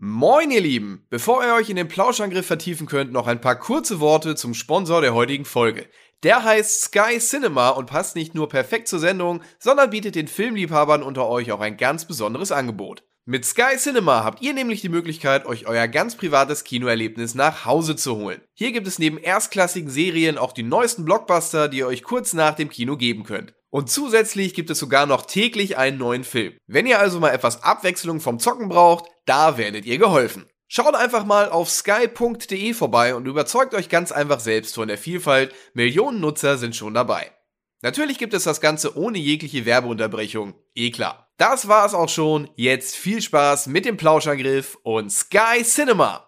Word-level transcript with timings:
Moin 0.00 0.52
ihr 0.52 0.60
Lieben! 0.60 1.04
Bevor 1.10 1.44
ihr 1.44 1.54
euch 1.54 1.70
in 1.70 1.74
den 1.74 1.88
Plauschangriff 1.88 2.46
vertiefen 2.46 2.86
könnt, 2.86 3.10
noch 3.10 3.26
ein 3.26 3.40
paar 3.40 3.58
kurze 3.58 3.98
Worte 3.98 4.36
zum 4.36 4.54
Sponsor 4.54 5.00
der 5.00 5.12
heutigen 5.12 5.44
Folge. 5.44 5.88
Der 6.22 6.44
heißt 6.44 6.82
Sky 6.82 7.18
Cinema 7.18 7.70
und 7.70 7.86
passt 7.86 8.14
nicht 8.14 8.32
nur 8.32 8.48
perfekt 8.48 8.86
zur 8.86 9.00
Sendung, 9.00 9.42
sondern 9.58 9.90
bietet 9.90 10.14
den 10.14 10.28
Filmliebhabern 10.28 11.02
unter 11.02 11.28
euch 11.28 11.50
auch 11.50 11.58
ein 11.58 11.76
ganz 11.76 12.04
besonderes 12.04 12.52
Angebot. 12.52 13.02
Mit 13.24 13.44
Sky 13.44 13.76
Cinema 13.76 14.22
habt 14.22 14.40
ihr 14.40 14.54
nämlich 14.54 14.82
die 14.82 14.88
Möglichkeit, 14.88 15.46
euch 15.46 15.66
euer 15.66 15.88
ganz 15.88 16.14
privates 16.14 16.62
Kinoerlebnis 16.62 17.34
nach 17.34 17.64
Hause 17.64 17.96
zu 17.96 18.14
holen. 18.18 18.40
Hier 18.54 18.70
gibt 18.70 18.86
es 18.86 19.00
neben 19.00 19.18
erstklassigen 19.18 19.90
Serien 19.90 20.38
auch 20.38 20.52
die 20.52 20.62
neuesten 20.62 21.04
Blockbuster, 21.04 21.66
die 21.66 21.78
ihr 21.78 21.88
euch 21.88 22.04
kurz 22.04 22.34
nach 22.34 22.54
dem 22.54 22.68
Kino 22.68 22.96
geben 22.96 23.24
könnt. 23.24 23.52
Und 23.70 23.90
zusätzlich 23.90 24.54
gibt 24.54 24.70
es 24.70 24.78
sogar 24.78 25.06
noch 25.06 25.26
täglich 25.26 25.76
einen 25.76 25.98
neuen 25.98 26.24
Film. 26.24 26.56
Wenn 26.66 26.86
ihr 26.86 26.98
also 26.98 27.20
mal 27.20 27.30
etwas 27.30 27.62
Abwechslung 27.62 28.20
vom 28.20 28.38
Zocken 28.38 28.68
braucht, 28.68 29.10
da 29.26 29.58
werdet 29.58 29.84
ihr 29.84 29.98
geholfen. 29.98 30.46
Schaut 30.68 30.94
einfach 30.94 31.24
mal 31.24 31.50
auf 31.50 31.70
sky.de 31.70 32.74
vorbei 32.74 33.14
und 33.14 33.26
überzeugt 33.26 33.74
euch 33.74 33.88
ganz 33.88 34.12
einfach 34.12 34.40
selbst 34.40 34.74
von 34.74 34.88
der 34.88 34.98
Vielfalt. 34.98 35.54
Millionen 35.72 36.20
Nutzer 36.20 36.58
sind 36.58 36.76
schon 36.76 36.94
dabei. 36.94 37.32
Natürlich 37.80 38.18
gibt 38.18 38.34
es 38.34 38.44
das 38.44 38.60
Ganze 38.60 38.96
ohne 38.96 39.18
jegliche 39.18 39.64
Werbeunterbrechung. 39.64 40.54
Eh 40.74 40.90
klar. 40.90 41.28
Das 41.38 41.68
war 41.68 41.86
es 41.86 41.94
auch 41.94 42.08
schon. 42.08 42.50
Jetzt 42.56 42.96
viel 42.96 43.22
Spaß 43.22 43.68
mit 43.68 43.84
dem 43.84 43.96
Plauschangriff 43.96 44.76
und 44.82 45.12
Sky 45.12 45.62
Cinema. 45.62 46.27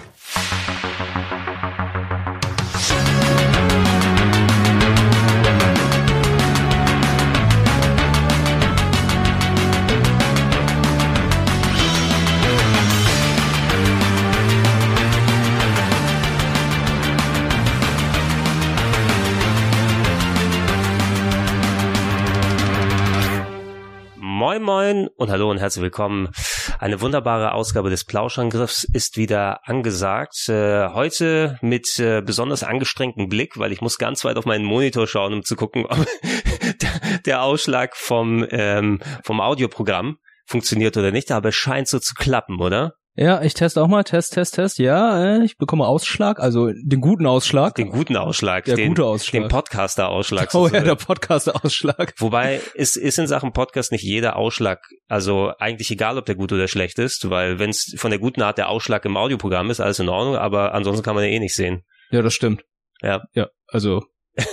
Moin 24.41 24.63
Moin 24.63 25.07
und 25.17 25.29
hallo 25.29 25.51
und 25.51 25.59
herzlich 25.59 25.83
willkommen. 25.83 26.29
Eine 26.79 26.99
wunderbare 26.99 27.51
Ausgabe 27.51 27.91
des 27.91 28.05
Plauschangriffs 28.05 28.85
ist 28.91 29.15
wieder 29.15 29.59
angesagt. 29.69 30.49
Äh, 30.49 30.87
heute 30.87 31.59
mit 31.61 31.99
äh, 31.99 32.23
besonders 32.25 32.63
angestrengtem 32.63 33.29
Blick, 33.29 33.59
weil 33.59 33.71
ich 33.71 33.81
muss 33.81 33.99
ganz 33.99 34.25
weit 34.25 34.37
auf 34.37 34.47
meinen 34.47 34.65
Monitor 34.65 35.05
schauen, 35.05 35.33
um 35.33 35.43
zu 35.43 35.55
gucken, 35.55 35.85
ob 35.85 36.07
der, 37.27 37.43
Ausschlag 37.43 37.95
vom, 37.95 38.43
ähm, 38.49 38.99
vom 39.23 39.41
Audioprogramm 39.41 40.17
funktioniert 40.47 40.97
oder 40.97 41.11
nicht. 41.11 41.31
Aber 41.31 41.49
es 41.49 41.55
scheint 41.55 41.87
so 41.87 41.99
zu 41.99 42.15
klappen, 42.15 42.59
oder? 42.59 42.95
Ja, 43.15 43.41
ich 43.41 43.53
teste 43.53 43.81
auch 43.81 43.87
mal. 43.87 44.03
Test, 44.03 44.33
Test, 44.33 44.55
Test. 44.55 44.79
Ja, 44.79 45.21
äh, 45.21 45.43
ich 45.43 45.57
bekomme 45.57 45.85
Ausschlag, 45.85 46.39
also 46.39 46.71
den 46.71 47.01
guten 47.01 47.25
Ausschlag. 47.25 47.75
Den 47.75 47.89
guten 47.89 48.15
Ausschlag. 48.15 48.63
Der 48.65 48.77
den, 48.77 48.89
gute 48.89 49.05
Ausschlag. 49.05 49.43
Den 49.43 49.49
Podcaster-Ausschlag. 49.49 50.53
Oh 50.61 50.67
ja, 50.67 50.81
der 50.81 50.95
Podcaster-Ausschlag. 50.95 52.13
Wobei 52.17 52.61
es 52.75 52.95
ist 52.95 53.19
in 53.19 53.27
Sachen 53.27 53.51
Podcast 53.51 53.91
nicht 53.91 54.03
jeder 54.03 54.37
Ausschlag, 54.37 54.79
also 55.07 55.51
eigentlich 55.59 55.91
egal, 55.91 56.17
ob 56.17 56.25
der 56.25 56.35
gut 56.35 56.53
oder 56.53 56.67
schlecht 56.67 56.99
ist, 56.99 57.29
weil 57.29 57.59
wenn 57.59 57.69
es 57.69 57.95
von 57.97 58.11
der 58.11 58.19
guten 58.19 58.41
Art 58.41 58.57
der 58.57 58.69
Ausschlag 58.69 59.03
im 59.05 59.17
Audioprogramm 59.17 59.69
ist, 59.69 59.79
alles 59.81 59.99
in 59.99 60.09
Ordnung, 60.09 60.35
aber 60.35 60.73
ansonsten 60.73 61.03
kann 61.03 61.15
man 61.15 61.23
ja 61.23 61.31
eh 61.31 61.39
nicht 61.39 61.55
sehen. 61.55 61.83
Ja, 62.11 62.21
das 62.21 62.33
stimmt. 62.33 62.63
Ja. 63.01 63.23
Ja, 63.33 63.49
also 63.67 64.03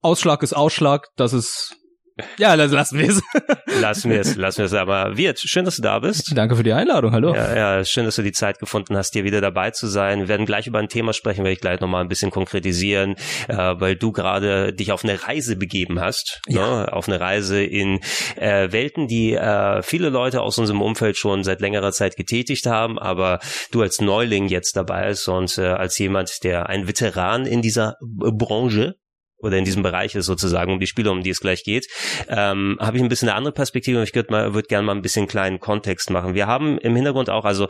Ausschlag 0.00 0.42
ist 0.42 0.54
Ausschlag, 0.54 1.08
das 1.16 1.32
ist 1.32 1.76
ja, 2.38 2.54
las- 2.54 2.72
lassen 2.72 2.98
wir 2.98 3.08
es. 3.08 3.22
Lassen 3.80 4.10
wir 4.10 4.20
es, 4.20 4.36
lassen 4.36 4.58
wir 4.58 4.64
es. 4.64 4.72
Aber 4.72 5.18
Wirt, 5.18 5.38
schön, 5.38 5.66
dass 5.66 5.76
du 5.76 5.82
da 5.82 5.98
bist. 5.98 6.32
Danke 6.34 6.56
für 6.56 6.62
die 6.62 6.72
Einladung, 6.72 7.12
hallo. 7.12 7.34
Ja, 7.34 7.54
ja, 7.54 7.84
schön, 7.84 8.06
dass 8.06 8.16
du 8.16 8.22
die 8.22 8.32
Zeit 8.32 8.58
gefunden 8.58 8.96
hast, 8.96 9.12
hier 9.12 9.24
wieder 9.24 9.42
dabei 9.42 9.70
zu 9.70 9.86
sein. 9.86 10.20
Wir 10.20 10.28
werden 10.28 10.46
gleich 10.46 10.66
über 10.66 10.78
ein 10.78 10.88
Thema 10.88 11.12
sprechen, 11.12 11.44
werde 11.44 11.52
ich 11.52 11.60
gleich 11.60 11.80
nochmal 11.80 12.00
ein 12.02 12.08
bisschen 12.08 12.30
konkretisieren, 12.30 13.16
äh, 13.48 13.56
weil 13.56 13.96
du 13.96 14.12
gerade 14.12 14.72
dich 14.72 14.92
auf 14.92 15.04
eine 15.04 15.22
Reise 15.28 15.56
begeben 15.56 16.00
hast. 16.00 16.40
Ne? 16.48 16.90
Auf 16.90 17.06
eine 17.06 17.20
Reise 17.20 17.62
in 17.62 18.00
äh, 18.36 18.72
Welten, 18.72 19.08
die 19.08 19.34
äh, 19.34 19.82
viele 19.82 20.08
Leute 20.08 20.40
aus 20.40 20.58
unserem 20.58 20.80
Umfeld 20.80 21.18
schon 21.18 21.44
seit 21.44 21.60
längerer 21.60 21.92
Zeit 21.92 22.16
getätigt 22.16 22.64
haben, 22.64 22.98
aber 22.98 23.40
du 23.72 23.82
als 23.82 24.00
Neuling 24.00 24.48
jetzt 24.48 24.74
dabei 24.76 25.08
bist 25.08 25.28
und 25.28 25.58
äh, 25.58 25.66
als 25.66 25.98
jemand, 25.98 26.44
der 26.44 26.68
ein 26.70 26.88
Veteran 26.88 27.44
in 27.44 27.60
dieser 27.60 27.96
Branche 28.00 28.94
oder 29.38 29.58
in 29.58 29.64
diesem 29.64 29.82
Bereich 29.82 30.14
ist 30.14 30.26
sozusagen, 30.26 30.72
um 30.72 30.80
die 30.80 30.86
Spiele, 30.86 31.10
um 31.10 31.22
die 31.22 31.30
es 31.30 31.40
gleich 31.40 31.64
geht, 31.64 31.88
ähm, 32.28 32.78
habe 32.80 32.96
ich 32.96 33.02
ein 33.02 33.08
bisschen 33.08 33.28
eine 33.28 33.36
andere 33.36 33.52
Perspektive 33.52 33.98
und 33.98 34.04
ich 34.04 34.14
würde 34.14 34.32
mal, 34.32 34.54
würde 34.54 34.68
gerne 34.68 34.86
mal 34.86 34.94
ein 34.94 35.02
bisschen 35.02 35.26
kleinen 35.26 35.60
Kontext 35.60 36.10
machen. 36.10 36.34
Wir 36.34 36.46
haben 36.46 36.78
im 36.78 36.96
Hintergrund 36.96 37.30
auch, 37.30 37.44
also 37.44 37.68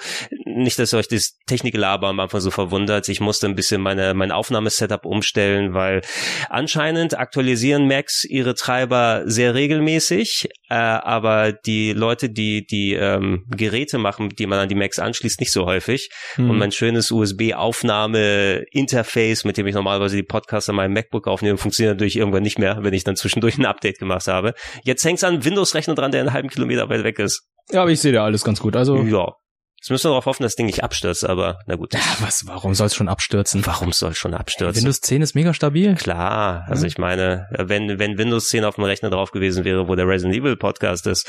nicht, 0.57 0.79
dass 0.79 0.95
euch 0.95 1.09
das 1.09 1.37
Technikgelaber 1.47 2.09
am 2.09 2.21
Anfang 2.21 2.41
so 2.41 2.51
verwundert, 2.51 3.09
ich 3.09 3.21
musste 3.21 3.47
ein 3.47 3.55
bisschen 3.55 3.81
meine, 3.81 4.15
mein 4.15 4.33
Aufnahmesetup 4.33 5.05
umstellen, 5.05 5.75
weil 5.75 6.03
anscheinend 6.49 7.19
aktualisieren 7.19 7.87
Macs 7.87 8.25
ihre 8.25 8.55
Treiber 8.55 9.23
sehr 9.27 9.55
regelmäßig, 9.55 10.49
äh, 10.69 10.75
aber 10.75 11.53
die 11.53 11.93
Leute, 11.93 12.31
die 12.31 12.67
die 12.67 12.95
ähm, 12.95 13.45
Geräte 13.49 13.99
machen, 13.99 14.31
die 14.31 14.47
man 14.47 14.59
an 14.59 14.69
die 14.69 14.75
Macs 14.75 14.99
anschließt, 14.99 15.41
nicht 15.41 15.53
so 15.53 15.67
häufig. 15.67 16.11
Hm. 16.35 16.51
Und 16.51 16.59
mein 16.59 16.73
schönes 16.73 17.11
USB-Aufnahme-Interface, 17.11 19.45
mit 19.45 19.57
dem 19.57 19.67
ich 19.67 19.75
normalerweise 19.75 20.17
die 20.17 20.23
Podcasts 20.23 20.69
an 20.69 20.77
meinem 20.77 20.95
MacBook 20.95 21.29
aufnehme, 21.29 21.59
funktioniert 21.59 21.97
natürlich 21.97 22.17
irgendwann 22.17 22.43
nicht 22.43 22.59
mehr, 22.59 22.79
wenn 22.81 22.95
ich 22.95 23.05
dann 23.05 23.17
zwischendurch 23.17 23.59
ein 23.59 23.67
Update 23.67 23.99
gemacht 23.99 24.27
habe. 24.27 24.55
Jetzt 24.85 25.05
hängt's 25.05 25.25
an 25.25 25.45
Windows-Rechner 25.45 25.95
dran, 25.95 26.13
der 26.13 26.21
einen 26.21 26.33
halben 26.33 26.49
Kilometer 26.49 26.89
weit 26.89 27.05
weg 27.05 27.19
ist. 27.19 27.47
Ja, 27.71 27.83
aber 27.83 27.91
ich 27.91 28.01
sehe 28.01 28.13
da 28.13 28.25
alles 28.25 28.45
ganz 28.45 28.61
gut. 28.61 28.77
Also, 28.77 29.03
Ja. 29.03 29.35
Jetzt 29.79 29.91
müssen 29.91 30.05
wir 30.05 30.11
darauf 30.11 30.27
hoffen, 30.27 30.43
dass 30.43 30.53
das 30.53 30.57
Ding 30.57 30.67
nicht 30.67 30.83
abstürzt, 30.83 31.25
aber 31.25 31.59
na 31.67 31.77
gut. 31.77 31.93
ja, 31.93 32.01
was, 32.21 32.47
warum 32.47 32.75
soll 32.75 32.87
es 32.89 32.95
schon 32.95 33.09
abstürzen? 33.09 33.65
Warum 33.67 33.93
soll 33.93 34.15
schon 34.15 34.35
abstürzen? 34.35 34.81
Windows 34.83 35.01
10 35.03 35.23
ist 35.23 35.35
mega 35.35 35.53
stabil. 35.55 35.95
Klar, 35.95 36.65
also 36.67 36.83
Mhm. 36.83 36.87
ich 36.89 36.99
meine, 36.99 37.47
wenn, 37.51 37.99
wenn 37.99 38.17
Windows 38.19 38.49
10 38.49 38.65
auf 38.65 38.77
dem 38.77 38.85
Rechner 38.85 39.11
drauf 39.11 39.31
gewesen 39.33 39.65
wäre, 39.65 39.87
wo 39.87 39.95
der 39.95 40.09
Resident 40.09 40.35
Evil 40.37 40.57
Podcast 40.57 41.07
ist. 41.07 41.29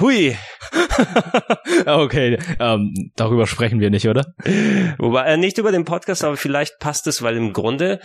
Hui! 0.00 0.36
Okay, 1.86 2.38
ähm, 2.60 2.94
darüber 3.16 3.46
sprechen 3.46 3.80
wir 3.80 3.90
nicht, 3.90 4.06
oder? 4.08 4.34
Wobei, 4.98 5.24
äh, 5.24 5.36
nicht 5.36 5.58
über 5.58 5.72
den 5.72 5.84
Podcast, 5.84 6.22
aber 6.24 6.36
vielleicht 6.36 6.78
passt 6.78 7.06
es, 7.06 7.22
weil 7.22 7.36
im 7.36 7.52
Grunde 7.52 8.00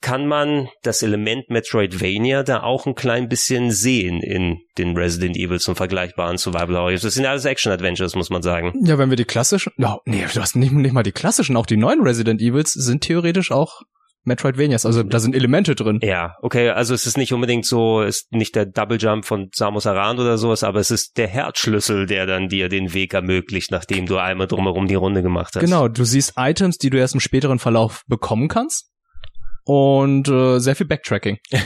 kann 0.00 0.26
man 0.26 0.68
das 0.82 1.02
Element 1.02 1.50
Metroidvania 1.50 2.42
da 2.42 2.62
auch 2.62 2.86
ein 2.86 2.94
klein 2.94 3.28
bisschen 3.28 3.70
sehen 3.70 4.22
in 4.22 4.58
den 4.76 4.96
Resident 4.96 5.36
Evils 5.36 5.66
und 5.68 5.74
vergleichbaren 5.74 6.38
Survival 6.38 6.76
Horrors. 6.76 7.02
Das 7.02 7.14
sind 7.14 7.24
ja 7.24 7.30
alles 7.30 7.44
Action-Adventures, 7.44 8.14
muss 8.14 8.30
man 8.30 8.42
sagen. 8.42 8.72
Ja, 8.84 8.98
wenn 8.98 9.10
wir 9.10 9.16
die 9.16 9.24
klassischen, 9.24 9.72
no, 9.76 10.00
nee, 10.04 10.24
du 10.32 10.40
hast 10.40 10.56
nicht, 10.56 10.72
nicht 10.72 10.92
mal 10.92 11.02
die 11.02 11.12
klassischen, 11.12 11.56
auch 11.56 11.66
die 11.66 11.76
neuen 11.76 12.02
Resident 12.02 12.40
Evils 12.40 12.72
sind 12.72 13.02
theoretisch 13.02 13.50
auch 13.50 13.82
Metroidvanias, 14.24 14.86
also 14.86 15.02
da 15.02 15.18
sind 15.18 15.34
Elemente 15.34 15.74
drin. 15.74 15.98
Ja, 16.02 16.36
okay, 16.42 16.70
also 16.70 16.94
es 16.94 17.06
ist 17.06 17.16
nicht 17.16 17.32
unbedingt 17.32 17.66
so, 17.66 18.02
ist 18.02 18.30
nicht 18.32 18.54
der 18.54 18.66
Double 18.66 18.98
Jump 18.98 19.24
von 19.24 19.48
Samus 19.52 19.86
Aran 19.86 20.18
oder 20.18 20.38
sowas, 20.38 20.62
aber 20.62 20.80
es 20.80 20.90
ist 20.90 21.16
der 21.16 21.28
Herzschlüssel, 21.28 22.06
der 22.06 22.26
dann 22.26 22.48
dir 22.48 22.68
den 22.68 22.92
Weg 22.94 23.14
ermöglicht, 23.14 23.70
nachdem 23.70 24.06
du 24.06 24.18
einmal 24.18 24.46
drumherum 24.46 24.86
die 24.86 24.96
Runde 24.96 25.22
gemacht 25.22 25.54
hast. 25.56 25.64
Genau, 25.64 25.88
du 25.88 26.04
siehst 26.04 26.34
Items, 26.36 26.78
die 26.78 26.90
du 26.90 26.98
erst 26.98 27.14
im 27.14 27.20
späteren 27.20 27.58
Verlauf 27.58 28.02
bekommen 28.06 28.48
kannst. 28.48 28.90
Und 29.68 30.28
äh, 30.28 30.60
sehr 30.60 30.76
viel 30.76 30.86
Backtracking. 30.86 31.36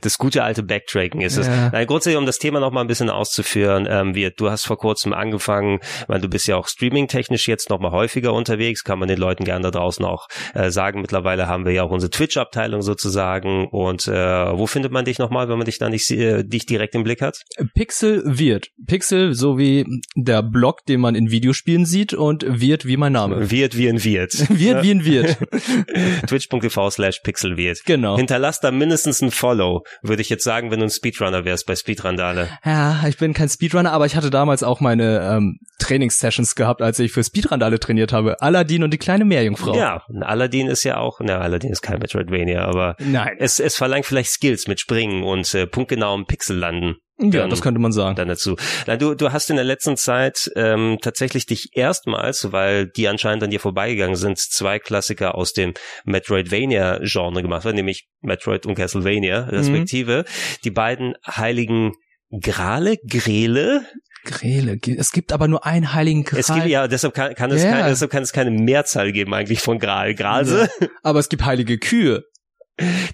Das 0.00 0.18
gute 0.18 0.44
alte 0.44 0.62
Backtracking 0.62 1.22
ist 1.22 1.38
es. 1.38 1.46
Ja. 1.46 1.70
Nein, 1.70 1.86
grundsätzlich, 1.86 2.18
um 2.18 2.26
das 2.26 2.38
Thema 2.38 2.60
noch 2.60 2.70
mal 2.70 2.82
ein 2.82 2.86
bisschen 2.86 3.08
auszuführen, 3.08 3.86
ähm, 3.88 4.14
wir, 4.14 4.30
du 4.30 4.50
hast 4.50 4.66
vor 4.66 4.76
kurzem 4.76 5.14
angefangen, 5.14 5.80
weil 6.08 6.20
du 6.20 6.28
bist 6.28 6.46
ja 6.46 6.56
auch 6.56 6.68
streaming-technisch 6.68 7.48
jetzt 7.48 7.70
noch 7.70 7.80
mal 7.80 7.90
häufiger 7.90 8.34
unterwegs, 8.34 8.84
kann 8.84 8.98
man 8.98 9.08
den 9.08 9.18
Leuten 9.18 9.44
gerne 9.44 9.62
da 9.62 9.70
draußen 9.70 10.04
auch 10.04 10.28
äh, 10.52 10.70
sagen. 10.70 11.00
Mittlerweile 11.00 11.48
haben 11.48 11.64
wir 11.64 11.72
ja 11.72 11.84
auch 11.84 11.90
unsere 11.90 12.10
Twitch-Abteilung 12.10 12.82
sozusagen. 12.82 13.66
Und 13.68 14.06
äh, 14.06 14.12
wo 14.12 14.66
findet 14.66 14.92
man 14.92 15.06
dich 15.06 15.18
noch 15.18 15.30
mal, 15.30 15.48
wenn 15.48 15.56
man 15.56 15.64
dich 15.64 15.78
da 15.78 15.88
nicht 15.88 16.10
äh, 16.10 16.44
dich 16.44 16.66
direkt 16.66 16.94
im 16.94 17.02
Blick 17.02 17.22
hat? 17.22 17.42
Pixel 17.74 18.22
wird. 18.24 18.68
Pixel 18.86 19.32
so 19.32 19.56
wie 19.58 19.86
der 20.16 20.42
Block, 20.42 20.84
den 20.86 21.00
man 21.00 21.14
in 21.14 21.30
Videospielen 21.30 21.86
sieht 21.86 22.12
und 22.12 22.44
wird 22.46 22.86
wie 22.86 22.98
mein 22.98 23.12
Name. 23.12 23.50
Wird 23.50 23.76
wie 23.76 23.88
ein 23.88 24.04
Wirt. 24.04 24.34
Wird 24.50 24.82
wie 24.82 24.90
ein 24.90 25.04
Wirt. 25.04 25.38
Twitch.tv 26.48 26.90
slash 26.90 27.20
pixelwirt. 27.20 27.84
Genau. 27.84 28.16
Hinterlass 28.16 28.60
da 28.60 28.70
mindestens 28.70 29.22
ein 29.22 29.30
Follow, 29.30 29.82
würde 30.02 30.22
ich 30.22 30.30
jetzt 30.30 30.44
sagen, 30.44 30.70
wenn 30.70 30.80
du 30.80 30.86
ein 30.86 30.90
Speedrunner 30.90 31.44
wärst 31.44 31.66
bei 31.66 31.76
Speedrandale. 31.76 32.48
Ja, 32.64 33.04
ich 33.08 33.16
bin 33.16 33.34
kein 33.34 33.48
Speedrunner, 33.48 33.92
aber 33.92 34.06
ich 34.06 34.16
hatte 34.16 34.30
damals 34.30 34.62
auch 34.62 34.80
meine 34.80 35.20
ähm, 35.20 35.58
Trainingssessions 35.78 36.54
gehabt, 36.54 36.82
als 36.82 36.98
ich 36.98 37.12
für 37.12 37.24
Speedrandale 37.24 37.78
trainiert 37.78 38.12
habe. 38.12 38.40
Aladdin 38.40 38.82
und 38.84 38.92
die 38.92 38.98
kleine 38.98 39.24
Meerjungfrau. 39.24 39.76
Ja, 39.76 40.02
Aladdin 40.20 40.68
ist 40.68 40.84
ja 40.84 40.98
auch, 40.98 41.20
na, 41.20 41.38
Aladdin 41.38 41.70
ist 41.70 41.82
kein 41.82 41.98
Metroidvania, 41.98 42.64
aber 42.64 42.96
Nein. 42.98 43.36
es, 43.38 43.60
es 43.60 43.76
verlangt 43.76 44.06
vielleicht 44.06 44.30
Skills 44.30 44.68
mit 44.68 44.80
Springen 44.80 45.24
und 45.24 45.52
äh, 45.54 45.66
punktgenauem 45.66 46.26
Pixel 46.26 46.56
landen. 46.56 46.96
Ja, 47.18 47.30
dann- 47.42 47.50
das 47.50 47.62
könnte 47.62 47.80
man 47.80 47.92
sagen. 47.92 48.16
dann 48.16 48.26
dazu. 48.28 48.56
Na, 48.86 48.96
du, 48.96 49.14
du 49.14 49.30
hast 49.32 49.48
in 49.48 49.56
der 49.56 49.64
letzten 49.64 49.96
Zeit 49.96 50.50
ähm, 50.56 50.98
tatsächlich 51.00 51.46
dich 51.46 51.70
erstmals, 51.74 52.50
weil 52.52 52.88
die 52.88 53.06
anscheinend 53.06 53.44
an 53.44 53.50
dir 53.50 53.60
vorbeigegangen 53.60 54.16
sind, 54.16 54.38
zwei 54.38 54.78
Klassiker 54.80 55.36
aus 55.36 55.52
dem 55.52 55.74
Metroidvania-Genre 56.04 57.42
gemacht, 57.42 57.64
nämlich 57.66 58.08
Metroid 58.20 58.66
und 58.66 58.74
Castlevania, 58.74 59.44
respektive. 59.44 60.24
Die 60.64 60.70
beiden 60.70 61.14
heiligen 61.26 61.92
Grale, 62.40 62.96
Grele. 63.08 63.82
Grele. 64.24 64.78
Es 64.96 65.12
gibt 65.12 65.32
aber 65.32 65.48
nur 65.48 65.66
einen 65.66 65.92
heiligen 65.92 66.24
Gral. 66.24 66.40
Es 66.40 66.46
gibt 66.52 66.66
ja, 66.66 66.88
deshalb 66.88 67.14
kann, 67.14 67.34
kann 67.34 67.50
es 67.50 67.62
Ja. 67.62 67.70
kein, 67.72 67.86
deshalb 67.90 68.10
kann 68.10 68.22
es 68.22 68.32
keine 68.32 68.50
Mehrzahl 68.50 69.12
geben 69.12 69.34
eigentlich 69.34 69.60
von 69.60 69.78
Gral. 69.78 70.14
Gralse. 70.14 70.68
aber 71.02 71.18
es 71.20 71.28
gibt 71.28 71.44
heilige 71.44 71.78
Kühe. 71.78 72.24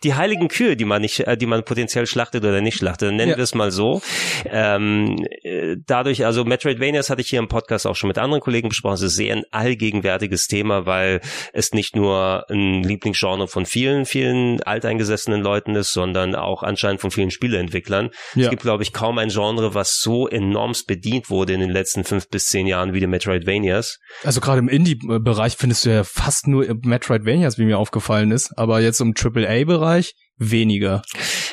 Die 0.03 0.15
heiligen 0.15 0.49
Kühe, 0.49 0.77
die 0.77 0.85
man 0.87 1.03
nicht, 1.03 1.21
äh, 1.21 1.37
die 1.37 1.47
man 1.47 1.65
potenziell 1.65 2.07
schlachtet 2.07 2.45
oder 2.45 2.61
nicht 2.61 2.77
schlachtet, 2.79 3.13
nennen 3.13 3.33
Ja. 3.33 3.37
wir 3.37 3.45
es 3.45 3.55
mal 3.55 3.71
so. 3.71 4.01
Ähm, 4.47 5.17
äh, 5.43 5.77
dadurch, 5.87 6.25
also 6.25 6.45
Metroidvanias 6.45 7.11
hatte 7.11 7.21
ich 7.21 7.29
hier 7.29 7.39
im 7.39 7.49
Podcast 7.49 7.87
auch 7.87 7.97
schon 7.97 8.09
mit 8.09 8.19
anderen 8.19 8.41
Kollegen 8.41 8.69
besprochen, 8.71 8.95
es 8.95 9.03
ist 9.03 9.17
sehr 9.17 9.35
ein 9.37 9.45
allgegenwärtiges 9.51 10.47
Thema, 10.47 10.87
weil 10.87 11.21
es 11.53 11.73
nicht 11.73 11.95
nur 11.95 12.45
ein 12.51 12.83
Lieblingsgenre 12.83 13.49
von 13.49 13.67
vielen, 13.67 14.07
vielen 14.07 14.63
alteingesessenen 14.63 15.43
Leuten 15.43 15.75
ist, 15.77 15.93
sondern 15.93 16.35
auch 16.35 16.63
anscheinend 16.63 17.01
von 17.01 17.11
vielen 17.11 17.31
Spieleentwicklern. 17.31 18.11
Es 18.31 18.37
Ja. 18.45 18.51
gibt, 18.51 18.63
glaube 18.63 18.83
ich, 18.83 18.93
kaum 18.93 19.19
ein 19.19 19.29
Genre, 19.29 19.75
was 19.75 20.01
so 20.01 20.27
enormst 20.29 20.87
bedient 20.87 21.31
wurde 21.31 21.53
in 21.53 21.61
den 21.61 21.71
letzten 21.71 22.05
fünf 22.05 22.29
bis 22.29 22.47
zehn 22.47 22.67
Jahren 22.67 22.95
wie 22.95 23.01
die 23.01 23.07
Metroidvanias. 23.07 23.99
Also 24.25 24.41
gerade 24.41 24.61
im 24.61 24.69
Indie-Bereich 24.69 25.57
findest 25.57 25.85
du 25.85 25.91
ja 25.91 26.05
fast 26.05 26.47
nur 26.47 26.67
Metroidvanias, 26.83 27.59
wie 27.59 27.65
mir 27.65 27.79
aufgefallen 27.79 28.31
ist. 28.31 28.53
Aber 28.57 28.81
jetzt 28.81 29.01
im 29.01 29.15
AAA-Bereich 29.51 30.15
weniger. 30.37 31.03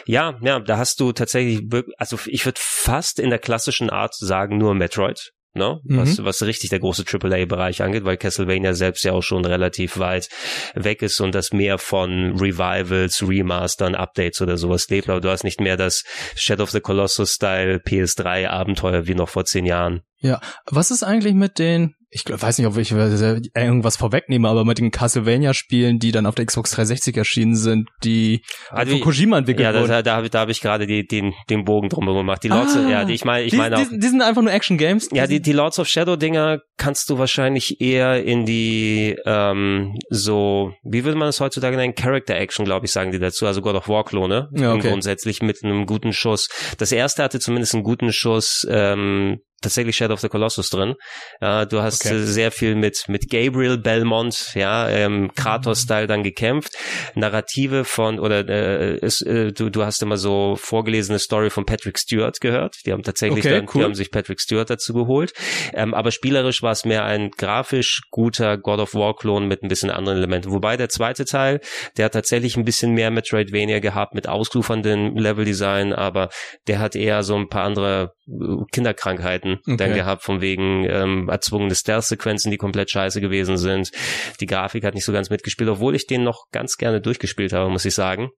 Ja, 0.05 0.37
ja, 0.41 0.59
da 0.59 0.77
hast 0.77 0.99
du 0.99 1.11
tatsächlich, 1.11 1.61
also 1.97 2.17
ich 2.27 2.45
würde 2.45 2.59
fast 2.61 3.19
in 3.19 3.29
der 3.29 3.39
klassischen 3.39 3.89
Art 3.89 4.15
sagen, 4.15 4.57
nur 4.57 4.73
Metroid. 4.73 5.31
Ne? 5.53 5.79
Was, 5.85 6.19
Mhm. 6.19 6.25
was 6.25 6.43
richtig 6.43 6.69
der 6.69 6.79
große 6.79 7.03
AAA-Bereich 7.03 7.81
angeht, 7.81 8.05
weil 8.05 8.17
Castlevania 8.17 8.75
selbst 8.75 9.03
ja 9.03 9.13
auch 9.13 9.23
schon 9.23 9.43
relativ 9.43 9.97
weit 9.97 10.29
weg 10.75 11.01
ist 11.01 11.19
und 11.19 11.33
das 11.33 11.51
mehr 11.51 11.79
von 11.79 12.37
Revivals, 12.39 13.27
Remastern, 13.27 13.95
Updates 13.95 14.39
oder 14.39 14.57
sowas 14.57 14.87
lebt. 14.89 15.09
Aber 15.09 15.19
du 15.19 15.29
hast 15.31 15.43
nicht 15.43 15.59
mehr 15.59 15.75
das 15.75 16.03
Shadow 16.35 16.61
of 16.63 16.69
the 16.69 16.79
Colossus-Style 16.79 17.77
PS3-Abenteuer 17.79 19.07
wie 19.07 19.15
noch 19.15 19.29
vor 19.29 19.45
zehn 19.45 19.65
Jahren. 19.65 20.01
Ja, 20.19 20.39
was 20.65 20.91
ist 20.91 21.01
eigentlich 21.03 21.33
mit 21.33 21.57
den, 21.57 21.95
ich 22.09 22.23
glaub, 22.23 22.41
weiß 22.41 22.57
nicht, 22.57 22.67
ob 22.67 22.77
ich 22.77 22.91
äh, 22.91 23.39
irgendwas 23.55 23.97
vorwegnehme, 23.97 24.47
aber 24.47 24.63
mit 24.63 24.77
den 24.77 24.91
Castlevania-Spielen, 24.91 25.99
die 25.99 26.11
dann 26.11 26.25
auf 26.25 26.35
der 26.35 26.45
Xbox 26.45 26.71
360 26.71 27.17
erschienen 27.17 27.55
sind, 27.55 27.89
die 28.03 28.41
Also 28.69 28.93
von 28.93 29.01
Kojima 29.01 29.37
entwickelt 29.39 29.63
Ja, 29.65 29.71
da, 29.73 29.79
wurden. 29.81 29.89
da, 29.89 30.01
da, 30.01 30.15
hab- 30.17 30.29
da 30.31 30.39
habe 30.39 30.51
ich 30.51 30.61
gerade 30.61 30.87
die, 30.87 31.05
den, 31.05 31.33
den 31.49 31.65
Bogen 31.65 31.89
drum 31.89 32.05
gemacht. 32.05 32.43
Die 32.43 32.47
Lords, 32.47 32.77
Ah, 32.77 32.89
ja, 32.89 33.05
die, 33.05 33.13
ich 33.13 33.25
meine, 33.25 33.43
ich 33.45 33.51
die, 33.51 33.57
meine 33.57 33.77
auch, 33.77 33.87
die, 33.89 33.99
die 33.99 34.07
sind 34.07 34.21
einfach 34.21 34.41
nur 34.41 34.51
Action-Games. 34.53 35.09
Ja, 35.11 35.27
die, 35.27 35.41
die 35.41 35.51
Lords 35.51 35.79
of 35.79 35.87
Shadow 35.87 36.15
Dinger 36.15 36.59
kannst 36.77 37.09
du 37.09 37.17
wahrscheinlich 37.17 37.81
eher 37.81 38.23
in 38.23 38.45
die 38.45 39.15
ähm, 39.25 39.95
so, 40.09 40.71
wie 40.83 41.03
würde 41.03 41.17
man 41.17 41.27
das 41.27 41.39
heutzutage 41.41 41.75
nennen? 41.75 41.93
Character 41.95 42.35
Action, 42.35 42.63
glaube 42.65 42.85
ich, 42.85 42.91
sagen 42.91 43.11
die 43.11 43.19
dazu. 43.19 43.45
Also 43.45 43.61
God 43.61 43.75
of 43.75 43.89
War 43.89 44.05
Klone. 44.05 44.49
Ja, 44.55 44.73
okay. 44.73 44.89
Grundsätzlich 44.89 45.41
mit 45.41 45.63
einem 45.63 45.85
guten 45.85 46.13
Schuss. 46.13 46.47
Das 46.77 46.91
erste 46.91 47.23
hatte 47.23 47.39
zumindest 47.39 47.73
einen 47.73 47.83
guten 47.83 48.13
Schuss. 48.13 48.65
Ähm, 48.69 49.39
tatsächlich 49.61 49.95
Shadow 49.95 50.13
of 50.13 50.19
the 50.21 50.29
Colossus 50.29 50.69
drin. 50.69 50.95
Ja, 51.41 51.65
du 51.65 51.81
hast 51.81 52.05
Okay. 52.05 52.15
äh, 52.15 52.23
sehr 52.25 52.51
viel 52.51 52.75
mit 52.75 53.05
mit 53.07 53.29
Gabriel 53.29 53.77
Belmont, 53.77 54.51
ja, 54.55 54.87
ähm, 54.89 55.31
Kratos-Style 55.35 56.07
dann 56.07 56.23
gekämpft. 56.23 56.73
Narrative 57.15 57.83
von 57.85 58.19
oder 58.19 58.47
äh, 58.47 58.97
ist, 58.97 59.21
äh, 59.21 59.51
du 59.51 59.69
du 59.69 59.83
hast 59.83 60.01
immer 60.01 60.17
so 60.17 60.55
vorgelesene 60.59 61.19
Story 61.19 61.49
von 61.49 61.65
Patrick 61.65 61.97
Stewart 61.97 62.39
gehört. 62.39 62.75
Die 62.85 62.91
haben 62.91 63.03
tatsächlich 63.03 63.45
Okay, 63.45 63.55
dann, 63.55 63.65
cool. 63.73 63.81
die 63.81 63.83
haben 63.85 63.95
sich 63.95 64.11
Patrick 64.11 64.39
Stewart 64.39 64.69
dazu 64.69 64.93
geholt. 64.93 65.33
Ähm, 65.73 65.93
aber 65.93 66.11
spielerisch 66.11 66.61
war 66.61 66.71
es 66.71 66.85
mehr 66.85 67.03
ein 67.05 67.31
grafisch 67.31 68.01
guter 68.11 68.57
God 68.57 68.79
of 68.79 68.93
War 68.93 69.15
Klon 69.15 69.47
mit 69.47 69.63
ein 69.63 69.67
bisschen 69.67 69.89
anderen 69.89 70.17
Elementen. 70.17 70.51
Wobei 70.51 70.77
der 70.77 70.89
zweite 70.89 71.25
Teil, 71.25 71.59
der 71.97 72.05
hat 72.05 72.13
tatsächlich 72.13 72.57
ein 72.57 72.65
bisschen 72.65 72.93
mehr 72.93 73.11
Metroidvania 73.11 73.79
gehabt 73.79 74.13
mit 74.13 74.27
ausuferndem 74.27 75.15
Leveldesign, 75.17 75.93
aber 75.93 76.29
der 76.67 76.79
hat 76.79 76.95
eher 76.95 77.23
so 77.23 77.35
ein 77.35 77.49
paar 77.49 77.63
andere 77.63 78.13
äh, 78.27 78.63
Kinderkrankheiten 78.71 79.46
dann 79.65 79.73
Okay. 79.75 79.93
gehabt, 79.93 80.23
von 80.23 80.41
wegen 80.41 80.85
ähm, 80.89 81.29
erzwungene 81.29 81.75
Stealth-Sequenzen, 81.75 82.51
die 82.51 82.57
komplett 82.57 82.91
scheiße 82.91 83.21
gewesen 83.21 83.57
sind. 83.57 83.91
Die 84.39 84.45
Grafik 84.45 84.83
hat 84.83 84.93
nicht 84.95 85.05
so 85.05 85.11
ganz 85.13 85.29
mitgespielt, 85.29 85.69
obwohl 85.69 85.95
ich 85.95 86.07
den 86.07 86.23
noch 86.23 86.45
ganz 86.51 86.77
gerne 86.77 87.01
durchgespielt 87.01 87.53
habe, 87.53 87.69
muss 87.69 87.85
ich 87.85 87.95
sagen. 87.95 88.29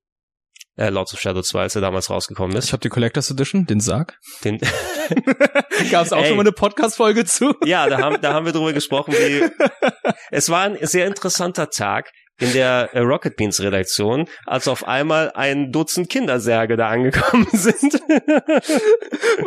Äh, 0.76 0.90
Lords 0.92 1.14
of 1.14 1.20
Shadow 1.20 1.42
2, 1.42 1.62
als 1.62 1.76
er 1.76 1.82
damals 1.82 2.10
rausgekommen 2.10 2.52
Ich 2.56 2.66
ist. 2.66 2.72
habe 2.74 2.82
die 2.82 2.90
Collectors 2.90 3.30
Edition, 3.32 3.66
den 3.66 3.82
Sarg. 3.82 4.18
Den, 4.46 4.60
Gab 5.92 6.06
es 6.06 6.14
auch 6.14 6.22
Ey. 6.22 6.28
schon 6.28 6.38
mal 6.38 6.44
eine 6.44 6.52
Podcast-Folge 6.52 7.26
zu? 7.26 7.54
Ja, 7.66 7.88
da 7.90 8.00
haben, 8.00 8.22
da 8.22 8.34
haben 8.34 8.46
wir 8.46 8.54
drüber 8.54 8.72
gesprochen, 8.74 9.14
wie 9.14 9.44
es 10.32 10.50
war 10.50 10.62
ein 10.64 10.78
sehr 10.82 11.08
interessanter 11.08 11.70
Tag 11.70 12.12
in 12.40 12.54
der 12.54 12.90
äh, 12.94 13.00
Rocket 13.00 13.36
Beans 13.36 13.62
Redaktion, 13.62 14.26
als 14.46 14.68
auf 14.68 14.88
einmal 14.88 15.32
ein 15.36 15.72
Dutzend 15.72 16.10
Kindersärge 16.10 16.78
da 16.78 16.88
angekommen 16.90 17.48
sind. 17.54 18.02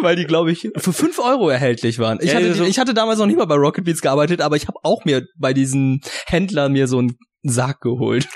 Weil 0.00 0.16
die, 0.16 0.24
glaube 0.26 0.52
ich, 0.52 0.70
für 0.76 0.92
fünf 0.92 1.18
Euro 1.18 1.48
erhältlich 1.48 1.98
waren. 1.98 2.18
Ich, 2.20 2.30
Ja, 2.32 2.36
hatte, 2.36 2.54
so- 2.54 2.64
ich 2.64 2.78
hatte 2.78 2.94
damals 2.94 3.18
noch 3.18 3.26
nicht 3.26 3.38
mal 3.38 3.46
bei 3.46 3.54
Rocket 3.56 3.84
Beats 3.84 4.00
gearbeitet, 4.00 4.40
aber 4.40 4.56
ich 4.56 4.66
habe 4.68 4.78
auch 4.82 5.04
mir 5.04 5.22
bei 5.38 5.52
diesen 5.52 6.00
Händlern 6.26 6.72
mir 6.72 6.86
so 6.86 6.98
einen 6.98 7.16
Sarg 7.42 7.80
geholt. 7.80 8.28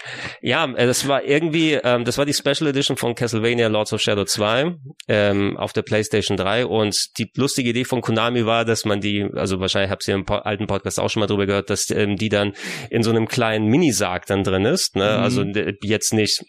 ja, 0.43 0.65
äh, 0.65 0.87
das 0.87 1.07
war 1.07 1.23
irgendwie, 1.25 1.75
ähm, 1.75 2.05
das 2.05 2.19
war 2.19 2.27
die 2.27 2.35
Special 2.35 2.69
Edition 2.69 2.97
von 2.97 3.15
Castlevania 3.15 3.69
Lords 3.69 3.93
of 3.93 4.01
Shadow 4.01 4.25
2 4.25 4.75
ähm, 5.09 5.57
auf 5.57 5.73
der 5.73 5.83
PlayStation 5.83 6.37
3 6.37 6.67
und 6.67 7.19
die 7.19 7.31
lustige 7.37 7.71
Idee 7.71 7.85
von 7.85 8.01
Konami 8.01 8.47
war, 8.47 8.65
dass 8.65 8.85
man 8.85 9.01
die, 9.01 9.25
also 9.35 9.61
wahrscheinlich 9.61 9.91
habt 9.91 10.07
ihr 10.09 10.15
im 10.15 10.29
alten 10.29 10.67
Podcast 10.67 10.99
auch 10.99 11.09
schon 11.09 11.21
mal 11.21 11.27
drüber 11.27 11.47
gehört, 11.47 11.71
dass 11.71 11.91
ähm, 11.91 12.17
die 12.17 12.29
dann 12.29 12.53
in 12.91 13.03
so 13.03 13.11
einem 13.11 13.29
kleinen 13.29 13.67
Minisarg 13.67 14.27
dann 14.27 14.43
drin 14.43 14.65
ist, 14.65 14.97
ne? 14.97 15.05
Mhm. 15.05 15.23
also 15.23 15.45
jetzt 15.83 16.13
nicht 16.13 16.43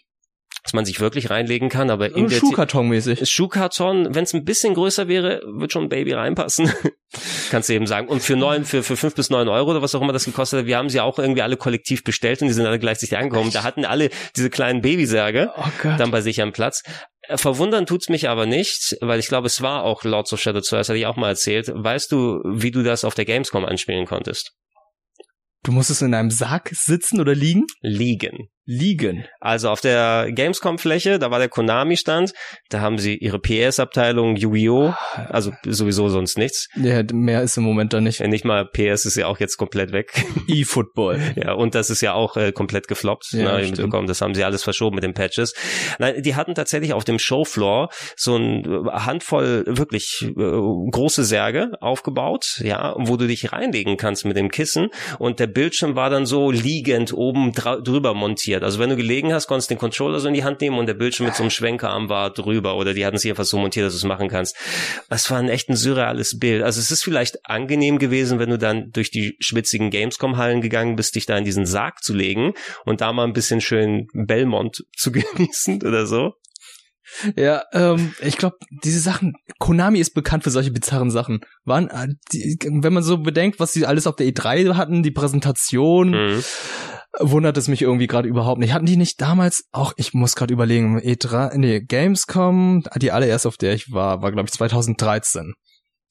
dass 0.62 0.72
man 0.72 0.84
sich 0.84 1.00
wirklich 1.00 1.30
reinlegen 1.30 1.68
kann, 1.68 1.90
aber 1.90 2.14
in 2.14 2.28
der 2.28 2.38
Schuhkarton-mäßig. 2.38 3.28
Schuhkarton, 3.28 4.14
wenn 4.14 4.24
es 4.24 4.34
ein 4.34 4.44
bisschen 4.44 4.74
größer 4.74 5.08
wäre, 5.08 5.40
wird 5.46 5.72
schon 5.72 5.84
ein 5.84 5.88
Baby 5.88 6.12
reinpassen. 6.12 6.72
Kannst 7.50 7.68
du 7.68 7.74
eben 7.74 7.86
sagen. 7.86 8.08
Und 8.08 8.22
für 8.22 8.36
neun, 8.36 8.64
für, 8.64 8.82
für 8.82 8.96
fünf 8.96 9.14
bis 9.14 9.30
neun 9.30 9.48
Euro 9.48 9.70
oder 9.70 9.82
was 9.82 9.94
auch 9.94 10.02
immer 10.02 10.12
das 10.12 10.24
gekostet 10.24 10.60
hat, 10.60 10.66
wir 10.66 10.76
haben 10.76 10.90
sie 10.90 11.00
auch 11.00 11.18
irgendwie 11.18 11.42
alle 11.42 11.56
kollektiv 11.56 12.04
bestellt 12.04 12.42
und 12.42 12.48
die 12.48 12.54
sind 12.54 12.66
alle 12.66 12.78
gleichzeitig 12.78 13.16
angekommen. 13.16 13.50
Da 13.52 13.62
hatten 13.62 13.84
alle 13.84 14.10
diese 14.36 14.50
kleinen 14.50 14.82
Babysärge 14.82 15.50
Oh 15.56 15.88
dann 15.96 16.10
bei 16.10 16.20
sich 16.20 16.42
am 16.42 16.52
Platz. 16.52 16.82
Äh, 17.22 17.38
Verwundern 17.38 17.86
tut's 17.86 18.08
mich 18.08 18.28
aber 18.28 18.46
nicht, 18.46 18.96
weil 19.00 19.20
ich 19.20 19.28
glaube, 19.28 19.46
es 19.46 19.62
war 19.62 19.84
auch 19.84 20.04
Lords 20.04 20.32
of 20.32 20.40
Shadow 20.40 20.60
2, 20.60 20.78
das 20.78 20.88
hatte 20.88 20.98
ich 20.98 21.06
auch 21.06 21.16
mal 21.16 21.28
erzählt. 21.28 21.70
Weißt 21.74 22.12
du, 22.12 22.40
wie 22.44 22.70
du 22.70 22.82
das 22.82 23.04
auf 23.04 23.14
der 23.14 23.24
Gamescom 23.24 23.64
anspielen 23.64 24.06
konntest? 24.06 24.52
Du 25.64 25.72
musstest 25.72 26.02
in 26.02 26.14
einem 26.14 26.30
Sarg 26.30 26.70
sitzen 26.72 27.20
oder 27.20 27.34
liegen? 27.34 27.66
Liegen. 27.80 28.48
Liegen. 28.70 29.24
Also 29.40 29.70
auf 29.70 29.80
der 29.80 30.30
Gamescom-Fläche, 30.30 31.18
da 31.18 31.30
war 31.30 31.38
der 31.38 31.48
Konami-Stand, 31.48 32.34
da 32.68 32.80
haben 32.82 32.98
sie 32.98 33.16
ihre 33.16 33.38
PS-Abteilung 33.38 34.36
Yu-Gi-Oh!, 34.36 34.92
also 35.30 35.52
sowieso 35.64 36.10
sonst 36.10 36.36
nichts. 36.36 36.68
Ja, 36.76 37.02
mehr 37.10 37.42
ist 37.42 37.56
im 37.56 37.62
Moment 37.62 37.94
da 37.94 38.02
nicht. 38.02 38.20
Nicht 38.20 38.44
mal 38.44 38.66
PS 38.66 39.06
ist 39.06 39.16
ja 39.16 39.26
auch 39.26 39.40
jetzt 39.40 39.56
komplett 39.56 39.92
weg. 39.92 40.22
E-Football. 40.48 41.18
ja, 41.36 41.54
und 41.54 41.74
das 41.74 41.88
ist 41.88 42.02
ja 42.02 42.12
auch 42.12 42.36
äh, 42.36 42.52
komplett 42.52 42.88
gefloppt. 42.88 43.32
Ja, 43.32 43.56
ne, 43.56 43.68
mitbekommen. 43.68 44.06
Das 44.06 44.20
haben 44.20 44.34
sie 44.34 44.44
alles 44.44 44.62
verschoben 44.62 44.96
mit 44.96 45.04
den 45.04 45.14
Patches. 45.14 45.54
Nein, 45.98 46.22
die 46.22 46.34
hatten 46.34 46.54
tatsächlich 46.54 46.92
auf 46.92 47.04
dem 47.04 47.18
Showfloor 47.18 47.88
so 48.16 48.36
ein 48.36 48.66
äh, 48.66 48.90
Handvoll 48.90 49.64
wirklich 49.66 50.26
äh, 50.28 50.32
große 50.34 51.24
Särge 51.24 51.72
aufgebaut, 51.80 52.60
ja, 52.62 52.94
wo 52.98 53.16
du 53.16 53.26
dich 53.26 53.50
reinlegen 53.50 53.96
kannst 53.96 54.26
mit 54.26 54.36
dem 54.36 54.50
Kissen 54.50 54.88
und 55.18 55.40
der 55.40 55.46
Bildschirm 55.46 55.96
war 55.96 56.10
dann 56.10 56.26
so 56.26 56.50
liegend 56.50 57.14
oben 57.14 57.52
drüber 57.52 58.12
montiert. 58.12 58.57
Also 58.62 58.78
wenn 58.78 58.90
du 58.90 58.96
gelegen 58.96 59.32
hast, 59.32 59.46
konntest 59.46 59.70
du 59.70 59.74
den 59.74 59.80
Controller 59.80 60.20
so 60.20 60.28
in 60.28 60.34
die 60.34 60.44
Hand 60.44 60.60
nehmen 60.60 60.78
und 60.78 60.86
der 60.86 60.94
Bildschirm 60.94 61.26
mit 61.26 61.34
so 61.34 61.42
einem 61.42 61.50
Schwenkerarm 61.50 62.08
war 62.08 62.30
drüber 62.32 62.76
oder 62.76 62.94
die 62.94 63.04
hatten 63.04 63.16
es 63.16 63.26
einfach 63.26 63.44
so 63.44 63.58
montiert, 63.58 63.86
dass 63.86 63.94
du 63.94 63.98
es 63.98 64.04
machen 64.04 64.28
kannst. 64.28 64.56
Das 65.08 65.30
war 65.30 65.38
ein 65.38 65.48
echt 65.48 65.68
ein 65.68 65.76
surreales 65.76 66.38
Bild. 66.38 66.62
Also 66.62 66.80
es 66.80 66.90
ist 66.90 67.04
vielleicht 67.04 67.44
angenehm 67.44 67.98
gewesen, 67.98 68.38
wenn 68.38 68.50
du 68.50 68.58
dann 68.58 68.90
durch 68.92 69.10
die 69.10 69.36
schwitzigen 69.40 69.90
Gamescom-Hallen 69.90 70.60
gegangen 70.60 70.96
bist, 70.96 71.14
dich 71.14 71.26
da 71.26 71.36
in 71.36 71.44
diesen 71.44 71.66
Sarg 71.66 72.02
zu 72.02 72.14
legen 72.14 72.54
und 72.84 73.00
da 73.00 73.12
mal 73.12 73.24
ein 73.24 73.32
bisschen 73.32 73.60
schön 73.60 74.06
Belmont 74.12 74.84
zu 74.96 75.12
genießen 75.12 75.82
oder 75.82 76.06
so. 76.06 76.34
Ja, 77.36 77.62
ähm, 77.72 78.14
ich 78.20 78.36
glaube, 78.36 78.56
diese 78.84 79.00
Sachen, 79.00 79.32
Konami 79.58 79.98
ist 79.98 80.12
bekannt 80.12 80.44
für 80.44 80.50
solche 80.50 80.70
bizarren 80.70 81.10
Sachen. 81.10 81.40
Waren, 81.64 81.88
äh, 81.88 82.08
die, 82.32 82.58
wenn 82.62 82.92
man 82.92 83.02
so 83.02 83.18
bedenkt, 83.18 83.58
was 83.60 83.72
sie 83.72 83.86
alles 83.86 84.06
auf 84.06 84.16
der 84.16 84.26
E3 84.26 84.74
hatten, 84.74 85.02
die 85.02 85.10
Präsentation, 85.10 86.10
Mhm. 86.10 86.44
Wundert 87.18 87.56
es 87.56 87.68
mich 87.68 87.82
irgendwie 87.82 88.06
gerade 88.06 88.28
überhaupt 88.28 88.58
nicht. 88.60 88.72
Hatten 88.72 88.86
die 88.86 88.96
nicht 88.96 89.20
damals 89.20 89.64
auch, 89.72 89.92
ich 89.96 90.14
muss 90.14 90.34
gerade 90.36 90.52
überlegen, 90.52 90.98
E3, 90.98 91.56
nee, 91.56 91.80
Gamescom, 91.80 92.84
die 92.96 93.12
allererste, 93.12 93.48
auf 93.48 93.56
der 93.56 93.74
ich 93.74 93.92
war, 93.92 94.22
war 94.22 94.32
glaube 94.32 94.46
ich 94.48 94.52
2013. 94.52 95.54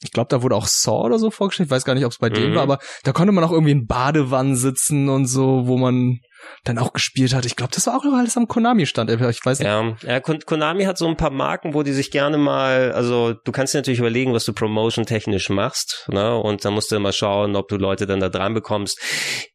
Ich 0.03 0.11
glaube, 0.11 0.27
da 0.29 0.43
wurde 0.43 0.55
auch 0.55 0.67
Saw 0.67 1.05
oder 1.05 1.17
so 1.17 1.31
vorgestellt. 1.31 1.67
Ich 1.67 1.71
weiß 1.71 1.83
gar 1.83 1.95
nicht, 1.95 2.05
ob 2.05 2.11
es 2.11 2.19
bei 2.19 2.29
dem 2.29 2.51
Mhm. 2.51 2.55
war, 2.55 2.63
aber 2.63 2.79
da 3.03 3.13
konnte 3.13 3.31
man 3.31 3.43
auch 3.43 3.51
irgendwie 3.51 3.71
in 3.71 3.87
Badewannen 3.87 4.55
sitzen 4.55 5.09
und 5.09 5.25
so, 5.25 5.67
wo 5.67 5.77
man 5.77 6.19
dann 6.63 6.77
auch 6.77 6.93
gespielt 6.93 7.33
hat. 7.33 7.45
Ich 7.45 7.55
glaube, 7.55 7.71
das 7.73 7.87
war 7.87 7.97
auch 7.97 8.03
noch 8.03 8.13
alles 8.17 8.37
am 8.37 8.47
Konami-Stand. 8.47 9.09
Ich 9.09 9.19
weiß 9.45 9.59
nicht. 9.59 9.67
Ja, 9.67 9.95
ja, 10.05 10.19
Konami 10.19 10.83
hat 10.85 10.97
so 10.97 11.07
ein 11.07 11.17
paar 11.17 11.29
Marken, 11.31 11.73
wo 11.73 11.83
die 11.83 11.93
sich 11.93 12.11
gerne 12.11 12.37
mal, 12.37 12.91
also 12.91 13.33
du 13.33 13.51
kannst 13.51 13.73
dir 13.73 13.79
natürlich 13.79 13.99
überlegen, 13.99 14.33
was 14.33 14.45
du 14.45 14.53
promotion-technisch 14.53 15.49
machst, 15.49 16.07
ne? 16.11 16.35
Und 16.37 16.65
dann 16.65 16.73
musst 16.73 16.91
du 16.91 16.99
mal 16.99 17.13
schauen, 17.13 17.55
ob 17.55 17.67
du 17.67 17.77
Leute 17.77 18.05
dann 18.07 18.19
da 18.19 18.29
dran 18.29 18.53
bekommst. 18.53 18.99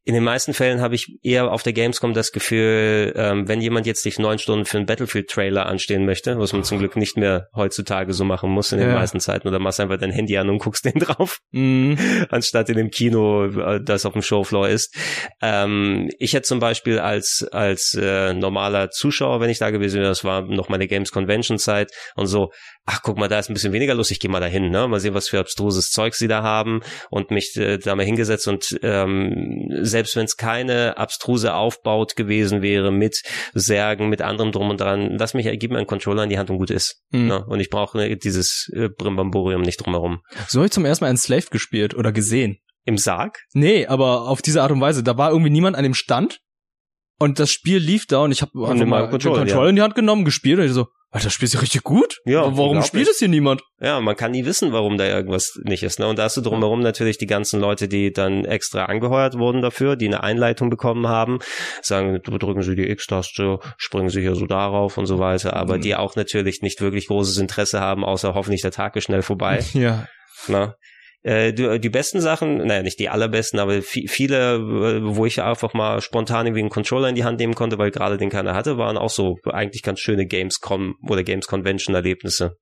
In 0.04 0.14
den 0.14 0.24
meisten 0.24 0.52
Fällen 0.52 0.80
habe 0.80 0.94
ich 0.96 1.18
eher 1.22 1.52
auf 1.52 1.62
der 1.62 1.72
Gamescom 1.72 2.12
das 2.12 2.32
Gefühl, 2.32 3.12
ähm, 3.16 3.46
wenn 3.46 3.60
jemand 3.60 3.86
jetzt 3.86 4.04
dich 4.04 4.18
neun 4.18 4.38
Stunden 4.38 4.64
für 4.64 4.76
einen 4.78 4.86
Battlefield-Trailer 4.86 5.66
anstehen 5.66 6.04
möchte, 6.04 6.38
was 6.38 6.52
man 6.52 6.64
zum 6.64 6.78
Glück 6.78 6.96
nicht 6.96 7.16
mehr 7.16 7.46
heutzutage 7.54 8.12
so 8.12 8.24
machen 8.24 8.50
muss 8.50 8.72
in 8.72 8.78
den 8.78 8.88
Ja. 8.88 8.94
meisten 8.94 9.20
Zeiten, 9.20 9.46
oder 9.46 9.58
machst 9.60 9.78
einfach 9.78 9.98
dein 9.98 10.10
Handy 10.10 10.36
an 10.38 10.48
und 10.50 10.58
guckst 10.58 10.84
den 10.84 10.94
drauf 10.98 11.38
Mhm. 11.52 11.96
anstatt 12.30 12.68
in 12.68 12.76
dem 12.78 12.90
Kino, 12.90 13.44
äh, 13.46 13.80
das 13.82 14.04
auf 14.04 14.14
dem 14.14 14.22
Showfloor 14.22 14.68
ist. 14.68 14.92
Ähm, 15.40 16.10
ich 16.18 16.32
hätte 16.34 16.42
zum 16.48 16.58
Beispiel 16.58 16.71
als 16.86 17.46
als 17.52 17.94
äh, 17.94 18.32
normaler 18.34 18.90
Zuschauer, 18.90 19.40
wenn 19.40 19.50
ich 19.50 19.58
da 19.58 19.70
gewesen 19.70 20.00
wäre, 20.00 20.08
das 20.08 20.24
war 20.24 20.42
noch 20.42 20.68
meine 20.68 20.86
Games 20.86 21.12
Convention 21.12 21.58
Zeit 21.58 21.90
und 22.14 22.26
so, 22.26 22.50
ach 22.84 23.00
guck 23.02 23.18
mal, 23.18 23.28
da 23.28 23.38
ist 23.38 23.50
ein 23.50 23.54
bisschen 23.54 23.72
weniger 23.72 23.94
los, 23.94 24.10
ich 24.10 24.20
gehe 24.20 24.30
mal 24.30 24.40
dahin, 24.40 24.70
ne, 24.70 24.88
mal 24.88 25.00
sehen, 25.00 25.14
was 25.14 25.28
für 25.28 25.38
abstruses 25.38 25.90
Zeug 25.90 26.14
sie 26.14 26.28
da 26.28 26.42
haben 26.42 26.80
und 27.10 27.30
mich 27.30 27.56
äh, 27.56 27.78
da 27.78 27.94
mal 27.94 28.04
hingesetzt 28.04 28.48
und 28.48 28.78
ähm, 28.82 29.68
selbst 29.80 30.16
wenn 30.16 30.24
es 30.24 30.36
keine 30.36 30.96
abstruse 30.96 31.54
Aufbaut 31.54 32.16
gewesen 32.16 32.62
wäre 32.62 32.90
mit 32.90 33.22
Särgen, 33.54 34.08
mit 34.08 34.22
anderem 34.22 34.52
drum 34.52 34.70
und 34.70 34.80
dran, 34.80 35.16
lass 35.18 35.34
mich, 35.34 35.48
gib 35.58 35.70
mir 35.70 35.78
einen 35.78 35.86
Controller 35.86 36.24
in 36.24 36.30
die 36.30 36.38
Hand 36.38 36.50
und 36.50 36.58
gut 36.58 36.70
ist. 36.70 37.02
Mhm. 37.10 37.26
Ne? 37.26 37.44
Und 37.46 37.60
ich 37.60 37.70
brauche 37.70 37.98
ne, 37.98 38.16
dieses 38.16 38.70
äh, 38.74 38.88
Brimbamborium 38.88 39.62
nicht 39.62 39.78
drumherum. 39.78 40.20
So 40.48 40.60
habe 40.60 40.66
ich 40.66 40.72
zum 40.72 40.84
ersten 40.84 41.04
Mal 41.04 41.10
Enslaved 41.10 41.50
gespielt 41.50 41.94
oder 41.94 42.12
gesehen. 42.12 42.58
Im 42.84 42.98
Sarg? 42.98 43.38
Nee, 43.52 43.86
aber 43.86 44.28
auf 44.28 44.42
diese 44.42 44.60
Art 44.62 44.72
und 44.72 44.80
Weise. 44.80 45.04
Da 45.04 45.16
war 45.16 45.30
irgendwie 45.30 45.50
niemand 45.50 45.76
an 45.76 45.84
dem 45.84 45.94
Stand 45.94 46.40
und 47.22 47.38
das 47.38 47.50
Spiel 47.50 47.78
lief 47.78 48.06
da 48.06 48.18
und 48.18 48.32
ich 48.32 48.42
habe 48.42 48.52
einfach 48.66 48.86
mal 48.86 49.02
den 49.02 49.10
Controller, 49.10 49.38
Controller 49.44 49.70
in 49.70 49.76
die 49.76 49.82
Hand 49.82 49.94
genommen, 49.94 50.24
gespielt 50.24 50.58
und 50.58 50.66
ich 50.66 50.72
so, 50.72 50.88
Alter, 51.12 51.26
das 51.26 51.34
Spiel 51.34 51.44
ist 51.44 51.52
ja 51.52 51.60
richtig 51.60 51.82
gut. 51.82 52.20
Ja, 52.24 52.56
warum 52.56 52.82
spielt 52.82 53.06
es 53.06 53.18
hier 53.18 53.28
niemand? 53.28 53.60
Ja, 53.80 54.00
man 54.00 54.16
kann 54.16 54.30
nie 54.30 54.46
wissen, 54.46 54.72
warum 54.72 54.96
da 54.96 55.06
irgendwas 55.06 55.60
nicht 55.62 55.82
ist. 55.82 55.98
Ne? 55.98 56.08
Und 56.08 56.18
da 56.18 56.24
hast 56.24 56.38
du 56.38 56.40
drumherum 56.40 56.80
natürlich 56.80 57.18
die 57.18 57.26
ganzen 57.26 57.60
Leute, 57.60 57.86
die 57.86 58.12
dann 58.12 58.46
extra 58.46 58.86
angeheuert 58.86 59.36
wurden 59.38 59.60
dafür, 59.60 59.96
die 59.96 60.06
eine 60.06 60.22
Einleitung 60.22 60.70
bekommen 60.70 61.08
haben, 61.08 61.40
sagen, 61.82 62.18
drücken 62.22 62.62
Sie 62.62 62.74
die 62.74 62.88
X-Taste, 62.88 63.58
springen 63.76 64.08
Sie 64.08 64.22
hier 64.22 64.34
so 64.34 64.46
darauf 64.46 64.96
und 64.96 65.04
so 65.04 65.18
weiter, 65.18 65.54
aber 65.54 65.78
die 65.78 65.94
auch 65.94 66.16
natürlich 66.16 66.62
nicht 66.62 66.80
wirklich 66.80 67.08
großes 67.08 67.36
Interesse 67.36 67.80
haben, 67.80 68.06
außer 68.06 68.32
hoffentlich 68.32 68.62
der 68.62 68.72
Tag 68.72 68.96
ist 68.96 69.04
schnell 69.04 69.22
vorbei. 69.22 69.62
Ja. 69.74 70.06
Ne? 70.48 70.74
Äh, 71.24 71.52
die, 71.52 71.78
die 71.78 71.88
besten 71.88 72.20
Sachen, 72.20 72.56
naja, 72.66 72.82
nicht 72.82 72.98
die 72.98 73.08
allerbesten, 73.08 73.60
aber 73.60 73.74
vi- 73.74 74.08
viele, 74.08 74.56
äh, 74.56 75.00
wo 75.16 75.24
ich 75.24 75.40
einfach 75.40 75.72
mal 75.72 76.00
spontan 76.00 76.46
irgendwie 76.46 76.62
einen 76.62 76.70
Controller 76.70 77.08
in 77.08 77.14
die 77.14 77.22
Hand 77.24 77.38
nehmen 77.38 77.54
konnte, 77.54 77.78
weil 77.78 77.90
gerade 77.92 78.16
den 78.18 78.28
keiner 78.30 78.54
hatte, 78.54 78.76
waren 78.76 78.96
auch 78.96 79.10
so 79.10 79.36
eigentlich 79.44 79.82
ganz 79.82 80.00
schöne 80.00 80.26
Gamescom 80.26 80.96
oder 81.08 81.22
Games 81.22 81.46
Convention 81.46 81.94
Erlebnisse. 81.94 82.56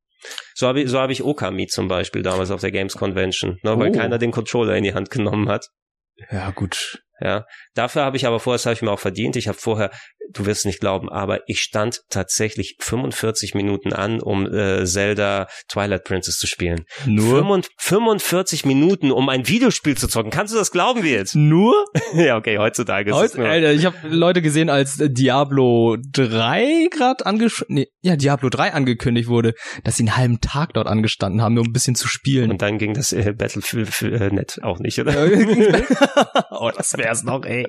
So 0.55 0.67
habe 0.67 0.83
ich, 0.83 0.91
so 0.91 0.99
habe 1.01 1.13
ich 1.13 1.23
Okami 1.25 1.69
zum 1.69 1.89
Beispiel 1.89 2.23
damals 2.23 2.51
auf 2.51 2.61
der 2.61 2.71
Games 2.71 2.95
Convention, 2.95 3.57
ne, 3.63 3.79
weil 3.79 3.89
Oh. 3.89 3.93
keiner 3.93 4.19
den 4.19 4.31
Controller 4.31 4.77
in 4.77 4.85
die 4.85 4.93
Hand 4.93 5.09
genommen 5.11 5.49
hat. 5.49 5.67
Ja, 6.31 6.51
gut. 6.51 7.01
Ja, 7.23 7.45
dafür 7.75 8.03
habe 8.05 8.19
ich 8.19 8.27
aber 8.27 8.41
vorher, 8.41 8.57
das 8.57 8.67
habe 8.67 8.75
ich 8.75 8.83
mir 8.83 8.91
auch 8.91 8.99
verdient. 8.99 9.37
Ich 9.37 9.49
habe 9.49 9.57
vorher, 9.59 9.91
du 10.33 10.47
wirst 10.47 10.67
nicht 10.67 10.81
glauben, 10.81 11.09
aber 11.09 11.41
ich 11.49 11.61
stand 11.61 12.03
tatsächlich 12.11 12.77
45 12.81 13.55
Minuten 13.55 13.93
an, 13.93 14.21
um 14.21 14.47
äh, 14.47 14.85
Zelda 14.87 15.49
Twilight 15.69 16.05
Princess 16.05 16.39
zu 16.39 16.47
spielen. 16.47 16.85
Nur? 17.07 17.39
45 17.39 17.71
45 17.79 18.65
Minuten, 18.65 19.11
um 19.11 19.29
ein 19.29 19.49
Videospiel 19.49 19.97
zu 19.97 20.09
zocken. 20.09 20.31
Kannst 20.31 20.55
du 20.55 20.59
das 20.59 20.71
glauben 20.71 21.03
wir 21.03 21.13
jetzt? 21.13 21.35
Nur? 21.35 21.87
ja, 22.15 22.37
okay, 22.37 22.59
heutzutage 22.59 23.11
ist 23.11 23.17
es 23.17 23.23
Heute, 23.23 23.41
nur. 23.41 23.49
Alter, 23.49 23.73
ich 23.73 23.85
habe 23.85 23.97
Leute 24.09 24.43
gesehen, 24.43 24.71
als 24.71 25.01
äh, 25.01 25.11
Diablo 25.11 25.97
3 26.13 26.89
gerade 26.91 27.27
angesch 27.27 27.65
nee, 27.69 27.89
ja, 28.03 28.17
Diablo 28.17 28.49
3 28.49 28.73
angekündigt 28.73 29.29
wurde, 29.29 29.55
dass 29.85 29.97
sie 29.97 30.05
einen 30.05 30.17
halben 30.17 30.41
Tag 30.41 30.75
dort 30.75 30.87
angestanden 30.87 31.43
haben, 31.43 31.55
nur 31.55 31.63
um 31.63 31.71
ein 31.71 31.73
bisschen 31.73 31.95
zu 31.95 32.09
spielen. 32.09 32.51
Und 32.51 32.63
dann 32.63 32.79
ging 32.79 32.95
das 32.95 33.13
äh, 33.13 33.33
Battlefield-Net 33.37 34.61
auch 34.63 34.79
nicht, 34.79 34.99
oder? 34.99 35.27
oh, 36.51 36.71
das 36.77 36.97
wär's 36.97 37.23
noch, 37.23 37.45
ey. 37.45 37.67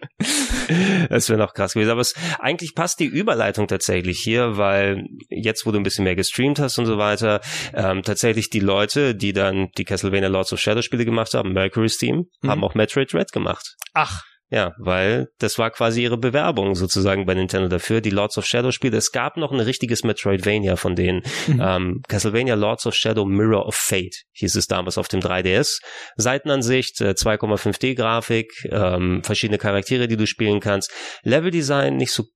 Das 1.10 1.30
wäre 1.30 1.40
noch 1.40 1.54
krass 1.54 1.74
gewesen. 1.74 1.90
Aber 1.92 2.02
es, 2.02 2.14
eigentlich 2.40 2.76
passt 2.76 3.00
die 3.00 3.06
Überleitung 3.06 3.68
tatsächlich 3.68 4.20
hier, 4.20 4.58
weil 4.58 5.06
jetzt, 5.30 5.66
wo 5.66 5.72
du 5.72 5.78
ein 5.78 5.84
bisschen 5.84 6.04
mehr 6.04 6.16
gestreamt 6.16 6.60
hast 6.60 6.78
und 6.78 6.86
so 6.86 6.98
weiter, 6.98 7.42
ähm, 7.74 8.04
tatsächlich 8.04 8.50
die 8.50 8.60
Leute, 8.60 9.16
die 9.16 9.34
dann 9.34 9.70
die 9.78 9.86
Castlevania 9.86 10.30
Lords 10.30 10.54
of 10.54 10.60
Shadow 10.60 10.82
Spiele 10.82 11.06
gemacht 11.06 11.34
haben, 11.34 11.54
Mercury's 11.54 11.98
Team, 11.98 12.26
Mhm. 12.42 12.50
haben 12.50 12.64
auch 12.64 12.76
Metroid 12.76 13.14
Red 13.14 13.32
gemacht. 13.32 13.76
Ach, 13.94 14.22
Ja, 14.54 14.74
weil 14.78 15.30
das 15.40 15.58
war 15.58 15.72
quasi 15.72 16.04
ihre 16.04 16.18
Bewerbung 16.18 16.76
sozusagen 16.76 17.26
bei 17.26 17.34
Nintendo 17.34 17.70
dafür, 17.70 18.02
die 18.02 18.10
Lords 18.10 18.38
of 18.38 18.46
Shadow 18.46 18.72
Spiele. 18.72 18.98
Es 18.98 19.14
gab 19.14 19.38
noch 19.38 19.54
ein 19.54 19.62
richtiges 19.62 20.04
Metroidvania 20.04 20.76
von 20.76 20.96
denen. 20.96 21.22
Mhm. 21.48 21.62
Ähm, 21.64 22.02
Castlevania 22.10 22.56
Lords 22.56 22.86
of 22.86 22.94
Shadow 22.94 23.24
Mirror 23.26 23.66
of 23.66 23.76
Fate 23.76 24.24
hieß 24.34 24.58
es 24.58 24.68
damals 24.68 24.98
auf 24.98 25.08
dem 25.08 25.22
3DS. 25.22 25.80
Seitenansicht, 26.18 27.00
äh, 27.00 27.14
2,5D 27.14 27.96
Grafik, 27.96 28.52
ähm, 28.70 29.24
verschiedene 29.24 29.58
Charaktere, 29.58 30.10
die 30.10 30.18
du 30.18 30.28
spielen 30.28 30.60
kannst. 30.60 30.92
Leveldesign 31.24 31.96
nicht 31.96 32.12
so 32.12 32.24
äh, 32.24 32.28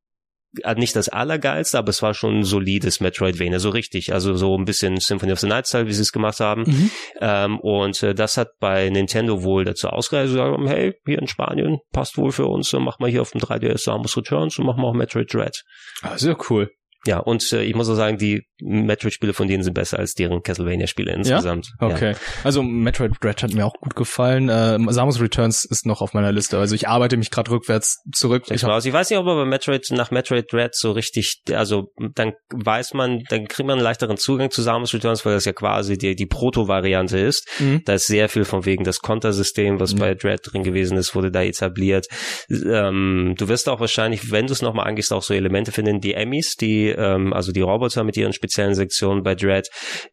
nicht 0.77 0.95
das 0.95 1.09
allergeilste, 1.09 1.77
aber 1.77 1.89
es 1.89 2.01
war 2.01 2.13
schon 2.13 2.39
ein 2.39 2.43
solides 2.43 2.99
Metroidvania, 2.99 3.59
so 3.59 3.69
richtig. 3.69 4.13
Also 4.13 4.35
so 4.35 4.57
ein 4.57 4.65
bisschen 4.65 4.97
Symphony 4.97 5.31
of 5.31 5.39
the 5.39 5.47
Night 5.47 5.67
Style, 5.67 5.87
wie 5.87 5.93
sie 5.93 6.01
es 6.01 6.11
gemacht 6.11 6.39
haben. 6.39 6.63
Mhm. 6.63 6.91
Ähm, 7.21 7.59
und 7.59 8.01
äh, 8.03 8.13
das 8.13 8.37
hat 8.37 8.49
bei 8.59 8.89
Nintendo 8.89 9.43
wohl 9.43 9.65
dazu 9.65 9.89
ausgereicht, 9.89 10.31
gesagt 10.31 10.53
haben, 10.53 10.67
hey, 10.67 10.93
hier 11.05 11.19
in 11.19 11.27
Spanien, 11.27 11.79
passt 11.91 12.17
wohl 12.17 12.31
für 12.31 12.45
uns, 12.45 12.69
dann 12.71 12.83
machen 12.83 13.03
wir 13.03 13.09
hier 13.09 13.21
auf 13.21 13.31
dem 13.31 13.41
3DS 13.41 13.83
Samus 13.83 14.15
Returns 14.17 14.57
und 14.57 14.65
machen 14.65 14.81
wir 14.81 14.87
auch 14.87 14.93
Metroid 14.93 15.33
Dread. 15.33 15.63
ah, 16.01 16.17
sehr 16.17 16.37
cool. 16.49 16.69
Ja, 17.07 17.19
und 17.19 17.51
äh, 17.53 17.63
ich 17.63 17.75
muss 17.75 17.89
auch 17.89 17.95
sagen, 17.95 18.17
die 18.17 18.43
Metroid-Spiele 18.61 19.33
von 19.33 19.47
denen 19.47 19.63
sind 19.63 19.73
besser 19.73 19.99
als 19.99 20.13
deren 20.13 20.41
Castlevania-Spiele 20.41 21.11
insgesamt. 21.13 21.73
Okay. 21.79 22.15
Also 22.43 22.63
Metroid 22.63 23.11
Dread 23.21 23.43
hat 23.43 23.53
mir 23.53 23.65
auch 23.65 23.73
gut 23.81 23.95
gefallen. 23.95 24.49
Äh, 24.49 24.77
Samus 24.91 25.19
Returns 25.19 25.65
ist 25.65 25.85
noch 25.85 26.01
auf 26.01 26.13
meiner 26.13 26.31
Liste. 26.31 26.57
Also 26.57 26.73
ich 26.75 26.87
arbeite 26.87 27.17
mich 27.17 27.31
gerade 27.31 27.51
rückwärts 27.51 28.01
zurück. 28.13 28.43
Ich, 28.47 28.51
Ich 28.55 28.63
hab, 28.63 28.83
ich 28.83 28.93
weiß 28.93 29.09
nicht, 29.09 29.19
ob 29.19 29.27
er 29.27 29.35
bei 29.35 29.45
Metroid 29.45 29.85
nach 29.91 30.09
Metroid 30.11 30.51
Dread 30.51 30.73
so 30.75 30.91
richtig, 30.91 31.41
also 31.51 31.91
dann 32.13 32.33
weiß 32.53 32.93
man, 32.93 33.23
dann 33.29 33.47
kriegt 33.47 33.67
man 33.67 33.75
einen 33.77 33.83
leichteren 33.83 34.17
Zugang 34.17 34.51
zu 34.51 34.61
Samus 34.61 34.93
Returns, 34.93 35.25
weil 35.25 35.33
das 35.33 35.45
ja 35.45 35.53
quasi 35.53 35.97
die, 35.97 36.15
die 36.15 36.25
Proto-Variante 36.25 37.19
ist. 37.19 37.47
Mhm. 37.59 37.81
Da 37.85 37.93
ist 37.95 38.07
sehr 38.07 38.29
viel 38.29 38.45
von 38.45 38.65
wegen 38.65 38.83
das 38.83 38.99
Kontersystem, 38.99 39.79
was 39.79 39.91
Ja. 39.93 39.99
bei 39.99 40.15
Dread 40.15 40.39
drin 40.43 40.63
gewesen 40.63 40.97
ist, 40.97 41.13
wurde 41.15 41.31
da 41.31 41.43
etabliert. 41.43 42.07
Ähm, 42.49 43.35
du 43.37 43.47
wirst 43.47 43.69
auch 43.69 43.79
wahrscheinlich, 43.79 44.31
wenn 44.31 44.47
du 44.47 44.53
es 44.53 44.61
nochmal 44.61 44.87
angehst, 44.87 45.11
auch 45.13 45.23
so 45.23 45.33
Elemente 45.33 45.71
finden, 45.71 45.99
die 46.01 46.13
Emmys, 46.13 46.55
die, 46.55 46.94
ähm, 46.97 47.33
also 47.33 47.51
die 47.51 47.61
Roboter 47.61 48.03
mit 48.03 48.17
ihren 48.17 48.33
speziellen 48.33 48.75
Sektionen 48.75 49.23
bei 49.23 49.35
Dread. 49.35 49.69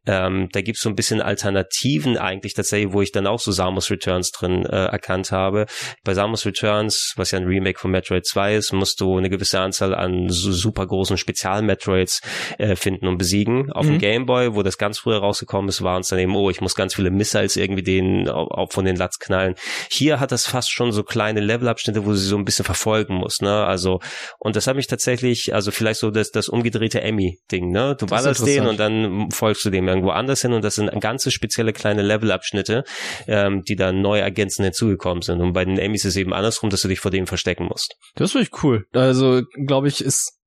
Ähm, 0.06 0.48
da 0.52 0.60
gibt's 0.60 0.82
so 0.82 0.88
ein 0.88 0.94
bisschen 0.94 1.20
Alternativen 1.20 2.16
eigentlich 2.18 2.54
tatsächlich, 2.54 2.92
wo 2.92 3.02
ich 3.02 3.12
dann 3.12 3.26
auch 3.26 3.38
so 3.40 3.52
Samus 3.52 3.90
Returns 3.90 4.30
drin 4.30 4.64
äh, 4.66 4.86
erkannt 4.86 5.32
habe. 5.32 5.66
Bei 6.04 6.14
Samus 6.14 6.46
Returns, 6.46 7.14
was 7.16 7.30
ja 7.30 7.38
ein 7.38 7.46
Remake 7.46 7.78
von 7.78 7.90
Metroid 7.90 8.26
2 8.26 8.56
ist, 8.56 8.72
musst 8.72 9.00
du 9.00 9.16
eine 9.16 9.30
gewisse 9.30 9.60
Anzahl 9.60 9.94
an 9.94 10.28
so 10.28 10.52
super 10.52 10.86
großen 10.86 11.16
Spezial-Metroids 11.16 12.20
äh, 12.58 12.76
finden 12.76 13.06
und 13.06 13.18
besiegen. 13.18 13.70
Auf 13.72 13.86
dem 13.86 13.94
Mhm. 13.94 13.98
Game 13.98 14.26
Boy, 14.26 14.54
wo 14.54 14.62
das 14.62 14.78
ganz 14.78 14.98
früher 14.98 15.18
rausgekommen 15.18 15.68
ist, 15.68 15.82
waren 15.82 16.00
es 16.00 16.08
dann 16.08 16.18
eben, 16.18 16.34
oh, 16.34 16.50
ich 16.50 16.60
muss 16.60 16.74
ganz 16.74 16.94
viele 16.94 17.10
Missiles 17.10 17.56
irgendwie 17.56 17.82
den 17.82 18.28
auch, 18.28 18.72
von 18.72 18.84
den 18.84 18.96
Latz 18.96 19.18
knallen. 19.18 19.54
Hier 19.90 20.20
hat 20.20 20.32
das 20.32 20.46
fast 20.46 20.70
schon 20.70 20.92
so 20.92 21.02
kleine 21.02 21.40
Levelabschnitte, 21.40 22.04
wo 22.04 22.14
sie 22.14 22.26
so 22.26 22.36
ein 22.36 22.44
bisschen 22.44 22.64
verfolgen 22.64 23.14
muss, 23.14 23.40
ne? 23.40 23.64
Also, 23.64 24.00
und 24.38 24.56
das 24.56 24.66
hat 24.66 24.76
mich 24.76 24.86
tatsächlich, 24.86 25.54
also 25.54 25.70
vielleicht 25.70 26.00
so 26.00 26.10
das, 26.10 26.30
das 26.30 26.48
umgedrehte 26.72 27.02
Emmy-Ding, 27.02 27.70
ne? 27.70 27.96
Du 27.98 28.06
Das 28.06 28.10
ballerst 28.10 28.46
den 28.46 28.66
und 28.66 28.78
dann 28.78 29.30
folgst 29.30 29.64
du 29.64 29.70
dem 29.70 29.88
irgendwo 29.88 30.10
anders 30.10 30.42
hin 30.42 30.52
und 30.52 30.62
das 30.62 30.76
sind 30.76 30.90
ganze 31.00 31.30
spezielle 31.30 31.72
kleine 31.72 32.02
Levelabschnitte, 32.02 32.84
ähm, 33.26 33.62
die 33.62 33.76
dann 33.76 34.00
neu 34.00 34.18
ergänzend 34.18 34.64
hinzugekommen 34.64 35.22
sind. 35.22 35.40
Und 35.40 35.52
bei 35.52 35.64
den 35.64 35.78
Emmys 35.78 36.04
ist 36.04 36.16
eben 36.16 36.32
andersrum, 36.32 36.70
dass 36.70 36.82
du 36.82 36.88
dich 36.88 37.00
vor 37.00 37.10
dem 37.10 37.26
verstecken 37.26 37.64
musst. 37.64 37.94
Das 38.14 38.32
finde 38.32 38.46
ich 38.46 38.62
cool. 38.62 38.86
Also, 38.92 39.42
glaube 39.66 39.88
ich, 39.88 40.02
ist 40.02 40.38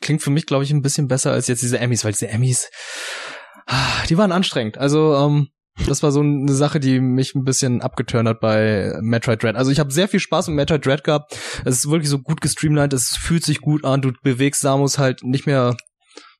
klingt 0.00 0.22
für 0.22 0.30
mich, 0.30 0.46
glaube 0.46 0.62
ich, 0.62 0.70
ein 0.70 0.82
bisschen 0.82 1.08
besser 1.08 1.32
als 1.32 1.48
jetzt 1.48 1.62
diese 1.62 1.78
Emmys, 1.78 2.04
weil 2.04 2.12
diese 2.12 2.28
Emmys, 2.28 2.70
ah, 3.66 4.04
die 4.08 4.16
waren 4.16 4.30
anstrengend. 4.30 4.78
Also, 4.78 5.14
ähm, 5.16 5.48
das 5.88 6.02
war 6.02 6.12
so 6.12 6.20
eine 6.20 6.52
Sache, 6.52 6.80
die 6.80 7.00
mich 7.00 7.34
ein 7.34 7.44
bisschen 7.44 7.80
abgeturnt 7.82 8.28
hat 8.28 8.40
bei 8.40 8.92
Metroid 9.00 9.42
Dread. 9.42 9.56
Also 9.56 9.70
ich 9.70 9.80
habe 9.80 9.90
sehr 9.92 10.08
viel 10.08 10.20
Spaß 10.20 10.48
mit 10.48 10.56
Metroid 10.56 10.84
Dread 10.84 11.04
gehabt. 11.04 11.36
Es 11.64 11.76
ist 11.78 11.90
wirklich 11.90 12.08
so 12.10 12.18
gut 12.18 12.40
gestreamlined, 12.40 12.92
es 12.92 13.16
fühlt 13.16 13.44
sich 13.44 13.60
gut 13.60 13.84
an. 13.84 14.02
Du 14.02 14.12
bewegst 14.22 14.60
Samus 14.60 14.98
halt 14.98 15.22
nicht 15.24 15.46
mehr 15.46 15.76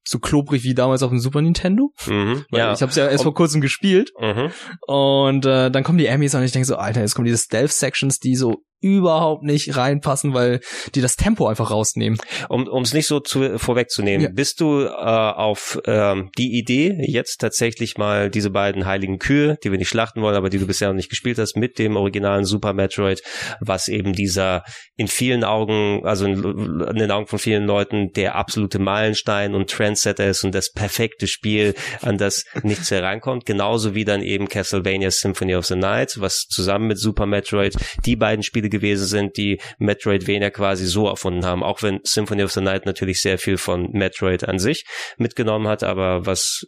so 0.05 0.19
klobrig 0.19 0.65
wie 0.65 0.75
damals 0.75 1.03
auf 1.03 1.11
dem 1.11 1.21
Super 1.21 1.41
Nintendo. 1.43 1.93
Mhm. 2.07 2.45
Weil 2.51 2.61
Ja. 2.61 2.73
Ich 2.73 2.83
habe 2.83 2.91
es 2.91 2.97
ja 2.97 3.09
erst 3.09 3.23
vor 3.25 3.35
kurzem 3.35 3.61
gespielt 3.61 4.11
Mhm. 4.21 4.51
und 4.87 5.47
äh, 5.47 5.71
dann 5.71 5.85
kommen 5.85 5.99
die 5.99 6.07
Emmys 6.07 6.35
und 6.35 6.43
ich 6.43 6.53
denke 6.53 6.67
so, 6.67 6.77
Alter, 6.77 7.01
jetzt 7.01 7.15
kommen 7.15 7.27
diese 7.27 7.39
Stealth-Sections, 7.39 8.19
die 8.19 8.35
so 8.35 8.65
überhaupt 8.83 9.45
nicht 9.45 9.77
reinpassen, 9.77 10.35
weil 10.35 10.61
die 10.95 11.01
das 11.01 11.17
Tempo 11.17 11.47
einfach 11.47 11.71
rausnehmen. 11.71 12.19
Um 12.49 12.83
es 12.83 12.93
nicht 12.93 13.07
so 13.07 13.21
zu, 13.21 13.59
vorwegzunehmen, 13.59 14.27
ja. 14.27 14.31
bist 14.33 14.61
du 14.61 14.83
äh, 14.83 14.91
auf 14.91 15.81
ähm, 15.87 16.31
die 16.37 16.59
Idee, 16.59 16.99
jetzt 17.07 17.41
tatsächlich 17.41 17.97
mal 17.97 18.29
diese 18.29 18.51
beiden 18.51 18.85
heiligen 18.85 19.19
Kühe, 19.19 19.57
die 19.63 19.71
wir 19.71 19.79
nicht 19.79 19.89
schlachten 19.89 20.21
wollen, 20.21 20.37
aber 20.37 20.51
die 20.51 20.59
du 20.59 20.67
bisher 20.67 20.89
noch 20.89 20.97
nicht 20.97 21.11
gespielt 21.11 21.39
hast, 21.39 21.57
mit 21.57 21.79
dem 21.79 21.97
originalen 21.97 22.45
Super 22.45 22.73
Metroid, 22.73 23.23
was 23.61 23.89
eben 23.89 24.13
dieser 24.13 24.65
in 24.97 25.09
vielen 25.09 25.45
Augen, 25.45 26.05
also 26.05 26.27
in, 26.27 26.43
in 26.43 26.97
den 26.97 27.11
Augen 27.11 27.27
von 27.27 27.39
vielen 27.39 27.65
Leuten, 27.65 28.13
der 28.13 28.35
absolute 28.35 28.79
Meilenstein 28.79 29.55
und 29.55 29.71
Trendsetter 29.71 30.27
ist 30.27 30.45
und 30.45 30.55
das 30.55 30.73
perfekte 30.73 31.27
Spiel, 31.27 31.75
an 32.01 32.19
das 32.19 32.45
nichts 32.63 32.91
herankommt, 32.91 33.47
genauso 33.47 33.95
wie 33.95 34.05
dann 34.05 34.23
eben 34.23 34.49
Castlevania 34.49 35.11
Symphony 35.11 35.55
of 35.55 35.67
the 35.67 35.77
Night, 35.77 36.17
was 36.19 36.47
zusammen 36.49 36.89
mit 36.89 36.99
Super 36.99 37.27
Metroid 37.27 37.77
die 38.05 38.17
beiden 38.17 38.43
Spiele 38.43 38.69
gewesen 38.73 39.07
sind, 39.07 39.37
die 39.37 39.61
Metroidvania 39.79 40.51
quasi 40.51 40.87
so 40.87 41.07
erfunden 41.07 41.45
haben. 41.45 41.63
Auch 41.63 41.83
wenn 41.83 42.01
Symphony 42.03 42.43
of 42.43 42.53
the 42.53 42.61
Night 42.61 42.87
natürlich 42.87 43.21
sehr 43.21 43.39
viel 43.39 43.57
von 43.57 43.91
Metroid 43.93 44.49
an 44.49 44.59
sich 44.59 44.85
mitgenommen 45.19 45.69
hat, 45.69 45.85
aber 45.85 46.27
was 46.27 46.67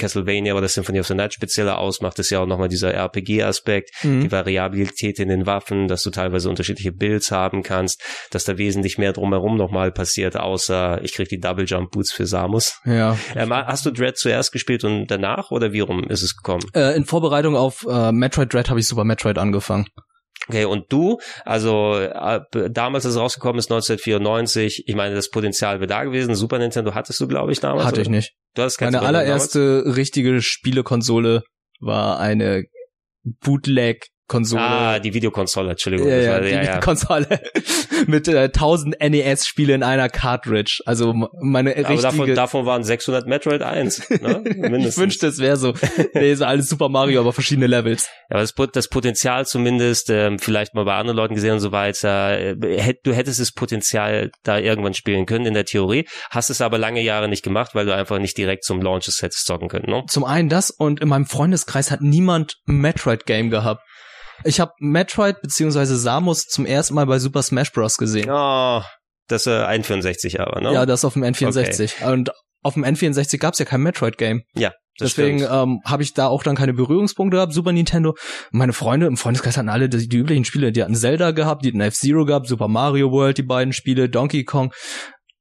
Castlevania 0.00 0.54
oder 0.54 0.68
Symphony 0.68 1.00
of 1.00 1.06
the 1.06 1.14
Night 1.14 1.34
spezieller 1.34 1.78
ausmacht, 1.78 2.18
ist 2.18 2.30
ja 2.30 2.40
auch 2.40 2.46
nochmal 2.46 2.68
dieser 2.68 2.92
RPG-Aspekt, 2.94 3.90
mhm. 4.02 4.22
die 4.22 4.32
Variabilität 4.32 5.18
in 5.18 5.28
den 5.28 5.46
Waffen, 5.46 5.88
dass 5.88 6.02
du 6.02 6.10
teilweise 6.10 6.48
unterschiedliche 6.48 6.92
Builds 6.92 7.30
haben 7.30 7.62
kannst, 7.62 8.02
dass 8.30 8.44
da 8.44 8.56
wesentlich 8.56 8.98
mehr 8.98 9.12
drumherum 9.12 9.56
nochmal 9.56 9.92
passiert, 9.92 10.36
außer 10.36 11.00
ich 11.02 11.12
krieg 11.12 11.28
die 11.28 11.38
Double 11.38 11.66
Jump 11.66 11.90
Boots 11.90 12.12
für 12.12 12.26
Samus. 12.26 12.80
Ja. 12.84 13.18
Ähm, 13.36 13.52
hast 13.52 13.84
du 13.84 13.90
Dread 13.90 14.16
zuerst 14.16 14.52
gespielt 14.52 14.84
und 14.84 15.08
danach 15.08 15.50
oder 15.50 15.72
wie 15.72 15.80
rum 15.80 16.04
ist 16.04 16.22
es 16.22 16.36
gekommen? 16.36 16.62
Äh, 16.74 16.96
in 16.96 17.04
Vorbereitung 17.04 17.56
auf 17.56 17.86
äh, 17.88 18.12
Metroid 18.12 18.52
Dread 18.52 18.70
habe 18.70 18.80
ich 18.80 18.88
Super 18.88 19.04
Metroid 19.04 19.38
angefangen. 19.38 19.86
Okay, 20.50 20.64
und 20.64 20.92
du, 20.92 21.18
also 21.44 21.96
äh, 21.96 22.40
damals, 22.70 23.04
als 23.04 23.14
es 23.14 23.20
rausgekommen 23.20 23.58
ist, 23.58 23.70
1994, 23.70 24.84
ich 24.86 24.94
meine, 24.94 25.14
das 25.14 25.30
Potenzial 25.30 25.80
wäre 25.80 25.86
da 25.86 26.04
gewesen. 26.04 26.34
Super 26.34 26.58
Nintendo 26.58 26.94
hattest 26.94 27.20
du, 27.20 27.28
glaube 27.28 27.52
ich, 27.52 27.60
damals? 27.60 27.84
Hatte 27.86 27.96
oder? 27.96 28.02
ich 28.02 28.08
nicht. 28.08 28.32
Du 28.54 28.62
hast 28.62 28.80
Meine 28.80 29.02
allererste 29.02 29.78
damals? 29.78 29.96
richtige 29.96 30.42
Spielekonsole 30.42 31.42
war 31.80 32.18
eine 32.18 32.64
Bootleg 33.22 34.08
Konsole. 34.30 34.62
Ah, 34.62 34.98
die 35.00 35.12
Videokonsole, 35.12 35.72
Entschuldigung. 35.72 36.08
Ja, 36.08 36.16
ja, 36.16 36.40
die 36.40 36.50
ja, 36.50 36.78
Konsole 36.78 37.26
mit 38.06 38.28
äh, 38.28 38.44
1000 38.44 38.94
NES-Spiele 39.00 39.74
in 39.74 39.82
einer 39.82 40.08
Cartridge. 40.08 40.80
Also 40.86 41.12
meine 41.40 41.70
richtige... 41.70 41.88
Aber 41.88 42.02
davon, 42.02 42.34
davon 42.36 42.66
waren 42.66 42.84
600 42.84 43.26
Metroid 43.26 43.62
1, 43.62 44.08
ne? 44.20 44.44
ich 44.86 44.96
wünschte, 44.96 45.26
es 45.26 45.40
wäre 45.40 45.56
so. 45.56 45.74
nee, 46.14 46.32
so 46.34 46.44
alles 46.44 46.68
Super 46.68 46.88
Mario, 46.88 47.20
aber 47.20 47.32
verschiedene 47.32 47.66
Levels. 47.66 48.08
Ja, 48.30 48.36
aber 48.36 48.42
das, 48.42 48.54
das 48.72 48.88
Potenzial 48.88 49.46
zumindest, 49.46 50.10
ähm, 50.10 50.38
vielleicht 50.38 50.74
mal 50.74 50.84
bei 50.84 50.94
anderen 50.94 51.16
Leuten 51.16 51.34
gesehen 51.34 51.54
und 51.54 51.60
so 51.60 51.72
weiter, 51.72 52.38
äh, 52.38 52.94
du 53.02 53.12
hättest 53.12 53.40
das 53.40 53.50
Potenzial 53.50 54.30
da 54.44 54.58
irgendwann 54.58 54.94
spielen 54.94 55.26
können 55.26 55.46
in 55.46 55.54
der 55.54 55.64
Theorie, 55.64 56.06
hast 56.30 56.50
es 56.50 56.60
aber 56.60 56.78
lange 56.78 57.02
Jahre 57.02 57.28
nicht 57.28 57.42
gemacht, 57.42 57.74
weil 57.74 57.84
du 57.84 57.92
einfach 57.92 58.20
nicht 58.20 58.38
direkt 58.38 58.62
zum 58.62 58.80
Launches 58.80 59.22
hättest 59.22 59.44
zocken 59.44 59.68
können, 59.68 59.90
ne? 59.90 60.04
Zum 60.08 60.22
einen 60.22 60.48
das 60.48 60.70
und 60.70 61.00
in 61.00 61.08
meinem 61.08 61.26
Freundeskreis 61.26 61.90
hat 61.90 62.00
niemand 62.00 62.58
ein 62.68 62.76
Metroid-Game 62.76 63.50
gehabt. 63.50 63.82
Ich 64.44 64.60
habe 64.60 64.72
Metroid 64.78 65.40
beziehungsweise 65.42 65.96
Samus 65.96 66.46
zum 66.46 66.66
ersten 66.66 66.94
Mal 66.94 67.06
bei 67.06 67.18
Super 67.18 67.42
Smash 67.42 67.72
Bros. 67.72 67.96
gesehen. 67.96 68.28
Oh, 68.30 68.82
das 69.28 69.46
äh, 69.46 69.50
N64 69.50 70.40
aber, 70.40 70.60
ne? 70.60 70.72
Ja, 70.72 70.86
das 70.86 71.04
auf 71.04 71.14
dem 71.14 71.24
N64. 71.24 71.94
Okay. 72.00 72.12
Und 72.12 72.30
auf 72.62 72.74
dem 72.74 72.84
N64 72.84 73.38
gab's 73.38 73.58
ja 73.58 73.64
kein 73.64 73.80
Metroid-Game. 73.82 74.42
Ja. 74.54 74.72
Deswegen 75.00 75.42
ähm, 75.50 75.80
habe 75.84 76.02
ich 76.02 76.12
da 76.12 76.26
auch 76.26 76.42
dann 76.42 76.56
keine 76.56 76.74
Berührungspunkte 76.74 77.38
gehabt, 77.38 77.54
Super 77.54 77.72
Nintendo. 77.72 78.14
Meine 78.50 78.74
Freunde 78.74 79.06
im 79.06 79.16
Freundeskreis 79.16 79.56
hatten 79.56 79.70
alle 79.70 79.88
die, 79.88 80.08
die 80.08 80.16
üblichen 80.16 80.44
Spiele. 80.44 80.72
Die 80.72 80.82
hatten 80.82 80.94
Zelda 80.94 81.30
gehabt, 81.30 81.64
die 81.64 81.68
hatten 81.68 81.80
F-Zero 81.80 82.26
gehabt, 82.26 82.48
Super 82.48 82.68
Mario 82.68 83.10
World, 83.10 83.38
die 83.38 83.42
beiden 83.42 83.72
Spiele, 83.72 84.10
Donkey 84.10 84.44
Kong. 84.44 84.74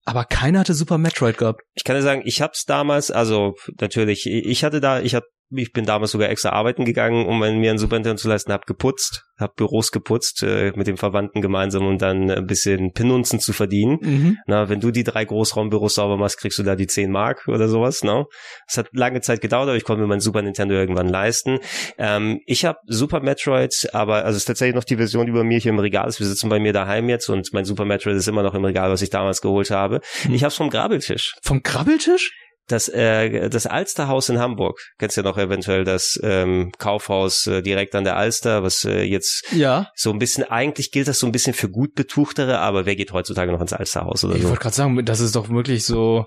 Aber 0.05 0.23
keiner 0.23 0.59
hatte 0.59 0.73
Super 0.73 0.97
Metroid 0.97 1.37
gehabt. 1.37 1.61
Ich 1.73 1.83
kann 1.83 1.95
dir 1.95 2.01
sagen, 2.01 2.21
ich 2.23 2.41
hab's 2.41 2.63
damals, 2.63 3.11
also 3.11 3.55
natürlich, 3.79 4.25
ich 4.25 4.63
hatte 4.63 4.79
da, 4.79 5.01
ich 5.01 5.13
hab 5.13 5.23
ich 5.51 5.73
bin 5.73 5.85
damals 5.85 6.11
sogar 6.11 6.29
extra 6.29 6.49
arbeiten 6.49 6.85
gegangen, 6.85 7.25
um 7.25 7.39
mir 7.39 7.69
einen 7.69 7.79
Super 7.79 7.95
Nintendo 7.95 8.17
zu 8.17 8.27
leisten, 8.27 8.53
hab 8.53 8.67
geputzt, 8.67 9.25
hab 9.37 9.55
Büros 9.55 9.91
geputzt 9.91 10.43
äh, 10.43 10.71
mit 10.75 10.85
dem 10.85 10.97
Verwandten 10.97 11.41
gemeinsam, 11.41 11.87
um 11.87 11.97
dann 11.97 12.29
ein 12.29 12.45
bisschen 12.45 12.93
Pinunzen 12.93 13.39
zu 13.39 13.53
verdienen. 13.53 13.97
Mhm. 14.01 14.37
Na, 14.45 14.69
wenn 14.69 14.79
du 14.79 14.91
die 14.91 15.03
drei 15.03 15.25
Großraumbüros 15.25 15.95
sauber 15.95 16.17
machst, 16.17 16.39
kriegst 16.39 16.59
du 16.59 16.63
da 16.63 16.75
die 16.75 16.85
10 16.85 17.11
Mark 17.11 17.47
oder 17.47 17.67
sowas. 17.67 18.03
Ne? 18.03 18.25
Es 18.67 18.77
hat 18.77 18.89
lange 18.93 19.21
Zeit 19.21 19.41
gedauert, 19.41 19.69
aber 19.69 19.77
ich 19.77 19.85
konnte 19.85 20.01
mir 20.01 20.07
meinen 20.07 20.19
Super 20.19 20.41
Nintendo 20.41 20.75
irgendwann 20.75 21.07
leisten. 21.07 21.59
Ähm, 21.97 22.41
ich 22.45 22.65
habe 22.65 22.77
Super 22.85 23.21
Metroid, 23.21 23.89
aber 23.93 24.25
also 24.25 24.35
es 24.35 24.43
ist 24.43 24.45
tatsächlich 24.45 24.75
noch 24.75 24.83
die 24.83 24.97
Version, 24.97 25.25
die 25.25 25.31
bei 25.31 25.43
mir 25.43 25.57
hier 25.57 25.71
im 25.71 25.79
Regal 25.79 26.07
ist. 26.07 26.19
Wir 26.19 26.27
sitzen 26.27 26.49
bei 26.49 26.59
mir 26.59 26.73
daheim 26.73 27.09
jetzt 27.09 27.27
und 27.29 27.49
mein 27.53 27.65
Super 27.65 27.85
Metroid 27.85 28.15
ist 28.15 28.27
immer 28.27 28.43
noch 28.43 28.53
im 28.53 28.65
Regal, 28.65 28.91
was 28.91 29.01
ich 29.01 29.09
damals 29.09 29.41
geholt 29.41 29.71
habe. 29.71 30.01
Mhm. 30.27 30.35
Ich 30.35 30.43
habe 30.43 30.49
es 30.49 30.55
vom 30.55 30.69
Grabbeltisch. 30.69 31.35
Vom 31.41 31.63
Grabbeltisch? 31.63 32.31
Das, 32.71 32.87
äh, 32.89 33.49
das 33.49 33.65
Alsterhaus 33.65 34.29
in 34.29 34.39
Hamburg. 34.39 34.79
Kennst 34.97 35.17
ja 35.17 35.23
noch 35.23 35.37
eventuell 35.37 35.83
das 35.83 36.19
ähm, 36.23 36.71
Kaufhaus 36.77 37.47
äh, 37.47 37.61
direkt 37.61 37.95
an 37.95 38.03
der 38.03 38.15
Alster, 38.15 38.63
was 38.63 38.83
äh, 38.85 39.03
jetzt 39.03 39.45
ja. 39.51 39.91
so 39.95 40.11
ein 40.11 40.19
bisschen, 40.19 40.43
eigentlich 40.43 40.91
gilt 40.91 41.07
das 41.07 41.19
so 41.19 41.25
ein 41.25 41.31
bisschen 41.31 41.53
für 41.53 41.69
gut 41.69 41.95
Betuchtere, 41.95 42.59
aber 42.59 42.85
wer 42.85 42.95
geht 42.95 43.13
heutzutage 43.13 43.51
noch 43.51 43.61
ins 43.61 43.73
Alsterhaus 43.73 44.23
oder 44.23 44.35
ich 44.35 44.41
so? 44.41 44.47
Ich 44.47 44.49
wollte 44.49 44.61
gerade 44.61 44.75
sagen, 44.75 45.05
das 45.05 45.19
ist 45.19 45.35
doch 45.35 45.49
wirklich 45.49 45.83
so 45.85 46.25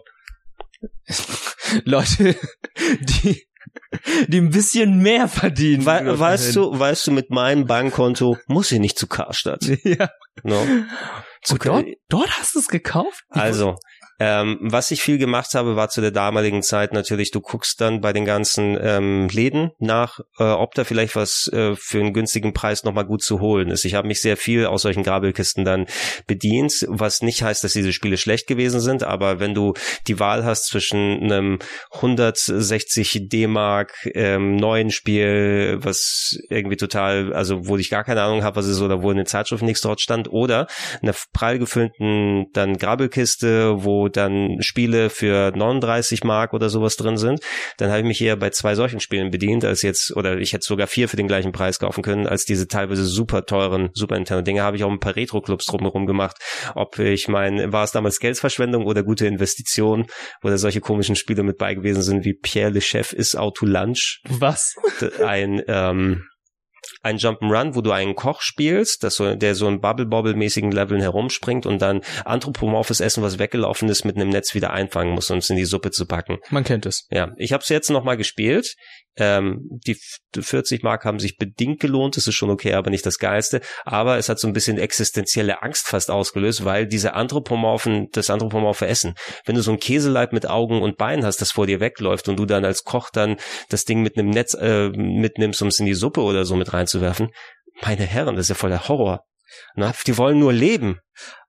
Leute, 1.85 2.37
die 3.01 3.47
die 4.29 4.39
ein 4.39 4.51
bisschen 4.51 4.99
mehr 4.99 5.29
verdienen. 5.29 5.85
We 5.85 6.19
weißt 6.19 6.57
du, 6.57 6.79
weißt 6.79 7.07
du, 7.07 7.11
mit 7.13 7.31
meinem 7.31 7.67
Bankkonto 7.67 8.39
muss 8.47 8.73
ich 8.73 8.81
nicht 8.81 8.99
zu 8.99 9.07
Karstadt. 9.07 9.65
Ja. 9.85 10.11
No. 10.45 10.65
Zu 11.43 11.59
dort, 11.59 11.87
dort 12.09 12.31
hast 12.39 12.55
du 12.55 12.61
es 12.61 12.69
gekauft? 12.69 13.25
Also, 13.29 13.77
ähm, 14.25 14.59
was 14.61 14.93
ich 14.93 15.03
viel 15.03 15.19
gemacht 15.19 15.53
habe, 15.55 15.75
war 15.75 15.89
zu 15.89 16.01
der 16.01 16.13
damaligen 16.13 16.63
Zeit 16.63 16.93
natürlich, 16.93 17.33
du 17.33 17.41
guckst 17.41 17.81
dann 17.81 18.01
bei 18.01 18.13
den 18.13 18.25
ganzen 18.25 18.79
ähm, 18.81 19.27
Läden 19.27 19.73
nach, 19.81 20.21
äh, 20.39 20.45
ob 20.45 20.75
da 20.75 20.85
vielleicht 20.85 21.17
was 21.17 21.51
äh, 21.53 21.75
für 21.75 21.99
einen 21.99 22.13
günstigen 22.13 22.53
Preis 22.53 22.85
nochmal 22.85 23.05
gut 23.05 23.25
zu 23.25 23.41
holen 23.41 23.71
ist. 23.71 23.85
Ich 23.85 23.95
habe 23.95 24.07
mich 24.07 24.21
sehr 24.21 24.37
viel 24.37 24.67
aus 24.67 24.83
solchen 24.83 25.03
Grabelkisten 25.03 25.65
dann 25.65 25.87
bedient, 26.29 26.87
was 26.89 27.23
nicht 27.23 27.43
heißt, 27.43 27.65
dass 27.65 27.73
diese 27.73 27.93
Spiele 27.93 28.17
schlecht 28.17 28.47
gewesen 28.47 28.79
sind, 28.79 29.03
aber 29.03 29.41
wenn 29.41 29.55
du 29.55 29.75
die 30.07 30.21
Wahl 30.21 30.45
hast 30.45 30.69
zwischen 30.69 31.25
einem 31.25 31.59
160 31.91 33.29
D-Mark 33.29 34.09
ähm, 34.15 34.55
neuen 34.55 34.93
Spiel, 34.93 35.79
was 35.81 36.39
irgendwie 36.49 36.77
total, 36.77 37.33
also 37.33 37.67
wo 37.67 37.77
ich 37.77 37.91
gar 37.91 38.05
keine 38.05 38.23
Ahnung 38.23 38.45
habe, 38.45 38.55
was 38.55 38.67
es 38.67 38.77
ist 38.77 38.83
oder 38.83 39.03
wo 39.03 39.11
in 39.11 39.17
den 39.17 39.27
Zeitschriften 39.27 39.67
nichts 39.67 39.81
dort 39.81 40.01
stand, 40.01 40.31
oder 40.31 40.69
einer 41.03 41.15
prall 41.33 41.59
gefüllten 41.59 42.47
dann 42.53 42.79
Grabelkiste, 42.79 43.83
wo 43.83 44.12
dann 44.17 44.59
Spiele 44.61 45.11
für 45.11 45.53
39 45.57 46.25
Mark 46.25 46.53
oder 46.53 46.69
sowas 46.69 46.97
drin 46.97 47.17
sind, 47.17 47.41
dann 47.79 47.91
habe 47.91 48.01
ich 48.01 48.07
mich 48.07 48.21
eher 48.21 48.37
bei 48.37 48.51
zwei 48.51 48.75
solchen 48.75 49.01
Spielen 49.01 49.31
bedient, 49.31 49.65
als 49.65 49.83
jetzt, 49.83 50.15
oder 50.17 50.39
ich 50.39 50.53
hätte 50.53 50.67
sogar 50.67 50.87
vier 50.87 51.09
für 51.09 51.17
den 51.17 51.29
gleichen 51.29 51.53
Preis 51.53 51.79
kaufen 51.79 52.03
können, 52.03 52.27
als 52.27 52.45
diese 52.45 52.69
teilweise 52.69 53.05
super 53.05 53.45
teuren 53.45 53.91
Super 53.95 54.17
Nintendo 54.17 54.43
Dinge, 54.43 54.63
habe 54.63 54.77
ich 54.77 54.85
auch 54.85 54.91
ein 54.91 55.01
paar 55.01 55.17
Retro-Clubs 55.17 55.67
drumherum 55.67 56.07
gemacht. 56.07 56.37
Ob 56.75 56.99
ich 56.99 57.29
mein, 57.29 57.73
war 57.73 57.85
es 57.85 57.93
damals 57.93 58.19
Geldverschwendung 58.19 58.87
oder 58.87 59.03
gute 59.03 59.27
Investition, 59.27 60.07
wo 60.41 60.49
da 60.49 60.59
solche 60.59 60.81
komischen 60.81 61.17
Spiele 61.17 61.43
mit 61.43 61.59
bei 61.59 61.75
gewesen 61.75 62.03
sind, 62.03 62.25
wie 62.25 62.35
Pierre 62.35 62.71
Le 62.71 62.81
Chef 62.81 63.13
ist 63.13 63.37
Auto 63.37 63.67
Lunch. 63.67 64.21
Was? 64.29 64.75
Ein, 65.25 65.63
ähm, 65.67 66.25
ein 67.03 67.19
Jump'n'Run, 67.19 67.75
wo 67.75 67.81
du 67.81 67.91
einen 67.91 68.15
Koch 68.15 68.41
spielst, 68.41 69.03
das 69.03 69.17
so, 69.17 69.35
der 69.35 69.55
so 69.55 69.69
in 69.69 69.81
Bubble-Bobble-mäßigen 69.81 70.71
Leveln 70.71 71.01
herumspringt 71.01 71.67
und 71.67 71.83
dann 71.83 72.01
anthropomorphes 72.25 73.01
Essen, 73.01 73.23
was 73.23 73.39
weggelaufen 73.39 73.89
ist, 73.89 74.05
mit 74.05 74.17
einem 74.17 74.29
Netz 74.29 74.55
wieder 74.55 74.73
einfangen 74.73 75.15
muss, 75.15 75.31
um 75.31 75.39
es 75.39 75.51
in 75.51 75.57
die 75.57 75.65
Suppe 75.65 75.91
zu 75.91 76.07
packen. 76.07 76.39
Man 76.51 76.65
kennt 76.65 76.87
es. 76.87 77.07
Ja, 77.11 77.33
ich 77.37 77.53
habe 77.53 77.63
es 77.63 77.69
jetzt 77.69 77.91
nochmal 77.91 78.17
gespielt. 78.17 78.75
Ähm, 79.17 79.69
die 79.87 79.99
40 80.35 80.83
Mark 80.83 81.05
haben 81.05 81.19
sich 81.19 81.37
bedingt 81.37 81.81
gelohnt, 81.81 82.17
das 82.17 82.27
ist 82.27 82.35
schon 82.35 82.49
okay, 82.49 82.73
aber 82.73 82.91
nicht 82.91 83.05
das 83.05 83.19
Geilste. 83.19 83.61
Aber 83.85 84.17
es 84.17 84.29
hat 84.29 84.39
so 84.39 84.47
ein 84.47 84.55
bisschen 84.55 84.79
existenzielle 84.79 85.63
Angst 85.63 85.89
fast 85.89 86.11
ausgelöst, 86.11 86.65
weil 86.65 86.87
diese 86.87 87.13
Anthropomorphen, 87.13 88.09
das 88.13 88.31
anthropomorphe 88.31 88.87
Essen, 88.87 89.15
wenn 89.45 89.55
du 89.55 89.63
so 89.63 89.73
ein 89.73 89.79
Käseleib 89.79 90.33
mit 90.33 90.49
Augen 90.49 90.81
und 90.81 90.97
Beinen 90.97 91.27
hast, 91.27 91.43
das 91.43 91.53
vor 91.53 91.67
dir 91.67 91.81
wegläuft 91.81 92.29
und 92.29 92.39
du 92.39 92.47
dann 92.47 92.65
als 92.65 92.85
Koch 92.85 93.11
dann 93.11 93.37
das 93.69 93.85
Ding 93.85 94.03
mit 94.03 94.17
einem 94.17 94.31
Netz 94.31 94.55
äh, 94.55 94.89
mitnimmst, 94.89 95.61
um 95.61 95.69
es 95.69 95.79
in 95.79 95.87
die 95.87 95.95
Suppe 95.95 96.23
oder 96.23 96.47
so 96.47 96.57
mit 96.57 96.73
reinzuwerfen, 96.93 97.31
meine 97.83 98.05
Herren, 98.05 98.37
das 98.37 98.47
ist 98.47 98.51
ja 98.51 98.55
voll 98.55 98.71
der 98.71 98.89
Horror. 98.89 99.25
Na, 99.75 99.93
die 100.07 100.17
wollen 100.17 100.39
nur 100.39 100.53
leben. 100.53 100.99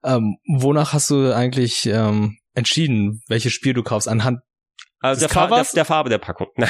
Ähm, 0.04 0.36
wonach 0.46 0.92
hast 0.92 1.10
du 1.10 1.34
eigentlich 1.34 1.86
ähm, 1.86 2.36
entschieden, 2.54 3.22
welches 3.28 3.52
Spiel 3.52 3.72
du 3.72 3.82
kaufst? 3.82 4.08
Anhand 4.08 4.40
also 5.00 5.20
der, 5.20 5.28
Fa 5.28 5.46
der, 5.48 5.66
der, 5.74 5.84
Farbe 5.84 6.08
der 6.08 6.18
Packung. 6.18 6.46
Nein, 6.56 6.66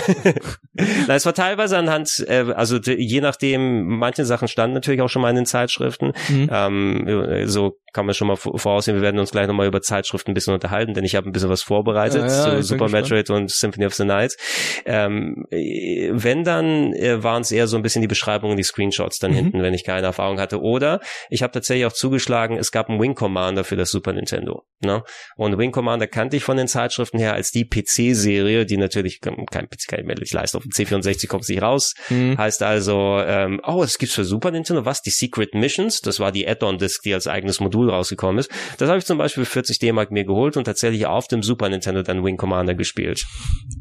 es 1.09 1.25
war 1.25 1.35
teilweise 1.35 1.79
anhand, 1.79 2.25
äh, 2.27 2.53
also 2.55 2.79
je 2.79 3.21
nachdem, 3.21 3.87
manche 3.99 4.25
Sachen 4.25 4.49
standen 4.49 4.75
natürlich 4.75 5.03
auch 5.03 5.09
schon 5.09 5.23
mal 5.23 5.31
in 5.31 5.37
den 5.37 5.47
Zeitschriften. 5.47 6.13
Mhm. 6.29 6.49
Ähm, 6.51 7.47
so 7.47 7.77
kann 7.95 8.07
man 8.07 8.15
schon 8.15 8.29
mal 8.29 8.37
voraussehen, 8.37 8.97
wir 8.97 9.03
werden 9.03 9.19
uns 9.19 9.31
gleich 9.31 9.47
nochmal 9.47 9.67
über 9.67 9.81
Zeitschriften 9.81 10.33
ein 10.33 10.35
bisschen 10.35 10.53
unterhalten, 10.53 10.95
denn 10.95 11.05
ich 11.05 11.15
habe 11.15 11.29
ein 11.29 11.33
bisschen 11.33 11.49
was 11.49 11.63
vorbereitet 11.63 12.23
ja, 12.29 12.55
ja, 12.55 12.61
zu 12.61 12.63
Super 12.63 12.89
Metroid 12.89 13.31
und 13.31 13.51
Symphony 13.51 13.87
of 13.87 13.95
the 13.95 14.05
Night. 14.05 14.37
Ähm, 14.85 15.47
wenn 15.51 16.45
dann 16.45 16.93
äh, 16.93 17.23
waren 17.23 17.43
es 17.43 17.53
eher 17.53 17.67
so 17.67 17.77
ein 17.77 17.83
bisschen 17.83 18.03
die 18.03 18.09
Beschreibungen, 18.09 18.57
die 18.57 18.63
Screenshots 18.63 19.19
dann 19.19 19.31
mhm. 19.31 19.37
hinten, 19.37 19.63
wenn 19.63 19.73
ich 19.73 19.85
keine 19.85 20.07
Erfahrung 20.07 20.41
hatte. 20.41 20.61
Oder 20.61 21.01
ich 21.31 21.43
habe 21.43 21.53
tatsächlich 21.53 21.87
auch 21.87 21.93
zugeschlagen, 21.93 22.59
es 22.59 22.73
gab 22.73 22.91
einen 22.91 23.01
Wing 23.01 23.15
Commander 23.15 23.65
für 23.65 23.77
das 23.77 23.91
Super 23.91 24.13
Nintendo. 24.13 24.65
Ne? 24.81 25.03
Und 25.37 25.57
Wing 25.57 25.73
Commander 25.73 26.07
kannte 26.07 26.37
ich 26.37 26.45
von 26.45 26.57
den 26.57 26.69
Zeitschriften 26.69 27.19
her 27.19 27.35
als 27.35 27.53
die 27.53 27.65
PC-Serie, 27.65 28.67
die 28.67 28.77
natürlich 28.77 29.21
kein 29.21 29.69
PC 29.69 29.89
kann 29.89 30.01
ich 30.01 30.07
mir 30.07 30.15
nicht 30.15 30.33
leisten. 30.33 30.57
Auf 30.57 30.65
dem 30.65 30.73
C64 30.73 31.29
kommt 31.29 31.45
sie 31.45 31.59
raus. 31.59 31.95
Mhm. 32.09 32.37
Heißt 32.37 32.63
also, 32.63 33.21
ähm, 33.25 33.61
oh, 33.65 33.83
es 33.83 33.99
gibt's 33.99 34.15
für 34.15 34.25
Super 34.25 34.51
Nintendo 34.51 34.85
was? 34.85 35.03
Die 35.03 35.11
Secret 35.11 35.55
Missions. 35.55 36.01
Das 36.01 36.21
war 36.21 36.33
die 36.33 36.47
Add-on-Disc, 36.49 37.03
die 37.03 37.15
als 37.15 37.27
eigenes 37.27 37.61
Modul 37.61 37.84
rausgekommen 37.91 38.39
ist. 38.39 38.51
Das 38.79 38.89
habe 38.89 38.99
ich 38.99 39.05
zum 39.05 39.19
Beispiel 39.19 39.45
für 39.45 39.53
40 39.53 39.79
D-Mark 39.79 40.11
mir 40.11 40.25
geholt 40.25 40.57
und 40.57 40.65
tatsächlich 40.65 41.07
auf 41.07 41.29
dem 41.29 41.43
Super 41.43 41.69
Nintendo 41.69 42.03
dann 42.03 42.25
Wing 42.25 42.37
Commander 42.37 42.75
gespielt. 42.75 43.25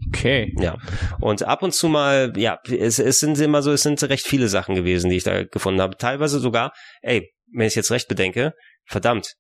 Okay. 0.10 0.54
Ja. 0.60 0.78
Und 1.20 1.44
ab 1.44 1.64
und 1.64 1.74
zu 1.74 1.90
mal, 1.90 2.34
ja, 2.36 2.60
es, 2.70 3.00
es 3.00 3.20
sind 3.20 3.40
immer 3.40 3.62
so, 3.62 3.72
es 3.72 3.84
sind 3.84 4.02
recht 4.04 4.26
viele 4.26 4.48
Sachen 4.48 4.76
gewesen, 4.76 5.10
die 5.10 5.18
ich 5.18 5.24
da 5.24 5.44
gefunden 5.44 5.82
habe. 5.82 5.98
Teilweise 5.98 6.40
sogar, 6.40 6.74
ey, 7.02 7.32
wenn 7.52 7.68
ich 7.68 7.76
jetzt 7.76 7.92
recht 7.92 8.08
bedenke, 8.08 8.54
verdammt, 8.86 9.36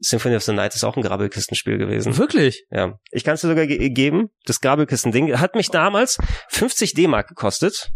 Symphony 0.00 0.36
of 0.36 0.42
the 0.42 0.52
Night 0.52 0.74
ist 0.74 0.84
auch 0.84 0.96
ein 0.96 1.02
Grabbelkistenspiel 1.02 1.78
gewesen. 1.78 2.16
Wirklich? 2.16 2.64
Ja. 2.70 2.98
Ich 3.10 3.24
kann 3.24 3.34
es 3.34 3.40
dir 3.40 3.48
sogar 3.48 3.66
ge 3.66 3.88
geben. 3.90 4.28
Das 4.44 4.60
Grabbelkisten-Ding 4.60 5.38
hat 5.38 5.54
mich 5.54 5.70
damals 5.70 6.18
50 6.48 6.94
D-Mark 6.94 7.28
gekostet, 7.28 7.90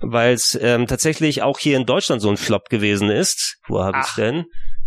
weil 0.00 0.34
es 0.34 0.58
ähm, 0.60 0.86
tatsächlich 0.86 1.42
auch 1.42 1.58
hier 1.58 1.76
in 1.76 1.86
Deutschland 1.86 2.22
so 2.22 2.30
ein 2.30 2.36
Flop 2.36 2.68
gewesen 2.68 3.10
ist. 3.10 3.58
Wo 3.68 3.82
habe 3.82 4.00
ich 4.04 4.14
denn? 4.14 4.44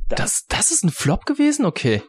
Da. 0.10 0.16
Das, 0.16 0.46
das 0.48 0.72
ist 0.72 0.84
ein 0.84 0.92
Flop 0.92 1.26
gewesen? 1.26 1.66
Okay. 1.66 2.02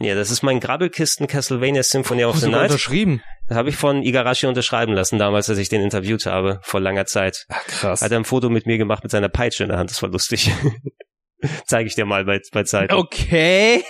Ja, 0.00 0.14
das 0.14 0.30
ist 0.30 0.42
mein 0.42 0.60
Grabbelkisten 0.60 1.26
Castlevania 1.26 1.82
Symphony 1.82 2.24
of 2.24 2.38
the 2.38 2.48
Night. 2.48 2.70
unterschrieben. 2.70 3.22
Das 3.48 3.58
habe 3.58 3.68
ich 3.68 3.76
von 3.76 4.02
Igarashi 4.02 4.46
unterschreiben 4.46 4.94
lassen, 4.94 5.18
damals, 5.18 5.50
als 5.50 5.58
ich 5.58 5.68
den 5.68 5.82
interviewt 5.82 6.24
habe, 6.24 6.60
vor 6.62 6.80
langer 6.80 7.04
Zeit. 7.04 7.44
Ach, 7.50 7.66
krass. 7.66 8.00
Hat 8.00 8.10
er 8.10 8.18
ein 8.18 8.24
Foto 8.24 8.48
mit 8.48 8.64
mir 8.64 8.78
gemacht 8.78 9.02
mit 9.02 9.10
seiner 9.10 9.28
Peitsche 9.28 9.64
in 9.64 9.68
der 9.68 9.78
Hand, 9.78 9.90
das 9.90 10.00
war 10.02 10.08
lustig. 10.08 10.50
Zeige 11.66 11.88
ich 11.88 11.94
dir 11.94 12.06
mal 12.06 12.24
bei, 12.24 12.40
bei 12.52 12.62
Zeit. 12.64 12.92
Okay. 12.92 13.82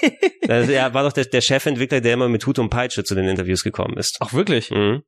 er 0.43 0.95
war 0.95 1.05
doch 1.05 1.13
der, 1.13 1.25
der 1.27 1.41
Chefentwickler, 1.41 2.01
der 2.01 2.15
immer 2.15 2.29
mit 2.29 2.47
Hut 2.47 2.59
und 2.59 2.71
Peitsche 2.71 3.05
zu 3.05 3.15
den 3.15 3.27
Interviews 3.29 3.63
gekommen 3.63 3.97
ist. 3.97 4.17
Ach, 4.21 4.33
wirklich? 4.33 4.71
Mhm. 4.71 5.03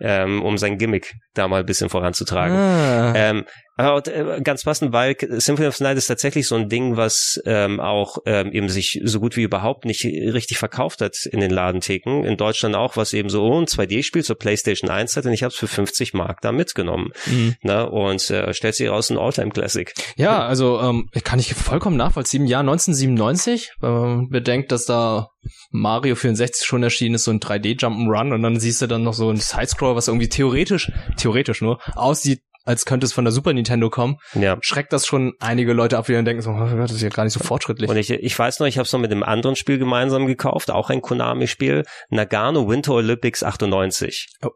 Ähm, 0.00 0.42
um 0.42 0.58
sein 0.58 0.78
Gimmick 0.78 1.14
da 1.34 1.48
mal 1.48 1.60
ein 1.60 1.66
bisschen 1.66 1.88
voranzutragen. 1.88 2.56
Ah. 2.56 3.12
Ähm, 3.16 3.44
aber 3.76 4.06
äh, 4.08 4.40
ganz 4.42 4.64
passend, 4.64 4.92
weil 4.92 5.16
Symphony 5.18 5.68
of 5.68 5.76
the 5.76 5.84
Night 5.84 5.96
ist 5.96 6.06
tatsächlich 6.06 6.46
so 6.48 6.56
ein 6.56 6.68
Ding, 6.68 6.96
was 6.96 7.40
ähm, 7.46 7.78
auch 7.78 8.18
ähm, 8.26 8.52
eben 8.52 8.68
sich 8.68 9.00
so 9.04 9.20
gut 9.20 9.36
wie 9.36 9.42
überhaupt 9.42 9.84
nicht 9.84 10.04
richtig 10.04 10.58
verkauft 10.58 11.00
hat 11.00 11.16
in 11.30 11.40
den 11.40 11.50
Ladentheken. 11.50 12.24
In 12.24 12.36
Deutschland 12.36 12.74
auch, 12.74 12.96
was 12.96 13.12
eben 13.12 13.28
so 13.28 13.60
ein 13.60 13.66
2D-Spiel 13.66 14.24
zur 14.24 14.36
PlayStation 14.36 14.90
1 14.90 15.16
hat 15.16 15.26
und 15.26 15.32
ich 15.32 15.44
habe 15.44 15.52
es 15.52 15.56
für 15.56 15.68
50 15.68 16.12
Mark 16.14 16.40
da 16.42 16.52
mitgenommen. 16.52 17.10
Mhm. 17.26 17.54
Ne? 17.62 17.88
und 17.88 18.30
äh, 18.30 18.52
stellt 18.52 18.74
sich 18.74 18.88
raus 18.88 19.10
ein 19.10 19.18
Alltime-Classic. 19.18 19.92
Ja, 20.16 20.46
also 20.46 20.80
ähm, 20.80 21.08
kann 21.24 21.38
ich 21.38 21.54
vollkommen 21.54 21.96
nachvollziehen. 21.96 22.46
Jahr 22.46 22.60
1997, 22.60 23.72
wenn 23.80 23.92
man 23.92 24.28
bedenkt, 24.28 24.72
dass 24.72 24.86
da 24.86 25.28
Mario 25.70 26.14
64 26.14 26.66
schon 26.66 26.82
erschienen 26.82 27.14
ist, 27.14 27.24
so 27.24 27.30
ein 27.30 27.40
3D-Jump'n'Run 27.40 28.34
und 28.34 28.42
dann 28.42 28.58
siehst 28.60 28.82
du 28.82 28.86
dann 28.86 29.02
noch 29.02 29.14
so 29.14 29.30
ein 29.30 29.36
Sidescroller, 29.36 29.96
was 29.96 30.08
irgendwie 30.08 30.28
theoretisch, 30.28 30.90
theoretisch 31.16 31.62
nur, 31.62 31.80
aussieht 31.96 32.42
als 32.68 32.84
könnte 32.84 33.06
es 33.06 33.14
von 33.14 33.24
der 33.24 33.32
Super 33.32 33.54
Nintendo 33.54 33.88
kommen, 33.88 34.16
ja. 34.34 34.58
schreckt 34.60 34.92
das 34.92 35.06
schon 35.06 35.32
einige 35.40 35.72
Leute 35.72 35.96
ab, 35.96 36.04
die 36.04 36.12
dann 36.12 36.26
denken 36.26 36.42
so, 36.42 36.50
oh 36.50 36.54
Gott, 36.54 36.78
das 36.78 36.92
ist 36.92 37.02
ja 37.02 37.08
gar 37.08 37.24
nicht 37.24 37.32
so 37.32 37.40
fortschrittlich. 37.40 37.88
Und 37.88 37.96
ich, 37.96 38.10
ich 38.10 38.38
weiß 38.38 38.60
noch, 38.60 38.66
ich 38.66 38.76
habe 38.76 38.84
es 38.84 38.92
noch 38.92 39.00
mit 39.00 39.10
einem 39.10 39.22
anderen 39.22 39.56
Spiel 39.56 39.78
gemeinsam 39.78 40.26
gekauft, 40.26 40.70
auch 40.70 40.90
ein 40.90 41.00
Konami-Spiel, 41.00 41.84
Nagano 42.10 42.68
Winter 42.68 42.92
Olympics 42.92 43.42
98. 43.42 44.26
Oh, 44.42 44.50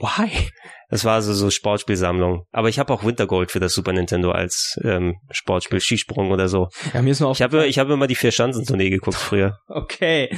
why? 0.00 0.50
Das 0.90 1.04
war 1.04 1.14
also 1.14 1.32
so 1.32 1.50
Sportspielsammlung. 1.50 2.42
Aber 2.50 2.68
ich 2.68 2.78
habe 2.78 2.92
auch 2.92 3.04
Winter 3.04 3.26
Gold 3.26 3.50
für 3.50 3.60
das 3.60 3.72
Super 3.72 3.92
Nintendo 3.92 4.32
als 4.32 4.78
ähm, 4.84 5.14
Sportspiel, 5.30 5.80
Skisprung 5.80 6.32
oder 6.32 6.48
so. 6.48 6.68
Ja, 6.92 7.00
mir 7.00 7.12
ist 7.12 7.20
nur 7.20 7.30
ich 7.30 7.40
habe 7.40 7.66
ich 7.66 7.78
habe 7.78 7.94
immer 7.94 8.08
die 8.08 8.14
vier 8.14 8.32
Schanzentournee 8.32 8.90
geguckt 8.90 9.16
früher. 9.16 9.56
Okay. 9.68 10.28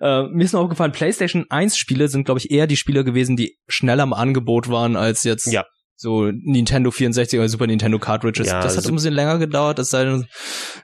Äh, 0.00 0.24
mir 0.24 0.44
ist 0.44 0.52
nur 0.52 0.62
aufgefallen, 0.62 0.92
PlayStation 0.92 1.46
1 1.48 1.78
Spiele 1.78 2.08
sind 2.08 2.24
glaube 2.24 2.40
ich 2.40 2.50
eher 2.50 2.66
die 2.66 2.76
Spiele 2.76 3.04
gewesen, 3.04 3.36
die 3.36 3.56
schneller 3.68 4.02
im 4.02 4.12
Angebot 4.12 4.68
waren 4.68 4.96
als 4.96 5.24
jetzt 5.24 5.46
ja 5.46 5.64
so 6.02 6.32
Nintendo 6.32 6.90
64 6.90 7.38
oder 7.38 7.48
Super 7.48 7.68
Nintendo 7.68 7.96
Cartridges. 8.00 8.48
Ja, 8.48 8.60
das 8.60 8.76
hat 8.76 8.84
ein 8.86 8.94
bisschen 8.94 9.14
länger 9.14 9.38
gedauert. 9.38 9.78
Das 9.78 9.90
sei 9.90 10.04
dann, 10.04 10.26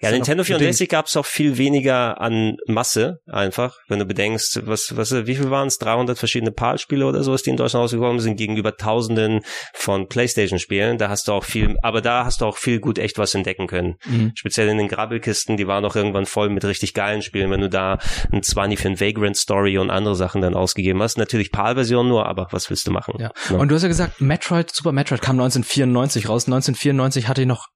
ja, 0.01 0.13
Nintendo 0.13 0.45
64 0.45 0.89
gab 0.89 1.07
es 1.07 1.17
auch 1.17 1.27
viel 1.27 1.59
weniger 1.59 2.21
an 2.21 2.57
Masse 2.69 3.19
einfach, 3.27 3.79
wenn 3.89 3.99
du 3.99 4.05
bedenkst, 4.05 4.61
was, 4.65 4.97
was, 4.97 5.13
wie 5.27 5.35
viel 5.35 5.51
waren 5.51 5.67
es? 5.67 5.79
300 5.79 6.17
verschiedene 6.17 6.53
PAL-Spiele 6.53 7.05
oder 7.05 7.25
sowas, 7.25 7.43
die 7.43 7.51
in 7.51 7.57
Deutschland 7.57 7.83
rausgekommen 7.83 8.21
sind, 8.21 8.37
gegenüber 8.37 8.77
Tausenden 8.77 9.41
von 9.75 10.07
PlayStation-Spielen. 10.07 10.99
Da 10.99 11.09
hast 11.09 11.27
du 11.27 11.33
auch 11.33 11.43
viel, 11.43 11.77
aber 11.83 12.01
da 12.01 12.25
hast 12.25 12.41
du 12.41 12.45
auch 12.45 12.57
viel 12.57 12.79
gut 12.79 13.01
echt 13.01 13.19
was 13.19 13.35
entdecken 13.35 13.67
können. 13.67 13.97
Mhm. 14.07 14.31
Speziell 14.37 14.69
in 14.69 14.79
den 14.79 14.87
Grabbelkisten, 14.87 15.57
die 15.57 15.67
waren 15.67 15.85
auch 15.85 15.97
irgendwann 15.97 16.27
voll 16.27 16.49
mit 16.49 16.65
richtig 16.65 16.95
geilen 16.95 17.23
Spielen, 17.23 17.51
wenn 17.51 17.61
du 17.61 17.69
da 17.69 17.99
ein 18.31 18.45
20 18.45 18.79
für 18.79 18.89
ein 18.89 19.01
Vagrant 19.01 19.37
Story 19.37 19.79
und 19.79 19.91
andere 19.91 20.15
Sachen 20.15 20.43
dann 20.43 20.55
ausgegeben 20.55 21.03
hast. 21.03 21.19
Natürlich 21.19 21.51
PAL-Version 21.51 22.07
nur, 22.07 22.27
aber 22.27 22.47
was 22.53 22.71
willst 22.71 22.87
du 22.87 22.93
machen? 22.93 23.15
Ja. 23.19 23.33
ja. 23.51 23.57
Und 23.57 23.69
du 23.69 23.75
hast 23.75 23.83
ja 23.83 23.89
gesagt, 23.89 24.21
Metroid, 24.21 24.73
Super 24.73 24.93
Metroid 24.93 25.08
Metroid 25.09 25.23
kam 25.23 25.37
1994 25.37 26.29
raus. 26.29 26.47
1994 26.47 27.29
hatte 27.29 27.43
ich 27.43 27.47
noch 27.47 27.69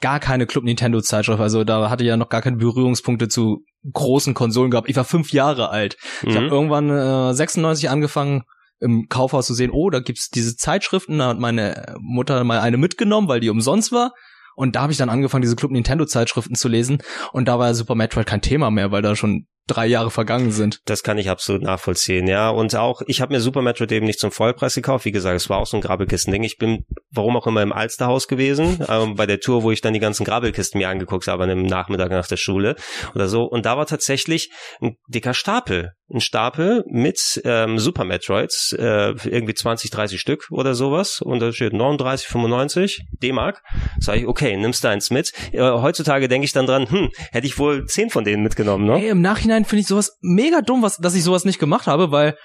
gar 0.00 0.20
keine 0.20 0.46
Club 0.46 0.64
Nintendo 0.64 1.00
Zeitschrift, 1.00 1.40
also 1.40 1.64
da 1.64 1.88
hatte 1.88 2.04
ich 2.04 2.08
ja 2.08 2.16
noch 2.16 2.28
gar 2.28 2.42
keine 2.42 2.56
Berührungspunkte 2.56 3.28
zu 3.28 3.64
großen 3.90 4.34
Konsolen 4.34 4.70
gehabt. 4.70 4.88
Ich 4.88 4.96
war 4.96 5.04
fünf 5.04 5.32
Jahre 5.32 5.70
alt. 5.70 5.96
Mhm. 6.22 6.28
Ich 6.28 6.36
habe 6.36 6.46
irgendwann 6.46 6.90
äh, 6.90 7.34
96 7.34 7.88
angefangen 7.90 8.42
im 8.80 9.06
Kaufhaus 9.08 9.46
zu 9.46 9.54
sehen, 9.54 9.70
oh, 9.70 9.88
da 9.88 10.00
gibt's 10.00 10.28
diese 10.30 10.56
Zeitschriften, 10.56 11.18
da 11.18 11.28
hat 11.28 11.38
meine 11.38 11.94
Mutter 12.00 12.42
mal 12.44 12.60
eine 12.60 12.76
mitgenommen, 12.76 13.28
weil 13.28 13.40
die 13.40 13.48
umsonst 13.48 13.92
war. 13.92 14.12
Und 14.56 14.76
da 14.76 14.82
habe 14.82 14.92
ich 14.92 14.98
dann 14.98 15.08
angefangen, 15.08 15.42
diese 15.42 15.56
Club 15.56 15.70
Nintendo 15.70 16.04
Zeitschriften 16.04 16.54
zu 16.54 16.68
lesen. 16.68 16.98
Und 17.32 17.48
da 17.48 17.58
war 17.58 17.74
Super 17.74 17.94
Metroid 17.94 18.26
kein 18.26 18.42
Thema 18.42 18.70
mehr, 18.70 18.90
weil 18.90 19.02
da 19.02 19.16
schon 19.16 19.46
drei 19.66 19.86
Jahre 19.86 20.10
vergangen 20.10 20.50
sind. 20.50 20.80
Das 20.84 21.02
kann 21.02 21.18
ich 21.18 21.30
absolut 21.30 21.62
nachvollziehen, 21.62 22.26
ja. 22.26 22.50
Und 22.50 22.74
auch, 22.76 23.02
ich 23.06 23.20
habe 23.20 23.32
mir 23.32 23.40
Super 23.40 23.62
Metroid 23.62 23.92
eben 23.92 24.06
nicht 24.06 24.20
zum 24.20 24.30
Vollpreis 24.30 24.74
gekauft. 24.74 25.04
Wie 25.04 25.12
gesagt, 25.12 25.36
es 25.36 25.48
war 25.48 25.58
auch 25.58 25.66
so 25.66 25.76
ein 25.76 25.80
Grabbelkisten-Ding. 25.80 26.42
Ich 26.42 26.58
bin, 26.58 26.84
warum 27.10 27.36
auch 27.36 27.46
immer, 27.46 27.62
im 27.62 27.72
Alsterhaus 27.72 28.28
gewesen, 28.28 28.84
ähm, 28.88 29.14
bei 29.14 29.26
der 29.26 29.40
Tour, 29.40 29.62
wo 29.62 29.70
ich 29.70 29.80
dann 29.80 29.94
die 29.94 30.00
ganzen 30.00 30.24
Grabbelkisten 30.24 30.78
mir 30.78 30.88
angeguckt 30.88 31.28
habe, 31.28 31.44
an 31.44 31.50
einem 31.50 31.66
Nachmittag 31.66 32.10
nach 32.10 32.26
der 32.26 32.36
Schule 32.36 32.76
oder 33.14 33.28
so. 33.28 33.44
Und 33.44 33.66
da 33.66 33.76
war 33.76 33.86
tatsächlich 33.86 34.50
ein 34.80 34.96
dicker 35.08 35.34
Stapel. 35.34 35.92
Ein 36.12 36.20
Stapel 36.20 36.84
mit 36.86 37.40
ähm, 37.44 37.78
Super 37.78 38.04
Metroids, 38.04 38.74
äh, 38.78 39.14
irgendwie 39.24 39.54
20, 39.54 39.90
30 39.90 40.20
Stück 40.20 40.48
oder 40.50 40.74
sowas. 40.74 41.20
Und 41.22 41.40
da 41.40 41.50
steht 41.50 41.72
39, 41.72 42.26
95 42.28 43.06
D-Mark. 43.22 43.62
Sag 44.00 44.18
ich, 44.18 44.26
okay, 44.26 44.56
nimmst 44.56 44.84
du 44.84 44.88
eins 44.88 45.10
mit. 45.10 45.32
Äh, 45.52 45.60
heutzutage 45.62 46.28
denke 46.28 46.44
ich 46.44 46.52
dann 46.52 46.66
dran, 46.66 46.90
hm, 46.90 47.08
hätte 47.32 47.46
ich 47.46 47.58
wohl 47.58 47.86
zehn 47.86 48.10
von 48.10 48.24
denen 48.24 48.42
mitgenommen, 48.42 48.84
ne? 48.84 48.96
Hey, 48.96 49.08
im 49.08 49.22
Nachhinein 49.22 49.53
Nachhinein 49.54 49.64
finde 49.64 49.80
ich 49.80 49.86
sowas 49.86 50.18
mega 50.20 50.60
dumm, 50.60 50.82
was, 50.82 50.98
dass 50.98 51.14
ich 51.14 51.22
sowas 51.22 51.44
nicht 51.44 51.58
gemacht 51.58 51.86
habe, 51.86 52.10
weil 52.10 52.36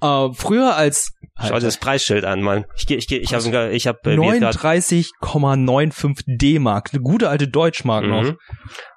äh, 0.00 0.28
früher 0.32 0.76
als 0.76 1.12
Schau 1.40 1.54
dir 1.54 1.60
das 1.60 1.76
Preisschild 1.76 2.24
an, 2.24 2.42
Mann. 2.42 2.64
Ich 2.76 2.88
gehe, 2.88 2.96
ich 2.96 3.06
gehe, 3.06 3.20
ich 3.20 3.32
habe, 3.32 3.70
ich 3.70 3.86
habe 3.86 4.00
39,95 4.02 6.24
D-Mark, 6.26 6.90
eine 6.92 7.00
gute 7.00 7.28
alte 7.28 7.46
Deutschmark 7.46 8.04
mhm. 8.04 8.10
noch. 8.10 8.34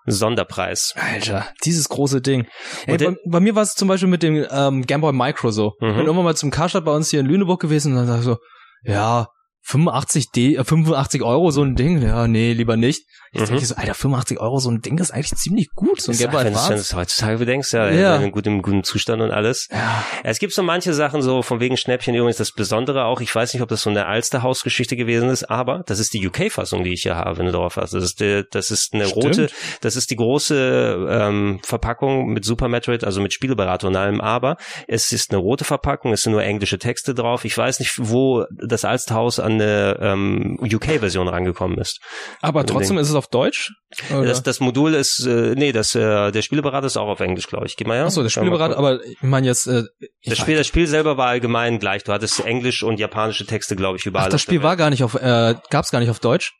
Sonderpreis. 0.07 0.95
Alter, 0.95 1.45
dieses 1.63 1.87
große 1.89 2.21
Ding. 2.21 2.47
Ey, 2.87 2.97
bei, 2.97 3.15
bei, 3.27 3.39
mir 3.39 3.53
war 3.53 3.61
es 3.61 3.75
zum 3.75 3.87
Beispiel 3.87 4.09
mit 4.09 4.23
dem 4.23 4.43
ähm, 4.49 4.87
Gameboy 4.87 5.13
Micro 5.13 5.51
so. 5.51 5.73
Mhm. 5.79 5.89
Ich 5.89 5.95
bin 5.97 6.07
irgendwann 6.07 6.25
mal 6.25 6.35
zum 6.35 6.49
Karstadt 6.49 6.83
bei 6.83 6.91
uns 6.91 7.11
hier 7.11 7.19
in 7.19 7.27
Lüneburg 7.27 7.61
gewesen 7.61 7.91
und 7.91 7.99
dann 7.99 8.07
sag 8.07 8.17
ich 8.17 8.25
so, 8.25 8.37
ja, 8.83 9.27
85 9.63 10.31
D, 10.31 10.55
äh, 10.55 10.63
85 10.63 11.21
Euro 11.23 11.51
so 11.51 11.63
ein 11.63 11.75
Ding, 11.75 12.01
ja, 12.01 12.27
nee, 12.27 12.53
lieber 12.53 12.77
nicht. 12.77 13.05
Jetzt 13.33 13.43
mhm. 13.43 13.45
denke 13.45 13.61
ich 13.61 13.67
so, 13.69 13.75
Alter, 13.75 13.93
85 13.93 14.39
Euro 14.39 14.59
so 14.59 14.69
ein 14.69 14.81
Ding 14.81 14.97
ist 14.97 15.11
eigentlich 15.11 15.35
ziemlich 15.35 15.69
gut, 15.73 16.01
so 16.01 16.11
ein 16.11 16.17
Advance. 16.17 16.69
Wenn 16.69 16.75
du 16.75 16.81
es 16.81 16.93
heutzutage 16.93 17.37
bedenkst, 17.37 17.71
ja, 17.71 17.89
ja. 17.89 18.15
in 18.17 18.31
gutem, 18.31 18.61
guten 18.61 18.83
Zustand 18.83 19.21
und 19.21 19.31
alles. 19.31 19.69
Ja. 19.71 20.03
Es 20.23 20.39
gibt 20.39 20.53
so 20.53 20.63
manche 20.63 20.93
Sachen, 20.93 21.21
so 21.21 21.41
von 21.41 21.59
wegen 21.59 21.77
Schnäppchen 21.77 22.15
übrigens 22.15 22.37
das 22.37 22.51
Besondere 22.51 23.05
auch, 23.05 23.21
ich 23.21 23.33
weiß 23.33 23.53
nicht, 23.53 23.63
ob 23.63 23.69
das 23.69 23.83
so 23.83 23.89
eine 23.89 24.07
Alsterhaus-Geschichte 24.07 24.97
gewesen 24.97 25.29
ist, 25.29 25.49
aber 25.49 25.83
das 25.85 25.99
ist 25.99 26.13
die 26.13 26.27
UK-Fassung, 26.27 26.83
die 26.83 26.93
ich 26.93 27.03
hier 27.03 27.15
habe, 27.15 27.37
wenn 27.37 27.45
du 27.45 27.51
darauf 27.51 27.77
hast. 27.77 27.93
Das 27.93 28.03
ist, 28.03 28.19
die, 28.19 28.43
das 28.51 28.71
ist 28.71 28.93
eine 28.93 29.05
Stimmt. 29.07 29.25
rote, 29.25 29.49
das 29.79 29.95
ist 29.95 30.11
die 30.11 30.17
große 30.17 31.07
ähm, 31.09 31.59
Verpackung 31.63 32.33
mit 32.33 32.43
Super 32.43 32.67
Metroid, 32.67 33.03
also 33.03 33.21
mit 33.21 33.31
Spielberater 33.33 33.87
und 33.87 33.95
allem, 33.95 34.19
aber 34.19 34.57
es 34.87 35.11
ist 35.13 35.31
eine 35.31 35.39
rote 35.39 35.63
Verpackung, 35.63 36.11
es 36.11 36.23
sind 36.23 36.33
nur 36.33 36.43
englische 36.43 36.79
Texte 36.79 37.13
drauf. 37.13 37.45
Ich 37.45 37.57
weiß 37.57 37.79
nicht, 37.79 37.93
wo 37.97 38.45
das 38.51 38.83
Alsterhaus 38.83 39.39
an 39.39 39.50
eine 39.53 39.97
ähm, 40.01 40.57
UK-Version 40.61 41.27
rangekommen 41.27 41.77
ist. 41.77 41.99
Aber 42.41 42.65
trotzdem 42.65 42.97
ist 42.97 43.09
es 43.09 43.15
auf 43.15 43.27
Deutsch? 43.27 43.71
Das, 44.09 44.43
das 44.43 44.59
Modul 44.59 44.93
ist, 44.93 45.25
äh, 45.25 45.53
nee, 45.55 45.71
das, 45.71 45.95
äh, 45.95 46.31
der 46.31 46.41
Spieleberater 46.41 46.87
ist 46.87 46.97
auch 46.97 47.07
auf 47.07 47.19
Englisch, 47.19 47.47
glaube 47.47 47.65
ich. 47.65 47.75
Geh 47.75 47.85
mal 47.85 47.97
ja. 47.97 48.05
Achso, 48.05 48.21
der 48.21 48.29
Spieleberater, 48.29 48.77
aber 48.77 49.03
ich 49.03 49.21
meine 49.21 49.47
jetzt. 49.47 49.67
Äh, 49.67 49.83
das 50.25 50.37
Spiel, 50.37 50.55
das 50.55 50.67
Spiel 50.67 50.87
selber 50.87 51.17
war 51.17 51.27
allgemein 51.27 51.79
gleich. 51.79 52.03
Du 52.03 52.13
hattest 52.13 52.45
Englisch 52.45 52.83
und 52.83 52.99
japanische 52.99 53.45
Texte, 53.45 53.75
glaube 53.75 53.97
ich, 53.97 54.05
überall. 54.05 54.27
Ach, 54.27 54.31
das 54.31 54.41
Spiel 54.41 54.63
war 54.63 54.77
gar 54.77 54.89
nicht 54.89 55.03
auf, 55.03 55.15
äh, 55.15 55.55
gab's 55.69 55.91
gar 55.91 55.99
nicht 55.99 56.09
auf 56.09 56.19
Deutsch? 56.19 56.53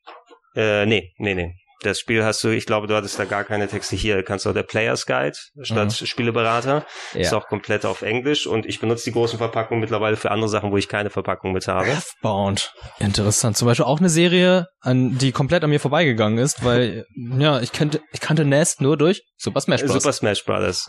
Äh, 0.55 0.85
nee, 0.85 1.13
nee, 1.17 1.33
nee. 1.33 1.55
Das 1.83 1.99
Spiel 1.99 2.23
hast 2.23 2.43
du, 2.43 2.49
ich 2.49 2.65
glaube, 2.65 2.87
du 2.87 2.95
hattest 2.95 3.17
da 3.17 3.25
gar 3.25 3.43
keine 3.43 3.67
Texte 3.67 3.95
hier. 3.95 4.23
Kannst 4.23 4.45
du 4.45 4.49
auch 4.49 4.53
der 4.53 4.63
Players 4.63 5.05
Guide 5.05 5.37
statt 5.61 5.93
Spieleberater. 5.93 6.85
Ja. 7.13 7.21
Ist 7.21 7.33
auch 7.33 7.47
komplett 7.47 7.85
auf 7.85 8.01
Englisch 8.01 8.45
und 8.47 8.65
ich 8.65 8.79
benutze 8.79 9.05
die 9.05 9.11
großen 9.11 9.37
Verpackungen 9.37 9.81
mittlerweile 9.81 10.15
für 10.15 10.31
andere 10.31 10.49
Sachen, 10.49 10.71
wo 10.71 10.77
ich 10.77 10.87
keine 10.87 11.09
Verpackung 11.09 11.51
mit 11.53 11.67
habe. 11.67 11.89
Earthbound. 11.89 12.73
Interessant. 12.99 13.57
Zum 13.57 13.67
Beispiel 13.67 13.85
auch 13.85 13.99
eine 13.99 14.09
Serie, 14.09 14.67
an 14.79 15.17
die 15.17 15.31
komplett 15.31 15.63
an 15.63 15.69
mir 15.69 15.79
vorbeigegangen 15.79 16.39
ist, 16.39 16.63
weil, 16.63 17.05
ja, 17.37 17.59
ich 17.61 17.71
kannte, 17.71 18.01
ich 18.11 18.19
kannte 18.19 18.45
Nest 18.45 18.81
nur 18.81 18.97
durch 18.97 19.23
Super 19.37 19.61
Smash 19.61 19.81
Bros. 19.83 19.93
Super 19.93 20.13
Smash 20.13 20.45
Brothers. 20.45 20.87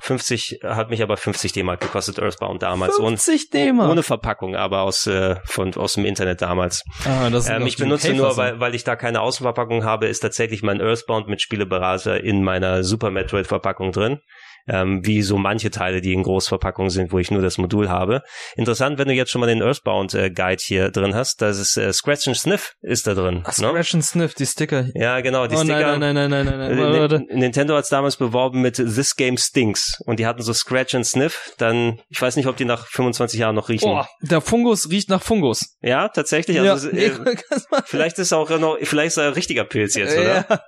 50 0.00 0.60
hat 0.64 0.90
mich 0.90 1.02
aber 1.02 1.16
50 1.16 1.52
D-Mark 1.52 1.80
gekostet, 1.80 2.18
Earthbound 2.18 2.62
damals. 2.62 2.96
50 2.96 3.44
Und 3.44 3.54
D-Mark. 3.54 3.90
ohne 3.90 4.02
Verpackung, 4.02 4.56
aber 4.56 4.82
aus, 4.82 5.06
äh, 5.06 5.36
von, 5.44 5.74
aus 5.74 5.94
dem 5.94 6.04
Internet 6.04 6.42
damals. 6.42 6.82
Ah, 7.04 7.30
das 7.30 7.46
sind 7.46 7.56
Ähm, 7.56 7.66
ich 7.66 7.76
benutze 7.76 8.12
nur, 8.14 8.36
weil, 8.36 8.60
weil 8.60 8.74
ich 8.74 8.84
da 8.84 8.96
keine 8.96 9.20
Außenverpackung 9.20 9.84
habe, 9.84 10.08
ist 10.14 10.20
tatsächlich 10.20 10.62
mein 10.62 10.80
Earthbound 10.80 11.26
mit 11.28 11.42
Spieleberater 11.42 12.22
in 12.22 12.44
meiner 12.44 12.84
Super 12.84 13.10
Metroid 13.10 13.48
Verpackung 13.48 13.90
drin. 13.90 14.20
Ähm, 14.66 15.04
wie 15.04 15.22
so 15.22 15.36
manche 15.36 15.70
Teile, 15.70 16.00
die 16.00 16.12
in 16.12 16.22
Großverpackungen 16.22 16.90
sind, 16.90 17.12
wo 17.12 17.18
ich 17.18 17.30
nur 17.30 17.42
das 17.42 17.58
Modul 17.58 17.88
habe. 17.88 18.22
Interessant, 18.56 18.98
wenn 18.98 19.08
du 19.08 19.14
jetzt 19.14 19.30
schon 19.30 19.40
mal 19.40 19.46
den 19.46 19.62
Earthbound 19.62 20.14
äh, 20.14 20.30
Guide 20.30 20.62
hier 20.64 20.90
drin 20.90 21.14
hast, 21.14 21.42
das 21.42 21.58
ist 21.58 21.76
äh, 21.76 21.92
Scratch 21.92 22.26
and 22.28 22.36
Sniff 22.36 22.72
ist 22.80 23.06
da 23.06 23.14
drin. 23.14 23.42
Ach, 23.44 23.58
ne? 23.58 23.68
Scratch 23.68 23.94
and 23.94 24.04
Sniff, 24.04 24.34
die 24.34 24.46
Sticker. 24.46 24.86
Ja, 24.94 25.20
genau, 25.20 25.46
die 25.46 25.56
oh 25.56 25.58
Sticker. 25.60 25.98
nein, 25.98 26.14
nein, 26.14 26.30
nein, 26.30 26.30
nein, 26.30 26.46
nein, 26.46 26.58
nein, 26.58 26.76
nein. 26.76 27.00
Warte, 27.00 27.16
N- 27.28 27.38
Nintendo 27.38 27.76
hat 27.76 27.84
es 27.84 27.90
damals 27.90 28.16
beworben 28.16 28.62
mit 28.62 28.76
This 28.76 29.16
Game 29.16 29.36
Stinks 29.36 30.00
und 30.06 30.18
die 30.18 30.26
hatten 30.26 30.42
so 30.42 30.52
Scratch 30.52 30.94
and 30.94 31.06
Sniff. 31.06 31.52
Dann, 31.58 32.00
ich 32.08 32.20
weiß 32.20 32.36
nicht, 32.36 32.46
ob 32.46 32.56
die 32.56 32.64
nach 32.64 32.86
25 32.86 33.38
Jahren 33.40 33.54
noch 33.54 33.68
riechen. 33.68 33.88
Boah, 33.90 34.08
der 34.22 34.40
Fungus 34.40 34.90
riecht 34.90 35.08
nach 35.10 35.22
Fungus. 35.22 35.76
Ja, 35.82 36.08
tatsächlich. 36.08 36.58
Also, 36.58 36.90
ja, 36.90 37.06
äh, 37.06 37.36
vielleicht 37.84 38.18
ist 38.18 38.32
auch 38.32 38.48
noch, 38.58 38.78
vielleicht 38.82 39.08
ist 39.08 39.16
er 39.18 39.28
ein 39.28 39.32
richtiger 39.34 39.64
Pilz 39.64 39.94
jetzt, 39.94 40.16
oder? 40.16 40.46
Ja, 40.48 40.60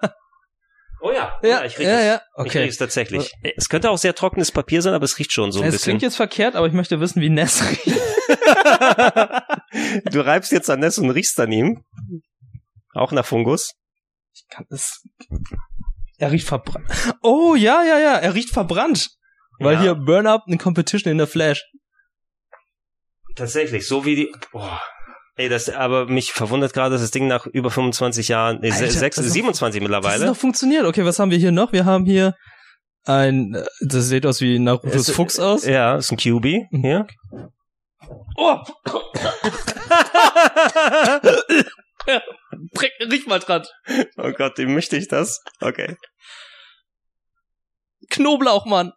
Oh 1.01 1.13
ja, 1.13 1.39
ja, 1.43 1.65
ich 1.65 1.79
riech 1.79 1.87
ja, 1.87 1.99
es. 1.99 2.05
ja. 2.07 2.15
Ich 2.17 2.23
Okay. 2.47 2.59
riech 2.61 2.71
es 2.71 2.79
tatsächlich. 2.79 3.33
Es 3.57 3.69
könnte 3.69 3.91
auch 3.91 3.99
sehr 3.99 4.15
trockenes 4.15 4.51
Papier 4.51 4.83
sein, 4.83 4.95
aber 4.95 5.05
es 5.05 5.19
riecht 5.19 5.33
schon 5.33 5.53
so 5.53 5.61
ein 5.61 5.67
Es 5.69 5.75
bisschen. 5.75 5.91
klingt 5.93 6.03
jetzt 6.03 6.17
verkehrt, 6.17 6.57
aber 6.57 6.67
ich 6.67 6.73
möchte 6.73 6.99
wissen, 7.01 7.21
wie 7.21 7.31
Ness 7.31 7.63
riecht. 7.63 7.87
du 10.13 10.21
reibst 10.21 10.53
jetzt 10.53 10.71
an 10.71 10.81
Ness 10.81 10.99
und 10.99 11.11
riechst 11.11 11.39
an 11.41 11.53
ihm. 11.53 11.85
Auch 12.95 13.13
nach 13.13 13.27
Fungus. 13.27 13.73
Kann 14.51 14.67
es- 14.71 15.03
Er 16.19 16.33
riecht 16.33 16.47
verbrannt. 16.47 16.89
Oh, 17.23 17.55
ja, 17.55 17.83
ja, 17.85 17.99
ja, 17.99 18.15
er 18.17 18.35
riecht 18.35 18.51
verbrannt. 18.51 19.11
Weil 19.59 19.75
Ja. 19.75 19.81
hier 19.83 19.95
Burn 19.95 20.27
Up 20.27 20.45
eine 20.47 20.57
Competition 20.59 21.11
in 21.11 21.19
der 21.19 21.27
Flash. 21.27 21.65
Tatsächlich, 23.35 23.87
so 23.87 24.05
wie 24.07 24.17
die. 24.17 24.33
Boah. 24.53 24.81
Ey, 25.39 25.49
das, 25.51 25.69
aber 25.69 26.07
mich 26.07 26.33
verwundert 26.33 26.73
gerade, 26.73 26.95
dass 26.95 27.03
das 27.03 27.11
Ding 27.11 27.27
nach 27.29 27.47
über 27.47 27.71
25 27.71 28.29
Jahren, 28.29 28.59
nee, 28.63 28.71
Alter, 28.71 28.91
sechs, 28.91 29.17
das 29.17 29.27
ist- 29.27 29.33
27 29.35 29.81
Das 29.81 29.85
ist 29.87 29.93
mittlerweile. 29.93 30.27
noch 30.27 30.37
funktioniert. 30.37 30.87
Okay, 30.87 31.05
was 31.05 31.19
haben 31.19 31.31
wir 31.31 31.37
hier 31.39 31.53
noch? 31.53 31.73
Wir 31.73 31.85
haben 31.85 32.07
hier 32.07 32.35
ein, 33.05 33.55
äh, 33.55 33.65
das 33.83 34.09
sieht 34.09 34.25
aus 34.25 34.41
wie 34.41 34.59
Narutos 34.59 35.09
Es- 35.09 35.15
Fuchs 35.15 35.39
aus. 35.39 35.67
Ja, 35.67 35.97
ist 35.97 36.11
ein 36.11 36.17
QB 36.17 36.65
hier. 36.73 37.07
Oh! 38.37 38.59
Riech 43.11 43.27
mal 43.27 43.39
dran. 43.41 43.65
Oh 44.17 44.31
Gott, 44.33 44.59
wie 44.59 44.67
möchte 44.67 44.97
ich 44.97 45.09
das? 45.09 45.43
Okay. 45.61 45.97
Knoblauch, 48.11 48.67
Mann. 48.67 48.93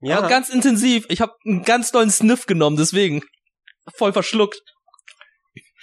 Ja, 0.00 0.18
Aber 0.18 0.28
ganz 0.28 0.48
intensiv. 0.50 1.06
Ich 1.08 1.20
habe 1.20 1.32
einen 1.44 1.64
ganz 1.64 1.90
dollen 1.90 2.10
Sniff 2.10 2.46
genommen, 2.46 2.76
deswegen. 2.76 3.22
Voll 3.96 4.12
verschluckt. 4.12 4.60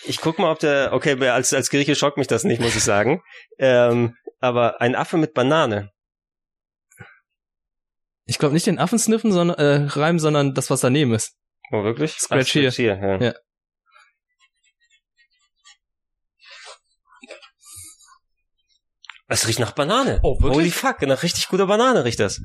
Ich 0.07 0.21
guck 0.21 0.39
mal, 0.39 0.51
ob 0.51 0.59
der, 0.59 0.93
okay, 0.93 1.19
als, 1.27 1.53
als 1.53 1.69
Grieche 1.69 1.95
schockt 1.95 2.17
mich 2.17 2.27
das 2.27 2.43
nicht, 2.43 2.61
muss 2.61 2.75
ich 2.75 2.83
sagen. 2.83 3.21
Ähm, 3.57 4.15
aber 4.39 4.81
ein 4.81 4.95
Affe 4.95 5.17
mit 5.17 5.33
Banane. 5.33 5.91
Ich 8.25 8.39
glaube 8.39 8.53
nicht 8.53 8.65
den 8.65 8.79
Affen 8.79 8.99
sniffen, 8.99 9.31
sondern 9.31 9.57
äh, 9.57 9.87
reimen, 9.87 10.19
sondern 10.19 10.53
das, 10.53 10.69
was 10.69 10.81
daneben 10.81 11.13
ist. 11.13 11.35
Oh, 11.71 11.83
wirklich? 11.83 12.13
Scratch 12.13 12.49
Ach, 12.49 12.73
hier. 12.73 12.95
ja. 12.95 13.21
Ja. 13.21 13.33
Es 19.27 19.47
riecht 19.47 19.59
nach 19.59 19.71
Banane. 19.71 20.19
Oh, 20.21 20.39
wirklich? 20.39 20.53
Holy 20.53 20.71
fuck, 20.71 21.01
nach 21.01 21.23
richtig 21.23 21.47
guter 21.47 21.65
Banane 21.65 22.05
riecht 22.05 22.19
das. 22.19 22.41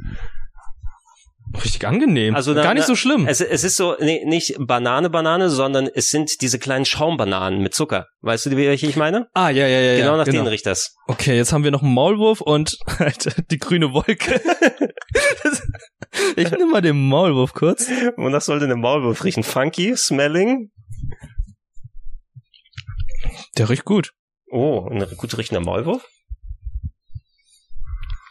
Richtig 1.55 1.85
angenehm. 1.87 2.35
Also 2.37 2.53
na- 2.55 2.63
gar 2.63 2.75
nicht 2.75 2.83
na- 2.83 2.87
so 2.87 2.95
schlimm. 2.95 3.27
Es, 3.27 3.41
es 3.41 3.65
ist 3.65 3.77
so, 3.77 3.97
nee, 3.99 4.25
nicht 4.25 4.55
Banane, 4.59 5.11
Banane, 5.11 5.51
sondern 5.51 5.89
es 5.93 6.09
sind 6.11 6.41
diese 6.43 6.59
kleinen 6.59 6.85
Schaumbananen 6.85 7.61
mit 7.61 7.75
Zucker. 7.75 8.07
Weißt 8.21 8.47
du, 8.47 8.57
welche 8.57 8.87
ich 8.87 8.97
meine? 8.97 9.27
ah, 9.35 9.49
ja, 9.51 9.67
ja, 9.67 9.81
ja. 9.81 9.97
genau 9.99 10.17
nach 10.17 10.25
denen 10.25 10.47
riecht 10.47 10.67
das. 10.67 10.95
Okay, 11.09 11.37
jetzt 11.37 11.53
haben 11.53 11.65
wir 11.65 11.71
noch 11.73 11.83
einen 11.83 11.93
Maulwurf 11.95 12.41
und 12.41 12.79
die 13.51 13.59
grüne 13.59 13.93
Wolke. 13.93 14.41
Das- 15.43 15.63
ich 16.37 16.51
nehme 16.51 16.67
mal 16.67 16.83
den 16.83 17.09
Maulwurf 17.09 17.53
kurz. 17.55 17.89
Wonach 18.17 18.43
soll 18.43 18.59
denn 18.61 18.69
der 18.69 18.77
Maulwurf 18.77 19.25
riechen? 19.25 19.43
Funky, 19.43 19.97
smelling? 19.97 20.71
Der 23.59 23.69
riecht 23.69 23.85
gut. 23.85 24.13
Oh, 24.51 24.89
ein 24.91 25.05
gut 25.17 25.37
riechender 25.39 25.61
Maulwurf? 25.61 26.07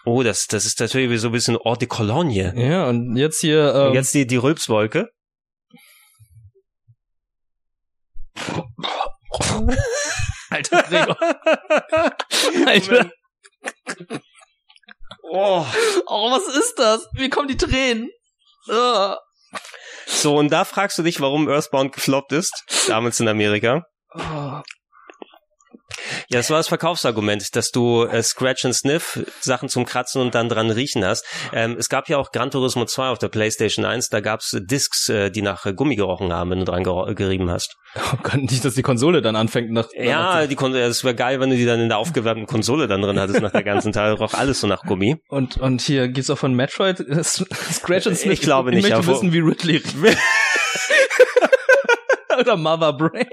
Oh, 0.06 0.24
das, 0.24 0.48
das 0.48 0.66
ist 0.66 0.80
natürlich 0.80 1.10
wie 1.10 1.18
so 1.18 1.28
ein 1.30 1.34
bisschen 1.34 1.58
Eau 1.58 1.76
de 1.76 1.88
Cologne. 1.88 2.54
Ja, 2.56 2.88
und 2.88 3.16
jetzt 3.16 3.42
hier. 3.42 3.74
Ähm, 3.76 3.88
Und 3.88 3.94
jetzt 3.96 4.14
die, 4.14 4.26
die 4.26 4.38
Rülpswolke. 4.38 5.10
Alter, 10.50 10.84
Gregor. 10.84 11.18
Alter. 12.66 13.12
Oh. 15.32 15.66
Oh, 16.08 16.32
was 16.32 16.48
ist 16.56 16.80
das? 16.80 17.08
Wie 17.14 17.30
kommen 17.30 17.48
die 17.48 17.58
Tränen? 17.58 18.10
Ah. 18.70 19.18
So, 20.08 20.38
und 20.38 20.50
da 20.50 20.66
fragst 20.66 20.98
du 20.98 21.04
dich, 21.04 21.22
warum 21.22 21.48
Earthbound 21.50 21.94
gefloppt 21.94 22.32
ist, 22.32 22.64
damals 22.88 23.20
in 23.20 23.28
Amerika. 23.28 23.84
Oh. 24.16 24.62
Ja, 26.30 26.40
das 26.40 26.50
war 26.50 26.58
das 26.58 26.68
Verkaufsargument, 26.68 27.56
dass 27.56 27.72
du 27.72 28.04
äh, 28.04 28.22
Scratch 28.24 28.66
and 28.66 28.76
Sniff, 28.76 29.20
Sachen 29.40 29.70
zum 29.70 29.86
Kratzen 29.86 30.22
und 30.22 30.36
dann 30.36 30.50
dran 30.50 30.70
riechen 30.72 31.04
hast. 31.06 31.26
Ähm, 31.54 31.76
es 31.80 31.90
gab 31.90 32.10
ja 32.10 32.18
auch 32.18 32.32
Gran 32.32 32.52
Turismo 32.52 32.86
2 32.86 33.10
auf 33.10 33.20
der 33.20 33.30
PlayStation 33.30 33.86
1, 33.86 34.10
da 34.10 34.20
gab's 34.20 34.56
Discs, 34.60 35.10
äh, 35.10 35.30
die 35.32 35.42
nach 35.42 35.66
äh, 35.66 35.74
Gummi 35.74 35.96
gerochen 35.96 36.32
haben, 36.34 36.52
wenn 36.52 36.60
du 36.60 36.66
dran 36.66 36.84
gerieben 36.84 37.50
hast. 37.50 37.76
oh 37.96 38.18
Gott, 38.24 38.36
nicht, 38.36 38.64
dass 38.64 38.76
die 38.76 38.82
Konsole 38.84 39.22
dann 39.22 39.36
anfängt 39.36 39.72
nach. 39.72 39.88
Ja, 39.94 40.48
die 40.48 40.56
Kon 40.56 40.76
es 40.76 41.04
wäre 41.04 41.16
geil, 41.16 41.40
wenn 41.40 41.50
du 41.50 41.56
die 41.56 41.66
dann 41.66 41.80
in 41.80 41.90
der 41.90 41.98
aufgewärmten 41.98 42.46
Konsole 42.48 42.88
dann 42.88 43.02
drin 43.02 43.20
hattest 43.20 43.42
nach 43.42 43.52
der 43.52 43.64
ganzen 43.64 43.92
Teil, 43.92 44.14
roch 44.14 44.34
alles 44.34 44.60
so 44.62 44.68
nach 44.68 44.84
Gummi. 44.84 45.18
Und, 45.30 45.58
und 45.58 45.82
hier 45.82 46.08
gibt's 46.08 46.30
auch 46.30 46.38
von 46.38 46.54
Metroid 46.54 47.00
äh, 47.00 47.24
Scratch 47.24 48.08
and 48.08 48.18
Sniff. 48.18 48.34
Ich 48.34 48.42
glaube 48.42 48.70
ich 48.70 48.76
nicht, 48.76 48.84
möchte 48.84 48.98
aber- 48.98 49.08
wissen, 49.08 49.34
wie 49.34 49.40
Ridley. 49.40 49.82
Oder 52.40 52.56
Mother 52.56 52.94
Brain. 52.94 53.28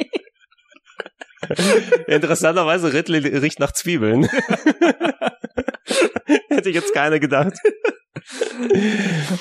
Interessanterweise, 2.07 2.93
Ridley 2.93 3.19
riecht 3.39 3.61
nach 3.61 3.73
Zwiebeln. 3.73 4.25
Hätte 6.49 6.69
ich 6.69 6.75
jetzt 6.75 6.93
keiner 6.95 7.19
gedacht. 7.19 7.55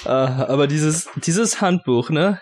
Ah, 0.06 0.46
aber 0.48 0.68
dieses, 0.68 1.10
dieses 1.26 1.62
Handbuch, 1.62 2.10
ne? 2.10 2.42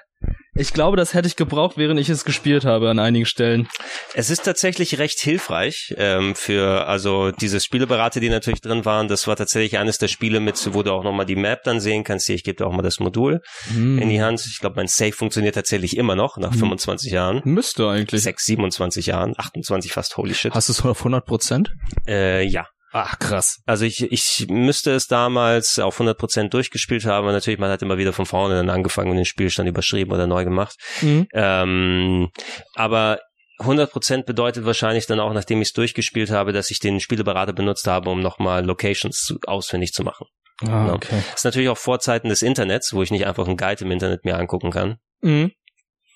Ich 0.55 0.71
glaube, 0.73 0.97
das 0.97 1.13
hätte 1.15 1.27
ich 1.27 1.35
gebraucht, 1.35 1.77
während 1.77 1.99
ich 1.99 2.09
es 2.09 2.25
gespielt 2.25 2.63
habe 2.63 2.89
an 2.89 2.99
einigen 2.99 3.25
Stellen. 3.25 3.67
Es 4.13 4.29
ist 4.29 4.43
tatsächlich 4.43 4.99
recht 4.99 5.19
hilfreich 5.19 5.93
ähm, 5.97 6.35
für 6.35 6.85
also 6.87 7.31
diese 7.31 7.59
Spieleberater, 7.59 8.19
die 8.19 8.29
natürlich 8.29 8.61
drin 8.61 8.85
waren. 8.85 9.07
Das 9.07 9.27
war 9.27 9.35
tatsächlich 9.35 9.79
eines 9.79 9.97
der 9.97 10.07
Spiele 10.09 10.39
mit, 10.39 10.59
wo 10.73 10.83
du 10.83 10.91
auch 10.91 11.03
nochmal 11.03 11.25
die 11.25 11.35
Map 11.35 11.63
dann 11.63 11.79
sehen 11.79 12.03
kannst. 12.03 12.27
Hier, 12.27 12.35
ich 12.35 12.43
gebe 12.43 12.57
dir 12.57 12.67
auch 12.67 12.73
mal 12.73 12.83
das 12.83 12.99
Modul 12.99 13.41
Hm. 13.73 13.97
in 13.99 14.09
die 14.09 14.21
Hand. 14.21 14.45
Ich 14.45 14.59
glaube, 14.59 14.75
mein 14.75 14.87
Safe 14.87 15.11
funktioniert 15.11 15.55
tatsächlich 15.55 15.97
immer 15.97 16.15
noch 16.15 16.37
nach 16.37 16.53
25 16.53 17.11
Jahren. 17.11 17.41
Müsste 17.45 17.87
eigentlich. 17.89 18.21
6, 18.21 18.45
27 18.45 19.07
Jahren, 19.07 19.33
28 19.37 19.91
fast, 19.91 20.17
holy 20.17 20.33
shit. 20.35 20.53
Hast 20.53 20.69
du 20.69 20.73
es 20.73 20.85
auf 20.85 20.99
100 20.99 21.25
Prozent? 21.25 21.71
Äh, 22.07 22.45
ja. 22.45 22.67
Ach, 22.95 23.17
krass. 23.17 23.59
Also 23.65 23.85
ich, 23.85 24.03
ich 24.11 24.45
müsste 24.49 24.91
es 24.91 25.07
damals 25.07 25.79
auf 25.79 25.99
100% 25.99 26.49
durchgespielt 26.49 27.05
haben. 27.05 27.25
aber 27.25 27.31
Natürlich, 27.31 27.59
man 27.59 27.71
hat 27.71 27.81
immer 27.81 27.97
wieder 27.97 28.13
von 28.13 28.27
vorne 28.27 28.53
dann 28.53 28.69
angefangen 28.69 29.09
und 29.09 29.15
den 29.15 29.25
Spielstand 29.25 29.67
überschrieben 29.67 30.13
oder 30.13 30.27
neu 30.27 30.43
gemacht. 30.43 30.75
Mhm. 31.01 31.27
Ähm, 31.33 32.29
aber 32.75 33.19
100% 33.59 34.25
bedeutet 34.25 34.65
wahrscheinlich 34.65 35.07
dann 35.07 35.19
auch, 35.19 35.33
nachdem 35.33 35.61
ich 35.61 35.69
es 35.69 35.73
durchgespielt 35.73 36.29
habe, 36.29 36.53
dass 36.53 36.69
ich 36.69 36.79
den 36.79 36.99
Spieleberater 36.99 37.53
benutzt 37.53 37.87
habe, 37.87 38.11
um 38.11 38.19
nochmal 38.19 38.63
Locations 38.63 39.17
zu, 39.17 39.39
ausfindig 39.47 39.91
zu 39.91 40.03
machen. 40.03 40.27
Ah, 40.61 40.93
okay. 40.93 41.23
Das 41.31 41.39
ist 41.39 41.45
natürlich 41.45 41.69
auch 41.69 41.77
Vorzeiten 41.77 42.29
des 42.29 42.43
Internets, 42.43 42.93
wo 42.93 43.01
ich 43.01 43.09
nicht 43.09 43.25
einfach 43.25 43.47
einen 43.47 43.57
Guide 43.57 43.85
im 43.85 43.91
Internet 43.91 44.23
mir 44.23 44.37
angucken 44.37 44.69
kann. 44.69 44.97
Mhm. 45.21 45.51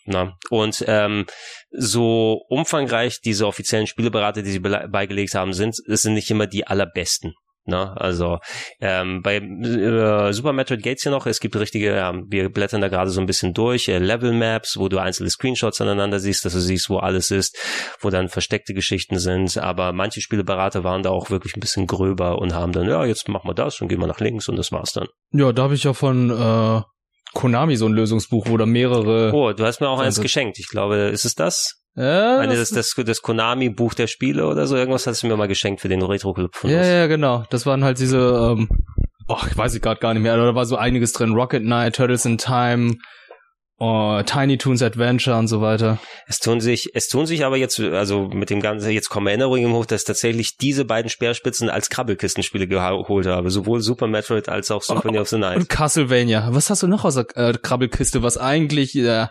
Na, 0.09 0.37
und 0.49 0.85
ähm, 0.87 1.25
so 1.69 2.41
umfangreich 2.47 3.19
diese 3.19 3.45
offiziellen 3.45 3.87
Spieleberater, 3.87 4.41
die 4.41 4.51
sie 4.51 4.61
bele- 4.61 4.87
beigelegt 4.87 5.35
haben, 5.35 5.51
sind, 5.51 5.75
es 5.85 6.01
sind 6.01 6.13
nicht 6.13 6.31
immer 6.31 6.47
die 6.47 6.65
allerbesten. 6.65 7.33
Ne? 7.65 7.93
Also 7.97 8.37
ähm, 8.79 9.21
bei 9.21 9.35
äh, 9.35 10.31
Super 10.31 10.53
Metroid 10.53 10.81
geht's 10.81 11.03
hier 11.03 11.11
noch. 11.11 11.25
Es 11.25 11.41
gibt 11.41 11.57
richtige, 11.57 11.93
ja, 11.93 12.13
wir 12.25 12.49
blättern 12.49 12.79
da 12.79 12.87
gerade 12.87 13.09
so 13.09 13.19
ein 13.19 13.25
bisschen 13.25 13.53
durch, 13.53 13.89
äh, 13.89 13.97
Level 13.97 14.31
Maps, 14.31 14.77
wo 14.77 14.87
du 14.87 14.97
einzelne 14.97 15.29
Screenshots 15.29 15.81
aneinander 15.81 16.21
siehst, 16.21 16.45
dass 16.45 16.53
du 16.53 16.61
siehst, 16.61 16.89
wo 16.89 16.99
alles 16.99 17.29
ist, 17.29 17.57
wo 17.99 18.09
dann 18.09 18.29
versteckte 18.29 18.73
Geschichten 18.73 19.19
sind. 19.19 19.57
Aber 19.57 19.91
manche 19.91 20.21
Spieleberater 20.21 20.85
waren 20.85 21.03
da 21.03 21.09
auch 21.09 21.29
wirklich 21.29 21.57
ein 21.57 21.59
bisschen 21.59 21.85
gröber 21.85 22.39
und 22.39 22.55
haben 22.55 22.71
dann, 22.71 22.87
ja, 22.87 23.03
jetzt 23.03 23.27
machen 23.27 23.49
wir 23.49 23.53
das 23.53 23.81
und 23.81 23.89
gehen 23.89 23.99
wir 23.99 24.07
nach 24.07 24.21
links 24.21 24.47
und 24.47 24.55
das 24.55 24.71
war's 24.71 24.93
dann. 24.93 25.07
Ja, 25.33 25.51
da 25.51 25.63
habe 25.63 25.75
ich 25.75 25.83
ja 25.83 25.91
von 25.91 26.29
äh, 26.29 26.81
Konami 27.33 27.75
so 27.75 27.85
ein 27.85 27.93
Lösungsbuch, 27.93 28.47
wo 28.49 28.57
da 28.57 28.65
mehrere. 28.65 29.31
Oh, 29.33 29.51
du 29.53 29.65
hast 29.65 29.81
mir 29.81 29.89
auch 29.89 29.99
eins 29.99 30.15
Also- 30.15 30.21
geschenkt. 30.23 30.59
Ich 30.59 30.67
glaube, 30.69 30.95
ist 30.95 31.25
es 31.25 31.35
das? 31.35 31.81
Ja, 31.95 32.37
Eine, 32.37 32.55
das, 32.55 32.69
das, 32.69 32.93
das, 32.95 33.21
Konami-Buch 33.23 33.95
der 33.95 34.05
Spiele 34.05 34.45
oder 34.45 34.67
so? 34.67 34.75
Irgendwas 34.75 35.07
hast 35.07 35.23
du 35.23 35.27
mir 35.27 35.35
mal 35.35 35.47
geschenkt 35.47 35.81
für 35.81 35.89
den 35.89 36.03
Retro-Club 36.03 36.55
von 36.55 36.69
ja, 36.69 36.77
uns. 36.77 36.87
ja, 36.87 37.07
genau. 37.07 37.43
Das 37.49 37.65
waren 37.65 37.83
halt 37.83 37.97
diese, 37.97 38.19
ähm, 38.19 38.69
oh, 39.27 39.39
ich 39.49 39.57
weiß 39.57 39.73
ich 39.73 39.81
gerade 39.81 39.99
gar 39.99 40.13
nicht 40.13 40.21
mehr, 40.21 40.37
da 40.37 40.53
war 40.53 40.65
so 40.67 40.75
einiges 40.75 41.11
drin. 41.13 41.33
Rocket 41.33 41.63
Knight, 41.63 41.95
Turtles 41.95 42.23
in 42.25 42.37
Time, 42.37 42.97
oh, 43.79 44.21
Tiny 44.25 44.57
Toons 44.57 44.81
Adventure 44.81 45.37
und 45.37 45.47
so 45.47 45.61
weiter. 45.61 45.99
Es 46.27 46.39
tun 46.39 46.59
sich, 46.61 46.91
es 46.93 47.07
tun 47.07 47.25
sich 47.25 47.45
aber 47.45 47.57
jetzt, 47.57 47.79
also 47.79 48.27
mit 48.27 48.49
dem 48.49 48.61
Ganzen, 48.61 48.89
jetzt 48.91 49.09
kommen 49.09 49.27
Erinnerungen 49.27 49.65
im 49.65 49.73
Hoch, 49.73 49.85
dass 49.85 50.01
ich 50.01 50.07
tatsächlich 50.07 50.57
diese 50.57 50.85
beiden 50.85 51.09
Speerspitzen 51.09 51.69
als 51.69 51.89
Krabbelkistenspiele 51.89 52.67
geholt 52.67 53.27
habe. 53.27 53.49
Sowohl 53.51 53.81
Super 53.81 54.07
Metroid 54.07 54.49
als 54.49 54.71
auch 54.71 54.81
Symphony 54.81 55.19
of 55.19 55.27
the 55.29 55.37
Night. 55.37 55.57
Und 55.57 55.69
Castlevania. 55.69 56.49
Was 56.51 56.69
hast 56.69 56.83
du 56.83 56.87
noch 56.87 57.05
aus 57.05 57.15
der 57.15 57.25
äh, 57.35 57.53
Krabbelkiste, 57.53 58.23
was 58.23 58.37
eigentlich 58.37 58.95
äh, 58.95 59.27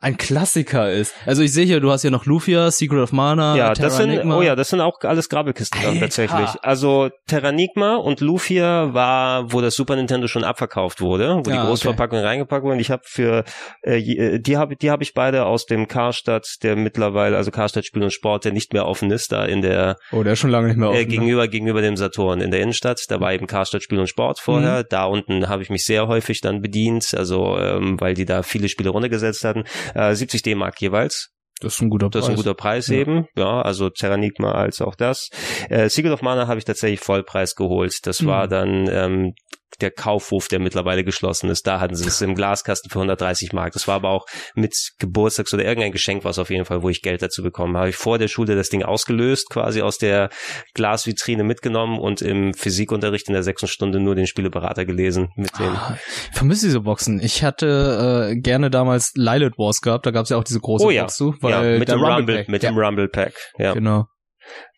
ein 0.00 0.16
Klassiker 0.16 0.90
ist? 0.92 1.14
Also 1.26 1.42
ich 1.42 1.52
sehe 1.52 1.64
hier, 1.64 1.80
du 1.80 1.90
hast 1.90 2.02
hier 2.02 2.10
noch 2.10 2.26
Lufia, 2.26 2.70
Secret 2.70 3.00
of 3.00 3.12
Mana, 3.12 3.56
Ja, 3.56 3.72
Terra 3.74 3.88
das 3.88 3.96
sind, 3.96 4.10
Enigma. 4.10 4.38
oh 4.38 4.42
ja, 4.42 4.56
das 4.56 4.68
sind 4.70 4.80
auch 4.80 5.00
alles 5.02 5.28
Grabbelkisten 5.28 5.80
dann 5.82 6.00
tatsächlich. 6.00 6.48
Also 6.62 7.10
Terranigma 7.26 7.96
und 7.96 8.20
Lufia 8.20 8.92
war, 8.92 9.52
wo 9.52 9.60
das 9.60 9.74
Super 9.74 9.96
Nintendo 9.96 10.26
schon 10.28 10.44
abverkauft 10.44 11.00
wurde, 11.00 11.40
wo 11.44 11.50
Ja, 11.50 11.62
die 11.62 11.66
Großverpackung 11.68 12.18
reingepackt 12.18 12.64
wurde. 12.64 12.74
Und 12.74 12.80
ich 12.80 12.90
habe 12.90 13.02
für 13.04 13.44
äh, 13.84 13.98
äh, 13.98 14.38
die 14.40 14.56
habe 14.56 14.76
die 14.76 14.90
habe 14.90 15.02
ich 15.02 15.14
beide 15.14 15.44
aus 15.46 15.66
dem 15.66 15.88
Karstadt, 15.88 16.46
der 16.62 16.76
mittlerweile, 16.76 17.36
also 17.36 17.50
Karstadt 17.50 17.84
Spiel 17.86 18.02
und 18.02 18.12
Sport, 18.12 18.44
der 18.44 18.52
nicht 18.52 18.72
mehr 18.72 18.86
offen 18.86 19.10
ist, 19.10 19.32
da 19.32 19.44
in 19.44 19.62
der 19.62 19.96
Oh, 20.12 20.22
der 20.22 20.32
ist 20.34 20.38
schon 20.40 20.50
lange 20.50 20.68
nicht 20.68 20.76
mehr 20.78 20.88
offen. 20.88 20.98
äh, 20.98 21.02
ne? 21.02 21.06
gegenüber 21.06 21.48
gegenüber 21.48 21.82
dem 21.82 21.96
Saturn 21.96 22.40
in 22.40 22.50
der 22.50 22.60
Innenstadt. 22.60 23.00
Da 23.08 23.20
war 23.20 23.32
eben 23.32 23.46
Karstadt 23.46 23.82
Spiel 23.82 23.98
und 24.00 24.08
Sport 24.08 24.40
vorher. 24.40 24.80
Mhm. 24.80 24.84
Da 24.90 25.04
unten 25.04 25.48
habe 25.48 25.62
ich 25.62 25.70
mich 25.70 25.84
sehr 25.84 26.08
häufig 26.08 26.40
dann 26.40 26.60
bedient, 26.62 27.14
also 27.14 27.58
ähm, 27.58 28.00
weil 28.00 28.14
die 28.14 28.24
da 28.24 28.42
viele 28.42 28.68
Spiele 28.68 28.90
runtergesetzt 28.90 29.44
hatten. 29.44 29.64
Äh, 29.94 30.14
70 30.14 30.42
D-Mark 30.42 30.80
jeweils. 30.80 31.30
Das 31.60 31.74
ist 31.74 31.82
ein 31.82 31.88
guter 31.88 32.10
Das 32.10 32.22
Preis. 32.22 32.24
ist 32.24 32.28
ein 32.30 32.36
guter 32.36 32.54
Preis 32.54 32.88
Ja. 32.88 32.96
eben. 32.98 33.26
Ja, 33.36 33.62
also 33.62 33.88
Terranigma 33.88 34.52
als 34.52 34.82
auch 34.82 34.96
das. 34.96 35.30
Äh, 35.70 35.88
Secret 35.88 36.12
of 36.12 36.20
Mana 36.20 36.48
habe 36.48 36.58
ich 36.58 36.64
tatsächlich 36.64 36.98
Vollpreis 37.00 37.54
geholt. 37.54 37.94
Das 38.04 38.20
Mhm. 38.20 38.26
war 38.26 38.48
dann 38.48 38.88
ähm, 38.90 39.32
der 39.80 39.90
Kaufhof, 39.90 40.48
der 40.48 40.58
mittlerweile 40.60 41.04
geschlossen 41.04 41.50
ist. 41.50 41.66
Da 41.66 41.80
hatten 41.80 41.94
sie 41.94 42.06
es 42.06 42.20
im 42.20 42.34
Glaskasten 42.34 42.90
für 42.90 42.98
130 42.98 43.52
Mark. 43.52 43.72
Das 43.72 43.86
war 43.88 43.96
aber 43.96 44.10
auch 44.10 44.26
mit 44.54 44.74
Geburtstags- 44.98 45.52
oder 45.54 45.64
irgendein 45.64 45.92
Geschenk 45.92 46.24
was 46.24 46.38
auf 46.38 46.50
jeden 46.50 46.64
Fall, 46.64 46.82
wo 46.82 46.88
ich 46.88 47.02
Geld 47.02 47.22
dazu 47.22 47.42
bekommen 47.42 47.76
habe. 47.76 47.88
Ich 47.90 47.96
vor 47.96 48.18
der 48.18 48.28
Schule 48.28 48.54
das 48.56 48.68
Ding 48.68 48.82
ausgelöst, 48.82 49.48
quasi 49.50 49.82
aus 49.82 49.98
der 49.98 50.30
Glasvitrine 50.74 51.44
mitgenommen 51.44 51.98
und 51.98 52.22
im 52.22 52.54
Physikunterricht 52.54 53.28
in 53.28 53.34
der 53.34 53.42
sechsten 53.42 53.66
Stunde 53.68 54.00
nur 54.00 54.14
den 54.14 54.26
Spieleberater 54.26 54.84
gelesen 54.84 55.28
mit 55.36 55.58
dem. 55.58 55.66
Ah, 55.74 55.96
Ich 56.30 56.36
vermisse 56.36 56.66
diese 56.66 56.80
Boxen. 56.80 57.20
Ich 57.22 57.42
hatte 57.44 58.30
äh, 58.32 58.36
gerne 58.36 58.70
damals 58.70 59.12
Lilith 59.14 59.58
Wars 59.58 59.80
gehabt, 59.80 60.06
da 60.06 60.10
gab 60.10 60.24
es 60.24 60.30
ja 60.30 60.36
auch 60.36 60.44
diese 60.44 60.60
große 60.60 60.84
Oh 60.84 60.90
ja. 60.90 61.02
Box 61.02 61.16
zu, 61.16 61.32
ja, 61.32 61.36
weil 61.60 61.78
mit 61.78 61.88
der 61.88 61.96
dem 61.96 62.04
Rumble, 62.04 62.36
Pack- 62.38 62.48
mit 62.48 62.62
ja, 62.62 62.70
dem 62.70 62.78
Rumble 62.78 63.08
Pack. 63.08 63.34
Ja. 63.58 63.72
Genau. 63.74 64.06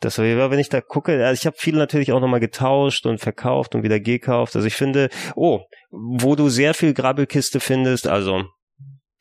Das 0.01 0.19
war, 0.19 0.51
wenn 0.51 0.59
ich 0.59 0.69
da 0.69 0.81
gucke, 0.81 1.25
also 1.25 1.41
ich 1.41 1.47
habe 1.47 1.57
viele 1.59 1.79
natürlich 1.79 2.13
auch 2.13 2.21
nochmal 2.21 2.41
getauscht 2.41 3.07
und 3.07 3.19
verkauft 3.19 3.75
und 3.75 3.83
wieder 3.83 4.01
gekauft. 4.01 4.57
Also 4.57 4.67
ich 4.67 4.75
finde, 4.75 5.09
oh, 5.35 5.61
wo 5.91 6.35
du 6.35 6.49
sehr 6.49 6.75
viel 6.75 6.95
Grabbelkiste 6.95 7.61
findest, 7.61 8.07
also 8.07 8.45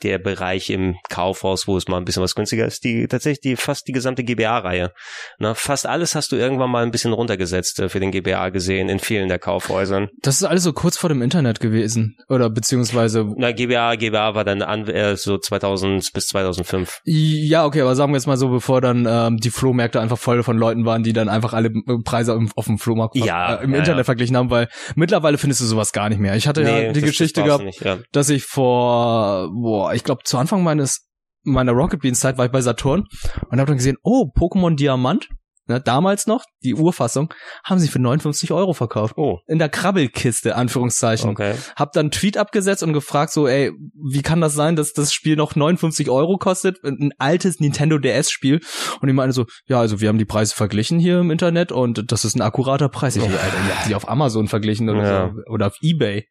der 0.04 0.20
Bereich 0.20 0.70
im 0.70 0.96
Kaufhaus, 1.10 1.68
wo 1.68 1.78
es 1.78 1.88
mal 1.88 1.98
ein 1.98 2.06
bisschen 2.06 2.24
was 2.24 2.36
günstiger 2.36 2.66
ist, 2.66 2.84
die 2.84 3.08
tatsächlich 3.08 3.42
die 3.42 3.56
fast 3.56 3.88
die 3.88 3.92
gesamte 3.92 4.24
GBA-Reihe. 4.24 4.92
Na, 5.40 5.54
fast 5.54 5.88
alles 5.88 6.16
hast 6.16 6.32
du 6.32 6.36
irgendwann 6.36 6.70
mal 6.70 6.84
ein 6.84 6.92
bisschen 6.92 7.14
runtergesetzt 7.14 7.80
äh, 7.80 7.90
für 7.90 8.00
den 8.00 8.12
GBA 8.12 8.50
gesehen 8.50 8.90
in 8.90 9.00
vielen 9.00 9.30
der 9.30 9.40
Kaufhäusern. 9.40 10.10
Das 10.22 10.36
ist 10.36 10.44
alles 10.44 10.64
so 10.64 10.74
kurz 10.74 10.98
vor 10.98 11.10
dem 11.10 11.22
Internet 11.22 11.60
gewesen. 11.60 12.18
Oder 12.28 12.50
beziehungsweise 12.50 13.26
Na, 13.38 13.52
GBA, 13.52 13.96
GBA 13.96 14.36
war 14.36 14.44
dann 14.44 14.62
an, 14.62 14.88
äh, 14.88 15.16
so 15.16 15.38
2000 15.38 16.12
bis 16.14 16.28
2005. 16.28 17.02
Ja, 17.06 17.66
okay, 17.66 17.82
aber 17.82 17.96
sagen 17.96 18.12
wir 18.12 18.18
jetzt 18.18 18.28
mal 18.28 18.38
so, 18.38 18.50
bevor 18.50 18.82
dann 18.82 19.08
ähm, 19.10 19.38
die 19.38 19.50
Flohmärkte 19.50 20.02
einfach 20.02 20.18
voll 20.18 20.44
von 20.44 20.58
Leuten 20.58 20.86
waren, 20.86 21.04
die 21.04 21.14
dann 21.14 21.30
einfach 21.30 21.54
alle 21.54 21.70
äh, 21.70 21.98
Preise 22.04 22.34
im, 22.34 22.52
auf 22.56 22.66
dem 22.66 22.78
Flohmarkt 22.78 23.16
Ja, 23.16 23.56
äh, 23.56 23.64
im 23.64 23.72
ja, 23.72 23.80
Internet 23.80 24.00
ja. 24.00 24.04
verglichen 24.04 24.36
haben, 24.36 24.50
weil 24.50 24.68
mittlerweile 24.96 25.38
findest 25.38 25.62
du 25.62 25.66
sowas 25.66 25.94
gar 25.94 26.10
nicht 26.10 26.20
mehr. 26.20 26.36
Ich 26.36 26.48
hatte 26.48 26.64
ja 26.64 26.92
die 26.92 27.02
Geschichte 27.02 27.44
gehabt, 27.44 27.64
Nicht, 27.64 27.84
dass 28.12 28.30
ich 28.30 28.44
vor, 28.44 29.50
boah, 29.54 29.85
ich 29.94 30.04
glaube 30.04 30.24
zu 30.24 30.38
Anfang 30.38 30.64
meines 30.64 31.08
meiner 31.44 31.74
Rocket 31.74 32.02
Beans 32.02 32.20
Zeit 32.20 32.38
war 32.40 32.46
ich 32.46 32.52
bei 32.52 32.62
Saturn 32.62 33.04
und 33.50 33.60
habe 33.60 33.68
dann 33.68 33.78
gesehen, 33.78 33.98
oh, 34.04 34.32
Pokémon 34.36 34.76
Diamant, 34.76 35.30
ne, 35.68 35.80
damals 35.80 36.26
noch, 36.26 36.44
die 36.64 36.74
Urfassung, 36.74 37.32
haben 37.64 37.78
sie 37.80 37.88
für 37.88 38.00
59 38.00 38.52
Euro 38.52 38.74
verkauft. 38.74 39.14
Oh, 39.16 39.38
In 39.46 39.60
der 39.60 39.70
Krabbelkiste, 39.70 40.56
Anführungszeichen. 40.56 41.30
okay. 41.30 41.54
Hab 41.76 41.92
dann 41.92 42.06
einen 42.06 42.12
Tweet 42.12 42.38
abgesetzt 42.38 42.82
und 42.82 42.94
gefragt 42.94 43.32
so, 43.32 43.48
ey, 43.48 43.72
wie 43.94 44.24
kann 44.24 44.42
das 44.42 44.56
sein, 44.56 44.76
dass 44.76 44.94
das 44.94 45.14
Spiel 45.14 45.36
noch 45.36 45.56
59 45.56 46.10
Euro 46.10 46.38
kostet? 46.38 46.84
Ein 46.84 47.12
altes 47.20 47.60
Nintendo 47.60 48.00
DS-Spiel. 48.00 48.60
Und 49.02 49.08
ich 49.10 49.14
meine 49.14 49.32
so, 49.32 49.46
ja, 49.68 49.80
also 49.80 50.02
wir 50.02 50.10
haben 50.10 50.18
die 50.18 50.26
Preise 50.26 50.56
verglichen 50.56 50.98
hier 50.98 51.20
im 51.20 51.30
Internet 51.30 51.72
und 51.72 52.12
das 52.12 52.26
ist 52.26 52.36
ein 52.36 52.42
akkurater 52.42 52.90
Preis. 52.90 53.16
Ich 53.18 53.22
so, 53.22 53.28
Alter, 53.28 53.38
ihr 53.68 53.76
habt 53.78 53.88
die 53.90 53.94
auf 53.96 54.10
Amazon 54.10 54.48
verglichen 54.48 54.90
oder 54.90 55.04
Ja. 55.04 55.32
so. 55.32 55.42
Oder 55.54 55.68
auf 55.68 55.78
Ebay. 55.82 56.26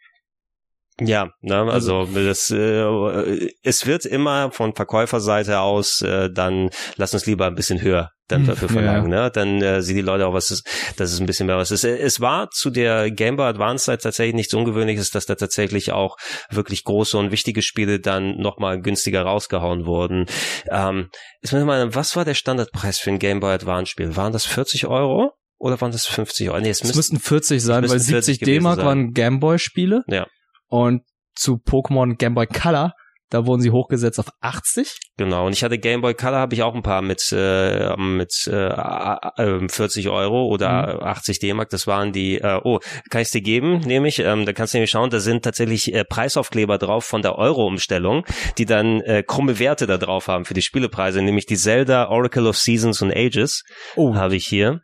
Ja, 1.01 1.31
ne, 1.41 1.57
also 1.73 2.07
das, 2.15 2.51
äh, 2.51 3.49
es 3.63 3.87
wird 3.87 4.05
immer 4.07 4.53
von 4.53 4.75
Verkäuferseite 4.75 5.59
aus 5.61 6.01
äh, 6.03 6.31
dann 6.33 6.71
lass 6.97 7.15
uns 7.15 7.27
lieber 7.27 7.47
ein 7.47 7.55
bisschen 7.57 7.81
höher 7.83 8.11
dann 8.29 8.41
Hm, 8.43 8.47
dafür 8.47 8.69
ja, 8.69 8.73
verlangen, 8.75 9.11
ne? 9.11 9.31
Dann 9.31 9.61
äh, 9.61 9.83
sehen 9.83 9.97
die 9.97 10.03
Leute 10.03 10.27
auch, 10.27 10.33
was 10.33 10.51
ist, 10.51 10.67
dass 10.97 11.13
es 11.13 11.21
ein 11.21 11.27
bisschen 11.27 11.47
mehr 11.47 11.59
was 11.59 11.71
ist. 11.71 11.85
Äh, 11.85 11.99
Es 11.99 12.21
war 12.21 12.49
zu 12.51 12.71
der 12.71 13.11
Game 13.11 13.37
Boy 13.37 13.47
Advance 13.49 13.85
Zeit 13.85 14.03
tatsächlich 14.03 14.35
nichts 14.35 14.55
Ungewöhnliches, 14.55 15.11
dass 15.11 15.27
da 15.27 15.35
tatsächlich 15.35 15.93
auch 15.93 16.17
wirklich 16.49 16.85
große 16.85 17.19
und 17.19 17.33
wichtige 17.33 17.61
Spiele 17.61 18.01
dann 18.01 18.39
nochmal 18.39 18.81
günstiger 18.81 19.23
rausgehauen 19.23 19.85
wurden. 19.85 20.25
Ähm, 20.71 21.11
ich 21.43 21.53
muss 21.53 21.65
mal, 21.65 21.95
was 21.95 22.17
war 22.17 22.25
der 22.25 22.33
Standardpreis 22.35 22.99
für 22.99 23.11
ein 23.11 23.19
Game 23.19 23.41
Boy 23.41 23.53
Advance 23.53 23.91
Spiel? 23.91 24.17
Waren 24.17 24.33
das 24.33 24.47
40 24.47 24.87
Euro? 24.87 25.33
Oder 25.59 25.79
waren 25.83 25.93
das 25.93 26.07
50 26.07 26.49
Euro? 26.49 26.61
Nee, 26.61 26.71
es 26.71 26.79
Es 26.79 26.85
müsste, 26.85 26.97
müssten 27.15 27.21
40 27.21 27.63
sein, 27.63 27.83
weil 27.83 27.97
müssten 27.97 28.11
40 28.11 28.37
70 28.37 28.47
D-Mark 28.47 28.77
gewesen 28.77 28.77
sein. 28.77 28.87
waren 28.87 29.13
Gameboy-Spiele. 29.13 30.05
Ja. 30.09 30.27
Und 30.69 31.03
zu 31.35 31.55
Pokémon 31.55 32.17
Gameboy 32.17 32.47
Color, 32.47 32.93
da 33.31 33.47
wurden 33.47 33.63
sie 33.63 33.73
hochgesetzt 33.73 34.21
auf 34.21 34.29
80. 34.43 34.97
Genau, 35.17 35.47
und 35.47 35.55
ich 35.55 35.65
hatte 35.65 35.79
Game 35.79 36.03
Boy 36.03 36.15
Color, 36.15 36.37
habe 36.39 36.55
ich 36.55 36.63
auch 36.63 36.75
ein 36.75 36.83
paar 36.83 37.03
mit 37.03 37.21
äh, 37.33 37.97
mit 37.97 38.33
äh, 38.47 38.69
äh, 38.69 39.69
40 39.69 40.09
Euro 40.09 40.47
oder 40.47 41.03
80 41.05 41.41
D-Mark. 41.41 41.71
Das 41.71 41.89
waren 41.89 42.13
die. 42.13 42.37
Äh, 42.39 42.61
oh, 42.63 42.79
kann 43.11 43.23
ich 43.23 43.31
dir 43.31 43.41
geben? 43.41 43.79
Nämlich, 43.81 44.21
ähm, 44.21 44.47
da 44.47 44.53
kannst 44.53 44.75
du 44.75 44.79
nämlich 44.79 44.91
schauen. 44.91 45.11
Da 45.11 45.19
sind 45.19 45.43
tatsächlich 45.43 45.93
äh, 45.93 46.05
Preisaufkleber 46.05 46.79
drauf 46.79 47.05
von 47.07 47.23
der 47.23 47.37
Euro-Umstellung, 47.37 48.25
die 48.59 48.67
dann 48.67 49.01
äh, 49.01 49.25
krumme 49.27 49.59
Werte 49.59 49.87
da 49.89 49.99
drauf 49.99 50.29
haben 50.29 50.45
für 50.45 50.55
die 50.55 50.63
Spielepreise. 50.63 51.21
Nämlich 51.21 51.47
die 51.47 51.57
Zelda 51.57 52.11
Oracle 52.11 52.47
of 52.47 52.57
Seasons 52.57 53.03
and 53.03 53.17
Ages 53.17 53.65
Oh, 53.97 54.15
habe 54.15 54.37
ich 54.37 54.47
hier. 54.47 54.81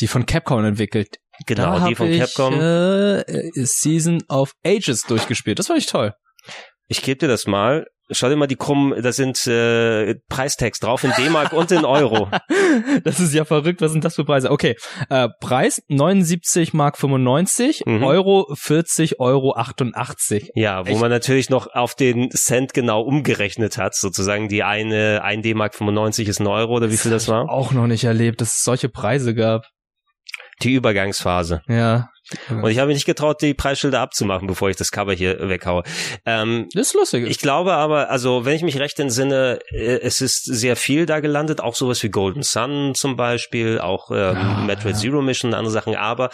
die 0.00 0.06
von 0.06 0.26
Capcom 0.26 0.64
entwickelt. 0.64 1.16
Genau, 1.46 1.78
da 1.78 1.88
die 1.88 1.94
von 1.94 2.06
hab 2.06 2.12
ich, 2.14 2.20
Capcom. 2.20 2.60
Äh, 2.60 3.24
Season 3.64 4.22
of 4.28 4.52
Ages 4.64 5.02
durchgespielt. 5.02 5.58
Das 5.58 5.66
fand 5.68 5.78
ich 5.78 5.86
toll. 5.86 6.12
Ich 6.88 7.02
gebe 7.02 7.18
dir 7.18 7.28
das 7.28 7.46
mal. 7.46 7.86
Schau 8.12 8.28
dir 8.28 8.34
mal 8.34 8.48
die 8.48 8.56
krummen. 8.56 9.00
Da 9.00 9.12
sind 9.12 9.46
äh, 9.46 10.16
Preistext 10.28 10.82
drauf 10.82 11.04
in 11.04 11.12
D-Mark 11.16 11.52
und 11.52 11.70
in 11.70 11.84
Euro. 11.84 12.28
Das 13.04 13.18
ist 13.18 13.34
ja 13.34 13.44
verrückt. 13.44 13.80
Was 13.80 13.90
sind 13.92 14.04
das 14.04 14.14
für 14.14 14.24
Preise? 14.24 14.50
Okay, 14.50 14.76
äh, 15.08 15.28
Preis 15.40 15.82
79 15.88 16.72
Mark 16.72 16.98
95, 16.98 17.82
Mhm. 17.84 18.04
Euro 18.04 18.46
40 18.54 19.18
Euro 19.20 19.54
88. 19.56 20.50
Ja, 20.54 20.86
wo 20.86 20.90
Echt? 20.90 21.00
man 21.00 21.10
natürlich 21.10 21.50
noch 21.50 21.68
auf 21.74 21.94
den 21.96 22.30
Cent 22.30 22.72
genau 22.74 23.02
umgerechnet 23.02 23.76
hat, 23.76 23.94
sozusagen 23.94 24.48
die 24.48 24.62
eine, 24.62 25.22
ein 25.24 25.42
D-Mark 25.42 25.74
95 25.74 26.28
ist 26.28 26.40
ein 26.40 26.46
Euro 26.46 26.74
oder 26.76 26.90
wie 26.92 26.96
viel 26.96 27.10
das 27.10 27.26
war? 27.28 27.48
Auch 27.48 27.72
noch 27.72 27.86
nicht 27.88 28.04
erlebt, 28.04 28.40
dass 28.40 28.56
es 28.56 28.62
solche 28.62 28.88
Preise 28.88 29.34
gab. 29.34 29.66
Die 30.62 30.74
Übergangsphase. 30.74 31.62
Ja. 31.68 32.08
Und 32.48 32.70
ich 32.70 32.78
habe 32.78 32.88
mich 32.88 32.94
nicht 32.96 33.06
getraut, 33.06 33.42
die 33.42 33.54
Preisschilder 33.54 33.98
abzumachen, 34.00 34.46
bevor 34.46 34.70
ich 34.70 34.76
das 34.76 34.92
Cover 34.92 35.12
hier 35.12 35.48
weghaue. 35.48 35.82
Ähm, 36.24 36.68
Das 36.74 36.88
ist 36.88 36.94
lustig. 36.94 37.26
ich 37.28 37.38
glaube 37.40 37.72
aber, 37.72 38.08
also 38.10 38.44
wenn 38.44 38.54
ich 38.54 38.62
mich 38.62 38.78
recht 38.78 39.00
entsinne, 39.00 39.58
äh, 39.72 39.98
es 40.02 40.20
ist 40.20 40.44
sehr 40.44 40.76
viel 40.76 41.06
da 41.06 41.18
gelandet, 41.20 41.60
auch 41.60 41.74
sowas 41.74 42.00
wie 42.04 42.08
Golden 42.08 42.42
Sun 42.44 42.94
zum 42.94 43.16
Beispiel, 43.16 43.80
auch 43.80 44.10
ähm, 44.12 44.36
Ah, 44.36 44.64
Metroid 44.64 44.94
ja. 44.94 45.00
Zero 45.00 45.22
Mission 45.22 45.50
und 45.50 45.58
andere 45.58 45.72
Sachen, 45.72 45.96
aber 45.96 46.30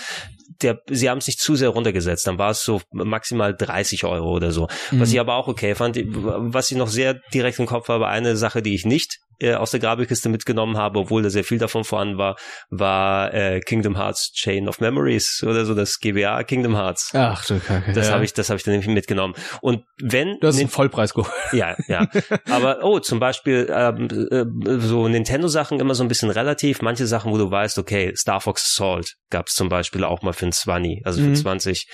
der, 0.62 0.80
sie 0.88 1.08
haben 1.08 1.18
es 1.18 1.26
nicht 1.26 1.40
zu 1.40 1.54
sehr 1.56 1.68
runtergesetzt. 1.70 2.26
Dann 2.26 2.38
war 2.38 2.50
es 2.50 2.62
so 2.62 2.80
maximal 2.92 3.54
30 3.54 4.04
Euro 4.04 4.30
oder 4.32 4.52
so. 4.52 4.68
Was 4.90 5.08
Mhm. 5.08 5.14
ich 5.14 5.20
aber 5.20 5.34
auch 5.36 5.48
okay 5.48 5.74
fand, 5.74 5.98
was 6.06 6.70
ich 6.70 6.76
noch 6.76 6.88
sehr 6.88 7.20
direkt 7.32 7.58
im 7.58 7.66
Kopf 7.66 7.88
habe, 7.88 8.06
eine 8.08 8.36
Sache, 8.36 8.62
die 8.62 8.74
ich 8.74 8.84
nicht 8.86 9.18
äh, 9.40 9.54
aus 9.54 9.70
der 9.70 9.80
Grabekiste 9.80 10.28
mitgenommen 10.28 10.76
habe, 10.76 10.98
obwohl 10.98 11.22
da 11.22 11.30
sehr 11.30 11.44
viel 11.44 11.58
davon 11.58 11.84
vorhanden 11.84 12.18
war, 12.18 12.36
war 12.70 13.32
äh, 13.34 13.60
Kingdom 13.60 13.96
Hearts 13.96 14.32
Chain 14.32 14.68
of 14.68 14.80
Memories 14.80 15.42
oder 15.46 15.64
so 15.64 15.74
das 15.74 15.98
GBA 16.00 16.42
Kingdom 16.44 16.74
Hearts. 16.76 17.10
Ach 17.14 17.44
du 17.46 17.58
Kacke. 17.60 17.92
Das 17.92 18.08
ja. 18.08 18.14
habe 18.14 18.24
ich, 18.24 18.32
das 18.34 18.48
habe 18.50 18.58
ich 18.58 18.64
dann 18.64 18.72
nämlich 18.72 18.88
mitgenommen. 18.88 19.34
Und 19.60 19.84
wenn 20.00 20.38
Du 20.40 20.46
hast 20.48 20.58
einen 20.58 20.68
Vollpreis 20.68 21.14
geholt. 21.14 21.32
ja, 21.52 21.76
ja. 21.88 22.06
Aber 22.50 22.82
oh, 22.82 22.98
zum 22.98 23.18
Beispiel 23.20 23.68
ähm, 23.72 24.08
äh, 24.30 24.78
so 24.80 25.08
Nintendo-Sachen 25.08 25.80
immer 25.80 25.94
so 25.94 26.04
ein 26.04 26.08
bisschen 26.08 26.30
relativ. 26.30 26.82
Manche 26.82 27.06
Sachen, 27.06 27.32
wo 27.32 27.38
du 27.38 27.50
weißt, 27.50 27.78
okay, 27.78 28.12
Star 28.16 28.40
Fox 28.40 28.64
Assault 28.72 29.14
gab 29.30 29.46
es 29.48 29.54
zum 29.54 29.68
Beispiel 29.68 30.04
auch 30.04 30.22
mal 30.22 30.32
für 30.32 30.46
ein 30.46 30.52
20, 30.52 31.02
also 31.04 31.20
für 31.20 31.28
Mhm. 31.28 31.34
20. 31.36 31.86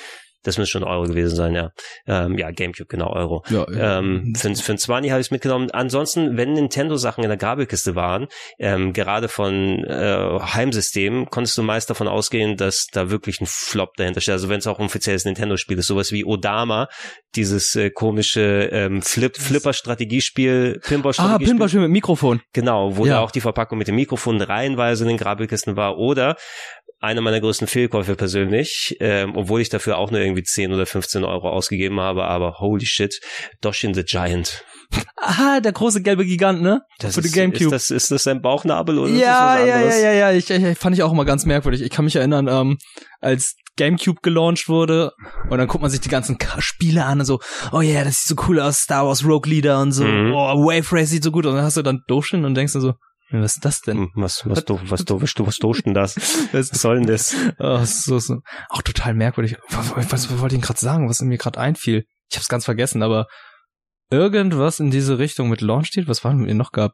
Das 0.45 0.59
müsste 0.59 0.73
schon 0.73 0.85
Euro 0.85 1.05
gewesen 1.05 1.37
sein, 1.37 1.55
ja. 1.55 1.71
Ähm, 2.07 2.37
ja, 2.39 2.51
Gamecube, 2.51 2.87
genau, 2.89 3.13
Euro. 3.13 3.45
Ja, 3.51 3.67
Ähm, 3.99 4.33
für, 4.37 4.55
für 4.55 4.73
ein 4.73 4.79
20 4.79 5.11
habe 5.11 5.21
ich 5.21 5.31
mitgenommen. 5.31 5.71
Ansonsten, 5.71 6.37
wenn 6.37 6.53
Nintendo-Sachen 6.55 7.23
in 7.25 7.29
der 7.31 7.37
Gabelkiste 7.37 7.95
waren, 7.95 8.27
ähm, 8.59 8.93
gerade 8.93 9.29
von 9.29 9.85
äh, 9.85 10.39
Heimsystemen, 10.41 11.27
konntest 11.31 11.57
du 11.59 11.63
meist 11.63 11.91
davon 11.91 12.09
ausgehen, 12.09 12.57
dass 12.57 12.87
da 12.93 13.11
wirklich 13.11 13.41
ein 13.41 13.47
Flop 13.47 13.95
dahinter 13.97 14.21
steht. 14.21 14.33
Also 14.33 14.49
wenn 14.49 14.59
es 14.59 14.67
auch 14.67 14.79
ein 14.79 14.87
offizielles 14.87 15.25
Nintendo-Spiel 15.25 15.79
ist, 15.79 15.87
sowas 15.87 16.13
wie 16.13 16.25
Odama, 16.25 16.89
dieses 17.35 17.75
äh, 17.77 17.91
komische 17.91 18.69
ähm, 18.73 19.01
Flip 19.03 19.37
Flipper-Strategiespiel, 19.37 20.81
Ah, 20.83 20.89
Pinball-Strategiespiel. 20.89 21.47
Pinballspiel 21.49 21.81
mit 21.81 21.91
Mikrofon. 21.91 22.41
Genau, 22.53 22.97
wo 22.97 23.07
Ja. 23.07 23.15
da 23.15 23.21
auch 23.21 23.31
die 23.31 23.41
Verpackung 23.41 23.79
mit 23.79 23.89
dem 23.89 23.95
Mikrofon 23.97 24.41
reihenweise 24.41 25.05
in 25.05 25.09
den 25.09 25.17
Grabelkisten 25.17 25.77
war. 25.77 25.99
Oder 25.99 26.37
einer 27.03 27.21
meiner 27.21 27.41
größten 27.41 27.67
Fehlkäufe 27.67 28.15
persönlich, 28.17 28.97
ähm, 29.01 29.37
obwohl 29.37 29.61
ich 29.61 29.69
dafür 29.69 29.99
auch 29.99 30.11
nur 30.11 30.21
irgendwie 30.21 30.43
10 30.45 30.73
oder 30.73 30.87
15 30.87 31.25
Euro 31.25 31.51
ausgegeben 31.51 32.01
habe, 32.01 32.25
aber 32.25 32.59
holy 32.61 32.87
shit, 32.87 33.21
Doshin 33.61 33.93
the 33.95 34.05
Giant. 34.05 34.65
Ah, 35.17 35.61
der 35.61 35.73
große 35.73 36.03
gelbe 36.03 36.25
Gigant, 36.27 36.61
ne? 36.61 36.83
Das 36.99 37.15
Für 37.15 37.23
die 37.23 37.29
ist, 37.29 37.35
Gamecube. 37.35 37.65
Ist 37.75 37.91
das, 37.91 37.91
ist 37.91 38.11
das 38.11 38.27
ein 38.27 38.43
Bauchnabel 38.43 38.99
oder 38.99 39.11
ist 39.11 39.21
Ja, 39.21 39.55
das 39.55 39.61
was 39.61 39.61
ja, 39.61 39.67
ja, 39.67 39.75
anderes? 39.77 40.03
ja, 40.03 40.13
ja, 40.13 40.33
ich, 40.33 40.51
ich, 40.51 40.79
fand 40.79 40.95
ich 40.97 41.03
auch 41.03 41.13
immer 41.13 41.25
ganz 41.25 41.47
merkwürdig. 41.47 41.81
Ich 41.83 41.91
kann 41.91 42.05
mich 42.05 42.17
erinnern, 42.17 42.47
ähm, 42.49 42.79
als 43.21 43.57
Gamecube 43.77 44.21
gelauncht 44.23 44.69
wurde 44.69 45.13
und 45.49 45.57
dann 45.57 45.67
guckt 45.67 45.81
man 45.81 45.91
sich 45.91 46.01
die 46.01 46.11
ganzen 46.11 46.37
Spiele 46.59 47.07
an 47.07 47.21
und 47.21 47.25
so, 47.27 47.41
oh 47.73 47.81
ja, 47.81 47.95
yeah, 47.95 48.05
das 48.05 48.17
sieht 48.23 48.37
so 48.37 48.45
cool 48.47 48.61
aus, 48.61 48.81
Star 48.81 49.07
Wars 49.07 49.25
Rogue 49.25 49.51
Leader 49.51 49.81
und 49.81 49.93
so, 49.93 50.05
Mhm. 50.05 50.33
oh, 50.35 50.67
Wave 50.67 50.93
Race 50.93 51.09
sieht 51.09 51.25
so 51.25 51.31
gut 51.33 51.47
aus. 51.47 51.51
Und 51.53 51.57
dann 51.57 51.65
hast 51.65 51.79
du 51.79 51.83
dann 51.83 52.03
Doshin 52.07 52.45
und 52.45 52.55
denkst 52.55 52.75
du 52.75 52.81
so, 52.81 52.93
was 53.41 53.55
ist 53.57 53.65
das 53.65 53.81
denn? 53.81 53.99
Hm, 53.99 54.11
Was, 54.15 54.47
was, 54.49 54.65
du, 54.65 54.79
was, 54.91 55.05
du, 55.05 55.23
was, 55.23 55.33
du, 55.35 55.47
was 55.47 55.57
tust 55.57 55.87
denn 55.87 55.95
das? 55.95 56.17
Was 56.53 56.69
soll 56.69 56.97
denn 56.97 57.07
das? 57.07 57.35
Oh, 57.59 57.85
so, 57.85 58.19
so. 58.19 58.41
Auch 58.69 58.83
total 58.83 59.15
merkwürdig. 59.15 59.57
Was, 59.71 59.97
was, 59.97 60.13
was 60.13 60.41
wollte 60.41 60.55
ich 60.55 60.61
denn 60.61 60.67
gerade 60.67 60.81
sagen, 60.81 61.09
was 61.09 61.21
mir 61.23 61.39
gerade 61.39 61.59
einfiel? 61.61 62.05
Ich 62.31 62.37
hab's 62.37 62.49
ganz 62.49 62.65
vergessen, 62.65 63.03
aber 63.03 63.27
irgendwas 64.11 64.81
in 64.81 64.91
diese 64.91 65.19
Richtung 65.19 65.49
mit 65.49 65.61
Launch-Titel, 65.61 66.09
was 66.09 66.25
war 66.25 66.33
denn 66.33 66.43
mir 66.43 66.55
noch 66.55 66.73
gab? 66.73 66.93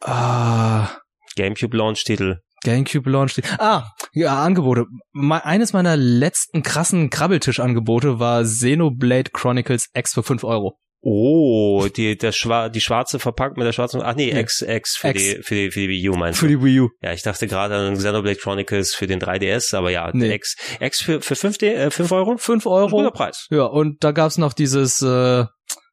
Ah, 0.00 0.88
Gamecube 1.36 1.76
Launch-Titel. 1.76 2.38
Gamecube 2.64 3.10
Launch. 3.10 3.40
Ah, 3.58 3.90
ja, 4.12 4.42
Angebote. 4.42 4.84
Me 5.12 5.44
eines 5.44 5.72
meiner 5.72 5.96
letzten 5.96 6.62
krassen 6.62 7.10
Krabbeltisch-Angebote 7.10 8.20
war 8.20 8.42
Xenoblade 8.44 9.30
Chronicles 9.32 9.88
X 9.94 10.14
für 10.14 10.22
5 10.22 10.44
Euro. 10.44 10.78
Oh, 11.04 11.88
die, 11.88 12.16
der 12.16 12.30
Schwa 12.30 12.68
die 12.68 12.80
schwarze 12.80 13.18
Verpackung 13.18 13.58
mit 13.58 13.66
der 13.66 13.72
schwarzen, 13.72 14.00
ach 14.02 14.14
nee. 14.14 14.30
X, 14.30 14.62
X 14.62 14.96
für 14.96 15.08
X. 15.08 15.18
die, 15.20 15.42
für 15.42 15.54
die, 15.56 15.70
für 15.72 15.80
die 15.80 15.88
Wii 15.88 16.08
U 16.10 16.14
meinst 16.14 16.38
Für 16.38 16.46
du? 16.46 16.56
die 16.58 16.64
Wii 16.64 16.80
U. 16.80 16.88
Ja, 17.02 17.12
ich 17.12 17.22
dachte 17.22 17.48
gerade 17.48 17.74
an 17.74 17.94
Xenoblade 17.96 18.36
Chronicles 18.36 18.94
für 18.94 19.08
den 19.08 19.20
3DS, 19.20 19.74
aber 19.76 19.90
ja, 19.90 20.08
Nee. 20.14 20.32
X, 20.32 20.56
X 20.78 21.00
für, 21.02 21.20
für 21.20 21.34
5, 21.34 21.60
äh, 21.62 21.90
5 21.90 22.12
Euro? 22.12 22.36
5 22.36 22.64
Ein 22.66 22.70
guter 22.70 22.94
Euro. 23.02 23.10
Preis. 23.10 23.48
Ja, 23.50 23.64
und 23.64 24.04
da 24.04 24.12
gab's 24.12 24.38
noch 24.38 24.52
dieses 24.52 25.02
äh, 25.02 25.44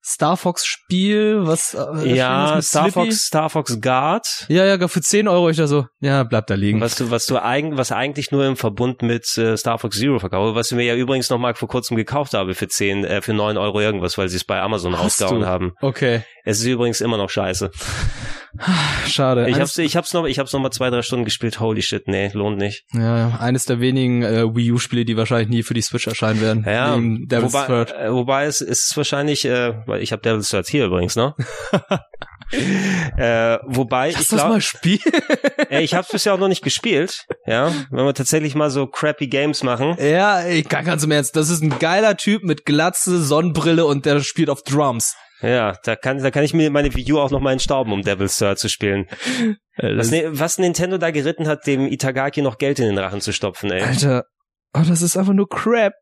Star 0.10 0.38
Fox 0.38 0.66
Spiel, 0.66 1.42
was 1.46 1.76
äh, 1.76 2.16
Ja, 2.16 2.60
Star. 2.62 2.92
Fox, 2.92 3.16
Star 3.26 3.50
Fox 3.50 3.80
Guard. 3.80 4.26
Ja, 4.48 4.66
ja, 4.66 4.88
für 4.88 5.02
10 5.02 5.28
Euro 5.28 5.50
ich 5.50 5.58
da 5.58 5.68
so, 5.68 5.86
ja, 6.00 6.24
bleibt 6.24 6.50
da 6.50 6.56
liegen. 6.56 6.82
Was 6.82 6.96
du, 6.96 7.12
was 7.12 7.28
du 7.28 7.38
eigentlich, 7.38 7.78
was 7.78 7.92
eigentlich 7.92 8.32
nur 8.32 8.46
im 8.46 8.56
Verbund 8.58 9.04
mit 9.04 9.38
äh, 9.38 9.56
Star 9.56 9.78
Fox 9.78 9.98
Zero 10.00 10.18
verkaufe, 10.18 10.56
was 10.56 10.72
ich 10.72 10.78
mir 10.78 10.84
ja 10.84 10.96
übrigens 10.96 11.30
noch 11.30 11.38
mal 11.38 11.54
vor 11.54 11.68
kurzem 11.68 11.96
gekauft 11.96 12.34
habe 12.34 12.56
für 12.56 12.68
10, 12.68 13.04
äh, 13.06 13.22
für 13.22 13.34
9 13.34 13.58
Euro 13.58 13.80
irgendwas, 13.82 14.18
weil 14.18 14.30
sie 14.30 14.38
es 14.38 14.44
bei 14.44 14.60
Amazon 14.60 14.94
Hast 14.94 15.22
rausgehauen 15.22 15.42
du? 15.42 15.46
haben. 15.48 15.74
Okay, 15.82 16.24
Es 16.44 16.60
ist 16.60 16.66
übrigens 16.66 17.02
immer 17.02 17.18
noch 17.18 17.30
scheiße. 17.30 17.70
schade. 19.08 19.50
Ich 19.50 19.60
hab's, 19.60 19.78
ich 19.78 19.96
hab's 19.96 20.14
noch, 20.14 20.26
ich 20.26 20.40
hab's 20.40 20.54
noch 20.54 20.60
mal 20.60 20.72
zwei, 20.72 20.90
drei 20.90 21.02
Stunden 21.02 21.26
gespielt. 21.26 21.60
Holy 21.60 21.82
shit, 21.82 22.08
nee, 22.08 22.30
lohnt 22.34 22.58
nicht. 22.58 22.86
Ja, 22.94 23.18
ja, 23.18 23.38
eines 23.40 23.66
der 23.66 23.80
wenigen 23.80 24.24
äh, 24.24 24.56
Wii 24.56 24.72
U-Spiele, 24.72 25.06
die 25.06 25.18
wahrscheinlich 25.18 25.50
nie 25.50 25.64
für 25.64 25.74
die 25.74 25.82
Switch 25.82 26.08
erscheinen 26.08 26.42
werden. 26.42 26.66
Ja, 26.68 26.98
wobei, 27.42 27.66
Third. 27.66 27.92
äh, 27.92 28.12
wobei 28.12 28.46
es 28.46 28.62
ist 28.62 28.96
wahrscheinlich, 28.98 29.46
äh, 29.46 29.74
weil 29.86 30.02
ich 30.02 30.12
habe 30.12 30.22
Devil's 30.22 30.50
Third 30.50 30.68
hier 30.68 30.86
übrigens, 30.86 31.16
ne? 31.16 31.36
äh, 33.18 33.60
wobei 33.66 34.12
Lass 34.12 34.22
ich 34.22 34.28
das 34.28 34.40
glaube, 34.40 34.54
mal 34.54 34.62
spielen. 34.62 35.00
Ey, 35.70 35.84
ich 35.84 35.94
habe 35.94 36.04
es 36.04 36.10
bisher 36.10 36.34
auch 36.34 36.40
noch 36.40 36.48
nicht 36.48 36.64
gespielt. 36.64 37.28
Ja, 37.46 37.72
wenn 37.92 38.06
wir 38.06 38.14
tatsächlich 38.14 38.56
mal 38.56 38.70
so 38.72 38.88
crappy 38.88 39.28
Games 39.28 39.64
machen. 39.64 39.96
ja, 40.00 40.40
ey, 40.42 40.64
ganz 40.64 41.04
im 41.04 41.12
Ernst. 41.12 41.36
Das 41.36 41.50
ist 41.50 41.62
ein 41.62 41.78
geiler 41.80 42.18
Typ 42.18 42.44
mit 42.44 42.66
Glatze, 42.66 43.22
Sonnenbrille 43.22 43.86
und 43.86 44.06
der 44.06 44.22
spielt 44.22 44.50
auf 44.50 44.64
Drums. 44.64 45.16
Ja, 45.42 45.78
da 45.84 45.96
kann, 45.96 46.22
da 46.22 46.32
kann 46.32 46.44
ich 46.44 46.54
mir 46.54 46.70
meine 46.70 46.94
Wii 46.94 47.14
U 47.14 47.20
auch 47.20 47.32
noch 47.32 47.40
mal 47.40 47.54
entstauben, 47.54 47.94
um 47.94 48.02
Devil's 48.02 48.38
Third 48.38 48.60
zu 48.60 48.70
spielen. 48.70 49.08
Was, 49.82 50.12
ne, 50.12 50.26
was 50.38 50.58
Nintendo 50.58 50.98
da 50.98 51.10
geritten 51.10 51.48
hat, 51.48 51.66
dem 51.66 51.88
Itagaki 51.88 52.42
noch 52.42 52.58
Geld 52.58 52.80
in 52.80 52.86
den 52.86 52.98
Rachen 52.98 53.22
zu 53.22 53.32
stopfen, 53.32 53.72
ey. 53.72 53.82
Alter, 53.82 54.26
oh, 54.74 54.82
das 54.86 55.02
ist 55.02 55.16
einfach 55.16 55.32
nur 55.32 55.48
Crap. 55.48 55.94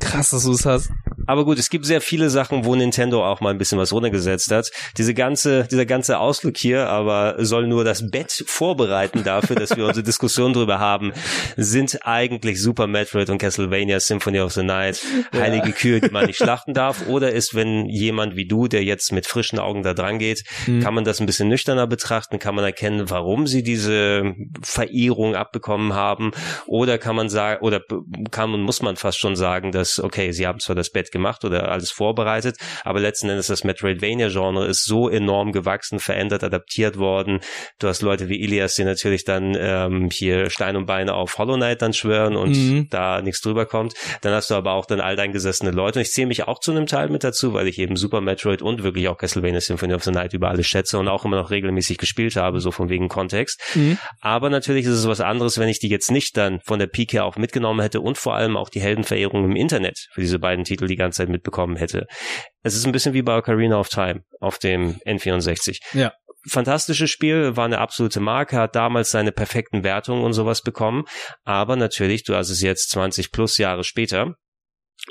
Krass, 0.00 0.30
dass 0.30 0.44
du 0.44 0.52
es 0.52 0.64
hast. 0.64 0.90
Aber 1.26 1.44
gut, 1.44 1.58
es 1.58 1.68
gibt 1.68 1.84
sehr 1.84 2.00
viele 2.00 2.30
Sachen, 2.30 2.64
wo 2.64 2.74
Nintendo 2.74 3.26
auch 3.26 3.40
mal 3.40 3.50
ein 3.50 3.58
bisschen 3.58 3.78
was 3.78 3.92
runtergesetzt 3.92 4.50
hat. 4.50 4.70
Diese 4.96 5.12
ganze, 5.12 5.64
dieser 5.70 5.84
ganze 5.86 6.18
Ausflug 6.18 6.56
hier, 6.56 6.88
aber 6.88 7.36
soll 7.44 7.66
nur 7.66 7.84
das 7.84 8.10
Bett 8.10 8.44
vorbereiten 8.46 9.24
dafür, 9.24 9.56
dass 9.56 9.76
wir 9.76 9.86
unsere 9.86 10.04
Diskussion 10.04 10.52
drüber 10.52 10.78
haben, 10.78 11.12
sind 11.56 12.06
eigentlich 12.06 12.62
Super 12.62 12.86
Metroid 12.86 13.28
und 13.28 13.38
Castlevania 13.38 14.00
Symphony 14.00 14.40
of 14.40 14.52
the 14.52 14.62
Night 14.62 15.02
heilige 15.34 15.72
Kühe, 15.72 16.00
die 16.00 16.10
man 16.10 16.26
nicht 16.26 16.38
schlachten 16.38 16.72
darf. 16.74 17.06
Oder 17.08 17.32
ist, 17.32 17.54
wenn 17.54 17.86
jemand 17.86 18.36
wie 18.36 18.46
du, 18.46 18.68
der 18.68 18.84
jetzt 18.84 19.12
mit 19.12 19.26
frischen 19.26 19.58
Augen 19.58 19.82
da 19.82 19.94
dran 19.94 20.18
geht, 20.18 20.44
Hm. 20.64 20.82
kann 20.82 20.94
man 20.94 21.04
das 21.04 21.20
ein 21.20 21.26
bisschen 21.26 21.48
nüchterner 21.48 21.86
betrachten, 21.86 22.38
kann 22.38 22.54
man 22.54 22.64
erkennen, 22.64 23.10
warum 23.10 23.46
sie 23.46 23.62
diese 23.62 24.34
Verehrung 24.62 25.34
abbekommen 25.34 25.94
haben, 25.94 26.32
oder 26.66 26.98
kann 26.98 27.16
man 27.16 27.28
sagen, 27.28 27.62
oder 27.62 27.80
kann 28.30 28.54
und 28.54 28.62
muss 28.62 28.82
man 28.82 28.96
fast 28.96 29.18
schon 29.18 29.36
sagen, 29.36 29.72
dass, 29.72 29.87
okay, 30.02 30.32
sie 30.32 30.46
haben 30.46 30.60
zwar 30.60 30.76
das 30.76 30.90
Bett 30.90 31.10
gemacht 31.10 31.44
oder 31.44 31.70
alles 31.70 31.90
vorbereitet, 31.90 32.56
aber 32.84 33.00
letzten 33.00 33.28
Endes 33.28 33.46
das 33.46 33.64
Metroidvania-Genre 33.64 34.66
ist 34.66 34.84
so 34.84 35.08
enorm 35.08 35.52
gewachsen, 35.52 36.00
verändert, 36.00 36.44
adaptiert 36.44 36.98
worden. 36.98 37.40
Du 37.78 37.88
hast 37.88 38.02
Leute 38.02 38.28
wie 38.28 38.40
Ilias, 38.42 38.74
die 38.74 38.84
natürlich 38.84 39.24
dann 39.24 39.56
ähm, 39.58 40.08
hier 40.12 40.50
Stein 40.50 40.76
und 40.76 40.86
Beine 40.86 41.14
auf 41.14 41.38
Hollow 41.38 41.56
Knight 41.56 41.82
dann 41.82 41.92
schwören 41.92 42.36
und 42.36 42.48
Mhm. 42.56 42.86
da 42.90 43.22
nichts 43.22 43.40
drüber 43.40 43.66
kommt. 43.66 43.94
Dann 44.22 44.32
hast 44.32 44.50
du 44.50 44.54
aber 44.54 44.72
auch 44.72 44.86
dann 44.86 45.00
alteingesessene 45.00 45.70
Leute 45.70 45.98
und 45.98 46.02
ich 46.02 46.10
zähle 46.12 46.26
mich 46.28 46.44
auch 46.48 46.58
zu 46.60 46.70
einem 46.72 46.86
Teil 46.86 47.08
mit 47.08 47.24
dazu, 47.24 47.54
weil 47.54 47.68
ich 47.68 47.78
eben 47.78 47.96
Super 47.96 48.20
Metroid 48.20 48.62
und 48.62 48.82
wirklich 48.82 49.08
auch 49.08 49.16
Castlevania 49.18 49.60
Symphony 49.60 49.94
of 49.94 50.04
the 50.04 50.10
Night 50.10 50.32
über 50.32 50.48
alles 50.48 50.66
schätze 50.66 50.98
und 50.98 51.08
auch 51.08 51.24
immer 51.24 51.36
noch 51.36 51.50
regelmäßig 51.50 51.98
gespielt 51.98 52.36
habe, 52.36 52.60
so 52.60 52.70
von 52.70 52.88
wegen 52.88 53.08
Kontext. 53.08 53.60
Mhm. 53.74 53.98
Aber 54.20 54.50
natürlich 54.50 54.84
ist 54.86 54.92
es 54.92 55.06
was 55.08 55.20
anderes, 55.20 55.58
wenn 55.58 55.68
ich 55.68 55.78
die 55.78 55.88
jetzt 55.88 56.10
nicht 56.10 56.36
dann 56.36 56.60
von 56.60 56.78
der 56.78 56.86
Pike 56.86 57.22
auch 57.22 57.36
mitgenommen 57.36 57.80
hätte 57.80 58.00
und 58.00 58.18
vor 58.18 58.34
allem 58.34 58.56
auch 58.56 58.68
die 58.68 58.80
Heldenverehrung 58.80 59.44
im 59.44 59.56
Internet 59.56 59.77
für 60.12 60.20
diese 60.20 60.38
beiden 60.38 60.64
Titel 60.64 60.86
die 60.86 60.96
ganze 60.96 61.18
Zeit 61.18 61.28
mitbekommen 61.28 61.76
hätte. 61.76 62.06
Es 62.62 62.74
ist 62.74 62.86
ein 62.86 62.92
bisschen 62.92 63.14
wie 63.14 63.22
bei 63.22 63.36
Ocarina 63.36 63.78
of 63.78 63.88
Time 63.88 64.22
auf 64.40 64.58
dem 64.58 64.96
N64. 65.06 65.78
Ja. 65.94 66.12
Fantastisches 66.48 67.10
Spiel, 67.10 67.56
war 67.56 67.64
eine 67.64 67.78
absolute 67.78 68.20
Marke, 68.20 68.56
hat 68.56 68.76
damals 68.76 69.10
seine 69.10 69.32
perfekten 69.32 69.82
Wertungen 69.82 70.22
und 70.22 70.32
sowas 70.32 70.62
bekommen. 70.62 71.04
Aber 71.44 71.76
natürlich, 71.76 72.24
du 72.24 72.34
hast 72.34 72.48
es 72.48 72.62
jetzt 72.62 72.90
20 72.90 73.32
plus 73.32 73.58
Jahre 73.58 73.84
später, 73.84 74.34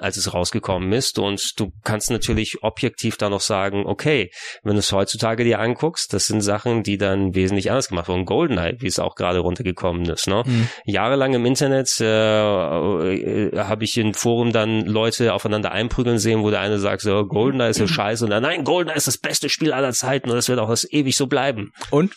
als 0.02 0.18
es 0.18 0.34
rausgekommen 0.34 0.92
ist. 0.94 1.20
Und 1.20 1.60
du 1.60 1.72
kannst 1.84 2.12
natürlich 2.12 2.58
objektiv 2.62 3.18
da 3.18 3.30
noch 3.30 3.42
sagen, 3.42 3.86
okay, 3.86 4.32
wenn 4.64 4.74
du 4.74 4.80
es 4.80 4.92
heutzutage 4.92 5.44
dir 5.44 5.60
anguckst, 5.60 6.14
das 6.14 6.26
sind 6.26 6.42
Sachen, 6.42 6.84
die 6.84 6.98
dann 6.98 7.36
wesentlich 7.36 7.70
anders 7.70 7.90
gemacht 7.90 8.08
wurden. 8.08 8.26
GoldenEye, 8.26 8.78
wie 8.80 8.88
es 8.88 9.00
auch 9.00 9.16
gerade 9.16 9.40
runtergekommen 9.40 10.06
ist. 10.10 10.28
Ne? 10.28 10.44
Mhm. 10.46 10.70
Jahrelang 10.86 11.34
im 11.34 11.46
Internet 11.46 12.00
äh, 12.00 12.06
äh, 12.06 13.58
habe 13.58 13.84
ich 13.84 13.98
in 13.98 14.14
Forum 14.14 14.52
dann 14.52 14.86
Leute 14.86 15.34
aufeinander 15.34 15.72
einprügeln 15.72 16.20
sehen, 16.20 16.42
wo 16.42 16.50
der 16.50 16.60
eine 16.60 16.80
sagt, 16.80 17.02
so, 17.02 17.26
GoldenEye 17.26 17.70
ist 17.70 17.80
ja 17.80 17.88
scheiße 17.88 18.26
und 18.26 18.32
dann, 18.32 18.44
nein, 18.44 18.64
GoldenEye 18.64 18.98
ist 18.98 19.08
das 19.08 19.18
beste 19.18 19.50
Spiel 19.50 19.74
aller 19.74 19.94
Zeiten 19.94 20.30
und 20.30 20.36
das 20.36 20.50
wird 20.50 20.60
auch 20.60 20.70
das 20.70 20.92
ewig 20.92 21.16
so 21.16 21.28
bleiben. 21.28 21.72
Und? 21.92 22.14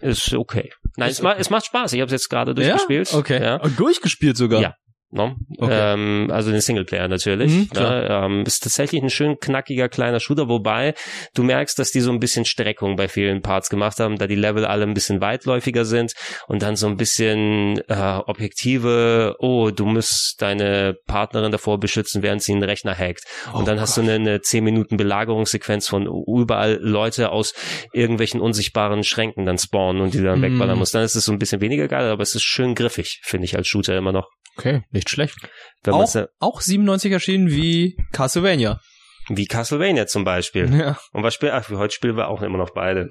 Ist 0.00 0.34
okay. 0.34 0.70
Nein, 0.96 1.10
es, 1.10 1.22
ma 1.22 1.32
es 1.34 1.50
macht 1.50 1.66
Spaß. 1.66 1.92
Ich 1.92 2.00
habe 2.00 2.06
es 2.06 2.12
jetzt 2.12 2.28
gerade 2.28 2.54
durchgespielt. 2.54 3.10
Ja? 3.10 3.18
Okay. 3.18 3.42
Ja. 3.42 3.56
Und 3.56 3.78
durchgespielt 3.78 4.36
sogar. 4.36 4.60
Ja. 4.60 4.74
No? 5.16 5.36
Okay. 5.58 5.92
Ähm, 5.94 6.28
also 6.32 6.50
den 6.50 6.60
Singleplayer 6.60 7.06
natürlich. 7.06 7.52
Mhm, 7.52 7.68
klar. 7.70 8.00
ne? 8.00 8.08
ähm, 8.26 8.42
ist 8.46 8.64
tatsächlich 8.64 9.00
ein 9.00 9.10
schön 9.10 9.38
knackiger 9.38 9.88
kleiner 9.88 10.18
Shooter, 10.18 10.48
wobei 10.48 10.94
du 11.34 11.44
merkst, 11.44 11.78
dass 11.78 11.92
die 11.92 12.00
so 12.00 12.10
ein 12.10 12.18
bisschen 12.18 12.44
Streckung 12.44 12.96
bei 12.96 13.06
vielen 13.06 13.40
Parts 13.40 13.70
gemacht 13.70 14.00
haben, 14.00 14.18
da 14.18 14.26
die 14.26 14.34
Level 14.34 14.64
alle 14.64 14.82
ein 14.84 14.92
bisschen 14.92 15.20
weitläufiger 15.20 15.84
sind 15.84 16.14
und 16.48 16.62
dann 16.62 16.74
so 16.74 16.88
ein 16.88 16.96
bisschen 16.96 17.78
äh, 17.88 18.18
objektive, 18.26 19.36
oh, 19.38 19.70
du 19.70 19.86
musst 19.86 20.42
deine 20.42 20.96
Partnerin 21.06 21.52
davor 21.52 21.78
beschützen, 21.78 22.22
während 22.24 22.42
sie 22.42 22.50
einen 22.52 22.64
Rechner 22.64 22.96
hackt. 22.98 23.22
Und 23.52 23.62
Oh 23.62 23.64
dann 23.66 23.80
hast 23.80 23.96
du 23.96 24.00
eine, 24.00 24.14
eine 24.14 24.40
10 24.40 24.64
Minuten 24.64 24.96
Belagerungssequenz 24.96 25.86
von 25.88 26.08
überall 26.26 26.78
Leute 26.80 27.30
aus 27.30 27.54
irgendwelchen 27.92 28.40
unsichtbaren 28.40 29.04
Schränken 29.04 29.44
dann 29.44 29.58
spawnen 29.58 30.02
und 30.02 30.14
die 30.14 30.22
dann 30.22 30.40
Mhm. 30.40 30.42
wegballern 30.42 30.76
musst. 30.78 30.94
Dann 30.94 31.04
ist 31.04 31.14
es 31.14 31.24
so 31.24 31.30
ein 31.32 31.38
bisschen 31.38 31.60
weniger 31.60 31.86
geil, 31.86 32.08
aber 32.10 32.22
es 32.22 32.34
ist 32.34 32.42
schön 32.42 32.74
griffig, 32.74 33.20
finde 33.22 33.44
ich 33.44 33.56
als 33.56 33.68
Shooter 33.68 33.96
immer 33.96 34.10
noch. 34.10 34.28
Okay, 34.56 34.82
nicht 34.90 35.10
schlecht. 35.10 35.36
Wenn 35.82 35.94
Auch, 35.94 36.14
äh, 36.14 36.26
auch 36.38 36.60
97 36.60 37.12
erschienen 37.12 37.50
wie 37.50 37.96
Castlevania. 38.12 38.80
Wie 39.28 39.46
Castlevania 39.46 40.06
zum 40.06 40.24
Beispiel. 40.24 40.72
Ja, 40.74 40.98
Und 41.12 41.22
was 41.22 41.34
spielen, 41.34 41.52
ach, 41.54 41.64
für 41.64 41.78
heute 41.78 41.94
spielen 41.94 42.16
wir 42.16 42.28
auch 42.28 42.42
immer 42.42 42.58
noch 42.58 42.70
beide. 42.70 43.08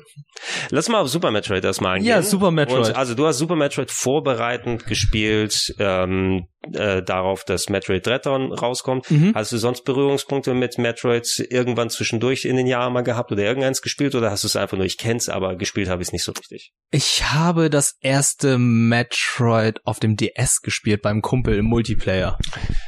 Lass 0.69 0.89
mal 0.89 0.99
auf 0.99 1.09
Super 1.09 1.31
Metroid 1.31 1.63
erstmal 1.63 1.95
eingehen. 1.95 2.09
Ja, 2.09 2.21
Super 2.21 2.51
Metroid. 2.51 2.87
Und, 2.87 2.95
also 2.95 3.15
du 3.15 3.25
hast 3.25 3.37
Super 3.37 3.55
Metroid 3.55 3.91
vorbereitend 3.91 4.85
gespielt, 4.85 5.73
ähm, 5.79 6.47
äh, 6.71 7.03
darauf, 7.03 7.43
dass 7.43 7.69
Metroid 7.69 8.05
Dreadon 8.05 8.53
rauskommt. 8.53 9.09
Mhm. 9.11 9.33
Hast 9.35 9.51
du 9.51 9.57
sonst 9.57 9.83
Berührungspunkte 9.83 10.53
mit 10.53 10.77
Metroid 10.77 11.27
irgendwann 11.49 11.89
zwischendurch 11.89 12.45
in 12.45 12.55
den 12.55 12.67
Jahren 12.67 12.93
mal 12.93 13.01
gehabt 13.01 13.31
oder 13.31 13.43
irgendeins 13.43 13.81
gespielt 13.81 14.15
oder 14.15 14.31
hast 14.31 14.43
du 14.43 14.47
es 14.47 14.55
einfach 14.55 14.77
nur, 14.77 14.85
ich 14.85 14.97
kenn's, 14.97 15.29
aber 15.29 15.55
gespielt 15.55 15.89
habe 15.89 16.01
ich 16.01 16.09
es 16.09 16.13
nicht 16.13 16.23
so 16.23 16.31
richtig? 16.31 16.71
Ich 16.91 17.23
habe 17.31 17.69
das 17.69 17.97
erste 17.99 18.57
Metroid 18.57 19.81
auf 19.83 19.99
dem 19.99 20.15
DS 20.15 20.61
gespielt 20.61 21.01
beim 21.01 21.21
Kumpel 21.21 21.57
im 21.57 21.65
Multiplayer. 21.65 22.37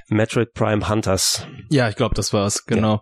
Metroid 0.09 0.53
Prime 0.53 0.87
Hunters. 0.89 1.45
Ja, 1.69 1.89
ich 1.89 1.95
glaube, 1.95 2.15
das 2.15 2.31
war's, 2.33 2.65
genau. 2.65 3.01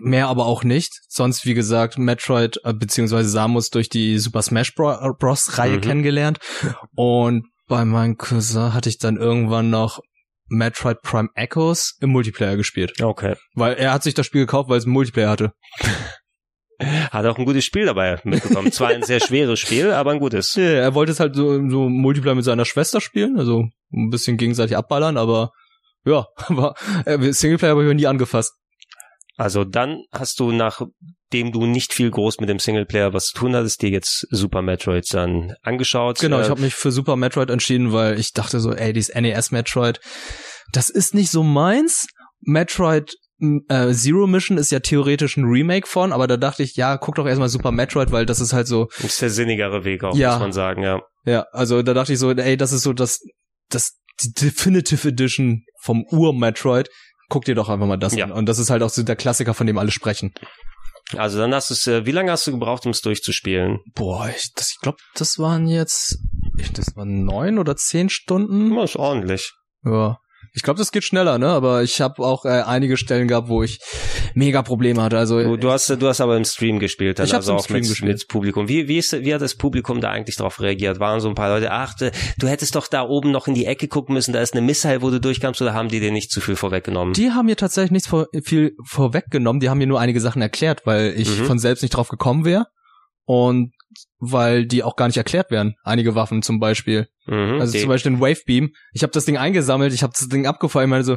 Mehr 0.00 0.26
aber 0.28 0.46
auch 0.46 0.64
nicht. 0.64 0.92
Sonst, 1.08 1.46
wie 1.46 1.54
gesagt, 1.54 1.96
Metroid 1.96 2.58
äh, 2.64 2.72
beziehungsweise 2.74 3.28
Samus 3.28 3.70
durch 3.70 3.88
die 3.88 4.18
Super 4.18 4.42
Smash 4.42 4.74
Bro 4.74 5.14
Bros. 5.18 5.58
Reihe 5.58 5.76
Mhm. 5.76 5.80
kennengelernt. 5.80 6.38
Und 6.96 7.46
bei 7.68 7.84
meinem 7.84 8.16
Cousin 8.16 8.74
hatte 8.74 8.88
ich 8.88 8.98
dann 8.98 9.16
irgendwann 9.16 9.70
noch 9.70 10.00
Metroid 10.48 11.02
Prime 11.02 11.28
Echoes 11.34 11.96
im 12.00 12.10
Multiplayer 12.10 12.56
gespielt. 12.56 13.00
Okay. 13.00 13.36
Weil 13.54 13.74
er 13.74 13.92
hat 13.92 14.02
sich 14.02 14.14
das 14.14 14.26
Spiel 14.26 14.42
gekauft, 14.42 14.68
weil 14.68 14.78
es 14.78 14.84
einen 14.84 14.92
Multiplayer 14.92 15.30
hatte. 15.30 15.52
Hat 16.78 17.24
auch 17.24 17.38
ein 17.38 17.46
gutes 17.46 17.64
Spiel 17.64 17.86
dabei 17.86 18.20
mitbekommen. 18.24 18.70
Zwar 18.70 18.88
ein 18.90 19.02
sehr 19.02 19.18
schweres 19.20 19.58
Spiel, 19.58 19.92
aber 19.92 20.10
ein 20.10 20.18
gutes. 20.18 20.54
Ja, 20.56 20.62
er 20.64 20.94
wollte 20.94 21.10
es 21.12 21.20
halt 21.20 21.34
so, 21.34 21.54
so 21.70 21.88
Multiplayer 21.88 22.34
mit 22.34 22.44
seiner 22.44 22.66
Schwester 22.66 23.00
spielen, 23.00 23.38
also 23.38 23.64
ein 23.94 24.10
bisschen 24.10 24.36
gegenseitig 24.36 24.76
abballern, 24.76 25.16
aber 25.16 25.52
ja, 26.06 26.26
aber 26.36 26.74
äh, 27.04 27.32
Singleplayer 27.32 27.72
habe 27.72 27.82
ich 27.82 27.88
noch 27.88 27.94
nie 27.94 28.06
angefasst. 28.06 28.52
Also 29.36 29.64
dann 29.64 30.02
hast 30.12 30.40
du, 30.40 30.50
nachdem 30.50 31.52
du 31.52 31.66
nicht 31.66 31.92
viel 31.92 32.10
groß 32.10 32.40
mit 32.40 32.48
dem 32.48 32.58
Singleplayer 32.58 33.12
was 33.12 33.26
zu 33.26 33.34
tun 33.38 33.54
hattest, 33.54 33.82
dir 33.82 33.90
jetzt 33.90 34.26
Super 34.30 34.62
Metroid 34.62 35.04
dann 35.12 35.54
angeschaut. 35.62 36.18
Genau, 36.20 36.40
ich 36.40 36.46
Äh, 36.46 36.50
habe 36.50 36.62
mich 36.62 36.74
für 36.74 36.90
Super 36.90 37.16
Metroid 37.16 37.50
entschieden, 37.50 37.92
weil 37.92 38.18
ich 38.18 38.32
dachte 38.32 38.60
so, 38.60 38.72
ey, 38.72 38.94
dieses 38.94 39.14
NES 39.14 39.50
Metroid, 39.50 40.00
das 40.72 40.88
ist 40.88 41.14
nicht 41.14 41.30
so 41.30 41.42
meins. 41.42 42.06
Metroid 42.40 43.14
äh, 43.68 43.92
Zero 43.92 44.26
Mission 44.26 44.56
ist 44.56 44.70
ja 44.72 44.80
theoretisch 44.80 45.36
ein 45.36 45.44
Remake 45.44 45.86
von, 45.86 46.12
aber 46.14 46.26
da 46.26 46.38
dachte 46.38 46.62
ich, 46.62 46.74
ja, 46.76 46.96
guck 46.96 47.16
doch 47.16 47.26
erstmal 47.26 47.50
Super 47.50 47.72
Metroid, 47.72 48.10
weil 48.12 48.24
das 48.24 48.40
ist 48.40 48.54
halt 48.54 48.66
so, 48.66 48.88
ist 49.02 49.20
der 49.20 49.28
sinnigere 49.28 49.84
Weg 49.84 50.02
auch, 50.04 50.16
Ja. 50.16 50.30
muss 50.32 50.40
man 50.40 50.52
sagen, 50.52 50.82
ja. 50.82 51.02
ja, 51.26 51.44
also 51.52 51.82
da 51.82 51.92
dachte 51.92 52.14
ich 52.14 52.18
so, 52.18 52.30
ey, 52.32 52.56
das 52.56 52.72
ist 52.72 52.82
so 52.84 52.94
das, 52.94 53.20
das 53.68 53.98
die 54.24 54.32
Definitive 54.32 55.06
Edition 55.08 55.64
vom 55.86 56.04
Ur-Metroid. 56.10 56.88
Guck 57.28 57.44
dir 57.44 57.54
doch 57.54 57.68
einfach 57.68 57.86
mal 57.86 57.96
das 57.96 58.14
Ja. 58.14 58.26
an. 58.26 58.32
Und 58.32 58.46
das 58.46 58.58
ist 58.58 58.70
halt 58.70 58.82
auch 58.82 58.90
so 58.90 59.02
der 59.02 59.16
Klassiker, 59.16 59.54
von 59.54 59.66
dem 59.66 59.78
alle 59.78 59.90
sprechen. 59.90 60.32
Also 61.16 61.38
dann 61.38 61.54
hast 61.54 61.70
du 61.70 61.74
es, 61.74 61.86
äh, 61.86 62.04
wie 62.04 62.10
lange 62.10 62.32
hast 62.32 62.46
du 62.46 62.50
gebraucht, 62.52 62.84
um 62.84 62.90
es 62.90 63.00
durchzuspielen? 63.00 63.78
Boah, 63.94 64.28
ich, 64.28 64.52
das, 64.56 64.70
ich 64.72 64.78
glaube, 64.80 64.98
das 65.14 65.38
waren 65.38 65.68
jetzt, 65.68 66.18
ich, 66.58 66.72
das 66.72 66.96
waren 66.96 67.24
neun 67.24 67.58
oder 67.58 67.76
zehn 67.76 68.08
Stunden. 68.08 68.74
Das 68.74 68.90
ist 68.90 68.96
ordentlich. 68.96 69.52
Ja. 69.84 70.18
Ich 70.56 70.62
glaube, 70.62 70.78
das 70.78 70.90
geht 70.90 71.04
schneller, 71.04 71.38
ne? 71.38 71.48
Aber 71.48 71.82
ich 71.82 72.00
habe 72.00 72.22
auch 72.24 72.44
äh, 72.46 72.48
einige 72.62 72.96
Stellen 72.96 73.28
gehabt, 73.28 73.48
wo 73.48 73.62
ich 73.62 73.78
mega 74.34 74.62
Probleme 74.62 75.02
hatte. 75.02 75.18
Also 75.18 75.40
Du, 75.42 75.56
du 75.58 75.70
hast, 75.70 75.88
du 75.90 76.08
hast 76.08 76.20
aber 76.22 76.36
im 76.36 76.44
Stream 76.46 76.78
gespielt, 76.78 77.18
dann 77.18 77.26
Ich 77.26 77.34
also 77.34 77.52
im 77.52 77.58
auch 77.58 77.64
Stream 77.64 77.80
mit, 77.80 77.88
gespielt. 77.90 78.12
mit 78.20 78.28
Publikum. 78.28 78.66
Wie, 78.68 78.88
wie, 78.88 78.96
ist, 78.98 79.12
wie 79.12 79.34
hat 79.34 79.42
das 79.42 79.54
Publikum 79.54 80.00
da 80.00 80.10
eigentlich 80.10 80.36
darauf 80.36 80.60
reagiert? 80.60 80.98
Waren 80.98 81.20
so 81.20 81.28
ein 81.28 81.34
paar 81.34 81.50
Leute, 81.50 81.70
ach, 81.70 81.94
du, 81.94 82.10
du 82.38 82.48
hättest 82.48 82.74
doch 82.74 82.86
da 82.88 83.02
oben 83.02 83.30
noch 83.30 83.46
in 83.46 83.54
die 83.54 83.66
Ecke 83.66 83.86
gucken 83.86 84.14
müssen, 84.14 84.32
da 84.32 84.40
ist 84.40 84.54
eine 84.54 84.62
Missile, 84.62 85.02
wo 85.02 85.10
du 85.10 85.20
durchkamst, 85.20 85.60
oder 85.60 85.74
haben 85.74 85.88
die 85.88 86.00
dir 86.00 86.10
nicht 86.10 86.30
zu 86.30 86.40
viel 86.40 86.56
vorweggenommen? 86.56 87.12
die 87.12 87.30
haben 87.32 87.46
mir 87.46 87.56
tatsächlich 87.56 87.90
nicht 87.92 88.06
vor, 88.06 88.26
viel 88.42 88.72
vorweggenommen. 88.84 89.60
Die 89.60 89.68
haben 89.68 89.78
mir 89.78 89.86
nur 89.86 90.00
einige 90.00 90.20
Sachen 90.20 90.40
erklärt, 90.42 90.82
weil 90.86 91.14
ich 91.18 91.28
Mhm. 91.38 91.44
von 91.44 91.58
selbst 91.58 91.82
nicht 91.82 91.94
drauf 91.94 92.08
gekommen 92.08 92.44
wäre. 92.46 92.64
Und 93.28 93.72
weil 94.18 94.66
die 94.66 94.82
auch 94.82 94.96
gar 94.96 95.06
nicht 95.06 95.16
erklärt 95.16 95.50
werden. 95.50 95.74
Einige 95.82 96.14
Waffen 96.14 96.42
zum 96.42 96.58
Beispiel. 96.60 97.08
Mhm, 97.26 97.60
Also 97.60 97.78
zum 97.78 97.88
Beispiel 97.88 98.12
den 98.12 98.20
Wavebeam. 98.20 98.72
Ich 98.92 99.02
habe 99.02 99.12
das 99.12 99.24
Ding 99.24 99.36
eingesammelt, 99.36 99.92
ich 99.92 100.02
habe 100.02 100.12
das 100.16 100.28
Ding 100.28 100.46
ich 100.84 100.90
meine 100.90 101.04
so, 101.04 101.16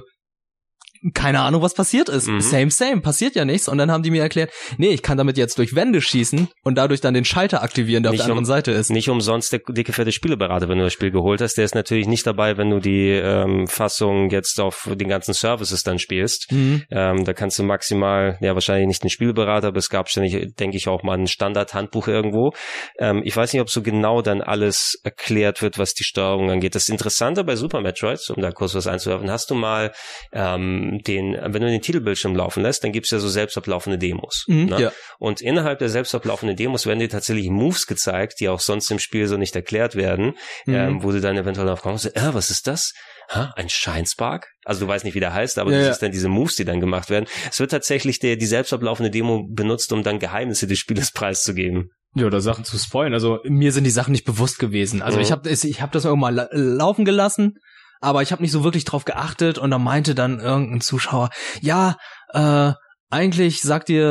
keine 1.13 1.41
Ahnung, 1.41 1.61
was 1.61 1.73
passiert 1.73 2.09
ist. 2.09 2.27
Mhm. 2.27 2.41
Same, 2.41 2.71
same, 2.71 3.01
passiert 3.01 3.35
ja 3.35 3.45
nichts. 3.45 3.67
Und 3.67 3.77
dann 3.77 3.91
haben 3.91 4.03
die 4.03 4.11
mir 4.11 4.21
erklärt, 4.21 4.51
nee, 4.77 4.89
ich 4.89 5.01
kann 5.01 5.17
damit 5.17 5.37
jetzt 5.37 5.57
durch 5.57 5.75
Wände 5.75 6.01
schießen 6.01 6.47
und 6.63 6.75
dadurch 6.77 7.01
dann 7.01 7.13
den 7.13 7.25
Schalter 7.25 7.63
aktivieren, 7.63 8.03
der 8.03 8.11
Nicht 8.11 8.21
auf 8.21 8.25
der 8.27 8.31
anderen 8.33 8.45
um- 8.45 8.49
Seite 8.49 8.71
ist. 8.71 8.89
Nicht 8.89 9.09
umsonst 9.09 9.51
der 9.53 9.61
dicke 9.69 9.93
fette 9.93 10.11
Spieleberater, 10.11 10.67
wenn 10.69 10.77
du 10.77 10.83
das 10.83 10.93
Spiel 10.93 11.11
geholt 11.11 11.41
hast. 11.41 11.55
Der 11.57 11.65
ist 11.65 11.75
natürlich 11.75 12.07
nicht 12.07 12.25
dabei, 12.27 12.57
wenn 12.57 12.69
du 12.69 12.79
die 12.79 13.09
ähm, 13.11 13.67
Fassung 13.67 14.29
jetzt 14.29 14.59
auf 14.59 14.89
den 14.93 15.07
ganzen 15.07 15.33
Services 15.33 15.83
dann 15.83 15.99
spielst. 15.99 16.51
Mhm. 16.51 16.83
Ähm, 16.91 17.23
da 17.25 17.33
kannst 17.33 17.57
du 17.59 17.63
maximal, 17.63 18.37
ja 18.41 18.53
wahrscheinlich 18.53 18.87
nicht 18.87 19.03
einen 19.03 19.09
Spielberater, 19.09 19.67
aber 19.69 19.77
es 19.77 19.89
gab 19.89 20.09
ständig, 20.09 20.55
denke 20.57 20.77
ich, 20.77 20.87
auch 20.87 21.03
mal 21.03 21.17
ein 21.17 21.27
Standard-Handbuch 21.27 22.07
irgendwo. 22.07 22.51
Ähm, 22.97 23.21
ich 23.23 23.35
weiß 23.35 23.53
nicht, 23.53 23.61
ob 23.61 23.69
so 23.69 23.81
genau 23.81 24.21
dann 24.21 24.41
alles 24.41 24.99
erklärt 25.03 25.61
wird, 25.61 25.77
was 25.77 25.93
die 25.93 26.03
Steuerung 26.03 26.49
angeht. 26.51 26.75
Das 26.75 26.89
Interessante 26.89 27.43
bei 27.43 27.55
Super 27.55 27.81
Metroid, 27.81 28.19
um 28.35 28.41
da 28.41 28.51
kurz 28.51 28.75
was 28.75 28.87
einzuwerfen, 28.87 29.31
hast 29.31 29.49
du 29.49 29.55
mal 29.55 29.91
ähm, 30.33 30.88
den, 30.97 31.33
wenn 31.33 31.61
du 31.61 31.69
den 31.69 31.81
Titelbildschirm 31.81 32.35
laufen 32.35 32.63
lässt, 32.63 32.83
dann 32.83 32.91
gibt's 32.91 33.11
ja 33.11 33.19
so 33.19 33.29
selbstablaufende 33.29 33.97
Demos. 33.99 34.45
Mhm, 34.47 34.65
ne? 34.65 34.81
ja. 34.81 34.91
Und 35.19 35.41
innerhalb 35.41 35.79
der 35.79 35.89
selbstablaufenden 35.89 36.57
Demos 36.57 36.85
werden 36.87 36.99
dir 36.99 37.09
tatsächlich 37.09 37.49
Moves 37.49 37.85
gezeigt, 37.85 38.39
die 38.39 38.49
auch 38.49 38.59
sonst 38.59 38.89
im 38.91 38.99
Spiel 38.99 39.27
so 39.27 39.37
nicht 39.37 39.55
erklärt 39.55 39.95
werden, 39.95 40.33
Mhm. 40.65 40.73
ähm, 40.75 41.03
wo 41.03 41.11
du 41.11 41.21
dann 41.21 41.37
eventuell 41.37 41.67
darauf 41.67 41.81
kommst, 41.83 42.05
äh, 42.15 42.33
was 42.33 42.49
ist 42.49 42.67
das? 42.67 42.93
Ha, 43.29 43.53
ein 43.55 43.69
Shinespark? 43.69 44.47
Also 44.65 44.81
du 44.85 44.87
weißt 44.87 45.05
nicht, 45.05 45.13
wie 45.13 45.19
der 45.19 45.33
heißt, 45.33 45.59
aber 45.59 45.71
Ja, 45.71 45.77
das 45.77 45.85
ja. 45.85 45.91
ist 45.93 45.99
dann 46.01 46.11
diese 46.11 46.29
Moves, 46.29 46.55
die 46.55 46.65
dann 46.65 46.79
gemacht 46.79 47.09
werden. 47.11 47.25
Es 47.51 47.59
wird 47.59 47.69
tatsächlich 47.71 48.17
der, 48.19 48.37
die 48.37 48.47
selbstablaufende 48.47 49.11
Demo 49.11 49.45
benutzt, 49.47 49.93
um 49.93 50.01
dann 50.03 50.17
Geheimnisse 50.19 50.65
des 50.65 50.79
Spieles 50.79 51.11
preiszugeben. 51.13 51.91
Ja, 52.15 52.25
oder 52.25 52.41
Sachen 52.41 52.63
zu 52.65 52.75
spoilen. 52.79 53.13
Also 53.13 53.37
mir 53.43 53.71
sind 53.71 53.83
die 53.83 53.91
Sachen 53.91 54.13
nicht 54.13 54.25
bewusst 54.25 54.57
gewesen. 54.57 55.03
Also 55.03 55.17
Mhm. 55.19 55.23
ich 55.23 55.31
habe 55.31 55.47
ich 55.47 55.81
hab 55.81 55.91
das 55.91 56.05
irgendwann 56.05 56.33
la 56.33 56.47
laufen 56.51 57.05
gelassen, 57.05 57.53
aber 58.01 58.21
ich 58.21 58.31
habe 58.31 58.41
nicht 58.41 58.51
so 58.51 58.63
wirklich 58.63 58.85
drauf 58.85 59.05
geachtet 59.05 59.57
und 59.57 59.71
da 59.71 59.77
meinte 59.77 60.15
dann 60.15 60.39
irgendein 60.39 60.81
Zuschauer, 60.81 61.29
ja, 61.61 61.97
äh, 62.33 62.71
eigentlich 63.11 63.61
sagt 63.61 63.89
dir 63.89 64.05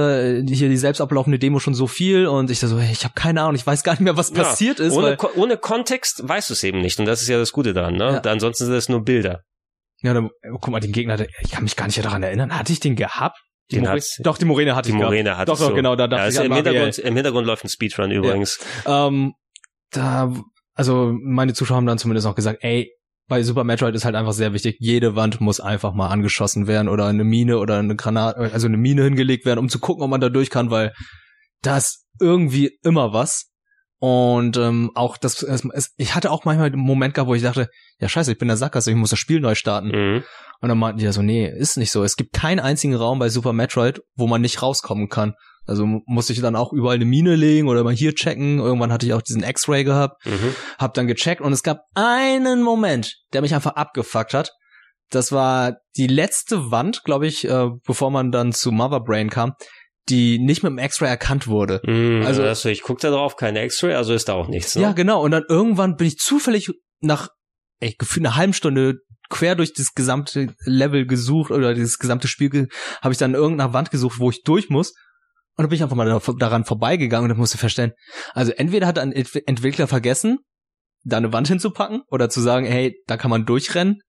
äh, 0.44 0.44
hier 0.48 0.68
die 0.68 0.76
selbst 0.76 1.00
ablaufende 1.00 1.38
Demo 1.38 1.60
schon 1.60 1.74
so 1.74 1.86
viel 1.86 2.26
und 2.26 2.50
ich 2.50 2.58
da 2.58 2.66
so, 2.66 2.78
ich 2.78 3.04
habe 3.04 3.14
keine 3.14 3.42
Ahnung, 3.42 3.54
ich 3.54 3.64
weiß 3.66 3.84
gar 3.84 3.92
nicht 3.92 4.00
mehr, 4.00 4.16
was 4.16 4.30
Ja, 4.30 4.42
passiert 4.42 4.80
ist. 4.80 4.92
Ohne, 4.94 5.16
Ko- 5.16 5.30
ohne 5.36 5.56
Kontext 5.56 6.20
weißt 6.26 6.50
du 6.50 6.54
es 6.54 6.64
eben 6.64 6.80
nicht 6.80 6.98
und 6.98 7.06
das 7.06 7.22
ist 7.22 7.28
ja 7.28 7.38
das 7.38 7.52
Gute 7.52 7.72
daran. 7.74 7.94
Ne? 7.94 8.20
Ja. 8.24 8.30
Ansonsten 8.32 8.64
sind 8.64 8.74
das 8.74 8.88
nur 8.88 9.04
Bilder. 9.04 9.42
ja, 10.02 10.14
dann, 10.14 10.26
äh, 10.42 10.48
guck 10.50 10.68
mal, 10.68 10.80
den 10.80 10.90
Gegner, 10.92 11.16
ich 11.42 11.50
kann 11.52 11.62
mich 11.62 11.76
gar 11.76 11.86
nicht 11.86 12.04
daran 12.04 12.22
erinnern. 12.24 12.56
Hatte 12.58 12.72
ich 12.72 12.80
den 12.80 12.96
gehabt? 12.96 13.38
Die 13.70 13.76
Den 13.76 13.88
hat's- 13.88 14.18
doch, 14.22 14.36
die 14.38 14.46
Moräne 14.46 14.74
hatte 14.74 14.88
Die 14.90 14.96
ich 14.96 15.00
Morene 15.00 15.24
gehabt. 15.24 15.40
hat 15.42 15.48
Doch, 15.48 15.58
doch, 15.58 15.68
so. 15.68 15.74
genau, 15.74 15.94
da 15.94 16.08
dachte 16.08 16.22
ja, 16.22 16.28
ich 16.28 16.34
ist 16.34 16.40
an 16.40 16.46
im. 16.46 16.52
Hintergrund, 16.54 16.98
Im 16.98 17.14
Hintergrund 17.14 17.46
läuft 17.46 17.64
ein 17.64 17.68
Speedrun 17.68 18.10
übrigens. 18.10 18.58
Ähm, 18.86 19.34
da, 19.92 20.32
also 20.74 21.12
meine 21.22 21.52
Zuschauer 21.54 21.76
haben 21.76 21.86
dann 21.86 21.98
zumindest 21.98 22.26
auch 22.26 22.34
gesagt, 22.34 22.58
ey, 22.62 22.90
bei 23.28 23.42
Super 23.42 23.64
Metroid 23.64 23.94
ist 23.94 24.04
halt 24.04 24.14
einfach 24.14 24.32
sehr 24.32 24.52
wichtig, 24.52 24.76
jede 24.80 25.14
Wand 25.14 25.40
muss 25.40 25.60
einfach 25.60 25.92
mal 25.92 26.08
angeschossen 26.08 26.66
werden 26.66 26.88
oder 26.88 27.06
eine 27.06 27.24
Mine 27.24 27.58
oder 27.58 27.78
eine 27.78 27.94
Granate, 27.94 28.38
also 28.52 28.66
eine 28.66 28.78
Mine 28.78 29.04
hingelegt 29.04 29.44
werden, 29.44 29.58
um 29.58 29.68
zu 29.68 29.78
gucken, 29.78 30.02
ob 30.02 30.10
man 30.10 30.20
da 30.20 30.30
durch 30.30 30.50
kann, 30.50 30.70
weil 30.70 30.92
da 31.62 31.76
ist 31.76 32.06
irgendwie 32.20 32.78
immer 32.82 33.12
was. 33.12 33.50
Und 34.00 34.56
ähm, 34.56 34.92
auch 34.94 35.16
das, 35.16 35.42
es, 35.42 35.92
ich 35.96 36.14
hatte 36.14 36.30
auch 36.30 36.44
manchmal 36.44 36.68
einen 36.68 36.80
Moment 36.80 37.14
gehabt, 37.14 37.28
wo 37.28 37.34
ich 37.34 37.42
dachte, 37.42 37.68
ja 37.98 38.08
scheiße, 38.08 38.32
ich 38.32 38.38
bin 38.38 38.48
der 38.48 38.56
Sackgasse, 38.56 38.90
ich 38.90 38.96
muss 38.96 39.10
das 39.10 39.18
Spiel 39.18 39.40
neu 39.40 39.56
starten. 39.56 39.88
Mhm. 39.88 40.24
Und 40.60 40.68
dann 40.68 40.78
meinten 40.78 40.98
die 40.98 41.04
ja 41.04 41.12
so, 41.12 41.22
nee, 41.22 41.48
ist 41.48 41.76
nicht 41.76 41.90
so. 41.90 42.04
Es 42.04 42.16
gibt 42.16 42.32
keinen 42.32 42.60
einzigen 42.60 42.94
Raum 42.94 43.18
bei 43.18 43.28
Super 43.28 43.52
Metroid, 43.52 44.00
wo 44.14 44.26
man 44.26 44.40
nicht 44.40 44.62
rauskommen 44.62 45.08
kann. 45.08 45.34
Also 45.68 45.86
mu- 45.86 46.00
musste 46.06 46.32
ich 46.32 46.40
dann 46.40 46.56
auch 46.56 46.72
überall 46.72 46.96
eine 46.96 47.04
Mine 47.04 47.36
legen 47.36 47.68
oder 47.68 47.84
mal 47.84 47.94
hier 47.94 48.14
checken. 48.14 48.58
Irgendwann 48.58 48.92
hatte 48.92 49.06
ich 49.06 49.12
auch 49.12 49.22
diesen 49.22 49.42
X-Ray 49.44 49.84
gehabt, 49.84 50.24
Mhm. 50.26 50.54
hab 50.78 50.94
dann 50.94 51.06
gecheckt 51.06 51.40
und 51.40 51.52
es 51.52 51.62
gab 51.62 51.82
einen 51.94 52.62
Moment, 52.62 53.14
der 53.32 53.42
mich 53.42 53.54
einfach 53.54 53.72
abgefuckt 53.76 54.34
hat. 54.34 54.50
Das 55.10 55.30
war 55.32 55.76
die 55.96 56.06
letzte 56.06 56.70
Wand, 56.70 57.02
glaube 57.04 57.26
ich, 57.26 57.46
äh, 57.48 57.68
bevor 57.86 58.10
man 58.10 58.30
dann 58.32 58.52
zu 58.52 58.72
Mother 58.72 59.00
Brain 59.00 59.30
kam, 59.30 59.52
die 60.08 60.38
nicht 60.38 60.62
mit 60.62 60.70
dem 60.70 60.78
X-Ray 60.78 61.08
erkannt 61.08 61.46
wurde. 61.48 61.80
Mhm. 61.84 62.24
Also- 62.26 62.42
Also, 62.42 62.68
ich 62.70 62.82
guck 62.82 62.98
da 63.00 63.10
drauf, 63.10 63.36
keine 63.36 63.62
X-Ray, 63.64 63.94
also 63.94 64.12
ist 64.14 64.28
da 64.28 64.34
auch 64.34 64.48
nichts. 64.48 64.74
Ne? 64.74 64.82
Ja, 64.82 64.92
genau. 64.92 65.22
Und 65.22 65.30
dann 65.30 65.44
irgendwann 65.48 65.96
bin 65.96 66.06
ich 66.06 66.16
zufällig 66.18 66.70
nach 67.00 67.28
ey, 67.80 67.94
gefühlt 67.96 68.26
einer 68.26 68.34
halben 68.36 68.52
Stunde 68.54 68.94
quer 69.30 69.54
durch 69.54 69.72
das 69.72 69.92
gesamte 69.94 70.54
Level 70.64 71.06
gesucht 71.06 71.50
oder 71.52 71.74
dieses 71.74 71.98
gesamte 71.98 72.26
Spiel 72.26 72.68
habe 73.02 73.12
ich 73.12 73.18
dann 73.18 73.34
irgendeiner 73.34 73.72
Wand 73.74 73.90
gesucht, 73.90 74.18
wo 74.18 74.30
ich 74.30 74.42
durch 74.42 74.68
muss. 74.70 74.94
Und 75.58 75.64
dann 75.64 75.68
bin 75.70 75.76
ich 75.76 75.82
einfach 75.82 75.96
mal 75.96 76.20
daran 76.38 76.64
vorbeigegangen 76.64 77.30
und 77.30 77.36
musste 77.36 77.58
verstehen. 77.58 77.92
Also 78.32 78.52
entweder 78.52 78.86
hat 78.86 78.98
ein 78.98 79.12
Entwickler 79.12 79.88
vergessen, 79.88 80.38
da 81.02 81.16
eine 81.16 81.32
Wand 81.32 81.48
hinzupacken 81.48 82.02
oder 82.10 82.30
zu 82.30 82.40
sagen, 82.40 82.64
hey, 82.64 82.96
da 83.06 83.16
kann 83.16 83.30
man 83.30 83.44
durchrennen, 83.44 84.00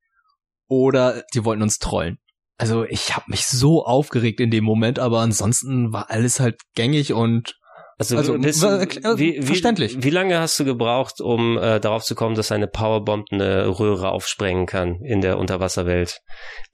oder 0.69 1.23
die 1.33 1.43
wollten 1.43 1.63
uns 1.63 1.79
trollen. 1.79 2.19
Also 2.57 2.85
ich 2.85 3.15
habe 3.15 3.25
mich 3.29 3.47
so 3.47 3.83
aufgeregt 3.83 4.39
in 4.39 4.51
dem 4.51 4.63
Moment, 4.63 4.99
aber 4.99 5.21
ansonsten 5.21 5.91
war 5.91 6.11
alles 6.11 6.39
halt 6.39 6.61
gängig 6.75 7.13
und 7.13 7.55
also, 7.99 8.15
also 8.15 8.37
bist, 8.37 8.63
wie, 8.63 9.41
verständlich. 9.41 9.97
Wie, 9.97 10.03
wie, 10.03 10.09
lange 10.09 10.39
hast 10.39 10.57
du 10.57 10.63
gebraucht, 10.63 11.19
um 11.19 11.57
äh, 11.57 11.81
darauf 11.81 12.03
zu 12.03 12.15
kommen, 12.15 12.33
dass 12.33 12.49
eine 12.49 12.67
Powerbomb 12.67 13.27
eine 13.29 13.67
Röhre 13.77 14.11
aufsprengen 14.11 14.65
kann 14.67 15.01
in 15.03 15.19
der 15.19 15.37
Unterwasserwelt? 15.37 16.21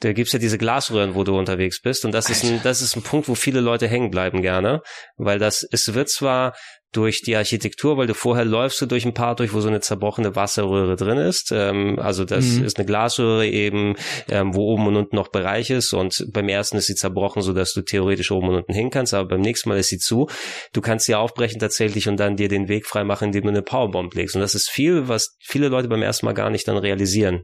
Da 0.01 0.13
gibt's 0.13 0.33
ja 0.33 0.39
diese 0.39 0.59
Glasröhren, 0.59 1.15
wo 1.15 1.23
du 1.23 1.35
unterwegs 1.35 1.81
bist, 1.81 2.05
und 2.05 2.11
das 2.11 2.29
ist 2.29 2.45
ein, 2.45 2.61
das 2.63 2.83
ist 2.83 2.95
ein 2.95 3.01
Punkt, 3.01 3.27
wo 3.27 3.33
viele 3.33 3.59
Leute 3.59 3.87
hängen 3.87 4.11
bleiben 4.11 4.43
gerne, 4.43 4.81
weil 5.17 5.39
das 5.39 5.67
es 5.71 5.95
wird 5.95 6.09
zwar 6.09 6.53
durch 6.95 7.21
die 7.21 7.35
Architektur, 7.35 7.97
weil 7.97 8.07
du 8.07 8.13
vorher 8.13 8.45
läufst 8.45 8.81
du 8.81 8.85
durch 8.85 9.05
ein 9.05 9.13
Part 9.13 9.39
durch, 9.39 9.53
wo 9.53 9.59
so 9.59 9.67
eine 9.67 9.81
zerbrochene 9.81 10.35
Wasserröhre 10.35 10.95
drin 10.95 11.17
ist. 11.17 11.51
Ähm, 11.51 11.99
also 11.99 12.25
das 12.25 12.45
mhm. 12.45 12.65
ist 12.65 12.77
eine 12.77 12.85
Glasröhre 12.85 13.47
eben, 13.47 13.95
ähm, 14.29 14.55
wo 14.55 14.73
oben 14.73 14.87
und 14.87 14.95
unten 14.95 15.15
noch 15.15 15.27
Bereich 15.27 15.69
ist 15.69 15.93
und 15.93 16.25
beim 16.31 16.47
ersten 16.49 16.77
ist 16.77 16.87
sie 16.87 16.95
zerbrochen, 16.95 17.41
so 17.41 17.53
dass 17.53 17.73
du 17.73 17.81
theoretisch 17.81 18.31
oben 18.31 18.49
und 18.49 18.55
unten 18.55 18.73
hin 18.73 18.89
kannst, 18.89 19.13
aber 19.13 19.27
beim 19.27 19.41
nächsten 19.41 19.69
Mal 19.69 19.77
ist 19.77 19.89
sie 19.89 19.97
zu. 19.97 20.27
Du 20.73 20.81
kannst 20.81 21.05
sie 21.05 21.15
aufbrechen 21.15 21.59
tatsächlich 21.59 22.07
und 22.07 22.17
dann 22.17 22.35
dir 22.35 22.47
den 22.47 22.67
Weg 22.67 22.85
freimachen, 22.85 23.27
indem 23.27 23.43
du 23.43 23.49
eine 23.49 23.61
Powerbomb 23.61 24.13
legst. 24.13 24.35
Und 24.35 24.41
das 24.41 24.55
ist 24.55 24.69
viel, 24.69 25.07
was 25.07 25.35
viele 25.39 25.67
Leute 25.67 25.87
beim 25.87 26.01
ersten 26.01 26.25
Mal 26.25 26.33
gar 26.33 26.49
nicht 26.49 26.67
dann 26.67 26.77
realisieren. 26.77 27.43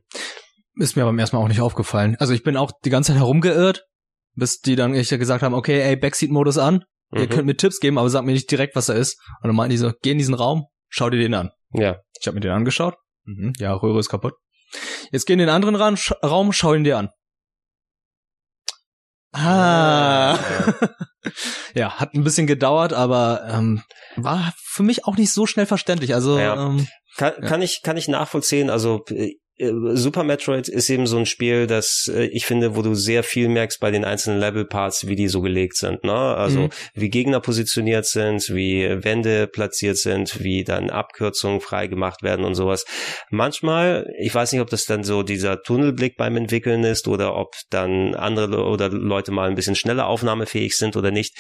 Ist 0.76 0.96
mir 0.96 1.04
beim 1.04 1.20
ersten 1.20 1.36
Mal 1.36 1.44
auch 1.44 1.50
nicht 1.50 1.62
aufgefallen. 1.62 2.16
Also 2.20 2.34
ich 2.34 2.44
bin 2.44 2.56
auch 2.56 2.72
die 2.86 2.90
ganze 2.90 3.12
Zeit 3.12 3.20
herumgeirrt, 3.20 3.86
bis 4.36 4.62
die 4.62 4.76
dann 4.76 4.94
echt 4.94 5.10
gesagt 5.10 5.44
haben, 5.44 5.54
okay, 5.54 5.82
ey, 5.82 5.98
Backseat-Modus 5.98 6.58
an. 6.58 6.86
Ihr 7.14 7.22
mhm. 7.22 7.30
könnt 7.30 7.46
mir 7.46 7.58
Tipps 7.58 7.80
geben, 7.80 7.98
aber 7.98 8.10
sagt 8.10 8.26
mir 8.26 8.32
nicht 8.32 8.50
direkt, 8.50 8.76
was 8.76 8.86
da 8.86 8.94
ist. 8.94 9.20
Und 9.42 9.48
dann 9.48 9.56
meinten 9.56 9.72
die 9.72 9.78
so, 9.78 9.92
geh 10.02 10.12
in 10.12 10.18
diesen 10.18 10.34
Raum, 10.34 10.66
schau 10.90 11.10
dir 11.10 11.20
den 11.20 11.34
an. 11.34 11.52
Ja. 11.74 12.00
Ich 12.20 12.28
habe 12.28 12.36
mir 12.36 12.42
den 12.42 12.52
angeschaut. 12.52 12.96
Mhm. 13.26 13.54
Ja, 13.58 13.74
Röhre 13.74 14.00
ist 14.00 14.10
kaputt. 14.10 14.34
Jetzt 15.12 15.26
geh 15.26 15.34
in 15.34 15.40
den 15.40 15.50
anderen 15.50 15.76
Raum, 15.76 15.98
sch 15.98 16.14
Raum 16.24 16.54
schau 16.54 16.74
ihn 16.74 16.84
dir 16.84 16.98
an. 16.98 17.10
Ah. 19.34 20.38
Ja. 20.38 20.90
ja, 21.74 22.00
hat 22.00 22.14
ein 22.14 22.24
bisschen 22.24 22.48
gedauert, 22.48 22.94
aber 22.94 23.48
ähm, 23.50 23.82
war 24.16 24.54
für 24.58 24.84
mich 24.84 25.06
auch 25.06 25.18
nicht 25.18 25.32
so 25.32 25.46
schnell 25.46 25.66
verständlich. 25.66 26.14
Also 26.14 26.38
ja. 26.38 26.68
ähm, 26.68 26.88
kann, 27.18 27.34
kann 27.42 27.62
ja. 27.62 27.66
ich 27.66 27.82
kann 27.84 27.98
ich 27.98 28.08
nachvollziehen. 28.08 28.70
Also 28.70 29.04
äh, 29.10 29.36
Super 29.94 30.24
Metroid 30.24 30.68
ist 30.68 30.90
eben 30.90 31.06
so 31.06 31.18
ein 31.18 31.26
Spiel, 31.26 31.68
das 31.68 32.12
äh, 32.14 32.26
ich 32.26 32.46
finde, 32.46 32.76
wo 32.76 32.82
du 32.82 32.96
sehr 32.96 33.24
viel 33.24 33.48
merkst 33.48 33.80
bei 33.80 33.92
den 33.92 34.04
einzelnen 34.04 34.40
Level-Parts, 34.40 35.08
wie 35.08 35.16
die 35.16 35.28
so 35.28 35.42
gelegt 35.42 35.78
sind. 35.78 36.04
Ne? 36.04 36.14
Also 36.14 36.62
mhm. 36.62 36.70
wie 36.94 37.10
Gegner 37.10 37.40
positioniert 37.40 38.06
sind, 38.06 38.50
wie 38.50 39.04
Wände 39.04 39.48
platziert 39.48 39.98
sind, 39.98 40.44
wie 40.44 40.64
dann 40.64 40.90
Abkürzungen 40.90 41.62
freigemacht 41.62 42.24
werden 42.24 42.46
und 42.46 42.56
sowas. 42.56 42.86
Manchmal, 43.30 44.12
ich 44.20 44.34
weiß 44.34 44.52
nicht, 44.52 44.62
ob 44.62 44.70
das 44.70 44.86
dann 44.86 45.04
so 45.04 45.22
dieser 45.24 45.62
Tunnelblick 45.62 46.18
beim 46.18 46.38
Entwickeln 46.38 46.84
ist 46.84 47.08
oder 47.08 47.36
ob 47.36 47.54
dann 47.70 48.16
andere 48.16 48.66
oder 48.66 48.90
Leute 48.90 49.32
mal 49.32 49.50
ein 49.50 49.56
bisschen 49.56 49.76
schneller 49.76 50.08
aufnahmefähig 50.08 50.76
sind 50.76 50.96
oder 50.96 51.12
nicht, 51.12 51.38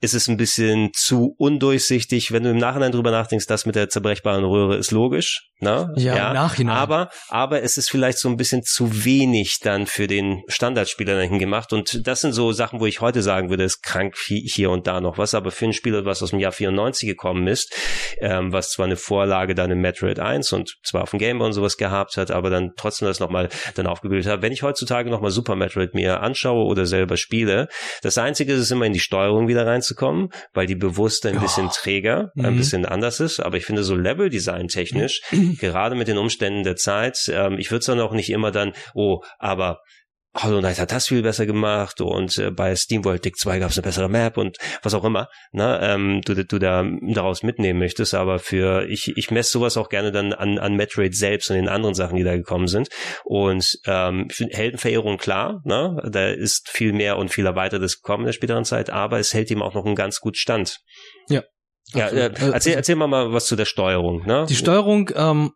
ist 0.00 0.14
es 0.14 0.28
ein 0.28 0.36
bisschen 0.36 0.90
zu 0.94 1.34
undurchsichtig. 1.38 2.32
Wenn 2.32 2.42
du 2.42 2.50
im 2.50 2.58
Nachhinein 2.58 2.92
drüber 2.92 3.10
nachdenkst, 3.10 3.46
das 3.46 3.66
mit 3.66 3.76
der 3.76 3.88
zerbrechbaren 3.88 4.44
Röhre 4.44 4.76
ist 4.76 4.90
logisch. 4.90 5.50
Ne? 5.60 5.92
Ja, 5.96 6.16
ja, 6.16 6.28
im 6.28 6.34
Nachhinein. 6.34 6.76
Aber, 6.76 7.10
aber 7.28 7.59
es 7.62 7.76
ist 7.76 7.90
vielleicht 7.90 8.18
so 8.18 8.28
ein 8.28 8.36
bisschen 8.36 8.62
zu 8.62 9.04
wenig 9.04 9.58
dann 9.62 9.86
für 9.86 10.06
den 10.06 10.42
Standardspieler 10.48 11.14
dahin 11.14 11.38
gemacht. 11.38 11.72
Und 11.72 12.06
das 12.06 12.20
sind 12.20 12.32
so 12.32 12.52
Sachen, 12.52 12.80
wo 12.80 12.86
ich 12.86 13.00
heute 13.00 13.22
sagen 13.22 13.50
würde, 13.50 13.64
ist 13.64 13.82
krank 13.82 14.16
hier 14.16 14.70
und 14.70 14.86
da 14.86 15.00
noch 15.00 15.18
was. 15.18 15.34
Aber 15.34 15.50
für 15.50 15.66
ein 15.66 15.72
Spieler, 15.72 16.04
was 16.04 16.22
aus 16.22 16.30
dem 16.30 16.38
Jahr 16.38 16.52
94 16.52 17.08
gekommen 17.08 17.46
ist, 17.46 17.74
ähm, 18.20 18.52
was 18.52 18.70
zwar 18.70 18.86
eine 18.86 18.96
Vorlage 18.96 19.54
dann 19.54 19.70
im 19.70 19.80
Metroid 19.80 20.18
1 20.18 20.52
und 20.52 20.76
zwar 20.82 21.02
auf 21.02 21.10
dem 21.10 21.18
Game 21.18 21.38
Boy 21.38 21.46
und 21.46 21.52
sowas 21.52 21.76
gehabt 21.76 22.16
hat, 22.16 22.30
aber 22.30 22.50
dann 22.50 22.72
trotzdem 22.76 23.06
das 23.06 23.20
nochmal 23.20 23.48
dann 23.74 23.86
aufgebildet 23.86 24.30
hat. 24.30 24.42
Wenn 24.42 24.52
ich 24.52 24.62
heutzutage 24.62 25.10
nochmal 25.10 25.30
Super 25.30 25.56
Metroid 25.56 25.94
mir 25.94 26.20
anschaue 26.20 26.64
oder 26.64 26.86
selber 26.86 27.16
spiele, 27.16 27.68
das 28.02 28.18
Einzige 28.18 28.52
ist 28.52 28.60
es 28.60 28.70
immer 28.70 28.86
in 28.86 28.92
die 28.92 29.00
Steuerung 29.00 29.48
wieder 29.48 29.66
reinzukommen, 29.66 30.28
weil 30.52 30.66
die 30.66 30.74
bewusst 30.74 31.26
ein 31.26 31.40
bisschen 31.40 31.66
oh. 31.66 31.72
träger, 31.74 32.30
ein 32.36 32.54
mhm. 32.54 32.56
bisschen 32.56 32.86
anders 32.86 33.20
ist. 33.20 33.40
Aber 33.40 33.56
ich 33.56 33.64
finde 33.64 33.82
so 33.82 33.94
Level-Design 33.96 34.68
technisch, 34.68 35.22
gerade 35.60 35.94
mit 35.94 36.08
den 36.08 36.18
Umständen 36.18 36.62
der 36.62 36.76
Zeit, 36.76 37.28
ähm, 37.46 37.58
ich 37.58 37.70
würde 37.70 37.80
es 37.80 37.86
dann 37.86 38.00
auch 38.00 38.12
nicht 38.12 38.30
immer 38.30 38.50
dann, 38.50 38.72
oh, 38.94 39.22
aber 39.38 39.80
Hollow 40.36 40.60
Knight 40.60 40.78
hat 40.78 40.92
das 40.92 41.08
viel 41.08 41.22
besser 41.22 41.44
gemacht 41.44 42.00
und 42.00 42.38
äh, 42.38 42.52
bei 42.52 42.76
SteamWorld 42.76 43.24
Dick 43.24 43.36
2 43.36 43.58
gab 43.58 43.70
es 43.70 43.78
eine 43.78 43.82
bessere 43.82 44.08
Map 44.08 44.36
und 44.36 44.58
was 44.82 44.94
auch 44.94 45.02
immer, 45.04 45.28
ne, 45.50 45.80
ähm, 45.82 46.20
du, 46.24 46.44
du 46.44 46.58
da 46.60 46.84
daraus 47.02 47.42
mitnehmen 47.42 47.80
möchtest, 47.80 48.14
aber 48.14 48.38
für 48.38 48.88
ich, 48.88 49.16
ich 49.16 49.32
messe 49.32 49.50
sowas 49.50 49.76
auch 49.76 49.88
gerne 49.88 50.12
dann 50.12 50.32
an, 50.32 50.58
an 50.58 50.76
Metroid 50.76 51.16
selbst 51.16 51.50
und 51.50 51.56
den 51.56 51.68
anderen 51.68 51.96
Sachen, 51.96 52.16
die 52.16 52.22
da 52.22 52.36
gekommen 52.36 52.68
sind. 52.68 52.88
Und 53.24 53.80
ähm, 53.86 54.28
Heldenverehrung, 54.30 55.18
klar, 55.18 55.62
ne, 55.64 56.00
da 56.08 56.28
ist 56.28 56.68
viel 56.70 56.92
mehr 56.92 57.18
und 57.18 57.30
viel 57.30 57.46
erweitertes 57.46 58.00
gekommen 58.00 58.22
in 58.22 58.26
der 58.26 58.32
späteren 58.32 58.64
Zeit, 58.64 58.88
aber 58.88 59.18
es 59.18 59.34
hält 59.34 59.50
ihm 59.50 59.62
auch 59.62 59.74
noch 59.74 59.84
einen 59.84 59.96
ganz 59.96 60.20
gut 60.20 60.36
Stand. 60.36 60.78
Ja. 61.28 61.42
Ja, 61.92 62.06
äh, 62.06 62.30
erzähl, 62.30 62.52
also 62.52 62.70
erzähl 62.70 62.94
mal, 62.94 63.08
mal 63.08 63.32
was 63.32 63.46
zu 63.46 63.56
der 63.56 63.64
Steuerung. 63.64 64.24
Ne? 64.24 64.46
Die 64.48 64.54
Steuerung, 64.54 65.10
ähm, 65.16 65.50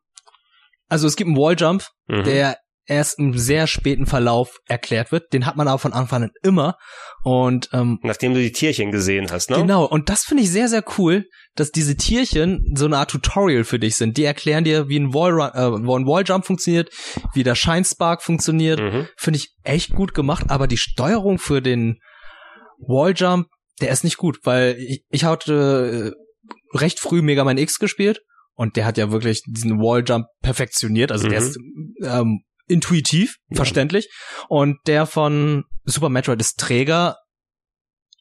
also 0.94 1.08
es 1.08 1.16
gibt 1.16 1.26
einen 1.26 1.36
Walljump, 1.36 1.84
mhm. 2.06 2.22
der 2.22 2.56
erst 2.86 3.18
im 3.18 3.36
sehr 3.36 3.66
späten 3.66 4.06
Verlauf 4.06 4.58
erklärt 4.68 5.10
wird. 5.10 5.32
Den 5.32 5.44
hat 5.44 5.56
man 5.56 5.66
aber 5.66 5.80
von 5.80 5.92
Anfang 5.92 6.22
an 6.22 6.30
immer. 6.44 6.76
Und 7.24 7.68
ähm, 7.72 7.98
nachdem 8.02 8.32
du 8.32 8.40
die 8.40 8.52
Tierchen 8.52 8.92
gesehen 8.92 9.32
hast, 9.32 9.50
ne? 9.50 9.56
Genau. 9.56 9.84
Und 9.86 10.08
das 10.08 10.22
finde 10.22 10.44
ich 10.44 10.52
sehr 10.52 10.68
sehr 10.68 10.84
cool, 10.96 11.24
dass 11.56 11.72
diese 11.72 11.96
Tierchen 11.96 12.72
so 12.76 12.84
eine 12.84 12.98
Art 12.98 13.10
Tutorial 13.10 13.64
für 13.64 13.80
dich 13.80 13.96
sind. 13.96 14.16
Die 14.18 14.24
erklären 14.24 14.62
dir, 14.62 14.88
wie 14.88 15.00
ein, 15.00 15.12
Wall 15.12 15.32
äh, 15.40 15.76
ein 15.76 16.06
Walljump 16.06 16.46
funktioniert, 16.46 16.90
wie 17.32 17.42
der 17.42 17.56
Shine 17.56 17.84
Spark 17.84 18.22
funktioniert. 18.22 18.78
Mhm. 18.78 19.08
Finde 19.16 19.38
ich 19.38 19.52
echt 19.64 19.90
gut 19.90 20.14
gemacht. 20.14 20.44
Aber 20.48 20.68
die 20.68 20.76
Steuerung 20.76 21.38
für 21.38 21.60
den 21.60 21.98
Walljump, 22.78 23.48
der 23.80 23.90
ist 23.90 24.04
nicht 24.04 24.18
gut, 24.18 24.38
weil 24.44 24.76
ich, 24.78 25.02
ich 25.10 25.24
hatte 25.24 26.14
äh, 26.14 26.78
recht 26.78 27.00
früh 27.00 27.20
Mega 27.20 27.42
Man 27.42 27.58
X 27.58 27.80
gespielt 27.80 28.20
und 28.54 28.76
der 28.76 28.84
hat 28.86 28.98
ja 28.98 29.10
wirklich 29.10 29.42
diesen 29.46 29.78
Walljump 29.78 30.26
perfektioniert. 30.42 31.12
Also 31.12 31.26
mhm. 31.26 31.30
der 31.30 31.38
ist 31.38 31.58
ähm, 32.02 32.40
intuitiv, 32.66 33.36
ja. 33.48 33.56
verständlich. 33.56 34.08
Und 34.48 34.78
der 34.86 35.06
von 35.06 35.64
Super 35.84 36.08
Metroid 36.08 36.40
ist 36.40 36.58
Träger 36.58 37.16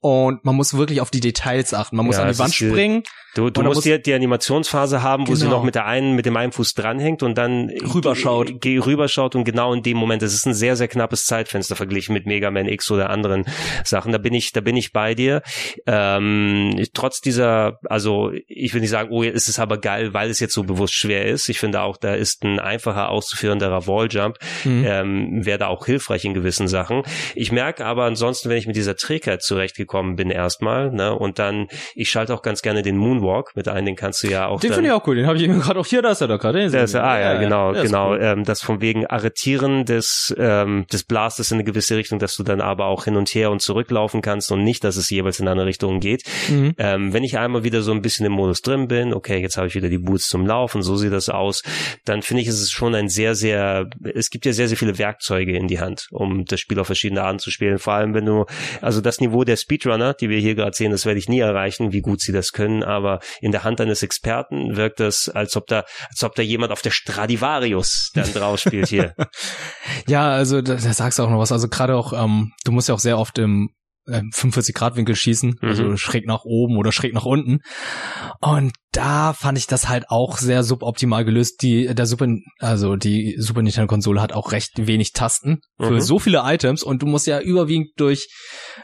und 0.03 0.43
man 0.43 0.53
muss 0.53 0.73
wirklich 0.73 0.99
auf 0.99 1.11
die 1.11 1.21
Details 1.21 1.73
achten. 1.73 1.95
Man 1.95 2.05
muss 2.05 2.17
ja, 2.17 2.23
an 2.23 2.31
die 2.33 2.37
Wand 2.37 2.53
springen. 2.53 3.03
Du, 3.35 3.49
du 3.49 3.63
musst 3.63 3.85
die, 3.85 3.99
die 3.99 4.13
Animationsphase 4.13 5.01
haben, 5.01 5.23
wo 5.23 5.31
genau. 5.31 5.37
sie 5.37 5.47
noch 5.47 5.63
mit 5.63 5.75
der 5.75 5.85
einen, 5.85 6.13
mit 6.13 6.25
dem 6.25 6.35
einen 6.35 6.51
Fuß 6.51 6.73
dranhängt 6.73 7.23
und 7.23 7.35
dann 7.35 7.69
rüberschaut. 7.69 8.61
Ge, 8.61 8.79
rüberschaut 8.79 9.33
und 9.35 9.45
genau 9.45 9.73
in 9.73 9.81
dem 9.81 9.95
Moment, 9.97 10.21
das 10.21 10.33
ist 10.33 10.45
ein 10.45 10.53
sehr, 10.53 10.75
sehr 10.75 10.89
knappes 10.89 11.25
Zeitfenster 11.25 11.77
verglichen 11.77 12.13
mit 12.13 12.27
Mega 12.27 12.51
Man 12.51 12.67
X 12.67 12.91
oder 12.91 13.09
anderen 13.09 13.45
Sachen. 13.85 14.11
Da 14.11 14.17
bin 14.17 14.33
ich, 14.33 14.51
da 14.51 14.59
bin 14.59 14.75
ich 14.75 14.91
bei 14.91 15.15
dir. 15.15 15.41
Ähm, 15.87 16.85
trotz 16.93 17.21
dieser, 17.21 17.79
also 17.85 18.31
ich 18.47 18.73
will 18.73 18.81
nicht 18.81 18.91
sagen, 18.91 19.09
oh, 19.09 19.23
ist 19.23 19.47
es 19.47 19.57
aber 19.57 19.79
geil, 19.79 20.13
weil 20.13 20.29
es 20.29 20.41
jetzt 20.41 20.53
so 20.53 20.63
bewusst 20.63 20.93
schwer 20.93 21.25
ist. 21.25 21.47
Ich 21.47 21.59
finde 21.59 21.81
auch, 21.81 21.95
da 21.95 22.13
ist 22.13 22.43
ein 22.43 22.59
einfacher 22.59 23.09
auszuführenderer 23.09 23.87
Walljump, 23.87 24.37
mhm. 24.65 24.83
ähm, 24.85 25.45
wäre 25.45 25.59
da 25.59 25.67
auch 25.67 25.85
hilfreich 25.85 26.25
in 26.25 26.33
gewissen 26.33 26.67
Sachen. 26.67 27.03
Ich 27.35 27.53
merke 27.53 27.85
aber 27.85 28.03
ansonsten, 28.03 28.49
wenn 28.49 28.57
ich 28.57 28.67
mit 28.67 28.75
dieser 28.75 28.97
Trägheit 28.97 29.41
zurechtgekommen 29.41 29.92
bin 30.15 30.29
erstmal, 30.29 30.91
ne, 30.91 31.13
und 31.13 31.39
dann, 31.39 31.67
ich 31.95 32.09
schalte 32.09 32.33
auch 32.33 32.41
ganz 32.41 32.61
gerne 32.61 32.81
den 32.81 32.97
Moon 32.97 33.13
Moonwalk 33.13 33.55
mit 33.55 33.67
ein, 33.67 33.85
den 33.85 33.95
kannst 33.95 34.23
du 34.23 34.27
ja 34.27 34.47
auch. 34.47 34.59
Den 34.59 34.73
finde 34.73 34.89
ich 34.89 34.93
auch 34.93 35.05
cool, 35.07 35.15
den 35.15 35.27
habe 35.27 35.37
ich 35.37 35.43
eben 35.43 35.59
gerade 35.61 35.79
auch 35.79 35.85
hier, 35.85 36.01
da 36.01 36.11
ist 36.11 36.21
er 36.21 36.27
doch 36.27 36.39
gerade. 36.39 36.59
Ah 36.63 37.19
ja, 37.19 37.39
genau, 37.39 37.73
genau. 37.73 38.11
Cool. 38.11 38.19
Ähm, 38.21 38.43
das 38.43 38.61
von 38.61 38.81
wegen 38.81 39.05
Arretieren 39.05 39.85
des, 39.85 40.33
ähm, 40.37 40.85
des 40.91 41.03
Blastes 41.03 41.51
in 41.51 41.57
eine 41.57 41.63
gewisse 41.63 41.95
Richtung, 41.95 42.19
dass 42.19 42.35
du 42.35 42.43
dann 42.43 42.61
aber 42.61 42.85
auch 42.85 43.05
hin 43.05 43.15
und 43.15 43.29
her 43.29 43.51
und 43.51 43.61
zurücklaufen 43.61 44.21
kannst 44.21 44.51
und 44.51 44.63
nicht, 44.63 44.83
dass 44.83 44.95
es 44.95 45.09
jeweils 45.09 45.39
in 45.39 45.47
eine 45.47 45.65
Richtung 45.65 45.99
geht. 45.99 46.23
Mhm. 46.49 46.73
Ähm, 46.77 47.13
wenn 47.13 47.23
ich 47.23 47.37
einmal 47.37 47.63
wieder 47.63 47.81
so 47.81 47.91
ein 47.91 48.01
bisschen 48.01 48.25
im 48.25 48.33
Modus 48.33 48.61
drin 48.61 48.87
bin, 48.87 49.13
okay, 49.13 49.39
jetzt 49.39 49.57
habe 49.57 49.67
ich 49.67 49.75
wieder 49.75 49.89
die 49.89 49.97
Boots 49.97 50.27
zum 50.27 50.45
Laufen, 50.45 50.81
so 50.81 50.95
sieht 50.95 51.13
das 51.13 51.29
aus, 51.29 51.63
dann 52.05 52.21
finde 52.21 52.41
ich, 52.41 52.47
ist 52.47 52.61
es 52.61 52.71
schon 52.71 52.95
ein 52.95 53.09
sehr, 53.09 53.35
sehr, 53.35 53.89
es 54.13 54.29
gibt 54.29 54.45
ja 54.45 54.53
sehr, 54.53 54.67
sehr 54.67 54.77
viele 54.77 54.97
Werkzeuge 54.97 55.55
in 55.55 55.67
die 55.67 55.79
Hand, 55.79 56.07
um 56.11 56.45
das 56.45 56.59
Spiel 56.59 56.79
auf 56.79 56.87
verschiedene 56.87 57.23
Arten 57.23 57.39
zu 57.39 57.51
spielen. 57.51 57.77
Vor 57.77 57.93
allem, 57.93 58.13
wenn 58.13 58.25
du, 58.25 58.45
also 58.81 59.01
das 59.01 59.19
Niveau 59.19 59.43
der 59.43 59.57
Speedrunner, 59.83 60.13
die 60.13 60.29
wir 60.29 60.39
hier 60.39 60.55
gerade 60.55 60.75
sehen, 60.75 60.91
das 60.91 61.05
werde 61.05 61.19
ich 61.19 61.27
nie 61.27 61.39
erreichen, 61.39 61.91
wie 61.91 62.01
gut 62.01 62.21
sie 62.21 62.31
das 62.31 62.51
können, 62.51 62.83
aber 62.83 63.19
in 63.41 63.51
der 63.51 63.63
Hand 63.63 63.81
eines 63.81 64.01
Experten 64.03 64.75
wirkt 64.75 64.99
es, 64.99 65.29
als 65.29 65.55
ob 65.55 65.67
da, 65.67 65.83
als 66.09 66.23
ob 66.23 66.35
da 66.35 66.41
jemand 66.41 66.71
auf 66.71 66.81
der 66.81 66.91
Stradivarius 66.91 68.11
dann 68.13 68.31
drauf 68.33 68.59
spielt 68.59 68.87
hier. 68.87 69.13
ja, 70.07 70.29
also 70.29 70.61
da, 70.61 70.75
da 70.75 70.93
sagst 70.93 71.19
du 71.19 71.23
auch 71.23 71.29
noch 71.29 71.39
was. 71.39 71.51
Also 71.51 71.67
gerade 71.67 71.95
auch, 71.95 72.13
ähm, 72.13 72.51
du 72.63 72.71
musst 72.71 72.87
ja 72.87 72.95
auch 72.95 72.99
sehr 72.99 73.17
oft 73.17 73.37
im 73.37 73.69
äh, 74.07 74.21
45 74.33 74.73
Grad 74.75 74.95
Winkel 74.95 75.15
schießen, 75.15 75.55
also 75.61 75.83
Mhm. 75.83 75.97
schräg 75.97 76.25
nach 76.27 76.43
oben 76.43 76.77
oder 76.77 76.91
schräg 76.91 77.13
nach 77.13 77.25
unten. 77.25 77.59
Und 78.41 78.73
da 78.91 79.33
fand 79.33 79.57
ich 79.57 79.67
das 79.67 79.89
halt 79.89 80.05
auch 80.09 80.37
sehr 80.37 80.63
suboptimal 80.63 81.25
gelöst. 81.25 81.61
Die 81.61 81.93
der 81.93 82.05
Super 82.05 82.27
also 82.59 82.95
die 82.95 83.35
Super 83.39 83.61
Nintendo 83.61 83.87
Konsole 83.87 84.21
hat 84.21 84.33
auch 84.33 84.51
recht 84.51 84.71
wenig 84.87 85.13
Tasten 85.13 85.59
für 85.79 85.91
Mhm. 85.93 86.01
so 86.01 86.19
viele 86.19 86.41
Items 86.45 86.83
und 86.83 87.01
du 87.01 87.05
musst 87.07 87.27
ja 87.27 87.39
überwiegend 87.39 87.89
durch 87.97 88.27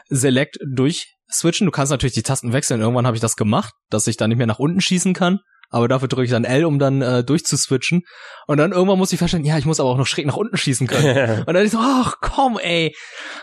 Select 0.08 0.58
durch 0.74 1.16
switchen. 1.32 1.66
Du 1.66 1.70
kannst 1.70 1.90
natürlich 1.90 2.14
die 2.14 2.22
Tasten 2.22 2.52
wechseln. 2.52 2.80
Irgendwann 2.80 3.06
habe 3.06 3.16
ich 3.16 3.20
das 3.20 3.36
gemacht, 3.36 3.72
dass 3.88 4.06
ich 4.06 4.16
dann 4.16 4.30
nicht 4.30 4.38
mehr 4.38 4.46
nach 4.48 4.58
unten 4.58 4.80
schießen 4.80 5.14
kann. 5.14 5.38
Aber 5.72 5.86
dafür 5.86 6.08
drücke 6.08 6.24
ich 6.24 6.30
dann 6.32 6.42
L, 6.42 6.64
um 6.64 6.80
dann 6.80 7.00
äh, 7.00 7.22
durchzuswitchen. 7.22 8.02
Und 8.48 8.56
dann 8.58 8.72
irgendwann 8.72 8.98
muss 8.98 9.12
ich 9.12 9.20
feststellen, 9.20 9.46
ja, 9.46 9.56
ich 9.56 9.66
muss 9.66 9.78
aber 9.78 9.90
auch 9.90 9.96
noch 9.98 10.06
schräg 10.08 10.26
nach 10.26 10.36
unten 10.36 10.56
schießen 10.56 10.88
können. 10.88 11.44
Und 11.46 11.54
dann 11.54 11.64
ich 11.64 11.70
so, 11.70 11.78
ach 11.80 12.16
komm, 12.20 12.58
ey. 12.58 12.92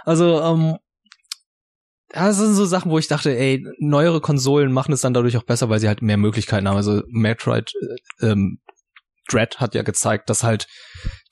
Also, 0.03 0.41
ähm, 0.41 0.75
das 2.10 2.38
sind 2.38 2.53
so 2.53 2.66
Sachen, 2.66 2.91
wo 2.91 2.97
ich 2.97 3.08
dachte, 3.08 3.38
ey, 3.38 3.66
neuere 3.80 4.22
Konsolen 4.22 4.72
machen 4.72 4.93
es 4.93 5.01
dann 5.01 5.14
dadurch 5.14 5.38
auch 5.38 5.43
besser, 5.43 5.70
weil 5.70 5.80
sie 5.80 5.88
halt 5.88 6.01
mehr 6.01 6.18
Möglichkeiten 6.18 6.68
haben. 6.68 6.78
Also 6.78 7.03
Metroid 7.10 7.74
äh, 8.22 8.28
ähm, 8.28 8.60
Dread 9.30 9.60
hat 9.60 9.76
ja 9.76 9.82
gezeigt, 9.84 10.30
dass 10.30 10.43
halt 10.43 10.68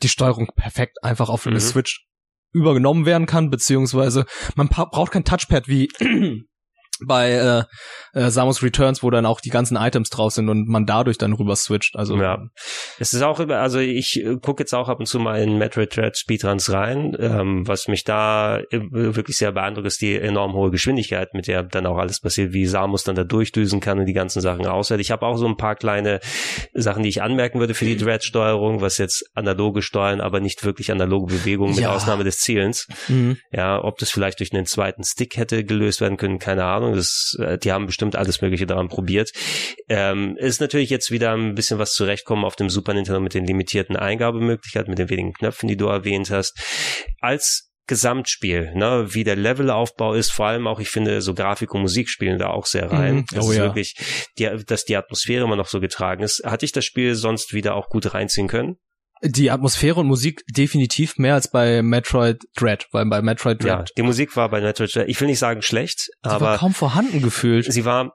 die 0.03 0.09
Steuerung 0.09 0.49
perfekt 0.55 1.03
einfach 1.03 1.29
auf 1.29 1.47
eine 1.47 1.55
Mhm. 1.55 1.61
Switch 1.61 2.05
übergenommen 2.51 3.05
werden 3.05 3.25
kann, 3.25 3.49
beziehungsweise 3.49 4.25
man 4.55 4.67
braucht 4.67 5.11
kein 5.11 5.23
Touchpad 5.25 5.67
wie 5.67 5.89
bei 7.05 7.31
äh, 7.31 7.63
äh, 8.19 8.29
Samus 8.29 8.63
Returns, 8.63 9.03
wo 9.03 9.09
dann 9.09 9.25
auch 9.25 9.41
die 9.41 9.49
ganzen 9.49 9.77
Items 9.77 10.09
drauf 10.09 10.33
sind 10.33 10.49
und 10.49 10.67
man 10.67 10.85
dadurch 10.85 11.17
dann 11.17 11.33
rüber 11.33 11.55
switcht. 11.55 11.95
Also 11.95 12.15
Ja. 12.17 12.43
Es 12.99 13.13
ist 13.13 13.21
auch 13.21 13.39
über, 13.39 13.59
also 13.59 13.79
ich 13.79 14.23
äh, 14.23 14.37
gucke 14.41 14.63
jetzt 14.63 14.73
auch 14.73 14.89
ab 14.89 14.99
und 14.99 15.05
zu 15.05 15.19
mal 15.19 15.41
in 15.41 15.57
Metroid 15.57 15.95
Dread 15.95 16.17
Speedruns 16.17 16.71
rein. 16.71 17.15
Ähm, 17.19 17.67
was 17.67 17.87
mich 17.87 18.03
da 18.03 18.59
äh, 18.59 18.79
wirklich 18.91 19.37
sehr 19.37 19.51
beeindruckt, 19.51 19.87
ist 19.87 20.01
die 20.01 20.15
enorm 20.15 20.53
hohe 20.53 20.71
Geschwindigkeit, 20.71 21.33
mit 21.33 21.47
der 21.47 21.63
dann 21.63 21.85
auch 21.85 21.97
alles 21.97 22.19
passiert, 22.19 22.53
wie 22.53 22.65
Samus 22.65 23.03
dann 23.03 23.15
da 23.15 23.23
durchdüsen 23.23 23.79
kann 23.79 23.99
und 23.99 24.05
die 24.05 24.13
ganzen 24.13 24.41
Sachen 24.41 24.65
aushält. 24.65 25.01
Ich 25.01 25.11
habe 25.11 25.25
auch 25.25 25.37
so 25.37 25.47
ein 25.47 25.57
paar 25.57 25.75
kleine 25.75 26.19
Sachen, 26.73 27.03
die 27.03 27.09
ich 27.09 27.21
anmerken 27.21 27.59
würde 27.59 27.73
für 27.73 27.85
die 27.85 27.97
Dread-Steuerung, 27.97 28.81
was 28.81 28.97
jetzt 28.97 29.25
analoge 29.33 29.81
Steuern, 29.81 30.21
aber 30.21 30.39
nicht 30.39 30.63
wirklich 30.63 30.91
analoge 30.91 31.33
Bewegungen 31.33 31.73
mit 31.75 31.83
Ja. 31.83 31.93
Ausnahme 31.93 32.23
des 32.23 32.37
Zielens. 32.39 32.87
mhm. 33.07 33.37
Ja, 33.51 33.83
ob 33.83 33.97
das 33.97 34.09
vielleicht 34.11 34.39
durch 34.39 34.53
einen 34.53 34.65
zweiten 34.65 35.03
Stick 35.03 35.37
hätte 35.37 35.63
gelöst 35.63 36.01
werden 36.01 36.17
können, 36.17 36.39
keine 36.39 36.65
Ahnung. 36.65 36.84
Das, 36.93 37.35
äh, 37.39 37.57
die 37.57 37.71
haben 37.71 37.85
bestimmt 37.85 38.15
alles 38.15 38.41
Mögliche 38.41 38.65
daran 38.65 38.87
probiert. 38.87 39.31
Ähm, 39.89 40.35
ist 40.37 40.61
natürlich 40.61 40.89
jetzt 40.89 41.11
wieder 41.11 41.33
ein 41.33 41.55
bisschen 41.55 41.79
was 41.79 41.93
zurechtkommen 41.93 42.45
auf 42.45 42.55
dem 42.55 42.69
Super 42.69 42.93
Nintendo 42.93 43.19
mit 43.19 43.33
den 43.33 43.45
limitierten 43.45 43.95
Eingabemöglichkeiten, 43.95 44.89
mit 44.89 44.99
den 44.99 45.09
wenigen 45.09 45.33
Knöpfen, 45.33 45.67
die 45.67 45.77
du 45.77 45.87
erwähnt 45.87 46.29
hast. 46.29 46.57
Als 47.19 47.71
Gesamtspiel, 47.87 48.73
ne, 48.73 49.13
wie 49.13 49.23
der 49.23 49.35
Levelaufbau 49.35 50.15
ist, 50.15 50.31
vor 50.31 50.47
allem 50.47 50.65
auch, 50.65 50.79
ich 50.79 50.89
finde, 50.89 51.21
so 51.21 51.35
Grafik 51.35 51.73
und 51.73 51.81
Musik 51.81 52.09
spielen 52.09 52.39
da 52.39 52.49
auch 52.49 52.65
sehr 52.65 52.91
rein. 52.91 53.17
Mhm. 53.17 53.25
Das 53.31 53.45
Oh 53.45 53.51
ist 53.51 53.57
ja. 53.57 53.63
wirklich, 53.63 53.95
die, 54.39 54.49
dass 54.65 54.85
die 54.85 54.97
Atmosphäre 54.97 55.43
immer 55.43 55.55
noch 55.55 55.67
so 55.67 55.79
getragen 55.79 56.23
ist. 56.23 56.41
Hatte 56.43 56.65
ich 56.65 56.71
das 56.71 56.83
Spiel 56.83 57.13
sonst 57.13 57.53
wieder 57.53 57.75
auch 57.75 57.89
gut 57.89 58.13
reinziehen 58.13 58.47
können? 58.47 58.77
Die 59.23 59.49
Atmosphäre 59.51 59.99
und 60.01 60.07
Musik 60.07 60.41
definitiv 60.49 61.17
mehr 61.17 61.33
als 61.35 61.49
bei 61.49 61.81
Metroid 61.81 62.43
Dread, 62.55 62.87
weil 62.91 63.05
bei 63.07 63.21
Metroid 63.21 63.63
Ja, 63.63 63.77
Dread 63.77 63.91
die 63.97 64.03
Musik 64.03 64.35
war 64.35 64.49
bei 64.49 64.61
Metroid, 64.61 64.95
ich 65.07 65.19
will 65.19 65.27
nicht 65.27 65.39
sagen 65.39 65.61
schlecht, 65.61 66.09
war 66.23 66.33
aber 66.33 66.57
kaum 66.57 66.73
vorhanden 66.73 67.21
gefühlt. 67.21 67.71
sie 67.71 67.85
war 67.85 68.13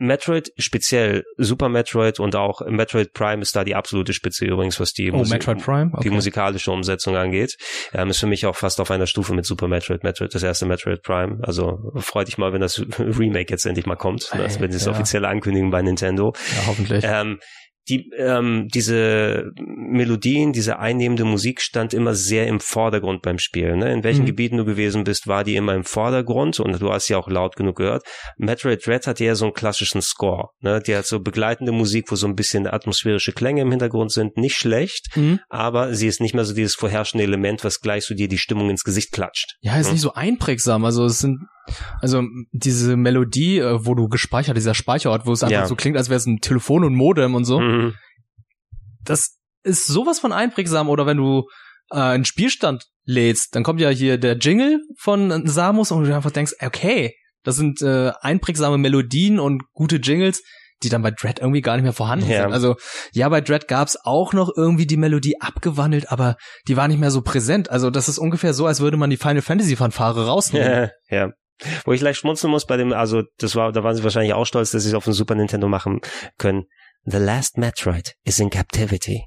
Metroid 0.00 0.52
speziell, 0.56 1.24
Super 1.38 1.68
Metroid 1.68 2.20
und 2.20 2.36
auch 2.36 2.60
Metroid 2.68 3.12
Prime 3.14 3.42
ist 3.42 3.56
da 3.56 3.64
die 3.64 3.74
absolute 3.74 4.12
Spitze 4.12 4.44
übrigens, 4.46 4.78
was 4.78 4.92
die, 4.92 5.10
Oh, 5.10 5.24
Metroid 5.24 5.58
Prime? 5.60 5.90
die 6.04 6.10
musikalische 6.10 6.70
Umsetzung 6.70 7.16
angeht. 7.16 7.56
Ähm, 7.92 8.08
ist 8.08 8.20
für 8.20 8.28
mich 8.28 8.46
auch 8.46 8.54
fast 8.54 8.80
auf 8.80 8.92
einer 8.92 9.08
Stufe 9.08 9.34
mit 9.34 9.44
Super 9.44 9.66
Metroid, 9.66 10.04
Metroid, 10.04 10.32
das 10.32 10.44
erste 10.44 10.66
Metroid 10.66 11.02
Prime. 11.02 11.40
Also 11.42 11.78
freut 11.96 12.28
dich 12.28 12.38
mal, 12.38 12.52
wenn 12.52 12.60
das 12.60 12.78
Remake 13.00 13.50
jetzt 13.50 13.66
endlich 13.66 13.86
mal 13.86 13.96
kommt, 13.96 14.30
Ey, 14.32 14.42
also 14.42 14.60
wenn 14.60 14.70
sie 14.70 14.76
es 14.76 14.84
ja. 14.84 14.92
offiziell 14.92 15.24
ankündigen 15.24 15.70
bei 15.70 15.82
Nintendo. 15.82 16.32
Ja, 16.56 16.66
hoffentlich. 16.68 17.04
Ähm, 17.04 17.40
die, 17.88 18.10
ähm, 18.16 18.68
diese 18.72 19.50
Melodien, 19.56 20.52
diese 20.52 20.78
einnehmende 20.78 21.24
Musik 21.24 21.60
stand 21.60 21.94
immer 21.94 22.14
sehr 22.14 22.46
im 22.46 22.60
Vordergrund 22.60 23.22
beim 23.22 23.38
Spielen. 23.38 23.78
Ne? 23.78 23.92
In 23.92 24.04
welchen 24.04 24.22
Mhm. 24.22 24.26
Gebieten 24.26 24.56
du 24.58 24.64
gewesen 24.64 25.04
bist, 25.04 25.26
war 25.26 25.44
die 25.44 25.56
immer 25.56 25.74
im 25.74 25.84
Vordergrund 25.84 26.60
und 26.60 26.80
du 26.80 26.92
hast 26.92 27.06
sie 27.06 27.14
auch 27.14 27.28
laut 27.28 27.56
genug 27.56 27.76
gehört. 27.76 28.02
Metroid 28.36 28.86
Dread 28.86 29.06
hat 29.06 29.20
ja 29.20 29.34
so 29.34 29.46
einen 29.46 29.54
klassischen 29.54 30.02
Score. 30.02 30.48
Ne? 30.60 30.80
Die 30.86 30.94
hat 30.94 31.06
so 31.06 31.20
begleitende 31.20 31.72
Musik, 31.72 32.10
wo 32.10 32.16
so 32.16 32.26
ein 32.26 32.34
bisschen 32.34 32.66
atmosphärische 32.66 33.32
Klänge 33.32 33.62
im 33.62 33.70
Hintergrund 33.70 34.12
sind. 34.12 34.36
Nicht 34.36 34.56
schlecht, 34.56 35.16
Mhm. 35.16 35.40
aber 35.48 35.94
sie 35.94 36.06
ist 36.06 36.20
nicht 36.20 36.34
mehr 36.34 36.44
so 36.44 36.54
dieses 36.54 36.74
vorherrschende 36.74 37.24
Element, 37.24 37.64
was 37.64 37.80
gleich 37.80 38.04
so 38.04 38.14
dir 38.14 38.28
die 38.28 38.38
Stimmung 38.38 38.70
ins 38.70 38.84
Gesicht 38.84 39.12
klatscht. 39.12 39.56
Ja, 39.60 39.78
ist 39.78 39.86
Hm? 39.86 39.92
nicht 39.94 40.02
so 40.02 40.12
einprägsam. 40.14 40.84
Also 40.84 41.04
es 41.04 41.18
sind, 41.20 41.40
also 42.00 42.22
diese 42.52 42.96
Melodie, 42.96 43.58
äh, 43.58 43.84
wo 43.84 43.94
du 43.94 44.08
gespeichert, 44.08 44.56
dieser 44.56 44.74
Speicherort, 44.74 45.26
wo 45.26 45.32
es 45.32 45.42
einfach 45.42 45.52
Ja. 45.60 45.66
so 45.66 45.76
klingt, 45.76 45.96
als 45.96 46.08
wäre 46.08 46.16
es 46.18 46.26
ein 46.26 46.38
Telefon 46.40 46.84
und 46.84 46.94
Modem 46.94 47.34
und 47.34 47.44
so. 47.44 47.60
Mhm. 47.60 47.94
Das 49.04 49.38
ist 49.64 49.86
sowas 49.86 50.20
von 50.20 50.32
einprägsam. 50.32 50.88
Oder 50.88 51.06
wenn 51.06 51.16
du 51.16 51.44
äh, 51.90 51.96
einen 51.96 52.24
Spielstand 52.24 52.84
lädst, 53.04 53.54
dann 53.54 53.62
kommt 53.64 53.80
ja 53.80 53.88
hier 53.90 54.18
der 54.18 54.36
Jingle 54.36 54.80
von 54.98 55.46
Samus 55.46 55.90
und 55.90 56.04
du 56.04 56.14
einfach 56.14 56.30
denkst, 56.30 56.52
okay, 56.60 57.14
das 57.44 57.56
sind 57.56 57.80
äh, 57.82 58.12
einprägsame 58.20 58.78
Melodien 58.78 59.38
und 59.38 59.62
gute 59.72 59.96
Jingles, 59.96 60.42
die 60.82 60.90
dann 60.90 61.02
bei 61.02 61.10
Dread 61.10 61.40
irgendwie 61.40 61.60
gar 61.62 61.74
nicht 61.76 61.82
mehr 61.84 61.92
vorhanden 61.92 62.28
Ja. 62.28 62.42
sind. 62.42 62.52
Also 62.52 62.76
ja, 63.12 63.28
bei 63.28 63.40
Dread 63.40 63.66
gab's 63.66 63.96
auch 64.04 64.32
noch 64.32 64.50
irgendwie 64.56 64.86
die 64.86 64.96
Melodie 64.96 65.40
abgewandelt, 65.40 66.12
aber 66.12 66.36
die 66.68 66.76
war 66.76 66.86
nicht 66.88 67.00
mehr 67.00 67.10
so 67.10 67.22
präsent. 67.22 67.70
Also 67.70 67.90
das 67.90 68.08
ist 68.08 68.18
ungefähr 68.18 68.52
so, 68.54 68.66
als 68.66 68.80
würde 68.80 68.96
man 68.96 69.10
die 69.10 69.16
Final 69.16 69.42
Fantasy 69.42 69.74
Fanfare 69.76 70.26
rausnehmen. 70.26 70.90
Ja, 71.10 71.16
ja. 71.26 71.30
Wo 71.84 71.92
ich 71.92 72.00
leicht 72.00 72.20
schmunzeln 72.20 72.50
muss 72.50 72.66
bei 72.66 72.76
dem, 72.76 72.92
also 72.92 73.22
das 73.38 73.56
war, 73.56 73.72
da 73.72 73.82
waren 73.82 73.96
sie 73.96 74.04
wahrscheinlich 74.04 74.34
auch 74.34 74.44
stolz, 74.44 74.70
dass 74.70 74.82
sie 74.82 74.90
es 74.90 74.94
auf 74.94 75.04
dem 75.04 75.12
Super 75.12 75.34
Nintendo 75.34 75.68
machen 75.68 76.00
können. 76.38 76.66
The 77.04 77.18
last 77.18 77.56
Metroid 77.56 78.16
is 78.24 78.38
in 78.38 78.50
captivity. 78.50 79.24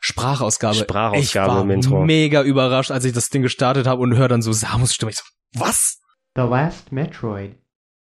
Sprachausgabe. 0.00 0.76
Sprachausgabe 0.76 1.18
ich 1.18 1.34
war 1.34 1.62
im 1.62 1.70
Intro. 1.70 2.04
mega 2.04 2.42
überrascht, 2.42 2.90
als 2.90 3.04
ich 3.04 3.12
das 3.12 3.28
Ding 3.28 3.42
gestartet 3.42 3.86
habe 3.86 4.02
und 4.02 4.16
höre 4.16 4.28
dann 4.28 4.42
so 4.42 4.52
Samus 4.52 4.94
Stimme. 4.94 5.10
Ich 5.10 5.16
so, 5.16 5.24
was? 5.54 6.00
The 6.36 6.42
last 6.42 6.92
Metroid 6.92 7.56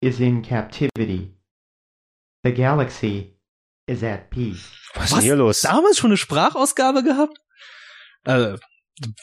is 0.01 0.19
in 0.19 0.41
captivity. 0.41 1.35
The 2.43 2.53
galaxy 2.53 3.37
is 3.87 4.03
at 4.03 4.29
peace. 4.29 4.71
Was 4.93 5.05
ist 5.05 5.15
denn 5.15 5.21
hier 5.23 5.35
los? 5.35 5.61
Damals 5.61 5.97
schon 5.97 6.11
eine 6.11 6.17
Sprachausgabe 6.17 7.03
gehabt? 7.03 7.37
Also, 8.23 8.57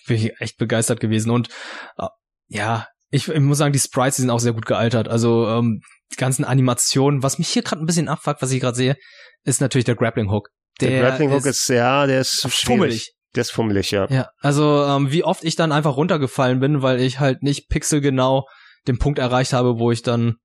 bin 0.06 0.16
ich 0.16 0.40
echt 0.40 0.58
begeistert 0.58 1.00
gewesen. 1.00 1.30
Und 1.30 1.48
äh, 1.98 2.08
ja, 2.48 2.88
ich, 3.14 3.28
ich 3.28 3.40
muss 3.40 3.58
sagen, 3.58 3.72
die 3.72 3.78
Sprites 3.78 4.16
die 4.16 4.22
sind 4.22 4.30
auch 4.30 4.40
sehr 4.40 4.52
gut 4.52 4.66
gealtert. 4.66 5.08
Also 5.08 5.46
ähm, 5.48 5.80
die 6.12 6.16
ganzen 6.16 6.44
Animationen. 6.44 7.22
Was 7.22 7.38
mich 7.38 7.48
hier 7.48 7.62
gerade 7.62 7.82
ein 7.82 7.86
bisschen 7.86 8.08
abfuckt, 8.08 8.42
was 8.42 8.50
ich 8.50 8.60
gerade 8.60 8.76
sehe, 8.76 8.96
ist 9.44 9.60
natürlich 9.60 9.84
der 9.84 9.94
Grappling 9.94 10.30
Hook. 10.30 10.48
Der, 10.80 11.00
Grappling 11.00 11.30
Hook 11.32 11.46
ist, 11.46 11.68
ja, 11.68 12.06
der 12.06 12.20
ist 12.20 12.46
fummelig. 12.50 13.14
Der 13.36 13.42
ist 13.42 13.52
fummelig, 13.52 13.90
ja. 13.90 14.06
Ja, 14.10 14.28
also 14.40 14.84
ähm, 14.84 15.10
wie 15.10 15.24
oft 15.24 15.44
ich 15.44 15.56
dann 15.56 15.72
einfach 15.72 15.96
runtergefallen 15.96 16.60
bin, 16.60 16.82
weil 16.82 17.00
ich 17.00 17.20
halt 17.20 17.42
nicht 17.42 17.68
pixelgenau 17.68 18.46
den 18.86 18.98
Punkt 18.98 19.18
erreicht 19.18 19.52
habe, 19.52 19.78
wo 19.78 19.90
ich 19.90 20.02
dann 20.02 20.36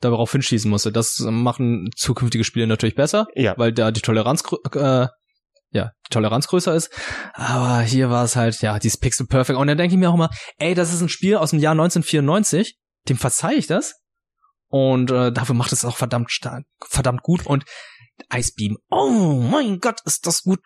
darauf 0.00 0.32
hinschießen 0.32 0.70
musste. 0.70 0.92
Das 0.92 1.18
machen 1.20 1.90
zukünftige 1.96 2.44
Spiele 2.44 2.66
natürlich 2.66 2.94
besser, 2.94 3.26
Ja. 3.34 3.54
weil 3.56 3.72
da 3.72 3.90
die 3.90 4.00
Toleranz 4.00 4.42
äh, 4.74 5.06
ja, 5.70 5.92
Toleranz 6.10 6.48
größer 6.48 6.74
ist. 6.74 6.90
Aber 7.34 7.80
hier 7.80 8.10
war 8.10 8.24
es 8.24 8.36
halt, 8.36 8.60
ja, 8.62 8.78
dieses 8.78 8.98
Pixel 8.98 9.26
Perfect. 9.26 9.58
Und 9.58 9.66
dann 9.66 9.78
denke 9.78 9.94
ich 9.94 9.98
mir 9.98 10.10
auch 10.10 10.14
immer, 10.14 10.30
ey, 10.58 10.74
das 10.74 10.92
ist 10.92 11.00
ein 11.00 11.08
Spiel 11.08 11.36
aus 11.36 11.50
dem 11.50 11.58
Jahr 11.58 11.72
1994, 11.72 12.78
dem 13.08 13.16
verzeih 13.16 13.54
ich 13.54 13.66
das. 13.66 13.94
Und 14.68 15.10
äh, 15.10 15.32
dafür 15.32 15.54
macht 15.54 15.72
es 15.72 15.84
auch 15.84 15.96
verdammt 15.96 16.30
stark, 16.30 16.64
verdammt 16.84 17.22
gut. 17.22 17.46
Und 17.46 17.64
Ice 18.34 18.52
Beam, 18.56 18.78
oh 18.90 19.40
mein 19.50 19.78
Gott, 19.78 20.00
ist 20.04 20.26
das 20.26 20.42
gut. 20.42 20.60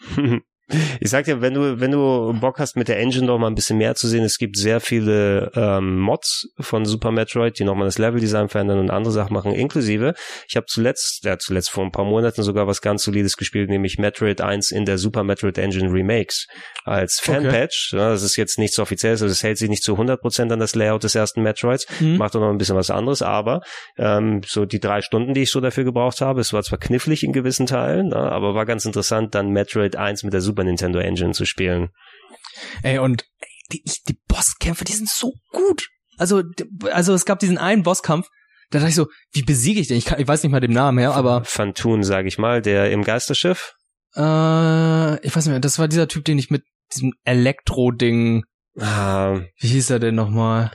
Ich 1.00 1.10
sag 1.10 1.24
dir, 1.24 1.40
wenn 1.40 1.54
du, 1.54 1.80
wenn 1.80 1.90
du 1.90 2.32
Bock 2.40 2.58
hast, 2.58 2.76
mit 2.76 2.88
der 2.88 2.98
Engine 2.98 3.26
noch 3.26 3.38
mal 3.38 3.46
ein 3.48 3.54
bisschen 3.54 3.78
mehr 3.78 3.94
zu 3.94 4.08
sehen, 4.08 4.24
es 4.24 4.38
gibt 4.38 4.56
sehr 4.56 4.80
viele 4.80 5.50
ähm, 5.54 5.98
Mods 6.00 6.48
von 6.60 6.84
Super 6.84 7.10
Metroid, 7.10 7.58
die 7.58 7.64
nochmal 7.64 7.86
das 7.86 7.98
Leveldesign 7.98 8.48
verändern 8.48 8.78
und 8.78 8.90
andere 8.90 9.12
Sachen 9.12 9.32
machen, 9.34 9.52
inklusive. 9.52 10.14
Ich 10.48 10.56
habe 10.56 10.66
zuletzt, 10.68 11.24
ja 11.24 11.38
zuletzt 11.38 11.70
vor 11.70 11.84
ein 11.84 11.92
paar 11.92 12.04
Monaten 12.04 12.42
sogar 12.42 12.66
was 12.66 12.80
ganz 12.80 13.02
Solides 13.02 13.36
gespielt, 13.36 13.70
nämlich 13.70 13.98
Metroid 13.98 14.40
1 14.40 14.70
in 14.70 14.84
der 14.84 14.98
Super 14.98 15.24
Metroid 15.24 15.58
Engine 15.58 15.90
Remakes 15.92 16.46
als 16.84 17.20
Okay. 17.22 17.42
Fanpatch. 17.42 17.92
Ja, 17.92 18.10
das 18.10 18.22
ist 18.22 18.36
jetzt 18.36 18.58
nichts 18.58 18.78
Offizielles, 18.78 19.22
also 19.22 19.32
es 19.32 19.42
hält 19.42 19.58
sich 19.58 19.68
nicht 19.68 19.82
zu 19.82 19.96
100% 19.96 20.52
an 20.52 20.58
das 20.58 20.74
Layout 20.74 21.04
des 21.04 21.14
ersten 21.14 21.42
Metroids, 21.42 21.86
Mhm. 22.00 22.16
macht 22.16 22.34
auch 22.36 22.40
noch 22.40 22.50
ein 22.50 22.58
bisschen 22.58 22.76
was 22.76 22.90
anderes, 22.90 23.22
aber 23.22 23.60
ähm, 23.98 24.40
so 24.46 24.64
die 24.64 24.80
drei 24.80 25.00
Stunden, 25.02 25.34
die 25.34 25.42
ich 25.42 25.50
so 25.50 25.60
dafür 25.60 25.84
gebraucht 25.84 26.20
habe, 26.20 26.40
es 26.40 26.52
war 26.52 26.62
zwar 26.62 26.78
knifflig 26.78 27.22
in 27.24 27.32
gewissen 27.32 27.66
Teilen, 27.66 28.08
ne, 28.08 28.16
aber 28.16 28.54
war 28.54 28.66
ganz 28.66 28.84
interessant, 28.84 29.34
dann 29.34 29.50
Metroid 29.50 29.96
1 29.96 30.22
mit 30.24 30.32
der 30.32 30.40
Super 30.40 30.61
Nintendo 30.64 30.98
Engine 30.98 31.32
zu 31.32 31.44
spielen. 31.44 31.88
Ey, 32.82 32.98
und 32.98 33.24
die, 33.72 33.82
die 34.08 34.18
Bosskämpfe, 34.28 34.84
die 34.84 34.92
sind 34.92 35.08
so 35.08 35.32
gut. 35.50 35.88
Also, 36.18 36.42
also 36.90 37.14
es 37.14 37.24
gab 37.24 37.38
diesen 37.38 37.58
einen 37.58 37.82
Bosskampf, 37.82 38.28
da 38.70 38.78
dachte 38.78 38.90
ich 38.90 38.94
so, 38.94 39.06
wie 39.32 39.42
besiege 39.42 39.80
ich 39.80 39.88
den? 39.88 39.96
Ich, 39.96 40.04
kann, 40.04 40.20
ich 40.20 40.28
weiß 40.28 40.42
nicht 40.42 40.52
mal 40.52 40.60
den 40.60 40.72
Namen 40.72 40.98
her, 40.98 41.14
aber 41.14 41.44
Fantun, 41.44 42.02
sage 42.04 42.28
ich 42.28 42.38
mal, 42.38 42.62
der 42.62 42.90
im 42.90 43.02
Geisterschiff. 43.04 43.74
äh, 44.16 45.26
ich 45.26 45.34
weiß 45.34 45.46
nicht 45.46 45.52
mehr, 45.52 45.60
das 45.60 45.78
war 45.78 45.88
dieser 45.88 46.08
Typ, 46.08 46.24
den 46.24 46.38
ich 46.38 46.50
mit 46.50 46.64
diesem 46.94 47.12
Elektro-Ding, 47.24 48.44
Ah, 48.80 49.40
wie 49.60 49.68
hieß 49.68 49.90
er 49.90 49.98
denn 49.98 50.14
nochmal? 50.14 50.72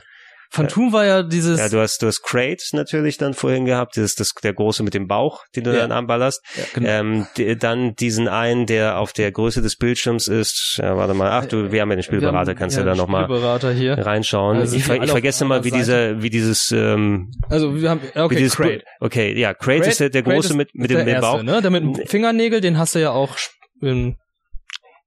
Phantom 0.50 0.92
war 0.92 1.04
ja 1.04 1.22
dieses. 1.22 1.58
Ja, 1.60 1.68
du 1.68 1.78
hast, 1.78 2.00
du 2.02 2.06
hast 2.06 2.22
Crate 2.22 2.62
natürlich 2.72 3.18
dann 3.18 3.34
vorhin 3.34 3.64
gehabt, 3.66 3.96
das 3.96 4.04
ist 4.04 4.20
das, 4.20 4.32
der 4.42 4.54
große 4.54 4.82
mit 4.82 4.94
dem 4.94 5.06
Bauch, 5.06 5.44
den 5.54 5.64
du 5.64 5.72
Ja. 5.72 5.80
dann 5.80 5.92
anballerst. 5.92 6.42
ja, 6.56 6.64
genau. 6.72 6.88
Ähm, 6.88 7.26
d- 7.36 7.54
dann 7.56 7.94
diesen 7.94 8.28
einen, 8.28 8.66
der 8.66 8.98
auf 8.98 9.12
der 9.12 9.30
Größe 9.30 9.60
des 9.62 9.76
Bildschirms 9.76 10.26
ist. 10.26 10.78
Ja, 10.82 10.96
warte 10.96 11.12
mal. 11.14 11.30
Ach, 11.30 11.44
du, 11.46 11.70
wir 11.70 11.80
haben 11.82 11.90
ja 11.90 11.96
den 11.96 12.02
Spielberater, 12.02 12.50
haben- 12.52 12.58
kannst 12.58 12.76
ja, 12.76 12.82
du 12.82 12.88
da 12.88 12.94
nochmal 12.96 13.26
reinschauen. 13.26 14.58
Also 14.58 14.76
ich, 14.76 14.84
ver 14.84 14.98
die 14.98 15.04
ich 15.04 15.10
vergesse 15.10 15.44
mal, 15.44 15.64
wie 15.64 15.70
dieser, 15.70 16.22
wie 16.22 16.30
dieses, 16.30 16.70
ähm, 16.72 17.30
Also 17.48 17.74
wir 17.80 17.90
haben, 17.90 18.00
okay, 18.14 18.36
dieses 18.36 18.56
Crate. 18.56 18.84
Okay, 19.00 19.38
ja, 19.38 19.54
Crate, 19.54 19.88
ist 19.88 20.00
der, 20.00 20.10
der 20.10 20.22
Crate 20.22 20.36
große 20.36 20.48
ist- 20.50 20.54
mit, 20.56 20.74
mit 20.74 20.90
dem, 20.90 21.04
mit 21.04 21.20
Bauch. 21.20 21.42
Ne? 21.42 21.60
Der 21.60 21.70
mit 21.70 21.82
dem 21.82 21.94
Fingernägel, 22.06 22.60
den 22.60 22.78
hast 22.78 22.94
du 22.94 23.00
ja 23.00 23.10
auch 23.10 23.36
in 23.80 24.16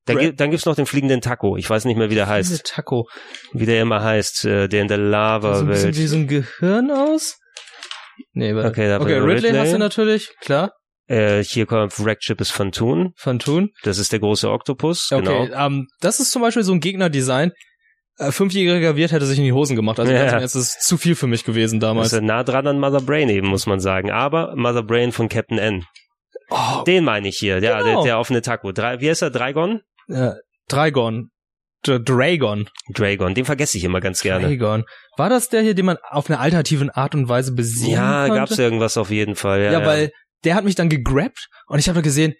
Da, 0.05 0.13
Crate. 0.13 0.29
gi- 0.31 0.35
dann 0.35 0.49
gibt's 0.51 0.65
noch 0.65 0.75
den 0.75 0.85
fliegenden 0.87 1.21
Taco. 1.21 1.57
Ich 1.57 1.69
weiß 1.69 1.85
nicht 1.85 1.97
mehr, 1.97 2.09
wie 2.09 2.15
der 2.15 2.27
heißt. 2.27 2.65
Taco. 2.65 3.07
Wie 3.53 3.65
der 3.65 3.81
immer 3.81 4.01
heißt, 4.03 4.45
äh, 4.45 4.67
der 4.67 4.81
in 4.81 4.87
der 4.87 4.97
Lava 4.97 5.55
So 5.55 5.67
Welt. 5.67 5.95
wie 5.97 6.07
so 6.07 6.15
ein 6.17 6.27
Gehirn 6.27 6.89
aus. 6.91 7.37
Nee, 8.33 8.55
warte. 8.55 8.69
Okay, 8.69 8.93
okay 8.95 9.17
Ridley, 9.17 9.49
Ridley. 9.49 9.57
hast 9.59 9.73
du 9.73 9.77
natürlich, 9.77 10.29
klar. 10.41 10.71
Äh, 11.07 11.43
hier 11.43 11.65
kommt 11.65 12.03
Wreckchip 12.03 12.39
ist 12.41 12.51
Phantoon. 12.51 13.13
Phantom. 13.17 13.69
Das 13.83 13.97
ist 13.97 14.11
der 14.11 14.19
große 14.19 14.49
Oktopus. 14.49 15.09
Okay, 15.11 15.23
Genau. 15.45 15.65
ähm, 15.65 15.87
das 15.99 16.19
ist 16.19 16.31
zum 16.31 16.41
Beispiel 16.41 16.63
so 16.63 16.71
ein 16.73 16.79
Gegnerdesign. 16.79 17.51
Äh, 18.17 18.31
Fünfjähriger 18.31 18.95
Wirt 18.95 19.11
hätte 19.11 19.25
sich 19.25 19.37
in 19.37 19.43
die 19.45 19.53
Hosen 19.53 19.75
gemacht. 19.75 19.99
Also 19.99 20.11
Ja. 20.13 20.39
das 20.39 20.55
ist 20.55 20.81
zu 20.81 20.97
viel 20.97 21.15
für 21.15 21.27
mich 21.27 21.43
gewesen 21.43 21.79
Das 21.79 21.89
damals. 21.89 22.07
ist 22.07 22.13
ja 22.13 22.21
nah 22.21 22.43
dran 22.43 22.65
an 22.67 22.79
Mother 22.79 23.01
Brain 23.01 23.29
eben, 23.29 23.47
muss 23.47 23.65
man 23.65 23.79
sagen. 23.79 24.09
Aber 24.11 24.55
Mother 24.55 24.83
Brain 24.83 25.11
von 25.11 25.27
Captain 25.29 25.57
N. 25.57 25.83
Oh, 26.49 26.83
Den 26.85 27.03
meine 27.05 27.27
ich 27.29 27.37
hier. 27.37 27.59
Der, 27.61 27.77
Genau. 27.79 27.85
der, 27.85 28.03
der 28.03 28.19
offene 28.19 28.41
Taco. 28.41 28.71
Drei, 28.71 28.99
wie 29.01 29.09
heißt 29.09 29.21
er? 29.21 29.31
Dragon? 29.31 29.81
Äh, 30.07 30.31
Dragon. 30.67 31.29
D 31.85 31.99
Dragon. 32.03 32.69
Dragon. 32.93 33.33
Den 33.33 33.45
vergesse 33.45 33.77
ich 33.77 33.83
immer 33.83 34.01
ganz 34.01 34.21
gerne. 34.21 34.47
Dragon. 34.47 34.83
War 35.17 35.29
das 35.29 35.49
der 35.49 35.61
hier, 35.61 35.73
den 35.73 35.85
man 35.85 35.97
auf 36.09 36.29
eine 36.29 36.39
alternative 36.39 36.95
Art 36.95 37.15
und 37.15 37.27
Weise 37.27 37.53
besiegen 37.53 37.93
Ja, 37.95 38.27
konnte? 38.27 38.39
gab's 38.39 38.59
irgendwas 38.59 38.97
auf 38.97 39.09
jeden 39.09 39.35
Fall. 39.35 39.61
Ja, 39.63 39.71
Ja, 39.71 39.79
ja. 39.79 39.85
weil 39.85 40.11
der 40.43 40.55
hat 40.55 40.63
mich 40.63 40.75
dann 40.75 40.89
gegrabt 40.89 41.47
und 41.67 41.79
ich 41.79 41.89
habe 41.89 42.01
gesehen, 42.03 42.33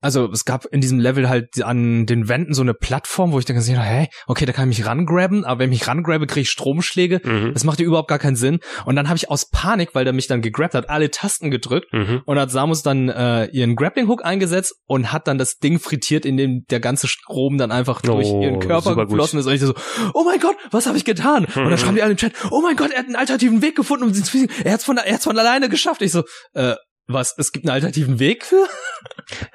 also 0.00 0.30
es 0.30 0.44
gab 0.44 0.64
in 0.66 0.80
diesem 0.80 0.98
Level 1.00 1.28
halt 1.28 1.62
an 1.62 2.06
den 2.06 2.28
Wänden 2.28 2.54
so 2.54 2.62
eine 2.62 2.74
Plattform, 2.74 3.32
wo 3.32 3.38
ich 3.38 3.44
dann 3.44 3.56
gesehen 3.56 3.76
habe, 3.78 3.86
hey, 3.88 4.08
okay, 4.26 4.46
da 4.46 4.52
kann 4.52 4.70
ich 4.70 4.78
mich 4.78 4.86
rangrabben, 4.86 5.44
aber 5.44 5.60
wenn 5.60 5.72
ich 5.72 5.80
mich 5.80 5.88
rangrabbe, 5.88 6.26
kriege 6.26 6.42
ich 6.42 6.50
Stromschläge. 6.50 7.20
Mhm. 7.24 7.52
Das 7.54 7.64
macht 7.64 7.80
ja 7.80 7.86
überhaupt 7.86 8.08
gar 8.08 8.18
keinen 8.18 8.36
Sinn. 8.36 8.60
Und 8.84 8.96
dann 8.96 9.08
habe 9.08 9.16
ich 9.16 9.30
aus 9.30 9.48
Panik, 9.50 9.90
weil 9.94 10.04
der 10.04 10.12
mich 10.12 10.26
dann 10.26 10.42
gegrabt 10.42 10.74
hat, 10.74 10.88
alle 10.90 11.10
Tasten 11.10 11.50
gedrückt 11.50 11.92
Mhm. 11.92 12.22
und 12.26 12.38
hat 12.38 12.50
Samus 12.50 12.82
dann 12.82 13.08
äh, 13.08 13.46
ihren 13.46 13.76
Grappling-Hook 13.76 14.24
eingesetzt 14.24 14.74
und 14.86 15.12
hat 15.12 15.26
dann 15.28 15.38
das 15.38 15.56
Ding 15.56 15.78
frittiert, 15.80 16.24
in 16.24 16.36
dem 16.36 16.64
der 16.70 16.80
ganze 16.80 17.08
Strom 17.08 17.58
dann 17.58 17.72
einfach 17.72 18.00
durch 18.02 18.26
Oh, 18.28 18.42
ihren 18.42 18.60
Körper 18.60 18.94
gut. 18.94 19.08
geflossen 19.08 19.38
ist. 19.40 19.46
Und 19.46 19.52
ich 19.54 19.60
so, 19.60 19.74
oh 20.14 20.24
mein 20.24 20.38
Gott, 20.40 20.56
was 20.70 20.86
habe 20.86 20.96
ich 20.96 21.04
getan? 21.04 21.44
Und 21.44 21.56
Mhm. 21.56 21.70
dann 21.70 21.78
schreiben 21.78 21.94
die 21.96 22.02
alle 22.02 22.12
im 22.12 22.16
Chat, 22.18 22.32
oh 22.50 22.60
mein 22.60 22.76
Gott, 22.76 22.90
er 22.92 22.98
hat 23.00 23.06
einen 23.06 23.16
alternativen 23.16 23.62
Weg 23.62 23.76
gefunden, 23.76 24.04
um 24.04 24.14
sie 24.14 24.22
zu 24.22 24.32
besiegen. 24.32 24.54
Er 24.64 24.72
hat's 24.74 24.84
von, 24.84 24.96
er 24.96 25.12
hat's 25.14 25.24
von 25.24 25.38
alleine 25.38 25.68
geschafft. 25.68 26.02
Ich 26.02 26.12
so, 26.12 26.22
äh, 26.54 26.74
was, 27.08 27.34
es 27.38 27.52
gibt 27.52 27.64
einen 27.64 27.72
alternativen 27.72 28.18
Weg 28.18 28.44
für? 28.44 28.68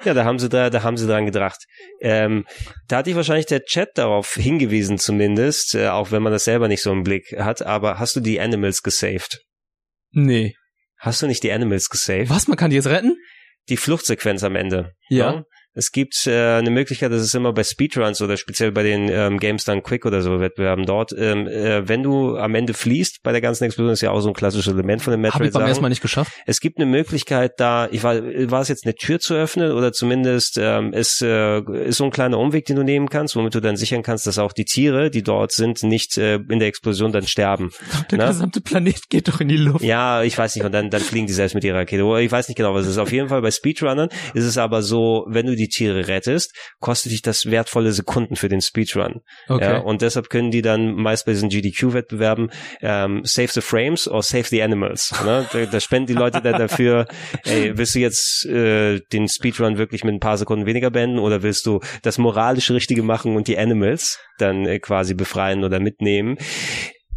Ja, 0.04 0.12
da 0.12 0.24
haben 0.24 0.38
sie 0.38 0.48
da, 0.48 0.70
da 0.70 0.82
haben 0.82 0.96
sie 0.96 1.06
dran 1.06 1.24
gedacht. 1.24 1.64
Ähm, 2.00 2.46
da 2.88 2.98
hat 2.98 3.06
dich 3.06 3.14
wahrscheinlich 3.14 3.46
der 3.46 3.64
Chat 3.64 3.90
darauf 3.94 4.34
hingewiesen 4.34 4.98
zumindest, 4.98 5.74
äh, 5.74 5.88
auch 5.88 6.10
wenn 6.10 6.22
man 6.22 6.32
das 6.32 6.44
selber 6.44 6.68
nicht 6.68 6.82
so 6.82 6.92
im 6.92 7.04
Blick 7.04 7.34
hat. 7.38 7.62
Aber 7.62 7.98
hast 7.98 8.16
du 8.16 8.20
die 8.20 8.40
Animals 8.40 8.82
gesaved? 8.82 9.40
Nee. 10.10 10.54
Hast 10.98 11.22
du 11.22 11.26
nicht 11.26 11.42
die 11.42 11.52
Animals 11.52 11.88
gesaved? 11.88 12.28
Was, 12.30 12.48
man 12.48 12.56
kann 12.56 12.70
die 12.70 12.76
jetzt 12.76 12.88
retten? 12.88 13.16
Die 13.68 13.76
Fluchtsequenz 13.76 14.42
am 14.42 14.56
Ende. 14.56 14.92
Ja. 15.08 15.32
Ne? 15.32 15.44
Es 15.76 15.90
gibt 15.90 16.26
äh, 16.26 16.58
eine 16.58 16.70
Möglichkeit, 16.70 17.10
das 17.10 17.22
ist 17.22 17.34
immer 17.34 17.52
bei 17.52 17.64
Speedruns 17.64 18.22
oder 18.22 18.36
speziell 18.36 18.70
bei 18.70 18.84
den 18.84 19.08
ähm, 19.08 19.38
Games 19.38 19.64
Done 19.64 19.82
Quick 19.82 20.06
oder 20.06 20.22
so 20.22 20.38
Wettbewerben 20.38 20.86
dort, 20.86 21.12
ähm, 21.18 21.48
äh, 21.48 21.88
wenn 21.88 22.04
du 22.04 22.36
am 22.36 22.54
Ende 22.54 22.74
fließt 22.74 23.22
bei 23.24 23.32
der 23.32 23.40
ganzen 23.40 23.64
Explosion, 23.64 23.92
ist 23.92 24.00
ja 24.00 24.12
auch 24.12 24.20
so 24.20 24.28
ein 24.28 24.34
klassisches 24.34 24.72
Element 24.72 25.02
von 25.02 25.10
den 25.10 25.32
Habe 25.32 25.46
ich 25.46 25.52
beim 25.52 25.66
ersten 25.66 25.82
Mal 25.82 25.88
nicht 25.88 26.00
geschafft. 26.00 26.32
Es 26.46 26.60
gibt 26.60 26.78
eine 26.78 26.86
Möglichkeit 26.86 27.54
da, 27.58 27.88
ich 27.90 28.04
war, 28.04 28.14
war 28.22 28.60
es 28.60 28.68
jetzt 28.68 28.84
eine 28.84 28.94
Tür 28.94 29.18
zu 29.18 29.34
öffnen 29.34 29.72
oder 29.72 29.92
zumindest 29.92 30.58
ähm, 30.60 30.92
es 30.92 31.20
äh, 31.22 31.60
ist 31.88 31.96
so 31.96 32.04
ein 32.04 32.10
kleiner 32.10 32.38
Umweg, 32.38 32.66
den 32.66 32.76
du 32.76 32.84
nehmen 32.84 33.08
kannst, 33.10 33.34
womit 33.34 33.56
du 33.56 33.60
dann 33.60 33.76
sichern 33.76 34.04
kannst, 34.04 34.28
dass 34.28 34.38
auch 34.38 34.52
die 34.52 34.64
Tiere, 34.64 35.10
die 35.10 35.24
dort 35.24 35.50
sind, 35.50 35.82
nicht 35.82 36.16
äh, 36.18 36.36
in 36.36 36.60
der 36.60 36.68
Explosion 36.68 37.10
dann 37.10 37.26
sterben. 37.26 37.70
Der 38.10 38.18
Na? 38.18 38.28
gesamte 38.28 38.60
Planet 38.60 39.08
geht 39.08 39.28
doch 39.28 39.40
in 39.40 39.48
die 39.48 39.56
Luft. 39.56 39.84
Ja, 39.84 40.22
ich 40.22 40.36
weiß 40.36 40.54
nicht, 40.54 40.64
und 40.64 40.72
dann, 40.72 40.90
dann 40.90 41.00
fliegen 41.00 41.26
die 41.26 41.32
selbst 41.32 41.54
mit 41.54 41.64
ihrer 41.64 41.78
Rakete. 41.78 42.04
Ich 42.20 42.30
weiß 42.30 42.48
nicht 42.48 42.56
genau, 42.56 42.74
was 42.74 42.84
es 42.84 42.92
ist. 42.92 42.98
Auf 42.98 43.12
jeden 43.12 43.28
Fall 43.28 43.42
bei 43.42 43.50
Speedrunnern 43.50 44.08
ist 44.34 44.44
es 44.44 44.58
aber 44.58 44.82
so, 44.82 45.24
wenn 45.28 45.46
du 45.46 45.56
die 45.56 45.63
Tiere 45.68 46.08
rettest, 46.08 46.54
kostet 46.80 47.12
dich 47.12 47.22
das 47.22 47.46
wertvolle 47.46 47.92
Sekunden 47.92 48.36
für 48.36 48.48
den 48.48 48.60
Speedrun. 48.60 49.20
Okay. 49.48 49.64
Ja, 49.64 49.78
und 49.78 50.02
deshalb 50.02 50.30
können 50.30 50.50
die 50.50 50.62
dann 50.62 50.94
meist 50.94 51.26
bei 51.26 51.32
diesen 51.32 51.48
GDQ-Wettbewerben 51.48 52.50
ähm, 52.80 53.20
Save 53.24 53.48
the 53.48 53.60
Frames 53.60 54.08
or 54.08 54.22
Save 54.22 54.44
the 54.44 54.62
Animals. 54.62 55.12
Ne? 55.24 55.46
Da, 55.54 55.66
da 55.66 55.78
spenden 55.78 56.06
die 56.06 56.14
Leute 56.14 56.40
dann 56.40 56.58
dafür, 56.58 57.06
ey, 57.44 57.76
willst 57.76 57.94
du 57.94 58.00
jetzt 58.00 58.46
äh, 58.46 59.00
den 59.12 59.28
Speedrun 59.28 59.78
wirklich 59.78 60.02
mit 60.02 60.14
ein 60.14 60.20
paar 60.20 60.36
Sekunden 60.38 60.66
weniger 60.66 60.90
beenden 60.90 61.18
oder 61.18 61.42
willst 61.42 61.66
du 61.66 61.80
das 62.02 62.18
moralisch 62.18 62.70
Richtige 62.70 63.02
machen 63.02 63.36
und 63.36 63.46
die 63.46 63.58
Animals 63.58 64.18
dann 64.38 64.66
äh, 64.66 64.78
quasi 64.80 65.14
befreien 65.14 65.64
oder 65.64 65.80
mitnehmen? 65.80 66.38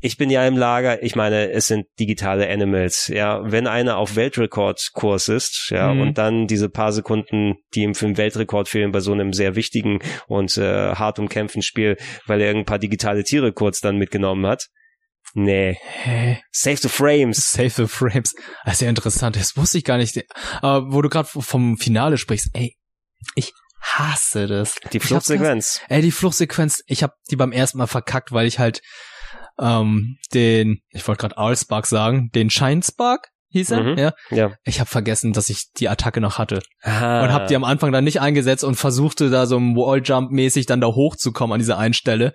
Ich 0.02 0.18
bin 0.18 0.30
ja 0.30 0.46
im 0.48 0.56
Lager, 0.58 1.02
ich 1.02 1.16
meine, 1.16 1.50
es 1.52 1.66
sind 1.68 1.88
digitale 2.00 2.48
Animals, 2.50 3.08
ja. 3.08 3.42
Wenn 3.52 3.66
einer 3.68 3.98
auf 3.98 4.16
Weltrekordkurs 4.16 5.28
ist, 5.30 5.70
ja, 5.72 5.94
Mhm. 5.94 6.02
und 6.02 6.18
dann 6.18 6.48
diese 6.48 6.70
paar 6.70 6.92
Sekunden, 6.92 7.56
die 7.74 7.82
ihm 7.82 7.96
für 7.96 8.06
den 8.06 8.18
Weltrekord 8.18 8.70
fehlen 8.70 8.92
bei 8.92 9.00
so 9.00 9.12
einem 9.12 9.34
sehr 9.34 9.56
wichtigen 9.56 10.00
und 10.28 10.56
äh, 10.58 10.94
hart 10.94 11.20
umkämpften 11.20 11.62
Spiel, 11.62 11.98
weil 12.26 12.42
er 12.42 12.52
ein 12.52 12.66
paar 12.66 12.80
digitale 12.80 13.24
Tiere 13.24 13.54
kurz 13.54 13.80
dann 13.80 13.98
mitgenommen 13.98 14.46
hat. 14.46 14.68
Nee. 15.34 15.78
Hä? 16.04 16.40
Save 16.52 16.78
the 16.78 16.90
frames. 16.90 17.52
Save 17.52 17.70
the 17.70 17.88
Frames. 17.88 18.34
Das 18.66 18.76
ist 18.76 18.82
ja 18.82 18.90
interessant. 18.90 19.36
Das 19.36 19.58
wusste 19.58 19.78
ich 19.78 19.84
gar 19.84 19.98
nicht. 19.98 20.20
Aber 20.62 20.92
wo 20.94 21.02
du 21.02 21.10
gerade 21.10 21.28
vom 21.28 21.78
Finale 21.78 22.18
sprichst, 22.18 22.50
ey, 22.54 22.76
ich 23.36 23.52
hasse 23.82 24.48
das. 24.48 24.76
Die 24.94 25.00
Fluchtsequenz. 25.00 25.82
Ey, 25.90 26.02
die 26.02 26.12
Fluchtsequenz, 26.12 26.82
ich 26.88 27.04
habe 27.04 27.14
die 27.30 27.36
beim 27.36 27.52
ersten 27.52 27.78
Mal 27.78 27.88
verkackt, 27.88 28.32
weil 28.32 28.48
ich 28.48 28.58
halt 28.58 28.82
ähm, 29.60 30.18
den, 30.34 30.80
ich 30.90 31.08
wollte 31.08 31.22
gerade 31.22 31.38
Allspark 31.38 31.86
sagen, 31.88 32.30
den 32.36 32.50
Shinespark 32.50 33.30
hieß 33.50 33.72
er, 33.72 33.84
Mhm. 33.84 33.98
ja. 33.98 34.12
Ja. 34.30 34.52
Ich 34.66 34.80
habe 34.80 34.90
vergessen, 34.90 35.32
dass 35.34 35.50
ich 35.50 35.72
die 35.78 35.88
Attacke 35.90 36.20
noch 36.22 36.38
hatte 36.38 36.62
Ah. 36.84 37.24
und 37.24 37.30
habe 37.32 37.48
die 37.48 37.56
am 37.56 37.64
Anfang 37.64 37.92
dann 37.92 38.04
nicht 38.04 38.20
eingesetzt 38.22 38.64
und 38.64 38.76
versuchte 38.76 39.30
da 39.30 39.46
so 39.46 39.58
im 39.58 39.76
Walljump 39.76 40.32
mäßig 40.32 40.66
dann 40.66 40.82
da 40.82 40.88
hochzukommen 40.88 41.54
an 41.54 41.60
dieser 41.60 41.78
einen 41.78 41.94
Stelle. 41.94 42.34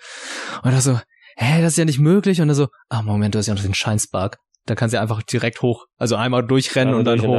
Und 0.62 0.72
da 0.72 0.80
so, 0.80 0.98
hä, 1.36 1.60
das 1.62 1.72
ist 1.72 1.78
ja 1.78 1.84
nicht 1.84 1.98
möglich 2.00 2.40
und 2.40 2.48
dann 2.48 2.56
so, 2.56 2.68
ah 2.88 3.02
Moment, 3.02 3.34
du 3.34 3.38
hast 3.38 3.46
ja 3.46 3.54
noch 3.54 3.62
den 3.62 3.74
Shinespark. 3.74 4.38
Da 4.66 4.76
kannst 4.76 4.92
du 4.92 4.96
ja 4.96 5.02
einfach 5.02 5.22
direkt 5.24 5.60
hoch, 5.62 5.86
also 5.98 6.14
einmal 6.14 6.46
durchrennen 6.46 6.94
und 6.94 7.04
dann 7.04 7.20
hoch. 7.20 7.32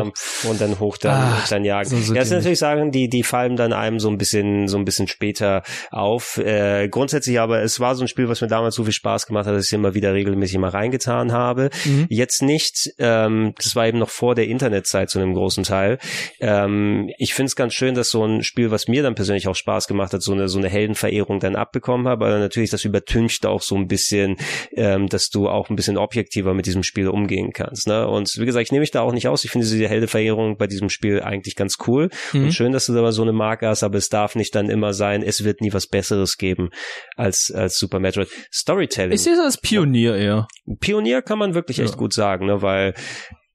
dann- 0.44 0.52
und 0.52 0.60
dann 0.62 0.80
hoch 0.80 0.98
dann, 0.98 1.14
Ah, 1.16 1.44
dann 1.50 1.64
jagen. 1.64 1.88
so- 1.90 1.96
so 1.98 2.14
ja, 2.14 2.20
das 2.20 2.30
sind 2.30 2.40
natürlich 2.40 2.60
Sachen, 2.60 2.92
die 2.92 3.08
die 3.08 3.24
fallen 3.24 3.56
dann 3.56 3.72
einem 3.72 4.00
so 4.00 4.10
ein 4.10 4.18
bisschen 4.18 4.68
so 4.68 4.78
ein 4.78 4.84
bisschen 4.84 5.08
später 5.08 5.64
auf. 5.92 6.38
Äh, 6.38 6.90
grundsätzlich 6.90 7.40
aber 7.40 7.62
es 7.62 7.80
war 7.80 7.96
so 7.96 8.04
ein 8.04 8.08
Spiel, 8.10 8.28
was 8.28 8.42
mir 8.42 8.48
damals 8.48 8.76
so 8.76 8.84
viel 8.84 8.92
Spaß 8.94 9.26
gemacht 9.26 9.46
hat, 9.48 9.56
dass 9.56 9.68
ich 9.68 9.74
immer 9.74 9.94
wieder 9.94 10.14
regelmäßig 10.14 10.58
mal 10.58 10.70
reingetan 10.70 11.32
habe. 11.32 11.70
Mhm. 11.86 12.08
Jetzt 12.10 12.42
nicht, 12.42 12.90
ähm, 13.00 13.54
das 13.58 13.76
war 13.78 13.88
eben 13.88 14.00
noch 14.00 14.10
vor 14.10 14.36
der 14.36 14.48
Internetzeit 14.48 15.10
zu 15.10 15.20
einem 15.20 15.34
großen 15.34 15.64
Teil. 15.64 16.00
Ähm, 16.42 17.10
ich 17.18 17.34
finde 17.34 17.48
es 17.48 17.56
ganz 17.56 17.74
schön, 17.74 17.96
dass 17.96 18.10
so 18.10 18.26
ein 18.26 18.44
Spiel, 18.44 18.72
was 18.72 18.88
mir 18.88 19.02
dann 19.04 19.16
persönlich 19.16 19.48
auch 19.48 19.56
Spaß 19.56 19.88
gemacht 19.88 20.14
hat, 20.14 20.22
so 20.22 20.34
eine 20.34 20.50
so 20.50 20.60
eine 20.60 20.70
Heldenverehrung 20.70 21.40
dann 21.40 21.56
abbekommen 21.56 22.08
habe, 22.08 22.26
aber 22.26 22.40
natürlich 22.40 22.70
das 22.70 22.84
übertüncht 22.86 23.46
auch 23.46 23.62
so 23.62 23.76
ein 23.76 23.88
bisschen, 23.88 24.36
ähm, 24.76 25.08
dass 25.08 25.30
du 25.30 25.48
auch 25.48 25.70
ein 25.70 25.76
bisschen 25.76 25.98
objektiver 25.98 26.54
mit 26.54 26.66
diesem 26.66 26.84
Spiel 26.84 27.08
umgehen 27.14 27.52
kannst. 27.54 27.88
Ne? 27.88 28.08
Und 28.08 28.30
wie 28.38 28.46
gesagt, 28.46 28.66
ich 28.66 28.72
nehme 28.72 28.82
mich 28.82 28.92
da 28.92 29.02
auch 29.02 29.14
nicht 29.14 29.28
aus. 29.30 29.46
Ich 29.46 29.52
finde 29.52 29.66
diese 29.68 29.88
Heldenverehrung 29.88 30.58
bei 30.58 30.68
diesem 30.68 30.90
Spiel 30.90 31.22
eigentlich 31.22 31.56
ganz 31.56 31.78
cool 31.88 32.10
Mhm. 32.34 32.46
und 32.46 32.52
schön, 32.54 32.72
dass 32.74 32.88
du 32.88 32.94
da 32.94 33.02
mal 33.02 33.12
so 33.14 33.22
eine 33.22 33.32
Marke 33.32 33.68
hast, 33.68 33.84
aber 33.84 33.98
es 33.98 34.10
darf 34.10 34.36
nicht 34.36 34.54
dann 34.56 34.70
immer 34.70 34.94
sein, 34.94 35.24
es 35.24 35.44
wird 35.46 35.62
nie 35.62 35.72
was 35.72 35.88
Besseres 35.88 36.38
geben 36.38 36.70
als 37.16 37.52
als 37.56 37.78
Super 37.78 38.00
Metroid. 38.00 38.28
Storytelling. 38.52 39.14
Ich 39.14 39.22
sehe 39.22 39.34
es 39.34 39.40
als 39.40 39.58
Pionier 39.62 40.16
eher. 40.16 40.48
Pionier 40.80 41.22
kann 41.22 41.38
man 41.40 41.54
wirklich 41.54 41.80
echt 41.80 41.92
Ja. 41.92 41.98
gut 41.98 42.14
sagen, 42.14 42.48
ne? 42.48 42.62
weil 42.62 42.94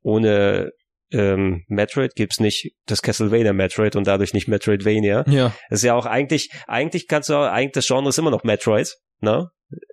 ohne 0.03 0.71
ähm, 1.11 1.65
Metroid 1.69 2.15
gibt's 2.17 2.39
nicht 2.39 2.73
das 2.87 3.01
Castlevania 3.01 3.55
Metroid 3.55 3.97
und 3.97 4.07
dadurch 4.07 4.35
nicht 4.35 4.47
Metroidvania. 4.47 5.25
Ja. 5.27 5.55
Das 5.71 5.79
ist 5.81 5.85
ja 5.85 5.95
auch 5.95 6.05
eigentlich, 6.05 6.51
eigentlich 6.67 7.07
kannst 7.09 7.31
du 7.31 7.35
auch, 7.35 7.47
eigentlich 7.47 7.73
das 7.73 7.87
Genre 7.87 8.11
ist 8.11 8.19
immer 8.19 8.31
noch 8.31 8.45
Metroid, 8.45 8.95
ne? 9.21 9.51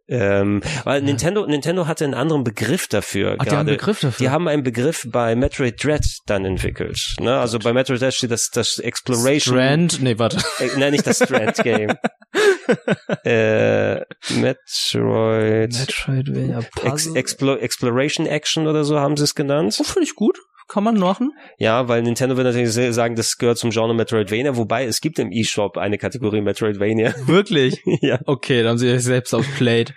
Ähm, 0.07 0.61
weil 0.83 1.01
Ja. 1.01 1.05
Nintendo, 1.05 1.45
Nintendo 1.47 1.87
hatte 1.87 2.05
einen 2.05 2.13
anderen 2.13 2.43
Begriff 2.43 2.87
dafür. 2.87 3.35
Ach, 3.39 3.43
die 3.43 3.51
haben 3.51 3.59
einen. 3.67 3.77
Begriff 3.77 3.99
dafür. 3.99 4.23
Die 4.25 4.29
haben 4.29 4.47
einen 4.47 4.63
Begriff 4.63 5.05
bei 5.09 5.35
Metroid 5.35 5.83
Dread 5.83 6.05
dann 6.27 6.45
entwickelt. 6.45 6.97
Ne? 7.19 7.37
Also 7.37 7.57
bei 7.59 7.73
Metroid 7.73 8.01
Dread 8.01 8.13
steht 8.13 8.31
das, 8.31 8.49
das 8.51 8.77
Exploration. 8.77 9.55
Strand, 9.55 10.01
nee, 10.01 10.17
warte. 10.19 10.37
Äh, 10.59 10.69
nein, 10.77 10.91
nicht 10.91 11.07
das 11.07 11.17
Strand 11.17 11.57
Game. 11.63 11.89
äh, 13.25 14.01
Metroid. 14.39 15.73
Metroidvania 15.73 16.59
Ex 16.59 16.69
Puzzle. 16.75 17.17
Explo 17.17 17.55
Exploration 17.55 18.27
Action 18.27 18.67
oder 18.67 18.83
so 18.83 18.99
haben 18.99 19.17
sie 19.17 19.23
es 19.23 19.33
genannt. 19.33 19.75
Oh, 19.79 19.83
finde 19.83 20.03
ich 20.03 20.15
gut. 20.15 20.37
Kann 20.67 20.83
man 20.83 20.97
machen. 20.97 21.31
Ja, 21.59 21.87
weil 21.87 22.01
Nintendo 22.01 22.37
wird 22.37 22.47
natürlich 22.47 22.71
sagen, 22.71 23.15
das 23.15 23.37
gehört 23.37 23.59
zum 23.59 23.69
Genre 23.69 23.93
Metroidvania, 23.93 24.57
wobei 24.57 24.85
es 24.85 24.99
gibt 24.99 25.19
im 25.19 25.31
eShop 25.31 25.77
eine 25.77 25.97
Kategorie 25.97 26.41
Metroidvania. 26.41 27.13
Wirklich? 27.27 27.81
ja. 28.01 28.19
Okay, 28.25 28.63
dann 28.63 28.71
haben 28.71 28.77
sie 28.79 28.89
sich 28.89 29.03
selbst 29.03 29.33
outplayed. 29.33 29.93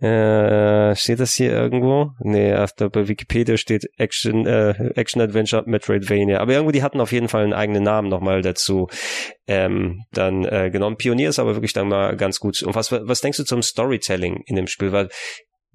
Äh, 0.00 0.94
steht 0.96 1.20
das 1.20 1.32
hier 1.34 1.52
irgendwo? 1.52 2.10
Nee, 2.18 2.52
auf 2.54 2.72
der, 2.72 2.90
bei 2.90 3.08
Wikipedia 3.08 3.56
steht 3.56 3.86
Action, 3.96 4.44
äh, 4.44 4.90
Action 4.96 5.22
Adventure 5.22 5.62
Metroidvania. 5.66 6.40
Aber 6.40 6.52
irgendwo, 6.52 6.72
die 6.72 6.82
hatten 6.82 7.00
auf 7.00 7.12
jeden 7.12 7.28
Fall 7.28 7.44
einen 7.44 7.54
eigenen 7.54 7.84
Namen 7.84 8.10
nochmal 8.10 8.42
dazu 8.42 8.88
ähm, 9.46 10.02
dann 10.12 10.44
äh, 10.44 10.70
genommen. 10.70 10.96
Pionier 10.96 11.30
ist 11.30 11.38
aber 11.38 11.54
wirklich 11.54 11.72
dann 11.72 11.88
mal 11.88 12.16
ganz 12.16 12.38
gut. 12.38 12.62
Und 12.62 12.74
was, 12.74 12.92
was 12.92 13.22
denkst 13.22 13.38
du 13.38 13.44
zum 13.44 13.62
Storytelling 13.62 14.42
in 14.46 14.56
dem 14.56 14.66
Spiel? 14.66 14.92
Weil 14.92 15.08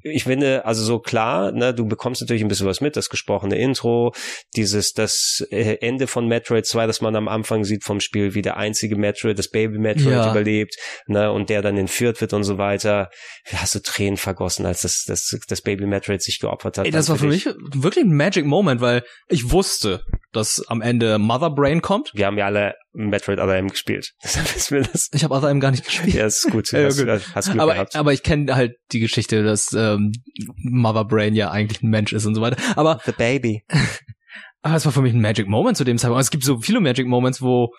ich 0.02 0.24
finde, 0.24 0.66
also 0.66 0.84
so 0.84 1.00
klar, 1.00 1.52
ne, 1.52 1.74
du 1.74 1.86
bekommst 1.88 2.22
natürlich 2.22 2.44
ein 2.44 2.48
bisschen 2.48 2.68
was 2.68 2.82
mit, 2.82 2.96
das 2.96 3.10
gesprochene 3.10 3.58
Intro, 3.58 4.14
dieses, 4.56 4.94
das 4.94 5.46
äh, 5.52 5.78
Ende 5.82 6.08
von 6.08 6.28
Metroid 6.28 6.66
2, 6.66 6.88
das 6.88 7.02
man 7.02 7.16
am 7.16 7.28
Anfang 7.28 7.64
sieht 7.64 7.84
vom 7.84 8.00
Spiel, 8.00 8.34
wie 8.34 8.42
der 8.42 8.58
einzige 8.58 8.96
Metroid, 8.96 9.38
das 9.38 9.50
Baby 9.50 9.78
Metroid 9.78 10.14
Ja. 10.14 10.32
überlebt, 10.32 10.76
ne, 11.08 11.32
und 11.32 11.50
der 11.50 11.62
dann 11.62 11.78
entführt 11.78 12.22
wird 12.22 12.34
und 12.34 12.44
so 12.44 12.58
weiter. 12.58 13.10
Hast 13.54 13.76
du 13.76 13.80
Tränen 13.80 14.18
vergossen, 14.18 14.66
als 14.66 14.82
das, 14.82 15.04
das, 15.08 15.38
das 15.48 15.62
Baby 15.62 15.86
Metroid 15.86 16.22
sich 16.22 16.40
geopfert 16.40 16.78
hat? 16.78 16.86
Ey, 16.86 16.92
das 16.92 17.10
war 17.10 17.18
für 17.18 17.28
mich 17.28 17.46
wirklich 17.46 18.06
ein 18.06 18.16
Magic 18.16 18.46
Moment, 18.46 18.82
weil 18.82 19.04
ich 19.28 19.52
wusste, 19.52 20.04
dass 20.32 20.64
am 20.68 20.82
Ende 20.82 21.18
Mother 21.18 21.50
Brain 21.50 21.82
kommt. 21.82 22.12
Wir 22.14 22.26
haben 22.26 22.38
ja 22.38 22.46
alle 22.46 22.76
Metroid 22.94 23.40
Other 23.40 23.56
M 23.58 23.68
gespielt. 23.70 24.14
Deshalb 24.24 24.92
das. 24.92 25.10
Ich 25.14 25.24
habe 25.24 25.34
Other 25.34 25.50
M 25.50 25.60
gar 25.60 25.72
nicht 25.72 25.86
gespielt. 25.86 26.16
Ja, 26.16 26.26
ist 26.26 26.50
gut. 26.50 26.72
Ja, 26.72 26.86
hast, 26.86 26.98
gut. 26.98 27.08
hast 27.36 27.50
Glück 27.52 27.62
aber, 27.62 27.74
gehabt. 27.74 27.96
aber 27.96 28.14
ich 28.14 28.24
kenne 28.24 28.56
halt 28.56 28.74
die 28.92 29.00
Geschichte, 29.00 29.44
dass 29.44 29.72
ähm, 29.74 30.12
Mother 30.58 31.06
Brain 31.06 31.36
ja 31.36 31.52
eigentlich 31.52 31.82
ein 31.84 31.90
Mensch 31.90 32.14
ist 32.14 32.26
und 32.26 32.36
so 32.36 32.42
weiter. 32.42 32.58
Aber, 32.76 33.00
The 33.06 33.12
Baby. 33.12 33.64
aber 34.62 34.76
es 34.76 34.86
war 34.86 34.92
für 34.92 35.02
mich 35.02 35.14
ein 35.14 35.22
Magic 35.22 35.48
Moment 35.48 35.78
zu 35.78 35.84
dem 35.84 35.98
Zeitpunkt. 35.98 36.22
Es 36.24 36.32
gibt 36.32 36.44
so 36.44 36.60
viele 36.60 36.80
Magic 36.80 37.08
Moments, 37.08 37.42
wo 37.42 37.70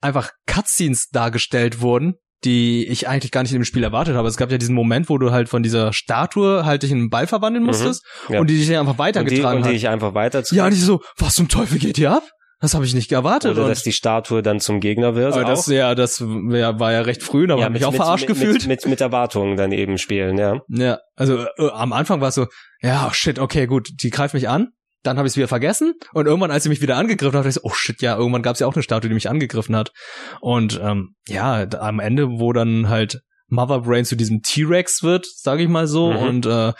einfach 0.00 0.30
Cutscenes 0.46 1.08
dargestellt 1.10 1.80
wurden, 1.80 2.14
die 2.44 2.86
ich 2.86 3.08
eigentlich 3.08 3.32
gar 3.32 3.42
nicht 3.42 3.52
in 3.52 3.58
dem 3.58 3.64
Spiel 3.64 3.82
erwartet 3.82 4.14
habe. 4.14 4.28
Es 4.28 4.36
gab 4.36 4.52
ja 4.52 4.58
diesen 4.58 4.74
Moment, 4.74 5.08
wo 5.08 5.18
du 5.18 5.32
halt 5.32 5.48
von 5.48 5.62
dieser 5.64 5.92
Statue 5.92 6.64
halt 6.64 6.84
dich 6.84 6.92
in 6.92 6.98
einen 6.98 7.10
Ball 7.10 7.26
verwandeln 7.26 7.64
musstest 7.64 8.04
Mhm. 8.28 8.34
ja. 8.34 8.40
und 8.40 8.48
die 8.48 8.56
dich 8.58 8.68
dann 8.68 8.76
einfach 8.86 8.92
Und 8.92 8.96
die, 8.96 8.98
weitergetragen 8.98 9.56
und 9.56 9.62
die 9.64 9.68
hat. 9.70 9.76
ich 9.76 9.88
einfach 9.88 10.14
weiter 10.14 10.44
Ja, 10.52 10.66
und 10.66 10.72
ich 10.72 10.80
so, 10.82 11.02
was 11.16 11.34
zum 11.34 11.48
Teufel 11.48 11.78
geht 11.78 11.96
hier 11.96 12.12
ab? 12.12 12.22
Das 12.60 12.74
habe 12.74 12.84
ich 12.84 12.94
nicht 12.94 13.12
erwartet. 13.12 13.52
Oder 13.52 13.64
und 13.64 13.68
dass 13.68 13.82
die 13.84 13.92
Statue 13.92 14.42
dann 14.42 14.58
zum 14.58 14.80
Gegner 14.80 15.14
wird. 15.14 15.34
aber 15.34 15.44
das, 15.44 15.68
auch. 15.68 15.72
ja, 15.72 15.94
das 15.94 16.18
ja, 16.18 16.80
war 16.80 16.92
ja 16.92 17.02
recht 17.02 17.22
früh, 17.22 17.46
da 17.46 17.54
habe 17.54 17.62
ich 17.64 17.70
mich 17.70 17.84
auch 17.84 17.94
verarscht 17.94 18.28
mit, 18.28 18.36
gefühlt. 18.36 18.66
Mit, 18.66 18.82
mit, 18.82 18.86
mit 18.86 19.00
Erwartungen 19.00 19.56
dann 19.56 19.70
eben 19.72 19.96
spielen, 19.98 20.38
ja. 20.38 20.60
Ja, 20.68 20.98
also 21.14 21.38
äh, 21.38 21.70
am 21.72 21.92
Anfang 21.92 22.20
war 22.20 22.28
es 22.28 22.34
so, 22.34 22.46
ja, 22.82 23.06
oh 23.08 23.12
shit, 23.12 23.38
okay, 23.38 23.66
gut, 23.66 23.88
die 24.02 24.10
greift 24.10 24.34
mich 24.34 24.48
an. 24.48 24.68
Dann 25.04 25.16
habe 25.16 25.28
ich 25.28 25.32
es 25.32 25.36
wieder 25.36 25.46
vergessen 25.46 25.94
und 26.12 26.26
irgendwann, 26.26 26.50
als 26.50 26.64
sie 26.64 26.68
mich 26.68 26.82
wieder 26.82 26.96
angegriffen 26.96 27.34
hat, 27.38 27.44
dachte 27.44 27.48
ich 27.50 27.54
so, 27.54 27.60
oh 27.62 27.72
shit, 27.72 28.02
ja, 28.02 28.16
irgendwann 28.16 28.42
gab 28.42 28.54
es 28.54 28.60
ja 28.60 28.66
auch 28.66 28.74
eine 28.74 28.82
Statue, 28.82 29.08
die 29.08 29.14
mich 29.14 29.30
angegriffen 29.30 29.76
hat. 29.76 29.92
Und 30.40 30.80
ähm, 30.82 31.14
ja, 31.28 31.62
am 31.78 32.00
Ende, 32.00 32.26
wo 32.28 32.52
dann 32.52 32.88
halt 32.88 33.20
Mother 33.46 33.80
Brain 33.82 34.04
zu 34.04 34.16
diesem 34.16 34.42
T-Rex 34.42 35.04
wird, 35.04 35.24
sage 35.26 35.62
ich 35.62 35.68
mal 35.68 35.86
so, 35.86 36.12
Mhm. 36.12 36.18
und 36.18 36.46
äh, 36.46 36.72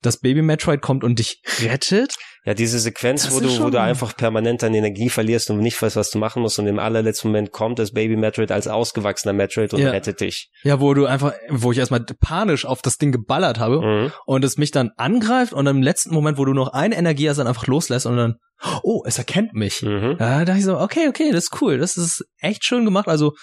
das 0.00 0.20
Baby 0.20 0.40
Metroid 0.40 0.80
kommt 0.80 1.04
und 1.04 1.18
dich 1.18 1.42
rettet. 1.60 2.14
Ja, 2.46 2.54
diese 2.54 2.78
Sequenz, 2.78 3.24
Das 3.24 3.34
wo 3.34 3.40
du, 3.40 3.48
wo 3.60 3.68
du 3.68 3.78
einfach 3.80 4.16
permanent 4.16 4.62
deine 4.62 4.78
Energie 4.78 5.10
verlierst 5.10 5.50
und 5.50 5.58
nicht 5.58 5.80
weißt, 5.80 5.96
was 5.96 6.10
du 6.10 6.18
machen 6.18 6.40
musst 6.40 6.58
und 6.58 6.66
im 6.66 6.78
allerletzten 6.78 7.28
Moment 7.30 7.52
kommt 7.52 7.78
das 7.78 7.92
Baby 7.92 8.16
Metroid 8.16 8.50
als 8.50 8.66
ausgewachsener 8.66 9.34
Metroid 9.34 9.74
und 9.74 9.80
Ja. 9.80 9.90
rettet 9.90 10.20
dich. 10.22 10.50
Ja, 10.62 10.80
wo 10.80 10.94
du 10.94 11.04
einfach, 11.04 11.34
wo 11.50 11.70
ich 11.72 11.76
erstmal 11.78 12.00
panisch 12.20 12.64
auf 12.64 12.80
das 12.80 12.96
Ding 12.96 13.12
geballert 13.12 13.58
habe 13.58 13.82
Mhm. 13.82 14.12
und 14.24 14.42
es 14.42 14.56
mich 14.56 14.70
dann 14.70 14.90
angreift 14.96 15.52
und 15.52 15.66
im 15.66 15.82
letzten 15.82 16.14
Moment, 16.14 16.38
wo 16.38 16.46
du 16.46 16.54
noch 16.54 16.68
eine 16.72 16.96
Energie 16.96 17.28
hast, 17.28 17.36
dann 17.36 17.46
einfach 17.46 17.66
loslässt 17.66 18.06
und 18.06 18.16
dann, 18.16 18.36
oh, 18.82 19.02
es 19.04 19.18
erkennt 19.18 19.52
mich. 19.52 19.82
Mhm. 19.82 20.16
Da 20.18 20.46
dachte 20.46 20.58
ich 20.60 20.64
so, 20.64 20.78
okay, 20.78 21.08
okay, 21.08 21.32
das 21.32 21.44
ist 21.44 21.60
cool. 21.60 21.76
Das 21.76 21.98
ist 21.98 22.24
echt 22.38 22.64
schön 22.64 22.86
gemacht. 22.86 23.08
Also 23.08 23.34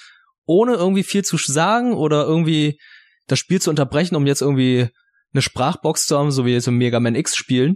ohne 0.46 0.74
irgendwie 0.74 1.04
viel 1.04 1.24
zu 1.24 1.38
sagen 1.38 1.94
oder 1.94 2.24
irgendwie 2.26 2.80
das 3.28 3.38
Spiel 3.38 3.62
zu 3.62 3.70
unterbrechen, 3.70 4.16
um 4.16 4.26
jetzt 4.26 4.42
irgendwie 4.42 4.88
eine 5.34 5.42
Sprachbox 5.44 6.08
zu 6.08 6.18
haben, 6.18 6.32
so 6.32 6.46
wie 6.46 6.54
jetzt 6.54 6.68
im 6.68 6.78
Mega 6.78 7.00
Man 7.00 7.14
X 7.16 7.36
spielen, 7.36 7.76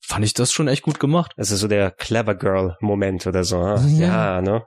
fand 0.00 0.24
ich 0.24 0.34
das 0.34 0.52
schon 0.52 0.68
echt 0.68 0.82
gut 0.82 1.00
gemacht. 1.00 1.32
Das 1.36 1.50
ist 1.50 1.60
so 1.60 1.68
der 1.68 1.90
Clever 1.90 2.34
Girl 2.34 2.76
Moment 2.80 3.26
oder 3.26 3.44
so. 3.44 3.56
Ja. 3.58 3.86
Ja, 3.86 4.40
ne? 4.40 4.64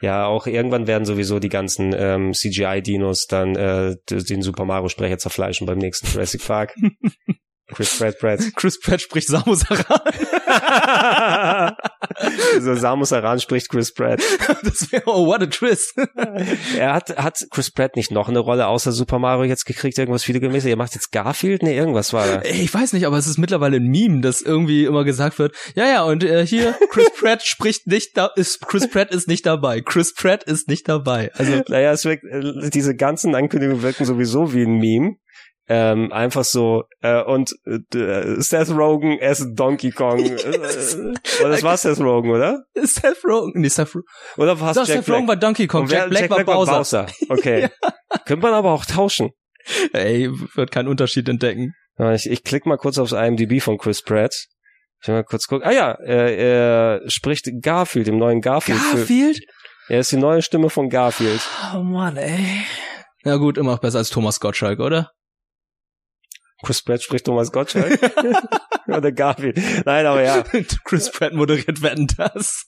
Ja, 0.00 0.26
auch 0.26 0.46
irgendwann 0.46 0.86
werden 0.86 1.04
sowieso 1.04 1.38
die 1.38 1.48
ganzen 1.48 1.94
ähm, 1.96 2.32
CGI-Dinos 2.32 3.26
dann 3.26 3.56
äh, 3.56 3.96
den 4.10 4.42
Super 4.42 4.64
Mario 4.64 4.88
Sprecher 4.88 5.18
zerfleischen 5.18 5.66
beim 5.66 5.78
nächsten 5.78 6.06
Jurassic 6.06 6.44
Park. 6.46 6.74
Chris 7.72 7.98
Pratt 7.98 8.18
Pratt. 8.18 8.40
Chris 8.56 8.78
Pratt 8.78 9.00
spricht 9.00 9.28
Samus 9.28 9.64
Aran. 9.70 10.00
so 12.60 12.74
Samus 12.74 13.12
Aran 13.12 13.40
spricht 13.40 13.70
Chris 13.70 13.92
Pratt. 13.92 14.20
das 14.62 14.92
wäre, 14.92 15.04
oh, 15.06 15.26
what 15.26 15.40
a 15.40 15.46
twist. 15.46 15.94
Er 16.76 16.92
hat, 16.92 17.16
hat 17.16 17.38
Chris 17.50 17.70
Pratt 17.70 17.96
nicht 17.96 18.10
noch 18.10 18.28
eine 18.28 18.40
Rolle 18.40 18.66
außer 18.66 18.92
Super 18.92 19.18
Mario 19.18 19.44
jetzt 19.44 19.64
gekriegt, 19.64 19.98
irgendwas 19.98 20.28
videomäßig? 20.28 20.70
Er 20.70 20.76
macht 20.76 20.94
jetzt 20.94 21.10
Garfield? 21.10 21.62
Nee, 21.62 21.76
irgendwas 21.76 22.12
war 22.12 22.26
da. 22.26 22.42
Ich 22.42 22.72
weiß 22.72 22.92
nicht, 22.92 23.06
aber 23.06 23.16
es 23.16 23.26
ist 23.26 23.38
mittlerweile 23.38 23.78
ein 23.78 23.86
Meme, 23.86 24.20
dass 24.20 24.42
irgendwie 24.42 24.84
immer 24.84 25.04
gesagt 25.04 25.38
wird, 25.38 25.56
ja, 25.74 25.86
ja, 25.86 26.04
und 26.04 26.22
äh, 26.22 26.46
hier, 26.46 26.74
Chris 26.90 27.10
Pratt 27.18 27.42
spricht 27.42 27.86
nicht 27.86 28.16
da, 28.16 28.30
ist, 28.36 28.60
Chris 28.66 28.90
Pratt 28.90 29.10
ist 29.10 29.26
nicht 29.26 29.46
dabei. 29.46 29.80
Chris 29.80 30.12
Pratt 30.12 30.44
ist 30.44 30.68
nicht 30.68 30.86
dabei. 30.86 31.30
Also, 31.34 31.62
Naja, 31.68 31.92
es 31.92 32.04
wirkt, 32.04 32.24
äh, 32.24 32.68
diese 32.68 32.94
ganzen 32.94 33.34
Ankündigungen 33.34 33.82
wirken 33.82 34.04
sowieso 34.04 34.52
wie 34.52 34.64
ein 34.64 34.78
Meme. 34.78 35.16
Ähm, 35.66 36.12
einfach 36.12 36.44
so 36.44 36.84
äh, 37.00 37.22
und 37.22 37.54
äh, 37.64 37.78
Seth 38.40 38.68
Rogen 38.70 39.18
as 39.22 39.46
Donkey 39.54 39.92
Kong. 39.92 40.18
Äh, 40.24 41.40
oder 41.40 41.48
das 41.50 41.62
war 41.62 41.76
Seth 41.78 42.00
Rogen, 42.00 42.30
oder? 42.30 42.64
Seth 42.74 43.24
Rogen, 43.24 43.60
nee, 43.60 43.68
Seth, 43.68 43.94
Rogen. 43.94 44.04
Oder 44.36 44.60
war 44.60 44.74
Doch, 44.74 44.86
Jack 44.86 44.98
Seth 45.04 45.08
Rogen 45.08 45.24
Black? 45.26 45.28
war 45.28 45.36
Donkey 45.36 45.66
Kong, 45.66 45.82
Und 45.82 45.90
wer- 45.90 46.00
Jack 46.00 46.28
Black 46.28 46.46
war 46.46 46.66
Bowser. 46.66 47.06
Okay. 47.30 47.68
Könnte 48.26 48.42
man 48.42 48.52
aber 48.54 48.72
auch 48.72 48.84
tauschen. 48.84 49.30
Ey, 49.94 50.28
wird 50.54 50.70
keinen 50.70 50.88
Unterschied 50.88 51.26
entdecken. 51.28 51.72
Ja, 51.98 52.12
Ich, 52.12 52.28
ich 52.30 52.44
klicke 52.44 52.68
mal 52.68 52.76
kurz 52.76 52.98
aufs 52.98 53.12
IMDb 53.12 53.62
von 53.62 53.78
Chris 53.78 54.02
Pratt. 54.02 54.34
Ich 55.00 55.08
will 55.08 55.14
mal 55.14 55.24
kurz 55.24 55.46
gucken. 55.46 55.66
Ah 55.66 55.72
ja, 55.72 55.92
er, 55.92 56.36
er 56.36 57.00
spricht 57.10 57.48
Garfield, 57.62 58.08
im 58.08 58.18
neuen 58.18 58.40
Garfield. 58.42 58.78
Garfield? 58.92 59.40
Er 59.88 60.00
ist 60.00 60.12
die 60.12 60.16
neue 60.18 60.42
Stimme 60.42 60.68
von 60.70 60.88
Garfield. 60.90 61.40
Oh 61.74 61.78
Mann, 61.82 62.16
ey. 62.18 62.60
Ja 63.24 63.36
gut, 63.36 63.56
immer 63.56 63.72
noch 63.72 63.80
besser 63.80 63.98
als 63.98 64.10
Thomas 64.10 64.40
Gottschalk, 64.40 64.80
oder? 64.80 65.10
Chris 66.64 66.82
Pratt 66.82 67.02
spricht 67.02 67.26
Thomas 67.26 67.52
Gottschalk. 67.52 67.98
Oder 68.86 69.12
Garfield. 69.12 69.58
Nein, 69.84 70.06
aber 70.06 70.22
ja. 70.22 70.42
Chris 70.84 71.10
Pratt 71.10 71.32
moderiert 71.32 71.82
Wetten 71.82 72.06
das. 72.16 72.66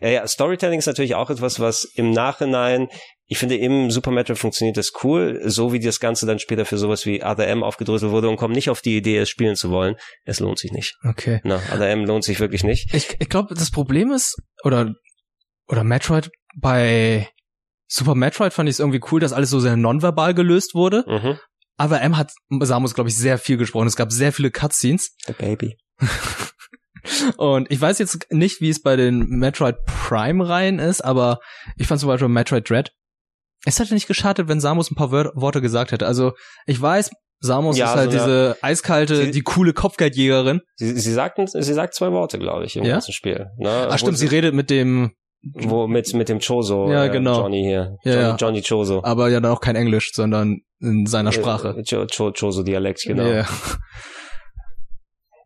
Ja, 0.00 0.08
ja, 0.08 0.26
Storytelling 0.26 0.78
ist 0.78 0.86
natürlich 0.86 1.14
auch 1.14 1.30
etwas, 1.30 1.60
was 1.60 1.84
im 1.84 2.10
Nachhinein, 2.10 2.88
ich 3.26 3.38
finde, 3.38 3.56
im 3.56 3.90
Super 3.90 4.10
Metroid 4.10 4.38
funktioniert 4.38 4.76
das 4.76 4.92
cool, 5.02 5.40
so 5.44 5.72
wie 5.72 5.80
das 5.80 6.00
Ganze 6.00 6.26
dann 6.26 6.38
später 6.38 6.64
für 6.64 6.78
sowas 6.78 7.06
wie 7.06 7.22
Other 7.22 7.46
M 7.46 7.62
aufgedröselt 7.62 8.12
wurde 8.12 8.28
und 8.28 8.36
kommt 8.36 8.54
nicht 8.54 8.70
auf 8.70 8.80
die 8.80 8.96
Idee, 8.96 9.18
es 9.18 9.28
spielen 9.28 9.56
zu 9.56 9.70
wollen. 9.70 9.96
Es 10.24 10.40
lohnt 10.40 10.58
sich 10.58 10.72
nicht. 10.72 10.96
Okay. 11.08 11.40
Na, 11.44 11.60
Other 11.72 11.88
M 11.88 12.04
lohnt 12.04 12.24
sich 12.24 12.40
wirklich 12.40 12.64
nicht. 12.64 12.92
Ich, 12.94 13.16
ich 13.18 13.28
glaube, 13.28 13.54
das 13.54 13.70
Problem 13.70 14.10
ist, 14.10 14.36
oder, 14.64 14.94
oder 15.68 15.84
Metroid, 15.84 16.30
bei 16.56 17.28
Super 17.86 18.14
Metroid 18.14 18.54
fand 18.54 18.70
ich 18.70 18.76
es 18.76 18.80
irgendwie 18.80 19.02
cool, 19.10 19.20
dass 19.20 19.34
alles 19.34 19.50
so 19.50 19.60
sehr 19.60 19.76
nonverbal 19.76 20.32
gelöst 20.32 20.74
wurde. 20.74 21.04
Mhm. 21.06 21.38
Aber 21.78 22.00
M 22.00 22.16
hat 22.16 22.32
Samus, 22.60 22.94
glaube 22.94 23.10
ich, 23.10 23.16
sehr 23.16 23.38
viel 23.38 23.56
gesprochen. 23.56 23.86
Es 23.88 23.96
gab 23.96 24.12
sehr 24.12 24.32
viele 24.32 24.50
Cutscenes. 24.50 25.16
The 25.26 25.32
Baby. 25.32 25.76
Und 27.36 27.70
ich 27.70 27.80
weiß 27.80 27.98
jetzt 27.98 28.26
nicht, 28.30 28.60
wie 28.60 28.68
es 28.70 28.80
bei 28.80 28.94
den 28.96 29.26
Metroid 29.28 29.76
Prime-Reihen 29.86 30.78
ist, 30.78 31.00
aber 31.00 31.38
ich 31.76 31.86
fand 31.88 32.00
zum 32.00 32.08
Beispiel 32.08 32.28
Metroid 32.28 32.68
Dread. 32.68 32.92
Es 33.64 33.78
hätte 33.78 33.94
nicht 33.94 34.06
geschadet, 34.06 34.48
wenn 34.48 34.60
Samus 34.60 34.90
ein 34.90 34.94
paar 34.94 35.10
Wör 35.10 35.32
Worte 35.34 35.60
gesagt 35.60 35.92
hätte. 35.92 36.06
Also 36.06 36.32
ich 36.66 36.80
weiß, 36.80 37.10
Samus 37.40 37.76
Ja, 37.76 37.86
ist 37.86 37.96
halt 37.96 38.12
so 38.12 38.18
diese 38.18 38.56
eiskalte, 38.62 39.16
Sie- 39.16 39.30
die 39.32 39.42
coole 39.42 39.72
Kopfgeldjägerin. 39.72 40.60
Sie, 40.76 40.96
sie 40.98 41.12
sagten, 41.12 41.46
sie 41.48 41.62
sagt 41.74 41.94
zwei 41.94 42.12
Worte, 42.12 42.38
glaube 42.38 42.64
ich, 42.66 42.76
im 42.76 42.84
Ja? 42.84 42.92
ganzen 42.94 43.12
Spiel. 43.12 43.46
Ne? 43.58 43.88
Ach 43.90 43.98
stimmt, 43.98 44.18
sie 44.18 44.26
redet 44.26 44.54
mit 44.54 44.70
dem, 44.70 45.12
wo 45.42 45.86
mit 45.86 46.12
mit 46.14 46.28
dem 46.28 46.38
Choso, 46.40 46.88
Ja, 46.90 47.06
äh, 47.06 47.10
genau. 47.10 47.40
Johnny 47.42 47.62
hier, 47.62 47.96
Ja, 48.04 48.12
Johnny, 48.12 48.22
ja. 48.22 48.36
Johnny 48.36 48.62
Choso, 48.62 49.02
aber 49.02 49.28
ja 49.28 49.40
dann 49.40 49.50
auch 49.52 49.60
kein 49.60 49.76
Englisch, 49.76 50.12
sondern 50.14 50.60
in 50.80 51.06
seiner 51.06 51.32
Sprache. 51.32 51.76
Äh, 51.78 51.82
Cho, 51.84 52.06
Cho, 52.06 52.32
Choso 52.32 52.62
Dialekt, 52.62 53.02
genau. 53.04 53.24
Ja. 53.26 53.46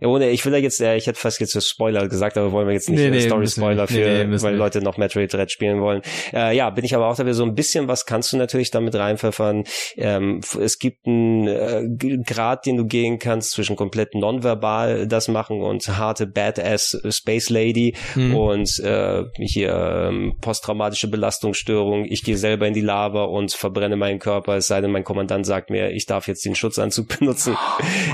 Ohne, 0.01 0.31
ich 0.31 0.45
will 0.45 0.53
da 0.53 0.59
jetzt, 0.59 0.81
äh, 0.81 0.97
ich 0.97 1.07
hätte 1.07 1.19
fast 1.19 1.41
jetzt 1.41 1.53
so 1.53 1.61
Spoiler 1.61 2.09
gesagt, 2.09 2.37
aber 2.37 2.53
wollen 2.53 2.67
wir 2.67 2.75
jetzt 2.75 2.89
nicht 2.89 2.99
Nee, 2.99 3.07
äh, 3.07 3.11
nee, 3.11 3.21
Story-Spoiler 3.21 3.87
für. 3.87 4.27
Nee, 4.27 4.43
weil 4.43 4.55
Leute 4.57 4.81
noch 4.83 4.97
Metroid 4.97 5.33
Dread 5.33 5.51
spielen 5.51 5.81
wollen. 5.81 6.03
Äh, 6.33 6.57
ja, 6.57 6.71
bin 6.71 6.85
ich 6.85 6.95
aber 6.95 7.09
auch 7.09 7.17
dabei, 7.17 7.33
so 7.33 7.45
ein 7.45 7.55
bisschen 7.55 7.89
was 7.89 8.07
kannst 8.07 8.33
du 8.33 8.37
natürlich 8.37 8.71
damit 8.71 8.95
reinpfeffern. 8.95 9.65
Ähm, 9.97 10.41
es 10.61 10.79
gibt 10.79 11.07
einen 11.07 11.47
äh, 11.49 12.19
Grad, 12.25 12.67
den 12.67 12.77
du 12.77 12.87
gehen 12.87 13.19
kannst 13.19 13.53
zwischen 13.53 13.77
komplett 13.77 14.15
nonverbal 14.15 15.07
das 15.07 15.29
machen 15.29 15.63
und 15.63 15.87
harte 15.89 16.27
Badass 16.27 17.01
Space 17.11 17.51
Lady 17.51 17.95
Hm. 18.15 18.35
und 18.35 18.79
äh, 18.81 19.25
hier 19.39 20.09
ähm, 20.09 20.37
posttraumatische 20.41 21.09
Belastungsstörung. 21.09 22.07
Ich 22.07 22.23
gehe 22.23 22.37
selber 22.37 22.67
in 22.67 22.75
die 22.75 22.81
Lava 22.81 23.25
und 23.25 23.53
verbrenne 23.53 23.97
meinen 23.97 24.19
Körper, 24.19 24.57
es 24.57 24.67
sei 24.67 24.81
denn, 24.81 24.91
mein 24.91 25.05
Kommandant 25.05 25.47
sagt 25.47 25.71
mir, 25.71 25.91
ich 25.91 26.07
darf 26.07 26.29
jetzt 26.29 26.45
den 26.45 26.55
Schutzanzug 26.55 27.09
benutzen. 27.19 27.57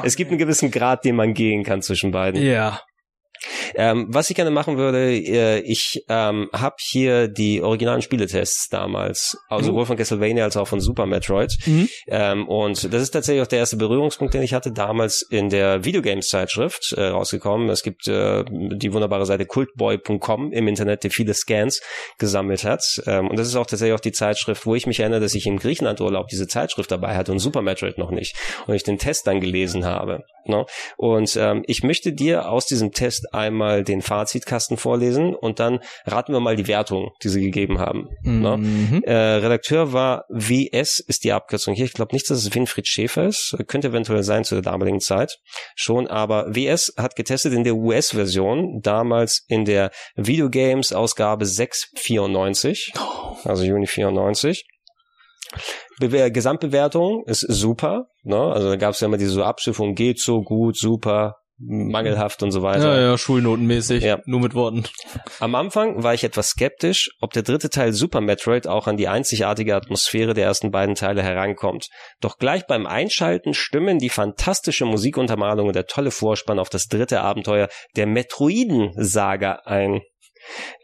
es 0.03 0.17
gibt 0.17 0.31
einen 0.31 0.39
gewissen 0.39 0.71
Grad, 0.71 1.05
den 1.05 1.17
man 1.17 1.35
gehen 1.35 1.63
kann 1.63 1.72
zwischen 1.81 2.11
beiden. 2.11 2.43
Ja. 2.43 2.83
Ähm, 3.75 4.07
was 4.09 4.31
ich 4.31 4.37
gerne 4.37 4.51
machen 4.51 4.77
würde, 4.77 5.13
äh, 5.13 5.61
ich 5.61 6.05
ähm, 6.09 6.49
habe 6.53 6.77
hier 6.79 7.29
die 7.29 7.63
originalen 7.63 8.03
Spieletests 8.03 8.69
damals, 8.69 9.37
also 9.49 9.67
sowohl 9.67 9.87
von 9.87 9.97
Castlevania 9.97 10.45
als 10.45 10.57
auch 10.57 10.69
von 10.69 10.81
Super 10.81 11.07
Metroid. 11.07 11.57
Mhm. 11.67 11.89
Ähm, 12.09 12.49
und 12.49 12.93
das 12.93 13.03
ist 13.03 13.11
tatsächlich 13.11 13.43
auch 13.43 13.47
der 13.47 13.61
erste 13.61 13.77
Berührungspunkt, 13.77 14.35
den 14.35 14.43
ich 14.43 14.55
hatte, 14.55 14.73
damals 14.73 15.23
in 15.31 15.49
der 15.49 15.85
Videogames-Zeitschrift 15.85 16.93
äh, 16.97 17.07
rausgekommen. 17.07 17.69
Es 17.69 17.83
gibt 17.83 18.09
äh, 18.09 18.45
die 18.51 18.93
wunderbare 18.93 19.27
Seite 19.27 19.47
cultboy.com 19.47 20.53
im 20.53 20.69
Internet, 20.69 21.05
die 21.05 21.11
viele 21.11 21.35
Scans 21.35 21.81
gesammelt 22.19 22.65
hat. 22.65 22.83
Ähm, 23.07 23.29
und 23.29 23.39
das 23.39 23.49
ist 23.49 23.57
auch 23.57 23.67
tatsächlich 23.67 23.95
auch 23.95 24.01
die 24.01 24.13
Zeitschrift, 24.13 24.67
wo 24.67 24.75
ich 24.75 24.87
mich 24.87 25.01
erinnere, 25.01 25.21
dass 25.21 25.35
ich 25.35 25.47
im 25.47 25.59
Griechenland-Urlaub 25.59 26.29
diese 26.29 26.47
Zeitschrift 26.47 26.91
dabei 26.91 27.17
hatte 27.17 27.33
und 27.33 27.39
Super 27.39 27.63
Metroid 27.63 27.99
noch 27.99 28.11
nicht. 28.11 28.37
Und 28.67 28.75
ich 28.75 28.83
den 28.83 28.99
Test 28.99 29.27
dann 29.27 29.41
gelesen 29.41 29.85
habe. 29.85 30.25
Ne? 30.45 30.67
Und 30.97 31.37
ähm, 31.37 31.63
ich 31.67 31.83
möchte 31.83 32.13
dir 32.13 32.49
aus 32.49 32.67
diesem 32.67 32.93
Test 32.93 33.33
einmal 33.33 33.52
den 33.85 34.03
Fazitkasten 34.03 34.77
vorlesen 34.77 35.35
und 35.35 35.61
dann 35.61 35.81
raten 36.07 36.33
wir 36.33 36.41
mal 36.41 36.57
die 36.57 36.69
Wertung, 36.69 37.11
die 37.23 37.29
sie 37.29 37.43
gegeben 37.43 37.79
haben. 37.79 38.09
Ne? 38.23 38.57
Mhm. 38.57 39.03
Äh, 39.05 39.15
Redakteur 39.15 39.93
war 39.93 40.25
WS, 40.29 40.99
ist 40.99 41.25
die 41.25 41.33
Abkürzung 41.33 41.75
hier. 41.75 41.85
Ich 41.85 41.93
glaube 41.93 42.15
nicht, 42.15 42.29
dass 42.31 42.39
es 42.39 42.55
Winfried 42.55 42.87
Schäfer 42.87 43.27
ist. 43.27 43.57
Könnte 43.67 43.89
eventuell 43.89 44.23
sein 44.23 44.45
zu 44.45 44.55
der 44.55 44.63
damaligen 44.63 45.01
Zeit. 45.01 45.39
Schon, 45.75 46.07
aber 46.07 46.55
WS 46.55 46.95
hat 46.97 47.17
getestet 47.17 47.53
in 47.53 47.65
der 47.65 47.77
US-Version, 47.77 48.81
damals 48.83 49.45
in 49.49 49.65
der 49.65 49.91
Videogames-Ausgabe 50.17 51.47
694, 51.47 52.93
also 53.45 53.65
Juni 53.65 53.87
94. 53.87 54.65
Bewer 56.01 56.31
Gesamtbewertung 56.31 57.25
ist 57.27 57.41
super. 57.41 58.07
Ne? 58.23 58.37
Also 58.37 58.71
da 58.71 58.77
gab 58.77 58.95
es 58.95 59.01
ja 59.01 59.07
immer 59.07 59.19
diese 59.19 59.33
so 59.33 59.45
Abschiffung, 59.45 59.95
geht 59.95 60.19
so 60.19 60.43
gut, 60.43 60.77
super, 60.77 61.37
mangelhaft 61.65 62.43
und 62.43 62.51
so 62.51 62.63
weiter. 62.63 62.97
Ja, 62.97 63.01
ja, 63.11 63.19
schulnotenmäßig. 63.19 64.03
Ja. 64.03 64.21
Nur 64.27 64.41
mit 64.41 64.55
Worten. 64.55 64.85
Am 65.41 65.55
Anfang 65.55 66.03
war 66.03 66.15
ich 66.15 66.25
etwas 66.25 66.51
skeptisch, 66.51 67.11
ob 67.21 67.33
der 67.33 67.43
dritte 67.43 67.71
Teil 67.71 67.93
Super 67.93 68.21
Metroid 68.21 68.67
auch 68.67 68.87
an 68.87 68.97
die 68.97 69.09
einzigartige 69.09 69.77
Atmosphäre 69.77 70.35
der 70.35 70.45
ersten 70.45 70.71
beiden 70.71 70.95
Teile 70.95 71.23
herankommt. 71.23 71.89
Doch 72.21 72.39
gleich 72.39 72.67
beim 72.67 72.87
Einschalten 72.87 73.55
stimmen 73.55 73.99
die 73.99 74.09
fantastische 74.09 74.85
Musikuntermalung 74.85 75.69
und 75.69 75.77
der 75.77 75.87
tolle 75.87 76.11
Vorspann 76.11 76.59
auf 76.59 76.69
das 76.69 76.89
dritte 76.89 77.21
Abenteuer 77.21 77.69
der 77.97 78.07
Metroiden-Saga 78.07 79.63
ein. 79.65 80.01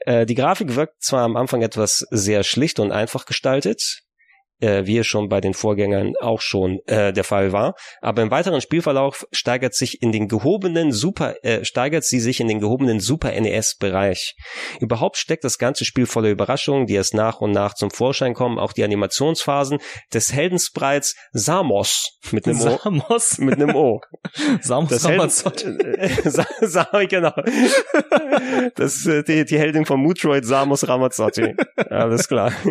Äh, 0.00 0.26
die 0.26 0.34
Grafik 0.34 0.76
wirkt 0.76 1.02
zwar 1.02 1.22
am 1.22 1.36
Anfang 1.36 1.62
etwas 1.62 2.06
sehr 2.10 2.44
schlicht 2.44 2.78
und 2.78 2.92
einfach 2.92 3.26
gestaltet, 3.26 4.02
äh, 4.60 4.86
wie 4.86 4.98
es 4.98 5.06
schon 5.06 5.28
bei 5.28 5.40
den 5.40 5.54
Vorgängern 5.54 6.14
auch 6.20 6.40
schon 6.40 6.80
äh, 6.86 7.12
der 7.12 7.24
Fall 7.24 7.52
war. 7.52 7.74
Aber 8.00 8.22
im 8.22 8.30
weiteren 8.30 8.60
Spielverlauf 8.60 9.26
steigert 9.32 9.74
sich 9.74 10.02
in 10.02 10.12
den 10.12 10.28
gehobenen 10.28 10.92
Super, 10.92 11.36
äh, 11.44 11.64
steigert 11.64 12.04
sie 12.04 12.20
sich 12.20 12.40
in 12.40 12.48
den 12.48 12.60
gehobenen 12.60 13.00
Super 13.00 13.38
NES-Bereich. 13.38 14.36
Überhaupt 14.80 15.16
steckt 15.16 15.44
das 15.44 15.58
ganze 15.58 15.84
Spiel 15.84 16.06
voller 16.06 16.30
Überraschungen, 16.30 16.86
die 16.86 16.94
erst 16.94 17.14
nach 17.14 17.40
und 17.40 17.52
nach 17.52 17.74
zum 17.74 17.90
Vorschein 17.90 18.34
kommen. 18.34 18.58
Auch 18.58 18.72
die 18.72 18.84
Animationsphasen 18.84 19.78
des 20.12 20.32
Heldensprites 20.32 21.14
Samos 21.32 22.18
mit 22.32 22.46
einem 22.46 22.60
O. 22.60 22.78
Samos. 22.82 23.38
Mit 23.38 23.54
einem 23.54 23.74
O. 23.74 24.00
Samos 24.60 24.90
Das 24.90 25.04
Ramazzotti. 25.04 25.64
Helden, 25.64 25.94
äh, 25.94 26.08
Sa 26.30 26.46
Sa 26.60 26.88
genau. 27.08 27.34
Das 28.74 29.06
äh, 29.06 29.22
die, 29.22 29.44
die 29.44 29.58
Heldin 29.58 29.86
von 29.86 30.00
Mutroid 30.00 30.44
Samus 30.44 30.86
Ramazzotti. 30.88 31.54
Alles 31.90 32.28
klar. 32.28 32.52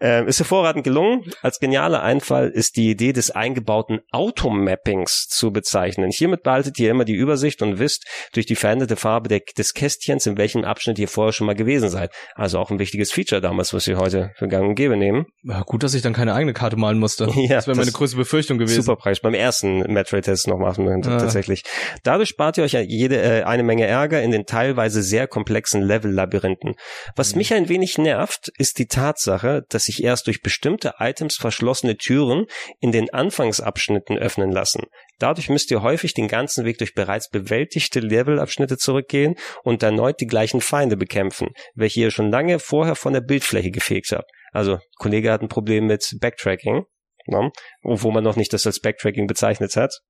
Ähm, 0.00 0.28
ist 0.28 0.38
hervorragend 0.38 0.67
gelungen. 0.74 1.24
Als 1.42 1.58
genialer 1.60 2.02
Einfall 2.02 2.48
ist 2.50 2.76
die 2.76 2.90
Idee 2.90 3.12
des 3.12 3.30
eingebauten 3.30 4.00
Automappings 4.12 5.26
zu 5.28 5.52
bezeichnen. 5.52 6.10
Hiermit 6.10 6.42
behaltet 6.42 6.78
ihr 6.78 6.90
immer 6.90 7.04
die 7.04 7.14
Übersicht 7.14 7.62
und 7.62 7.78
wisst 7.78 8.06
durch 8.32 8.46
die 8.46 8.56
veränderte 8.56 8.96
Farbe 8.96 9.28
der, 9.28 9.40
des 9.56 9.74
Kästchens, 9.74 10.26
in 10.26 10.36
welchem 10.38 10.64
Abschnitt 10.64 10.98
ihr 10.98 11.08
vorher 11.08 11.32
schon 11.32 11.46
mal 11.46 11.54
gewesen 11.54 11.88
seid. 11.88 12.12
Also 12.34 12.58
auch 12.58 12.70
ein 12.70 12.78
wichtiges 12.78 13.12
Feature 13.12 13.40
damals, 13.40 13.72
was 13.74 13.86
wir 13.86 13.98
heute 13.98 14.32
für 14.36 14.48
gang 14.48 14.68
und 14.68 14.74
gäbe 14.74 14.96
nehmen. 14.96 15.26
Ja, 15.42 15.62
gut, 15.62 15.82
dass 15.82 15.94
ich 15.94 16.02
dann 16.02 16.12
keine 16.12 16.34
eigene 16.34 16.52
Karte 16.52 16.76
malen 16.76 16.98
musste. 16.98 17.28
Ja, 17.48 17.56
das 17.56 17.66
wäre 17.66 17.76
meine 17.76 17.92
größte 17.92 18.16
Befürchtung 18.16 18.58
gewesen. 18.58 18.82
Super 18.82 18.96
Preis. 18.96 19.20
Beim 19.20 19.32
ersten 19.34 19.78
Metroid-Test 19.92 20.48
noch 20.48 20.58
machen 20.58 20.86
Ah. 20.88 21.18
tatsächlich. 21.18 21.62
Dadurch 22.02 22.28
spart 22.28 22.58
ihr 22.58 22.64
euch 22.64 22.72
jede, 22.72 23.20
äh, 23.22 23.42
eine 23.44 23.62
Menge 23.62 23.86
Ärger 23.86 24.22
in 24.22 24.30
den 24.32 24.44
teilweise 24.46 25.02
sehr 25.02 25.26
komplexen 25.26 25.82
Level-Labyrinthen. 25.82 26.74
Was 27.16 27.32
Mhm. 27.32 27.38
mich 27.38 27.54
ein 27.54 27.68
wenig 27.68 27.96
nervt, 27.98 28.50
ist 28.58 28.78
die 28.78 28.86
Tatsache, 28.86 29.64
dass 29.68 29.84
sich 29.84 30.02
erst 30.02 30.26
durch 30.26 30.42
bestimmte 30.42 30.57
Items 30.64 31.36
verschlossene 31.36 31.96
Türen 31.96 32.46
in 32.80 32.92
den 32.92 33.12
Anfangsabschnitten 33.12 34.18
öffnen 34.18 34.50
lassen. 34.50 34.84
Dadurch 35.18 35.48
müsst 35.48 35.70
ihr 35.70 35.82
häufig 35.82 36.14
den 36.14 36.28
ganzen 36.28 36.64
Weg 36.64 36.78
durch 36.78 36.94
bereits 36.94 37.28
bewältigte 37.28 38.00
Levelabschnitte 38.00 38.76
zurückgehen 38.76 39.34
und 39.64 39.82
erneut 39.82 40.20
die 40.20 40.26
gleichen 40.26 40.60
Feinde 40.60 40.96
bekämpfen, 40.96 41.48
welche 41.74 42.00
ihr 42.00 42.10
schon 42.10 42.30
lange 42.30 42.58
vorher 42.58 42.94
von 42.94 43.12
der 43.12 43.20
Bildfläche 43.20 43.70
gefegt 43.70 44.12
habt. 44.12 44.30
Also, 44.52 44.78
Kollege 44.98 45.30
hat 45.32 45.42
ein 45.42 45.48
Problem 45.48 45.86
mit 45.86 46.16
Backtracking 46.20 46.84
ne? 47.28 47.50
wo 47.82 48.10
man 48.10 48.24
noch 48.24 48.36
nicht 48.36 48.52
das 48.52 48.66
als 48.66 48.80
Backtracking 48.80 49.26
bezeichnet 49.26 49.76
hat. 49.76 50.00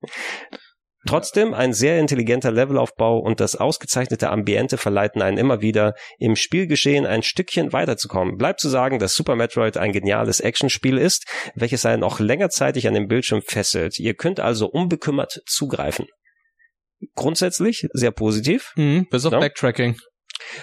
Trotzdem 1.07 1.55
ein 1.55 1.73
sehr 1.73 2.01
intelligenter 2.01 2.51
Levelaufbau 2.51 3.19
und 3.19 3.41
das 3.41 3.55
ausgezeichnete 3.55 4.31
Ambiente 4.31 4.79
verleiten 4.79 5.23
einen 5.23 5.39
immer 5.39 5.61
wieder, 5.61 5.95
im 6.19 6.35
Spielgeschehen 6.35 7.07
ein 7.07 7.23
Stückchen 7.23 7.73
weiterzukommen. 7.73 8.37
Bleibt 8.37 8.61
zu 8.61 8.69
sagen, 8.69 8.99
dass 8.99 9.15
Super 9.15 9.37
Metroid 9.37 9.77
ein 9.77 9.93
geniales 9.93 10.41
Actionspiel 10.41 10.99
ist, 10.99 11.25
welches 11.55 11.87
einen 11.87 12.03
auch 12.03 12.19
längerzeitig 12.19 12.89
an 12.89 12.95
dem 12.95 13.07
Bildschirm 13.07 13.43
fesselt. 13.43 13.99
Ihr 13.99 14.15
könnt 14.15 14.41
also 14.41 14.67
unbekümmert 14.67 15.41
zugreifen. 15.47 16.07
Grundsätzlich 17.15 17.87
sehr 17.93 18.11
positiv. 18.11 18.73
Mhm, 18.75 19.07
bis 19.09 19.25
auf 19.25 19.33
Ja. 19.33 19.39
Backtracking. 19.39 19.97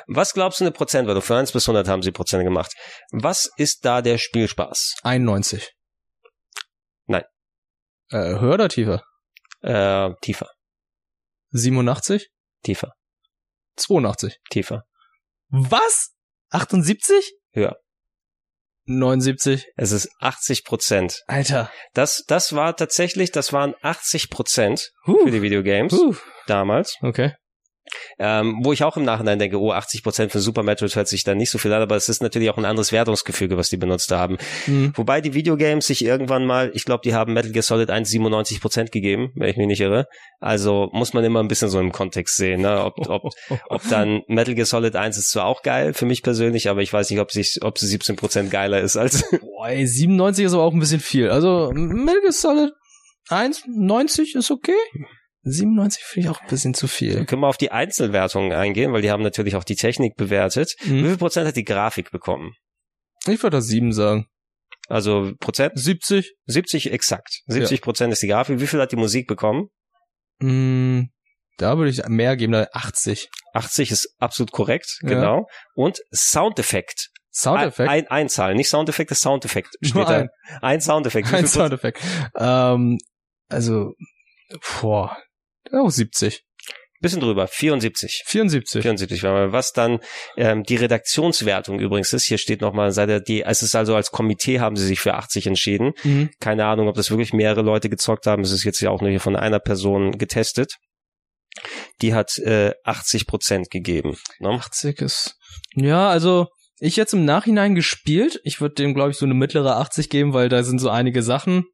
Was 0.07 0.33
glaubst 0.33 0.59
du 0.59 0.65
eine 0.65 0.71
Prozentwertung? 0.71 1.21
Für 1.21 1.37
1 1.37 1.51
bis 1.53 1.67
100 1.67 1.87
haben 1.87 2.01
sie 2.01 2.11
Prozent 2.11 2.43
gemacht. 2.43 2.73
Was 3.11 3.49
ist 3.57 3.85
da 3.85 4.01
der 4.01 4.17
Spielspaß? 4.17 4.95
91. 5.03 5.71
Nein. 7.07 7.23
Äh, 8.09 8.39
höher 8.39 8.55
oder 8.55 8.69
tiefer? 8.69 9.03
Äh, 9.65 10.13
tiefer, 10.21 10.49
87? 11.51 12.29
tiefer, 12.63 12.93
82. 13.77 14.37
tiefer, 14.49 14.83
Was? 15.49 16.11
78? 16.51 17.33
höher. 17.53 17.75
79. 18.87 19.65
Es 19.77 19.91
ist 19.91 20.09
80 20.19 20.63
Prozent. 20.63 21.23
Alter. 21.25 21.71
Das, 21.93 22.23
das 22.27 22.53
war 22.53 22.75
tatsächlich, 22.75 23.31
das 23.31 23.51
waren 23.51 23.73
80 23.81 24.29
Prozent 24.29 24.91
für 25.05 25.31
die 25.31 25.41
Videogames 25.41 25.91
Huh. 25.93 26.15
damals. 26.45 26.95
Okay. 27.01 27.33
Ähm, 28.17 28.59
wo 28.63 28.73
ich 28.73 28.83
auch 28.83 28.97
im 28.97 29.03
Nachhinein 29.03 29.39
denke, 29.39 29.59
oh, 29.59 29.71
80 29.71 30.03
Prozent 30.03 30.31
für 30.31 30.39
Super 30.39 30.63
Metroid 30.63 30.95
hört 30.95 31.07
sich 31.07 31.23
da 31.23 31.35
nicht 31.35 31.51
so 31.51 31.57
viel 31.57 31.71
an, 31.73 31.81
aber 31.81 31.95
es 31.95 32.09
ist 32.09 32.21
natürlich 32.21 32.49
auch 32.49 32.57
ein 32.57 32.65
anderes 32.65 32.91
Wertungsgefüge, 32.91 33.57
was 33.57 33.69
die 33.69 33.77
benutzt 33.77 34.11
haben. 34.11 34.37
Mhm. 34.67 34.93
Wobei 34.95 35.21
die 35.21 35.33
Videogames 35.33 35.87
sich 35.87 36.03
irgendwann 36.03 36.45
mal, 36.45 36.71
ich 36.73 36.85
glaube, 36.85 37.01
die 37.03 37.13
haben 37.13 37.33
Metal 37.33 37.51
Gear 37.51 37.63
Solid 37.63 37.89
1 37.89 38.09
97 38.09 38.61
Prozent 38.61 38.91
gegeben, 38.91 39.31
wenn 39.35 39.49
ich 39.49 39.57
mich 39.57 39.67
nicht 39.67 39.81
irre. 39.81 40.07
Also 40.39 40.89
muss 40.93 41.13
man 41.13 41.23
immer 41.23 41.41
ein 41.41 41.47
bisschen 41.47 41.69
so 41.69 41.79
im 41.79 41.91
Kontext 41.91 42.37
sehen, 42.37 42.61
ne? 42.61 42.83
ob, 42.83 43.09
ob, 43.09 43.31
ob 43.69 43.81
dann 43.89 44.23
Metal 44.27 44.55
Gear 44.55 44.65
Solid 44.65 44.95
1 44.95 45.17
ist 45.17 45.31
zwar 45.31 45.45
auch 45.45 45.61
geil 45.61 45.93
für 45.93 46.05
mich 46.05 46.23
persönlich, 46.23 46.69
aber 46.69 46.81
ich 46.81 46.91
weiß 46.91 47.09
nicht, 47.09 47.19
ob, 47.19 47.31
sich, 47.31 47.59
ob 47.61 47.77
sie 47.77 47.87
17 47.87 48.15
Prozent 48.15 48.51
geiler 48.51 48.81
ist 48.81 48.97
als 48.97 49.29
Boah, 49.41 49.69
ey, 49.69 49.85
97 49.85 50.45
ist 50.45 50.53
aber 50.53 50.63
auch 50.63 50.73
ein 50.73 50.79
bisschen 50.79 50.99
viel. 50.99 51.29
Also, 51.29 51.71
Metal 51.73 52.21
Gear 52.21 52.31
Solid 52.31 52.71
1, 53.29 53.65
90 53.67 54.35
ist 54.35 54.51
okay. 54.51 54.73
97 55.45 56.03
finde 56.03 56.27
ich 56.29 56.35
auch 56.35 56.41
ein 56.41 56.47
bisschen 56.47 56.73
zu 56.73 56.87
viel. 56.87 57.25
Können 57.25 57.41
wir 57.41 57.47
auf 57.47 57.57
die 57.57 57.71
Einzelwertungen 57.71 58.51
eingehen, 58.51 58.91
weil 58.93 59.01
die 59.01 59.11
haben 59.11 59.23
natürlich 59.23 59.55
auch 59.55 59.63
die 59.63 59.75
Technik 59.75 60.15
bewertet. 60.17 60.73
Wie 60.81 61.01
Mhm. 61.03 61.05
viel 61.07 61.17
Prozent 61.17 61.47
hat 61.47 61.55
die 61.55 61.63
Grafik 61.63 62.11
bekommen? 62.11 62.53
Ich 63.27 63.41
würde 63.43 63.57
da 63.57 63.61
7 63.61 63.93
sagen. 63.93 64.25
Also 64.87 65.33
Prozent? 65.39 65.73
70? 65.75 66.35
70 66.45 66.91
exakt. 66.91 67.41
70 67.47 67.81
Prozent 67.81 68.11
ist 68.13 68.21
die 68.21 68.27
Grafik. 68.27 68.59
Wie 68.59 68.67
viel 68.67 68.79
hat 68.81 68.91
die 68.91 68.95
Musik 68.97 69.27
bekommen? 69.27 69.67
Mm, 70.39 71.03
da 71.57 71.77
würde 71.77 71.89
ich 71.91 72.05
mehr 72.07 72.35
geben, 72.35 72.53
da 72.53 72.67
80. 72.73 73.29
80 73.53 73.91
ist 73.91 74.15
absolut 74.19 74.51
korrekt, 74.51 74.97
Ja. 75.01 75.09
genau. 75.09 75.47
Und 75.75 75.99
Soundeffekt. 76.11 77.09
Soundeffekt? 77.31 77.89
Ein, 77.89 78.07
ein 78.07 78.29
Zahl, 78.29 78.55
nicht 78.55 78.69
Soundeffekt, 78.69 79.11
das 79.11 79.21
Soundeffekt 79.21 79.69
steht 79.81 79.95
Nur 79.95 80.05
da. 80.05 80.17
ein. 80.19 80.29
Ein 80.61 80.81
Soundeffekt. 80.81 81.31
Wie 81.31 81.35
Ein? 81.35 81.47
Soundeffekt. 81.47 82.01
Ähm, 82.37 82.97
also, 83.49 83.93
boah, 84.81 85.17
auch 85.73 85.89
70. 85.89 86.43
Bisschen 87.01 87.19
drüber, 87.19 87.47
74. 87.47 88.23
74. 88.25 88.81
74, 88.81 89.23
weil 89.23 89.51
was 89.51 89.73
dann 89.73 89.99
ähm, 90.37 90.63
die 90.63 90.77
Redaktionswertung 90.77 91.79
übrigens 91.79 92.13
ist, 92.13 92.25
hier 92.25 92.37
steht 92.37 92.61
nochmal, 92.61 92.91
seit 92.91 93.09
er 93.09 93.19
die, 93.19 93.43
es 93.43 93.61
ist 93.61 93.75
also 93.75 93.95
als 93.95 94.11
Komitee 94.11 94.59
haben 94.59 94.77
sie 94.77 94.87
sich 94.87 94.99
für 94.99 95.13
80 95.13 95.47
entschieden. 95.47 95.91
Mhm. 96.03 96.29
Keine 96.39 96.65
Ahnung, 96.65 96.87
ob 96.87 96.95
das 96.95 97.09
wirklich 97.09 97.33
mehrere 97.33 97.61
Leute 97.61 97.89
gezockt 97.89 98.27
haben. 98.27 98.43
Es 98.43 98.51
ist 98.51 98.63
jetzt 98.63 98.79
ja 98.79 98.89
auch 98.89 99.01
nur 99.01 99.09
hier 99.09 99.19
von 99.19 99.35
einer 99.35 99.59
Person 99.59 100.17
getestet. 100.17 100.77
Die 102.01 102.13
hat 102.13 102.37
äh, 102.39 102.71
80 102.85 103.27
Prozent 103.27 103.69
gegeben. 103.69 104.17
Ne? 104.39 104.49
80 104.49 105.01
ist, 105.01 105.35
ja, 105.75 106.09
also, 106.09 106.47
ich 106.79 106.95
jetzt 106.95 107.13
im 107.13 107.25
Nachhinein 107.25 107.75
gespielt. 107.75 108.39
Ich 108.43 108.61
würde 108.61 108.75
dem, 108.75 108.93
glaube 108.93 109.11
ich, 109.11 109.17
so 109.17 109.25
eine 109.25 109.33
mittlere 109.33 109.77
80 109.77 110.09
geben, 110.09 110.33
weil 110.33 110.49
da 110.49 110.63
sind 110.63 110.79
so 110.79 110.89
einige 110.89 111.23
Sachen, 111.23 111.65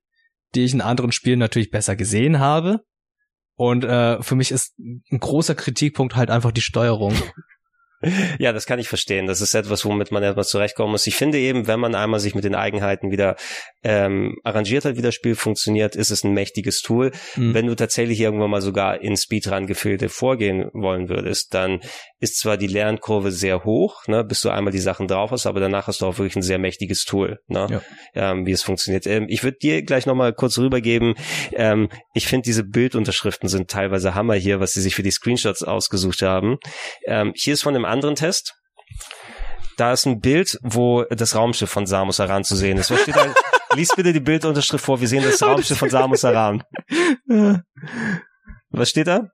die 0.55 0.63
ich 0.63 0.73
in 0.73 0.81
anderen 0.81 1.11
Spielen 1.11 1.39
natürlich 1.39 1.71
besser 1.71 1.95
gesehen 1.95 2.39
habe. 2.39 2.81
Und 3.61 3.83
äh, 3.83 4.23
für 4.23 4.33
mich 4.33 4.49
ist 4.49 4.73
ein 4.79 5.19
großer 5.19 5.53
Kritikpunkt 5.53 6.15
halt 6.15 6.31
einfach 6.31 6.51
die 6.51 6.61
Steuerung. 6.61 7.13
Ja, 8.39 8.51
das 8.51 8.65
kann 8.65 8.79
ich 8.79 8.87
verstehen. 8.87 9.27
Das 9.27 9.41
ist 9.41 9.53
etwas, 9.53 9.85
womit 9.85 10.11
man 10.11 10.23
erstmal 10.23 10.43
zurechtkommen 10.43 10.91
muss. 10.91 11.05
Ich 11.05 11.15
finde 11.15 11.37
eben, 11.37 11.67
wenn 11.67 11.79
man 11.79 11.93
einmal 11.93 12.19
sich 12.19 12.33
mit 12.33 12.43
den 12.43 12.55
Eigenheiten 12.55 13.11
wieder 13.11 13.35
ähm, 13.83 14.39
arrangiert 14.43 14.85
hat, 14.85 14.97
wie 14.97 15.03
das 15.03 15.13
Spiel 15.13 15.35
funktioniert, 15.35 15.95
ist 15.95 16.09
es 16.09 16.23
ein 16.23 16.33
mächtiges 16.33 16.81
Tool. 16.81 17.11
Mhm. 17.35 17.53
Wenn 17.53 17.67
du 17.67 17.75
tatsächlich 17.75 18.19
irgendwann 18.19 18.49
mal 18.49 18.63
sogar 18.63 19.01
in 19.01 19.15
Speedrun-Gefilde 19.15 20.09
vorgehen 20.09 20.71
wollen 20.73 21.09
würdest, 21.09 21.53
dann 21.53 21.81
ist 22.21 22.37
zwar 22.39 22.55
die 22.55 22.67
Lernkurve 22.67 23.31
sehr 23.31 23.63
hoch, 23.63 24.07
ne, 24.07 24.23
bis 24.23 24.41
du 24.41 24.49
einmal 24.51 24.71
die 24.71 24.79
Sachen 24.79 25.07
drauf 25.07 25.31
hast, 25.31 25.47
aber 25.47 25.59
danach 25.59 25.87
hast 25.87 26.01
du 26.01 26.05
auch 26.05 26.19
wirklich 26.19 26.35
ein 26.35 26.43
sehr 26.43 26.59
mächtiges 26.59 27.03
Tool, 27.03 27.39
ne, 27.47 27.67
ja. 27.69 28.31
ähm, 28.31 28.45
wie 28.45 28.51
es 28.51 28.61
funktioniert. 28.61 29.07
Ähm, 29.07 29.25
ich 29.27 29.43
würde 29.43 29.57
dir 29.57 29.81
gleich 29.83 30.05
nochmal 30.05 30.31
kurz 30.31 30.59
rübergeben. 30.59 31.15
Ähm, 31.53 31.89
ich 32.13 32.27
finde, 32.27 32.45
diese 32.45 32.63
Bildunterschriften 32.63 33.49
sind 33.49 33.71
teilweise 33.71 34.13
Hammer 34.13 34.35
hier, 34.35 34.59
was 34.59 34.73
sie 34.73 34.81
sich 34.81 34.93
für 34.93 35.01
die 35.01 35.09
Screenshots 35.09 35.63
ausgesucht 35.63 36.21
haben. 36.21 36.57
Ähm, 37.07 37.33
hier 37.35 37.55
ist 37.55 37.63
von 37.63 37.73
dem 37.73 37.85
anderen 37.85 38.15
Test. 38.15 38.53
Da 39.77 39.91
ist 39.91 40.05
ein 40.05 40.19
Bild, 40.19 40.59
wo 40.61 41.03
das 41.05 41.35
Raumschiff 41.35 41.71
von 41.71 41.87
Samus 41.87 42.19
Aran 42.19 42.43
zu 42.43 42.55
sehen 42.55 42.77
ist. 42.77 42.91
Was 42.91 43.01
steht 43.01 43.15
da? 43.15 43.33
Lies 43.75 43.95
bitte 43.95 44.13
die 44.13 44.19
Bildunterschrift 44.19 44.85
vor. 44.85 45.01
Wir 45.01 45.07
sehen 45.07 45.23
das 45.23 45.41
Raumschiff 45.41 45.77
von 45.77 45.89
Samus 45.89 46.23
Aran. 46.23 46.61
Was 48.69 48.89
steht 48.89 49.07
da? 49.07 49.29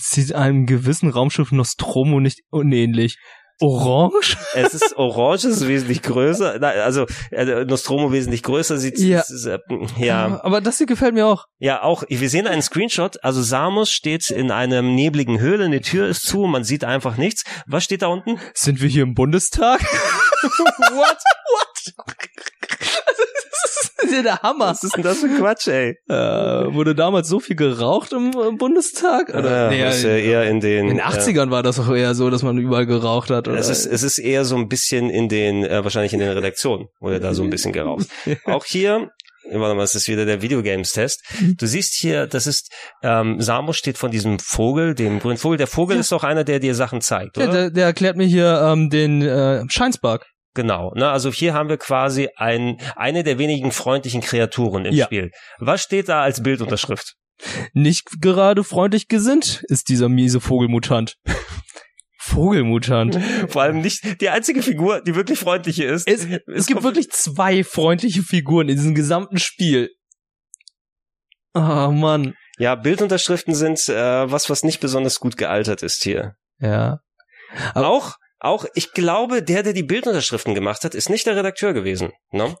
Sieht 0.00 0.32
einem 0.32 0.66
gewissen 0.66 1.10
Raumschiff 1.10 1.50
Nostromo 1.50 2.20
nicht 2.20 2.42
unähnlich. 2.50 3.18
Orange? 3.60 4.36
Es 4.54 4.72
ist 4.74 4.96
orange, 4.96 5.44
es 5.48 5.56
ist 5.56 5.68
wesentlich 5.68 6.02
größer. 6.02 6.62
Also 6.62 7.06
äh, 7.32 7.64
Nostromo 7.64 8.12
wesentlich 8.12 8.44
größer 8.44 8.78
sieht 8.78 8.98
ja. 8.98 9.20
Ist, 9.20 9.46
äh, 9.46 9.58
ja. 9.98 10.40
Aber 10.44 10.60
das 10.60 10.78
hier 10.78 10.86
gefällt 10.86 11.14
mir 11.14 11.26
auch. 11.26 11.46
Ja, 11.58 11.82
auch. 11.82 12.04
Wir 12.08 12.30
sehen 12.30 12.46
einen 12.46 12.62
Screenshot. 12.62 13.22
Also 13.24 13.42
Samus 13.42 13.90
steht 13.90 14.30
in 14.30 14.52
einem 14.52 14.94
nebligen 14.94 15.40
Höhle, 15.40 15.68
die 15.68 15.80
Tür 15.80 16.06
ist 16.06 16.22
zu, 16.22 16.46
man 16.46 16.62
sieht 16.62 16.84
einfach 16.84 17.16
nichts. 17.16 17.42
Was 17.66 17.82
steht 17.82 18.02
da 18.02 18.06
unten? 18.06 18.38
Sind 18.54 18.80
wir 18.80 18.88
hier 18.88 19.02
im 19.02 19.14
Bundestag? 19.14 19.80
What? 20.42 21.18
What? 21.96 22.16
Das 24.02 24.10
ist 24.10 24.16
ja 24.16 24.22
der 24.22 24.42
Hammer. 24.42 24.66
Was 24.66 24.84
ist 24.84 24.96
denn 24.96 25.02
das 25.02 25.18
für 25.18 25.28
Quatsch, 25.28 25.66
ey? 25.66 25.96
Äh, 26.08 26.14
wurde 26.72 26.94
damals 26.94 27.28
so 27.28 27.40
viel 27.40 27.56
geraucht 27.56 28.12
im, 28.12 28.30
im 28.32 28.56
Bundestag? 28.56 29.30
Oder? 29.30 29.64
Ja, 29.64 29.70
nee, 29.70 29.90
ist 29.90 30.04
ja 30.04 30.10
eher 30.10 30.48
in 30.48 30.60
den... 30.60 30.88
In 30.88 30.96
den 30.98 31.00
80ern 31.00 31.46
ja. 31.46 31.50
war 31.50 31.62
das 31.64 31.80
auch 31.80 31.92
eher 31.92 32.14
so, 32.14 32.30
dass 32.30 32.44
man 32.44 32.58
überall 32.58 32.86
geraucht 32.86 33.30
hat. 33.30 33.48
Oder? 33.48 33.58
Es, 33.58 33.68
ist, 33.68 33.86
es 33.86 34.04
ist 34.04 34.18
eher 34.18 34.44
so 34.44 34.56
ein 34.56 34.68
bisschen 34.68 35.10
in 35.10 35.28
den, 35.28 35.64
äh, 35.64 35.82
wahrscheinlich 35.82 36.12
in 36.12 36.20
den 36.20 36.30
Redaktionen, 36.30 36.86
wurde 37.00 37.18
da 37.18 37.34
so 37.34 37.42
ein 37.42 37.50
bisschen 37.50 37.72
geraucht. 37.72 38.06
Auch 38.44 38.64
hier 38.64 39.10
warte 39.50 39.74
mal, 39.74 39.82
das 39.82 39.94
ist 39.94 40.08
wieder 40.08 40.26
der 40.26 40.42
Videogames-Test. 40.42 41.22
Du 41.56 41.66
siehst 41.66 41.94
hier, 41.94 42.26
das 42.26 42.46
ist, 42.46 42.70
ähm, 43.02 43.40
Samus 43.40 43.76
steht 43.76 43.98
von 43.98 44.10
diesem 44.10 44.38
Vogel, 44.38 44.94
dem 44.94 45.20
grünen 45.20 45.38
Vogel. 45.38 45.58
Der 45.58 45.66
Vogel 45.66 45.96
ja. 45.96 46.00
ist 46.00 46.12
doch 46.12 46.24
einer, 46.24 46.44
der 46.44 46.60
dir 46.60 46.74
Sachen 46.74 47.00
zeigt, 47.00 47.38
oder? 47.38 47.46
Ja, 47.46 47.52
der, 47.52 47.70
der 47.70 47.84
erklärt 47.86 48.16
mir 48.16 48.26
hier 48.26 48.60
ähm, 48.62 48.90
den 48.90 49.22
äh, 49.22 49.64
Scheinspark. 49.68 50.26
Genau. 50.54 50.92
Ne? 50.94 51.08
Also 51.08 51.32
hier 51.32 51.54
haben 51.54 51.68
wir 51.68 51.76
quasi 51.76 52.28
ein, 52.36 52.78
eine 52.96 53.22
der 53.22 53.38
wenigen 53.38 53.72
freundlichen 53.72 54.20
Kreaturen 54.20 54.86
im 54.86 54.94
ja. 54.94 55.06
Spiel. 55.06 55.30
Was 55.58 55.82
steht 55.82 56.08
da 56.08 56.22
als 56.22 56.42
Bildunterschrift? 56.42 57.14
Nicht 57.72 58.20
gerade 58.20 58.64
freundlich 58.64 59.08
gesinnt 59.08 59.62
ist 59.68 59.88
dieser 59.88 60.08
miese 60.08 60.40
Vogelmutant. 60.40 61.14
Vogelmutant. 62.18 63.18
Vor 63.48 63.62
allem 63.62 63.80
nicht 63.80 64.20
die 64.20 64.28
einzige 64.28 64.62
Figur, 64.62 65.00
die 65.00 65.14
wirklich 65.14 65.38
freundlich 65.38 65.76
hier 65.76 65.90
ist. 65.90 66.06
Es, 66.06 66.26
es 66.52 66.66
gibt 66.66 66.82
wirklich 66.82 67.10
zwei 67.10 67.64
freundliche 67.64 68.22
Figuren 68.22 68.68
in 68.68 68.76
diesem 68.76 68.94
gesamten 68.94 69.38
Spiel. 69.38 69.90
Oh 71.54 71.90
Mann. 71.90 72.34
Ja, 72.58 72.74
Bildunterschriften 72.74 73.54
sind 73.54 73.88
äh, 73.88 74.30
was, 74.30 74.50
was 74.50 74.62
nicht 74.62 74.80
besonders 74.80 75.20
gut 75.20 75.36
gealtert 75.36 75.82
ist 75.82 76.02
hier. 76.02 76.34
Ja. 76.58 76.98
Aber 77.72 77.88
auch 77.88 78.16
auch, 78.40 78.66
ich 78.74 78.92
glaube, 78.92 79.42
der, 79.42 79.62
der 79.62 79.72
die 79.72 79.82
Bildunterschriften 79.82 80.54
gemacht 80.54 80.84
hat, 80.84 80.94
ist 80.94 81.10
nicht 81.10 81.26
der 81.26 81.36
Redakteur 81.36 81.72
gewesen. 81.72 82.12
Ne? 82.30 82.54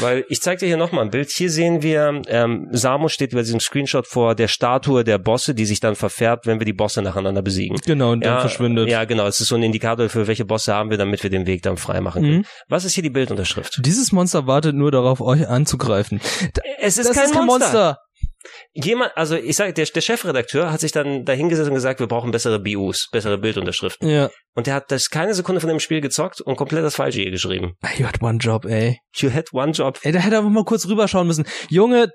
Weil 0.00 0.24
ich 0.28 0.40
zeige 0.40 0.60
dir 0.60 0.66
hier 0.66 0.76
nochmal 0.76 1.04
ein 1.04 1.10
Bild. 1.10 1.30
Hier 1.30 1.50
sehen 1.50 1.82
wir, 1.82 2.22
ähm, 2.28 2.68
Samus 2.70 3.12
steht 3.12 3.32
über 3.32 3.42
diesem 3.42 3.60
Screenshot 3.60 4.06
vor 4.06 4.34
der 4.34 4.48
Statue 4.48 5.04
der 5.04 5.18
Bosse, 5.18 5.54
die 5.54 5.66
sich 5.66 5.80
dann 5.80 5.94
verfärbt, 5.94 6.46
wenn 6.46 6.58
wir 6.58 6.64
die 6.64 6.72
Bosse 6.72 7.02
nacheinander 7.02 7.42
besiegen. 7.42 7.78
Genau, 7.84 8.12
und 8.12 8.24
dann 8.24 8.34
ja, 8.34 8.40
verschwindet. 8.40 8.88
Ja, 8.88 9.04
genau. 9.04 9.26
Es 9.26 9.40
ist 9.40 9.48
so 9.48 9.56
ein 9.56 9.62
Indikator 9.62 10.08
für 10.08 10.26
welche 10.26 10.44
Bosse 10.44 10.74
haben 10.74 10.90
wir, 10.90 10.96
damit 10.96 11.22
wir 11.22 11.30
den 11.30 11.46
Weg 11.46 11.62
dann 11.62 11.76
frei 11.76 12.00
machen 12.00 12.22
können. 12.22 12.36
Mhm. 12.38 12.44
Was 12.68 12.84
ist 12.84 12.94
hier 12.94 13.02
die 13.02 13.10
Bildunterschrift? 13.10 13.80
Dieses 13.84 14.12
Monster 14.12 14.46
wartet 14.46 14.74
nur 14.74 14.90
darauf, 14.90 15.20
euch 15.20 15.46
anzugreifen. 15.46 16.20
Es 16.78 16.98
ist, 16.98 17.08
das 17.08 17.16
kein, 17.16 17.26
ist 17.26 17.34
kein 17.34 17.46
Monster. 17.46 17.72
Monster 17.72 17.98
jemand, 18.72 19.16
also 19.16 19.36
ich 19.36 19.56
sage, 19.56 19.72
der, 19.72 19.86
der 19.86 20.00
Chefredakteur 20.00 20.70
hat 20.70 20.80
sich 20.80 20.92
dann 20.92 21.24
dahingesetzt 21.24 21.68
und 21.68 21.74
gesagt, 21.74 22.00
wir 22.00 22.06
brauchen 22.06 22.30
bessere 22.30 22.58
BUs, 22.58 23.08
bessere 23.10 23.38
Bildunterschriften. 23.38 24.08
Ja. 24.08 24.30
Und 24.54 24.66
der 24.66 24.74
hat 24.74 24.90
das 24.90 25.10
keine 25.10 25.34
Sekunde 25.34 25.60
von 25.60 25.68
dem 25.68 25.80
Spiel 25.80 26.00
gezockt 26.00 26.40
und 26.40 26.56
komplett 26.56 26.84
das 26.84 26.96
Falsche 26.96 27.20
hier 27.20 27.30
geschrieben. 27.30 27.74
You 27.96 28.06
had 28.06 28.22
one 28.22 28.38
job, 28.38 28.64
ey. 28.64 28.98
You 29.16 29.32
had 29.32 29.52
one 29.52 29.72
job. 29.72 29.98
Ey, 30.02 30.12
da 30.12 30.18
hätte 30.20 30.36
er 30.36 30.42
mal 30.42 30.64
kurz 30.64 30.86
rüberschauen 30.86 31.26
müssen. 31.26 31.44
Junge, 31.68 32.10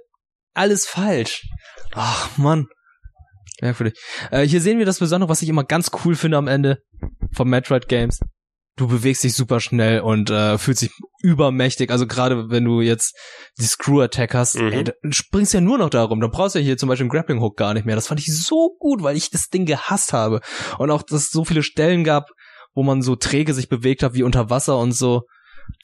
alles 0.54 0.86
falsch. 0.86 1.44
Ach, 1.94 2.38
Mann. 2.38 2.68
Merkwürdig. 3.62 4.00
Äh, 4.32 4.44
hier 4.44 4.62
sehen 4.62 4.80
wir 4.80 4.86
das 4.86 5.00
Besondere, 5.00 5.30
was 5.30 5.42
ich 5.42 5.50
immer 5.50 5.64
ganz 5.64 5.92
cool 6.04 6.16
finde 6.16 6.38
am 6.38 6.48
Ende 6.48 6.80
von 7.34 7.50
Metroid 7.50 7.90
Games 7.90 8.20
du 8.80 8.88
bewegst 8.88 9.24
dich 9.24 9.36
super 9.36 9.60
schnell 9.60 10.00
und 10.00 10.30
äh, 10.30 10.58
fühlst 10.58 10.82
dich 10.82 10.92
übermächtig. 11.22 11.92
Also 11.92 12.08
gerade 12.08 12.50
wenn 12.50 12.64
du 12.64 12.82
jetzt 12.82 13.16
die 13.60 13.66
Screw 13.66 14.02
Attack 14.02 14.34
hast, 14.34 14.56
mhm. 14.56 14.72
ey, 14.72 14.84
springst 15.12 15.54
ja 15.54 15.62
nur 15.62 15.78
noch 15.78 15.90
darum. 15.90 16.22
Da 16.22 16.28
brauchst 16.28 16.56
du 16.56 16.60
ja 16.60 16.66
hier 16.66 16.78
zum 16.78 16.88
Beispiel 16.88 17.04
einen 17.04 17.12
Grappling 17.12 17.42
Hook 17.42 17.58
gar 17.58 17.74
nicht 17.74 17.86
mehr. 17.86 17.96
Das 17.96 18.08
fand 18.08 18.22
ich 18.22 18.34
so 18.34 18.76
gut, 18.80 19.04
weil 19.04 19.18
ich 19.18 19.30
das 19.30 19.50
Ding 19.50 19.66
gehasst 19.66 20.14
habe. 20.14 20.40
Und 20.78 20.92
auch, 20.92 21.04
dass 21.04 21.24
es 21.24 21.30
so 21.30 21.44
viele 21.44 21.62
Stellen 21.62 22.04
gab, 22.04 22.30
wo 22.74 22.84
man 22.84 23.02
so 23.02 23.16
träge 23.16 23.54
sich 23.54 23.68
bewegt 23.68 24.02
hat 24.02 24.14
wie 24.14 24.24
unter 24.24 24.50
Wasser 24.50 24.78
und 24.78 24.94
so, 24.94 25.24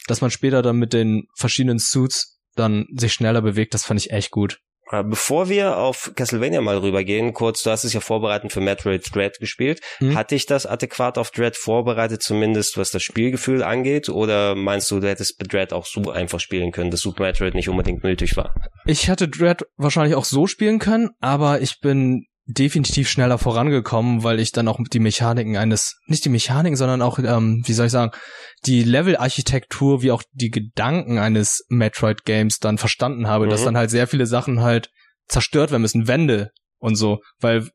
dass 0.08 0.22
man 0.22 0.32
später 0.32 0.62
dann 0.62 0.78
mit 0.78 0.94
den 0.94 1.24
verschiedenen 1.36 1.80
Suits 1.80 2.40
dann 2.56 2.86
sich 2.96 3.12
schneller 3.12 3.42
bewegt. 3.42 3.74
Das 3.74 3.84
fand 3.84 4.00
ich 4.00 4.12
echt 4.12 4.32
gut. 4.32 4.60
Äh, 4.92 5.04
bevor 5.04 5.50
wir 5.50 5.78
auf 5.78 6.12
Castlevania 6.16 6.62
mal 6.62 6.78
rübergehen, 6.78 7.34
kurz, 7.34 7.64
du 7.64 7.72
hast 7.72 7.84
es 7.84 7.94
ja 7.94 8.00
vorbereitend 8.00 8.52
für 8.52 8.62
Metroid 8.62 9.04
Dread 9.14 9.40
gespielt. 9.40 9.82
Mhm. 10.00 10.16
Hatte 10.16 10.36
ich 10.36 10.46
das 10.46 10.66
adäquat 10.66 11.18
auf 11.18 11.32
Dread 11.32 11.58
vorbereitet, 11.58 12.22
zumindest 12.22 12.78
was 12.78 12.92
das 12.92 13.04
Spielgefühl 13.04 13.64
angeht? 13.64 14.10
Oder 14.10 14.56
meinst 14.56 14.92
du, 14.92 15.00
du 15.00 15.08
hättest 15.08 15.42
Dread 15.52 15.74
auch 15.74 15.86
so 15.86 16.12
einfach 16.12 16.40
spielen 16.40 16.72
können, 16.72 16.92
dass 16.92 17.02
Super 17.02 17.24
Metroid 17.24 17.56
nicht 17.56 17.70
unbedingt 17.70 18.04
nötig 18.04 18.38
war? 18.38 18.54
Ich 18.86 19.08
hätte 19.08 19.28
Dread 19.28 19.66
wahrscheinlich 19.78 20.16
auch 20.16 20.26
so 20.26 20.46
spielen 20.48 20.80
können, 20.80 21.10
aber 21.20 21.62
ich 21.62 21.80
bin 21.80 22.28
definitiv 22.48 23.10
schneller 23.10 23.38
vorangekommen, 23.38 24.24
weil 24.24 24.40
ich 24.40 24.52
dann 24.52 24.68
auch 24.68 24.80
die 24.92 25.00
Mechaniken 25.00 25.58
eines, 25.58 26.00
nicht 26.06 26.26
die 26.26 26.30
Mechaniken, 26.30 26.78
sondern 26.78 27.02
auch, 27.02 27.18
ähm, 27.18 27.64
wie 27.66 27.74
soll 27.74 27.88
ich 27.88 27.92
sagen, 27.92 28.12
die 28.66 28.84
Level-Architektur 28.84 30.04
wie 30.04 30.12
auch 30.12 30.24
die 30.32 30.52
Gedanken 30.52 31.18
eines 31.18 31.66
Metroid-Games 31.70 32.60
dann 32.60 32.78
verstanden 32.78 33.28
habe, 33.28 33.46
mhm. 33.46 33.50
dass 33.50 33.64
dann 33.64 33.78
halt 33.78 33.90
sehr 33.90 34.08
viele 34.08 34.28
Sachen 34.28 34.62
halt 34.62 34.90
zerstört 35.28 35.72
werden 35.72 35.82
müssen, 35.82 36.08
Wände 36.08 36.52
und 36.78 36.96
so, 36.96 37.20
weil 37.40 37.68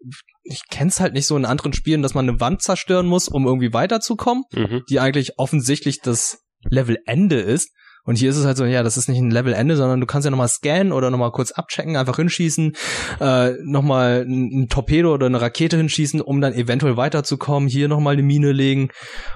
ich 0.44 0.62
kenn's 0.70 1.00
halt 1.00 1.14
nicht 1.14 1.26
so 1.26 1.36
in 1.36 1.44
anderen 1.44 1.72
Spielen, 1.72 2.02
dass 2.02 2.14
man 2.14 2.28
eine 2.28 2.40
Wand 2.40 2.62
zerstören 2.62 3.06
muss, 3.06 3.28
um 3.28 3.46
irgendwie 3.46 3.72
weiterzukommen, 3.72 4.44
mhm. 4.52 4.82
die 4.88 5.00
eigentlich 5.00 5.38
offensichtlich 5.38 6.00
das 6.00 6.38
Levelende 6.62 7.40
ist. 7.40 7.70
Und 8.04 8.16
hier 8.16 8.30
ist 8.30 8.36
es 8.36 8.44
halt 8.44 8.56
so, 8.56 8.64
ja, 8.64 8.82
das 8.82 8.96
ist 8.96 9.08
nicht 9.08 9.18
ein 9.18 9.30
Levelende, 9.30 9.76
sondern 9.76 10.00
du 10.00 10.06
kannst 10.06 10.24
ja 10.24 10.30
nochmal 10.30 10.48
scannen 10.48 10.92
oder 10.92 11.10
nochmal 11.10 11.32
kurz 11.32 11.52
abchecken, 11.52 11.96
einfach 11.96 12.16
hinschießen, 12.16 12.72
äh, 13.20 13.52
nochmal 13.64 14.26
ein, 14.26 14.68
Torpedo 14.68 15.14
oder 15.14 15.26
eine 15.26 15.40
Rakete 15.40 15.76
hinschießen, 15.76 16.20
um 16.20 16.40
dann 16.40 16.54
eventuell 16.54 16.96
weiterzukommen, 16.96 17.68
hier 17.68 17.88
nochmal 17.88 18.14
eine 18.14 18.22
Mine 18.22 18.52
legen. 18.52 18.88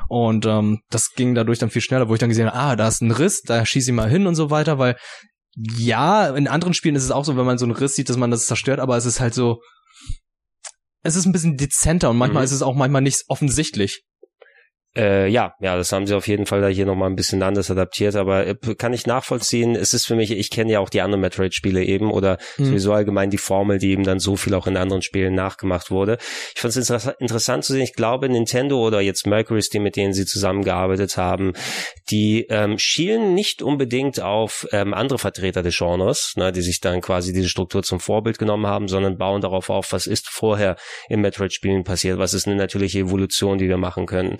Und 0.08 0.46
ähm, 0.46 0.80
das 0.90 1.10
ging 1.14 1.34
dadurch 1.34 1.58
dann 1.58 1.70
viel 1.70 1.82
schneller, 1.82 2.08
wo 2.08 2.14
ich 2.14 2.20
dann 2.20 2.28
gesehen 2.28 2.46
habe, 2.46 2.56
ah, 2.56 2.76
da 2.76 2.88
ist 2.88 3.02
ein 3.02 3.10
Riss, 3.10 3.42
da 3.42 3.64
schieße 3.64 3.90
ich 3.90 3.96
mal 3.96 4.08
hin 4.08 4.26
und 4.26 4.34
so 4.34 4.50
weiter, 4.50 4.78
weil 4.78 4.96
ja, 5.56 6.34
in 6.34 6.48
anderen 6.48 6.74
Spielen 6.74 6.96
ist 6.96 7.04
es 7.04 7.10
auch 7.10 7.24
so, 7.24 7.36
wenn 7.36 7.46
man 7.46 7.58
so 7.58 7.64
einen 7.64 7.74
Riss 7.74 7.94
sieht, 7.94 8.08
dass 8.08 8.16
man 8.16 8.30
das 8.30 8.46
zerstört, 8.46 8.80
aber 8.80 8.96
es 8.96 9.06
ist 9.06 9.20
halt 9.20 9.34
so, 9.34 9.60
es 11.04 11.16
ist 11.16 11.26
ein 11.26 11.32
bisschen 11.32 11.56
dezenter 11.56 12.10
und 12.10 12.16
manchmal 12.16 12.42
mhm. 12.42 12.46
ist 12.46 12.52
es 12.52 12.62
auch 12.62 12.74
manchmal 12.74 13.02
nicht 13.02 13.22
offensichtlich. 13.28 14.02
Äh, 14.96 15.28
ja, 15.28 15.54
ja, 15.60 15.76
das 15.76 15.90
haben 15.90 16.06
sie 16.06 16.14
auf 16.14 16.28
jeden 16.28 16.46
Fall 16.46 16.60
da 16.60 16.68
hier 16.68 16.86
nochmal 16.86 17.10
ein 17.10 17.16
bisschen 17.16 17.42
anders 17.42 17.68
adaptiert, 17.68 18.14
aber 18.14 18.46
äh, 18.46 18.54
kann 18.54 18.92
ich 18.92 19.06
nachvollziehen. 19.06 19.74
Es 19.74 19.92
ist 19.92 20.06
für 20.06 20.14
mich, 20.14 20.30
ich 20.30 20.50
kenne 20.50 20.72
ja 20.72 20.78
auch 20.78 20.88
die 20.88 21.00
anderen 21.00 21.20
Metroid-Spiele 21.20 21.82
eben 21.82 22.12
oder 22.12 22.38
mhm. 22.58 22.66
sowieso 22.66 22.92
allgemein 22.92 23.30
die 23.30 23.38
Formel, 23.38 23.78
die 23.78 23.90
eben 23.90 24.04
dann 24.04 24.20
so 24.20 24.36
viel 24.36 24.54
auch 24.54 24.68
in 24.68 24.76
anderen 24.76 25.02
Spielen 25.02 25.34
nachgemacht 25.34 25.90
wurde. 25.90 26.18
Ich 26.54 26.60
fand 26.60 26.76
es 26.76 26.88
inter 26.88 27.20
interessant 27.20 27.64
zu 27.64 27.72
sehen. 27.72 27.82
Ich 27.82 27.94
glaube, 27.94 28.28
Nintendo 28.28 28.78
oder 28.86 29.00
jetzt 29.00 29.26
Mercury 29.26 29.62
Steam, 29.62 29.82
mit 29.82 29.96
denen 29.96 30.12
sie 30.12 30.26
zusammengearbeitet 30.26 31.16
haben, 31.16 31.54
die 32.10 32.46
ähm, 32.48 32.78
schielen 32.78 33.34
nicht 33.34 33.62
unbedingt 33.62 34.20
auf 34.20 34.68
ähm, 34.70 34.94
andere 34.94 35.18
Vertreter 35.18 35.62
des 35.62 35.76
Genres, 35.76 36.34
ne, 36.36 36.52
die 36.52 36.62
sich 36.62 36.78
dann 36.80 37.00
quasi 37.00 37.32
diese 37.32 37.48
Struktur 37.48 37.82
zum 37.82 37.98
Vorbild 37.98 38.38
genommen 38.38 38.68
haben, 38.68 38.86
sondern 38.86 39.18
bauen 39.18 39.40
darauf 39.40 39.70
auf, 39.70 39.92
was 39.92 40.06
ist 40.06 40.28
vorher 40.28 40.76
in 41.08 41.20
Metroid-Spielen 41.20 41.82
passiert, 41.82 42.18
was 42.18 42.32
ist 42.32 42.46
eine 42.46 42.54
natürliche 42.56 43.00
Evolution, 43.00 43.58
die 43.58 43.68
wir 43.68 43.78
machen 43.78 44.06
können 44.06 44.38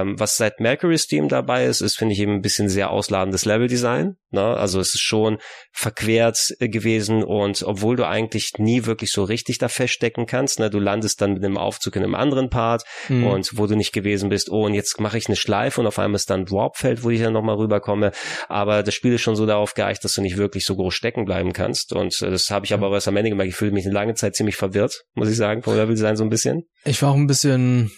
Ähm, 0.00 0.18
was 0.18 0.36
seit 0.36 0.60
Mercury's 0.60 1.06
Team 1.06 1.28
dabei 1.28 1.66
ist, 1.66 1.80
ist, 1.80 1.96
finde 1.96 2.14
ich, 2.14 2.20
eben 2.20 2.32
ein 2.32 2.40
bisschen 2.42 2.68
sehr 2.68 2.90
ausladendes 2.90 3.44
Leveldesign. 3.44 4.16
Ne? 4.30 4.42
Also 4.42 4.80
es 4.80 4.94
ist 4.94 5.02
schon 5.02 5.38
verquert 5.72 6.38
äh, 6.58 6.68
gewesen 6.68 7.22
und 7.22 7.62
obwohl 7.62 7.96
du 7.96 8.06
eigentlich 8.06 8.52
nie 8.58 8.86
wirklich 8.86 9.12
so 9.12 9.22
richtig 9.24 9.58
da 9.58 9.68
feststecken 9.68 10.26
kannst, 10.26 10.58
ne? 10.58 10.70
du 10.70 10.78
landest 10.80 11.20
dann 11.20 11.34
mit 11.34 11.44
einem 11.44 11.56
Aufzug 11.58 11.96
in 11.96 12.02
einem 12.02 12.14
anderen 12.14 12.50
Part 12.50 12.82
Mhm. 13.08 13.26
und 13.26 13.50
wo 13.58 13.66
du 13.66 13.76
nicht 13.76 13.92
gewesen 13.92 14.28
bist, 14.28 14.50
oh, 14.50 14.64
und 14.64 14.74
jetzt 14.74 15.00
mache 15.00 15.18
ich 15.18 15.26
eine 15.26 15.36
Schleife 15.36 15.80
und 15.80 15.86
auf 15.86 15.98
einmal 15.98 16.16
ist 16.16 16.30
dann 16.30 16.40
ein 16.42 16.50
Warpfeld, 16.50 17.02
wo 17.02 17.10
ich 17.10 17.20
dann 17.20 17.32
nochmal 17.32 17.56
rüberkomme. 17.56 18.12
Aber 18.48 18.82
das 18.82 18.94
Spiel 18.94 19.14
ist 19.14 19.20
schon 19.22 19.36
so 19.36 19.46
darauf 19.46 19.74
geeicht, 19.74 20.04
dass 20.04 20.14
du 20.14 20.22
nicht 20.22 20.36
wirklich 20.36 20.64
so 20.64 20.76
groß 20.76 20.94
stecken 20.94 21.24
bleiben 21.24 21.52
kannst. 21.52 21.92
Und 21.92 22.20
äh, 22.22 22.30
das 22.30 22.50
habe 22.50 22.66
ich 22.66 22.72
aber 22.72 22.90
erst 22.92 23.08
am 23.08 23.16
Ende 23.16 23.30
gemerkt. 23.30 23.50
Ich 23.50 23.56
fühle 23.56 23.72
mich 23.72 23.84
eine 23.84 23.94
lange 23.94 24.14
Zeit 24.14 24.34
ziemlich 24.36 24.56
verwirrt, 24.56 25.04
muss 25.14 25.28
ich 25.28 25.36
sagen, 25.36 25.62
vom 25.62 25.74
Leveldesign 25.74 26.16
so 26.16 26.24
ein 26.24 26.30
bisschen. 26.30 26.62
Ich 26.84 27.02
war 27.02 27.10
auch 27.10 27.16
ein 27.16 27.26
bisschen, 27.26 27.90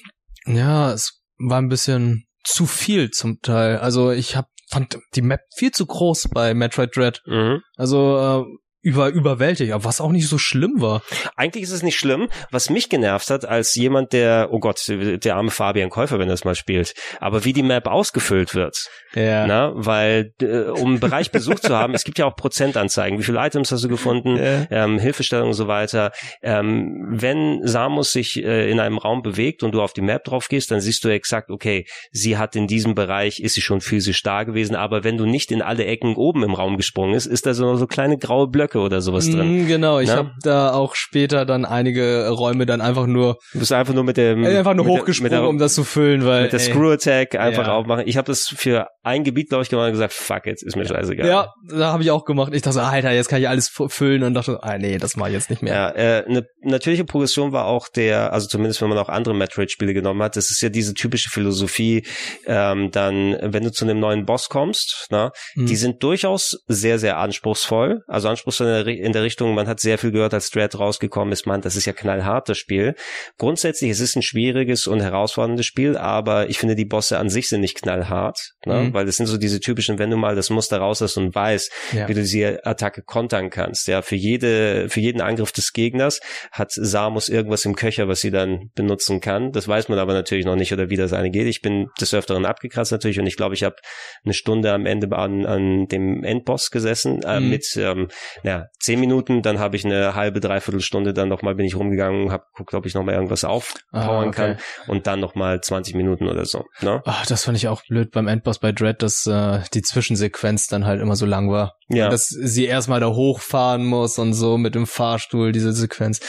ja, 0.47 0.93
es 0.93 1.20
war 1.38 1.58
ein 1.58 1.68
bisschen 1.68 2.26
zu 2.44 2.66
viel 2.66 3.10
zum 3.10 3.40
Teil. 3.42 3.78
Also 3.78 4.10
ich 4.10 4.36
hab, 4.36 4.48
fand 4.70 4.98
die 5.14 5.22
Map 5.22 5.40
viel 5.56 5.72
zu 5.72 5.86
groß 5.86 6.28
bei 6.32 6.54
Metroid 6.54 6.96
Dread. 6.96 7.22
Mhm. 7.26 7.60
Also 7.76 8.18
äh, 8.18 8.56
über 8.86 9.08
überwältigt, 9.08 9.72
aber 9.72 9.82
was 9.82 10.00
auch 10.00 10.12
nicht 10.12 10.28
so 10.28 10.38
schlimm 10.38 10.74
war. 10.76 11.02
Eigentlich 11.34 11.64
ist 11.64 11.72
es 11.72 11.82
nicht 11.82 11.98
schlimm. 11.98 12.28
Was 12.52 12.70
mich 12.70 12.88
genervt 12.88 13.30
hat, 13.30 13.44
als 13.44 13.74
jemand, 13.74 14.12
der, 14.12 14.50
oh 14.52 14.60
Gott, 14.60 14.80
der 14.88 15.34
arme 15.34 15.50
Fabian 15.50 15.90
Käufer, 15.90 16.20
wenn 16.20 16.28
er 16.28 16.34
das 16.34 16.44
mal 16.44 16.54
spielt, 16.54 16.94
aber 17.18 17.44
wie 17.44 17.52
die 17.52 17.64
Map 17.64 17.88
ausgefüllt 17.88 18.54
wird. 18.54 18.88
Ja. 19.16 19.44
Na, 19.48 19.72
weil 19.74 20.34
äh, 20.40 20.70
um 20.70 20.90
einen 20.90 21.00
Bereich 21.00 21.32
besucht 21.32 21.64
zu 21.64 21.74
haben, 21.76 21.94
es 21.94 22.04
gibt 22.04 22.18
ja 22.18 22.26
auch 22.26 22.36
Prozentanzeigen. 22.36 23.18
Wie 23.18 23.24
viele 23.24 23.44
Items 23.44 23.72
hast 23.72 23.82
du 23.82 23.88
gefunden? 23.88 24.36
Ja. 24.36 24.66
Ähm, 24.70 25.00
Hilfestellung 25.00 25.48
und 25.48 25.54
so 25.54 25.66
weiter. 25.66 26.12
Ähm, 26.40 27.06
wenn 27.10 27.66
Samus 27.66 28.12
sich 28.12 28.44
äh, 28.44 28.70
in 28.70 28.78
einem 28.78 28.98
Raum 28.98 29.22
bewegt 29.22 29.64
und 29.64 29.72
du 29.72 29.82
auf 29.82 29.94
die 29.94 30.00
Map 30.00 30.22
drauf 30.22 30.46
gehst, 30.48 30.70
dann 30.70 30.80
siehst 30.80 31.02
du 31.02 31.08
exakt, 31.08 31.50
okay, 31.50 31.86
sie 32.12 32.38
hat 32.38 32.54
in 32.54 32.68
diesem 32.68 32.94
Bereich, 32.94 33.40
ist 33.40 33.54
sie 33.54 33.62
schon 33.62 33.80
physisch 33.80 34.22
da 34.22 34.44
gewesen, 34.44 34.76
aber 34.76 35.02
wenn 35.02 35.16
du 35.16 35.26
nicht 35.26 35.50
in 35.50 35.60
alle 35.60 35.86
Ecken 35.86 36.14
oben 36.14 36.44
im 36.44 36.54
Raum 36.54 36.76
gesprungen 36.76 37.14
ist, 37.14 37.26
ist 37.26 37.46
da 37.46 37.54
so, 37.54 37.74
so 37.74 37.88
kleine 37.88 38.18
graue 38.18 38.46
Blöcke 38.46 38.76
oder 38.81 39.01
sowas 39.01 39.27
drin. 39.28 39.62
Mhm, 39.62 39.66
genau, 39.66 40.01
ich 40.01 40.09
Ne? 40.09 40.16
habe 40.16 40.31
da 40.43 40.73
auch 40.73 40.94
später 40.94 41.44
dann 41.44 41.65
einige 41.65 42.28
Räume 42.28 42.66
dann 42.66 42.81
einfach 42.81 43.07
nur 43.07 43.39
Du 43.53 43.59
bist 43.59 43.73
einfach 43.73 43.94
nur 43.94 44.05
mit 44.05 44.16
dem 44.16 44.44
äh, 44.44 44.59
einfach 44.59 44.74
nur 44.74 44.85
der- 44.85 44.94
hochgesprungen, 44.94 45.31
der, 45.31 45.48
um 45.48 45.59
das 45.59 45.74
zu 45.74 45.85
füllen, 45.85 46.24
weil 46.24 46.44
mit 46.44 46.53
der 46.53 46.61
ey, 46.61 46.66
Screw 46.66 46.90
Attack 46.93 47.35
einfach 47.36 47.66
Ja. 47.66 47.74
aufmachen. 47.74 48.05
Ich 48.07 48.16
habe 48.16 48.27
das 48.27 48.47
für 48.47 48.89
ein 49.03 49.24
Gebiet, 49.24 49.48
glaube 49.48 49.62
ich, 49.62 49.69
gemacht 49.70 49.86
und 49.86 49.93
gesagt, 49.93 50.12
fuck 50.12 50.47
it, 50.47 50.62
ist 50.62 50.77
mir 50.77 50.85
scheißegal. 50.86 51.27
Ja, 51.27 51.53
da 51.69 51.93
habe 51.93 52.03
ich 52.03 52.11
auch 52.11 52.24
gemacht. 52.24 52.53
Ich 52.55 52.62
dachte, 52.62 52.82
Alter, 52.82 53.12
jetzt 53.12 53.28
kann 53.28 53.40
ich 53.40 53.48
alles 53.48 53.70
füllen 53.89 54.23
und 54.23 54.35
dachte, 54.35 54.59
ah 54.62 54.78
nee, 54.78 54.98
das 54.98 55.16
mache 55.16 55.28
ich 55.31 55.35
jetzt 55.35 55.51
nicht 55.51 55.62
mehr. 55.62 55.73
Ja, 55.74 55.90
äh, 55.90 56.24
eine 56.27 56.47
natürliche 56.62 57.05
Progression 57.05 57.53
war 57.53 57.66
auch 57.66 57.89
der, 57.89 58.32
also 58.32 58.48
zumindest 58.48 58.82
wenn 58.82 58.89
man 58.89 58.98
auch 58.98 59.09
andere 59.09 59.35
Metroid-Spiele 59.35 59.94
genommen 59.94 60.23
hat, 60.23 60.36
das 60.36 60.51
ist 60.51 60.61
ja 60.61 60.69
diese 60.69 60.94
typische 60.94 61.31
Philosophie, 61.31 62.05
ähm, 62.47 62.90
dann, 62.90 63.36
wenn 63.43 63.62
du 63.65 63.70
zu 63.73 63.85
einem 63.85 64.01
neuen 64.01 64.27
Boss 64.27 64.48
kommst, 64.48 65.07
na, 65.11 65.31
Mhm. 65.55 65.66
die 65.66 65.77
sind 65.77 66.03
durchaus 66.03 66.59
sehr, 66.66 66.98
sehr 66.98 67.19
anspruchsvoll. 67.19 68.03
Also 68.09 68.28
anspruchsvoll 68.28 68.65
in 68.66 68.72
der, 68.74 68.86
Ri- 68.86 68.98
in 68.98 69.12
der 69.12 69.22
Richtung, 69.22 69.55
man 69.55 69.66
hat 69.68 69.80
sehr 69.80 69.98
viel 69.98 70.10
gehört, 70.12 70.34
als 70.34 70.51
Dread 70.51 70.78
rausgekommen 70.78 71.32
ist, 71.32 71.47
man, 71.47 71.60
das 71.60 71.76
ist 71.76 71.86
ja 71.86 71.93
knallhart, 71.93 72.48
das 72.48 72.59
Spiel. 72.59 72.94
Grundsätzlich, 73.38 73.90
es 73.90 74.01
ist 74.01 74.16
ein 74.16 74.22
schwieriges 74.22 74.86
und 74.86 75.01
herausforderndes 75.01 75.66
Spiel, 75.66 75.97
aber 75.97 76.48
ich 76.48 76.59
finde, 76.59 76.74
die 76.74 76.84
Bosse 76.84 77.18
an 77.18 77.28
sich 77.28 77.48
sind 77.48 77.60
nicht 77.60 77.80
knallhart, 77.82 78.38
ne? 78.64 78.74
Mhm. 78.84 78.94
weil 78.94 79.06
das 79.06 79.16
sind 79.16 79.26
so 79.26 79.36
diese 79.36 79.60
typischen, 79.60 79.98
wenn 79.98 80.10
du 80.10 80.16
mal 80.16 80.34
das 80.36 80.51
Muster 80.51 80.78
raus 80.78 81.01
hast 81.01 81.16
und 81.16 81.34
weißt, 81.34 81.72
Ja. 81.93 82.09
wie 82.09 82.14
du 82.14 82.20
diese 82.20 82.64
Attacke 82.64 83.02
kontern 83.02 83.51
kannst. 83.51 83.88
Ja, 83.88 84.02
für 84.02 84.16
jede, 84.16 84.88
für 84.88 85.01
jeden 85.01 85.20
Angriff 85.20 85.52
des 85.52 85.72
Gegners 85.72 86.20
hat 86.52 86.70
Samus 86.72 87.28
irgendwas 87.28 87.64
im 87.64 87.74
Köcher, 87.76 88.09
was 88.09 88.20
sie 88.20 88.30
dann 88.30 88.70
benutzen 88.74 89.20
kann. 89.20 89.52
Das 89.52 89.68
weiß 89.68 89.88
man 89.88 89.98
aber 89.98 90.12
natürlich 90.14 90.44
noch 90.44 90.56
nicht 90.56 90.72
oder 90.72 90.90
wie 90.90 90.97
das 90.97 91.12
eine 91.12 91.30
geht. 91.30 91.47
Ich 91.47 91.60
bin 91.62 91.88
des 92.01 92.14
Öfteren 92.14 92.44
abgekratzt 92.47 92.93
natürlich 92.93 93.18
und 93.18 93.26
ich 93.26 93.36
glaube, 93.36 93.55
ich 93.55 93.62
habe 93.62 93.76
eine 94.24 94.34
Stunde 94.34 94.72
am 94.72 94.86
Ende 94.86 95.14
an, 95.16 95.47
an 95.47 95.86
dem 95.86 96.24
Endboss 96.24 96.70
gesessen 96.70 97.22
äh, 97.22 97.40
Mhm. 97.40 97.48
mit 97.51 97.66
ähm, 97.76 98.09
ja, 98.47 98.66
zehn 98.78 99.01
Minuten. 99.01 99.43
Dann 99.43 99.59
habe 99.59 99.74
ich 99.74 99.85
eine 99.85 100.14
halbe, 100.14 100.39
dreiviertel 100.39 100.81
Stunde 100.81 101.12
dann 101.12 101.28
nochmal 101.28 101.56
bin 101.56 101.66
ich 101.66 101.74
rumgegangen, 101.74 102.31
habe 102.31 102.44
geguckt, 102.55 102.74
ob 102.74 102.86
ich 102.86 102.94
nochmal 102.94 103.14
irgendwas 103.16 103.43
aufpowern 103.43 103.82
Ah, 103.93 104.20
okay. 104.20 104.31
kann 104.31 104.59
und 104.86 105.09
dann 105.09 105.18
nochmal 105.18 105.60
20 105.60 105.97
Minuten 105.97 106.28
oder 106.28 106.44
so. 106.44 106.62
Ne? 106.81 107.02
Ach, 107.05 107.27
das 107.27 107.44
fand 107.44 107.59
ich 107.59 107.66
auch 107.66 107.82
blöd 107.89 108.12
beim 108.12 108.28
Endboss 108.28 108.60
bei 108.60 108.70
Dread, 108.70 109.02
dass 109.02 109.27
äh, 109.27 109.62
die 109.74 109.82
Zwischensequenz 109.82 110.68
dann 110.68 110.86
halt 110.86 111.01
immer 111.01 111.16
so 111.16 111.27
lang 111.27 111.51
war. 111.51 111.74
Ja. 111.89 112.09
Dass 112.09 112.28
sie 112.28 112.66
erstmal 112.66 113.01
da 113.01 113.09
hochfahren 113.09 113.85
muss 113.85 114.16
und 114.18 114.32
so 114.32 114.59
mit 114.59 114.77
dem 114.77 114.86
Fahrstuhl, 114.86 115.51
diese 115.51 115.73
Sequenz. 115.73 116.20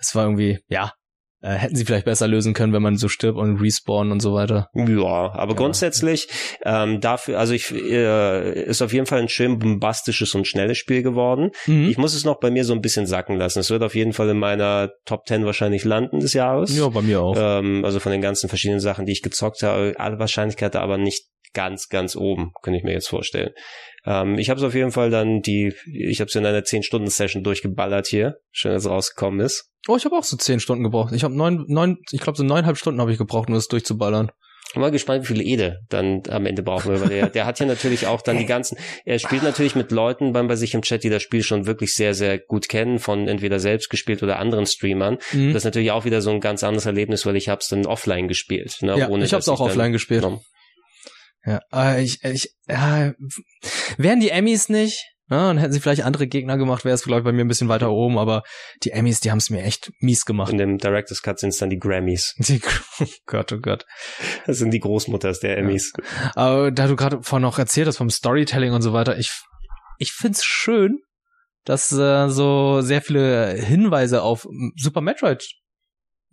Es 0.00 0.14
war 0.14 0.24
irgendwie, 0.24 0.60
ja, 0.68 0.92
äh, 1.42 1.50
hätten 1.54 1.76
sie 1.76 1.84
vielleicht 1.84 2.06
besser 2.06 2.26
lösen 2.28 2.54
können, 2.54 2.72
wenn 2.72 2.82
man 2.82 2.96
so 2.96 3.08
stirbt 3.08 3.38
und 3.38 3.60
respawn 3.60 4.10
und 4.10 4.20
so 4.20 4.32
weiter. 4.34 4.68
Ja, 4.74 5.32
aber 5.34 5.52
Ja. 5.52 5.56
grundsätzlich 5.58 6.28
ähm, 6.64 7.00
dafür, 7.00 7.38
also 7.38 7.52
ich 7.52 7.70
äh, 7.72 8.62
ist 8.64 8.82
auf 8.82 8.92
jeden 8.92 9.06
Fall 9.06 9.20
ein 9.20 9.28
schön 9.28 9.58
bombastisches 9.58 10.34
und 10.34 10.46
schnelles 10.46 10.78
Spiel 10.78 11.02
geworden. 11.02 11.50
Mhm. 11.66 11.88
Ich 11.88 11.98
muss 11.98 12.14
es 12.14 12.24
noch 12.24 12.40
bei 12.40 12.50
mir 12.50 12.64
so 12.64 12.72
ein 12.72 12.80
bisschen 12.80 13.06
sacken 13.06 13.36
lassen. 13.36 13.58
Es 13.60 13.70
wird 13.70 13.82
auf 13.82 13.94
jeden 13.94 14.12
Fall 14.12 14.28
in 14.30 14.38
meiner 14.38 14.90
Top 15.04 15.26
10 15.26 15.44
wahrscheinlich 15.44 15.84
landen 15.84 16.20
des 16.20 16.32
Jahres. 16.32 16.76
ja, 16.76 16.88
bei 16.88 17.02
mir 17.02 17.20
auch. 17.20 17.36
Ähm, 17.38 17.84
also 17.84 18.00
von 18.00 18.12
den 18.12 18.20
ganzen 18.22 18.48
verschiedenen 18.48 18.80
Sachen, 18.80 19.06
die 19.06 19.12
ich 19.12 19.22
gezockt 19.22 19.62
habe, 19.62 19.94
alle 19.98 20.18
Wahrscheinlichkeit 20.18 20.74
aber 20.76 20.98
nicht 20.98 21.24
ganz, 21.52 21.88
ganz 21.88 22.16
oben, 22.16 22.52
könnte 22.62 22.78
ich 22.78 22.84
mir 22.84 22.92
jetzt 22.92 23.08
vorstellen. 23.08 23.50
Ähm, 24.06 24.38
ich 24.38 24.48
habe 24.48 24.58
es 24.58 24.64
auf 24.64 24.74
jeden 24.74 24.92
Fall 24.92 25.10
dann 25.10 25.42
die, 25.42 25.74
ich 25.92 26.20
habe 26.20 26.28
es 26.28 26.34
in 26.34 26.46
einer 26.46 26.60
10-Stunden-Session 26.60 27.42
durchgeballert 27.42 28.06
hier, 28.06 28.36
schön, 28.52 28.72
dass 28.72 28.84
es 28.84 28.90
rausgekommen 28.90 29.40
ist. 29.40 29.70
Oh, 29.88 29.96
ich 29.96 30.04
habe 30.04 30.16
auch 30.16 30.24
so 30.24 30.36
zehn 30.36 30.60
Stunden 30.60 30.84
gebraucht. 30.84 31.12
Ich 31.12 31.24
habe 31.24 31.36
neun, 31.36 31.64
neun, 31.68 31.98
ich 32.10 32.20
glaube 32.20 32.36
so 32.36 32.44
neuneinhalb 32.44 32.78
Stunden 32.78 33.00
habe 33.00 33.12
ich 33.12 33.18
gebraucht, 33.18 33.48
um 33.48 33.54
das 33.54 33.68
durchzuballern. 33.68 34.30
Ich 34.68 34.72
bin 34.72 34.80
mal 34.80 34.90
gespannt, 34.90 35.22
wie 35.22 35.26
viele 35.28 35.44
Ede 35.44 35.78
dann 35.88 36.24
am 36.28 36.44
Ende 36.44 36.62
brauchen 36.62 36.92
wir, 36.92 37.00
weil 37.00 37.08
der, 37.08 37.28
der 37.28 37.46
hat 37.46 37.60
ja 37.60 37.66
natürlich 37.66 38.08
auch 38.08 38.20
dann 38.20 38.36
die 38.36 38.46
ganzen, 38.46 38.76
er 39.04 39.20
spielt 39.20 39.44
natürlich 39.44 39.76
mit 39.76 39.92
Leuten 39.92 40.32
bei, 40.32 40.42
bei 40.42 40.56
sich 40.56 40.74
im 40.74 40.82
Chat, 40.82 41.04
die 41.04 41.08
das 41.08 41.22
Spiel 41.22 41.44
schon 41.44 41.66
wirklich 41.66 41.94
sehr, 41.94 42.14
sehr 42.14 42.38
gut 42.38 42.68
kennen, 42.68 42.98
von 42.98 43.28
entweder 43.28 43.60
selbst 43.60 43.90
gespielt 43.90 44.24
oder 44.24 44.40
anderen 44.40 44.66
Streamern. 44.66 45.18
Mhm. 45.32 45.52
Das 45.52 45.58
ist 45.58 45.64
natürlich 45.66 45.92
auch 45.92 46.04
wieder 46.04 46.20
so 46.20 46.30
ein 46.30 46.40
ganz 46.40 46.64
anderes 46.64 46.84
Erlebnis, 46.84 47.24
weil 47.24 47.36
ich 47.36 47.48
habe 47.48 47.60
es 47.60 47.68
dann 47.68 47.86
offline 47.86 48.26
gespielt. 48.26 48.78
Ne, 48.80 48.98
ja, 48.98 49.08
ohne 49.08 49.24
ich 49.24 49.32
habe 49.32 49.40
es 49.40 49.48
auch 49.48 49.60
offline 49.60 49.92
gespielt. 49.92 50.22
Ne? 50.22 50.40
Ja, 51.46 51.60
äh, 51.72 52.02
ich, 52.02 52.22
ich, 52.24 52.54
ja, 52.68 53.12
wären 53.96 54.20
die 54.20 54.30
Emmys 54.30 54.68
nicht, 54.68 55.04
ja, 55.28 55.48
dann 55.48 55.58
hätten 55.58 55.72
sie 55.72 55.80
vielleicht 55.80 56.04
andere 56.04 56.28
Gegner 56.28 56.56
gemacht, 56.56 56.84
wäre 56.84 56.94
es 56.94 57.04
ich 57.04 57.24
bei 57.24 57.32
mir 57.32 57.44
ein 57.44 57.48
bisschen 57.48 57.68
weiter 57.68 57.90
oben, 57.90 58.16
aber 58.16 58.42
die 58.84 58.90
Emmys, 58.90 59.20
die 59.20 59.32
haben 59.32 59.38
es 59.38 59.50
mir 59.50 59.62
echt 59.62 59.90
mies 60.00 60.24
gemacht. 60.24 60.52
In 60.52 60.58
dem 60.58 60.78
Director's 60.78 61.22
Cut 61.22 61.40
sind 61.40 61.48
es 61.48 61.58
dann 61.58 61.70
die 61.70 61.78
Grammys. 61.78 62.34
Die, 62.38 62.60
oh 63.00 63.06
Gott, 63.26 63.52
oh 63.52 63.58
Gott. 63.58 63.86
Das 64.46 64.58
sind 64.58 64.70
die 64.72 64.78
Großmutters 64.78 65.40
der 65.40 65.58
Emmys. 65.58 65.92
Aber 66.34 66.70
da 66.70 66.86
du 66.86 66.94
gerade 66.94 67.22
vorhin 67.22 67.42
noch 67.42 67.58
erzählt 67.58 67.88
hast 67.88 67.96
vom 67.96 68.10
Storytelling 68.10 68.72
und 68.72 68.82
so 68.82 68.92
weiter, 68.92 69.18
ich, 69.18 69.32
ich 69.98 70.12
find's 70.12 70.44
schön, 70.44 71.00
dass 71.64 71.90
äh, 71.90 72.28
so 72.28 72.80
sehr 72.80 73.02
viele 73.02 73.54
Hinweise 73.54 74.22
auf 74.22 74.46
Super 74.76 75.00
Metroid 75.00 75.44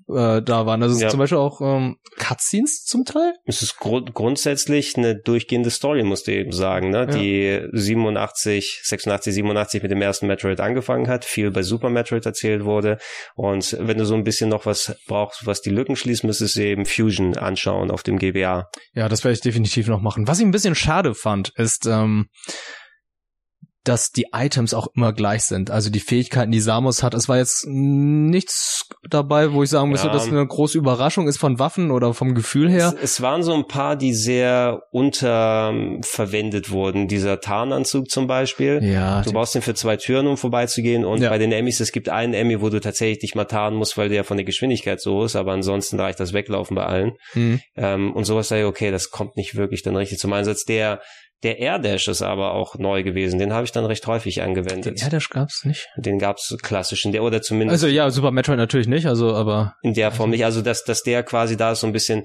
äh, 0.09 0.41
da 0.41 0.65
waren. 0.65 0.81
Also 0.83 0.99
Ja. 0.99 1.09
zum 1.09 1.19
Beispiel 1.19 1.37
auch 1.37 1.61
ähm, 1.61 1.97
Cutscenes 2.17 2.83
zum 2.85 3.05
Teil. 3.05 3.33
Es 3.45 3.61
ist 3.61 3.77
grund 3.77 4.13
grundsätzlich 4.13 4.97
eine 4.97 5.15
durchgehende 5.15 5.69
Story, 5.69 6.03
musst 6.03 6.27
du 6.27 6.31
eben 6.33 6.51
sagen, 6.51 6.89
ne? 6.89 6.99
Ja. 6.99 7.05
die 7.05 7.61
87, 7.71 8.81
86, 8.83 9.33
87 9.33 9.81
mit 9.81 9.91
dem 9.91 10.01
ersten 10.01 10.27
Metroid 10.27 10.59
angefangen 10.59 11.07
hat, 11.07 11.25
viel 11.25 11.51
bei 11.51 11.63
Super 11.63 11.89
Metroid 11.89 12.25
erzählt 12.25 12.63
wurde. 12.65 12.97
Und 13.35 13.75
wenn 13.79 13.97
du 13.97 14.05
so 14.05 14.15
ein 14.15 14.23
bisschen 14.23 14.49
noch 14.49 14.65
was 14.65 14.95
brauchst, 15.07 15.45
was 15.45 15.61
die 15.61 15.69
Lücken 15.69 15.95
schließt, 15.95 16.23
müsstest 16.23 16.55
du 16.55 16.63
eben 16.63 16.85
Fusion 16.85 17.37
anschauen 17.37 17.91
auf 17.91 18.03
dem 18.03 18.19
GBA. 18.19 18.69
Ja, 18.93 19.09
das 19.09 19.23
werde 19.23 19.33
ich 19.33 19.41
definitiv 19.41 19.87
noch 19.87 20.01
machen. 20.01 20.27
Was 20.27 20.39
ich 20.39 20.45
ein 20.45 20.51
bisschen 20.51 20.75
schade 20.75 21.13
fand, 21.15 21.49
ist, 21.55 21.85
ähm, 21.85 22.27
dass 23.85 24.11
die 24.11 24.27
Items 24.33 24.73
auch 24.73 24.87
immer 24.95 25.11
gleich 25.11 25.43
sind. 25.43 25.69
Also 25.69 25.89
die 25.89 25.99
Fähigkeiten, 25.99 26.51
die 26.51 26.61
Samus 26.61 27.03
hat. 27.03 27.13
Es 27.13 27.27
war 27.27 27.37
jetzt 27.37 27.65
nichts 27.67 28.87
dabei, 29.09 29.51
wo 29.51 29.61
ich 29.63 29.69
sagen 29.69 29.89
müsste, 29.89 30.07
Ja. 30.07 30.13
dass 30.13 30.27
eine 30.27 30.45
große 30.47 30.77
Überraschung 30.77 31.27
ist 31.27 31.37
von 31.37 31.59
Waffen 31.59 31.91
oder 31.91 32.13
vom 32.13 32.33
Gefühl 32.33 32.69
her. 32.69 32.93
Es, 32.97 33.15
es 33.15 33.21
waren 33.21 33.43
so 33.43 33.53
ein 33.53 33.67
paar, 33.67 33.95
die 33.97 34.13
sehr 34.13 34.83
unterverwendet 34.91 36.69
wurden. 36.71 37.07
Dieser 37.07 37.39
Tarnanzug 37.39 38.09
zum 38.09 38.27
Beispiel. 38.27 38.79
Ja, 38.83 39.21
Du 39.21 39.31
brauchst 39.33 39.55
den 39.55 39.61
für 39.61 39.73
zwei 39.73 39.97
Türen, 39.97 40.27
um 40.27 40.37
vorbeizugehen. 40.37 41.05
Und 41.05 41.21
Ja. 41.21 41.29
bei 41.29 41.37
den 41.37 41.51
Emmys, 41.51 41.79
es 41.79 41.91
gibt 41.91 42.09
einen 42.09 42.33
Emmy, 42.33 42.61
wo 42.61 42.69
du 42.69 42.79
tatsächlich 42.79 43.19
dich 43.19 43.35
mal 43.35 43.45
tarnen 43.45 43.77
musst, 43.77 43.97
weil 43.97 44.09
der 44.09 44.23
von 44.23 44.37
der 44.37 44.45
Geschwindigkeit 44.45 45.01
so 45.01 45.23
ist. 45.23 45.35
Aber 45.35 45.51
ansonsten 45.53 45.99
reicht 45.99 46.19
das 46.19 46.33
Weglaufen 46.33 46.75
bei 46.75 46.85
allen. 46.85 47.13
hm. 47.33 47.59
Ähm, 47.75 48.13
und 48.13 48.25
sowas 48.25 48.47
sage 48.47 48.61
ich, 48.61 48.67
okay, 48.67 48.91
das 48.91 49.09
kommt 49.11 49.35
nicht 49.35 49.55
wirklich 49.55 49.81
dann 49.83 49.95
richtig 49.95 50.19
zum 50.19 50.31
Einsatz. 50.33 50.63
Der, 50.65 51.01
der 51.43 51.59
Air 51.59 51.79
Dash 51.79 52.07
ist 52.07 52.21
aber 52.21 52.53
auch 52.53 52.77
neu 52.77 53.03
gewesen. 53.03 53.37
Den 53.39 53.53
habe 53.53 53.65
ich 53.65 53.71
dann 53.71 53.85
recht 53.85 54.07
häufig 54.07 54.35
Den 54.35 54.43
angewendet. 54.45 55.01
Air 55.01 55.09
Dash 55.09 55.29
gab's 55.29 55.65
nicht. 55.65 55.87
Den 55.97 56.19
gab's 56.19 56.55
klassisch 56.61 57.05
in 57.05 57.11
der, 57.11 57.23
oder 57.23 57.41
zumindest 57.41 57.83
Also 57.83 57.87
ja, 57.93 58.09
Super 58.09 58.31
Metroid 58.31 58.57
natürlich 58.57 58.87
nicht, 58.87 59.05
also 59.05 59.35
aber 59.35 59.75
in 59.81 59.93
der 59.93 60.11
Form 60.11 60.29
nicht. 60.29 60.45
Also, 60.45 60.61
dass, 60.61 60.83
dass 60.83 61.03
der 61.03 61.23
quasi 61.23 61.57
da 61.57 61.73
ist 61.73 61.81
so 61.81 61.87
ein 61.87 61.93
bisschen, 61.93 62.23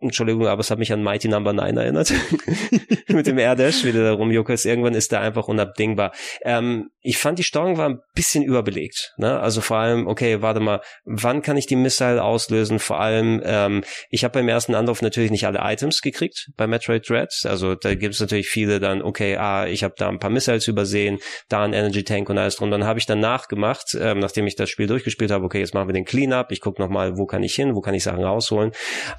Entschuldigung, 0.00 0.46
aber 0.46 0.60
es 0.60 0.70
hat 0.70 0.78
mich 0.78 0.92
an 0.92 1.02
Mighty 1.02 1.28
Number 1.28 1.52
no. 1.52 1.62
9 1.62 1.76
erinnert. 1.76 2.12
Mit 3.08 3.26
dem 3.26 3.38
Air-Dash, 3.38 3.84
wie 3.84 3.92
der 3.92 4.04
da 4.04 4.12
rumjuckelt. 4.12 4.64
Irgendwann 4.64 4.94
ist 4.94 5.10
der 5.10 5.20
einfach 5.20 5.48
unabdingbar. 5.48 6.12
Ähm, 6.42 6.90
ich 7.00 7.18
fand, 7.18 7.38
die 7.38 7.44
Steuerung 7.44 7.78
war 7.78 7.88
ein 7.88 8.00
bisschen 8.14 8.42
überbelegt. 8.42 9.14
Ne? 9.16 9.38
Also 9.38 9.60
vor 9.60 9.78
allem, 9.78 10.06
okay, 10.06 10.42
warte 10.42 10.60
mal, 10.60 10.80
wann 11.04 11.40
kann 11.40 11.56
ich 11.56 11.66
die 11.66 11.76
Missile 11.76 12.22
auslösen? 12.22 12.78
Vor 12.78 13.00
allem, 13.00 13.40
ähm, 13.44 13.84
ich 14.10 14.24
habe 14.24 14.32
beim 14.32 14.48
ersten 14.48 14.74
Anlauf 14.74 15.02
natürlich 15.02 15.30
nicht 15.30 15.46
alle 15.46 15.60
Items 15.62 16.02
gekriegt 16.02 16.50
bei 16.56 16.66
Metroid 16.66 17.08
Dread. 17.08 17.32
Also 17.44 17.74
da 17.74 17.94
gibt 17.94 18.14
es 18.14 18.20
natürlich 18.20 18.48
viele 18.48 18.80
dann, 18.80 19.02
okay, 19.02 19.36
ah, 19.36 19.66
ich 19.66 19.82
habe 19.82 19.94
da 19.96 20.08
ein 20.08 20.18
paar 20.18 20.30
Missiles 20.30 20.68
übersehen, 20.68 21.18
da 21.48 21.62
ein 21.62 21.72
Energy 21.72 22.04
Tank 22.04 22.28
und 22.28 22.38
alles 22.38 22.56
drum. 22.56 22.70
Dann 22.70 22.84
habe 22.84 22.98
ich 22.98 23.06
dann 23.06 23.20
nachgemacht, 23.20 23.96
ähm, 23.98 24.18
nachdem 24.18 24.46
ich 24.46 24.56
das 24.56 24.68
Spiel 24.68 24.88
durchgespielt 24.88 25.30
habe, 25.30 25.44
okay, 25.44 25.60
jetzt 25.60 25.74
machen 25.74 25.88
wir 25.88 25.94
den 25.94 26.04
Cleanup, 26.04 26.50
ich 26.50 26.60
gucke 26.60 26.82
nochmal, 26.82 27.16
wo 27.16 27.26
kann 27.26 27.42
ich 27.42 27.54
hin, 27.54 27.74
wo 27.74 27.80
kann 27.80 27.94
ich 27.94 28.02
Sachen 28.02 28.24
rausholen. 28.24 28.72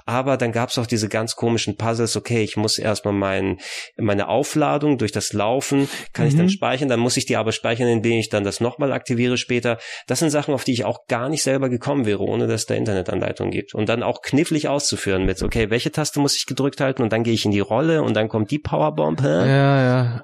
Aber 0.06 0.38
dann 0.38 0.52
gab 0.52 0.66
gab 0.68 0.72
es 0.72 0.77
auch 0.80 0.85
diese 0.85 1.07
ganz 1.07 1.38
komischen 1.38 1.77
Puzzles, 1.77 2.18
okay, 2.18 2.44
ich 2.44 2.57
muss 2.57 2.77
erstmal 2.77 3.14
mein, 3.14 3.57
meine 3.95 4.27
Aufladung 4.27 4.98
durch 4.98 5.14
das 5.14 5.31
Laufen, 5.31 5.88
kann 6.11 6.26
mhm. 6.26 6.30
ich 6.30 6.35
dann 6.35 6.45
mhm. 6.48 6.49
speichern, 6.49 6.89
dann 6.89 6.99
muss 6.99 7.15
ich 7.15 7.26
die 7.26 7.38
aber 7.38 7.53
speichern, 7.53 7.88
indem 7.88 8.19
ich 8.19 8.27
dann 8.27 8.44
das 8.44 8.60
nochmal 8.60 8.91
aktiviere 8.91 9.38
später. 9.38 9.77
Das 10.07 10.19
sind 10.19 10.30
Sachen, 10.30 10.53
auf 10.53 10.65
die 10.65 10.73
ich 10.73 10.84
auch 10.84 11.07
gar 11.07 11.30
nicht 11.30 11.41
selber 11.41 11.69
gekommen 11.69 12.06
wäre, 12.06 12.19
ohne 12.19 12.48
dass 12.48 12.61
es 12.61 12.65
da 12.65 12.76
Internetanleitung 12.76 13.49
gibt. 13.49 13.76
Und 13.76 13.88
dann 13.88 14.03
auch 14.03 14.22
knifflig 14.22 14.68
auszuführen 14.68 15.26
mit, 15.26 15.41
okay, 15.41 15.69
welche 15.69 15.89
Taste 15.89 16.19
muss 16.19 16.35
ich 16.35 16.45
gedrückt 16.45 16.81
halten 16.81 17.02
und 17.02 17.14
dann 17.14 17.23
gehe 17.23 17.34
ich 17.34 17.45
in 17.45 17.52
die 17.52 17.61
Rolle 17.61 18.03
und 18.03 18.14
dann 18.14 18.27
kommt 18.27 18.52
die 18.52 18.60
Powerbomb. 18.60 19.22
Hä? 19.22 19.48
Ja, 19.48 19.84
ja. 19.84 20.22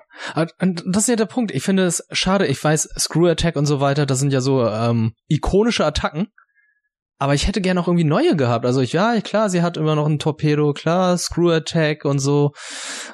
Und 0.60 0.84
das 0.86 1.04
ist 1.04 1.10
ja 1.10 1.16
der 1.16 1.26
Punkt. 1.26 1.52
Ich 1.52 1.64
finde 1.64 1.86
es 1.86 2.06
schade, 2.12 2.48
ich 2.48 2.62
weiß, 2.62 2.90
Screw 3.00 3.30
Attack 3.30 3.56
und 3.56 3.66
so 3.66 3.80
weiter, 3.80 4.06
das 4.06 4.20
sind 4.20 4.34
ja 4.34 4.42
so 4.42 4.68
ähm, 4.68 5.14
ikonische 5.30 5.86
Attacken. 5.86 6.28
Aber 7.24 7.36
ich 7.36 7.48
hätte 7.48 7.62
gerne 7.62 7.80
auch 7.80 7.88
irgendwie 7.88 8.04
neue 8.04 8.36
gehabt. 8.36 8.66
Also 8.66 8.82
ich, 8.82 8.92
ja, 8.92 9.22
klar, 9.22 9.50
sie 9.50 9.62
hat 9.62 9.78
immer 9.78 9.96
noch 9.96 10.08
ein 10.08 10.20
Torpedo, 10.20 10.74
klar, 10.74 11.18
Screw 11.18 11.52
Attack 11.52 12.04
und 12.04 12.20
so. 12.20 12.52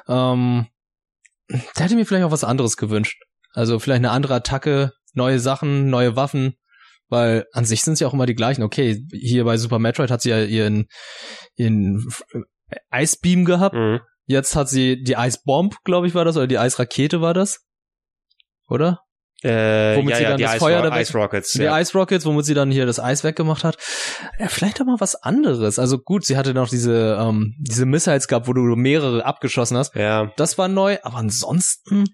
Ähm, 0.08 0.66
da 1.46 1.84
hätte 1.84 1.94
mir 1.94 2.04
vielleicht 2.04 2.24
auch 2.24 2.32
was 2.32 2.42
anderes 2.42 2.76
gewünscht. 2.76 3.22
Also 3.52 3.78
vielleicht 3.78 4.00
eine 4.00 4.10
andere 4.10 4.34
Attacke, 4.34 4.90
neue 5.12 5.38
Sachen, 5.38 5.90
neue 5.90 6.16
Waffen. 6.16 6.56
Weil 7.08 7.46
an 7.52 7.64
sich 7.64 7.84
sind 7.84 7.98
sie 7.98 8.04
auch 8.04 8.12
immer 8.12 8.26
die 8.26 8.34
gleichen. 8.34 8.64
Okay, 8.64 9.00
hier 9.12 9.44
bei 9.44 9.56
Super 9.58 9.78
Metroid 9.78 10.10
hat 10.10 10.22
sie 10.22 10.30
ja 10.30 10.42
ihren, 10.42 10.88
ihren 11.54 12.04
Eisbeam 12.90 13.44
gehabt. 13.44 13.76
Mhm. 13.76 14.00
Jetzt 14.26 14.56
hat 14.56 14.68
sie 14.68 15.04
die 15.04 15.16
Eisbomb, 15.16 15.76
glaube 15.84 16.08
ich, 16.08 16.16
war 16.16 16.24
das, 16.24 16.36
oder 16.36 16.48
die 16.48 16.58
Eisrakete 16.58 17.20
war 17.20 17.32
das. 17.32 17.64
Oder? 18.66 19.02
Äh, 19.42 19.96
womit 19.96 20.10
ja, 20.10 20.16
sie 20.16 20.24
dann 20.24 20.38
ja, 20.38 20.46
das 20.46 20.56
Ice 20.56 20.58
Feuer 20.58 20.84
Ro 20.84 20.96
Ice 20.96 21.16
Rockets. 21.16 21.52
Die 21.52 21.62
ja. 21.62 21.80
Ice 21.80 21.96
Rockets, 21.96 22.26
womit 22.26 22.44
sie 22.44 22.54
dann 22.54 22.70
hier 22.70 22.84
das 22.84 23.00
Eis 23.00 23.24
weggemacht 23.24 23.64
hat. 23.64 23.78
Ja, 24.38 24.48
vielleicht 24.48 24.80
doch 24.80 24.84
mal 24.84 25.00
was 25.00 25.14
anderes. 25.14 25.78
Also 25.78 25.98
gut, 25.98 26.24
sie 26.24 26.36
hatte 26.36 26.52
noch 26.52 26.68
diese, 26.68 27.18
ähm, 27.20 27.54
diese 27.58 27.86
Missiles 27.86 28.28
gehabt, 28.28 28.48
wo 28.48 28.52
du 28.52 28.62
mehrere 28.76 29.24
abgeschossen 29.24 29.76
hast. 29.78 29.94
Ja. 29.94 30.32
Das 30.36 30.58
war 30.58 30.68
neu, 30.68 30.98
aber 31.02 31.16
ansonsten. 31.16 32.04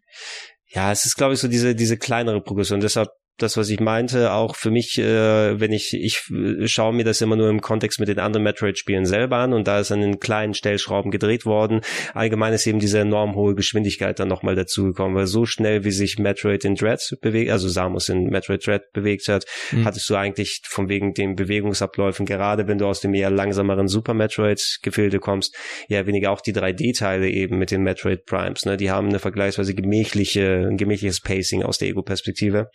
Ja, 0.69 0.93
es 0.93 1.05
ist, 1.05 1.16
glaube 1.16 1.35
ich, 1.35 1.40
so 1.40 1.48
diese, 1.48 1.74
diese 1.74 1.97
kleinere 1.97 2.40
Progression. 2.40 2.81
Deshalb 2.81 3.09
das, 3.38 3.56
was 3.56 3.68
ich 3.68 3.80
meinte, 3.80 4.32
auch 4.32 4.56
für 4.56 4.70
mich, 4.70 4.98
äh, 4.98 5.60
wenn 5.60 5.72
ich, 5.72 5.92
ich 5.92 6.22
schaue 6.70 6.94
mir 6.94 7.04
das 7.04 7.20
immer 7.20 7.36
nur 7.36 7.50
im 7.50 7.60
Kontext 7.60 8.00
mit 8.00 8.08
den 8.08 8.18
anderen 8.18 8.44
Metroid-Spielen 8.44 9.04
selber 9.04 9.36
an 9.36 9.52
und 9.52 9.68
da 9.68 9.80
ist 9.80 9.92
an 9.92 10.00
den 10.00 10.20
kleinen 10.20 10.54
Stellschrauben 10.54 11.10
gedreht 11.10 11.44
worden. 11.44 11.80
Allgemein 12.14 12.52
ist 12.54 12.66
eben 12.66 12.78
diese 12.78 13.00
enorm 13.00 13.34
hohe 13.34 13.54
Geschwindigkeit 13.54 14.18
dann 14.18 14.28
nochmal 14.28 14.54
dazugekommen, 14.54 15.16
weil 15.16 15.26
so 15.26 15.44
schnell, 15.44 15.84
wie 15.84 15.90
sich 15.90 16.18
Metroid 16.18 16.64
in 16.64 16.76
Dread 16.76 17.00
bewegt, 17.20 17.50
also 17.50 17.68
Samus 17.68 18.08
in 18.08 18.24
Metroid 18.24 18.66
Dread 18.66 18.92
bewegt 18.92 19.28
hat, 19.28 19.44
mhm. 19.70 19.84
hattest 19.84 20.08
du 20.08 20.16
eigentlich 20.16 20.62
von 20.66 20.88
wegen 20.88 21.12
den 21.12 21.36
Bewegungsabläufen, 21.36 22.24
gerade 22.24 22.66
wenn 22.68 22.78
du 22.78 22.86
aus 22.86 23.00
dem 23.00 23.12
eher 23.12 23.30
langsameren 23.30 23.88
Super 23.88 24.14
Metroid-Gefilde 24.14 25.18
kommst, 25.18 25.54
ja 25.88 26.06
weniger 26.06 26.30
auch 26.30 26.40
die 26.40 26.54
3D-Teile 26.54 27.28
eben 27.28 27.58
mit 27.58 27.70
den 27.70 27.82
Metroid 27.82 28.24
Primes, 28.24 28.64
ne? 28.64 28.76
Die 28.76 28.90
haben 28.90 29.08
eine 29.08 29.18
vergleichsweise 29.18 29.74
gemächliche, 29.74 30.66
ein 30.68 30.76
gemächliches 30.76 31.20
Pacing 31.20 31.62
aus 31.62 31.78
der 31.78 31.88
Ego-Perspektive. 31.88 32.70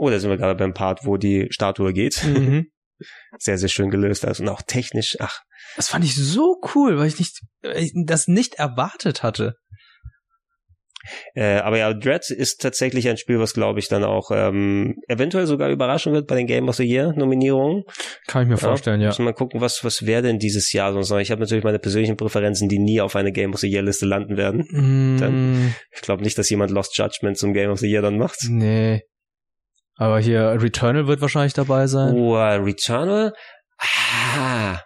Oh, 0.00 0.08
da 0.08 0.18
sind 0.18 0.30
wir 0.30 0.38
gerade 0.38 0.54
beim 0.54 0.72
Part, 0.72 1.04
wo 1.04 1.18
die 1.18 1.48
Statue 1.50 1.92
geht. 1.92 2.24
Mhm. 2.24 2.68
Sehr, 3.38 3.56
sehr 3.56 3.70
schön 3.70 3.90
gelöst. 3.90 4.26
Also, 4.26 4.42
und 4.42 4.50
auch 4.50 4.60
technisch, 4.60 5.16
ach. 5.20 5.40
Das 5.76 5.88
fand 5.88 6.04
ich 6.04 6.14
so 6.14 6.60
cool, 6.74 6.98
weil 6.98 7.06
ich 7.06 7.18
nicht, 7.18 7.40
ich 7.62 7.94
das 8.04 8.28
nicht 8.28 8.56
erwartet 8.56 9.22
hatte. 9.22 9.54
Äh, 11.34 11.56
aber 11.56 11.78
ja, 11.78 11.94
Dread 11.94 12.28
ist 12.28 12.60
tatsächlich 12.60 13.08
ein 13.08 13.16
Spiel, 13.16 13.38
was 13.38 13.54
glaube 13.54 13.78
ich 13.78 13.88
dann 13.88 14.04
auch 14.04 14.30
ähm, 14.34 14.96
eventuell 15.08 15.46
sogar 15.46 15.70
überraschen 15.70 16.12
wird 16.12 16.26
bei 16.26 16.34
den 16.34 16.46
Game 16.46 16.68
of 16.68 16.76
the 16.76 16.84
Year 16.84 17.14
Nominierungen. 17.16 17.84
Kann 18.26 18.42
ich 18.42 18.48
mir 18.50 18.58
vorstellen, 18.58 19.00
ja. 19.00 19.08
Müssen 19.08 19.24
mal 19.24 19.32
gucken, 19.32 19.62
was 19.62 19.82
was 19.82 20.04
wäre 20.04 20.20
denn 20.20 20.38
dieses 20.38 20.72
Jahr 20.72 20.92
sonst 20.92 21.08
noch. 21.08 21.18
Ich 21.18 21.30
habe 21.30 21.40
natürlich 21.40 21.64
meine 21.64 21.78
persönlichen 21.78 22.18
Präferenzen, 22.18 22.68
die 22.68 22.78
nie 22.78 23.00
auf 23.00 23.16
eine 23.16 23.32
Game 23.32 23.54
of 23.54 23.60
the 23.60 23.70
Year 23.70 23.82
Liste 23.82 24.04
landen 24.04 24.36
werden. 24.36 24.66
Mm. 24.70 25.18
Dann, 25.18 25.74
ich 25.90 26.02
glaube 26.02 26.22
nicht, 26.22 26.36
dass 26.36 26.50
jemand 26.50 26.70
Lost 26.70 26.98
Judgment 26.98 27.38
zum 27.38 27.54
Game 27.54 27.70
of 27.70 27.78
the 27.78 27.88
Year 27.88 28.02
dann 28.02 28.18
macht. 28.18 28.40
Nee. 28.50 29.00
Aber 30.00 30.18
hier 30.18 30.56
Returnal 30.58 31.06
wird 31.06 31.20
wahrscheinlich 31.20 31.52
dabei 31.52 31.86
sein. 31.86 32.14
Oh, 32.14 32.34
Returnal? 32.34 33.34
Ah. 33.76 34.78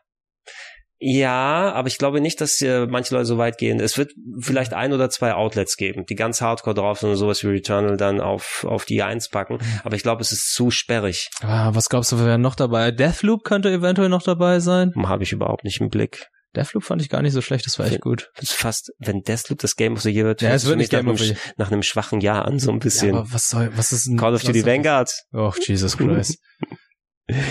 Ja, 0.99 1.73
aber 1.73 1.87
ich 1.87 1.99
glaube 1.99 2.21
nicht, 2.21 2.41
dass 2.41 2.61
äh, 2.63 2.87
manche 2.87 3.15
Leute 3.15 3.27
so 3.27 3.39
weit 3.39 3.57
gehen. 3.57 3.79
Es 3.79 3.97
wird 3.97 4.11
vielleicht 4.41 4.75
ein 4.75 4.93
oder 4.93 5.11
zwei 5.11 5.35
Outlets 5.35 5.77
geben, 5.77 6.05
die 6.09 6.17
ganz 6.17 6.41
hardcore 6.41 6.75
drauf 6.75 6.99
sind 6.99 7.11
und 7.11 7.17
sowas 7.17 7.45
wie 7.45 7.49
Returnal 7.49 7.97
dann 7.97 8.21
auf, 8.21 8.67
auf 8.69 8.87
die 8.87 9.05
Eins 9.05 9.29
packen. 9.29 9.59
Aber 9.85 9.95
ich 9.95 10.03
glaube, 10.03 10.21
es 10.21 10.33
ist 10.33 10.53
zu 10.53 10.73
sperrig. 10.73 11.31
Ah, 11.43 11.71
was 11.73 11.89
glaubst 11.89 12.11
du, 12.11 12.19
wer 12.19 12.27
wäre 12.27 12.39
noch 12.39 12.57
dabei? 12.57 12.91
Deathloop 12.91 13.45
könnte 13.45 13.71
eventuell 13.71 14.09
noch 14.09 14.23
dabei 14.25 14.59
sein. 14.59 14.93
Habe 14.97 15.23
ich 15.23 15.31
überhaupt 15.31 15.63
nicht 15.63 15.81
im 15.81 15.91
Blick. 15.91 16.27
Deathloop 16.55 16.85
fand 16.85 17.03
ich 17.03 17.09
gar 17.09 17.23
nicht 17.23 17.33
so 17.33 17.41
schlecht, 17.41 17.67
das 17.67 17.79
war 17.79 17.87
echt 17.87 18.01
gut. 18.01 18.31
Das 18.37 18.51
ist 18.51 18.55
fast, 18.55 18.93
wenn 18.99 19.23
Deathloop 19.23 19.59
das 19.59 19.77
Game 19.77 19.95
of 19.95 20.03
the 20.03 20.11
Year 20.11 20.25
wird, 20.25 20.43
ja, 20.43 20.51
es 20.51 20.67
wird 20.67 20.79
nicht 20.79 20.91
Game 20.91 21.07
nach, 21.07 21.21
einem, 21.21 21.37
nach 21.57 21.73
einem 21.73 21.83
schwachen 21.83 22.21
Jahr 22.21 22.45
an, 22.45 22.59
so 22.59 22.71
ein 22.71 22.79
bisschen. 22.79 23.15
Ja, 23.15 23.21
aber 23.21 23.33
was 23.33 23.49
soll, 23.49 23.71
was 23.77 23.93
ist 23.93 24.07
ein, 24.07 24.17
Call 24.17 24.35
of 24.35 24.43
Duty 24.43 24.65
Vanguard. 24.65 25.11
Oh, 25.33 25.53
Jesus 25.67 25.97
Christ. 25.97 26.39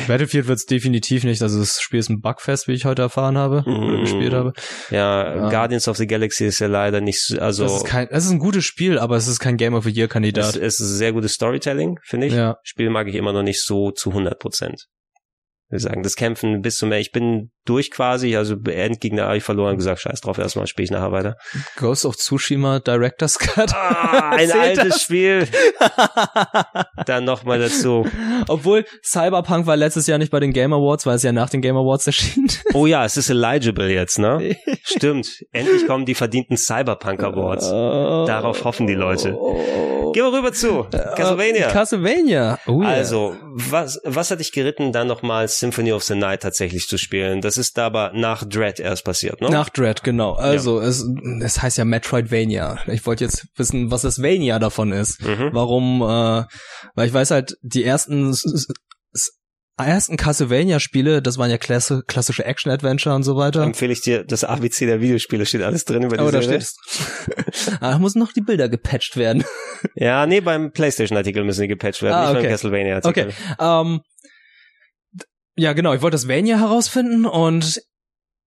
Battlefield 0.08 0.48
wird 0.48 0.60
es 0.60 0.66
definitiv 0.66 1.24
nicht. 1.24 1.42
Also 1.42 1.60
das 1.60 1.82
Spiel 1.82 2.00
ist 2.00 2.10
ein 2.10 2.22
Bugfest, 2.22 2.68
wie 2.68 2.74
ich 2.74 2.86
heute 2.86 3.02
erfahren 3.02 3.40
habe 3.40 3.64
mm. 3.66 3.84
oder 3.84 4.00
gespielt 4.02 4.34
habe. 4.34 4.54
Ja, 4.92 5.36
ja, 5.36 5.50
Guardians 5.50 5.88
of 5.88 5.98
the 5.98 6.06
Galaxy 6.06 6.46
ist 6.46 6.60
ja 6.60 6.68
leider 6.68 7.02
nicht 7.02 7.40
also. 7.40 7.64
Das 7.64 7.78
ist 7.78 7.86
kein, 7.86 8.08
es 8.12 8.26
ist 8.26 8.32
ein 8.32 8.40
gutes 8.40 8.66
Spiel, 8.66 9.00
aber 9.00 9.16
es 9.16 9.28
ist 9.28 9.40
kein 9.40 9.58
Game 9.58 9.74
of 9.74 9.86
the 9.86 9.90
Year 9.90 10.08
Kandidat. 10.08 10.56
Es, 10.56 10.80
es 10.80 10.80
ist 10.80 10.98
sehr 10.98 11.12
gutes 11.12 11.34
Storytelling, 11.34 11.98
finde 12.04 12.28
ich. 12.28 12.34
Ja. 12.34 12.58
Spiel 12.62 12.92
mag 12.92 13.08
ich 13.08 13.16
immer 13.16 13.34
noch 13.34 13.42
nicht 13.42 13.64
so 13.64 13.90
zu 13.90 14.12
100 14.12 14.38
Prozent 14.38 14.86
wir 15.74 15.80
sagen, 15.80 16.04
das 16.04 16.16
Kämpfen 16.16 16.62
bis 16.62 16.78
zum, 16.78 16.91
ich 16.91 17.12
bin 17.12 17.50
durch 17.66 17.91
quasi, 17.91 18.36
also 18.36 18.56
Endgegner 18.56 19.26
habe 19.26 19.38
ich 19.38 19.44
verloren, 19.44 19.78
gesagt, 19.78 20.02
scheiß 20.02 20.22
drauf, 20.22 20.38
erstmal 20.38 20.68
spiele 20.68 20.86
ich 20.86 20.91
nachher 20.91 21.12
weiter. 21.12 21.36
Ghost 21.78 22.06
of 22.06 22.16
Tsushima 22.16 22.80
Director's 22.80 23.40
Cut. 23.40 23.74
Ah, 23.74 24.30
ein 24.38 24.52
altes 24.52 24.90
das? 24.90 25.02
Spiel. 25.02 25.48
Dann 27.06 27.26
nochmal 27.26 27.60
dazu. 27.60 28.06
Obwohl 28.48 28.86
Cyberpunk 29.04 29.66
war 29.66 29.76
letztes 29.76 30.08
Jahr 30.08 30.18
nicht 30.18 30.32
bei 30.32 30.40
den 30.40 30.54
Game 30.54 30.74
Awards, 30.74 31.06
weil 31.06 31.16
es 31.16 31.24
ja 31.24 31.32
nach 31.32 31.50
den 31.50 31.62
Game 31.62 31.76
Awards 31.76 32.06
erschien. 32.08 32.48
Oh 32.74 32.86
ja, 32.86 33.06
es 33.06 33.18
ist 33.18 33.30
eligible 33.30 33.90
jetzt, 33.90 34.20
ne? 34.20 34.56
Stimmt. 34.84 35.44
Endlich 35.52 35.88
kommen 35.88 36.06
die 36.06 36.16
verdienten 36.16 36.58
Cyberpunk 36.58 37.24
Awards. 37.24 37.70
Darauf 37.70 38.64
hoffen 38.64 38.88
die 38.88 38.94
Leute. 38.94 39.38
Gehen 40.14 40.26
wir 40.26 40.34
rüber 40.34 40.54
zu 40.54 40.86
Castlevania. 40.91 41.70
Castlevania. 41.70 42.60
Oh, 42.68 42.82
yeah. 42.82 42.90
Also, 42.90 43.36
was, 43.41 44.00
was 44.04 44.30
hat 44.30 44.40
dich 44.40 44.52
geritten, 44.52 44.91
dann 44.91 45.08
nochmals 45.08 45.58
Symphony 45.64 45.94
of 45.94 46.03
the 46.03 46.15
Night 46.15 46.41
tatsächlich 46.41 46.88
zu 46.88 46.98
spielen. 46.98 47.40
Das 47.40 47.57
ist 47.57 47.80
aber 47.80 48.11
nach 48.14 48.44
Dread 48.44 48.81
erst 48.81 49.06
passiert, 49.06 49.40
ne? 49.40 49.49
Nach 49.49 49.69
Dread, 49.69 50.03
genau. 50.03 50.34
Also 50.34 50.81
ja. 50.81 50.88
es, 50.88 51.06
es 51.41 51.61
heißt 51.61 51.77
ja 51.77 51.85
Metroidvania. 51.85 52.80
Ich 52.88 53.06
wollte 53.06 53.23
jetzt 53.23 53.48
wissen, 53.56 53.90
was 53.90 54.02
das 54.02 54.22
Vania 54.22 54.60
davon 54.60 54.91
ist. 54.91 55.22
Mhm. 55.22 55.52
Warum, 55.53 56.02
äh, 56.02 56.44
weil 56.95 57.07
ich 57.07 57.14
weiß 57.14 57.31
halt, 57.31 57.56
die 57.61 57.85
ersten 57.85 58.35
ersten 59.77 60.18
Castlevania-Spiele, 60.18 61.22
das 61.22 61.38
waren 61.38 61.49
ja 61.49 61.57
klasse, 61.57 62.03
klassische 62.06 62.44
Action-Adventure 62.44 63.15
und 63.15 63.23
so 63.23 63.38
weiter. 63.38 63.64
Empfehle 63.64 63.94
ich 63.94 64.02
dir, 64.02 64.26
das 64.26 64.44
ABC 64.44 64.85
der 64.85 64.99
Videospiele 64.99 65.45
steht 65.45 65.61
alles 65.61 65.85
drin 65.85 66.03
über 66.03 66.18
die 66.18 66.23
oh, 66.23 66.30
da 66.30 66.41
steht 66.41 66.68
Da 67.80 67.98
müssen 67.99 68.19
noch 68.19 68.34
die 68.34 68.41
Bilder 68.41 68.68
gepatcht 68.68 69.15
werden. 69.15 69.45
Ja, 69.95 70.26
nee, 70.27 70.41
beim 70.41 70.72
PlayStation-Artikel 70.72 71.44
müssen 71.44 71.61
die 71.61 71.68
gepatcht 71.69 72.02
werden, 72.03 72.14
ah, 72.14 72.23
okay. 72.23 72.34
nicht 72.34 72.44
beim 72.44 72.52
Castlevania-Artikel. 72.52 73.27
Okay, 73.27 73.35
ähm, 73.60 74.02
ja, 75.56 75.74
genau, 75.74 75.94
ich 75.94 76.02
wollte 76.02 76.16
das 76.16 76.28
Vania 76.28 76.58
herausfinden 76.58 77.26
und 77.26 77.82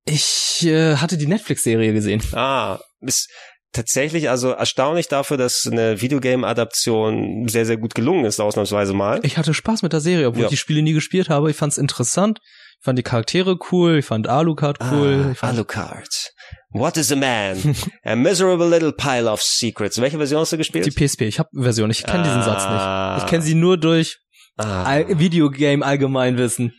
ich 0.05 0.65
äh, 0.65 0.97
hatte 0.97 1.17
die 1.17 1.27
Netflix-Serie 1.27 1.93
gesehen. 1.93 2.23
Ah, 2.33 2.79
ist 3.01 3.29
tatsächlich 3.73 4.31
also 4.31 4.51
erstaunlich 4.51 5.09
dafür, 5.09 5.37
dass 5.37 5.69
eine 5.71 6.01
Videogame-Adaption 6.01 7.49
sehr, 7.49 7.67
sehr 7.67 7.77
gut 7.77 7.95
gelungen 7.95 8.25
ist, 8.25 8.41
ausnahmsweise 8.41 8.95
mal. 8.95 9.21
Ich 9.23 9.37
hatte 9.37 9.53
Spaß 9.53 9.83
mit 9.83 9.93
der 9.93 10.01
Serie, 10.01 10.29
obwohl 10.29 10.43
ja. 10.43 10.47
ich 10.47 10.51
die 10.51 10.57
Spiele 10.57 10.83
nie 10.83 10.93
gespielt 10.93 11.29
habe. 11.29 11.51
Ich 11.51 11.57
fand 11.57 11.73
es 11.73 11.79
interessant. 11.79 12.41
Ich 12.79 12.85
fand 12.85 12.99
die 12.99 13.03
Charaktere 13.03 13.59
cool. 13.73 13.99
Ich 13.99 14.07
fand 14.07 14.29
Alucard 14.29 14.79
cool. 14.93 15.35
Ah, 15.41 15.49
Alucard. 15.49 16.33
What 16.71 16.97
is 16.97 17.11
a 17.11 17.17
man? 17.17 17.75
A 18.05 18.17
miserable 18.17 18.69
little 18.69 18.93
pile 18.93 19.31
of 19.31 19.43
secrets. 19.43 20.01
Welche 20.01 20.19
Version 20.19 20.41
hast 20.41 20.53
du 20.53 20.57
gespielt? 20.57 20.87
Die 20.87 20.91
PSP. 20.91 21.23
Ich 21.23 21.39
habe 21.39 21.49
Version. 21.53 21.91
Ich 21.91 22.05
kenne 22.05 22.21
ah. 22.21 22.25
diesen 22.25 22.43
Satz 22.43 23.17
nicht. 23.17 23.25
Ich 23.25 23.31
kenne 23.31 23.43
sie 23.43 23.55
nur 23.55 23.79
durch 23.79 24.19
ah. 24.59 25.03
Videogame 25.09 25.85
Allgemeinwissen. 25.85 26.75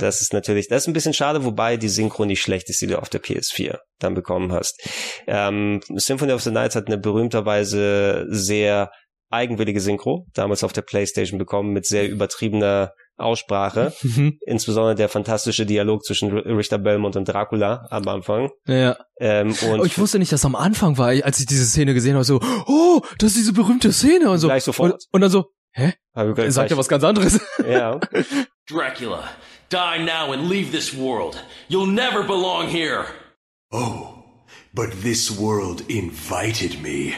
Das 0.00 0.20
ist 0.20 0.32
natürlich, 0.32 0.68
das 0.68 0.82
ist 0.82 0.88
ein 0.88 0.92
bisschen 0.92 1.14
schade, 1.14 1.44
wobei 1.44 1.76
die 1.76 1.88
Synchro 1.88 2.24
nicht 2.24 2.42
schlecht 2.42 2.68
ist, 2.70 2.80
die 2.80 2.86
du 2.86 2.98
auf 2.98 3.08
der 3.08 3.22
PS4 3.22 3.78
dann 3.98 4.14
bekommen 4.14 4.52
hast. 4.52 4.80
Ähm, 5.26 5.80
Symphony 5.94 6.32
of 6.32 6.42
the 6.42 6.50
Night 6.50 6.74
hat 6.74 6.86
eine 6.86 6.98
berühmterweise 6.98 8.26
sehr 8.28 8.90
eigenwillige 9.30 9.80
Synchro, 9.80 10.26
damals 10.34 10.64
auf 10.64 10.72
der 10.72 10.82
Playstation 10.82 11.38
bekommen, 11.38 11.72
mit 11.72 11.86
sehr 11.86 12.08
übertriebener 12.08 12.92
Aussprache. 13.16 13.92
Mhm. 14.02 14.38
Insbesondere 14.46 14.94
der 14.94 15.08
fantastische 15.08 15.66
Dialog 15.66 16.04
zwischen 16.04 16.30
Richter 16.32 16.78
Belmont 16.78 17.16
und 17.16 17.26
Dracula 17.26 17.86
am 17.90 18.06
Anfang. 18.08 18.50
Ja. 18.66 18.96
Ähm, 19.18 19.54
und 19.70 19.80
Oh, 19.80 19.84
ich 19.84 19.98
wusste 19.98 20.18
nicht, 20.18 20.32
dass 20.32 20.44
am 20.44 20.54
Anfang 20.54 20.98
war, 20.98 21.08
als 21.08 21.40
ich 21.40 21.46
diese 21.46 21.66
Szene 21.66 21.94
gesehen 21.94 22.14
habe, 22.14 22.24
so, 22.24 22.40
oh, 22.66 23.00
das 23.18 23.30
ist 23.30 23.38
diese 23.38 23.52
berühmte 23.52 23.92
Szene 23.92 24.30
und 24.30 24.38
so. 24.38 24.46
Gleich 24.46 24.64
sofort. 24.64 24.92
Und, 24.92 25.04
und 25.10 25.20
dann 25.20 25.30
so, 25.30 25.46
hä? 25.72 25.94
Er 26.14 26.52
sagt 26.52 26.70
ja 26.70 26.76
was 26.76 26.88
ganz 26.88 27.04
anderes. 27.04 27.40
Ja. 27.68 28.00
Dracula, 28.68 29.30
die 29.70 29.96
now 29.96 30.32
and 30.32 30.50
leave 30.50 30.72
this 30.72 30.92
world. 30.92 31.40
You'll 31.68 31.86
never 31.86 32.22
belong 32.22 32.68
here. 32.68 33.06
Oh, 33.72 34.24
but 34.74 34.92
this 34.92 35.30
world 35.30 35.90
invited 35.90 36.82
me. 36.82 37.16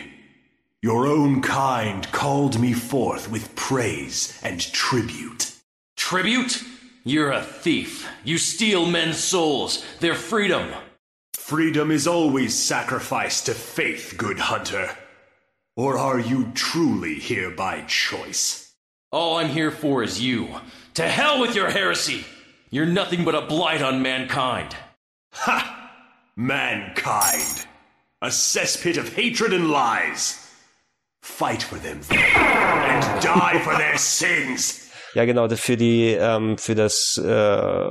Your 0.80 1.08
own 1.08 1.42
kind 1.42 2.10
called 2.12 2.60
me 2.60 2.72
forth 2.72 3.28
with 3.28 3.56
praise 3.56 4.38
and 4.44 4.60
tribute. 4.60 5.52
Tribute? 5.96 6.62
You're 7.02 7.32
a 7.32 7.42
thief. 7.42 8.08
You 8.22 8.38
steal 8.38 8.86
men's 8.86 9.18
souls, 9.18 9.84
their 9.98 10.14
freedom. 10.14 10.70
Freedom 11.34 11.90
is 11.90 12.06
always 12.06 12.54
sacrificed 12.54 13.46
to 13.46 13.54
faith, 13.54 14.14
good 14.16 14.38
hunter. 14.38 14.96
Or 15.74 15.98
are 15.98 16.20
you 16.20 16.52
truly 16.54 17.16
here 17.16 17.50
by 17.50 17.80
choice? 17.88 18.69
All 19.12 19.38
I'm 19.38 19.48
here 19.48 19.72
for 19.72 20.04
is 20.04 20.20
you. 20.20 20.48
To 20.94 21.02
hell 21.02 21.40
with 21.40 21.56
your 21.56 21.68
heresy! 21.68 22.24
You're 22.70 22.86
nothing 22.86 23.24
but 23.24 23.34
a 23.34 23.40
blight 23.40 23.82
on 23.82 24.02
mankind. 24.02 24.76
Ha! 25.32 25.90
Mankind! 26.36 27.66
A 28.22 28.28
cesspit 28.28 28.96
of 28.98 29.12
hatred 29.12 29.52
and 29.52 29.68
lies! 29.68 30.48
Fight 31.22 31.60
for 31.60 31.74
them 31.74 32.00
and 32.10 33.22
die 33.22 33.60
for 33.64 33.76
their 33.76 33.98
sins! 33.98 34.88
Ja, 35.16 35.24
genau, 35.24 35.48
für 35.48 35.76
die, 35.76 36.10
ähm, 36.12 36.56
für 36.56 36.76
das 36.76 37.16
äh, 37.16 37.88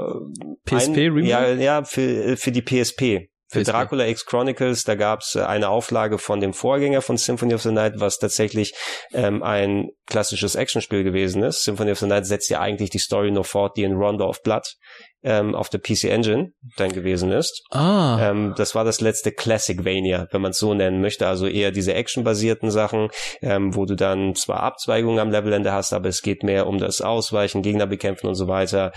PSP 0.63 1.09
Remake? 1.09 1.27
Ja, 1.27 1.51
ja, 1.51 1.83
für, 1.83 2.01
äh, 2.01 2.37
für 2.37 2.53
die 2.53 2.61
PSP. 2.61 3.28
Für. 3.51 3.63
Dracula 3.63 4.05
X 4.05 4.27
Chronicles, 4.27 4.83
da 4.83 4.93
gab's 4.93 5.33
äh, 5.33 5.41
eine 5.41 5.69
Auflage 5.69 6.19
von 6.19 6.39
dem 6.39 6.53
Vorgänger 6.53 7.01
von 7.01 7.17
Symphony 7.17 7.55
of 7.55 7.63
the 7.63 7.71
Night, 7.71 7.93
was 7.95 8.19
tatsächlich 8.19 8.75
ähm, 9.11 9.41
ein 9.41 9.89
klassisches 10.05 10.53
Actionspiel 10.53 11.03
gewesen 11.03 11.41
ist. 11.41 11.63
Symphony 11.63 11.91
of 11.91 11.99
the 11.99 12.05
Night 12.05 12.27
setzt 12.27 12.51
ja 12.51 12.59
eigentlich 12.59 12.91
die 12.91 12.99
Story 12.99 13.31
nur 13.31 13.45
fort, 13.45 13.75
die 13.75 13.83
in 13.83 13.93
Rondo 13.93 14.29
of 14.29 14.43
Blood 14.43 14.75
ähm, 15.23 15.55
auf 15.55 15.69
der 15.69 15.79
PC 15.79 16.05
Engine 16.05 16.51
dann 16.77 16.91
gewesen 16.91 17.31
ist. 17.31 17.63
Ah. 17.71 18.17
Ähm, 18.21 18.53
das 18.57 18.75
war 18.75 18.83
das 18.85 19.01
letzte 19.01 19.31
Classicvania, 19.31 20.27
wenn 20.31 20.41
man 20.41 20.51
es 20.51 20.57
so 20.59 20.73
nennen 20.73 21.01
möchte. 21.01 21.27
Also 21.27 21.47
eher 21.47 21.71
diese 21.71 21.93
actionbasierten 21.93 22.71
Sachen, 22.71 23.09
ähm, 23.41 23.75
wo 23.75 23.85
du 23.85 23.95
dann 23.95 24.35
zwar 24.35 24.61
Abzweigungen 24.63 25.19
am 25.19 25.29
Levelende 25.31 25.71
hast, 25.73 25.93
aber 25.93 26.09
es 26.09 26.21
geht 26.21 26.43
mehr 26.43 26.67
um 26.67 26.77
das 26.77 27.01
Ausweichen, 27.01 27.61
Gegner 27.61 27.87
bekämpfen 27.87 28.27
und 28.27 28.35
so 28.35 28.47
weiter. 28.47 28.91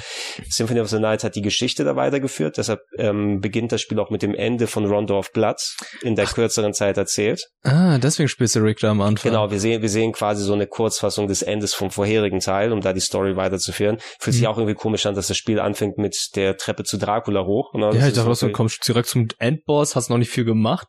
Symphony 0.48 0.80
of 0.80 0.88
the 0.88 0.98
Night 0.98 1.24
hat 1.24 1.34
die 1.34 1.42
Geschichte 1.42 1.84
da 1.84 1.96
weitergeführt, 1.96 2.56
deshalb 2.58 2.80
ähm, 2.98 3.40
beginnt 3.40 3.72
das 3.72 3.80
Spiel 3.80 3.98
auch 3.98 4.10
mit 4.10 4.22
dem 4.22 4.34
Ende 4.34 4.66
von 4.66 4.84
Rondo 4.86 5.18
of 5.18 5.32
Blood 5.32 5.56
in 6.02 6.14
der 6.16 6.26
kürzeren 6.26 6.72
Zeit 6.74 6.96
erzählt. 6.96 7.48
ah, 7.64 7.98
deswegen 7.98 8.28
spielst 8.28 8.54
du 8.56 8.60
Rick 8.60 8.78
da 8.80 8.90
am 8.90 9.00
Anfang. 9.00 9.32
Genau, 9.32 9.50
wir 9.50 9.58
sehen, 9.60 9.82
wir 9.82 9.88
sehen 9.88 10.12
quasi 10.12 10.42
so 10.44 10.52
eine 10.52 10.66
Kurzfassung 10.66 11.26
des 11.28 11.42
Endes 11.42 11.74
vom 11.74 11.90
vorherigen 11.90 12.40
Teil, 12.40 12.72
um 12.72 12.80
da 12.80 12.92
die 12.92 13.00
Story 13.00 13.36
weiterzuführen. 13.36 13.98
Fühlt 14.20 14.34
sich 14.34 14.42
Mhm. 14.42 14.48
auch 14.48 14.58
irgendwie 14.58 14.74
komisch 14.74 15.06
an, 15.06 15.14
dass 15.14 15.28
das 15.28 15.36
Spiel 15.36 15.58
anfängt 15.60 15.98
mit 15.98 16.11
der 16.34 16.56
Treppe 16.56 16.84
zu 16.84 16.98
Dracula 16.98 17.44
hoch. 17.44 17.74
Ne? 17.74 17.90
Ja, 17.94 18.08
ich 18.08 18.14
dachte 18.14 18.34
so, 18.34 18.46
okay. 18.46 18.52
kommst 18.52 18.86
direkt 18.86 19.08
zum 19.08 19.28
Endboss, 19.38 19.96
hast 19.96 20.10
noch 20.10 20.18
nicht 20.18 20.30
viel 20.30 20.44
gemacht. 20.44 20.86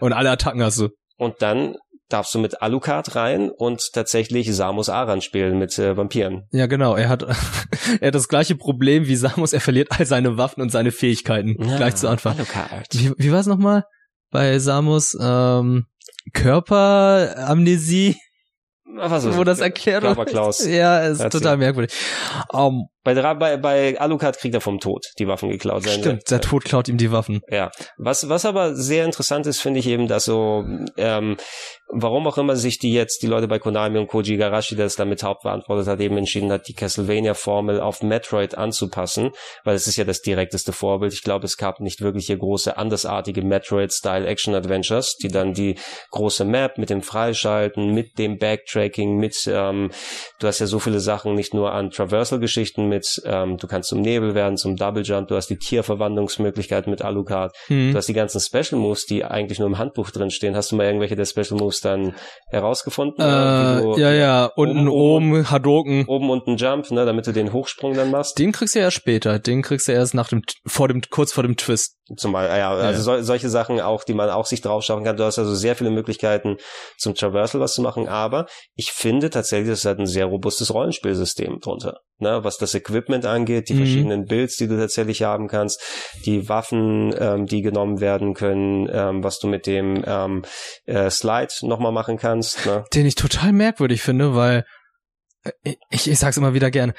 Und 0.00 0.12
alle 0.12 0.30
Attacken 0.30 0.62
hast 0.62 0.78
du. 0.80 0.88
Und 1.16 1.40
dann 1.40 1.76
darfst 2.08 2.34
du 2.34 2.38
mit 2.38 2.62
Alucard 2.62 3.16
rein 3.16 3.50
und 3.50 3.82
tatsächlich 3.92 4.54
Samus 4.54 4.88
Aran 4.88 5.20
spielen 5.20 5.58
mit 5.58 5.76
äh, 5.78 5.96
Vampiren. 5.96 6.44
Ja, 6.52 6.66
genau. 6.66 6.94
Er 6.94 7.08
hat, 7.08 7.22
er 8.00 8.08
hat 8.08 8.14
das 8.14 8.28
gleiche 8.28 8.54
Problem 8.56 9.06
wie 9.06 9.16
Samus. 9.16 9.52
Er 9.52 9.60
verliert 9.60 9.88
all 9.90 10.06
seine 10.06 10.36
Waffen 10.36 10.62
und 10.62 10.70
seine 10.70 10.92
Fähigkeiten 10.92 11.56
gleich 11.56 11.96
zu 11.96 12.08
Anfang. 12.08 12.36
Alucard. 12.36 12.86
Wie, 12.92 13.12
wie 13.16 13.32
war 13.32 13.40
es 13.40 13.46
nochmal 13.46 13.84
bei 14.30 14.58
Samus? 14.58 15.16
Ähm, 15.20 15.86
Körperamnesie, 16.32 18.16
Was 18.96 19.24
ist 19.24 19.36
wo 19.36 19.44
das 19.44 19.60
erklärt 19.60 20.02
wird. 20.02 20.16
Ja, 20.66 21.00
ist 21.00 21.20
Erzähl. 21.20 21.40
total 21.40 21.56
merkwürdig. 21.56 21.92
Um, 22.52 22.88
Bei, 23.06 23.34
bei, 23.34 23.56
bei 23.56 24.00
Alucard 24.00 24.36
kriegt 24.36 24.52
er 24.52 24.60
vom 24.60 24.80
Tod 24.80 25.12
die 25.20 25.28
Waffen 25.28 25.48
geklaut. 25.48 25.84
Seine- 25.84 26.02
stimmt, 26.02 26.28
der 26.28 26.40
Tod 26.40 26.64
klaut 26.64 26.88
ihm 26.88 26.96
die 26.96 27.12
Waffen. 27.12 27.40
Ja, 27.48 27.70
was, 27.98 28.28
was 28.28 28.44
aber 28.44 28.74
sehr 28.74 29.04
interessant 29.04 29.46
ist, 29.46 29.60
finde 29.60 29.78
ich 29.78 29.86
eben, 29.86 30.08
dass 30.08 30.24
so, 30.24 30.64
ähm, 30.96 31.36
warum 31.88 32.26
auch 32.26 32.36
immer 32.36 32.56
sich 32.56 32.80
die 32.80 32.92
jetzt, 32.92 33.22
die 33.22 33.28
Leute 33.28 33.46
bei 33.46 33.60
Konami 33.60 33.96
und 34.00 34.08
Koji 34.08 34.34
Igarashi, 34.34 34.74
der 34.74 34.86
es 34.86 34.96
damit 34.96 35.22
hauptverantwortet 35.22 35.86
hat, 35.86 36.00
eben 36.00 36.16
entschieden 36.18 36.50
hat, 36.50 36.66
die 36.66 36.74
Castlevania-Formel 36.74 37.80
auf 37.80 38.02
Metroid 38.02 38.58
anzupassen, 38.58 39.30
weil 39.62 39.76
es 39.76 39.86
ist 39.86 39.96
ja 39.96 40.02
das 40.04 40.20
direkteste 40.20 40.72
Vorbild. 40.72 41.12
Ich 41.12 41.22
glaube, 41.22 41.44
es 41.46 41.56
gab 41.56 41.78
nicht 41.78 42.00
wirklich 42.00 42.26
hier 42.26 42.38
große, 42.38 42.76
andersartige 42.76 43.42
Metroid-Style-Action-Adventures, 43.42 45.16
die 45.22 45.28
dann 45.28 45.54
die 45.54 45.76
große 46.10 46.44
Map 46.44 46.76
mit 46.76 46.90
dem 46.90 47.02
Freischalten, 47.02 47.94
mit 47.94 48.18
dem 48.18 48.38
Backtracking, 48.38 49.16
mit, 49.16 49.48
ähm, 49.48 49.92
du 50.40 50.48
hast 50.48 50.58
ja 50.58 50.66
so 50.66 50.80
viele 50.80 50.98
Sachen, 50.98 51.34
nicht 51.36 51.54
nur 51.54 51.70
an 51.70 51.90
Traversal-Geschichten 51.92 52.88
mit, 52.96 53.22
ähm, 53.24 53.56
du 53.58 53.66
kannst 53.66 53.88
zum 53.90 54.00
Nebel 54.00 54.34
werden, 54.34 54.56
zum 54.56 54.76
Double 54.76 55.02
Jump, 55.04 55.28
du 55.28 55.36
hast 55.36 55.48
die 55.48 55.58
Tierverwandlungsmöglichkeit 55.58 56.86
mit 56.86 57.02
Alucard, 57.02 57.54
Hm. 57.66 57.92
Du 57.92 57.96
hast 57.98 58.06
die 58.08 58.12
ganzen 58.12 58.40
Special 58.40 58.80
Moves, 58.80 59.06
die 59.06 59.24
eigentlich 59.24 59.58
nur 59.58 59.68
im 59.68 59.78
Handbuch 59.78 60.10
drin 60.10 60.30
stehen. 60.30 60.56
Hast 60.56 60.72
du 60.72 60.76
mal 60.76 60.84
irgendwelche 60.86 61.16
der 61.16 61.24
Special 61.24 61.58
Moves 61.58 61.80
dann 61.80 62.14
herausgefunden? 62.48 63.24
Äh, 63.24 63.82
du- 63.82 63.96
ja, 63.98 64.12
ja, 64.12 64.46
unten, 64.56 64.88
oben, 64.88 65.32
oben, 65.32 65.50
Hadoken. 65.50 66.04
Oben 66.06 66.30
und 66.30 66.46
ein 66.46 66.56
Jump, 66.56 66.90
ne, 66.90 67.04
damit 67.04 67.26
du 67.26 67.32
den 67.32 67.52
Hochsprung 67.52 67.94
dann 67.94 68.10
machst. 68.10 68.38
Den 68.38 68.52
kriegst 68.52 68.74
du 68.74 68.78
ja 68.80 68.86
erst 68.86 68.96
später. 68.96 69.38
Den 69.38 69.62
kriegst 69.62 69.88
du 69.88 69.92
erst 69.92 70.14
nach 70.14 70.28
dem, 70.28 70.42
vor 70.66 70.88
dem, 70.88 71.02
kurz 71.10 71.32
vor 71.32 71.42
dem 71.42 71.56
Twist. 71.56 71.96
Zum 72.16 72.32
Beispiel, 72.32 72.56
ja, 72.58 72.70
also 72.72 73.02
sol 73.02 73.22
solche 73.24 73.48
Sachen 73.48 73.80
auch, 73.80 74.04
die 74.04 74.14
man 74.14 74.30
auch 74.30 74.46
sich 74.46 74.60
drauf 74.60 74.84
schauen 74.84 75.02
kann. 75.02 75.16
Du 75.16 75.24
hast 75.24 75.38
also 75.40 75.54
sehr 75.54 75.74
viele 75.74 75.90
Möglichkeiten 75.90 76.56
zum 76.98 77.14
Traversal 77.14 77.60
was 77.60 77.74
zu 77.74 77.82
machen, 77.82 78.06
aber 78.08 78.46
ich 78.76 78.92
finde 78.92 79.28
tatsächlich, 79.30 79.70
das 79.70 79.84
hat 79.84 79.98
ein 79.98 80.06
sehr 80.06 80.26
robustes 80.26 80.72
Rollenspielsystem 80.72 81.58
drunter. 81.60 81.98
Ne, 82.18 82.42
was 82.44 82.56
das 82.56 82.74
Equipment 82.74 83.26
angeht, 83.26 83.68
die 83.68 83.74
Mhm. 83.74 83.78
verschiedenen 83.78 84.24
Builds, 84.24 84.56
die 84.56 84.68
du 84.68 84.78
tatsächlich 84.78 85.22
haben 85.22 85.48
kannst, 85.48 85.82
die 86.24 86.48
Waffen, 86.48 87.14
ähm, 87.18 87.44
die 87.44 87.60
genommen 87.60 88.00
werden 88.00 88.32
können, 88.32 88.88
ähm, 88.90 89.22
was 89.22 89.38
du 89.38 89.48
mit 89.48 89.66
dem 89.66 90.02
ähm, 90.06 90.42
äh, 90.86 91.10
Slide 91.10 91.52
nochmal 91.60 91.92
machen 91.92 92.16
kannst. 92.16 92.64
Ne? 92.64 92.84
Den 92.94 93.04
ich 93.04 93.16
total 93.16 93.52
merkwürdig 93.52 94.00
finde, 94.00 94.34
weil, 94.34 94.64
äh, 95.44 95.74
ich, 95.90 96.08
ich 96.10 96.18
sag's 96.18 96.38
immer 96.38 96.54
wieder 96.54 96.70
gern, 96.70 96.94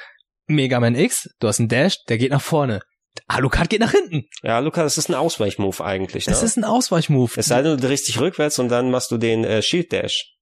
Mega 0.45 0.79
Man 0.79 0.93
X, 0.93 1.27
du 1.39 1.47
hast 1.47 1.59
einen 1.59 1.69
Dash, 1.69 1.97
der 2.07 2.19
geht 2.19 2.29
nach 2.31 2.41
vorne. 2.43 2.81
Alucard 3.27 3.71
geht 3.71 3.79
nach 3.79 3.91
hinten. 3.91 4.25
Ja, 4.43 4.59
Luca, 4.59 4.83
das 4.83 4.99
ist 4.99 5.09
ein 5.09 5.15
Ausweichmove 5.15 5.81
eigentlich. 5.83 6.27
Ne? 6.27 6.31
Das 6.31 6.43
ist 6.43 6.57
ein 6.57 6.63
Ausweichmove. 6.63 7.37
es 7.39 7.47
sei 7.47 7.63
denn, 7.63 7.75
du 7.75 7.87
drehst 7.87 8.07
dich 8.07 8.19
rückwärts 8.19 8.59
und 8.59 8.69
dann 8.69 8.91
machst 8.91 9.09
du 9.09 9.17
den 9.17 9.43
äh, 9.43 9.63
Shield 9.63 9.91
Dash. 9.91 10.35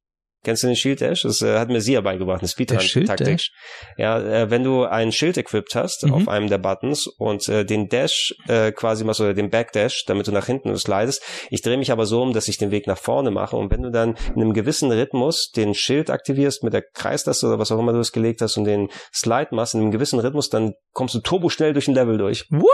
Kennst 0.45 0.63
du 0.63 0.67
den 0.67 0.75
Shield 0.75 1.01
Dash? 1.01 1.23
Das 1.23 1.41
äh, 1.41 1.57
hat 1.57 1.69
mir 1.69 1.81
Sia 1.81 2.01
beigebracht, 2.01 2.39
eine 2.39 2.47
Speedrun-Taktik. 2.47 3.17
Dash? 3.27 3.51
Ja, 3.97 4.19
äh, 4.19 4.49
wenn 4.51 4.63
du 4.63 4.83
ein 4.85 5.11
Schild 5.11 5.37
equipped 5.37 5.75
hast 5.75 6.05
Mhm. 6.05 6.13
auf 6.13 6.27
einem 6.27 6.49
der 6.49 6.59
Buttons 6.59 7.07
und 7.07 7.49
äh, 7.49 7.65
den 7.65 7.89
Dash 7.89 8.35
äh, 8.47 8.71
quasi 8.71 9.03
machst 9.03 9.21
oder 9.21 9.33
den 9.33 9.49
Backdash, 9.49 10.05
damit 10.05 10.27
du 10.27 10.31
nach 10.31 10.45
hinten 10.45 10.77
slidest. 10.77 11.23
Ich 11.49 11.61
drehe 11.63 11.77
mich 11.77 11.91
aber 11.91 12.05
so 12.05 12.21
um, 12.21 12.31
dass 12.31 12.47
ich 12.47 12.57
den 12.57 12.69
Weg 12.71 12.85
nach 12.85 12.97
vorne 12.97 13.31
mache 13.31 13.55
und 13.57 13.71
wenn 13.71 13.81
du 13.81 13.89
dann 13.89 14.15
in 14.35 14.41
einem 14.41 14.53
gewissen 14.53 14.91
Rhythmus 14.91 15.51
den 15.51 15.73
Schild 15.73 16.09
aktivierst 16.11 16.63
mit 16.63 16.73
der 16.73 16.83
Kreistaste 16.83 17.47
oder 17.47 17.57
was 17.59 17.71
auch 17.71 17.79
immer 17.79 17.91
du 17.93 17.99
es 17.99 18.11
gelegt 18.11 18.41
hast 18.41 18.55
und 18.57 18.65
den 18.65 18.89
Slide 19.13 19.49
machst 19.51 19.73
in 19.73 19.81
einem 19.81 19.91
gewissen 19.91 20.19
Rhythmus, 20.19 20.49
dann 20.49 20.73
kommst 20.93 21.15
du 21.15 21.19
turbo 21.19 21.49
schnell 21.49 21.73
durch 21.73 21.87
ein 21.87 21.95
Level 21.95 22.17
durch. 22.19 22.45
What? 22.51 22.69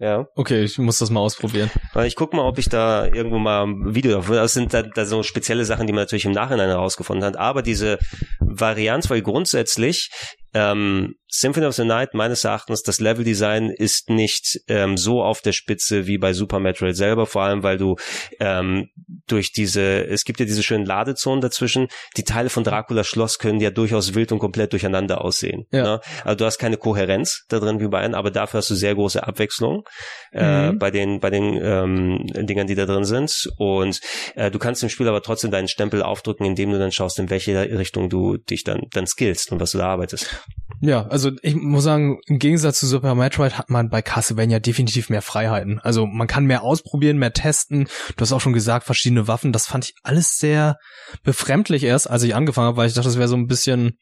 Ja. 0.00 0.28
Okay, 0.36 0.62
ich 0.62 0.78
muss 0.78 0.98
das 0.98 1.10
mal 1.10 1.20
ausprobieren. 1.20 1.70
Weil 1.92 2.06
Ich 2.06 2.14
guck 2.14 2.32
mal, 2.32 2.42
ob 2.42 2.58
ich 2.58 2.68
da 2.68 3.06
irgendwo 3.06 3.38
mal 3.38 3.64
ein 3.64 3.94
Video 3.94 4.12
davon. 4.12 4.36
Das 4.36 4.52
sind 4.52 4.72
da, 4.72 4.82
da 4.82 5.04
so 5.04 5.24
spezielle 5.24 5.64
Sachen, 5.64 5.86
die 5.88 5.92
man 5.92 6.02
natürlich 6.02 6.24
im 6.24 6.32
Nachhinein 6.32 6.68
herausgefunden 6.68 7.24
hat. 7.24 7.36
Aber 7.36 7.62
diese 7.62 7.98
Varianz, 8.38 9.10
weil 9.10 9.22
grundsätzlich 9.22 10.10
ähm, 10.54 11.14
Symphony 11.30 11.66
of 11.66 11.74
the 11.74 11.84
Night 11.84 12.14
meines 12.14 12.44
Erachtens 12.44 12.82
das 12.82 13.00
Leveldesign 13.00 13.68
ist 13.68 14.08
nicht 14.08 14.60
ähm, 14.66 14.96
so 14.96 15.22
auf 15.22 15.42
der 15.42 15.52
Spitze 15.52 16.06
wie 16.06 16.16
bei 16.16 16.32
Super 16.32 16.58
Metroid 16.58 16.96
selber, 16.96 17.26
vor 17.26 17.42
allem 17.42 17.62
weil 17.62 17.76
du 17.76 17.96
ähm, 18.40 18.88
durch 19.26 19.52
diese, 19.52 20.06
es 20.06 20.24
gibt 20.24 20.40
ja 20.40 20.46
diese 20.46 20.62
schönen 20.62 20.86
Ladezonen 20.86 21.42
dazwischen, 21.42 21.88
die 22.16 22.24
Teile 22.24 22.48
von 22.48 22.64
Draculas 22.64 23.06
Schloss 23.06 23.38
können 23.38 23.60
ja 23.60 23.70
durchaus 23.70 24.14
wild 24.14 24.32
und 24.32 24.38
komplett 24.38 24.72
durcheinander 24.72 25.22
aussehen. 25.22 25.66
Ja. 25.70 25.82
Ne? 25.82 26.00
Also 26.24 26.36
du 26.36 26.44
hast 26.46 26.58
keine 26.58 26.78
Kohärenz 26.78 27.44
da 27.48 27.58
drin 27.58 27.78
wie 27.80 27.88
bei 27.88 27.98
einem, 27.98 28.14
aber 28.14 28.30
dafür 28.30 28.58
hast 28.58 28.70
du 28.70 28.74
sehr 28.74 28.94
große 28.94 29.26
Abwechslung 29.26 29.86
äh, 30.32 30.58
Mhm. 30.58 30.78
bei 30.78 30.90
den 30.90 31.20
bei 31.20 31.30
den 31.30 31.58
ähm, 31.62 32.26
Dingern, 32.46 32.66
die 32.66 32.74
da 32.74 32.86
drin 32.86 33.04
sind. 33.04 33.48
Und 33.58 34.00
äh, 34.34 34.50
du 34.50 34.58
kannst 34.58 34.82
im 34.82 34.88
Spiel 34.88 35.08
aber 35.08 35.22
trotzdem 35.22 35.50
deinen 35.50 35.68
Stempel 35.68 36.02
aufdrücken, 36.02 36.46
indem 36.46 36.70
du 36.72 36.78
dann 36.78 36.92
schaust, 36.92 37.18
in 37.18 37.30
welche 37.30 37.54
Richtung 37.78 38.08
du 38.08 38.36
dich 38.38 38.64
dann 38.64 38.86
dann 38.92 39.06
skillst 39.06 39.52
und 39.52 39.60
was 39.60 39.72
du 39.72 39.78
da 39.78 39.88
arbeitest. 39.88 40.37
Ja, 40.80 41.06
also 41.08 41.32
ich 41.42 41.56
muss 41.56 41.82
sagen, 41.82 42.20
im 42.26 42.38
Gegensatz 42.38 42.78
zu 42.78 42.86
Super 42.86 43.16
Metroid 43.16 43.58
hat 43.58 43.68
man 43.68 43.88
bei 43.90 44.00
Castlevania 44.00 44.60
definitiv 44.60 45.10
mehr 45.10 45.22
Freiheiten. 45.22 45.80
Also 45.80 46.06
man 46.06 46.28
kann 46.28 46.46
mehr 46.46 46.62
ausprobieren, 46.62 47.18
mehr 47.18 47.32
testen. 47.32 47.88
Du 48.16 48.22
hast 48.22 48.32
auch 48.32 48.40
schon 48.40 48.52
gesagt, 48.52 48.84
verschiedene 48.84 49.26
Waffen. 49.26 49.52
Das 49.52 49.66
fand 49.66 49.86
ich 49.86 49.94
alles 50.04 50.38
sehr 50.38 50.76
befremdlich 51.24 51.82
erst, 51.82 52.08
als 52.08 52.22
ich 52.22 52.36
angefangen 52.36 52.68
habe, 52.68 52.76
weil 52.76 52.88
ich 52.88 52.94
dachte, 52.94 53.08
das 53.08 53.18
wäre 53.18 53.28
so 53.28 53.36
ein 53.36 53.48
bisschen, 53.48 53.98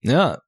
ja, 0.00 0.38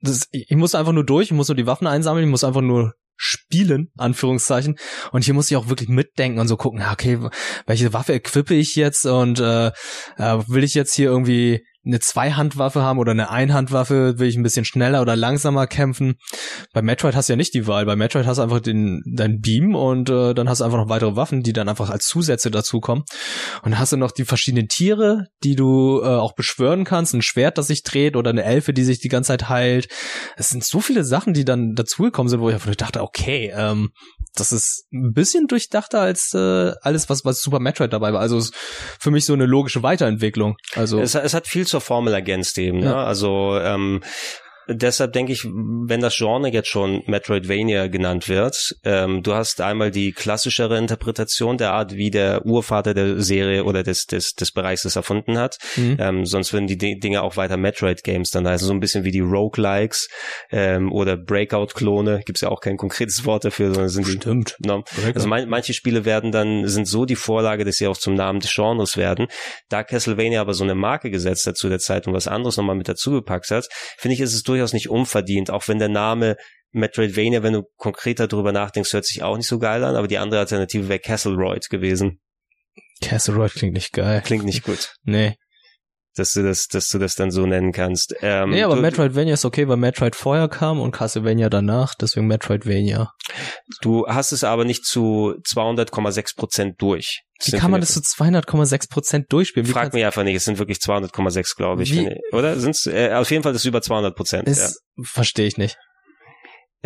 das, 0.00 0.28
ich 0.30 0.56
musste 0.56 0.78
einfach 0.78 0.92
nur 0.92 1.06
durch, 1.06 1.26
ich 1.26 1.32
muss 1.32 1.48
nur 1.48 1.56
die 1.56 1.66
Waffen 1.66 1.86
einsammeln, 1.86 2.26
ich 2.26 2.30
muss 2.30 2.44
einfach 2.44 2.60
nur 2.60 2.92
spielen, 3.16 3.90
Anführungszeichen. 3.96 4.76
Und 5.10 5.24
hier 5.24 5.32
muss 5.32 5.50
ich 5.50 5.56
auch 5.56 5.68
wirklich 5.68 5.88
mitdenken 5.88 6.38
und 6.38 6.48
so 6.48 6.58
gucken, 6.58 6.84
okay, 6.92 7.18
welche 7.66 7.94
Waffe 7.94 8.12
equippe 8.12 8.54
ich 8.54 8.76
jetzt 8.76 9.06
und 9.06 9.40
äh, 9.40 9.68
äh, 10.18 10.38
will 10.48 10.64
ich 10.64 10.74
jetzt 10.74 10.94
hier 10.94 11.08
irgendwie 11.08 11.64
eine 11.86 12.00
Zweihandwaffe 12.00 12.82
haben 12.82 12.98
oder 12.98 13.12
eine 13.12 13.30
Einhandwaffe, 13.30 14.18
will 14.18 14.28
ich 14.28 14.36
ein 14.36 14.42
bisschen 14.42 14.64
schneller 14.64 15.02
oder 15.02 15.16
langsamer 15.16 15.66
kämpfen. 15.66 16.16
Bei 16.72 16.82
Metroid 16.82 17.14
hast 17.14 17.28
du 17.28 17.34
ja 17.34 17.36
nicht 17.36 17.54
die 17.54 17.66
Wahl. 17.66 17.86
Bei 17.86 17.96
Metroid 17.96 18.26
hast 18.26 18.38
du 18.38 18.42
einfach 18.42 18.60
den, 18.60 19.02
dein 19.06 19.40
Beam 19.40 19.74
und 19.74 20.10
äh, 20.10 20.34
dann 20.34 20.48
hast 20.48 20.60
du 20.60 20.64
einfach 20.64 20.78
noch 20.78 20.88
weitere 20.88 21.16
Waffen, 21.16 21.42
die 21.42 21.52
dann 21.52 21.68
einfach 21.68 21.90
als 21.90 22.06
Zusätze 22.06 22.50
dazukommen. 22.50 23.04
Und 23.62 23.78
hast 23.78 23.92
du 23.92 23.96
noch 23.96 24.10
die 24.10 24.24
verschiedenen 24.24 24.68
Tiere, 24.68 25.26
die 25.44 25.54
du 25.54 26.00
äh, 26.02 26.06
auch 26.06 26.34
beschwören 26.34 26.84
kannst. 26.84 27.14
Ein 27.14 27.22
Schwert, 27.22 27.58
das 27.58 27.68
sich 27.68 27.82
dreht 27.82 28.16
oder 28.16 28.30
eine 28.30 28.44
Elfe, 28.44 28.72
die 28.72 28.84
sich 28.84 28.98
die 28.98 29.08
ganze 29.08 29.28
Zeit 29.28 29.48
heilt. 29.48 29.88
Es 30.36 30.48
sind 30.48 30.64
so 30.64 30.80
viele 30.80 31.04
Sachen, 31.04 31.34
die 31.34 31.44
dann 31.44 31.74
dazugekommen 31.74 32.28
sind, 32.28 32.40
wo 32.40 32.48
ich 32.48 32.54
einfach 32.54 32.74
dachte, 32.74 33.02
okay, 33.02 33.52
ähm, 33.54 33.90
das 34.34 34.52
ist 34.52 34.86
ein 34.92 35.12
bisschen 35.12 35.46
durchdachter 35.46 36.00
als 36.00 36.32
äh, 36.34 36.72
alles, 36.82 37.08
was, 37.08 37.24
was 37.24 37.40
Super 37.40 37.60
Metroid 37.60 37.92
dabei 37.92 38.12
war. 38.12 38.20
Also 38.20 38.42
für 38.98 39.10
mich 39.10 39.24
so 39.24 39.32
eine 39.32 39.46
logische 39.46 39.82
Weiterentwicklung. 39.82 40.56
Also 40.74 41.00
es, 41.00 41.14
es 41.14 41.34
hat 41.34 41.46
viel 41.46 41.66
zur 41.76 41.80
Formel 41.82 42.14
ergänzt 42.14 42.56
eben. 42.58 42.80
Ne? 42.80 42.86
Ja. 42.86 43.04
Also 43.04 43.58
ähm, 43.60 44.00
deshalb 44.68 45.12
denke 45.12 45.32
ich, 45.32 45.44
wenn 45.44 46.00
das 46.00 46.16
Genre 46.16 46.48
jetzt 46.48 46.68
schon 46.68 47.02
Metroidvania 47.06 47.86
genannt 47.88 48.28
wird, 48.28 48.76
ähm, 48.84 49.22
du 49.22 49.34
hast 49.34 49.60
einmal 49.60 49.90
die 49.90 50.12
klassischere 50.12 50.78
Interpretation 50.78 51.58
der 51.58 51.72
Art, 51.72 51.94
wie 51.94 52.10
der 52.10 52.44
Urvater 52.44 52.94
der 52.94 53.20
Serie 53.20 53.64
oder 53.64 53.82
des, 53.82 54.06
des, 54.06 54.34
des 54.34 54.52
Bereichs 54.52 54.84
es 54.84 54.96
erfunden 54.96 55.38
hat. 55.38 55.58
Mhm. 55.76 55.96
Ähm, 56.00 56.26
sonst 56.26 56.52
würden 56.52 56.66
die 56.66 56.78
D 56.78 56.96
Dinge 56.96 57.22
auch 57.22 57.36
weiter 57.36 57.56
Metroid-Games 57.56 58.30
dann 58.30 58.48
heißen, 58.48 58.66
so 58.66 58.72
ein 58.72 58.80
bisschen 58.80 59.04
wie 59.04 59.10
die 59.10 59.20
Roguelikes 59.20 60.08
ähm, 60.50 60.92
oder 60.92 61.16
Breakout-Klone, 61.16 62.22
gibt's 62.24 62.40
ja 62.40 62.48
auch 62.48 62.60
kein 62.60 62.76
konkretes 62.76 63.24
Wort 63.24 63.44
dafür, 63.44 63.72
sondern 63.72 63.88
sind 63.88 64.06
die 64.06 64.12
Stimmt. 64.12 64.56
No. 64.64 64.82
Also 65.14 65.28
man, 65.28 65.48
manche 65.48 65.72
Spiele 65.72 66.04
werden 66.04 66.32
dann, 66.32 66.66
sind 66.66 66.86
so 66.86 67.04
die 67.04 67.16
Vorlage, 67.16 67.64
dass 67.64 67.76
sie 67.76 67.86
auch 67.86 67.96
zum 67.96 68.14
Namen 68.14 68.40
des 68.40 68.52
Genres 68.54 68.96
werden. 68.96 69.26
Da 69.68 69.84
Castlevania 69.84 70.40
aber 70.40 70.54
so 70.54 70.64
eine 70.64 70.74
Marke 70.74 71.10
gesetzt 71.10 71.46
hat 71.46 71.56
zu 71.56 71.68
der 71.68 71.78
Zeit 71.78 72.06
und 72.06 72.14
was 72.14 72.28
anderes 72.28 72.56
nochmal 72.56 72.76
mit 72.76 72.88
dazugepackt 72.88 73.50
hat, 73.50 73.68
finde 73.98 74.14
ich, 74.14 74.20
ist 74.20 74.34
es 74.34 74.42
durchaus 74.56 74.72
nicht 74.72 74.90
unverdient, 74.90 75.50
auch 75.50 75.68
wenn 75.68 75.78
der 75.78 75.88
Name 75.88 76.36
Metroidvania, 76.72 77.42
wenn 77.42 77.54
du 77.54 77.62
konkreter 77.76 78.28
drüber 78.28 78.52
nachdenkst, 78.52 78.92
hört 78.92 79.06
sich 79.06 79.22
auch 79.22 79.36
nicht 79.36 79.46
so 79.46 79.58
geil 79.58 79.82
an, 79.84 79.96
aber 79.96 80.08
die 80.08 80.18
andere 80.18 80.40
Alternative 80.40 80.88
wäre 80.88 80.98
Castleroid 80.98 81.68
gewesen. 81.70 82.20
Castle 83.02 83.34
Royale 83.34 83.50
klingt 83.50 83.74
nicht 83.74 83.92
geil. 83.92 84.22
Klingt 84.24 84.44
nicht 84.44 84.62
gut, 84.62 84.94
Nee. 85.04 85.36
Dass 86.18 86.32
du 86.32 86.42
das, 86.42 86.66
dass 86.66 86.88
du 86.88 86.98
das 86.98 87.14
dann 87.14 87.30
so 87.30 87.46
nennen 87.46 87.72
kannst. 87.72 88.14
Ähm, 88.20 88.50
Nee, 88.50 88.62
aber 88.62 88.76
du, 88.76 88.82
Metroidvania 88.82 89.34
ist 89.34 89.44
okay, 89.44 89.68
weil 89.68 89.76
Metroid 89.76 90.16
vorher 90.16 90.48
kam 90.48 90.80
und 90.80 90.92
Castlevania 90.92 91.48
danach, 91.48 91.94
deswegen 91.94 92.26
Metroidvania. 92.26 93.10
du 93.82 94.06
hast 94.06 94.32
es 94.32 94.44
aber 94.44 94.64
nicht 94.64 94.84
zu 94.84 95.34
200,6 95.46 96.36
Prozent 96.36 96.74
durch. 96.80 97.22
Wie 97.44 97.50
kann 97.52 97.70
man 97.70 97.80
das 97.80 97.92
zu 97.92 98.00
200,6 98.00 98.88
Prozent 98.90 99.26
durchspielen? 99.30 99.66
Wie 99.68 99.72
Frag 99.72 99.92
mich 99.92 100.04
einfach 100.04 100.24
nicht, 100.24 100.36
es 100.36 100.44
sind 100.44 100.58
wirklich 100.58 100.78
200,6, 100.78 101.54
glaube 101.56 101.82
ich. 101.82 101.92
Wie- 101.92 102.10
Oder? 102.32 102.58
Sind's, 102.58 102.86
äh, 102.86 103.12
auf 103.12 103.30
jeden 103.30 103.42
Fall 103.42 103.54
ist 103.54 103.64
über 103.64 103.82
200 103.82 104.16
Prozent. 104.16 104.48
Ja. 104.48 104.68
Verstehe 105.02 105.46
ich 105.46 105.58
nicht. 105.58 105.76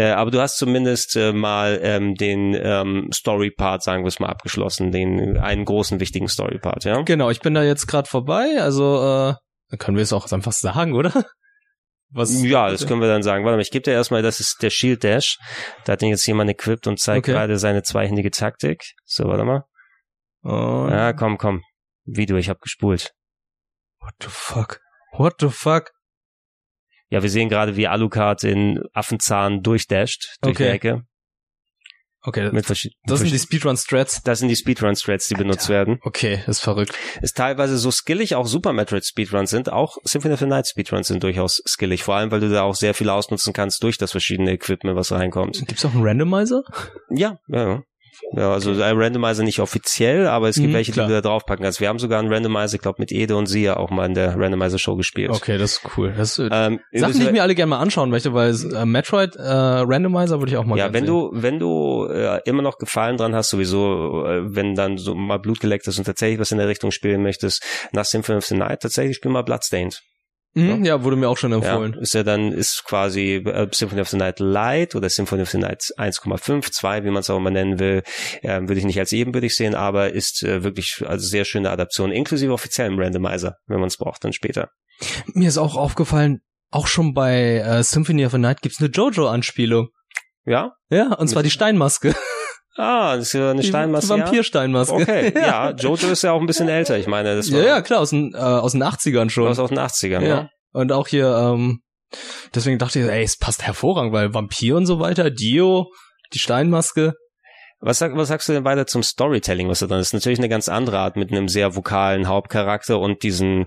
Äh, 0.01 0.13
aber 0.13 0.31
du 0.31 0.41
hast 0.41 0.57
zumindest 0.57 1.15
äh, 1.17 1.35
mal 1.35 1.79
ähm, 1.83 2.15
den 2.15 2.55
ähm, 2.55 3.11
Story-Part, 3.13 3.83
sagen 3.83 4.03
wir 4.03 4.09
es 4.09 4.19
mal, 4.19 4.29
abgeschlossen, 4.31 4.93
den 4.93 5.37
einen 5.37 5.67
großen, 5.67 6.01
wichtigen 6.01 6.27
Story-Part, 6.27 6.85
ja? 6.85 7.03
Genau, 7.03 7.29
ich 7.29 7.41
bin 7.41 7.53
da 7.53 7.63
jetzt 7.63 7.87
gerade 7.87 8.09
vorbei, 8.09 8.63
also 8.63 9.37
äh, 9.71 9.77
können 9.77 9.99
wir 9.99 10.03
es 10.03 10.15
auch 10.15 10.33
einfach 10.33 10.53
sagen, 10.53 10.95
oder? 10.95 11.13
Was? 12.13 12.43
Ja, 12.43 12.71
das 12.71 12.87
können 12.87 13.03
wir 13.03 13.09
dann 13.09 13.23
sagen. 13.23 13.45
Warte 13.45 13.57
mal, 13.57 13.63
ich 13.63 13.71
gebe 13.71 13.83
dir 13.83 13.93
erstmal, 13.93 14.23
das 14.23 14.41
ist 14.41 14.63
der 14.63 14.71
Shield 14.71 15.05
Dash. 15.05 15.37
Da 15.85 15.93
hat 15.93 16.01
den 16.01 16.09
jetzt 16.09 16.27
jemand 16.27 16.49
equipped 16.51 16.87
und 16.87 16.99
zeigt 16.99 17.29
Okay. 17.29 17.33
gerade 17.33 17.59
seine 17.59 17.83
zweihändige 17.83 18.31
Taktik. 18.31 18.83
So, 19.05 19.25
warte 19.25 19.45
mal. 19.45 19.65
Und, 20.43 20.91
Ja, 20.91 21.13
komm, 21.13 21.37
komm. 21.37 21.63
Video, 22.07 22.37
ich 22.39 22.49
hab 22.49 22.61
gespult. 22.61 23.13
What 24.01 24.15
the 24.23 24.29
fuck? 24.29 24.81
What 25.13 25.35
the 25.41 25.51
fuck? 25.51 25.91
Ja, 27.11 27.23
wir 27.23 27.31
sehen 27.31 27.49
gerade, 27.49 27.77
wie 27.77 27.87
Alucard 27.89 28.45
in 28.45 28.81
Affenzahn 28.93 29.63
durchdasht 29.63 30.37
durch 30.43 30.57
Okay. 30.57 30.65
die 30.65 30.71
Ecke. 30.71 31.03
Okay, 32.23 32.51
Mit 32.53 32.67
verschi- 32.67 32.91
das 33.05 33.21
sind 33.21 33.33
die 33.33 33.39
Speedrun-Strats. 33.39 34.23
das 34.25 34.41
sind 34.41 34.49
die 34.49 34.57
Speedrun-Strats, 34.57 35.29
die 35.29 35.35
benutzt 35.37 35.71
werden. 35.71 35.99
Okay, 36.03 36.41
ist 36.47 36.61
verrückt. 36.61 36.93
ist 37.23 37.35
teilweise 37.35 37.79
so 37.79 37.91
skillig 37.91 38.35
auch 38.35 38.47
Super 38.47 38.75
Metroid 38.75 39.07
Speedruns 39.07 39.49
sind, 39.49 39.73
auch 39.73 39.97
Symphony 40.05 40.35
of 40.35 40.41
the 40.41 40.45
Night 40.47 40.67
Speedruns 40.69 41.09
sind 41.09 41.23
durchaus 41.23 41.63
skillig, 41.67 42.03
vor 42.03 42.17
allem 42.17 42.31
weil 42.31 42.41
du 42.41 42.51
da 42.51 42.63
auch 42.63 42.75
sehr 42.75 42.93
viel 42.93 43.09
ausnutzen 43.09 43.55
kannst 43.55 43.83
durch 43.83 43.97
das 43.97 44.11
verschiedene 44.11 44.53
Equipment, 44.53 44.97
was 44.99 45.13
reinkommt. 45.13 45.65
Gibt's 45.67 45.83
auch 45.87 45.95
einen 45.95 46.03
Randomizer? 46.07 46.63
Ja, 47.09 47.39
ja, 47.49 47.69
ja. 47.69 47.83
Ja, 48.33 48.53
also 48.53 48.71
ein 48.73 48.97
Randomizer 48.99 49.43
nicht 49.43 49.61
offiziell, 49.61 50.27
aber 50.27 50.49
es 50.49 50.57
gibt 50.57 50.69
Mhm, 50.69 50.75
welche, 50.75 50.93
klar. 50.93 51.07
die 51.07 51.15
du 51.15 51.21
da 51.21 51.29
draufpacken 51.29 51.65
kannst. 51.65 51.81
Wir 51.81 51.89
haben 51.89 51.99
sogar 51.99 52.19
einen 52.21 52.33
Randomizer, 52.33 52.75
ich 52.77 52.81
glaube 52.83 52.97
mit 53.01 53.11
Ede 53.13 53.37
und 53.37 53.47
Sia 53.47 53.77
auch 53.77 53.91
mal 53.91 54.07
in 54.07 54.15
der 54.15 54.39
Randomizer 54.39 54.79
Show 54.79 54.97
gespielt. 54.97 55.31
Okay, 55.31 55.59
das 55.59 55.73
ist 55.73 55.83
cool. 55.97 56.13
Das 56.17 56.39
ist, 56.39 56.51
Ähm, 56.53 56.81
Sachen, 56.93 57.15
die 57.19 57.25
ich 57.25 57.33
mir 57.33 57.43
alle 57.43 57.55
gerne 57.55 57.71
mal 57.71 57.79
anschauen 57.81 58.11
möchte, 58.11 58.33
weil 58.35 58.55
äh, 58.75 58.85
Metroid 58.85 59.37
äh, 59.37 59.43
Randomizer 59.43 60.39
würde 60.41 60.53
ich 60.53 60.59
auch 60.59 60.65
mal 60.65 60.79
ja, 60.79 60.93
wenn 60.93 61.05
sehen. 61.05 61.13
du, 61.15 61.31
wenn 61.33 61.59
du 61.59 62.07
äh, 62.07 62.41
immer 62.45 62.63
noch 62.63 62.79
Gefallen 62.79 63.17
dran 63.17 63.35
hast, 63.35 63.51
sowieso, 63.51 64.25
äh, 64.27 64.55
wenn 64.55 64.75
dann 64.75 64.99
so 64.99 65.15
mal 65.15 65.39
Blut 65.39 65.61
geleckt 65.61 65.87
ist 65.87 65.99
und 65.99 66.05
tatsächlich 66.05 66.39
was 66.39 66.53
in 66.53 66.59
der 66.59 66.69
Richtung 66.69 66.91
spielen 66.91 67.23
möchtest, 67.23 67.65
nach 67.93 68.05
Symphony 68.05 68.39
of 68.39 68.45
the 68.47 68.57
Night 68.57 68.81
tatsächlich 68.81 69.17
spiel 69.17 69.31
mal 69.31 69.43
Bloodstained. 69.43 70.03
Mhm, 70.55 70.85
ja, 70.85 71.05
wurde 71.05 71.17
mir 71.17 71.29
auch 71.29 71.37
schon 71.37 71.53
empfohlen. 71.53 71.93
Ja, 71.95 72.01
ist 72.01 72.15
ja 72.15 72.25
dann, 72.25 72.53
ist 72.53 72.83
quasi 72.85 73.37
äh, 73.37 73.69
Symphony 73.71 74.01
of 74.01 74.09
the 74.09 74.17
Night 74.17 74.41
Light 74.41 74.97
oder 74.97 75.09
Symphony 75.09 75.43
of 75.43 75.51
the 75.51 75.59
Night 75.59 75.83
1,5, 75.97 76.73
2, 76.73 77.05
wie 77.05 77.11
man 77.11 77.21
es 77.21 77.31
auch 77.31 77.37
immer 77.37 77.51
nennen 77.51 77.79
will, 77.79 78.03
ähm, 78.43 78.69
würde 78.69 78.81
ich 78.81 78.85
nicht 78.85 78.99
als 78.99 79.13
ebenbürtig 79.13 79.55
sehen, 79.55 79.77
aber 79.77 80.13
ist 80.13 80.43
äh, 80.43 80.65
wirklich 80.65 81.05
also 81.07 81.25
sehr 81.25 81.45
schöne 81.45 81.71
Adaption, 81.71 82.11
inklusive 82.11 82.53
offiziellem 82.53 82.99
Randomizer, 82.99 83.57
wenn 83.67 83.79
man 83.79 83.89
es 83.89 83.97
braucht, 83.97 84.25
dann 84.25 84.33
später. 84.33 84.71
Mir 85.35 85.49
ist 85.49 85.59
auch 85.59 85.77
aufgefallen, 85.77 86.41
auch 86.71 86.89
schon 86.89 87.15
bei 87.15 87.59
äh, 87.59 87.83
Symphony 87.85 88.27
of 88.27 88.33
the 88.33 88.39
Night 88.39 88.61
gibt's 88.61 88.81
eine 88.81 88.91
Jojo-Anspielung. 88.91 89.89
Ja? 90.45 90.73
Ja, 90.89 91.15
und 91.15 91.29
zwar 91.29 91.43
die 91.43 91.51
Steinmaske. 91.51 92.15
Ah, 92.81 93.17
das 93.17 93.29
ist 93.29 93.33
ja 93.35 93.51
eine 93.51 93.63
Steinmaske. 93.63 94.17
ja? 94.17 94.25
Vampir-Steinmaske. 94.25 94.95
Okay, 94.95 95.33
ja, 95.37 95.71
Jojo 95.73 96.09
ist 96.09 96.23
ja 96.23 96.33
auch 96.33 96.41
ein 96.41 96.47
bisschen 96.47 96.69
älter, 96.69 96.99
ich 96.99 97.07
meine, 97.07 97.37
das 97.37 97.53
war 97.53 97.61
Ja, 97.61 97.67
ja, 97.67 97.83
klar, 97.83 98.01
aus 98.01 98.11
den, 98.11 98.33
äh, 98.35 98.39
aus 98.39 98.73
den 98.73 98.83
80ern 98.83 99.29
schon. 99.29 99.49
aus 99.49 99.57
den 99.69 99.79
80ern, 99.79 100.23
ja. 100.23 100.29
ja. 100.29 100.51
Und 100.73 100.93
auch 100.93 101.09
hier, 101.09 101.27
ähm, 101.27 101.81
deswegen 102.55 102.79
dachte 102.79 103.01
ich, 103.01 103.07
ey, 103.07 103.23
es 103.23 103.37
passt 103.37 103.63
hervorragend, 103.63 104.13
weil 104.13 104.33
Vampir 104.33 104.77
und 104.77 104.87
so 104.87 104.99
weiter, 104.99 105.31
Dio, 105.31 105.89
die 106.33 106.39
Steinmaske. 106.39 107.15
Was, 107.83 107.99
sag, 107.99 108.15
was 108.15 108.29
sagst 108.29 108.47
du 108.49 108.53
denn 108.53 108.65
weiter 108.65 108.87
zum 108.87 109.03
Storytelling, 109.03 109.67
was 109.69 109.79
da 109.79 109.87
drin 109.87 110.01
ist? 110.01 110.13
Natürlich 110.13 110.39
eine 110.39 110.51
ganz 110.51 110.69
andere 110.69 110.99
Art 110.99 111.17
mit 111.17 111.33
einem 111.33 111.49
sehr 111.49 111.75
vokalen 111.77 112.29
Hauptcharakter 112.29 112.99
und 113.01 113.23
diesen 113.23 113.65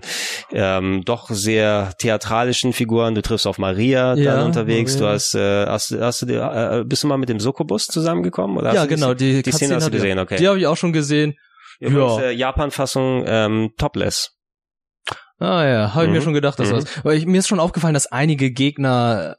ähm, 0.52 1.02
doch 1.04 1.28
sehr 1.30 1.92
theatralischen 1.98 2.72
Figuren. 2.72 3.16
Du 3.16 3.22
triffst 3.22 3.44
auf 3.46 3.58
Maria 3.58 4.14
Ja, 4.14 4.36
dann 4.36 4.46
unterwegs. 4.46 4.94
Maria. 4.94 5.08
Du 5.08 5.14
hast, 5.14 5.34
äh, 5.34 5.66
hast, 5.66 5.90
hast 5.98 6.22
du, 6.22 6.26
dir, 6.26 6.42
äh, 6.80 6.84
bist 6.84 7.02
du 7.02 7.08
mal 7.08 7.16
mit 7.18 7.28
dem 7.28 7.40
Sokobus 7.40 7.86
zusammengekommen? 7.86 8.56
Oder 8.56 8.72
ja, 8.72 8.86
genau, 8.86 9.14
die, 9.14 9.42
die 9.42 9.50
Szene 9.50 9.52
Cutscene 9.52 9.74
hast 9.76 9.86
du 9.88 9.90
gesehen, 9.90 10.18
okay. 10.20 10.36
Die 10.36 10.46
habe 10.46 10.60
ich 10.60 10.66
auch 10.68 10.76
schon 10.76 10.92
gesehen. 10.92 11.34
Übrigens, 11.80 12.16
ja. 12.18 12.22
äh, 12.26 12.32
Japan-Fassung 12.32 13.24
ähm, 13.26 13.70
topless. 13.76 14.30
Ah 15.40 15.66
ja, 15.66 15.94
habe 15.94 16.04
ich 16.04 16.10
mir 16.12 16.20
Mhm. 16.20 16.24
schon 16.24 16.34
gedacht, 16.34 16.60
dass 16.60 16.68
Mhm. 16.70 16.74
das. 16.76 16.98
Aber 17.00 17.14
ich, 17.14 17.26
mir 17.26 17.38
ist 17.38 17.48
schon 17.48 17.58
aufgefallen, 17.58 17.94
dass 17.94 18.06
einige 18.06 18.52
Gegner 18.52 19.36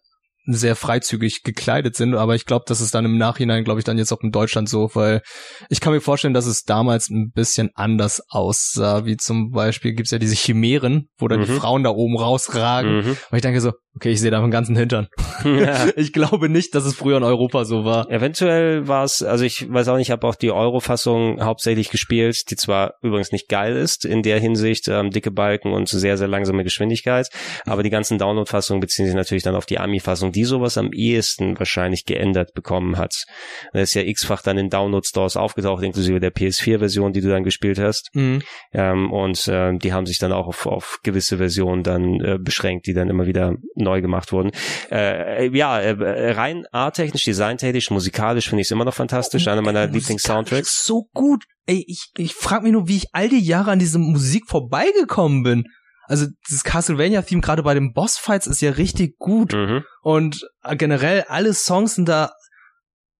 sehr 0.53 0.75
freizügig 0.75 1.43
gekleidet 1.43 1.95
sind, 1.95 2.15
aber 2.15 2.35
ich 2.35 2.45
glaube, 2.45 2.65
das 2.67 2.81
ist 2.81 2.93
dann 2.93 3.05
im 3.05 3.17
Nachhinein, 3.17 3.63
glaube 3.63 3.79
ich, 3.79 3.83
dann 3.83 3.97
jetzt 3.97 4.11
auch 4.11 4.21
in 4.21 4.31
Deutschland 4.31 4.69
so, 4.69 4.91
weil 4.93 5.21
ich 5.69 5.79
kann 5.81 5.93
mir 5.93 6.01
vorstellen, 6.01 6.33
dass 6.33 6.45
es 6.45 6.63
damals 6.63 7.09
ein 7.09 7.31
bisschen 7.31 7.69
anders 7.75 8.21
aussah, 8.29 9.05
wie 9.05 9.17
zum 9.17 9.51
Beispiel 9.51 9.93
gibt's 9.93 10.11
ja 10.11 10.19
diese 10.19 10.35
Chimären, 10.35 11.07
wo 11.17 11.27
dann 11.27 11.41
die 11.43 11.51
Mhm. 11.51 11.57
Frauen 11.57 11.83
da 11.83 11.89
oben 11.89 12.17
rausragen. 12.17 12.97
Mhm. 12.97 13.09
Und 13.31 13.35
ich 13.35 13.41
denke 13.41 13.61
so, 13.61 13.71
okay, 13.95 14.11
ich 14.11 14.21
sehe 14.21 14.31
da 14.31 14.41
den 14.41 14.51
ganzen 14.51 14.75
Hintern. 14.75 15.07
Ja. 15.43 15.85
Ich 15.95 16.13
glaube 16.13 16.49
nicht, 16.49 16.75
dass 16.75 16.85
es 16.85 16.95
früher 16.95 17.17
in 17.17 17.23
Europa 17.23 17.65
so 17.65 17.85
war. 17.85 18.09
Eventuell 18.09 18.87
war 18.87 19.03
es, 19.03 19.23
also 19.23 19.45
ich 19.45 19.71
weiß 19.71 19.87
auch 19.87 19.97
nicht, 19.97 20.07
ich 20.07 20.11
habe 20.11 20.27
auch 20.27 20.35
die 20.35 20.51
Euro-Fassung 20.51 21.43
hauptsächlich 21.43 21.89
gespielt, 21.89 22.49
die 22.49 22.55
zwar 22.55 22.95
übrigens 23.01 23.31
nicht 23.31 23.47
geil 23.47 23.75
ist 23.75 24.05
in 24.05 24.21
der 24.21 24.39
Hinsicht, 24.39 24.87
ähm, 24.87 25.11
dicke 25.11 25.31
Balken 25.31 25.73
und 25.73 25.87
sehr, 25.87 26.17
sehr 26.17 26.27
langsame 26.27 26.63
Geschwindigkeit, 26.63 27.29
aber 27.65 27.83
die 27.83 27.89
ganzen 27.89 28.17
Download-Fassungen 28.17 28.81
beziehen 28.81 29.05
sich 29.05 29.15
natürlich 29.15 29.43
dann 29.43 29.55
auf 29.55 29.65
die 29.65 29.79
Ami-Fassung, 29.79 30.31
die 30.31 30.43
sowas 30.43 30.77
am 30.77 30.91
ehesten 30.91 31.57
wahrscheinlich 31.57 32.05
geändert 32.05 32.53
bekommen 32.53 32.97
hat. 32.97 33.25
Da 33.73 33.79
ist 33.79 33.93
ja 33.93 34.01
x-fach 34.01 34.41
dann 34.41 34.57
in 34.57 34.69
Download-Stores 34.69 35.37
aufgetaucht, 35.37 35.83
inklusive 35.83 36.19
der 36.19 36.33
PS4-Version, 36.33 37.13
die 37.13 37.21
du 37.21 37.29
dann 37.29 37.43
gespielt 37.43 37.79
hast. 37.79 38.09
Mhm. 38.13 38.41
Ähm, 38.73 39.11
und 39.11 39.47
äh, 39.47 39.77
die 39.77 39.93
haben 39.93 40.05
sich 40.05 40.17
dann 40.17 40.31
auch 40.31 40.47
auf, 40.47 40.65
auf 40.65 40.99
gewisse 41.03 41.37
Versionen 41.37 41.83
dann 41.83 42.19
äh, 42.21 42.37
beschränkt, 42.39 42.87
die 42.87 42.93
dann 42.93 43.09
immer 43.09 43.25
wieder 43.25 43.55
neu 43.85 44.01
gemacht 44.01 44.33
wurden. 44.33 44.51
Äh, 44.91 45.55
ja, 45.55 45.79
äh, 45.79 46.31
rein 46.31 46.65
arttechnisch, 46.71 47.23
designtechnisch, 47.23 47.89
musikalisch 47.89 48.49
finde 48.49 48.61
ich 48.61 48.67
es 48.67 48.71
immer 48.71 48.83
noch 48.83 48.93
fantastisch. 48.93 49.47
Einer 49.47 49.61
meiner 49.61 49.87
Lieblings-Soundtracks. 49.87 50.83
So 50.83 51.07
gut. 51.13 51.45
Ey, 51.65 51.85
ich, 51.87 52.11
ich 52.17 52.33
frage 52.33 52.63
mich 52.63 52.73
nur, 52.73 52.87
wie 52.87 52.97
ich 52.97 53.07
all 53.13 53.29
die 53.29 53.39
Jahre 53.39 53.71
an 53.71 53.79
diese 53.79 53.99
Musik 53.99 54.43
vorbeigekommen 54.49 55.43
bin. 55.43 55.63
Also 56.07 56.27
das 56.49 56.63
Castlevania-Theme 56.63 57.41
gerade 57.41 57.63
bei 57.63 57.73
den 57.73 57.93
Bossfights 57.93 58.47
ist 58.47 58.61
ja 58.61 58.71
richtig 58.71 59.17
gut. 59.17 59.53
Mhm. 59.53 59.83
Und 60.01 60.47
äh, 60.63 60.75
generell 60.75 61.25
alle 61.27 61.53
Songs 61.53 61.95
sind 61.95 62.09
da. 62.09 62.31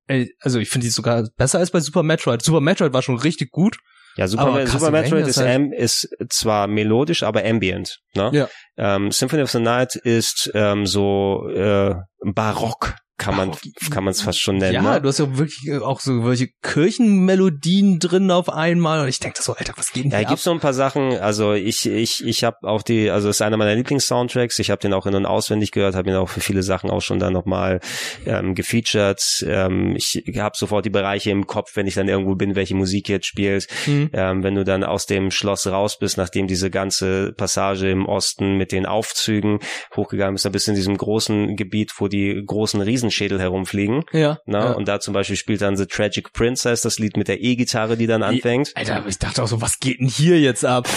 Ey, 0.07 0.31
also 0.41 0.59
ich 0.59 0.69
finde 0.69 0.85
die 0.85 0.91
sogar 0.91 1.27
besser 1.35 1.59
als 1.59 1.71
bei 1.71 1.79
Super 1.79 2.03
Metroid. 2.03 2.43
Super 2.43 2.61
Metroid 2.61 2.93
war 2.93 3.01
schon 3.01 3.17
richtig 3.17 3.51
gut. 3.51 3.77
Ja, 4.17 4.27
Super, 4.27 4.43
Aber 4.43 4.67
Super 4.67 4.91
Metroid 4.91 5.27
ist 5.27 5.37
halt- 5.37 5.73
ist 5.73 6.09
zwar 6.29 6.67
melodisch, 6.67 7.23
aber 7.23 7.43
ambient. 7.45 7.99
Ne? 8.15 8.29
Ja. 8.33 8.47
Ähm, 8.77 9.11
Symphony 9.11 9.43
of 9.43 9.51
the 9.51 9.59
Night 9.59 9.95
ist 9.95 10.51
ähm, 10.55 10.85
so 10.85 11.49
äh, 11.49 11.95
barock, 12.23 12.95
kann 13.17 13.35
man 13.35 13.51
kann 13.91 14.03
man 14.03 14.11
es 14.11 14.21
fast 14.21 14.41
schon 14.41 14.57
nennen. 14.57 14.73
Ja, 14.73 14.81
ne? 14.81 15.01
du 15.01 15.07
hast 15.07 15.19
ja 15.19 15.37
wirklich 15.37 15.67
äh, 15.67 15.77
auch 15.77 15.99
so 15.99 16.25
welche 16.25 16.49
Kirchenmelodien 16.61 17.99
drin 17.99 18.29
auf 18.29 18.49
einmal 18.49 18.99
und 18.99 19.07
ich 19.07 19.19
denke 19.19 19.41
so, 19.41 19.53
Alter, 19.53 19.73
was 19.77 19.93
geht 19.93 20.05
denn 20.05 20.11
Ja, 20.11 20.17
hier 20.17 20.27
gibt 20.27 20.41
so 20.41 20.51
ein 20.51 20.59
paar 20.59 20.73
Sachen. 20.73 21.17
Also 21.17 21.53
ich 21.53 21.85
ich 21.85 22.25
ich 22.25 22.43
habe 22.43 22.57
auch 22.63 22.81
die, 22.81 23.09
also 23.09 23.29
es 23.29 23.37
ist 23.37 23.41
einer 23.41 23.57
meiner 23.57 23.75
Lieblings-Soundtracks. 23.75 24.59
Ich 24.59 24.69
habe 24.69 24.81
den 24.81 24.93
auch 24.93 25.05
in 25.05 25.15
und 25.15 25.25
auswendig 25.25 25.71
gehört, 25.71 25.95
habe 25.95 26.09
ihn 26.09 26.15
auch 26.15 26.29
für 26.29 26.41
viele 26.41 26.63
Sachen 26.63 26.89
auch 26.89 27.01
schon 27.01 27.19
dann 27.19 27.33
nochmal 27.33 27.79
ähm, 28.25 28.53
gefeatured. 28.53 29.21
Ähm, 29.45 29.95
ich 29.95 30.21
habe 30.37 30.57
sofort 30.57 30.85
die 30.85 30.89
Bereiche 30.89 31.31
im 31.31 31.47
Kopf, 31.47 31.75
wenn 31.75 31.87
ich 31.87 31.95
dann 31.95 32.07
irgendwo 32.07 32.35
bin, 32.35 32.55
welche 32.55 32.75
Musik 32.75 33.07
jetzt 33.09 33.27
spielt. 33.27 33.67
Mhm. 33.85 34.09
Ähm, 34.13 34.43
wenn 34.43 34.55
du 34.55 34.63
dann 34.63 34.83
aus 34.83 35.05
dem 35.05 35.31
Schloss 35.31 35.67
raus 35.67 35.97
bist, 35.97 36.17
nachdem 36.17 36.47
diese 36.47 36.69
ganze 36.69 37.33
Passage 37.33 37.89
im 37.89 38.05
Osten 38.05 38.57
mit 38.57 38.71
den 38.71 38.85
Aufzügen 38.85 39.59
hochgegangen 39.95 40.35
bist, 40.35 40.45
dann 40.45 40.51
bist 40.51 40.67
du 40.67 40.71
in 40.71 40.75
diesem 40.75 40.97
großen 40.97 41.55
Gebiet, 41.55 41.93
wo 41.97 42.07
die 42.07 42.43
großen 42.45 42.81
Riesenschädel 43.05 43.39
herumfliegen. 43.39 44.03
Ja. 44.11 44.39
Ne? 44.45 44.57
ja. 44.57 44.71
Und 44.71 44.87
da 44.87 44.99
zum 44.99 45.13
Beispiel 45.13 45.35
spielt 45.35 45.61
dann 45.61 45.77
The 45.77 45.85
Tragic 45.85 46.33
Princess, 46.33 46.81
das 46.81 46.99
Lied 46.99 47.17
mit 47.17 47.27
der 47.27 47.41
E-Gitarre, 47.41 47.97
die 47.97 48.07
dann 48.07 48.23
anfängt. 48.23 48.71
Alter, 48.75 49.03
ich 49.07 49.19
dachte 49.19 49.43
auch 49.43 49.47
so, 49.47 49.61
was 49.61 49.79
geht 49.79 49.99
denn 49.99 50.07
hier 50.07 50.39
jetzt 50.39 50.65
ab? 50.65 50.87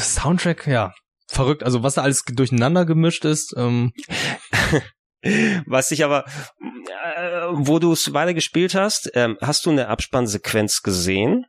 Soundtrack, 0.00 0.66
ja, 0.66 0.92
verrückt. 1.28 1.62
Also 1.62 1.82
was 1.82 1.94
da 1.94 2.02
alles 2.02 2.24
durcheinander 2.24 2.84
gemischt 2.84 3.24
ist. 3.24 3.54
Ähm, 3.56 3.92
Was 5.66 5.88
dich 5.88 6.04
aber, 6.04 6.24
äh, 7.16 7.48
wo 7.52 7.78
du 7.78 7.92
es 7.92 8.12
weiter 8.14 8.32
gespielt 8.34 8.74
hast, 8.74 9.10
ähm, 9.14 9.36
hast 9.42 9.66
du 9.66 9.70
eine 9.70 9.88
Abspannsequenz 9.88 10.82
gesehen? 10.82 11.44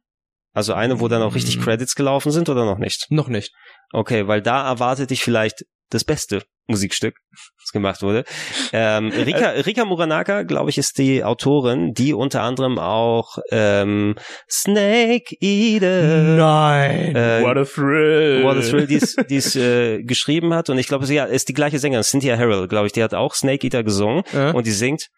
Also 0.53 0.73
eine, 0.73 0.99
wo 0.99 1.07
dann 1.07 1.21
auch 1.21 1.35
richtig 1.35 1.57
Mm. 1.57 1.61
Credits 1.61 1.95
gelaufen 1.95 2.31
sind 2.31 2.49
oder 2.49 2.65
noch 2.65 2.77
nicht? 2.77 3.07
noch 3.09 3.29
nicht. 3.29 3.53
Okay, 3.93 4.27
weil 4.27 4.41
da 4.41 4.67
erwartet 4.67 5.09
dich 5.09 5.23
vielleicht 5.23 5.63
das 5.89 6.03
beste 6.03 6.43
Musikstück, 6.67 7.15
das 7.59 7.71
gemacht 7.71 8.01
wurde. 8.01 8.23
Ähm, 8.71 9.09
Rika, 9.09 9.49
Rika 9.65 9.85
Muranaka, 9.85 10.43
glaube 10.43 10.69
ich, 10.69 10.77
ist 10.77 10.97
die 10.97 11.23
Autorin, 11.23 11.93
die 11.93 12.13
unter 12.13 12.43
anderem 12.43 12.79
auch 12.79 13.37
ähm, 13.51 14.15
Snake 14.49 15.35
Eater 15.39 16.35
Nein. 16.37 17.15
Äh, 17.15 17.41
what 17.43 17.57
a 17.57 17.65
thrill. 17.65 18.43
What 18.43 18.57
a 18.57 18.61
Thrill, 18.61 18.87
die 18.87 19.35
es 19.35 19.55
äh, 19.55 20.03
geschrieben 20.03 20.53
hat. 20.53 20.69
Und 20.69 20.77
ich 20.77 20.87
glaube, 20.87 21.05
sie 21.05 21.15
ja, 21.15 21.25
ist 21.25 21.49
die 21.49 21.53
gleiche 21.53 21.79
Sängerin, 21.79 22.03
Cynthia 22.03 22.37
Harrell, 22.37 22.67
glaube 22.67 22.87
ich, 22.87 22.93
die 22.93 23.03
hat 23.03 23.13
auch 23.13 23.33
Snake 23.33 23.65
Eater 23.65 23.83
gesungen. 23.83 24.23
Ja. 24.33 24.51
Und 24.51 24.65
die 24.65 24.71
singt 24.71 25.09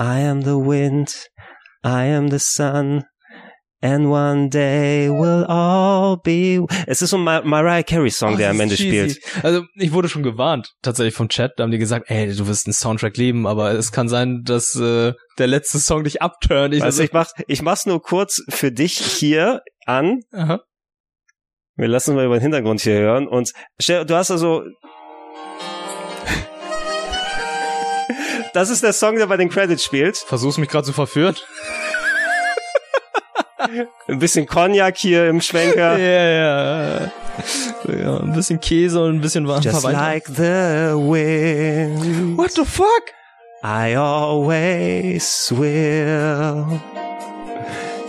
I 0.00 0.26
am 0.26 0.42
the 0.42 0.52
wind, 0.52 1.28
I 1.84 2.14
am 2.14 2.30
the 2.30 2.38
sun, 2.38 3.04
and 3.82 4.06
one 4.10 4.48
day 4.50 5.08
we'll 5.08 5.44
all 5.48 6.16
be... 6.22 6.64
Es 6.86 7.02
ist 7.02 7.10
so 7.10 7.16
ein 7.18 7.24
Mar 7.24 7.42
Mariah 7.44 7.82
Carey 7.82 8.10
Song, 8.10 8.34
Oh, 8.34 8.36
der 8.36 8.50
am 8.50 8.60
Ende 8.60 8.74
cheesy. 8.76 9.10
spielt. 9.14 9.44
Also 9.44 9.64
ich 9.74 9.92
wurde 9.92 10.08
schon 10.08 10.22
gewarnt, 10.22 10.74
tatsächlich 10.82 11.14
vom 11.14 11.28
Chat. 11.28 11.52
Da 11.56 11.62
haben 11.64 11.70
die 11.70 11.78
gesagt, 11.78 12.10
ey, 12.10 12.34
du 12.34 12.46
wirst 12.46 12.66
einen 12.66 12.74
Soundtrack 12.74 13.16
lieben, 13.16 13.46
aber 13.46 13.72
es 13.72 13.90
kann 13.92 14.08
sein, 14.08 14.42
dass 14.44 14.74
äh, 14.76 15.12
der 15.38 15.46
letzte 15.46 15.78
Song 15.78 16.04
dich 16.04 16.20
abturnt. 16.22 16.74
Ich 16.74 16.82
Also 16.82 16.98
so, 16.98 17.02
ich 17.04 17.12
mach, 17.12 17.30
ich 17.46 17.62
mach's 17.62 17.86
nur 17.86 18.02
kurz 18.02 18.42
für 18.48 18.70
dich 18.72 18.98
hier 18.98 19.62
an. 19.86 20.20
aha. 20.32 20.60
Wir 21.76 21.88
lassen 21.88 22.14
mal 22.14 22.26
über 22.26 22.36
den 22.36 22.42
Hintergrund 22.42 22.82
hier 22.82 22.98
hören. 22.98 23.26
Und 23.26 23.52
stell, 23.80 24.04
du 24.04 24.14
hast 24.14 24.30
also... 24.30 24.62
Das 28.52 28.68
ist 28.68 28.82
der 28.82 28.92
Song, 28.92 29.16
der 29.16 29.26
bei 29.28 29.36
den 29.36 29.48
Credits 29.48 29.84
spielt. 29.84 30.16
Versuchst 30.16 30.58
mich 30.58 30.68
gerade 30.68 30.84
zu 30.84 30.92
verführen. 30.92 31.36
Ein 34.08 34.18
bisschen 34.18 34.46
Cognac 34.46 34.96
hier 34.96 35.28
im 35.28 35.40
Schwenker. 35.40 35.98
Ja, 35.98 36.28
ja. 36.28 37.00
ja. 37.88 38.16
Ein 38.20 38.32
bisschen 38.32 38.60
Käse 38.60 39.02
und 39.02 39.16
ein 39.16 39.20
bisschen 39.20 39.46
Wein. 39.48 39.62
Just 39.62 39.82
like 39.84 40.26
the 40.26 40.92
wind, 40.94 42.36
What 42.36 42.52
the 42.52 42.64
fuck? 42.64 43.12
I 43.62 43.96
always 43.96 45.52
will. 45.56 46.80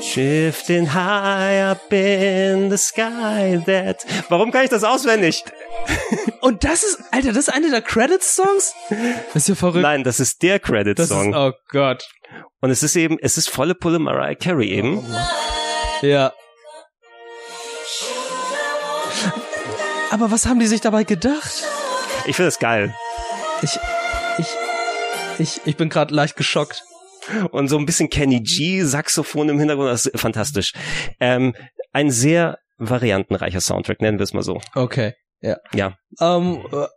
Shifting 0.01 0.87
high 0.93 1.61
up 1.61 1.91
in 1.93 2.69
the 2.71 2.77
sky 2.77 3.61
that. 3.65 4.03
Warum 4.29 4.51
kann 4.51 4.63
ich 4.63 4.69
das 4.69 4.83
auswendig? 4.83 5.43
Und 6.41 6.63
das 6.63 6.83
ist, 6.83 6.99
Alter, 7.11 7.29
das 7.29 7.47
ist 7.47 7.53
einer 7.53 7.69
der 7.69 7.81
Credits-Songs? 7.81 8.73
Das 9.33 9.43
ist 9.43 9.49
ja 9.49 9.55
verrückt. 9.55 9.83
Nein, 9.83 10.03
das 10.03 10.19
ist 10.19 10.41
der 10.41 10.59
Credit-Song. 10.59 11.33
oh 11.35 11.51
Gott. 11.69 12.07
Und 12.59 12.69
es 12.69 12.83
ist 12.83 12.95
eben, 12.95 13.17
es 13.19 13.37
ist 13.37 13.49
volle 13.49 13.75
Pulle 13.75 13.99
Mariah 13.99 14.35
Carey 14.35 14.69
eben. 14.69 15.03
Ja. 16.01 16.33
Aber 20.11 20.31
was 20.31 20.45
haben 20.45 20.59
die 20.59 20.67
sich 20.67 20.81
dabei 20.81 21.03
gedacht? 21.03 21.63
Ich 22.25 22.35
finde 22.35 22.47
das 22.47 22.59
geil. 22.59 22.93
Ich, 23.61 23.79
ich, 24.37 24.47
ich, 25.39 25.61
ich 25.65 25.77
bin 25.77 25.89
gerade 25.89 26.13
leicht 26.13 26.35
geschockt. 26.35 26.83
Und 27.51 27.67
so 27.67 27.77
ein 27.77 27.85
bisschen 27.85 28.09
Kenny 28.09 28.41
G, 28.41 28.83
Saxophon 28.83 29.49
im 29.49 29.59
Hintergrund, 29.59 29.89
das 29.89 30.07
ist 30.07 30.19
fantastisch. 30.19 30.73
Ähm, 31.19 31.55
ein 31.93 32.11
sehr 32.11 32.57
variantenreicher 32.77 33.61
Soundtrack, 33.61 34.01
nennen 34.01 34.17
wir 34.17 34.23
es 34.23 34.33
mal 34.33 34.43
so. 34.43 34.59
Okay. 34.75 35.13
Ja. 35.39 35.57
Ja. 35.73 35.95
Ähm, 36.19 36.65
äh, 36.71 36.87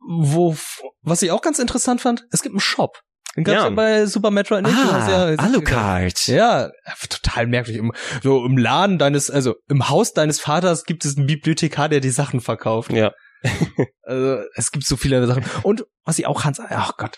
wo, 0.00 0.56
was 1.02 1.22
ich 1.22 1.30
auch 1.30 1.42
ganz 1.42 1.58
interessant 1.58 2.00
fand, 2.00 2.24
es 2.30 2.42
gibt 2.42 2.52
einen 2.52 2.60
Shop. 2.60 3.00
Den 3.40 3.44
gab's 3.44 3.56
Ja. 3.56 3.64
ja. 3.68 3.70
bei 3.70 4.06
Super 4.06 4.30
Metroid 4.30 4.64
nicht. 4.64 4.76
Hast 4.76 5.08
ja- 5.08 5.24
Alucard. 5.44 6.26
Ja, 6.26 6.70
total 7.08 7.46
merkwürdig. 7.46 7.80
Im, 7.80 7.92
so 8.22 8.44
im 8.44 8.56
Laden 8.58 8.98
deines, 8.98 9.30
also 9.30 9.54
im 9.68 9.88
Haus 9.88 10.12
deines 10.12 10.40
Vaters 10.40 10.84
gibt 10.84 11.04
es 11.04 11.16
einen 11.16 11.26
Bibliothekar, 11.26 11.88
der 11.88 12.00
die 12.00 12.10
Sachen 12.10 12.40
verkauft. 12.40 12.92
Ja. 12.92 13.12
Also 14.02 14.42
es 14.54 14.70
gibt 14.72 14.84
so 14.84 14.96
viele 14.96 15.26
Sachen. 15.26 15.44
Und 15.62 15.84
was 16.04 16.18
ich 16.18 16.26
auch 16.26 16.44
Hans, 16.44 16.60
ach 16.60 16.96
Gott, 16.98 17.16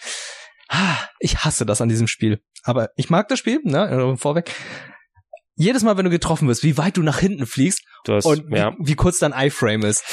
Ah, 0.69 0.97
ich 1.19 1.39
hasse 1.45 1.67
das 1.67 1.81
an 1.81 1.89
diesem 1.89 2.07
Spiel. 2.07 2.41
Aber 2.63 2.91
ich 2.97 3.11
mag 3.11 3.29
das 3.29 3.39
Spiel, 3.39 3.61
ne, 3.65 3.91
äh, 3.91 4.17
vorweg. 4.17 4.55
Jedes 5.55 5.83
Mal, 5.83 5.97
wenn 5.99 6.05
du 6.05 6.11
getroffen 6.11 6.49
wirst, 6.49 6.65
wie 6.65 6.79
weit 6.79 6.97
du 6.97 7.03
nach 7.03 7.19
hinten 7.19 7.47
fliegst 7.47 7.83
hast, 8.09 8.25
und 8.25 8.51
wie, 8.51 8.57
ja. 8.57 8.75
wie 8.79 8.95
kurz 8.95 9.19
dein 9.19 9.33
iFrame 9.33 9.85
ist. 9.85 10.05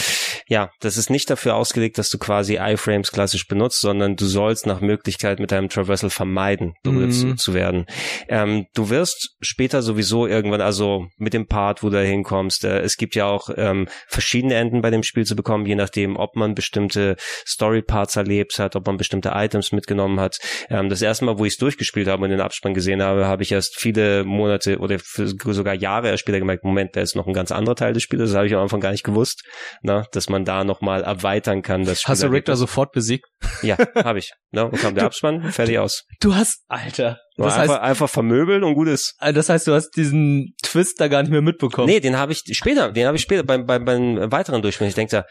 Ja, 0.48 0.72
das 0.80 0.98
ist 0.98 1.10
nicht 1.10 1.30
dafür 1.30 1.56
ausgelegt, 1.56 1.98
dass 1.98 2.10
du 2.10 2.18
quasi 2.18 2.58
iFrames 2.60 3.12
klassisch 3.12 3.48
benutzt, 3.48 3.80
sondern 3.82 4.16
du 4.16 4.26
sollst 4.26 4.66
nach 4.66 4.82
Möglichkeit 4.82 5.40
mit 5.40 5.52
deinem 5.52 5.70
Traversal 5.70 6.10
vermeiden, 6.10 6.74
berührt 6.84 7.14
zu, 7.14 7.36
zu 7.36 7.54
werden. 7.54 7.86
Ähm, 8.28 8.66
du 8.74 8.90
wirst 8.90 9.38
später 9.42 9.82
sowieso 9.82 10.26
irgendwann, 10.26 10.62
also 10.62 11.06
mit 11.18 11.34
dem 11.34 11.48
Part, 11.48 11.84
wo 11.84 11.90
du 11.90 11.98
da 11.98 12.02
hinkommst, 12.02 12.66
äh, 12.66 12.80
es 12.80 12.98
gibt 12.98 13.16
ja 13.16 13.26
auch 13.26 13.50
ähm, 13.56 13.88
verschiedene 14.08 14.56
Enden 14.56 14.82
bei 14.82 14.90
dem 14.90 15.04
Spiel 15.04 15.26
zu 15.26 15.36
bekommen, 15.36 15.68
je 15.68 15.76
nachdem, 15.76 16.18
ob 16.18 16.36
man 16.36 16.56
bestimmte 16.56 17.16
Story-Parts 17.46 18.16
erlebt 18.16 18.58
hat, 18.60 18.76
ob 18.76 18.88
man 18.88 18.98
bestimmte 18.98 19.32
Items 19.36 19.72
mitgenommen 19.72 20.20
hat. 20.20 20.40
Ähm, 20.70 20.90
das 20.90 21.02
erste 21.02 21.26
Mal, 21.26 21.38
wo 21.38 21.46
ich 21.46 21.54
es 21.54 21.58
durchgespielt 21.60 22.08
habe 22.08 22.24
und 22.24 22.32
den 22.32 22.42
Abspann 22.42 22.74
gesehen 22.74 23.04
habe, 23.04 23.28
habe 23.28 23.44
ich 23.44 23.52
erst 23.52 23.80
viele 23.80 24.24
Monate 24.24 24.80
oder 24.80 24.98
für 25.00 25.29
sogar 25.30 25.74
Jahre 25.74 26.10
erst 26.10 26.22
später 26.22 26.40
gemerkt, 26.40 26.64
Moment, 26.64 26.96
da 26.96 27.02
ist 27.02 27.16
noch 27.16 27.28
ein 27.28 27.34
ganz 27.34 27.52
anderer 27.52 27.76
Teil 27.76 27.94
des 27.94 28.04
Spiels, 28.04 28.24
das 28.30 28.36
habe 28.36 28.48
ich 28.48 28.54
am 28.54 28.62
Anfang 28.62 28.80
gar 28.80 28.92
nicht 28.92 29.04
gewusst, 29.04 29.44
na, 29.82 30.06
dass 30.12 30.30
man 30.30 30.46
da 30.46 30.64
nochmal 30.64 31.04
erweitern 31.04 31.62
kann. 31.62 31.84
Das 31.86 32.04
Hast 32.06 32.24
du 32.24 32.28
Rick 32.32 32.46
da 32.46 32.56
sofort 32.56 32.92
besiegt? 32.92 33.26
Ja, 33.62 33.78
habe 33.96 34.20
ich. 34.20 34.32
Ne? 34.52 34.66
Und 34.66 34.80
kam 34.80 34.96
der 34.96 35.06
Abspann, 35.06 35.52
fertig 35.52 35.80
aus. 35.80 36.06
Du 36.22 36.36
hast, 36.36 36.64
Alter. 36.68 37.20
Das 37.38 37.58
einfach, 37.58 37.76
heißt, 37.76 37.84
einfach 37.84 38.10
vermöbeln 38.10 38.64
und 38.64 38.74
gut 38.74 38.88
ist. 38.90 39.16
äh, 39.22 39.32
das 39.32 39.48
heißt, 39.50 39.66
du 39.68 39.74
hast 39.74 39.92
diesen 39.92 40.54
Twist 40.62 41.00
da 41.00 41.08
gar 41.08 41.22
nicht 41.22 41.32
mehr 41.32 41.42
mitbekommen. 41.42 41.88
Nee, 41.88 42.00
den 42.02 42.18
habe 42.18 42.34
ich 42.34 42.44
später, 42.52 42.92
den 42.92 43.06
habe 43.08 43.16
ich 43.16 43.24
später 43.24 43.44
beim, 43.44 43.66
beim, 43.66 43.86
beim 43.86 44.32
weiteren 44.32 44.62
Durchspielen. 44.62 44.90
Ich 44.90 44.96
denke 44.96 45.12
da, 45.12 45.26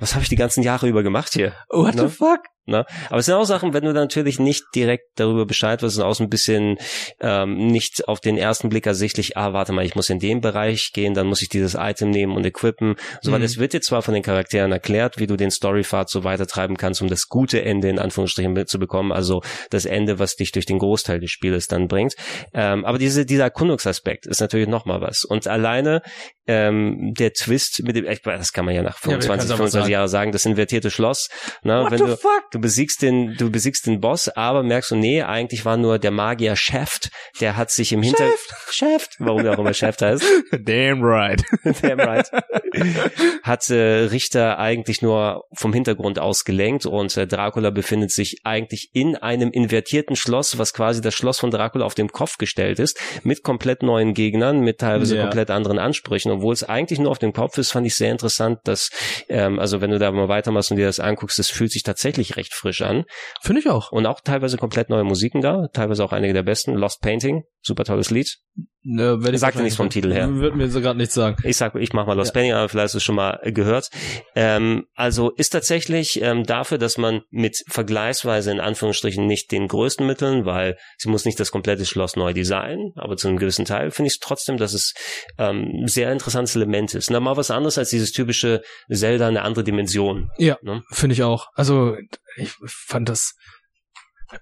was 0.00 0.14
habe 0.14 0.22
ich 0.24 0.28
die 0.28 0.36
ganzen 0.36 0.62
Jahre 0.64 0.88
über 0.88 1.02
gemacht 1.04 1.32
hier? 1.34 1.52
What 1.68 1.94
Ne? 1.94 2.08
the 2.08 2.14
fuck? 2.14 2.40
Ne? 2.64 2.84
Aber 3.08 3.18
es 3.18 3.26
sind 3.26 3.34
auch 3.34 3.44
Sachen, 3.44 3.74
wenn 3.74 3.84
du 3.84 3.92
natürlich 3.92 4.38
nicht 4.38 4.62
direkt 4.74 5.04
darüber 5.16 5.46
Bescheid 5.46 5.82
wirst 5.82 5.98
und 5.98 6.04
auch 6.04 6.14
so 6.14 6.22
ein 6.22 6.30
bisschen 6.30 6.78
ähm, 7.20 7.66
nicht 7.66 8.06
auf 8.06 8.20
den 8.20 8.38
ersten 8.38 8.68
Blick 8.68 8.86
ersichtlich, 8.86 9.36
ah, 9.36 9.52
warte 9.52 9.72
mal, 9.72 9.84
ich 9.84 9.96
muss 9.96 10.10
in 10.10 10.20
den 10.20 10.40
Bereich 10.40 10.92
gehen, 10.92 11.14
dann 11.14 11.26
muss 11.26 11.42
ich 11.42 11.48
dieses 11.48 11.74
Item 11.74 12.10
nehmen 12.10 12.36
und 12.36 12.46
equippen. 12.46 12.94
So, 13.20 13.32
weil 13.32 13.40
Mhm. 13.40 13.44
es 13.46 13.58
wird 13.58 13.72
dir 13.72 13.80
zwar 13.80 14.02
von 14.02 14.14
den 14.14 14.22
Charakteren 14.22 14.70
erklärt, 14.70 15.18
wie 15.18 15.26
du 15.26 15.36
den 15.36 15.50
Storypfad 15.50 16.08
so 16.08 16.22
weitertreiben 16.22 16.76
kannst, 16.76 17.02
um 17.02 17.08
das 17.08 17.28
gute 17.28 17.62
Ende 17.64 17.88
in 17.88 17.98
Anführungsstrichen 17.98 18.66
zu 18.66 18.78
bekommen, 18.78 19.10
also 19.10 19.42
das 19.70 19.84
Ende, 19.84 20.20
was 20.20 20.36
dich 20.36 20.52
durch 20.52 20.66
den 20.66 20.78
Großteil 20.78 21.18
des 21.18 21.30
Spieles 21.30 21.66
dann 21.66 21.88
bringt. 21.88 22.14
Ähm, 22.54 22.84
aber 22.84 22.98
diese, 22.98 23.26
dieser 23.26 23.44
Erkundungsaspekt 23.44 24.26
ist 24.26 24.40
natürlich 24.40 24.68
nochmal 24.68 25.00
was. 25.00 25.24
Und 25.24 25.48
alleine 25.48 26.02
ähm, 26.46 27.14
der 27.18 27.32
Twist 27.32 27.82
mit 27.84 27.94
dem, 27.96 28.06
ich 28.06 28.20
das 28.22 28.52
kann 28.52 28.64
man 28.64 28.74
ja 28.74 28.82
nach 28.82 28.96
wir 28.96 29.12
25, 29.12 29.28
können's 29.28 29.50
aber 29.50 29.56
25 29.58 29.80
sagen. 29.82 29.92
Jahren 29.92 30.08
sagen, 30.08 30.32
das 30.32 30.44
invertierte 30.46 30.90
Schloss. 30.90 31.28
Ne, 31.62 31.82
What 31.82 31.90
wenn 31.92 31.98
the 31.98 32.04
du, 32.04 32.16
fuck? 32.16 32.50
du 32.50 32.60
besiegst 32.60 33.02
den, 33.02 33.34
du 33.36 33.50
besiegst 33.50 33.86
den 33.86 34.00
Boss, 34.00 34.28
aber 34.28 34.62
merkst 34.62 34.90
du, 34.90 34.96
nee, 34.96 35.22
eigentlich 35.22 35.64
war 35.64 35.76
nur 35.76 35.98
der 35.98 36.10
Magier 36.10 36.56
Shaft, 36.56 37.10
der 37.40 37.56
hat 37.56 37.70
sich 37.70 37.92
im 37.92 38.02
Hinter, 38.02 38.28
Shaft, 38.70 39.16
warum 39.18 39.42
der 39.44 39.52
auch 39.54 39.58
immer 39.58 39.74
Shaft 39.74 40.02
heißt, 40.02 40.24
Damn 40.64 41.02
right. 41.02 41.42
Damn 41.82 42.00
right. 42.00 42.28
hat 43.42 43.68
äh, 43.70 43.74
Richter 44.04 44.58
eigentlich 44.58 45.02
nur 45.02 45.44
vom 45.54 45.72
Hintergrund 45.72 46.18
aus 46.18 46.44
gelenkt 46.44 46.86
und 46.86 47.16
äh, 47.16 47.26
Dracula 47.26 47.70
befindet 47.70 48.10
sich 48.10 48.40
eigentlich 48.44 48.90
in 48.92 49.16
einem 49.16 49.50
invertierten 49.50 50.16
Schloss, 50.16 50.58
was 50.58 50.72
quasi 50.72 51.00
das 51.00 51.14
Schloss 51.14 51.38
von 51.38 51.50
Dracula 51.50 51.84
auf 51.84 51.94
dem 51.94 52.08
Kopf 52.10 52.38
gestellt 52.38 52.78
ist, 52.78 52.98
mit 53.22 53.42
komplett 53.42 53.82
neuen 53.82 54.14
Gegnern, 54.14 54.60
mit 54.60 54.78
teilweise 54.78 55.16
Ja. 55.16 55.22
komplett 55.22 55.50
anderen 55.50 55.78
Ansprüchen. 55.78 56.31
Obwohl 56.32 56.52
es 56.52 56.64
eigentlich 56.64 56.98
nur 56.98 57.10
auf 57.10 57.18
dem 57.18 57.32
Kopf 57.32 57.58
ist, 57.58 57.72
fand 57.72 57.86
ich 57.86 57.94
sehr 57.94 58.10
interessant, 58.10 58.58
dass, 58.64 58.90
ähm, 59.28 59.58
also 59.58 59.80
wenn 59.80 59.90
du 59.90 59.98
da 59.98 60.10
mal 60.10 60.28
weitermachst 60.28 60.70
und 60.70 60.76
dir 60.76 60.86
das 60.86 61.00
anguckst, 61.00 61.38
das 61.38 61.50
fühlt 61.50 61.70
sich 61.70 61.82
tatsächlich 61.82 62.36
recht 62.36 62.54
frisch 62.54 62.82
an. 62.82 63.04
Finde 63.42 63.60
ich 63.60 63.68
auch. 63.68 63.92
Und 63.92 64.06
auch 64.06 64.20
teilweise 64.20 64.56
komplett 64.56 64.90
neue 64.90 65.04
Musiken 65.04 65.40
da, 65.40 65.68
teilweise 65.72 66.04
auch 66.04 66.12
einige 66.12 66.34
der 66.34 66.42
besten. 66.42 66.74
Lost 66.74 67.00
Painting, 67.00 67.44
super 67.62 67.84
tolles 67.84 68.10
Lied. 68.10 68.38
Ne, 68.84 69.22
werd 69.22 69.34
ich 69.34 69.40
Sagt 69.40 69.56
nichts 69.58 69.76
vom 69.76 69.90
Titel 69.90 70.12
her. 70.12 70.28
Wird 70.34 70.56
mir 70.56 70.68
so 70.68 70.80
gerade 70.80 70.98
nichts 70.98 71.14
sagen. 71.14 71.36
Ich 71.44 71.56
sag, 71.56 71.74
ich 71.76 71.92
mach 71.92 72.06
mal 72.06 72.14
Lost 72.14 72.30
Ja. 72.30 72.32
Painting, 72.34 72.52
aber 72.54 72.68
vielleicht 72.68 72.84
hast 72.86 72.94
du 72.94 72.98
es 72.98 73.04
schon 73.04 73.14
mal 73.14 73.38
äh, 73.42 73.52
gehört. 73.52 73.90
Ähm, 74.34 74.86
also 74.94 75.30
ist 75.30 75.50
tatsächlich 75.50 76.20
ähm, 76.20 76.42
dafür, 76.44 76.78
dass 76.78 76.98
man 76.98 77.22
mit 77.30 77.62
vergleichsweise 77.68 78.50
in 78.50 78.58
Anführungsstrichen 78.58 79.24
nicht 79.26 79.52
den 79.52 79.68
größten 79.68 80.04
Mitteln, 80.06 80.46
weil 80.46 80.76
sie 80.98 81.08
muss 81.08 81.24
nicht 81.24 81.38
das 81.38 81.52
komplette 81.52 81.86
Schloss 81.86 82.16
neu 82.16 82.32
designen, 82.32 82.92
aber 82.96 83.16
zu 83.16 83.28
einem 83.28 83.38
gewissen 83.38 83.64
Teil 83.64 83.90
finde 83.92 84.08
ich 84.08 84.14
es 84.14 84.18
trotzdem, 84.18 84.56
dass 84.56 84.72
es 84.72 84.94
ähm, 85.38 85.82
ein 85.84 85.88
sehr 85.88 86.10
interessantes 86.10 86.56
Element 86.56 86.94
ist. 86.94 87.10
Na, 87.10 87.20
mal 87.20 87.36
was 87.36 87.50
anderes 87.52 87.78
als 87.78 87.90
dieses 87.90 88.10
typische 88.10 88.62
Zelda, 88.90 89.28
eine 89.28 89.42
andere 89.42 89.62
Dimension. 89.64 90.30
Ja, 90.38 90.58
Ne? 90.62 90.82
finde 90.90 91.14
ich 91.14 91.22
auch. 91.22 91.46
Also, 91.54 91.96
ich 92.36 92.50
fand 92.66 93.08
das. 93.08 93.34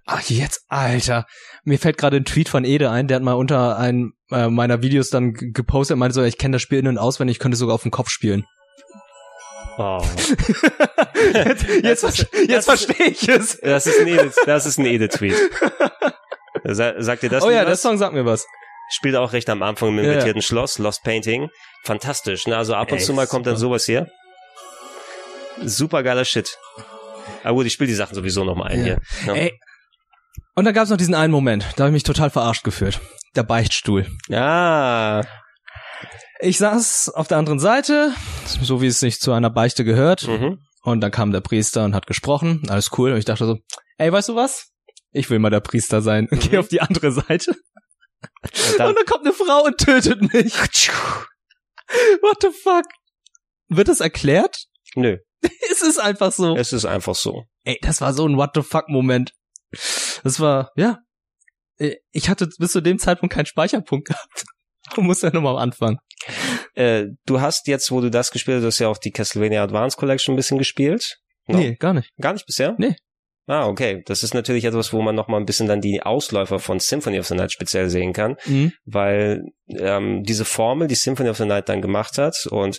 Ach, 0.07 0.23
jetzt, 0.23 0.65
Alter. 0.69 1.27
Mir 1.65 1.79
fällt 1.79 1.99
gerade 1.99 2.17
ein 2.19 2.25
Tweet 2.25 2.49
von 2.49 2.65
Ede 2.65 2.91
ein, 2.91 3.09
der 3.09 3.17
hat 3.17 3.23
mal 3.23 3.33
unter 3.35 3.77
einem 3.79 4.13
äh, 4.31 4.49
meiner 4.49 4.83
Videos 4.83 5.11
dann 5.11 5.33
gepostet, 5.33 5.97
meinte 5.97 6.15
so, 6.15 6.23
ich 6.23 6.39
kenne 6.39 6.55
das 6.57 6.63
Spiel 6.63 6.79
in- 6.79 6.87
und 6.89 6.99
auswendig, 6.99 7.37
ich 7.37 7.41
könnte 7.41 7.57
sogar 7.57 7.75
auf 7.75 7.83
dem 7.83 7.91
Kopf 7.91 8.09
spielen. 8.11 8.45
Oh. 9.79 10.03
jetzt 11.33 11.65
jetzt, 11.83 12.03
Das 12.05 12.27
jetzt 12.49 12.65
verstehe 12.67 13.07
ich 13.07 13.29
es. 13.29 13.59
Das 13.61 13.87
ist 13.87 14.01
ein 14.01 14.09
Edith, 14.09 14.37
das 14.47 14.67
ist 14.67 14.79
ein 14.79 14.87
Edith-Tweet. 14.87 15.35
Sa 16.65 16.95
sagt 17.01 17.23
dir 17.23 17.31
das 17.31 17.43
oh 17.45 17.51
ja, 17.51 17.61
was? 17.61 17.67
der 17.67 17.77
Song 17.77 17.97
sagt 17.97 18.13
mir 18.13 18.27
was. 18.27 18.45
spielt 18.91 19.17
auch 19.17 19.33
recht 19.33 19.49
am 19.49 19.63
Anfang 19.63 19.91
im 19.91 19.97
Ja, 19.99 20.03
ja. 20.03 20.09
invertierten 20.11 20.43
Schloss, 20.43 20.79
Lost 20.79 21.03
Painting. 21.03 21.49
Fantastisch. 21.85 22.47
Ne? 22.47 22.57
Also 22.57 22.75
ab 22.75 22.93
und 22.93 22.99
Ey, 22.99 23.05
zu 23.05 23.15
mal 23.15 23.27
kommt 23.27 23.47
dann 23.47 23.57
sowas 23.57 23.87
hier. 23.87 24.09
Super 25.63 26.03
geiler 26.03 26.25
Shit. 26.25 26.59
Aber 27.43 27.55
gut, 27.55 27.67
ich 27.67 27.73
spiele 27.73 27.89
die 27.89 27.95
Sachen 27.95 28.15
sowieso 28.15 28.45
noch 28.45 28.57
mal 28.57 28.67
ein 28.69 28.79
Ja. 28.81 28.85
hier. 28.85 28.99
Ja. 29.27 29.35
Ey. 29.35 29.59
Und 30.55 30.65
dann 30.65 30.75
gab 30.75 30.85
es 30.85 30.91
noch 30.91 30.97
diesen 30.97 31.15
einen 31.15 31.33
Moment, 31.33 31.65
da 31.77 31.85
habe 31.85 31.91
ich 31.91 31.95
mich 31.95 32.03
total 32.03 32.31
verarscht 32.31 32.65
gefühlt. 32.65 33.01
Der 33.37 33.43
Beichtstuhl. 33.45 34.07
Ah, 34.33 35.23
Ich 36.41 36.59
saß 36.59 37.11
auf 37.15 37.29
der 37.29 37.39
anderen 37.39 37.59
Seite, 37.61 38.13
so 38.47 38.83
wie 38.83 38.89
es 38.89 38.99
sich 39.01 39.21
zu 39.21 39.33
einer 39.33 39.51
Beichte 39.51 39.85
gehört. 39.85 40.27
mhm. 40.27 40.59
Und 40.83 41.03
dann 41.03 41.11
kam 41.11 41.31
der 41.31 41.43
Priester 41.43 41.85
und 41.85 41.95
hat 41.95 42.07
gesprochen. 42.07 42.63
Alles 42.71 42.91
cool. 42.97 43.13
Und 43.13 43.19
ich 43.19 43.27
dachte 43.27 43.45
so, 43.45 43.59
ey, 43.99 44.11
weißt 44.11 44.31
du 44.31 44.35
was? 44.35 44.71
Ich 45.13 45.29
will 45.29 45.39
mal 45.39 45.51
der 45.51 45.61
Priester 45.61 46.01
sein. 46.01 46.27
Und 46.31 46.41
geh 46.41 46.57
auf 46.57 46.69
die 46.69 46.81
andere 46.81 47.13
Seite. 47.13 47.51
Und 48.43 48.79
dann, 48.79 48.89
Und 48.89 48.97
dann 48.99 49.05
kommt 49.05 49.27
eine 49.27 49.35
Frau 49.35 49.65
und 49.65 49.77
tötet 49.77 50.23
mich. 50.33 50.55
What 52.23 52.39
the 52.41 52.49
fuck? 52.63 52.87
Wird 53.69 53.89
das 53.89 54.01
erklärt? 54.01 54.65
nö, 54.97 55.19
es 55.71 55.83
ist 55.83 55.99
einfach 56.01 56.33
so. 56.33 56.57
es 56.57 56.73
ist 56.73 56.87
einfach 56.87 57.15
so. 57.15 57.45
Ey, 57.65 57.79
das 57.83 58.01
war 58.01 58.13
so 58.15 58.27
ein 58.27 58.37
What 58.39 58.51
the 58.55 58.63
fuck 58.63 58.89
Moment. 58.89 59.33
Das 60.23 60.41
war, 60.41 60.71
ja. 60.77 60.99
Ich 62.13 62.29
hatte 62.29 62.49
bis 62.59 62.73
zu 62.73 62.81
dem 62.81 62.99
Zeitpunkt 62.99 63.35
keinen 63.35 63.47
Speicherpunkt 63.47 64.09
gehabt. 64.09 64.45
Du 64.95 65.03
musst 65.03 65.23
ja 65.23 65.31
nochmal 65.31 65.59
anfangen. 65.59 65.99
Äh, 66.75 67.09
du 67.27 67.41
hast 67.41 67.69
jetzt, 67.69 67.93
wo 67.93 68.01
du 68.01 68.11
das 68.11 68.33
gespielt 68.33 68.57
hast, 68.57 68.63
du 68.63 68.67
hast 68.67 68.79
ja 68.81 68.89
auch 68.89 68.99
die 68.99 69.13
Castlevania 69.13 69.63
Advance 69.63 69.97
Collection 69.97 70.33
ein 70.33 70.37
bisschen 70.37 70.59
gespielt. 70.59 71.19
No? 71.47 71.59
Nee, 71.59 71.77
gar 71.77 71.93
nicht. 71.93 72.11
Gar 72.21 72.33
nicht 72.33 72.47
bisher? 72.47 72.75
Nee. 72.79 72.97
Ah, 73.51 73.67
okay. 73.67 74.03
Das 74.07 74.23
ist 74.23 74.33
natürlich 74.33 74.65
etwas, 74.65 74.93
wo 74.93 75.03
man 75.03 75.17
noch 75.17 75.27
mal 75.27 75.39
ein 75.39 75.45
bisschen 75.45 75.67
dann 75.67 75.81
die 75.81 76.03
Ausläufer 76.03 76.61
von 76.61 76.79
Symphony 76.79 77.19
of 77.19 77.27
the 77.27 77.35
Night 77.35 77.51
speziell 77.51 77.89
sehen 77.91 78.13
kann. 78.13 78.37
Mhm. 78.47 78.73
weil 78.85 79.43
ähm, 79.79 80.25
diese 80.25 80.45
Formel, 80.45 80.89
die 80.89 80.95
Symphony 80.95 81.29
of 81.31 81.37
the 81.37 81.45
Night 81.45 81.69
dann 81.69 81.81
gemacht 81.81 82.19
hat 82.19 82.35
und 82.51 82.79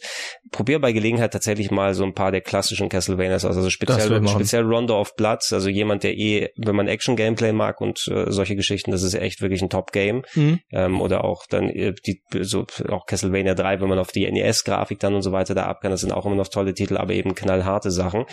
probier 0.52 0.80
bei 0.80 0.92
Gelegenheit 0.92 1.32
tatsächlich 1.32 1.72
mal 1.72 1.94
so 1.94 2.04
ein 2.04 2.14
paar 2.14 2.32
der 2.32 2.42
klassischen 2.42 2.90
Castlevanias 2.90 3.46
aus, 3.46 3.56
also 3.56 3.70
speziell, 3.70 4.28
speziell 4.28 4.64
Rondo 4.64 5.00
of 5.00 5.16
Blood, 5.16 5.40
also 5.52 5.70
jemand, 5.70 6.04
der 6.04 6.18
eh, 6.18 6.50
wenn 6.58 6.76
man 6.76 6.88
Action-Gameplay 6.88 7.54
mag 7.54 7.80
und 7.82 8.08
äh, 8.10 8.30
solche 8.32 8.56
Geschichten, 8.56 8.92
das 8.92 9.04
ist 9.04 9.14
echt 9.14 9.42
wirklich 9.42 9.62
ein 9.62 9.70
Top-Game 9.70 10.24
Mhm. 10.36 10.60
ähm, 10.72 11.02
oder 11.02 11.24
auch 11.24 11.46
dann 11.48 11.70
äh, 11.70 11.94
die, 12.06 12.22
so 12.42 12.66
auch 12.90 13.06
Castlevania 13.06 13.54
3, 13.56 13.82
wenn 13.82 13.90
man 13.90 14.00
auf 14.00 14.12
die 14.12 14.30
NES-Grafik 14.30 15.00
dann 15.00 15.16
und 15.16 15.22
so 15.22 15.32
weiter 15.32 15.56
da 15.56 15.66
ab 15.68 15.82
kann, 15.82 15.92
das 15.92 16.02
sind 16.02 16.12
auch 16.12 16.26
immer 16.26 16.36
noch 16.36 16.48
tolle 16.50 16.74
Titel, 16.74 16.98
aber 16.98 17.14
eben 17.14 17.36
knallharte 17.36 17.92
Sachen. 17.92 18.26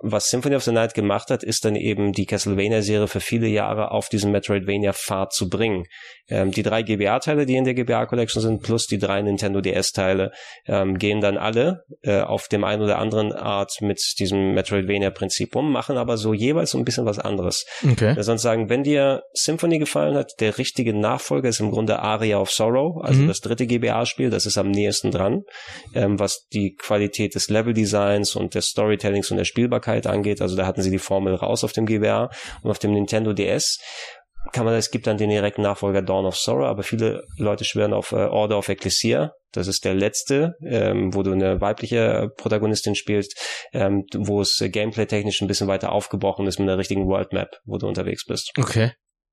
Was 0.00 0.28
Symphony 0.30 0.56
of 0.56 0.64
the 0.64 0.72
Night 0.72 0.94
gemacht 0.94 1.30
hat, 1.30 1.42
ist 1.44 1.64
dann 1.64 1.76
eben 1.80 2.12
die 2.12 2.26
Castlevania-Serie 2.26 3.08
für 3.08 3.20
viele 3.20 3.48
Jahre 3.48 3.90
auf 3.90 4.08
diesen 4.08 4.32
Metroidvania-Pfad 4.32 5.32
zu 5.32 5.48
bringen. 5.48 5.84
Ähm, 6.28 6.50
die 6.52 6.62
drei 6.62 6.82
GBA-Teile, 6.82 7.46
die 7.46 7.56
in 7.56 7.64
der 7.64 7.74
GBA-Collection 7.74 8.40
sind, 8.42 8.62
plus 8.62 8.86
die 8.86 8.98
drei 8.98 9.20
Nintendo 9.22 9.60
DS-Teile, 9.60 10.30
ähm, 10.66 10.98
gehen 10.98 11.20
dann 11.20 11.36
alle 11.36 11.84
äh, 12.02 12.20
auf 12.20 12.48
dem 12.48 12.64
einen 12.64 12.82
oder 12.82 12.98
anderen 12.98 13.32
Art 13.32 13.72
mit 13.80 14.00
diesem 14.18 14.54
Metroidvania-Prinzip 14.54 15.56
um, 15.56 15.72
machen 15.72 15.96
aber 15.96 16.16
so 16.16 16.32
jeweils 16.34 16.70
so 16.70 16.78
ein 16.78 16.84
bisschen 16.84 17.06
was 17.06 17.18
anderes. 17.18 17.66
Okay. 17.84 18.14
Ja, 18.16 18.22
sonst 18.22 18.42
sagen, 18.42 18.68
wenn 18.68 18.82
dir 18.84 19.22
Symphony 19.32 19.78
gefallen 19.78 20.14
hat, 20.14 20.32
der 20.40 20.58
richtige 20.58 20.94
Nachfolger 20.94 21.48
ist 21.48 21.60
im 21.60 21.70
Grunde 21.70 21.98
Aria 22.00 22.38
of 22.38 22.50
Sorrow, 22.50 23.02
also 23.02 23.22
Mhm. 23.22 23.28
das 23.28 23.40
dritte 23.40 23.66
GBA-Spiel, 23.66 24.30
das 24.30 24.46
ist 24.46 24.58
am 24.58 24.70
nächsten 24.70 25.10
dran, 25.10 25.42
ähm, 25.94 26.18
was 26.18 26.46
die 26.52 26.74
Qualität 26.76 27.34
des 27.34 27.48
Level-Designs 27.50 28.36
und 28.36 28.54
des 28.54 28.66
Storytellings 28.66 29.30
und 29.30 29.36
der 29.36 29.44
Spielbarkeit 29.44 30.06
angeht. 30.06 30.40
Also 30.40 30.56
da 30.56 30.66
hatten 30.66 30.82
sie 30.82 30.90
die 30.90 30.98
Formel 30.98 31.34
raus 31.34 31.59
auf 31.64 31.72
dem 31.72 31.86
GBA 31.86 32.30
und 32.62 32.70
auf 32.70 32.78
dem 32.78 32.92
Nintendo 32.92 33.32
DS 33.32 33.78
kann 34.52 34.64
man, 34.64 34.74
es 34.74 34.90
gibt 34.90 35.06
dann 35.06 35.18
den 35.18 35.30
direkten 35.30 35.62
Nachfolger 35.62 36.02
Dawn 36.02 36.24
of 36.24 36.36
Sorrow, 36.36 36.66
aber 36.66 36.82
viele 36.82 37.24
Leute 37.36 37.64
schwören 37.64 37.92
auf 37.92 38.12
äh, 38.12 38.16
Order 38.16 38.58
of 38.58 38.68
Ecclesia. 38.68 39.32
Das 39.52 39.66
ist 39.66 39.84
der 39.84 39.94
letzte, 39.94 40.54
ähm, 40.64 41.14
wo 41.14 41.22
du 41.22 41.32
eine 41.32 41.60
weibliche 41.60 41.98
äh, 41.98 42.28
Protagonistin 42.28 42.94
spielst, 42.94 43.36
ähm, 43.72 44.04
wo 44.14 44.40
es 44.40 44.60
äh, 44.60 44.70
gameplay-technisch 44.70 45.40
ein 45.40 45.48
bisschen 45.48 45.68
weiter 45.68 45.92
aufgebrochen 45.92 46.46
ist 46.46 46.58
mit 46.58 46.68
einer 46.68 46.78
richtigen 46.78 47.06
World 47.06 47.32
Map, 47.32 47.50
wo 47.64 47.76
du 47.78 47.86
unterwegs 47.86 48.24
bist. 48.24 48.52
Okay. 48.58 48.92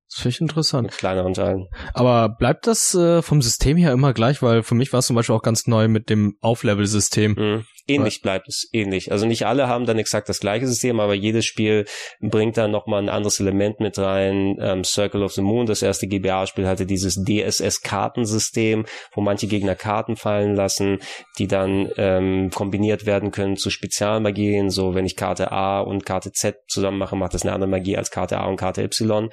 Das 0.10 0.22
finde 0.22 0.36
ich 0.36 0.42
interessant. 0.42 0.84
Mit 0.88 0.98
kleineren 0.98 1.34
Teilen. 1.34 1.68
Aber 1.94 2.30
bleibt 2.30 2.66
das 2.66 2.96
äh, 2.96 3.22
vom 3.22 3.42
System 3.42 3.78
her 3.78 3.92
immer 3.92 4.14
gleich? 4.14 4.42
Weil 4.42 4.64
für 4.64 4.76
mich 4.76 4.94
war 4.94 5.00
es 5.00 5.08
zum 5.08 5.16
Beispiel 5.16 5.36
auch 5.36 5.42
ganz 5.42 5.68
neu 5.68 5.88
mit 5.88 6.10
dem 6.10 6.38
Auflevel-System. 6.42 7.32
Mhm. 7.34 7.66
Ähnlich 7.90 8.22
bleibt 8.22 8.50
es, 8.50 8.68
ähnlich. 8.74 9.14
Also 9.14 9.26
nicht 9.26 9.46
alle 9.46 9.70
haben 9.70 9.86
dann 9.86 9.98
exakt 9.98 10.28
das 10.28 10.42
gleiche 10.42 10.68
System, 10.68 11.00
aber 11.00 11.14
jedes 11.14 11.46
Spiel 11.46 11.86
bringt 12.20 12.58
dann 12.58 12.70
nochmal 12.70 13.02
ein 13.02 13.08
anderes 13.08 13.40
Element 13.40 13.80
mit 13.80 13.98
rein. 13.98 14.58
Ähm, 14.60 14.84
Circle 14.84 15.24
of 15.24 15.32
the 15.32 15.42
Moon, 15.42 15.66
das 15.66 15.82
erste 15.82 16.06
GBA-Spiel, 16.06 16.68
hatte 16.68 16.86
dieses 16.86 17.24
DSS-Kartensystem, 17.24 18.86
wo 19.14 19.22
manche 19.22 19.48
Gegner 19.48 19.76
Karten 19.76 20.18
fallen 20.18 20.54
lassen, 20.54 21.00
die 21.38 21.48
dann 21.48 21.90
ähm, 21.96 22.50
kombiniert 22.54 23.06
werden 23.06 23.32
können 23.32 23.56
zu 23.56 23.70
Spezialmagien. 23.70 24.70
So, 24.70 24.94
wenn 24.94 25.06
ich 25.06 25.16
Karte 25.16 25.54
A 25.54 25.80
und 25.80 26.06
Karte 26.06 26.34
Z 26.34 26.58
zusammen 26.68 26.98
mache, 26.98 27.16
macht 27.16 27.36
das 27.36 27.44
eine 27.44 27.54
andere 27.54 27.70
Magie 27.70 27.96
als 27.96 28.12
Karte 28.12 28.38
A 28.38 28.48
und 28.48 28.58
Karte 28.58 28.84
Y. 28.84 29.30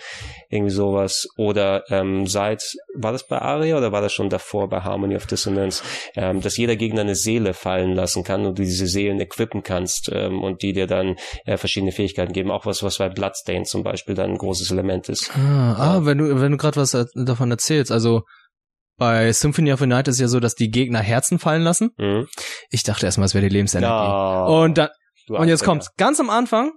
Irgendwie 0.49 0.64
sowas. 0.71 1.29
Oder 1.37 1.85
ähm, 1.91 2.27
seit, 2.27 2.63
war 2.95 3.13
das 3.13 3.27
bei 3.27 3.39
Aria 3.39 3.77
oder 3.77 3.93
war 3.93 4.01
das 4.01 4.13
schon 4.13 4.29
davor 4.29 4.69
bei 4.69 4.81
Harmony 4.81 5.17
of 5.17 5.27
Dissonance, 5.27 5.83
ähm, 6.15 6.41
dass 6.41 6.57
jeder 6.57 6.77
Gegner 6.77 7.03
eine 7.03 7.15
Seele 7.15 7.55
fallen 7.55 7.95
lassen 7.95 8.25
kann 8.25 8.47
und 8.47 8.59
du 8.59 8.63
diese 8.63 8.87
Seelen 8.87 9.21
equippen 9.21 9.63
kannst 9.63 10.11
ähm, 10.13 10.43
und 10.43 10.63
die 10.63 10.73
dir 10.73 10.87
dann 10.87 11.17
äh, 11.45 11.57
verschiedene 11.57 11.93
Fähigkeiten 11.93 12.33
geben. 12.33 12.51
Auch 12.51 12.67
was, 12.67 12.83
was 12.83 12.99
bei 12.99 13.09
Bloodstain 13.09 13.65
zum 13.65 13.83
Beispiel 13.83 14.15
dann 14.15 14.31
ein 14.31 14.39
großes 14.39 14.71
Element 14.71 15.09
ist. 15.09 15.31
Ah, 15.37 15.75
ah 15.79 16.07
wenn 16.07 16.19
du, 16.19 16.41
wenn 16.41 16.53
du 16.53 16.59
gerade 16.59 16.77
was 16.77 16.95
er- 16.95 17.09
davon 17.15 17.51
erzählst, 17.51 17.91
also 17.93 18.23
bei 18.97 19.33
Symphony 19.33 19.73
of 19.73 19.81
the 19.81 19.87
Night 19.87 20.09
ist 20.09 20.21
ja 20.21 20.29
so, 20.29 20.41
dass 20.41 20.55
die 20.55 20.71
Gegner 20.71 21.01
Herzen 21.01 21.39
fallen 21.39 21.63
lassen. 21.63 21.91
Mhm. 21.99 22.29
Ich 22.71 22.85
dachte 22.85 23.07
erstmal, 23.07 23.27
es 23.27 23.35
wäre 23.35 23.47
die 23.49 23.53
Lebensenergie. 23.53 23.93
Ja. 23.93 24.45
Und 24.45 24.79
dann, 24.79 24.89
und 25.29 25.49
jetzt 25.49 25.65
kommt's. 25.65 25.91
Ganz 25.97 26.21
am 26.21 26.31
Anfang 26.31 26.73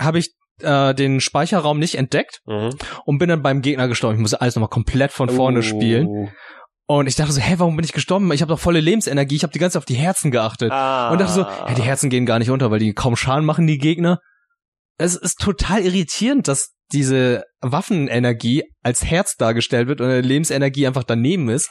habe 0.00 0.18
ich 0.18 0.34
äh, 0.60 0.94
den 0.94 1.20
Speicherraum 1.20 1.78
nicht 1.78 1.94
entdeckt 1.96 2.40
Mhm. 2.46 2.70
und 3.04 3.18
bin 3.18 3.28
dann 3.28 3.42
beim 3.42 3.62
Gegner 3.62 3.88
gestorben. 3.88 4.16
Ich 4.16 4.20
musste 4.20 4.40
alles 4.40 4.54
nochmal 4.56 4.68
komplett 4.70 5.12
von 5.12 5.28
vorne 5.28 5.60
Oh. 5.60 5.62
spielen. 5.62 6.30
Und 6.86 7.06
ich 7.06 7.14
dachte 7.14 7.32
so, 7.32 7.40
hä, 7.40 7.54
warum 7.58 7.76
bin 7.76 7.84
ich 7.84 7.92
gestorben? 7.92 8.30
Ich 8.32 8.42
habe 8.42 8.50
doch 8.52 8.58
volle 8.58 8.80
Lebensenergie. 8.80 9.36
Ich 9.36 9.42
habe 9.44 9.52
die 9.52 9.58
ganze 9.58 9.74
Zeit 9.74 9.80
auf 9.82 9.86
die 9.86 9.94
Herzen 9.94 10.30
geachtet. 10.30 10.70
Ah. 10.72 11.10
Und 11.10 11.20
dachte 11.20 11.32
so, 11.32 11.46
hä, 11.48 11.74
die 11.76 11.82
Herzen 11.82 12.10
gehen 12.10 12.26
gar 12.26 12.38
nicht 12.38 12.50
unter, 12.50 12.70
weil 12.70 12.80
die 12.80 12.92
kaum 12.92 13.16
Schaden 13.16 13.44
machen, 13.46 13.66
die 13.66 13.78
Gegner. 13.78 14.18
Es 14.98 15.14
ist 15.16 15.38
total 15.40 15.80
irritierend, 15.82 16.48
dass 16.48 16.72
diese 16.92 17.44
Waffenenergie 17.62 18.64
als 18.82 19.04
Herz 19.04 19.36
dargestellt 19.36 19.88
wird 19.88 20.00
und 20.02 20.10
Lebensenergie 20.22 20.86
einfach 20.86 21.04
daneben 21.04 21.48
ist. 21.48 21.70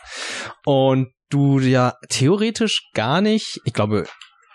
Und 0.65 1.09
du 1.29 1.59
ja 1.59 1.93
theoretisch 2.09 2.89
gar 2.93 3.21
nicht, 3.21 3.59
ich 3.63 3.73
glaube, 3.73 4.05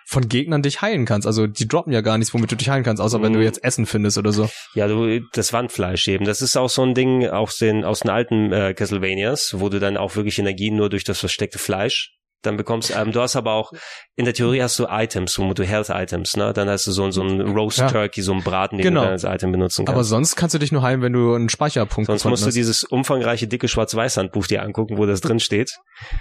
von 0.09 0.29
Gegnern 0.29 0.63
dich 0.63 0.83
heilen 0.83 1.05
kannst. 1.05 1.27
Also 1.27 1.47
die 1.49 1.67
droppen 1.67 1.93
ja 1.93 2.01
gar 2.01 2.17
nichts, 2.17 2.33
womit 2.33 2.53
du 2.53 2.57
dich 2.57 2.69
heilen 2.69 2.85
kannst, 2.85 3.03
außer 3.03 3.21
wenn 3.23 3.33
du 3.33 3.41
Mhm. 3.41 3.45
jetzt 3.45 3.65
Essen 3.65 3.87
findest 3.87 4.17
oder 4.19 4.33
so. 4.33 4.49
Ja, 4.75 4.87
du, 4.87 5.21
das 5.33 5.53
Wandfleisch 5.53 6.07
eben. 6.07 6.25
Das 6.25 6.43
ist 6.43 6.57
auch 6.57 6.71
so 6.71 6.83
ein 6.83 6.95
Ding 6.95 7.27
aus 7.27 7.57
den, 7.57 7.85
aus 7.85 8.01
den 8.01 8.11
alten 8.11 8.53
äh, 8.53 8.73
Castlevanias, 8.73 9.57
wo 9.59 9.69
du 9.69 9.81
dann 9.81 9.97
auch 9.97 10.15
wirklich 10.15 10.39
Energie 10.39 10.71
nur 10.71 10.89
durch 10.91 11.03
das 11.05 11.19
versteckte 11.19 11.59
Fleisch 11.59 12.13
dann 12.47 12.57
bekommst. 12.57 12.95
Ähm, 12.97 13.13
du 13.13 13.21
hast 13.21 13.37
aber 13.37 13.53
auch, 13.53 13.73
in 14.15 14.25
der 14.25 14.33
Theorie 14.35 14.63
hast 14.63 14.79
du 14.79 14.87
Items, 14.89 15.35
du 15.35 15.65
Health-Items, 15.65 16.37
ne? 16.37 16.53
Dann 16.53 16.69
hast 16.69 16.87
du 16.87 16.93
so, 16.93 17.11
so 17.11 17.23
ein 17.23 17.41
Roast 17.41 17.79
Ja. 17.79 17.89
Turkey, 17.91 18.23
so 18.23 18.33
ein 18.33 18.43
Braten, 18.43 18.79
den 18.79 18.85
Genau. 18.85 19.01
du 19.01 19.05
dann 19.07 19.13
als 19.13 19.25
Item 19.25 19.53
benutzen 19.53 19.85
kannst. 19.85 19.95
Aber 19.95 20.05
sonst 20.05 20.37
kannst 20.37 20.55
du 20.55 20.59
dich 20.59 20.73
nur 20.73 20.83
heilen, 20.83 21.03
wenn 21.03 21.13
du 21.13 21.35
einen 21.35 21.49
Speicherpunkt 21.49 22.07
Sonst 22.07 22.21
gefunden 22.21 22.33
musst 22.33 22.43
du 22.45 22.47
hast. 22.49 22.55
dieses 22.55 22.85
umfangreiche, 22.85 23.47
dicke 23.49 23.69
Schwarz-Weiß-Handbuch 23.69 24.47
dir 24.47 24.63
angucken, 24.63 24.97
wo 24.99 25.07
das 25.07 25.21
drin 25.21 25.41
steht. 25.41 25.73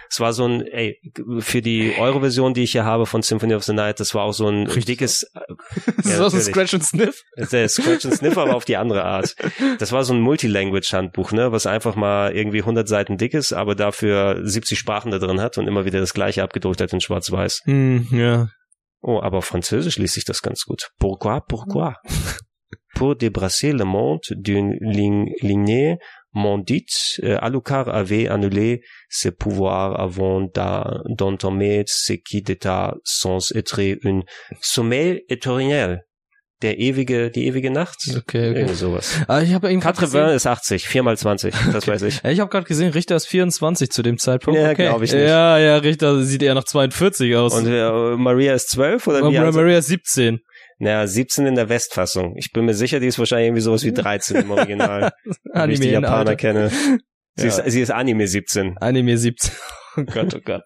Es 0.09 0.19
war 0.19 0.33
so 0.33 0.45
ein, 0.47 0.61
ey, 0.61 0.99
für 1.39 1.61
die 1.61 1.93
Euro-Version, 1.99 2.53
die 2.53 2.63
ich 2.63 2.71
hier 2.71 2.85
habe 2.85 3.05
von 3.05 3.21
Symphony 3.21 3.53
of 3.55 3.63
the 3.63 3.73
Night, 3.73 3.99
das 3.99 4.13
war 4.15 4.23
auch 4.23 4.33
so 4.33 4.47
ein 4.49 4.65
Richtig. 4.65 4.85
dickes, 4.85 5.31
Das 5.97 6.05
ist 6.05 6.17
Ja, 6.17 6.25
auch 6.25 6.29
so 6.29 6.37
ein. 6.37 6.43
Scratch 6.43 6.73
and 6.73 6.83
Sniff. 6.83 7.21
der 7.51 7.69
Scratch 7.69 8.05
and 8.05 8.15
Sniff, 8.15 8.37
aber 8.37 8.55
auf 8.55 8.65
die 8.65 8.77
andere 8.77 9.03
Art. 9.03 9.35
Das 9.79 9.91
war 9.91 10.03
so 10.03 10.13
ein 10.13 10.19
Multilanguage-Handbuch, 10.21 11.31
ne, 11.31 11.51
was 11.51 11.65
einfach 11.67 11.95
mal 11.95 12.35
irgendwie 12.35 12.59
100 12.59 12.87
Seiten 12.87 13.17
dick 13.17 13.33
ist, 13.33 13.53
aber 13.53 13.75
dafür 13.75 14.39
70 14.43 14.77
Sprachen 14.79 15.11
da 15.11 15.19
drin 15.19 15.41
hat 15.41 15.57
und 15.57 15.67
immer 15.67 15.85
wieder 15.85 15.99
das 15.99 16.13
gleiche 16.15 16.41
abgedruckt 16.41 16.81
hat 16.81 16.91
in 16.93 16.99
schwarz-weiß. 17.01 17.61
Hm, 17.65 18.07
ja. 18.11 18.47
Oh, 19.01 19.19
aber 19.21 19.43
Französisch 19.43 19.99
liest 19.99 20.15
sich 20.15 20.25
das 20.25 20.41
ganz 20.41 20.63
gut. 20.65 20.89
Pourquoi, 20.97 21.41
pourquoi? 21.41 21.95
Pour 22.95 23.15
débrasser 23.15 23.71
le 23.73 23.85
monde 23.85 24.21
d'une 24.31 24.71
ligne- 24.79 25.31
lignée 25.41 25.97
maudite, 26.31 27.19
euh, 27.23 27.37
Alucard 27.41 27.87
avait 27.89 28.27
annulé 28.29 28.81
ses 29.09 29.31
pouvoirs 29.31 29.99
avant 29.99 30.41
d'entamer 30.41 31.83
ce 31.87 32.13
qui 32.13 32.37
était 32.37 32.67
sans 33.03 33.51
être 33.55 33.79
un 34.05 34.21
sommeil 34.61 35.23
éternel. 35.29 36.05
Der 36.65 36.79
ewige, 36.79 37.29
die 37.29 37.45
ewige 37.45 37.69
Nacht? 37.69 37.97
Okay, 38.09 38.17
okay. 38.21 38.47
Irgendwie 38.55 38.73
sowas. 38.73 39.19
Aber 39.27 39.43
ich 39.43 39.53
habe 39.53 39.69
eben 39.71 39.79
grad 39.81 39.93
80 39.97 40.05
gesehen, 40.11 40.29
ist 40.29 40.47
80, 40.47 40.87
4 40.87 41.03
mal 41.03 41.15
20, 41.15 41.53
das 41.71 41.87
weiß 41.87 42.01
ich. 42.01 42.23
ich 42.23 42.39
habe 42.39 42.49
gerade 42.49 42.65
gesehen, 42.65 42.91
Richter 42.91 43.15
ist 43.15 43.27
24 43.27 43.91
zu 43.91 44.01
dem 44.01 44.17
Zeitpunkt. 44.17 44.59
Ja, 44.59 44.71
okay. 44.71 44.87
glaub 44.87 45.01
ich 45.03 45.13
nicht. 45.13 45.21
Ja, 45.21 45.59
ja, 45.59 45.77
Richter 45.77 46.23
sieht 46.23 46.41
eher 46.41 46.55
nach 46.55 46.63
42 46.63 47.35
aus. 47.35 47.53
Und 47.53 47.67
äh, 47.67 48.15
Maria 48.17 48.55
ist 48.55 48.69
12 48.71 49.05
oder 49.05 49.19
wie? 49.19 49.23
Maria, 49.25 49.43
also- 49.45 49.59
Maria 49.59 49.77
ist 49.77 49.87
17. 49.87 50.39
Naja, 50.79 51.05
17 51.07 51.45
in 51.45 51.55
der 51.55 51.69
Westfassung. 51.69 52.35
Ich 52.37 52.51
bin 52.51 52.65
mir 52.65 52.73
sicher, 52.73 52.99
die 52.99 53.07
ist 53.07 53.19
wahrscheinlich 53.19 53.47
irgendwie 53.47 53.61
sowas 53.61 53.83
wie 53.85 53.93
13 53.93 54.37
im 54.37 54.51
Original. 54.51 55.11
Wie 55.53 55.71
ich 55.71 55.79
die 55.79 55.89
Japaner 55.91 56.35
kenne. 56.35 56.69
Sie, 57.35 57.47
Ja. 57.47 57.57
ist, 57.59 57.71
sie 57.71 57.81
ist 57.81 57.91
Anime 57.91 58.27
17. 58.27 58.77
Anime 58.79 59.17
17. 59.17 59.51
Oh 59.97 60.03
Gott, 60.03 60.35
oh 60.35 60.39
Gott. 60.43 60.63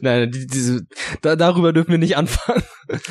Nein, 0.00 0.30
die, 0.30 0.46
diese, 0.46 0.82
da, 1.22 1.36
darüber 1.36 1.72
dürfen 1.72 1.90
wir 1.90 1.98
nicht 1.98 2.16
anfangen. 2.16 2.62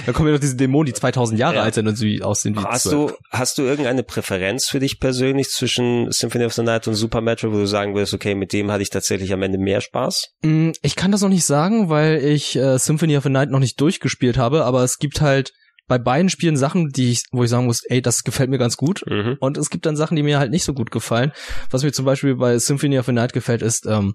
Da 0.05 0.11
kommen 0.13 0.27
ja 0.27 0.33
noch 0.33 0.39
diese 0.39 0.55
Dämonen, 0.55 0.85
die 0.85 0.93
2000 0.93 1.39
Jahre 1.39 1.55
Ja. 1.57 1.63
alt 1.63 1.73
sind 1.73 1.87
und 1.87 1.95
sie 1.95 2.21
aussehen 2.23 2.55
wie 2.55 2.59
Hast 2.63 2.83
12. 2.83 3.11
du, 3.11 3.17
hast 3.31 3.57
du 3.57 3.63
irgendeine 3.63 4.03
Präferenz 4.03 4.67
für 4.69 4.79
dich 4.79 4.99
persönlich 4.99 5.49
zwischen 5.49 6.11
Symphony 6.11 6.45
of 6.45 6.53
the 6.53 6.63
Night 6.63 6.87
und 6.87 6.95
Super 6.95 7.21
Metroid, 7.21 7.53
wo 7.53 7.57
du 7.57 7.67
sagen 7.67 7.93
würdest, 7.95 8.13
okay, 8.13 8.35
mit 8.35 8.53
dem 8.53 8.71
hatte 8.71 8.83
ich 8.83 8.89
tatsächlich 8.89 9.33
am 9.33 9.41
Ende 9.41 9.57
mehr 9.57 9.81
Spaß? 9.81 10.29
Mm, 10.43 10.71
Ich 10.81 10.95
kann 10.95 11.11
das 11.11 11.21
noch 11.21 11.29
nicht 11.29 11.45
sagen, 11.45 11.89
weil 11.89 12.23
ich 12.23 12.55
äh, 12.55 12.77
Symphony 12.77 13.17
of 13.17 13.23
the 13.23 13.29
Night 13.29 13.49
noch 13.49 13.59
nicht 13.59 13.79
durchgespielt 13.81 14.37
habe, 14.37 14.63
aber 14.65 14.83
es 14.83 14.97
gibt 14.97 15.21
halt 15.21 15.51
bei 15.87 15.97
beiden 15.97 16.29
Spielen 16.29 16.55
Sachen, 16.55 16.89
die 16.89 17.11
ich, 17.11 17.23
wo 17.31 17.43
ich 17.43 17.49
sagen 17.49 17.65
muss, 17.65 17.83
ey, 17.83 18.01
das 18.01 18.23
gefällt 18.23 18.49
mir 18.49 18.57
ganz 18.59 18.77
gut. 18.77 19.03
Mhm. 19.07 19.35
Und 19.41 19.57
es 19.57 19.69
gibt 19.69 19.85
dann 19.85 19.97
Sachen, 19.97 20.15
die 20.15 20.23
mir 20.23 20.39
halt 20.39 20.51
nicht 20.51 20.63
so 20.63 20.73
gut 20.73 20.89
gefallen. 20.91 21.33
Was 21.69 21.83
mir 21.83 21.91
zum 21.91 22.05
Beispiel 22.05 22.35
bei 22.35 22.57
Symphony 22.59 22.97
of 22.97 23.07
the 23.07 23.11
Night 23.11 23.33
gefällt, 23.33 23.61
ist, 23.61 23.85
ähm, 23.87 24.13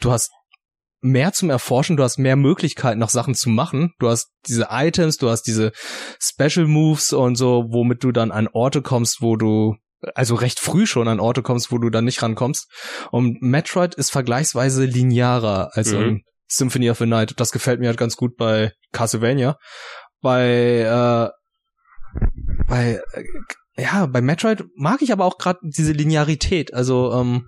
du 0.00 0.10
hast 0.10 0.30
mehr 1.00 1.32
zum 1.32 1.50
Erforschen, 1.50 1.96
du 1.96 2.02
hast 2.02 2.18
mehr 2.18 2.36
Möglichkeiten, 2.36 2.98
noch 2.98 3.10
Sachen 3.10 3.34
zu 3.34 3.48
machen. 3.50 3.92
Du 3.98 4.08
hast 4.08 4.30
diese 4.48 4.68
Items, 4.70 5.16
du 5.16 5.30
hast 5.30 5.42
diese 5.42 5.72
Special 6.20 6.66
Moves 6.66 7.12
und 7.12 7.36
so, 7.36 7.66
womit 7.68 8.02
du 8.02 8.12
dann 8.12 8.32
an 8.32 8.48
Orte 8.52 8.82
kommst, 8.82 9.20
wo 9.20 9.36
du 9.36 9.76
also 10.14 10.34
recht 10.34 10.60
früh 10.60 10.86
schon 10.86 11.08
an 11.08 11.20
Orte 11.20 11.42
kommst, 11.42 11.72
wo 11.72 11.78
du 11.78 11.90
dann 11.90 12.04
nicht 12.04 12.22
rankommst. 12.22 12.70
Und 13.10 13.40
Metroid 13.42 13.94
ist 13.94 14.10
vergleichsweise 14.10 14.84
linearer 14.84 15.70
als 15.72 15.92
Mhm. 15.92 16.22
Symphony 16.48 16.90
of 16.90 16.98
the 16.98 17.06
Night. 17.06 17.34
Das 17.38 17.50
gefällt 17.50 17.80
mir 17.80 17.88
halt 17.88 17.98
ganz 17.98 18.16
gut 18.16 18.36
bei 18.36 18.72
Castlevania. 18.92 19.56
Bei 20.20 20.80
äh, 20.80 21.30
bei 22.68 23.00
äh, 23.12 23.24
ja, 23.82 24.06
bei 24.06 24.20
Metroid 24.20 24.64
mag 24.76 25.02
ich 25.02 25.12
aber 25.12 25.24
auch 25.24 25.38
gerade 25.38 25.58
diese 25.62 25.92
Linearität. 25.92 26.72
Also 26.72 27.12
ähm, 27.12 27.44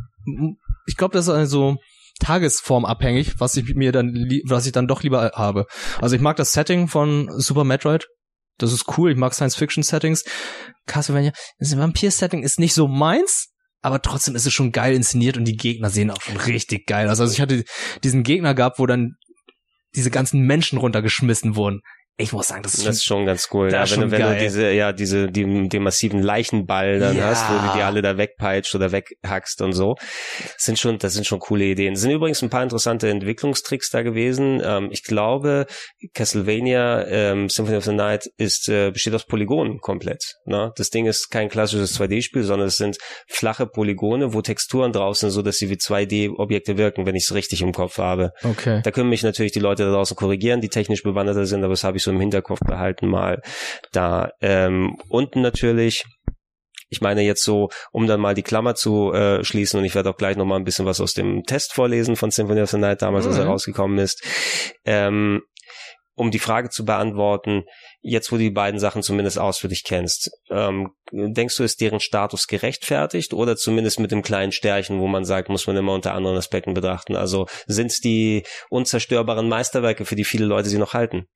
ich 0.87 0.97
glaube, 0.97 1.15
das 1.15 1.27
ist 1.27 1.35
also 1.35 1.77
tagesformabhängig, 2.19 3.39
was 3.39 3.57
ich 3.57 3.75
mir 3.75 3.93
dann, 3.93 4.13
was 4.47 4.67
ich 4.67 4.73
dann 4.73 4.87
doch 4.87 5.03
lieber 5.03 5.33
habe. 5.35 5.67
Also 6.01 6.17
ich 6.17 6.23
mag 6.23 6.37
das 6.37 6.53
Setting 6.53 6.89
von 6.89 7.29
Super 7.39 7.65
Metroid. 7.65 8.07
Das 8.59 8.73
ist 8.73 8.99
cool. 8.99 9.13
Ich 9.13 9.17
mag 9.17 9.35
Science-Fiction-Settings. 9.35 10.25
Castlevania, 10.87 11.33
das 11.59 11.77
Vampir-Setting 11.77 12.43
ist 12.43 12.59
nicht 12.59 12.75
so 12.75 12.89
meins, 12.89 13.49
aber 13.83 14.03
trotzdem 14.03 14.35
ist 14.35 14.47
es 14.47 14.53
schon 14.53 14.73
geil 14.73 14.95
inszeniert 14.95 15.37
und 15.37 15.45
die 15.45 15.57
Gegner 15.57 15.91
sehen 15.91 16.11
auch 16.11 16.21
schon 16.21 16.37
richtig 16.37 16.87
geil 16.87 17.09
aus. 17.09 17.21
Also 17.21 17.33
ich 17.33 17.41
hatte 17.41 17.65
diesen 18.03 18.25
Gegner 18.25 18.55
gehabt, 18.55 18.79
wo 18.79 18.87
dann 18.87 19.13
diese 19.95 20.11
ganzen 20.11 20.43
Menschen 20.43 20.79
runtergeschmissen 20.79 21.57
wurden. 21.57 21.81
Ich 22.21 22.33
muss 22.33 22.49
sagen, 22.49 22.63
das 22.65 22.75
ist 22.75 22.87
Das 22.87 22.97
ist 22.97 23.05
schon 23.05 23.19
schon 23.19 23.27
ganz 23.27 23.49
cool. 23.53 23.69
Ja, 23.73 23.79
wenn 23.79 23.83
du, 23.83 23.87
schon 23.95 24.11
wenn 24.11 24.21
du 24.21 24.27
geil. 24.27 24.39
diese, 24.41 24.71
ja, 24.73 24.93
diese, 24.93 25.29
die, 25.31 25.69
den 25.69 25.83
massiven 25.83 26.21
Leichenball 26.21 26.99
dann 26.99 27.17
Ja. 27.17 27.27
hast, 27.29 27.49
wo 27.49 27.55
du 27.67 27.77
die 27.77 27.83
alle 27.83 28.03
da 28.03 28.19
wegpeitscht 28.19 28.75
oder 28.75 28.91
weghackst 28.93 29.63
und 29.63 29.73
so. 29.73 29.95
Das 30.43 30.65
sind 30.65 30.79
schon, 30.79 30.99
das 30.99 31.15
sind 31.15 31.27
schon 31.27 31.39
coole 31.39 31.65
Ideen. 31.65 31.95
Es 31.95 32.01
sind 32.01 32.11
übrigens 32.11 32.43
ein 32.43 32.51
paar 32.51 32.63
interessante 32.65 33.09
Entwicklungstricks 33.09 33.91
da 33.91 34.03
gewesen. 34.03 34.61
Ähm, 34.65 34.89
ich 34.91 35.05
glaube, 35.05 35.67
Castlevania 36.15 37.07
ähm, 37.07 37.49
Symphony 37.49 37.77
of 37.79 37.85
the 37.85 37.93
Night 37.93 38.29
ist, 38.37 38.69
äh, 38.69 38.91
besteht 38.91 39.15
aus 39.15 39.25
Polygonen 39.25 39.79
komplett. 39.81 40.35
Ne? 40.45 40.73
Das 40.77 40.91
Ding 40.91 41.07
ist 41.07 41.31
kein 41.31 41.49
klassisches 41.49 41.99
2D-Spiel, 41.99 42.43
sondern 42.43 42.67
es 42.69 42.77
sind 42.77 42.99
flache 43.29 43.67
Polygone, 43.67 44.35
wo 44.35 44.43
Texturen 44.43 44.93
draußen 44.93 45.31
sind, 45.31 45.35
so 45.35 45.43
dass 45.43 45.57
sie 45.59 45.71
wie 45.71 45.77
2D-Objekte 45.77 46.77
wirken, 46.77 47.07
wenn 47.07 47.15
ich 47.15 47.25
es 47.29 47.35
richtig 47.35 47.63
im 47.63 47.73
Kopf 47.73 47.99
habe. 47.99 48.33
okay. 48.43 48.81
Da 48.83 48.91
können 48.91 49.09
mich 49.09 49.23
natürlich 49.23 49.53
die 49.53 49.61
Leute 49.61 49.85
da 49.85 49.93
draußen 49.93 50.17
korrigieren, 50.17 50.61
die 50.61 50.69
technisch 50.69 51.03
bewanderter 51.03 51.47
sind, 51.47 51.63
aber 51.63 51.73
das 51.75 51.85
habe 51.85 51.97
ich 51.97 52.03
so 52.03 52.08
im 52.09 52.21
Hinterkopf 52.21 52.61
behalten 52.67 53.07
mal 53.09 53.41
da. 53.93 54.31
Ähm, 54.41 54.97
unten 55.09 55.41
natürlich, 55.43 56.05
ich 56.89 57.01
meine 57.01 57.23
jetzt 57.23 57.45
so, 57.45 57.69
um 57.93 58.07
dann 58.07 58.21
mal 58.21 58.35
die 58.35 58.43
Klammer 58.43 58.75
zu 58.75 59.13
äh, 59.13 59.45
schließen 59.45 59.79
und 59.79 59.85
ich 59.85 59.95
werde 59.95 60.11
auch 60.11 60.17
gleich 60.17 60.37
nochmal 60.37 60.59
ein 60.59 60.65
bisschen 60.65 60.87
was 60.87 61.01
aus 61.01 61.13
dem 61.13 61.43
Test 61.45 61.75
vorlesen 61.75 62.17
von 62.17 62.31
Symphony 62.31 62.63
of 62.63 62.71
the 62.71 62.79
Night 62.79 63.03
damals, 63.03 63.27
als 63.27 63.37
er 63.37 63.45
Mhm. 63.45 63.51
rausgekommen 63.51 63.99
ist. 63.99 64.23
Ähm, 64.85 65.43
um 66.15 66.33
die 66.33 66.41
Frage 66.41 66.69
zu 66.69 66.85
beantworten, 66.85 67.63
jetzt 68.01 68.33
wo 68.33 68.37
du 68.37 68.43
die 68.43 68.51
beiden 68.51 68.81
Sachen 68.81 69.05
zumindest 69.05 69.39
ausführlich 69.39 69.85
kennst, 69.85 70.31
ähm, 70.51 70.91
denkst 71.13 71.57
du, 71.57 71.63
ist 71.63 71.81
deren 71.81 72.01
Status 72.01 72.49
gerechtfertigt 72.49 73.33
oder 73.35 73.57
zumindest 73.57 74.01
mit 74.01 74.11
dem 74.11 74.23
kleinen 74.23 74.51
Stärchen, 74.51 74.99
wo 74.99 75.07
man 75.07 75.25
sagt, 75.25 75.49
muss 75.49 75.69
man 75.69 75.77
immer 75.77 75.93
unter 75.95 76.15
anderen 76.15 76.37
Aspekten 76.37 76.75
betrachten? 76.75 77.15
Also 77.15 77.47
sind 77.67 77.93
es 77.93 78.01
die 78.01 78.43
unzerstörbaren 78.69 79.49
Meisterwerke, 79.49 80.05
für 80.05 80.17
die 80.17 80.25
viele 80.25 80.47
Leute 80.47 80.69
sie 80.69 80.79
noch 80.79 80.93
halten? 80.93 81.27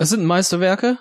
Es 0.00 0.08
sind 0.08 0.24
Meisterwerke. 0.24 0.96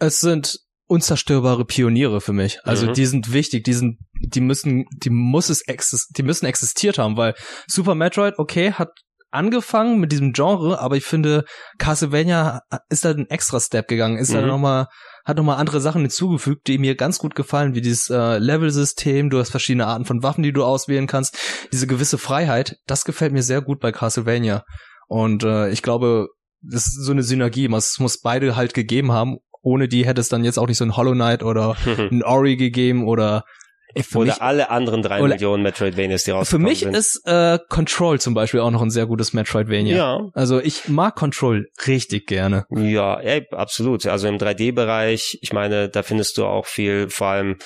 Es 0.00 0.18
sind 0.18 0.58
unzerstörbare 0.88 1.64
Pioniere 1.64 2.20
für 2.20 2.32
mich. 2.32 2.58
Also 2.64 2.88
Mhm. 2.88 2.92
die 2.94 3.06
sind 3.06 3.32
wichtig, 3.32 3.62
die 3.62 3.74
sind, 3.74 3.98
die 4.20 4.40
müssen, 4.40 4.86
die 5.04 5.10
muss 5.10 5.50
es 5.50 5.62
exis 5.68 6.08
die 6.08 6.24
müssen 6.24 6.46
existiert 6.46 6.98
haben, 6.98 7.16
weil 7.16 7.34
Super 7.68 7.94
Metroid, 7.94 8.34
okay, 8.38 8.72
hat 8.72 8.88
angefangen 9.30 10.00
mit 10.00 10.10
diesem 10.10 10.32
Genre, 10.32 10.80
aber 10.80 10.96
ich 10.96 11.04
finde, 11.04 11.44
Castlevania 11.78 12.62
ist 12.88 13.04
da 13.04 13.10
ein 13.10 13.26
extra 13.30 13.60
Step 13.60 13.86
gegangen, 13.86 14.18
ist 14.18 14.34
da 14.34 14.40
Mhm. 14.42 14.48
nochmal, 14.48 14.86
hat 15.24 15.36
nochmal 15.36 15.58
andere 15.58 15.80
Sachen 15.80 16.02
hinzugefügt, 16.02 16.66
die 16.66 16.78
mir 16.78 16.96
ganz 16.96 17.18
gut 17.18 17.36
gefallen, 17.36 17.74
wie 17.76 17.80
dieses 17.82 18.10
äh, 18.10 18.38
Level-System, 18.38 19.30
du 19.30 19.38
hast 19.38 19.50
verschiedene 19.50 19.86
Arten 19.86 20.06
von 20.06 20.24
Waffen, 20.24 20.42
die 20.42 20.52
du 20.52 20.64
auswählen 20.64 21.06
kannst, 21.06 21.36
diese 21.72 21.86
gewisse 21.86 22.18
Freiheit, 22.18 22.76
das 22.86 23.04
gefällt 23.04 23.32
mir 23.32 23.42
sehr 23.44 23.60
gut 23.62 23.78
bei 23.78 23.92
Castlevania. 23.92 24.64
Und 25.08 25.44
äh, 25.44 25.68
ich 25.70 25.82
glaube, 25.82 26.28
das 26.62 26.86
ist 26.86 27.04
so 27.04 27.12
eine 27.12 27.22
Synergie, 27.22 27.68
es 27.72 27.98
muss 27.98 28.20
beide 28.20 28.56
halt 28.56 28.74
gegeben 28.74 29.12
haben. 29.12 29.38
Ohne 29.62 29.88
die 29.88 30.06
hätte 30.06 30.20
es 30.20 30.28
dann 30.28 30.44
jetzt 30.44 30.58
auch 30.58 30.68
nicht 30.68 30.78
so 30.78 30.84
ein 30.84 30.96
Hollow 30.96 31.12
Knight 31.12 31.42
oder 31.42 31.76
ein 31.98 32.22
Ori 32.22 32.56
gegeben 32.56 33.06
oder 33.08 33.44
Ey, 33.94 34.02
für 34.02 34.18
Oder 34.18 34.32
mich, 34.32 34.42
alle 34.42 34.68
anderen 34.68 35.00
drei 35.00 35.22
Millionen 35.22 35.62
Metroidvanias, 35.62 36.24
die 36.24 36.32
für 36.32 36.36
rausgekommen 36.36 36.68
mich 36.68 36.80
sind. 36.80 36.94
ist 36.94 37.22
äh, 37.24 37.58
Control 37.70 38.20
zum 38.20 38.34
Beispiel 38.34 38.60
auch 38.60 38.70
noch 38.70 38.82
ein 38.82 38.90
sehr 38.90 39.06
gutes 39.06 39.32
Metroidvania. 39.32 39.96
ja, 39.96 40.20
Also 40.34 40.60
ich 40.60 40.86
mag 40.88 41.14
Control 41.16 41.68
richtig 41.86 42.26
gerne. 42.26 42.66
Ja, 42.68 43.18
ey, 43.18 43.46
absolut. 43.52 44.04
Also 44.04 44.28
im 44.28 44.36
3D-Bereich, 44.36 45.38
ich 45.40 45.52
meine, 45.54 45.88
da 45.88 46.02
findest 46.02 46.36
du 46.36 46.44
auch 46.44 46.66
viel, 46.66 47.08
vor 47.08 47.28
allem 47.28 47.56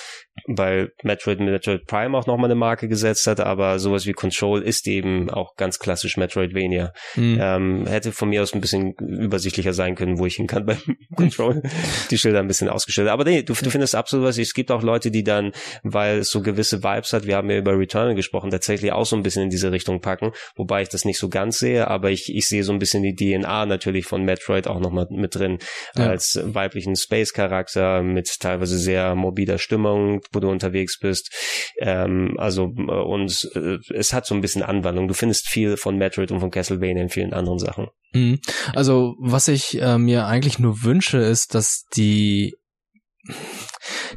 weil 0.47 0.91
Metroid 1.03 1.39
mit 1.39 1.49
Metroid 1.49 1.85
Prime 1.85 2.17
auch 2.17 2.25
nochmal 2.25 2.45
eine 2.45 2.55
Marke 2.55 2.87
gesetzt 2.87 3.27
hat, 3.27 3.39
aber 3.39 3.79
sowas 3.79 4.05
wie 4.05 4.13
Control 4.13 4.61
ist 4.61 4.87
eben 4.87 5.29
auch 5.29 5.55
ganz 5.55 5.77
klassisch 5.79 6.17
Metroidvania. 6.17 6.93
Hm. 7.13 7.37
Ähm, 7.39 7.87
hätte 7.87 8.11
von 8.11 8.29
mir 8.29 8.41
aus 8.41 8.53
ein 8.53 8.61
bisschen 8.61 8.93
übersichtlicher 8.93 9.73
sein 9.73 9.95
können, 9.95 10.17
wo 10.19 10.25
ich 10.25 10.35
hin 10.35 10.47
kann 10.47 10.65
beim 10.65 10.77
Control. 11.15 11.61
Die 12.09 12.17
Schilder 12.17 12.39
ein 12.39 12.47
bisschen 12.47 12.69
ausgestellt. 12.69 13.09
Aber 13.09 13.23
nee, 13.23 13.43
du, 13.43 13.53
du 13.53 13.69
findest 13.69 13.95
absolut 13.95 14.25
was. 14.27 14.37
Es 14.37 14.53
gibt 14.53 14.71
auch 14.71 14.81
Leute, 14.83 15.11
die 15.11 15.23
dann, 15.23 15.51
weil 15.83 16.19
es 16.19 16.29
so 16.29 16.41
gewisse 16.41 16.83
Vibes 16.83 17.13
hat, 17.13 17.25
wir 17.27 17.35
haben 17.35 17.49
ja 17.49 17.57
über 17.57 17.77
Returnal 17.77 18.15
gesprochen, 18.15 18.49
tatsächlich 18.51 18.91
auch 18.91 19.05
so 19.05 19.15
ein 19.15 19.23
bisschen 19.23 19.43
in 19.43 19.49
diese 19.49 19.71
Richtung 19.71 20.01
packen, 20.01 20.31
wobei 20.55 20.81
ich 20.81 20.89
das 20.89 21.05
nicht 21.05 21.19
so 21.19 21.29
ganz 21.29 21.59
sehe, 21.59 21.87
aber 21.87 22.09
ich, 22.09 22.33
ich 22.33 22.47
sehe 22.47 22.63
so 22.63 22.71
ein 22.73 22.79
bisschen 22.79 23.03
die 23.03 23.15
DNA 23.15 23.65
natürlich 23.65 24.05
von 24.05 24.23
Metroid 24.23 24.67
auch 24.67 24.79
nochmal 24.79 25.07
mit 25.09 25.35
drin, 25.35 25.59
Ja. 25.95 26.07
als 26.07 26.39
weiblichen 26.43 26.95
Space-Charakter 26.95 28.01
mit 28.01 28.39
teilweise 28.39 28.77
sehr 28.77 29.15
morbider 29.15 29.57
Stimmung, 29.57 30.21
wo 30.31 30.39
du 30.39 30.49
unterwegs 30.49 30.99
bist. 30.99 31.31
Ähm, 31.79 32.35
also 32.37 32.73
äh, 32.77 32.91
und 32.91 33.49
äh, 33.55 33.77
es 33.93 34.13
hat 34.13 34.25
so 34.25 34.35
ein 34.35 34.41
bisschen 34.41 34.63
Anwandlung. 34.63 35.07
Du 35.07 35.13
findest 35.13 35.47
viel 35.47 35.77
von 35.77 35.97
Metroid 35.97 36.31
und 36.31 36.39
von 36.39 36.51
Castlevania 36.51 37.03
in 37.03 37.09
vielen 37.09 37.33
anderen 37.33 37.59
Sachen. 37.59 37.87
Mhm. 38.13 38.39
Also, 38.73 39.15
was 39.19 39.47
ich 39.47 39.81
äh, 39.81 39.97
mir 39.97 40.25
eigentlich 40.25 40.59
nur 40.59 40.83
wünsche, 40.83 41.17
ist, 41.17 41.55
dass 41.55 41.85
die 41.95 42.55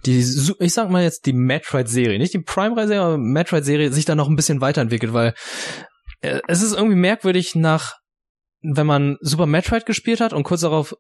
die, 0.07 0.21
ich 0.59 0.73
sag 0.73 0.91
mal 0.91 1.03
jetzt 1.03 1.27
die 1.27 1.33
Metroid-Serie, 1.33 2.19
nicht 2.19 2.35
die 2.35 2.41
Prime-Serie, 2.41 3.03
aber 3.03 3.19
Metroid-Serie 3.19 3.93
sich 3.93 4.05
da 4.05 4.15
noch 4.15 4.29
ein 4.29 4.37
bisschen 4.37 4.61
weiterentwickelt, 4.61 5.13
weil 5.13 5.35
äh, 6.21 6.41
es 6.49 6.63
ist 6.63 6.75
irgendwie 6.75 6.97
merkwürdig 6.97 7.55
nach, 7.55 7.95
wenn 8.63 8.87
man 8.87 9.17
Super 9.21 9.47
Metroid 9.47 9.87
gespielt 9.87 10.21
hat 10.21 10.33
und 10.33 10.45
kurz 10.45 10.63
darauf 10.63 10.95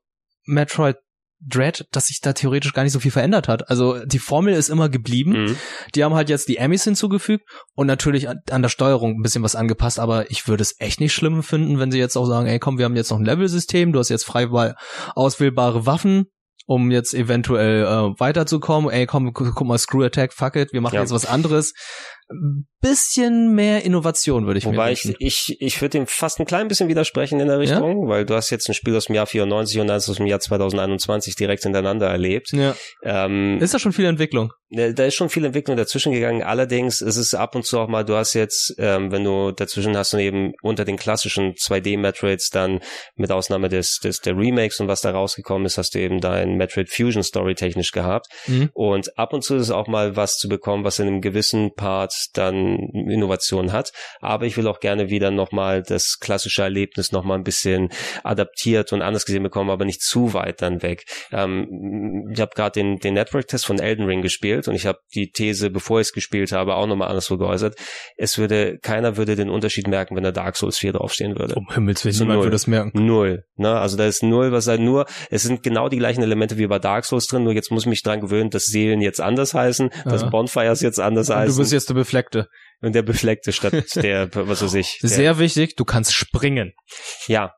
Metroid 0.46 0.96
Dread, 1.40 1.86
dass 1.92 2.06
sich 2.06 2.20
da 2.20 2.32
theoretisch 2.32 2.72
gar 2.72 2.84
nicht 2.84 2.92
so 2.92 3.00
viel 3.00 3.10
verändert 3.10 3.48
hat. 3.48 3.68
Also 3.68 4.04
die 4.04 4.18
Formel 4.18 4.54
ist 4.54 4.68
immer 4.70 4.88
geblieben. 4.88 5.32
Mhm. 5.44 5.56
Die 5.94 6.02
haben 6.04 6.14
halt 6.14 6.28
jetzt 6.30 6.48
die 6.48 6.56
Emmys 6.56 6.84
hinzugefügt 6.84 7.44
und 7.74 7.86
natürlich 7.86 8.28
an, 8.28 8.40
an 8.50 8.62
der 8.62 8.68
Steuerung 8.70 9.18
ein 9.18 9.22
bisschen 9.22 9.42
was 9.42 9.56
angepasst, 9.56 9.98
aber 9.98 10.30
ich 10.30 10.48
würde 10.48 10.62
es 10.62 10.80
echt 10.80 11.00
nicht 11.00 11.12
schlimm 11.12 11.42
finden, 11.42 11.78
wenn 11.78 11.90
sie 11.90 11.98
jetzt 11.98 12.16
auch 12.16 12.26
sagen, 12.26 12.46
ey 12.46 12.58
komm, 12.58 12.78
wir 12.78 12.84
haben 12.86 12.96
jetzt 12.96 13.10
noch 13.10 13.18
ein 13.18 13.24
Level-System, 13.24 13.92
du 13.92 13.98
hast 13.98 14.08
jetzt 14.08 14.24
frei 14.24 14.74
auswählbare 15.14 15.86
Waffen, 15.86 16.26
um 16.66 16.90
jetzt 16.90 17.12
eventuell 17.14 17.82
äh, 17.84 18.20
weiterzukommen. 18.20 18.90
Ey 18.90 19.06
komm, 19.06 19.32
gu 19.32 19.52
guck 19.52 19.66
mal, 19.66 19.76
Screw 19.78 20.04
Attack, 20.04 20.32
fuck 20.32 20.56
it, 20.56 20.72
wir 20.72 20.80
machen 20.80 20.94
Ja. 20.94 21.02
jetzt 21.02 21.12
was 21.12 21.26
anderes. 21.26 21.74
Bisschen 22.84 23.54
mehr 23.54 23.82
Innovation 23.84 24.46
würde 24.46 24.58
ich 24.58 24.66
Wobei 24.66 24.86
mir 24.86 24.92
ich, 24.92 25.04
wünschen. 25.04 25.16
ich, 25.18 25.56
ich 25.58 25.80
würde 25.80 25.98
dem 25.98 26.06
fast 26.06 26.38
ein 26.38 26.44
klein 26.44 26.68
bisschen 26.68 26.88
widersprechen 26.88 27.40
in 27.40 27.48
der 27.48 27.58
Richtung, 27.58 28.08
weil 28.08 28.26
du 28.26 28.34
hast 28.34 28.50
jetzt 28.50 28.68
ein 28.68 28.74
Spiel 28.74 28.94
aus 28.94 29.06
dem 29.06 29.14
Jahr 29.14 29.26
94 29.26 29.80
und 29.80 29.90
eins 29.90 30.08
aus 30.08 30.16
dem 30.16 30.26
Jahr 30.26 30.40
2021 30.40 31.34
direkt 31.34 31.62
hintereinander 31.62 32.08
erlebt. 32.08 32.52
Ja. 32.52 32.76
Ähm, 33.02 33.58
Ist 33.60 33.72
da 33.72 33.78
schon 33.78 33.92
viel 33.92 34.04
Entwicklung? 34.04 34.52
Da 34.70 35.04
ist 35.04 35.14
schon 35.14 35.28
viel 35.28 35.44
Entwicklung 35.44 35.76
dazwischen 35.76 36.12
gegangen. 36.12 36.42
Allerdings 36.42 37.00
ist 37.00 37.16
es 37.16 37.32
ab 37.32 37.54
und 37.54 37.64
zu 37.64 37.78
auch 37.78 37.88
mal, 37.88 38.04
du 38.04 38.16
hast 38.16 38.34
jetzt, 38.34 38.74
ähm, 38.78 39.12
wenn 39.12 39.22
du 39.22 39.52
dazwischen 39.52 39.96
hast, 39.96 40.12
dann 40.12 40.20
eben 40.20 40.52
unter 40.62 40.84
den 40.84 40.96
klassischen 40.96 41.52
2D-Metroids 41.54 42.50
dann 42.50 42.80
mit 43.14 43.30
Ausnahme 43.30 43.68
des, 43.68 44.00
des 44.02 44.20
der 44.20 44.36
Remakes 44.36 44.80
und 44.80 44.88
was 44.88 45.00
da 45.00 45.12
rausgekommen 45.12 45.64
ist, 45.66 45.78
hast 45.78 45.94
du 45.94 46.00
eben 46.00 46.20
dein 46.20 46.56
Metroid 46.56 46.90
Fusion 46.90 47.22
Story 47.22 47.54
technisch 47.54 47.92
gehabt. 47.92 48.26
Mhm. 48.46 48.70
Und 48.74 49.16
ab 49.16 49.32
und 49.32 49.44
zu 49.44 49.54
ist 49.54 49.62
es 49.62 49.70
auch 49.70 49.86
mal 49.86 50.16
was 50.16 50.38
zu 50.38 50.48
bekommen, 50.48 50.84
was 50.84 50.98
in 50.98 51.06
einem 51.06 51.20
gewissen 51.20 51.74
Part 51.74 52.12
dann 52.34 52.73
Innovation 53.08 53.72
hat. 53.72 53.92
Aber 54.20 54.46
ich 54.46 54.56
will 54.56 54.66
auch 54.66 54.80
gerne 54.80 55.10
wieder 55.10 55.30
nochmal 55.30 55.82
das 55.82 56.18
klassische 56.20 56.62
Erlebnis 56.62 57.12
nochmal 57.12 57.38
ein 57.38 57.44
bisschen 57.44 57.90
adaptiert 58.22 58.92
und 58.92 59.02
anders 59.02 59.24
gesehen 59.26 59.42
bekommen, 59.42 59.70
aber 59.70 59.84
nicht 59.84 60.02
zu 60.02 60.34
weit 60.34 60.62
dann 60.62 60.82
weg. 60.82 61.04
Ähm, 61.32 62.30
ich 62.32 62.40
habe 62.40 62.52
gerade 62.54 62.72
den, 62.80 62.98
den 62.98 63.14
Network-Test 63.14 63.66
von 63.66 63.78
Elden 63.78 64.06
Ring 64.06 64.22
gespielt 64.22 64.68
und 64.68 64.74
ich 64.74 64.86
habe 64.86 64.98
die 65.14 65.30
These, 65.30 65.70
bevor 65.70 66.00
ich 66.00 66.08
es 66.08 66.12
gespielt 66.12 66.52
habe, 66.52 66.74
auch 66.74 66.86
nochmal 66.86 67.08
anderswo 67.08 67.36
geäußert. 67.36 67.76
Es 68.16 68.38
würde, 68.38 68.78
keiner 68.82 69.16
würde 69.16 69.36
den 69.36 69.50
Unterschied 69.50 69.88
merken, 69.88 70.16
wenn 70.16 70.22
da 70.24 70.32
Dark 70.32 70.56
Souls 70.56 70.78
4 70.78 70.92
draufstehen 70.92 71.38
würde. 71.38 71.54
Um 71.54 71.68
Himmels 71.72 72.04
Willen, 72.04 72.14
So 72.14 72.24
niemand 72.24 72.38
null. 72.38 72.46
würde 72.46 72.56
es 72.56 72.66
merken. 72.66 73.06
Null. 73.06 73.44
Ne? 73.56 73.70
Also 73.78 73.96
da 73.96 74.06
ist 74.06 74.22
null, 74.22 74.52
was 74.52 74.66
halt 74.66 74.80
nur, 74.80 75.06
es 75.30 75.42
sind 75.42 75.62
genau 75.62 75.88
die 75.88 75.98
gleichen 75.98 76.22
Elemente 76.22 76.58
wie 76.58 76.66
bei 76.66 76.78
Dark 76.78 77.04
Souls 77.04 77.26
drin, 77.26 77.44
nur 77.44 77.52
jetzt 77.52 77.70
muss 77.70 77.82
ich 77.84 77.88
mich 77.88 78.02
dran 78.02 78.20
gewöhnen, 78.20 78.50
dass 78.50 78.64
Seelen 78.64 79.00
jetzt 79.00 79.20
anders 79.20 79.54
heißen, 79.54 79.90
dass 80.04 80.22
Ja. 80.22 80.28
Bonfires 80.28 80.80
jetzt 80.80 81.00
anders 81.00 81.30
Und 81.30 81.46
du 81.48 81.56
bist 81.56 81.72
jetzt 81.72 81.88
der 81.88 81.94
Befleckte. 81.94 82.48
Und 82.84 82.94
der 82.94 83.02
Befleckte 83.02 83.52
statt 83.52 83.74
der, 83.96 84.28
was 84.34 84.62
weiß 84.62 84.74
ich. 84.74 84.98
Sehr 85.00 85.38
wichtig, 85.38 85.76
du 85.76 85.84
kannst 85.84 86.14
springen. 86.14 86.72
ja. 87.26 87.52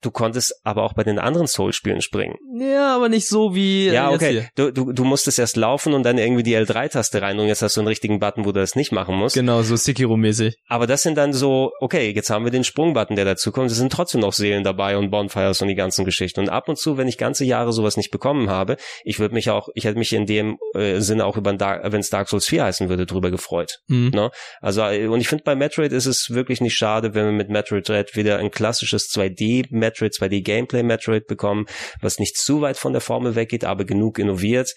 Du 0.00 0.10
konntest 0.10 0.54
aber 0.62 0.84
auch 0.84 0.92
bei 0.92 1.02
den 1.02 1.18
anderen 1.18 1.48
Soul-Spielen 1.48 2.00
springen. 2.00 2.36
Ja, 2.60 2.94
aber 2.94 3.08
nicht 3.08 3.26
so 3.26 3.54
wie 3.54 3.88
äh, 3.88 3.94
Ja, 3.94 4.10
okay. 4.10 4.48
Du, 4.54 4.70
du, 4.70 4.92
du 4.92 5.04
musstest 5.04 5.38
erst 5.38 5.56
laufen 5.56 5.92
und 5.92 6.04
dann 6.04 6.18
irgendwie 6.18 6.44
die 6.44 6.56
L3-Taste 6.56 7.20
rein 7.20 7.38
und 7.40 7.48
jetzt 7.48 7.62
hast 7.62 7.76
du 7.76 7.80
einen 7.80 7.88
richtigen 7.88 8.20
Button, 8.20 8.44
wo 8.44 8.52
du 8.52 8.60
das 8.60 8.76
nicht 8.76 8.92
machen 8.92 9.16
musst. 9.16 9.34
Genau, 9.34 9.62
so 9.62 9.74
Sekiro-mäßig. 9.74 10.54
Aber 10.68 10.86
das 10.86 11.02
sind 11.02 11.16
dann 11.16 11.32
so, 11.32 11.72
okay, 11.80 12.10
jetzt 12.10 12.30
haben 12.30 12.44
wir 12.44 12.52
den 12.52 12.64
Sprungbutton, 12.64 13.16
der 13.16 13.24
dazu 13.24 13.50
kommt. 13.50 13.70
Es 13.70 13.76
sind 13.76 13.92
trotzdem 13.92 14.20
noch 14.20 14.32
Seelen 14.32 14.62
dabei 14.62 14.96
und 14.96 15.10
Bonfires 15.10 15.60
und 15.62 15.68
die 15.68 15.74
ganzen 15.74 16.04
Geschichten. 16.04 16.40
Und 16.40 16.48
ab 16.48 16.68
und 16.68 16.78
zu, 16.78 16.96
wenn 16.96 17.08
ich 17.08 17.18
ganze 17.18 17.44
Jahre 17.44 17.72
sowas 17.72 17.96
nicht 17.96 18.10
bekommen 18.10 18.50
habe, 18.50 18.76
ich 19.02 19.18
würde 19.18 19.34
mich 19.34 19.50
auch, 19.50 19.68
ich 19.74 19.84
hätte 19.84 19.98
mich 19.98 20.12
in 20.12 20.26
dem 20.26 20.58
äh, 20.74 21.00
Sinne 21.00 21.24
auch 21.24 21.36
über 21.36 21.48
wenn 21.58 22.00
es 22.00 22.10
Dark 22.10 22.28
Souls 22.28 22.46
4 22.46 22.64
heißen 22.64 22.88
würde, 22.88 23.06
drüber 23.06 23.30
gefreut. 23.30 23.78
Mhm. 23.88 24.10
Ne? 24.10 24.30
Also, 24.60 24.82
äh, 24.82 25.06
und 25.06 25.20
ich 25.20 25.28
finde 25.28 25.44
bei 25.44 25.54
Metroid 25.54 25.92
ist 25.92 26.06
es 26.06 26.30
wirklich 26.30 26.60
nicht 26.60 26.76
schade, 26.76 27.14
wenn 27.14 27.24
wir 27.24 27.32
mit 27.32 27.48
Metroid 27.48 27.88
Dread 27.88 28.16
wieder 28.16 28.38
ein 28.38 28.50
klassisches 28.50 29.10
2D-Metroid, 29.10 29.87
2D-Gameplay-Metroid 29.88 31.26
bekommen, 31.26 31.66
was 32.00 32.18
nicht 32.18 32.36
zu 32.36 32.60
weit 32.60 32.76
von 32.76 32.92
der 32.92 33.00
Formel 33.00 33.34
weggeht, 33.34 33.64
aber 33.64 33.84
genug 33.84 34.18
innoviert. 34.18 34.74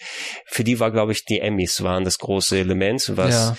Für 0.48 0.64
die 0.64 0.80
war, 0.80 0.92
glaube 0.92 1.12
ich, 1.12 1.26
die 1.26 1.40
Emmys 1.40 1.84
waren 1.84 2.04
das 2.04 2.18
große 2.18 2.58
Element, 2.58 3.12
was 3.16 3.34
Ja. 3.34 3.58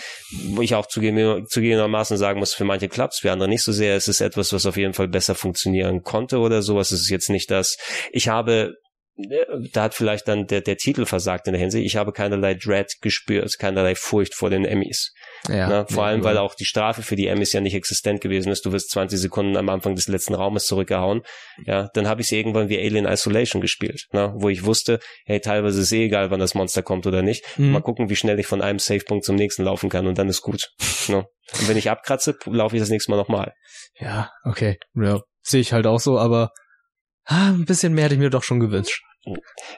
wo 0.54 0.62
ich 0.62 0.74
auch 0.74 0.86
zugegeben- 0.86 1.46
zugegebenermaßen 1.48 2.16
sagen 2.16 2.38
muss, 2.40 2.54
für 2.54 2.64
manche 2.64 2.88
klappt's, 2.88 3.20
für 3.20 3.32
andere 3.32 3.48
nicht 3.48 3.62
so 3.62 3.72
sehr. 3.72 3.96
Es 3.96 4.08
ist 4.08 4.20
etwas, 4.20 4.52
was 4.52 4.66
auf 4.66 4.76
jeden 4.76 4.94
Fall 4.94 5.08
besser 5.08 5.34
funktionieren 5.34 6.02
konnte 6.02 6.38
oder 6.38 6.62
sowas. 6.62 6.90
Es 6.92 7.00
ist 7.00 7.10
jetzt 7.10 7.30
nicht 7.30 7.50
das. 7.50 7.76
Ich 8.12 8.28
habe 8.28 8.74
da 9.72 9.82
hat 9.82 9.94
vielleicht 9.94 10.26
dann 10.26 10.46
der, 10.46 10.62
der 10.62 10.76
Titel 10.76 11.04
versagt 11.04 11.46
in 11.46 11.52
der 11.52 11.60
Hinsicht. 11.60 11.84
Ich 11.84 11.96
habe 11.96 12.12
keinerlei 12.12 12.54
Dread 12.54 12.94
gespürt, 13.00 13.58
keinerlei 13.58 13.94
Furcht 13.94 14.34
vor 14.34 14.48
den 14.48 14.64
Emmys. 14.64 15.12
Ja. 15.48 15.68
ne? 15.68 15.86
Vor 15.88 16.04
Nee, 16.04 16.08
allem, 16.10 16.24
weil 16.24 16.38
auch 16.38 16.54
die 16.54 16.64
Strafe 16.64 17.02
für 17.02 17.16
die 17.16 17.26
Emmys 17.26 17.52
ja 17.52 17.60
nicht 17.60 17.74
existent 17.74 18.20
gewesen 18.20 18.50
ist. 18.50 18.64
Du 18.64 18.72
wirst 18.72 18.90
20 18.90 19.20
Sekunden 19.20 19.56
am 19.56 19.68
Anfang 19.68 19.94
des 19.96 20.08
letzten 20.08 20.34
Raumes 20.34 20.66
zurückgehauen. 20.66 21.22
Ja, 21.64 21.90
dann 21.94 22.08
habe 22.08 22.22
ich 22.22 22.28
sie 22.28 22.38
irgendwann 22.38 22.68
wie 22.68 22.78
Alien 22.78 23.06
Isolation 23.06 23.60
gespielt, 23.60 24.06
ne? 24.12 24.32
wo 24.36 24.48
ich 24.48 24.64
wusste, 24.64 24.98
hey, 25.26 25.40
teilweise 25.40 25.82
ist 25.82 25.92
eh 25.92 26.06
egal, 26.06 26.30
wann 26.30 26.40
das 26.40 26.54
Monster 26.54 26.82
kommt 26.82 27.06
oder 27.06 27.22
nicht. 27.22 27.44
Mhm. 27.58 27.72
Mal 27.72 27.82
gucken, 27.82 28.08
wie 28.08 28.16
schnell 28.16 28.38
ich 28.40 28.46
von 28.46 28.62
einem 28.62 28.78
Savepunkt 28.78 29.24
zum 29.24 29.36
nächsten 29.36 29.62
laufen 29.62 29.90
kann 29.90 30.06
und 30.06 30.18
dann 30.18 30.28
ist 30.28 30.42
gut. 30.42 30.70
Ne? 31.08 31.26
Und 31.58 31.68
wenn 31.68 31.76
ich 31.76 31.90
abkratze, 31.90 32.38
laufe 32.46 32.76
ich 32.76 32.80
das 32.80 32.88
nächste 32.88 33.10
Mal 33.10 33.16
nochmal. 33.16 33.52
Ja, 33.98 34.30
okay. 34.44 34.78
Ja, 34.94 35.20
sehe 35.42 35.60
ich 35.60 35.72
halt 35.72 35.84
auch 35.86 35.98
so, 35.98 36.16
aber 36.16 36.52
ah, 37.24 37.48
ein 37.48 37.64
bisschen 37.64 37.94
mehr 37.94 38.04
hätte 38.04 38.14
ich 38.14 38.20
mir 38.20 38.30
doch 38.30 38.42
schon 38.42 38.60
gewünscht. 38.60 39.02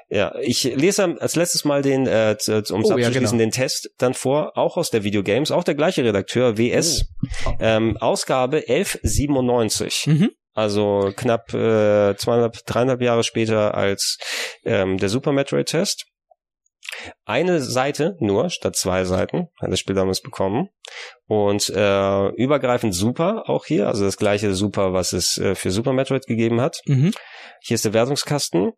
Ja, 0.08 0.34
ich 0.40 0.64
lese 0.64 1.20
als 1.20 1.36
letztes 1.36 1.64
mal 1.66 1.82
den, 1.82 2.06
äh, 2.06 2.34
um 2.48 2.54
es 2.54 2.70
Oh, 2.70 2.74
ja, 2.96 3.08
abzuschließen, 3.08 3.22
genau. 3.22 3.36
den 3.36 3.50
Test 3.50 3.90
dann 3.98 4.14
vor, 4.14 4.56
auch 4.56 4.78
aus 4.78 4.88
der 4.90 5.04
Videogames, 5.04 5.50
auch 5.50 5.64
der 5.64 5.74
gleiche 5.74 6.02
Redakteur, 6.02 6.56
WS, 6.56 7.04
Oh. 7.44 7.52
ähm, 7.60 7.98
Ausgabe 7.98 8.64
1197. 8.68 10.06
Mhm. 10.06 10.30
Also 10.54 11.12
knapp 11.16 11.52
äh, 11.52 12.16
zweieinhalb, 12.16 12.64
dreieinhalb 12.64 13.02
Jahre 13.02 13.24
später 13.24 13.74
als 13.74 14.18
ähm, 14.64 14.98
der 14.98 15.08
Super 15.08 15.32
Metroid 15.32 15.66
Test. 15.66 16.06
Eine 17.24 17.60
Seite 17.60 18.16
nur 18.20 18.50
statt 18.50 18.76
zwei 18.76 19.04
Seiten 19.04 19.48
hat 19.60 19.70
das 19.70 19.80
Spiel 19.80 19.94
damals 19.94 20.20
bekommen. 20.20 20.68
Und 21.26 21.70
äh, 21.70 22.28
übergreifend 22.30 22.94
super 22.94 23.48
auch 23.48 23.64
hier, 23.64 23.88
also 23.88 24.04
das 24.04 24.16
gleiche 24.16 24.54
Super, 24.54 24.92
was 24.92 25.12
es 25.12 25.38
äh, 25.38 25.54
für 25.54 25.70
Super 25.70 25.92
Metroid 25.92 26.26
gegeben 26.26 26.60
hat. 26.60 26.80
Mhm. 26.86 27.12
Hier 27.62 27.76
ist 27.76 27.84
der 27.84 27.94
Wertungskasten. 27.94 28.72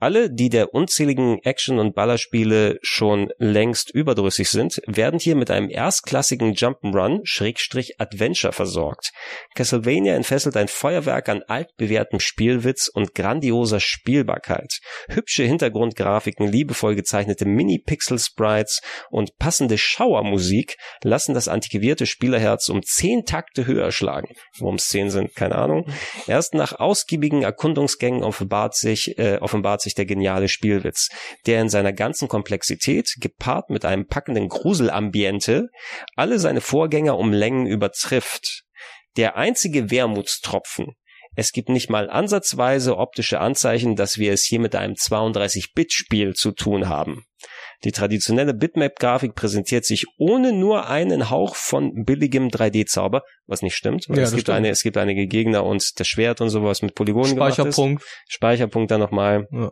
Alle, 0.00 0.30
die 0.30 0.48
der 0.48 0.72
unzähligen 0.72 1.40
Action- 1.42 1.78
und 1.78 1.94
Ballerspiele 1.94 2.78
schon 2.80 3.30
längst 3.36 3.90
überdrüssig 3.94 4.48
sind, 4.48 4.80
werden 4.86 5.20
hier 5.20 5.36
mit 5.36 5.50
einem 5.50 5.68
erstklassigen 5.68 6.54
Jump'n'Run 6.54 7.20
Schrägstrich 7.24 8.00
Adventure 8.00 8.54
versorgt. 8.54 9.12
Castlevania 9.54 10.14
entfesselt 10.14 10.56
ein 10.56 10.68
Feuerwerk 10.68 11.28
an 11.28 11.42
altbewährtem 11.46 12.18
Spielwitz 12.18 12.88
und 12.88 13.14
grandioser 13.14 13.78
Spielbarkeit. 13.78 14.78
Hübsche 15.08 15.44
Hintergrundgrafiken, 15.44 16.50
liebevoll 16.50 16.94
gezeichnete 16.94 17.44
Mini-Pixel-Sprites 17.44 18.80
und 19.10 19.36
passende 19.38 19.76
Schauermusik 19.76 20.78
lassen 21.02 21.34
das 21.34 21.48
antiquierte 21.48 22.06
Spielerherz 22.06 22.70
um 22.70 22.82
zehn 22.82 23.26
Takte 23.26 23.66
höher 23.66 23.92
schlagen. 23.92 24.28
Worum 24.58 24.76
es 24.76 24.86
zehn 24.86 25.10
sind, 25.10 25.34
keine 25.34 25.56
Ahnung. 25.56 25.84
Erst 26.26 26.54
nach 26.54 26.72
ausgiebigen 26.72 27.42
Erkundungsgängen 27.42 28.22
offenbart 28.22 28.74
sich, 28.74 29.18
äh, 29.18 29.36
offenbart 29.42 29.82
sich 29.82 29.89
sich 29.90 29.94
der 29.94 30.06
geniale 30.06 30.48
Spielwitz, 30.48 31.08
der 31.46 31.60
in 31.60 31.68
seiner 31.68 31.92
ganzen 31.92 32.28
Komplexität, 32.28 33.14
gepaart 33.18 33.70
mit 33.70 33.84
einem 33.84 34.06
packenden 34.06 34.48
Gruselambiente, 34.48 35.68
alle 36.16 36.38
seine 36.38 36.60
Vorgänger 36.60 37.18
um 37.18 37.32
Längen 37.32 37.66
übertrifft. 37.66 38.62
Der 39.16 39.36
einzige 39.36 39.90
Wermutstropfen, 39.90 40.94
es 41.36 41.52
gibt 41.52 41.68
nicht 41.68 41.90
mal 41.90 42.08
ansatzweise 42.08 42.96
optische 42.96 43.40
Anzeichen, 43.40 43.96
dass 43.96 44.18
wir 44.18 44.32
es 44.32 44.44
hier 44.44 44.60
mit 44.60 44.74
einem 44.74 44.94
32-Bit-Spiel 44.94 46.34
zu 46.34 46.52
tun 46.52 46.88
haben. 46.88 47.24
Die 47.84 47.92
traditionelle 47.92 48.52
Bitmap-Grafik 48.52 49.34
präsentiert 49.34 49.84
sich 49.84 50.06
ohne 50.18 50.52
nur 50.52 50.88
einen 50.88 51.30
Hauch 51.30 51.56
von 51.56 52.04
billigem 52.04 52.48
3D-Zauber, 52.48 53.22
was 53.46 53.62
nicht 53.62 53.74
stimmt. 53.74 54.06
Ja, 54.08 54.16
es 54.16 54.30
gibt 54.30 54.42
stimmt. 54.42 54.56
eine, 54.56 54.68
es 54.68 54.82
gibt 54.82 54.98
einige 54.98 55.26
Gegner 55.26 55.64
und 55.64 55.98
das 55.98 56.06
Schwert 56.06 56.40
und 56.40 56.50
sowas 56.50 56.82
mit 56.82 56.94
Polygonen 56.94 57.34
gemacht 57.34 57.50
ist. 57.50 57.54
Speicherpunkt. 57.54 58.04
Speicherpunkt 58.28 58.90
dann 58.90 59.00
nochmal. 59.00 59.46
Ja. 59.50 59.70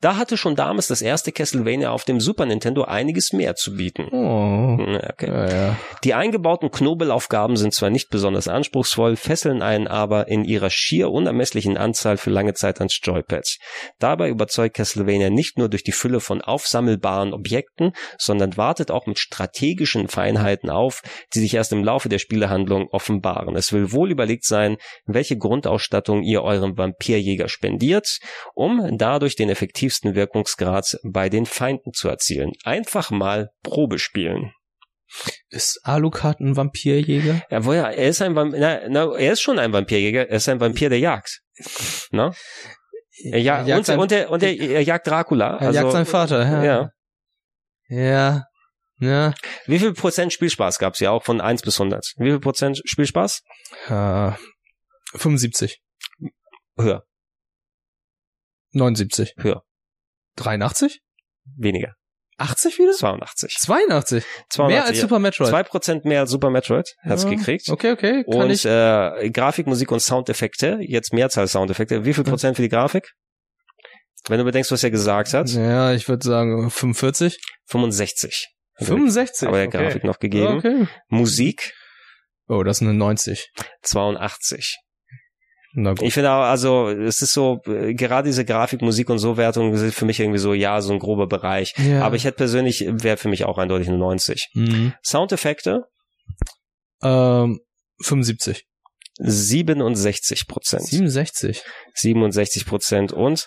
Da 0.00 0.16
hatte 0.16 0.36
schon 0.36 0.56
damals 0.56 0.86
das 0.86 1.02
erste 1.02 1.32
Castlevania 1.32 1.90
auf 1.90 2.04
dem 2.04 2.20
Super 2.20 2.46
Nintendo 2.46 2.84
einiges 2.84 3.32
mehr 3.32 3.54
zu 3.54 3.76
bieten. 3.76 4.08
Oh. 4.12 4.76
Okay. 5.10 5.26
Ja, 5.26 5.48
ja. 5.50 5.76
Die 6.04 6.14
eingebauten 6.14 6.70
Knobelaufgaben 6.70 7.56
sind 7.56 7.74
zwar 7.74 7.90
nicht 7.90 8.10
besonders 8.10 8.48
anspruchsvoll, 8.48 9.16
fesseln 9.16 9.62
einen 9.62 9.86
aber 9.88 10.28
in 10.28 10.44
ihrer 10.44 10.70
schier 10.70 11.10
unermesslichen 11.10 11.76
Anzahl 11.76 12.16
für 12.16 12.30
lange 12.30 12.54
Zeit 12.54 12.78
ans 12.78 12.98
Joypad. 13.02 13.56
Dabei 13.98 14.28
überzeugt 14.28 14.76
Castlevania 14.76 15.30
nicht 15.30 15.58
nur 15.58 15.68
durch 15.68 15.84
die 15.84 15.92
Fülle 15.92 16.20
von 16.20 16.42
aufsammelbaren 16.42 17.32
Objekten, 17.32 17.92
sondern 18.18 18.56
wartet 18.56 18.90
auch 18.90 19.06
mit 19.06 19.18
strategischen 19.18 20.08
Feinheiten 20.08 20.70
auf, 20.70 21.02
die 21.34 21.40
sich 21.40 21.54
erst 21.54 21.72
im 21.72 21.84
Laufe 21.84 22.08
der 22.08 22.18
Spielehandlung 22.18 22.88
offenbaren. 22.90 23.56
Es 23.56 23.72
will 23.72 23.92
wohl 23.92 24.10
überlegt 24.10 24.44
sein, 24.44 24.76
welche 25.06 25.36
Grundausstattung 25.36 26.22
ihr 26.22 26.42
eurem 26.42 26.76
Vampirjäger 26.76 27.48
spendiert, 27.48 28.18
um 28.54 28.96
dadurch 28.96 29.36
den 29.36 29.48
effektivsten 29.56 30.14
Wirkungsgrad 30.14 30.98
bei 31.02 31.30
den 31.30 31.46
Feinden 31.46 31.92
zu 31.94 32.08
erzielen. 32.08 32.52
Einfach 32.64 33.10
mal 33.10 33.50
Probe 33.62 33.98
spielen. 33.98 34.52
Ist 35.48 35.80
Alucard 35.84 36.40
ein 36.40 36.56
Vampirjäger? 36.56 37.42
Ja, 37.50 37.64
woher? 37.64 37.96
Er 37.96 38.08
ist 38.08 38.20
ein 38.20 38.34
Vampir, 38.34 38.60
na, 38.60 38.80
na, 38.88 39.16
er 39.16 39.32
ist 39.32 39.40
schon 39.40 39.58
ein 39.58 39.72
Vampirjäger, 39.72 40.28
er 40.28 40.36
ist 40.36 40.48
ein 40.48 40.60
Vampir, 40.60 40.90
der 40.90 40.98
jagt. 40.98 41.40
Ne? 42.10 42.32
Er 43.22 43.40
ja, 43.40 43.58
Er 43.60 43.66
jagt 43.66 43.88
und, 43.88 43.98
und, 43.98 44.12
er, 44.12 44.30
und 44.30 44.42
er, 44.42 44.58
er 44.58 44.82
jagt 44.82 45.06
Dracula. 45.06 45.56
Er 45.56 45.68
also, 45.68 45.80
jagt 45.80 45.92
seinen 45.92 46.06
Vater. 46.06 46.42
Ja. 46.42 46.64
Ja. 46.64 46.90
Ja. 47.88 48.44
Ja. 48.98 49.34
Wie 49.66 49.78
viel 49.78 49.94
Prozent 49.94 50.32
Spielspaß 50.32 50.78
gab's 50.78 51.00
ja 51.00 51.10
auch 51.10 51.22
von 51.22 51.40
1 51.40 51.62
bis 51.62 51.80
100? 51.80 52.14
Wie 52.16 52.30
viel 52.30 52.40
Prozent 52.40 52.80
Spielspaß? 52.84 53.42
Äh, 53.88 54.32
75. 55.14 55.80
Höher, 56.78 57.04
79. 58.76 59.34
höher, 59.38 59.62
83? 60.36 61.00
weniger. 61.56 61.94
80 62.38 62.78
wieder? 62.78 62.92
82. 62.92 63.56
82. 63.60 64.24
82 64.50 64.66
Mehr 64.68 64.84
als 64.84 65.00
Super 65.00 65.18
Metroid. 65.18 65.48
2% 65.54 66.06
mehr 66.06 66.20
als 66.20 66.30
Super 66.30 66.50
Metroid 66.50 66.94
hat's 67.02 67.22
Ja. 67.24 67.30
gekriegt. 67.30 67.70
Okay, 67.70 67.92
okay. 67.92 68.24
Kann 68.24 68.42
Und 68.42 68.50
ich. 68.50 68.66
äh, 68.66 69.30
Grafik, 69.30 69.66
Musik 69.66 69.90
und 69.90 70.00
Soundeffekte, 70.00 70.78
jetzt 70.82 71.14
Mehrzahl 71.14 71.48
Soundeffekte. 71.48 72.04
Wie 72.04 72.12
viel 72.12 72.24
Prozent 72.24 72.56
für 72.56 72.62
die 72.62 72.68
Grafik? 72.68 73.10
Wenn 74.28 74.38
du 74.38 74.44
bedenkst, 74.44 74.70
was 74.70 74.84
er 74.84 74.90
gesagt 74.90 75.32
hat, 75.32 75.48
ja, 75.48 75.92
ich 75.94 76.08
würde 76.08 76.26
sagen 76.26 76.68
45. 76.70 77.38
65. 77.68 78.48
Hat 78.74 78.82
er- 78.82 78.86
65. 78.88 79.48
Aber 79.48 79.56
der 79.58 79.68
okay. 79.68 79.84
Grafik 79.84 80.04
noch 80.04 80.18
gegeben. 80.18 80.58
Okay. 80.58 80.86
Musik, 81.08 81.72
Oh, 82.48 82.62
das 82.62 82.78
ist 82.78 82.82
eine 82.82 82.92
90. 82.94 83.50
82. 83.82 84.76
Ich 86.02 86.14
finde 86.14 86.32
auch, 86.32 86.42
also 86.42 86.88
es 86.88 87.20
ist 87.20 87.34
so, 87.34 87.60
äh, 87.66 87.92
gerade 87.94 88.28
diese 88.28 88.44
Grafik, 88.44 88.80
Musik 88.80 89.10
und 89.10 89.18
so 89.18 89.36
Wertungen 89.36 89.76
sind 89.76 89.94
für 89.94 90.06
mich 90.06 90.18
irgendwie 90.18 90.38
so, 90.38 90.54
ja, 90.54 90.80
so 90.80 90.92
ein 90.92 90.98
grober 90.98 91.26
Bereich. 91.26 91.74
Ja. 91.76 92.02
Aber 92.02 92.16
ich 92.16 92.24
hätte 92.24 92.38
persönlich, 92.38 92.86
wäre 92.88 93.18
für 93.18 93.28
mich 93.28 93.44
auch 93.44 93.58
eindeutig 93.58 93.88
eine 93.88 93.98
90. 93.98 94.48
Mhm. 94.54 94.94
Soundeffekte, 95.04 95.84
Ähm, 97.02 97.60
75. 98.00 98.64
67 99.18 100.46
Prozent. 100.46 100.86
67. 100.86 101.62
67 101.94 102.66
Prozent 102.66 103.12
und 103.12 103.46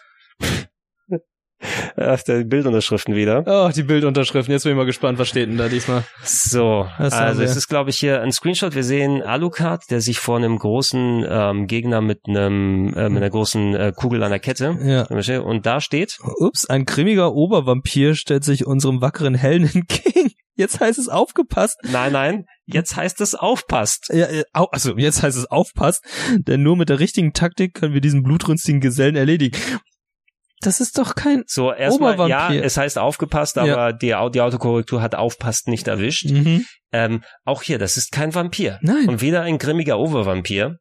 Ach, 1.98 2.22
der 2.23 2.44
Bildunterschriften 2.45 3.15
wieder. 3.15 3.44
Oh, 3.45 3.69
die 3.73 3.84
Bildunterschriften. 3.84 4.52
Jetzt 4.52 4.64
bin 4.64 4.72
ich 4.72 4.77
mal 4.77 4.86
gespannt, 4.86 5.19
was 5.19 5.27
steht 5.27 5.49
denn 5.49 5.57
da 5.57 5.68
diesmal? 5.68 6.03
So, 6.23 6.88
haben 6.90 7.11
also 7.11 7.41
es 7.41 7.56
ist, 7.56 7.68
glaube 7.68 7.90
ich, 7.90 7.98
hier 7.98 8.22
ein 8.22 8.31
Screenshot. 8.31 8.76
Wir 8.76 8.84
sehen 8.84 9.22
Alucard, 9.22 9.84
der 9.90 10.02
sich 10.02 10.19
vor 10.19 10.38
einem 10.38 10.57
großen 10.57 11.26
ähm, 11.27 11.68
Gegner 11.68 12.02
mit 12.02 12.22
einem 12.27 12.94
äh, 12.95 13.10
mit 13.10 13.18
einer 13.18 13.30
großen 13.30 13.76
äh, 13.76 13.94
Kugel 13.95 14.23
an 14.23 14.31
der 14.31 14.40
Kette 14.40 14.77
Ja. 14.81 15.40
und 15.41 15.65
da 15.65 15.81
steht 15.81 16.18
Ups, 16.40 16.65
ein 16.69 16.86
grimmiger 16.86 17.34
Obervampir 17.34 18.15
stellt 18.15 18.44
sich 18.44 18.65
unserem 18.65 19.02
wackeren 19.02 19.36
Helden 19.36 19.69
entgegen. 19.73 20.31
Jetzt 20.56 20.81
heißt 20.81 20.99
es 20.99 21.07
aufgepasst. 21.07 21.77
Nein, 21.90 22.11
nein, 22.11 22.45
jetzt 22.65 22.98
heißt 22.98 23.22
es 23.22 23.34
aufpasst. 23.34 24.10
Ja, 24.14 24.26
äh, 24.26 24.44
also 24.53 24.98
jetzt 24.98 25.23
heißt 25.23 25.38
es 25.38 25.45
aufpasst, 25.45 26.03
denn 26.38 26.64
nur 26.64 26.76
mit 26.76 26.90
der 26.90 26.99
richtigen 26.99 27.31
Taktik 27.31 27.73
können 27.73 27.94
wir 27.94 28.02
diesen 28.02 28.23
blutrünstigen 28.23 28.81
Gesellen 28.81 29.15
erledigen. 29.15 29.57
Das 30.61 30.80
ist 30.81 30.98
doch 30.98 31.15
kein. 31.15 31.44
So, 31.48 31.72
erstmal, 31.72 32.30
ja, 32.30 32.53
es 32.53 32.76
heißt 32.77 32.98
aufgepasst, 32.98 33.57
aber 33.57 33.68
Ja. 33.68 33.91
die, 33.94 34.15
die 34.34 34.41
Autokorrektur 34.41 35.02
hat 35.02 35.15
aufpasst 35.15 35.68
nicht 35.68 35.88
erwischt. 35.88 36.30
Mhm. 36.30 36.65
Ähm, 36.91 37.23
auch 37.45 37.61
hier, 37.64 37.77
das 37.80 37.95
ist 37.98 38.11
kein 38.11 38.34
Vampir. 38.36 38.77
Nein. 38.81 39.07
Und 39.07 39.22
weder 39.22 39.41
ein 39.44 39.57
grimmiger 39.57 39.99
Obervampir 39.99 40.77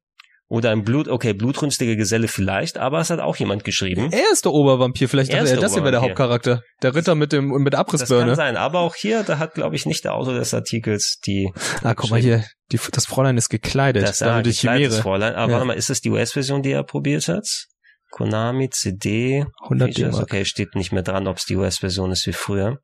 oder 0.50 0.70
ein 0.70 0.82
Blut, 0.82 1.06
okay, 1.08 1.34
blutrünstiger 1.34 1.94
Geselle 1.94 2.26
vielleicht, 2.26 2.78
aber 2.78 2.98
es 3.00 3.10
hat 3.10 3.20
auch 3.20 3.36
jemand 3.36 3.64
geschrieben. 3.64 4.08
Er 4.10 4.32
ist 4.32 4.46
der 4.46 4.52
Obervampir. 4.52 5.08
Vielleicht 5.08 5.30
Er 5.30 5.36
dachte 5.40 5.44
ist 5.44 5.50
er, 5.50 5.56
der 5.56 5.62
das 5.62 5.74
hier 5.74 5.82
wäre 5.82 5.92
der. 5.92 6.00
Hauptcharakter. 6.00 6.62
Der 6.82 6.94
Ritter 6.94 7.14
mit 7.14 7.32
dem 7.32 7.48
mit 7.48 7.72
der 7.74 7.80
Das 7.84 7.86
kann 7.86 7.94
Abrissbirne. 7.96 8.34
sein, 8.34 8.56
aber 8.56 8.80
auch 8.80 8.94
hier, 8.94 9.22
da 9.24 9.38
hat, 9.38 9.52
glaube 9.54 9.76
ich, 9.76 9.84
nicht 9.84 10.04
der 10.04 10.14
Autor 10.14 10.34
des 10.34 10.54
Artikels 10.54 11.18
die 11.26 11.52
Ah, 11.84 11.94
guck 11.94 12.10
mal 12.10 12.18
hier. 12.18 12.44
Die, 12.72 12.80
das 12.92 13.04
Fräulein 13.06 13.36
ist 13.36 13.50
gekleidet. 13.50 14.02
das 14.02 14.18
damit 14.18 14.46
die 14.46 14.50
gekleidetes 14.50 14.94
Chimäre. 14.94 15.02
Fräulein. 15.02 15.34
Aber 15.34 15.48
Ja. 15.52 15.58
warte 15.58 15.66
mal, 15.66 15.74
ist 15.74 15.90
das 15.90 16.00
die 16.00 16.10
US-Version, 16.10 16.62
die 16.62 16.72
er 16.72 16.82
probiert 16.82 17.28
hat? 17.28 17.46
Konami, 18.10 18.70
CD, 18.70 19.44
100 19.62 19.94
Features, 19.94 20.18
okay, 20.20 20.44
steht 20.44 20.74
nicht 20.74 20.92
mehr 20.92 21.02
dran, 21.02 21.26
ob 21.26 21.36
es 21.36 21.44
die 21.44 21.56
US-Version 21.56 22.10
ist 22.10 22.26
wie 22.26 22.32
früher. 22.32 22.78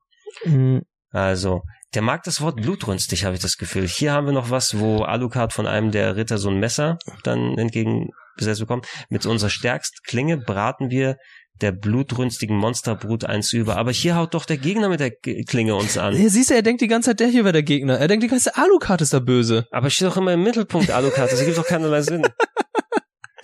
Mhm. 0.44 0.82
Also, 1.10 1.62
der 1.94 2.02
mag 2.02 2.24
das 2.24 2.40
Wort 2.40 2.56
blutrünstig, 2.56 3.24
habe 3.24 3.36
ich 3.36 3.40
das 3.40 3.56
Gefühl. 3.56 3.86
Hier 3.86 4.12
haben 4.12 4.26
wir 4.26 4.32
noch 4.32 4.50
was, 4.50 4.78
wo 4.78 5.02
Alucard 5.02 5.52
von 5.52 5.66
einem 5.66 5.92
der 5.92 6.16
Ritter 6.16 6.38
so 6.38 6.50
ein 6.50 6.58
Messer 6.58 6.98
dann 7.22 7.56
entgegengesetzt 7.56 8.60
bekommt. 8.60 8.86
Mit 9.08 9.24
unserer 9.26 9.50
stärksten 9.50 9.98
Klinge 10.04 10.36
braten 10.36 10.90
wir 10.90 11.16
der 11.60 11.70
blutrünstigen 11.70 12.56
Monsterbrut 12.56 13.24
eins 13.24 13.52
über. 13.52 13.76
Aber 13.76 13.92
hier 13.92 14.16
haut 14.16 14.34
doch 14.34 14.44
der 14.44 14.56
Gegner 14.56 14.88
mit 14.88 14.98
der 14.98 15.12
Klinge 15.12 15.76
uns 15.76 15.96
an. 15.96 16.20
Ja, 16.20 16.28
siehst 16.28 16.50
du, 16.50 16.54
er 16.54 16.62
denkt 16.62 16.82
die 16.82 16.88
ganze 16.88 17.10
Zeit, 17.10 17.20
der 17.20 17.28
hier 17.28 17.44
wäre 17.44 17.52
der 17.52 17.62
Gegner. 17.62 17.96
Er 17.98 18.08
denkt 18.08 18.24
die 18.24 18.28
ganze 18.28 18.50
Zeit, 18.50 18.58
Alucard 18.58 19.00
ist 19.00 19.12
der 19.12 19.20
Böse. 19.20 19.68
Aber 19.70 19.88
steht 19.88 20.08
doch 20.08 20.16
immer 20.16 20.32
im 20.32 20.42
Mittelpunkt 20.42 20.90
Alucard. 20.90 21.30
Das 21.30 21.38
ergibt 21.38 21.58
doch 21.58 21.66
keinerlei 21.66 22.02
Sinn. 22.02 22.26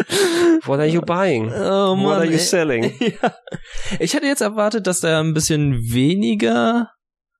What 0.64 0.80
are 0.80 0.86
you 0.86 1.00
buying? 1.00 1.50
Oh 1.52 1.96
What 1.96 2.18
are 2.18 2.24
you 2.24 2.38
selling? 2.38 2.92
ja. 3.00 3.34
Ich 3.98 4.14
hätte 4.14 4.26
jetzt 4.26 4.40
erwartet, 4.40 4.86
dass 4.86 5.00
der 5.00 5.18
ein 5.18 5.34
bisschen 5.34 5.74
weniger, 5.92 6.90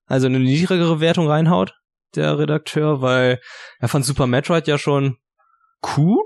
also 0.07 0.27
eine 0.27 0.41
niedrigere 0.41 1.01
Wertung 1.01 1.29
reinhaut, 1.29 1.75
der 2.15 2.39
Redakteur, 2.39 3.01
weil 3.03 3.41
er 3.79 3.89
fand 3.89 4.05
Super 4.05 4.27
Metroid 4.27 4.67
ja 4.67 4.79
schon 4.79 5.17
cool, 5.97 6.19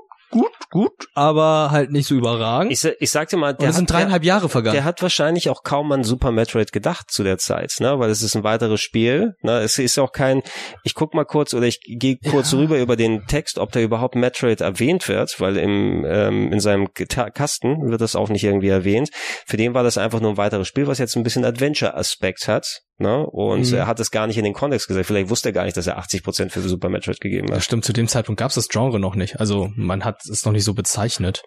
gut, 0.75 1.07
aber 1.15 1.69
halt 1.71 1.93
nicht 1.93 2.09
so 2.09 2.17
überragend. 2.17 2.73
Ich, 2.73 2.85
ich 2.85 3.11
sag 3.13 3.29
dir 3.29 3.37
mal, 3.37 3.55
der 3.55 3.69
es 3.69 3.77
sind 3.77 3.89
hat, 3.91 4.01
dreieinhalb 4.01 4.25
Jahre 4.25 4.49
vergangen. 4.49 4.75
Der 4.75 4.83
hat 4.83 5.01
wahrscheinlich 5.03 5.49
auch 5.49 5.63
kaum 5.63 5.93
an 5.93 6.03
Super 6.03 6.33
Metroid 6.33 6.73
gedacht 6.73 7.13
zu 7.13 7.23
der 7.23 7.39
Zeit, 7.39 7.77
ne? 7.79 8.01
Weil 8.01 8.11
es 8.11 8.23
ist 8.23 8.35
ein 8.35 8.43
weiteres 8.43 8.81
Spiel. 8.81 9.37
Ne? 9.43 9.61
Es 9.61 9.79
ist 9.79 9.99
auch 10.01 10.11
kein. 10.11 10.43
Ich 10.83 10.95
guck 10.95 11.15
mal 11.15 11.25
kurz 11.25 11.55
oder 11.55 11.67
ich 11.67 11.79
gehe 11.81 12.19
kurz 12.29 12.51
Ja. 12.51 12.59
rüber 12.59 12.79
über 12.81 12.97
den 12.97 13.25
Text, 13.27 13.59
ob 13.59 13.71
da 13.71 13.79
überhaupt 13.79 14.17
Metroid 14.17 14.61
erwähnt 14.61 15.07
wird, 15.09 15.39
weil 15.39 15.57
im 15.59 16.05
ähm, 16.05 16.53
in 16.53 16.59
seinem 16.59 16.89
Kasten 16.93 17.89
wird 17.89 18.01
das 18.01 18.17
auch 18.17 18.29
nicht 18.29 18.43
irgendwie 18.43 18.69
erwähnt. 18.69 19.11
Für 19.47 19.57
den 19.57 19.75
war 19.75 19.85
das 19.85 19.97
einfach 19.97 20.21
nur 20.21 20.31
ein 20.33 20.37
weiteres 20.37 20.67
Spiel, 20.67 20.89
was 20.89 20.99
jetzt 20.99 21.17
ein 21.17 21.23
bisschen 21.23 21.45
Adventure-Aspekt 21.45 22.49
hat. 22.49 22.81
Ne? 22.99 23.27
Und 23.27 23.69
Mhm. 23.71 23.75
er 23.77 23.87
hat 23.89 23.99
es 23.99 24.11
gar 24.13 24.27
nicht 24.29 24.39
in 24.39 24.45
den 24.45 24.53
Kontext 24.55 24.87
gesagt. 24.87 25.07
Vielleicht 25.07 25.29
wusste 25.29 25.49
er 25.49 25.53
gar 25.53 25.65
nicht, 25.65 25.77
dass 25.77 25.87
er 25.89 25.99
80% 25.99 26.53
für 26.53 26.61
Super 26.61 26.89
Metroid 26.89 27.21
gegeben 27.21 27.49
Das 27.49 27.57
hat. 27.57 27.65
stimmt, 27.65 27.85
zu 27.85 27.93
dem 27.93 28.07
Zeitpunkt 28.07 28.39
gab 28.39 28.51
es 28.51 28.55
das 28.55 28.69
Genre 28.69 29.01
noch 29.01 29.17
nicht. 29.17 29.41
Also 29.41 29.71
man 29.75 30.05
hat 30.05 30.21
es 30.31 30.45
noch 30.45 30.53
nicht 30.53 30.65
so 30.65 30.75
bezeichnet. 30.75 31.43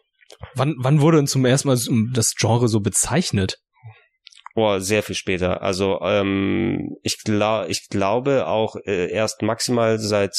Wann, 0.56 0.76
wann 0.78 1.00
wurde 1.02 1.18
denn 1.18 1.28
zum 1.28 1.46
ersten 1.46 1.70
Mal 1.70 1.78
das 2.14 2.34
Genre 2.36 2.68
so 2.68 2.82
bezeichnet? 2.82 3.60
Boah, 4.56 4.82
sehr 4.82 5.04
viel 5.04 5.16
später. 5.16 5.62
Also 5.62 6.00
ähm, 6.02 6.96
ich, 7.04 7.20
glaub, 7.24 7.70
ich 7.70 7.88
glaube 7.90 8.48
auch 8.48 8.76
äh, 8.86 9.10
erst 9.12 9.42
maximal 9.42 10.00
seit 10.00 10.36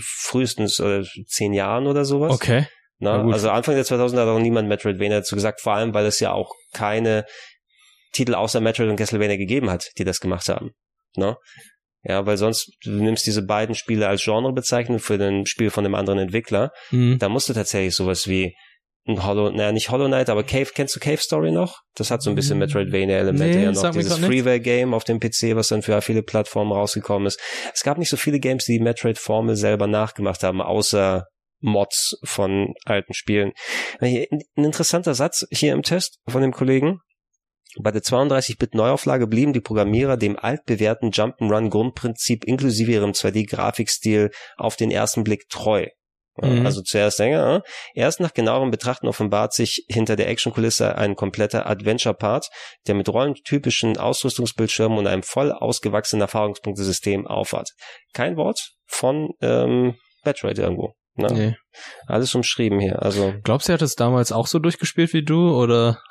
frühestens 0.00 0.78
äh, 0.80 1.02
zehn 1.26 1.52
Jahren 1.52 1.86
oder 1.86 2.04
sowas. 2.04 2.32
Okay. 2.32 2.60
Ne? 2.98 3.22
Na. 3.24 3.30
Also 3.32 3.50
Anfang 3.50 3.74
der 3.74 3.84
2000er 3.84 4.20
hat 4.22 4.28
auch 4.28 4.38
niemand 4.38 4.68
Metroidvania 4.68 5.18
dazu 5.18 5.34
gesagt, 5.34 5.60
vor 5.60 5.74
allem, 5.74 5.92
weil 5.94 6.06
es 6.06 6.20
ja 6.20 6.32
auch 6.32 6.54
keine 6.72 7.24
Titel 8.16 8.34
außer 8.34 8.60
Metroid 8.60 8.88
und 8.88 8.96
Castlevania 8.96 9.36
gegeben 9.36 9.70
hat, 9.70 9.90
die 9.98 10.04
das 10.04 10.20
gemacht 10.20 10.48
haben. 10.48 10.70
Ne? 11.16 11.36
Ja, 12.02 12.24
weil 12.24 12.36
sonst, 12.36 12.72
du 12.84 12.90
nimmst 12.90 13.26
diese 13.26 13.44
beiden 13.44 13.74
Spiele 13.74 14.06
als 14.06 14.22
Genre 14.22 14.52
bezeichnen 14.52 15.00
für 15.00 15.14
ein 15.14 15.44
Spiel 15.46 15.70
von 15.70 15.84
einem 15.84 15.94
anderen 15.94 16.20
Entwickler. 16.20 16.70
Mhm. 16.90 17.18
Da 17.18 17.28
musst 17.28 17.48
du 17.48 17.52
tatsächlich 17.52 17.96
sowas 17.96 18.28
wie 18.28 18.54
ein 19.08 19.24
Hollow, 19.24 19.50
naja, 19.50 19.72
nicht 19.72 19.90
Hollow 19.90 20.06
Knight, 20.06 20.28
aber 20.30 20.42
Cave, 20.42 20.70
kennst 20.74 20.96
du 20.96 21.00
Cave 21.00 21.18
Story 21.18 21.52
noch? 21.52 21.80
Das 21.94 22.10
hat 22.10 22.22
so 22.22 22.30
ein 22.30 22.36
bisschen 22.36 22.58
Metroidvania-Elemente 22.58 23.58
Nee, 23.58 23.64
ja 23.64 23.72
noch. 23.72 23.90
Dieses. 23.90 24.18
Freeware-Game 24.18 24.94
auf 24.94 25.04
dem 25.04 25.20
PC, 25.20 25.54
was 25.54 25.68
dann 25.68 25.82
für 25.82 26.00
viele 26.02 26.22
Plattformen 26.22 26.72
rausgekommen 26.72 27.26
ist. 27.26 27.40
Es 27.72 27.82
gab 27.82 27.98
nicht 27.98 28.08
so 28.08 28.16
viele 28.16 28.40
Games, 28.40 28.64
die 28.64 28.78
die 28.78 28.84
Metroid-Formel 28.84 29.56
selber 29.56 29.86
nachgemacht 29.86 30.42
haben, 30.42 30.60
außer 30.60 31.26
Mods 31.60 32.18
von 32.24 32.74
alten 32.84 33.14
Spielen. 33.14 33.52
Ein 34.00 34.26
interessanter 34.54 35.14
Satz 35.14 35.46
hier 35.50 35.72
im 35.72 35.82
Test 35.82 36.18
von 36.28 36.42
dem 36.42 36.52
Kollegen. 36.52 37.00
Bei 37.78 37.90
der 37.90 38.02
32-Bit-Neuauflage 38.02 39.26
blieben 39.26 39.52
die 39.52 39.60
Programmierer 39.60 40.16
dem 40.16 40.38
altbewährten 40.38 41.10
Jump'n'Run-Grundprinzip 41.10 42.44
inklusive 42.44 42.92
ihrem 42.92 43.12
2D-Grafikstil 43.12 44.30
auf 44.56 44.76
den 44.76 44.90
ersten 44.90 45.24
Blick 45.24 45.48
treu. 45.48 45.86
Mhm. 46.42 46.66
Also 46.66 46.82
zuerst 46.82 47.18
länger. 47.18 47.62
Erst 47.94 48.20
nach 48.20 48.34
genauerem 48.34 48.70
Betrachten 48.70 49.08
offenbart 49.08 49.52
sich 49.54 49.84
hinter 49.88 50.16
der 50.16 50.28
Actionkulisse 50.28 50.96
ein 50.96 51.16
kompletter 51.16 51.66
Adventure-Part, 51.66 52.48
der 52.86 52.94
mit 52.94 53.08
rollentypischen 53.08 53.96
Ausrüstungsbildschirmen 53.96 54.98
und 54.98 55.06
einem 55.06 55.22
voll 55.22 55.52
ausgewachsenen 55.52 56.22
Erfahrungspunktesystem 56.22 57.26
aufhat. 57.26 57.70
Kein 58.12 58.36
Wort 58.36 58.72
von 58.86 59.30
ähm, 59.40 59.96
Metroid 60.24 60.58
irgendwo. 60.58 60.94
Ne? 61.18 61.28
Nee. 61.32 61.56
Alles 62.06 62.34
umschrieben 62.34 62.80
hier. 62.80 63.02
Also 63.02 63.34
Glaubst 63.44 63.68
du, 63.68 63.72
er 63.72 63.74
hat 63.74 63.82
es 63.82 63.94
damals 63.96 64.32
auch 64.32 64.46
so 64.46 64.58
durchgespielt 64.58 65.12
wie 65.12 65.24
du 65.24 65.54
oder? 65.56 66.00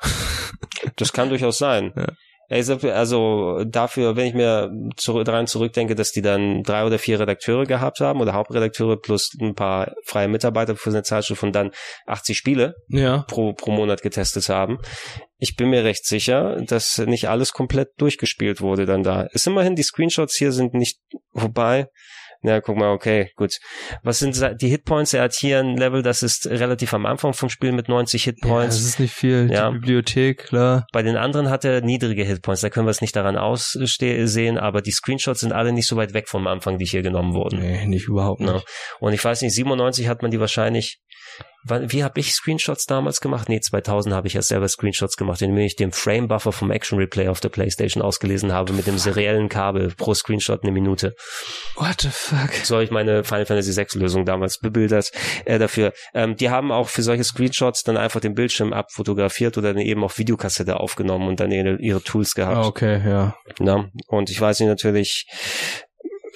Das 0.96 1.12
kann 1.12 1.28
durchaus 1.28 1.58
sein. 1.58 1.92
Ja. 1.96 2.06
Also 2.48 3.64
dafür, 3.64 4.14
wenn 4.16 4.26
ich 4.26 4.34
mir 4.34 4.70
zurück, 4.96 5.24
daran 5.24 5.48
zurückdenke, 5.48 5.96
dass 5.96 6.12
die 6.12 6.22
dann 6.22 6.62
drei 6.62 6.84
oder 6.84 6.98
vier 6.98 7.18
Redakteure 7.18 7.64
gehabt 7.66 7.98
haben 8.00 8.20
oder 8.20 8.34
Hauptredakteure 8.34 8.96
plus 8.98 9.32
ein 9.40 9.54
paar 9.56 9.92
freie 10.04 10.28
Mitarbeiter 10.28 10.76
für 10.76 10.90
eine 10.90 11.02
Zeitschrift 11.02 11.42
und 11.42 11.52
dann 11.52 11.72
80 12.06 12.36
Spiele 12.36 12.76
Ja. 12.88 13.24
pro, 13.26 13.52
pro 13.52 13.72
Monat 13.72 14.00
getestet 14.02 14.48
haben. 14.48 14.78
Ich 15.38 15.56
bin 15.56 15.70
mir 15.70 15.82
recht 15.82 16.06
sicher, 16.06 16.56
dass 16.62 16.98
nicht 16.98 17.28
alles 17.28 17.52
komplett 17.52 17.88
durchgespielt 17.98 18.60
wurde 18.60 18.86
dann 18.86 19.02
da. 19.02 19.22
Ist 19.32 19.48
immerhin, 19.48 19.74
die 19.74 19.82
Screenshots 19.82 20.36
hier 20.36 20.52
sind 20.52 20.72
nicht 20.72 21.00
vorbei. 21.34 21.88
Na, 22.46 22.60
guck 22.60 22.76
mal, 22.76 22.92
okay, 22.92 23.32
gut. 23.34 23.58
Was 24.04 24.20
sind 24.20 24.40
die 24.60 24.68
Hitpoints? 24.68 25.12
Er 25.12 25.24
hat 25.24 25.34
hier 25.34 25.58
ein 25.58 25.76
Level, 25.76 26.02
das 26.02 26.22
ist 26.22 26.46
relativ 26.46 26.94
am 26.94 27.04
Anfang 27.04 27.32
vom 27.32 27.48
Spiel 27.48 27.72
mit 27.72 27.88
90 27.88 28.24
Ja, 28.24 28.32
Hitpoints. 28.32 28.76
das 28.76 28.84
ist 28.84 29.00
nicht 29.00 29.12
viel. 29.14 29.48
Ja. 29.50 29.68
Die 29.68 29.78
Bibliothek, 29.80 30.44
klar. 30.46 30.86
Bei 30.92 31.02
den 31.02 31.16
anderen 31.16 31.50
hat 31.50 31.64
er 31.64 31.80
niedrige 31.80 32.22
Hitpoints, 32.22 32.60
da 32.60 32.70
können 32.70 32.86
wir 32.86 32.92
es 32.92 33.00
nicht 33.00 33.16
daran 33.16 33.36
aussehen, 33.36 34.58
aber 34.58 34.80
die 34.80 34.92
Screenshots 34.92 35.40
sind 35.40 35.52
alle 35.52 35.72
nicht 35.72 35.88
so 35.88 35.96
weit 35.96 36.14
weg 36.14 36.28
vom 36.28 36.46
Anfang, 36.46 36.78
die 36.78 36.84
hier 36.84 37.02
genommen 37.02 37.34
wurden. 37.34 37.58
Nee, 37.58 37.84
nicht 37.86 38.06
überhaupt 38.06 38.40
nicht. 38.40 38.52
Ja. 38.52 38.62
Und 39.00 39.12
ich 39.12 39.24
weiß 39.24 39.42
nicht, 39.42 39.52
97 39.52 40.06
hat 40.06 40.22
man 40.22 40.30
die 40.30 40.38
wahrscheinlich, 40.38 41.00
wie 41.68 42.04
habe 42.04 42.20
ich 42.20 42.32
Screenshots 42.32 42.86
damals 42.86 43.20
gemacht? 43.20 43.48
Nee, 43.48 43.60
2000 43.60 44.14
habe 44.14 44.28
ich 44.28 44.36
erst 44.36 44.48
selber 44.48 44.68
Screenshots 44.68 45.16
gemacht, 45.16 45.42
indem 45.42 45.58
ich 45.64 45.74
den 45.74 45.90
Frame 45.90 46.28
Buffer 46.28 46.52
vom 46.52 46.70
Action 46.70 46.98
Replay 46.98 47.28
auf 47.28 47.40
der 47.40 47.48
Playstation 47.48 48.02
ausgelesen 48.02 48.52
habe 48.52 48.72
mit 48.72 48.86
dem 48.86 48.98
seriellen 48.98 49.48
Kabel 49.48 49.92
pro 49.96 50.14
Screenshot 50.14 50.62
eine 50.62 50.70
Minute. 50.70 51.14
What 51.74 52.02
the 52.02 52.08
fuck? 52.10 52.52
So 52.62 52.76
habe 52.76 52.84
ich 52.84 52.90
meine 52.90 53.24
Final 53.24 53.46
Fantasy 53.46 53.72
6 53.72 53.96
Lösung 53.96 54.24
damals 54.24 54.58
bebildert 54.58 55.10
äh, 55.44 55.58
dafür. 55.58 55.92
Ähm, 56.14 56.36
die 56.36 56.50
haben 56.50 56.70
auch 56.70 56.88
für 56.88 57.02
solche 57.02 57.24
Screenshots 57.24 57.82
dann 57.82 57.96
einfach 57.96 58.20
den 58.20 58.34
Bildschirm 58.34 58.72
abfotografiert 58.72 59.58
oder 59.58 59.74
dann 59.74 59.82
eben 59.82 60.04
auf 60.04 60.18
Videokassette 60.18 60.78
aufgenommen 60.78 61.26
und 61.26 61.40
dann 61.40 61.50
ihre, 61.50 61.76
ihre 61.76 62.02
Tools 62.02 62.34
gehabt. 62.34 62.56
Ah, 62.56 62.66
okay, 62.66 63.00
ja. 63.04 63.36
Ja, 63.58 63.86
und 64.06 64.30
ich 64.30 64.40
weiß 64.40 64.60
nicht 64.60 64.68
natürlich, 64.68 65.26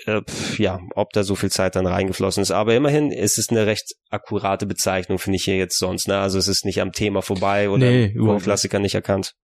äh, 0.06 0.22
ja, 0.58 0.80
ob 0.94 1.12
da 1.12 1.22
so 1.22 1.34
viel 1.34 1.50
Zeit 1.50 1.76
dann 1.76 1.86
reingeflossen 1.86 2.42
ist. 2.42 2.50
Aber 2.50 2.74
immerhin 2.74 3.10
ist 3.10 3.38
es 3.38 3.50
eine 3.50 3.66
recht 3.66 3.94
akkurate 4.10 4.66
Bezeichnung, 4.66 5.18
finde 5.18 5.36
ich 5.36 5.44
hier 5.44 5.56
jetzt 5.56 5.78
sonst. 5.78 6.08
Ne? 6.08 6.18
Also 6.18 6.38
es 6.38 6.48
ist 6.48 6.64
nicht 6.64 6.80
am 6.80 6.92
Thema 6.92 7.22
vorbei 7.22 7.70
oder 7.70 7.86
Nee. 7.90 8.14
Klassiker 8.42 8.78
nicht 8.78 8.94
erkannt. 8.94 9.34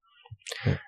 Ja. 0.64 0.78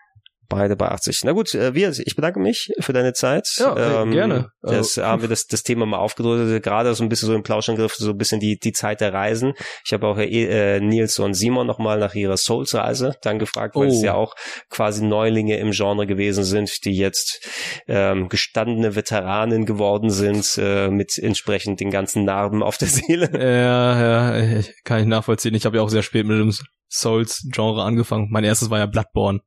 Beide 0.51 0.77
bei 0.77 0.89
80. 0.89 1.21
Na 1.25 1.33
gut, 1.33 1.55
äh, 1.55 1.75
wir, 1.75 1.91
ich 1.91 2.17
bedanke 2.17 2.41
mich 2.41 2.71
für 2.81 2.95
deine 2.95 3.13
Zeit. 3.13 3.47
Ähm, 3.61 3.67
Ja, 3.77 4.03
äh, 4.03 4.11
gerne. 4.11 4.51
Das 4.63 4.73
Also- 4.99 5.05
haben 5.05 5.21
wir 5.23 5.29
das, 5.29 5.47
das 5.47 5.63
Thema 5.63 5.85
mal 5.85 5.99
aufgedröselt, 5.99 6.63
gerade 6.63 6.95
so 6.95 7.03
ein 7.03 7.11
bisschen 7.11 7.27
so 7.29 7.35
im 7.35 7.43
Plauschangriff, 7.43 7.95
so 7.95 8.11
ein 8.11 8.17
bisschen 8.17 8.41
die, 8.41 8.59
die 8.59 8.73
Zeit 8.73 9.03
der 9.03 9.13
Reisen. 9.13 9.53
Ich 9.85 9.93
habe 9.93 10.07
auch 10.07 10.17
äh, 10.17 10.81
Nils 10.81 11.19
und 11.19 11.35
Simon 11.35 11.67
nochmal 11.67 11.99
nach 11.99 12.15
ihrer 12.15 12.39
Souls-Reise 12.39 13.17
dann 13.23 13.39
gefragt, 13.39 13.75
weil 13.77 13.89
es 13.89 13.97
Oh. 14.01 14.05
ja 14.05 14.15
auch 14.15 14.35
quasi 14.71 15.05
Neulinge 15.05 15.59
im 15.59 15.73
Genre 15.73 16.07
gewesen 16.07 16.45
sind, 16.45 16.85
die 16.87 16.97
jetzt 16.97 17.47
ähm, 17.87 18.29
gestandene 18.31 18.95
Veteranen 18.97 19.67
geworden 19.67 20.09
sind, 20.09 20.57
äh, 20.57 20.89
mit 20.89 21.19
entsprechend 21.19 21.81
den 21.81 21.91
ganzen 21.91 22.25
Narben 22.25 22.63
auf 22.63 22.79
der 22.79 22.89
Seele. 22.89 23.29
Ja, 23.39 24.33
ja, 24.35 24.59
ich, 24.61 24.73
kann 24.85 25.01
ich 25.01 25.07
nachvollziehen. 25.07 25.55
Ich 25.55 25.67
habe 25.67 25.77
ja 25.77 25.83
auch 25.83 25.89
sehr 25.91 26.03
spät 26.03 26.25
mit 26.27 26.39
dem 26.39 26.55
Souls-Genre 26.91 27.83
angefangen. 27.83 28.29
Mein 28.31 28.45
erstes 28.45 28.71
war 28.71 28.79
ja 28.79 28.87
Bloodborne. 28.87 29.41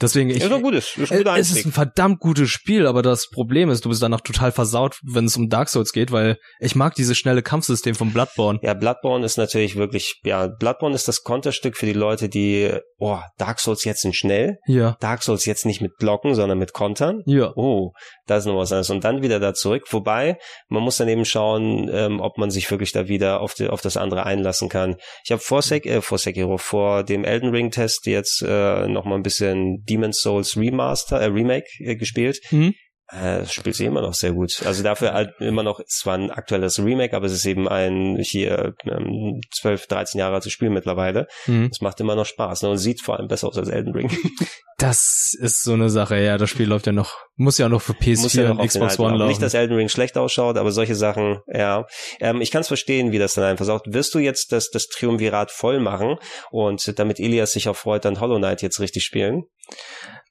Deswegen, 0.00 0.30
ich, 0.30 0.38
ist 0.42 0.50
doch 0.50 0.60
gut, 0.60 0.74
ist, 0.74 0.96
ein 0.98 1.18
guter 1.18 1.36
Äh, 1.36 1.40
es 1.40 1.50
ist 1.50 1.66
ein 1.66 1.72
verdammt 1.72 2.20
gutes 2.20 2.50
Spiel, 2.50 2.86
aber 2.86 3.02
das 3.02 3.28
Problem 3.30 3.70
ist, 3.70 3.84
du 3.84 3.88
bist 3.88 4.02
danach 4.02 4.20
total 4.20 4.52
versaut, 4.52 4.98
wenn 5.04 5.24
es 5.26 5.36
um 5.36 5.48
Dark 5.48 5.68
Souls 5.68 5.92
geht, 5.92 6.12
weil 6.12 6.38
ich 6.58 6.74
mag 6.74 6.94
dieses 6.94 7.16
schnelle 7.16 7.42
Kampfsystem 7.42 7.94
von 7.94 8.12
Bloodborne. 8.12 8.58
Ja, 8.62 8.74
Bloodborne 8.74 9.24
ist 9.24 9.36
natürlich 9.36 9.76
wirklich, 9.76 10.20
ja, 10.24 10.48
Bloodborne 10.48 10.94
ist 10.94 11.08
das 11.08 11.22
Konterstück 11.22 11.76
für 11.76 11.86
die 11.86 11.92
Leute, 11.92 12.28
die, 12.28 12.72
oh, 12.98 13.18
Dark 13.38 13.60
Souls 13.60 13.84
jetzt 13.84 14.02
sind 14.02 14.16
schnell, 14.16 14.58
Ja, 14.66 14.96
Dark 15.00 15.22
Souls 15.22 15.44
jetzt 15.46 15.66
nicht 15.66 15.80
mit 15.80 15.96
Blocken, 15.98 16.34
sondern 16.34 16.58
mit 16.58 16.72
Kontern. 16.72 17.22
ja. 17.26 17.52
Oh, 17.56 17.92
das 18.26 18.40
ist 18.40 18.46
noch 18.46 18.56
was 18.56 18.72
anderes. 18.72 18.90
Und 18.90 19.04
dann 19.04 19.22
wieder 19.22 19.38
da 19.38 19.54
zurück. 19.54 19.84
Wobei, 19.90 20.38
man 20.68 20.82
muss 20.82 20.96
dann 20.96 21.08
eben 21.08 21.24
schauen, 21.24 21.90
ähm, 21.92 22.20
ob 22.20 22.38
man 22.38 22.50
sich 22.50 22.70
wirklich 22.70 22.92
da 22.92 23.06
wieder 23.06 23.40
auf, 23.40 23.54
die, 23.54 23.68
auf 23.68 23.80
das 23.80 23.96
andere 23.96 24.24
einlassen 24.26 24.68
kann. 24.68 24.96
Ich 25.24 25.30
habe 25.30 25.40
vor, 25.40 25.62
Sek 25.62 25.86
äh, 25.86 26.00
vor 26.00 26.18
Sekiro, 26.18 26.58
vor 26.58 27.04
dem 27.04 27.24
Elden 27.24 27.50
Ring 27.50 27.70
Test 27.70 28.06
jetzt 28.06 28.42
äh, 28.42 28.88
noch 28.88 29.04
mal 29.04 29.16
ein 29.16 29.22
bisschen 29.22 29.83
Demon's 29.88 30.20
Souls 30.20 30.56
Remaster, 30.56 31.20
äh, 31.20 31.26
Remake 31.26 31.66
äh, 31.80 31.96
gespielt. 31.96 32.40
Mhm. 32.50 32.74
Äh, 33.08 33.40
das 33.40 33.52
spielt 33.52 33.76
sie 33.76 33.84
immer 33.84 34.00
noch 34.00 34.14
sehr 34.14 34.32
gut. 34.32 34.62
Also 34.64 34.82
dafür 34.82 35.12
halt 35.12 35.34
immer 35.40 35.62
noch, 35.62 35.80
es 35.80 36.02
war 36.04 36.14
ein 36.14 36.30
aktuelles 36.30 36.78
Remake, 36.78 37.14
aber 37.14 37.26
es 37.26 37.32
ist 37.32 37.46
eben 37.46 37.68
ein 37.68 38.16
hier 38.20 38.74
ähm, 38.84 39.40
12, 39.52 39.86
13 39.86 40.18
Jahre 40.18 40.34
altes 40.36 40.52
Spiel 40.52 40.70
mittlerweile. 40.70 41.26
Mhm. 41.46 41.68
Es 41.70 41.80
macht 41.80 42.00
immer 42.00 42.16
noch 42.16 42.26
Spaß 42.26 42.62
ne? 42.62 42.70
und 42.70 42.78
sieht 42.78 43.02
vor 43.02 43.18
allem 43.18 43.28
besser 43.28 43.48
aus 43.48 43.58
als 43.58 43.68
Elden 43.68 43.94
Ring. 43.94 44.10
Das 44.76 45.36
ist 45.38 45.62
so 45.62 45.72
eine 45.72 45.88
Sache, 45.88 46.18
ja, 46.18 46.36
das 46.36 46.50
Spiel 46.50 46.66
läuft 46.66 46.86
ja 46.86 46.92
noch, 46.92 47.14
muss 47.36 47.58
ja 47.58 47.68
noch 47.68 47.80
für 47.80 47.92
muss 47.92 48.34
PS4 48.34 48.42
ja 48.42 48.48
noch 48.48 48.58
und 48.58 48.66
Xbox 48.66 48.98
One 48.98 49.16
laufen. 49.16 49.28
Nicht, 49.28 49.40
dass 49.40 49.54
Elden 49.54 49.76
Ring 49.76 49.88
schlecht 49.88 50.18
ausschaut, 50.18 50.58
aber 50.58 50.72
solche 50.72 50.96
Sachen, 50.96 51.38
ja. 51.46 51.86
Ähm, 52.20 52.40
ich 52.40 52.50
kann 52.50 52.62
es 52.62 52.68
verstehen, 52.68 53.12
wie 53.12 53.20
das 53.20 53.34
dann 53.34 53.44
einfach 53.44 53.64
sagt. 53.64 53.86
Wirst 53.94 54.14
du 54.14 54.18
jetzt 54.18 54.50
das, 54.50 54.70
das 54.70 54.88
Triumvirat 54.88 55.52
voll 55.52 55.78
machen 55.78 56.16
und 56.50 56.98
damit 56.98 57.20
Ilias 57.20 57.52
sich 57.52 57.68
auch 57.68 57.76
freut, 57.76 58.04
dann 58.04 58.18
Hollow 58.18 58.38
Knight 58.38 58.62
jetzt 58.62 58.80
richtig 58.80 59.04
spielen? 59.04 59.44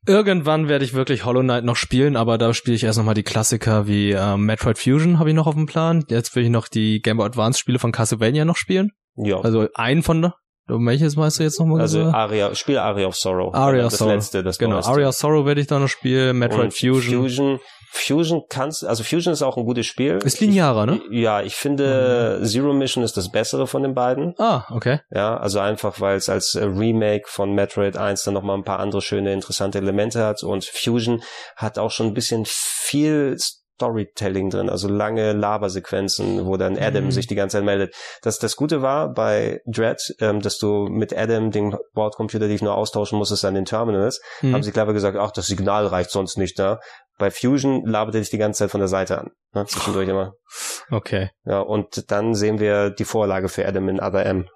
Irgendwann 0.05 0.67
werde 0.67 0.83
ich 0.83 0.93
wirklich 0.93 1.23
Hollow 1.23 1.41
Knight 1.41 1.63
noch 1.63 1.77
spielen, 1.77 2.17
aber 2.17 2.37
da 2.37 2.53
spiele 2.53 2.75
ich 2.75 2.83
erst 2.83 2.97
nochmal 2.97 3.15
die 3.15 3.23
Klassiker 3.23 3.87
wie 3.87 4.11
ähm, 4.11 4.45
Metroid 4.45 4.77
Fusion 4.77 5.17
habe 5.19 5.29
ich 5.29 5.35
noch 5.35 5.47
auf 5.47 5.55
dem 5.55 5.65
Plan. 5.65 6.03
Jetzt 6.09 6.35
will 6.35 6.43
ich 6.43 6.49
noch 6.49 6.67
die 6.67 7.01
Game 7.01 7.17
Boy 7.17 7.25
Advance 7.25 7.57
Spiele 7.59 7.79
von 7.79 7.91
Castlevania 7.93 8.43
noch 8.43 8.57
spielen. 8.57 8.91
Ja. 9.15 9.39
Also 9.39 9.67
einen 9.75 10.03
von. 10.03 10.31
Welches 10.67 11.15
meinst 11.17 11.39
du 11.39 11.43
jetzt 11.43 11.59
nochmal? 11.59 11.81
Also 11.81 11.99
gesagt? 11.99 12.15
Aria, 12.15 12.55
Spiel 12.55 12.77
Aria 12.77 13.07
of 13.07 13.15
Sorrow. 13.15 13.53
Aria 13.53 13.85
of 13.85 13.91
das 13.91 13.99
Sorrow. 13.99 14.13
letzte, 14.13 14.43
das 14.43 14.57
genau, 14.57 14.75
neueste. 14.75 14.91
Aria 14.91 15.09
of 15.09 15.15
Sorrow 15.15 15.45
werde 15.45 15.61
ich 15.61 15.67
da 15.67 15.79
noch 15.79 15.89
spielen, 15.89 16.37
Metroid 16.37 16.65
Und 16.65 16.73
Fusion. 16.73 17.23
Fusion. 17.23 17.59
Fusion 17.95 18.45
kannst, 18.49 18.83
also 18.83 19.03
Fusion 19.03 19.33
ist 19.33 19.43
auch 19.43 19.55
ein 19.55 19.65
gutes 19.65 19.85
Spiel. 19.85 20.17
Ist 20.25 20.41
linearer, 20.41 20.87
ne? 20.87 20.99
Ich, 21.11 21.19
ja, 21.19 21.43
ich 21.43 21.53
finde 21.53 22.41
Zero 22.43 22.73
Mission 22.73 23.03
ist 23.03 23.15
das 23.17 23.31
bessere 23.31 23.67
von 23.67 23.83
den 23.83 23.93
beiden. 23.93 24.33
Ah, 24.39 24.65
okay. 24.71 25.01
Ja, 25.11 25.37
also 25.37 25.59
einfach, 25.59 26.01
weil 26.01 26.17
es 26.17 26.27
als 26.27 26.55
äh, 26.55 26.63
Remake 26.63 27.25
von 27.27 27.53
Metroid 27.53 27.95
1 27.95 28.23
dann 28.23 28.33
nochmal 28.33 28.57
ein 28.57 28.63
paar 28.63 28.79
andere 28.79 29.03
schöne, 29.03 29.31
interessante 29.31 29.77
Elemente 29.77 30.25
hat 30.25 30.41
und 30.41 30.65
Fusion 30.65 31.21
hat 31.55 31.77
auch 31.77 31.91
schon 31.91 32.07
ein 32.07 32.13
bisschen 32.15 32.45
viel 32.47 33.37
Storytelling 33.75 34.49
drin, 34.49 34.69
also 34.69 34.87
lange 34.87 35.33
Labersequenzen, 35.33 36.45
wo 36.45 36.57
dann 36.57 36.77
Adam 36.77 37.05
Mhm. 37.05 37.11
sich 37.11 37.27
die 37.27 37.35
ganze 37.35 37.57
Zeit 37.57 37.65
meldet. 37.65 37.95
Das, 38.21 38.39
das 38.39 38.55
Gute 38.55 38.81
war 38.81 39.13
bei 39.13 39.61
Dread, 39.65 39.99
ähm, 40.19 40.41
dass 40.41 40.57
du 40.57 40.87
mit 40.87 41.15
Adam 41.17 41.51
den 41.51 41.75
Bordcomputer 41.93 42.47
dich 42.47 42.61
nur 42.61 42.75
austauschen 42.75 43.17
musstest 43.17 43.45
an 43.45 43.55
den 43.55 43.65
Terminals, 43.65 44.21
Hm. 44.39 44.53
haben 44.53 44.63
sie 44.63 44.71
clever 44.71 44.93
gesagt, 44.93 45.17
ach, 45.19 45.31
das 45.31 45.47
Signal 45.47 45.87
reicht 45.87 46.11
sonst 46.11 46.37
nicht 46.37 46.57
da. 46.59 46.79
Bei 47.19 47.29
Fusion 47.29 47.85
labert 47.85 48.15
er 48.15 48.21
dich 48.21 48.29
die 48.31 48.37
ganze 48.37 48.59
Zeit 48.59 48.71
von 48.71 48.79
der 48.79 48.87
Seite 48.87 49.19
an. 49.19 49.31
Ne, 49.53 49.65
zwischendurch 49.67 50.07
immer. 50.09 50.33
Okay. 50.89 51.29
Ja, 51.45 51.59
und 51.59 52.09
dann 52.11 52.33
sehen 52.33 52.59
wir 52.59 52.89
die 52.89 53.05
Vorlage 53.05 53.49
für 53.49 53.67
Adam 53.67 53.87
in 53.89 53.99
Other 53.99 54.25
M. 54.25 54.47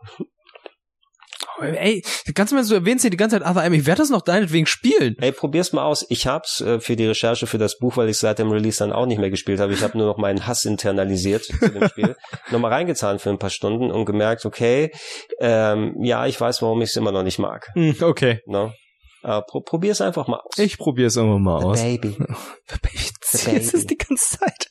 Ey, 1.62 2.04
mal, 2.52 2.66
du 2.66 2.74
erwähnst 2.74 3.04
hier 3.04 3.12
die 3.12 3.18
ganze 3.18 3.40
Zeit 3.40 3.50
Other 3.50 3.64
M. 3.64 3.74
Ich 3.74 3.86
werde 3.86 4.02
das 4.02 4.10
noch 4.10 4.22
deinetwegen 4.22 4.66
spielen. 4.66 5.16
Ey, 5.20 5.32
probier's 5.32 5.74
mal 5.74 5.84
aus. 5.84 6.06
Ich 6.10 6.28
hab's 6.28 6.62
äh, 6.62 6.80
für 6.80 6.96
die 6.96 7.06
Recherche 7.06 7.48
für 7.48 7.58
das 7.58 7.78
Buch, 7.78 7.98
weil 7.98 8.10
ich 8.10 8.18
seit 8.18 8.40
dem 8.40 8.52
Release 8.52 8.80
dann 8.80 8.92
auch 8.92 9.06
nicht 9.06 9.20
mehr 9.20 9.30
gespielt 9.30 9.60
habe. 9.60 9.74
Ich 9.74 9.82
habe 9.82 9.98
nur 9.98 10.08
noch 10.08 10.18
meinen 10.18 10.46
Hass 10.46 10.66
internalisiert 10.66 11.44
zu 11.44 11.70
dem 11.70 11.88
Spiel. 11.90 12.16
Nochmal 12.52 12.74
reingetan 12.74 13.20
für 13.20 13.30
ein 13.30 13.40
paar 13.40 13.50
Stunden 13.50 13.92
und 13.92 14.06
gemerkt, 14.06 14.46
okay, 14.46 14.92
ähm, 15.40 15.96
ja, 16.02 16.26
ich 16.28 16.40
weiß, 16.40 16.62
warum 16.62 16.82
ich 16.82 16.90
es 16.90 16.96
immer 16.96 17.12
noch 17.12 17.24
nicht 17.24 17.40
mag. 17.40 17.70
Hm, 17.74 17.96
okay. 18.02 18.42
Ne? 18.46 18.74
Äh, 19.24 19.42
pro 19.42 19.62
probier's 19.62 20.02
einfach 20.02 20.28
mal 20.28 20.40
aus. 20.40 20.58
Ich 20.58 20.78
probiere 20.78 21.08
es 21.08 21.16
irgendwann 21.16 21.44
mal 21.44 21.64
aus. 21.64 21.82
Baby. 21.82 22.18
erzählst 23.34 23.74
es 23.74 23.86
die 23.86 23.98
ganze 23.98 24.38
Zeit. 24.38 24.68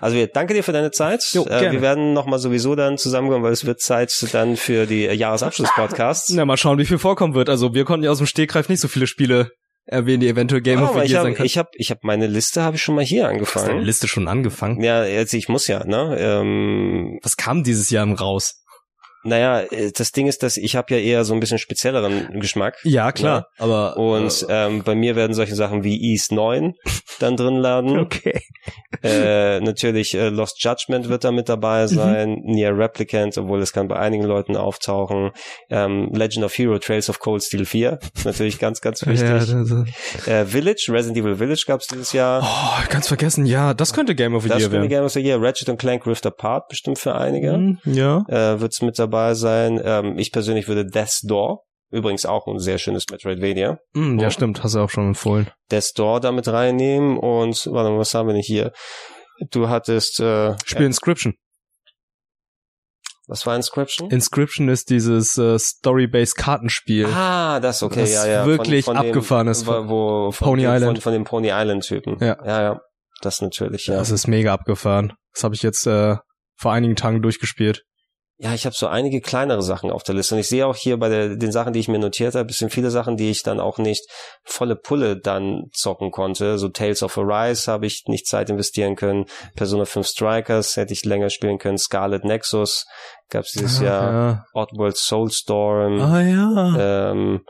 Also 0.00 0.16
wir 0.16 0.28
danke 0.28 0.54
dir 0.54 0.62
für 0.62 0.72
deine 0.72 0.90
Zeit. 0.90 1.22
Jo, 1.32 1.42
äh, 1.44 1.48
gerne. 1.48 1.72
wir 1.72 1.82
werden 1.82 2.12
nochmal 2.12 2.38
sowieso 2.38 2.74
dann 2.74 2.98
zusammenkommen, 2.98 3.44
weil 3.44 3.52
es 3.52 3.64
wird 3.64 3.80
Zeit 3.80 4.12
dann 4.32 4.56
für 4.56 4.86
die 4.86 5.04
Jahresabschluss-Podcasts. 5.04 6.30
Na, 6.30 6.44
mal 6.44 6.56
schauen, 6.56 6.78
wie 6.78 6.86
viel 6.86 6.98
vorkommen 6.98 7.34
wird. 7.34 7.48
Also 7.48 7.74
wir 7.74 7.84
konnten 7.84 8.04
ja 8.04 8.10
aus 8.10 8.18
dem 8.18 8.26
Stegreif 8.26 8.68
nicht 8.68 8.80
so 8.80 8.88
viele 8.88 9.06
Spiele 9.06 9.50
erwähnen, 9.84 10.20
die 10.20 10.28
eventuell 10.28 10.62
Game 10.62 10.82
of 10.82 10.90
aber 10.90 11.00
the 11.00 11.06
ich 11.06 11.12
Year 11.12 11.20
habe 11.20 11.28
sein 11.28 11.34
können. 11.36 11.46
ich 11.46 11.58
hab, 11.58 11.68
ich 11.74 11.90
hab 11.90 12.02
meine 12.02 12.26
Liste 12.26 12.62
habe 12.62 12.76
ich 12.76 12.82
schon 12.82 12.96
mal 12.96 13.04
hier 13.04 13.22
Hast 13.24 13.28
deine 13.28 13.38
angefangen. 13.38 13.82
Liste 13.82 14.08
schon 14.08 14.28
angefangen? 14.28 14.82
Ja, 14.82 15.04
jetzt 15.04 15.32
ich 15.32 15.48
muss 15.48 15.68
ja, 15.68 15.84
ne? 15.84 16.16
Ähm, 16.18 17.18
Was 17.22 17.36
kam 17.36 17.62
dieses 17.62 17.90
Jahr 17.90 18.06
raus? 18.06 18.62
Naja, 19.26 19.60
äh, 19.70 19.92
das 19.96 20.12
Ding 20.12 20.26
ist, 20.26 20.42
dass 20.42 20.56
ich 20.56 20.76
habe 20.76 20.94
ja 20.94 21.00
eher 21.00 21.24
so 21.24 21.34
ein 21.34 21.40
bisschen 21.40 21.58
spezielleren 21.58 22.40
Geschmack. 22.40 22.76
Ja, 22.84 23.12
klar, 23.12 23.48
aber 23.58 23.96
Und 23.96 24.46
äh, 24.48 24.66
ähm, 24.66 24.82
bei 24.84 24.94
mir 24.94 25.16
werden 25.16 25.34
solche 25.34 25.54
Sachen 25.54 25.84
wie 25.84 26.12
East 26.12 26.32
9 26.32 26.74
dann 27.20 27.36
drin 27.36 27.56
laden. 27.56 27.98
okay. 27.98 28.40
Äh, 29.02 29.60
natürlich 29.60 30.14
äh, 30.14 30.28
Lost 30.28 30.62
Judgment 30.62 31.08
wird 31.08 31.24
da 31.24 31.30
mit 31.32 31.46
Mhm. 31.46 31.52
dabei 31.52 31.86
sein, 31.86 32.40
Near 32.44 32.76
Replicant, 32.76 33.36
obwohl 33.38 33.60
es 33.62 33.72
kann 33.72 33.88
bei 33.88 33.96
einigen 33.96 34.24
Leuten 34.24 34.56
auftauchen. 34.56 35.30
Ähm, 35.70 36.10
Legend 36.12 36.44
of 36.44 36.56
Hero 36.56 36.78
Trails 36.78 37.08
of 37.08 37.20
Cold 37.20 37.42
Steel 37.42 37.64
4, 37.64 37.98
ist 38.14 38.24
natürlich 38.24 38.58
ganz, 38.58 38.80
ganz 38.80 39.02
Ja, 39.02 39.08
wichtig. 39.08 39.28
das, 39.28 40.26
äh, 40.26 40.44
Village, 40.46 40.86
Resident 40.90 41.18
Evil 41.18 41.36
Village 41.36 41.64
gab's 41.66 41.86
dieses 41.86 42.12
Jahr. 42.12 42.42
oh, 42.42 42.82
ganz 42.90 43.06
vergessen. 43.08 43.46
Ja, 43.46 43.74
das 43.74 43.92
könnte 43.92 44.14
Game 44.14 44.34
of 44.34 44.42
the 44.42 44.48
das 44.48 44.58
Year 44.58 44.68
könnte 44.70 44.82
werden. 44.82 44.88
Game 44.90 45.04
of 45.04 45.12
the 45.12 45.20
Year. 45.20 45.40
Ratchet 45.40 45.68
und 45.68 45.78
Clank 45.78 46.06
Rift 46.06 46.26
Apart 46.26 46.68
bestimmt 46.68 46.98
für 46.98 47.14
einige. 47.14 47.52
Hm, 47.52 47.78
ja. 47.84 48.24
Äh, 48.28 48.60
wird's 48.60 48.82
mit 48.82 48.98
dabei 48.98 49.15
sein. 49.34 49.80
Ähm, 49.82 50.18
ich 50.18 50.32
persönlich 50.32 50.68
würde 50.68 50.86
Death's 50.86 51.20
Door, 51.22 51.64
übrigens 51.90 52.26
auch 52.26 52.46
ein 52.46 52.58
sehr 52.58 52.78
schönes 52.78 53.04
Metroidvania, 53.10 53.78
Hm, 53.94 54.18
ja, 54.18 54.30
stimmt. 54.30 54.62
Hast 54.62 54.74
du 54.74 54.80
auch 54.80 54.90
schon 54.90 55.08
empfohlen. 55.08 55.50
Death's 55.70 55.92
Door 55.92 56.20
damit 56.20 56.48
reinnehmen 56.48 57.18
und, 57.18 57.66
warte 57.66 57.90
mal, 57.90 57.98
was 57.98 58.14
haben 58.14 58.28
wir 58.28 58.34
denn 58.34 58.42
hier? 58.42 58.72
Du 59.50 59.68
hattest, 59.68 60.20
äh, 60.20 60.54
Spiel 60.64 60.86
Inscription. 60.86 61.34
was 63.28 63.44
war 63.44 63.56
Inscription? 63.56 64.10
Inscription 64.10 64.68
ist 64.68 64.88
dieses 64.88 65.36
äh, 65.36 65.58
Story-based 65.58 66.36
Kartenspiel. 66.36 67.06
Ah, 67.06 67.60
das 67.60 67.82
okay, 67.82 68.00
Das 68.00 68.14
ja, 68.14 68.26
ja. 68.26 68.46
wirklich 68.46 68.86
dem, 68.86 68.96
abgefahren 68.96 69.48
ist. 69.48 69.66
Wo, 69.66 69.88
wo, 69.88 70.30
von 70.30 70.46
Pony 70.48 70.62
dem, 70.62 70.70
Island. 70.74 70.98
Von, 70.98 71.02
von 71.02 71.12
dem 71.12 71.24
Pony 71.24 71.48
Island 71.52 71.84
Typen. 71.84 72.18
Ja. 72.20 72.38
ja, 72.44 72.62
ja. 72.62 72.80
Das 73.22 73.40
natürlich, 73.40 73.86
ja. 73.86 73.96
Das 73.96 74.10
ist 74.10 74.26
mega 74.26 74.52
abgefahren. 74.52 75.12
Das 75.34 75.44
habe 75.44 75.54
ich 75.54 75.62
jetzt 75.62 75.86
äh, 75.86 76.16
vor 76.56 76.72
einigen 76.72 76.96
Tagen 76.96 77.22
durchgespielt. 77.22 77.84
Ja, 78.38 78.52
ich 78.52 78.66
habe 78.66 78.76
so 78.76 78.86
einige 78.86 79.22
kleinere 79.22 79.62
Sachen 79.62 79.90
auf 79.90 80.02
der 80.02 80.14
Liste 80.14 80.34
und 80.34 80.40
ich 80.40 80.48
sehe 80.48 80.66
auch 80.66 80.76
hier 80.76 80.98
bei 80.98 81.08
der, 81.08 81.36
den 81.36 81.52
Sachen, 81.52 81.72
die 81.72 81.80
ich 81.80 81.88
mir 81.88 81.98
notiert 81.98 82.34
habe, 82.34 82.52
sind 82.52 82.70
viele 82.70 82.90
Sachen, 82.90 83.16
die 83.16 83.30
ich 83.30 83.42
dann 83.42 83.60
auch 83.60 83.78
nicht 83.78 84.04
volle 84.44 84.76
Pulle 84.76 85.16
dann 85.18 85.64
zocken 85.72 86.10
konnte. 86.10 86.58
So 86.58 86.68
Tales 86.68 87.02
of 87.02 87.16
Arise 87.16 87.72
habe 87.72 87.86
ich 87.86 88.04
nicht 88.08 88.26
Zeit 88.26 88.50
investieren 88.50 88.94
können. 88.94 89.24
Persona 89.54 89.86
5 89.86 90.06
Strikers 90.06 90.76
hätte 90.76 90.92
ich 90.92 91.04
länger 91.06 91.30
spielen 91.30 91.56
können. 91.58 91.78
Scarlet 91.78 92.24
Nexus 92.24 92.84
gab 93.30 93.44
es 93.44 93.52
dieses 93.52 93.80
Ah, 93.80 93.84
Jahr. 93.84 94.12
ja. 94.12 94.44
Oddworld 94.52 94.98
Soulstorm. 94.98 96.00
Ah 96.02 96.20
ja. 96.20 97.10
ähm, 97.12 97.40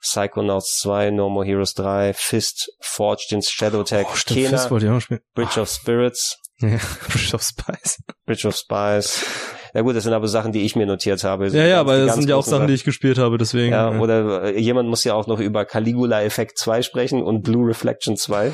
Psychonauts 0.00 0.78
2, 0.82 1.10
No 1.10 1.28
More 1.28 1.44
Heroes 1.44 1.74
3, 1.74 2.12
Fist, 2.14 2.70
Forged 2.80 3.32
in 3.32 3.42
Shadow 3.42 3.82
Tag, 3.82 4.06
oh, 4.12 4.14
stimmt, 4.14 4.50
Kena. 4.50 5.00
Bridge 5.34 5.60
of 5.60 5.68
Spirits, 5.68 6.38
Ja, 6.60 6.78
Bridge 7.08 7.34
of 7.34 7.42
Spice. 7.42 7.98
Bridge 8.24 8.46
of 8.46 8.54
Spies. 8.56 9.24
Ja 9.76 9.82
gut, 9.82 9.94
das 9.94 10.04
sind 10.04 10.14
aber 10.14 10.26
Sachen, 10.26 10.52
die 10.52 10.62
ich 10.64 10.74
mir 10.74 10.86
notiert 10.86 11.22
habe. 11.22 11.48
Ja, 11.48 11.66
ja, 11.66 11.80
aber 11.80 11.98
das 12.06 12.14
sind 12.14 12.30
ja 12.30 12.36
auch 12.36 12.42
Sachen, 12.44 12.66
die 12.66 12.72
ich 12.72 12.84
gespielt 12.84 13.18
habe, 13.18 13.36
deswegen. 13.36 13.72
Ja, 13.72 13.94
äh, 13.94 13.98
oder 13.98 14.44
äh, 14.44 14.58
jemand 14.58 14.88
muss 14.88 15.04
ja 15.04 15.12
auch 15.12 15.26
noch 15.26 15.38
über 15.38 15.66
Caligula 15.66 16.22
Effect 16.22 16.56
2 16.56 16.80
sprechen 16.80 17.22
und 17.22 17.42
Blue 17.42 17.68
Reflection 17.68 18.16
2. 18.16 18.52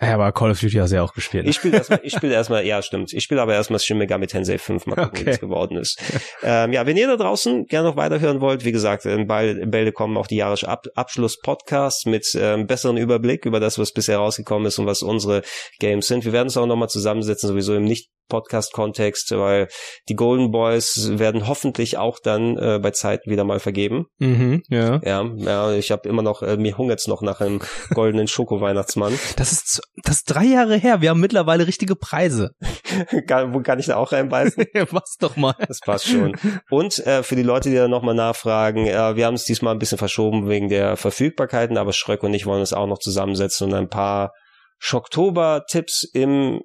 ja, 0.00 0.14
aber 0.14 0.30
Call 0.30 0.50
of 0.52 0.60
Duty 0.60 0.76
hast 0.76 0.90
du 0.90 0.96
ja 0.96 1.02
auch 1.02 1.14
gespielt. 1.14 1.44
ne? 1.44 1.50
Ich 1.50 1.56
spiele 1.56 1.78
erstmal, 1.78 2.00
ich 2.04 2.12
spiele 2.12 2.32
erstmal, 2.34 2.64
ja 2.64 2.80
stimmt, 2.82 3.12
ich 3.12 3.24
spiele 3.24 3.42
aber 3.42 3.54
erstmal 3.54 3.80
Shin 3.80 3.98
Megami 3.98 4.28
Tensei 4.28 4.58
5, 4.58 4.86
mal 4.86 4.94
gucken, 4.94 5.10
Okay. 5.10 5.26
wie 5.26 5.30
es 5.30 5.40
geworden 5.40 5.76
ist. 5.78 6.00
ähm, 6.44 6.72
ja, 6.72 6.86
wenn 6.86 6.96
ihr 6.96 7.08
da 7.08 7.16
draußen 7.16 7.66
gerne 7.66 7.88
noch 7.88 7.96
weiterhören 7.96 8.40
wollt, 8.40 8.64
wie 8.64 8.72
gesagt, 8.72 9.04
in 9.06 9.26
Bälde 9.26 9.90
kommen 9.90 10.16
auch 10.16 10.26
die 10.28 10.36
Jahresabschluss-Podcasts 10.36 12.04
mit 12.06 12.36
ähm, 12.38 12.66
besseren 12.68 12.98
Überblick 12.98 13.46
über 13.46 13.58
das, 13.58 13.78
was 13.80 13.92
bisher 13.92 14.18
rausgekommen 14.18 14.66
ist 14.66 14.78
und 14.78 14.86
was 14.86 15.02
unsere 15.02 15.42
Games 15.80 16.06
sind. 16.06 16.24
Wir 16.24 16.32
werden 16.32 16.46
uns 16.46 16.56
auch 16.56 16.66
nochmal 16.66 16.88
zusammensetzen, 16.88 17.48
sowieso 17.48 17.74
im 17.74 17.84
nicht 17.84 18.10
Podcast-Kontext, 18.28 19.32
weil 19.32 19.68
die 20.08 20.14
Golden 20.14 20.50
Boys 20.50 21.10
werden 21.18 21.46
hoffentlich 21.46 21.98
auch 21.98 22.18
dann 22.18 22.56
äh, 22.56 22.78
bei 22.82 22.90
Zeiten 22.90 23.30
wieder 23.30 23.44
mal 23.44 23.60
vergeben. 23.60 24.06
Mhm, 24.18 24.62
ja. 24.68 25.00
Ja, 25.02 25.24
ja 25.36 25.72
ich 25.72 25.90
habe 25.90 26.08
immer 26.08 26.22
noch, 26.22 26.42
äh, 26.42 26.56
mir 26.56 26.76
hungert's 26.76 27.06
noch 27.06 27.22
nach 27.22 27.40
einem 27.40 27.60
goldenen 27.94 28.28
Schoko-Weihnachtsmann. 28.28 29.18
Das 29.36 29.52
ist 29.52 29.82
das 30.02 30.16
ist 30.16 30.30
drei 30.30 30.44
Jahre 30.44 30.76
her. 30.76 31.00
Wir 31.00 31.10
haben 31.10 31.20
mittlerweile 31.20 31.66
richtige 31.66 31.96
Preise. 31.96 32.50
kann, 33.26 33.54
wo 33.54 33.60
kann 33.60 33.78
ich 33.78 33.86
da 33.86 33.96
auch 33.96 34.12
reinbeißen? 34.12 34.64
Was 34.90 35.16
doch 35.18 35.36
mal. 35.36 35.54
Das 35.66 35.80
passt 35.80 36.06
schon. 36.06 36.36
Und 36.70 37.04
äh, 37.06 37.22
für 37.22 37.36
die 37.36 37.42
Leute, 37.42 37.70
die 37.70 37.76
da 37.76 37.88
nochmal 37.88 38.14
nachfragen, 38.14 38.86
äh, 38.86 39.16
wir 39.16 39.26
haben 39.26 39.34
es 39.34 39.44
diesmal 39.44 39.74
ein 39.74 39.78
bisschen 39.78 39.98
verschoben 39.98 40.48
wegen 40.48 40.68
der 40.68 40.96
Verfügbarkeiten, 40.96 41.76
aber 41.76 41.92
Schröck 41.92 42.22
und 42.22 42.34
ich 42.34 42.46
wollen 42.46 42.60
uns 42.60 42.72
auch 42.72 42.86
noch 42.86 42.98
zusammensetzen 42.98 43.68
und 43.68 43.74
ein 43.74 43.88
paar 43.88 44.32
Schocktober-Tipps 44.78 46.04
im 46.12 46.60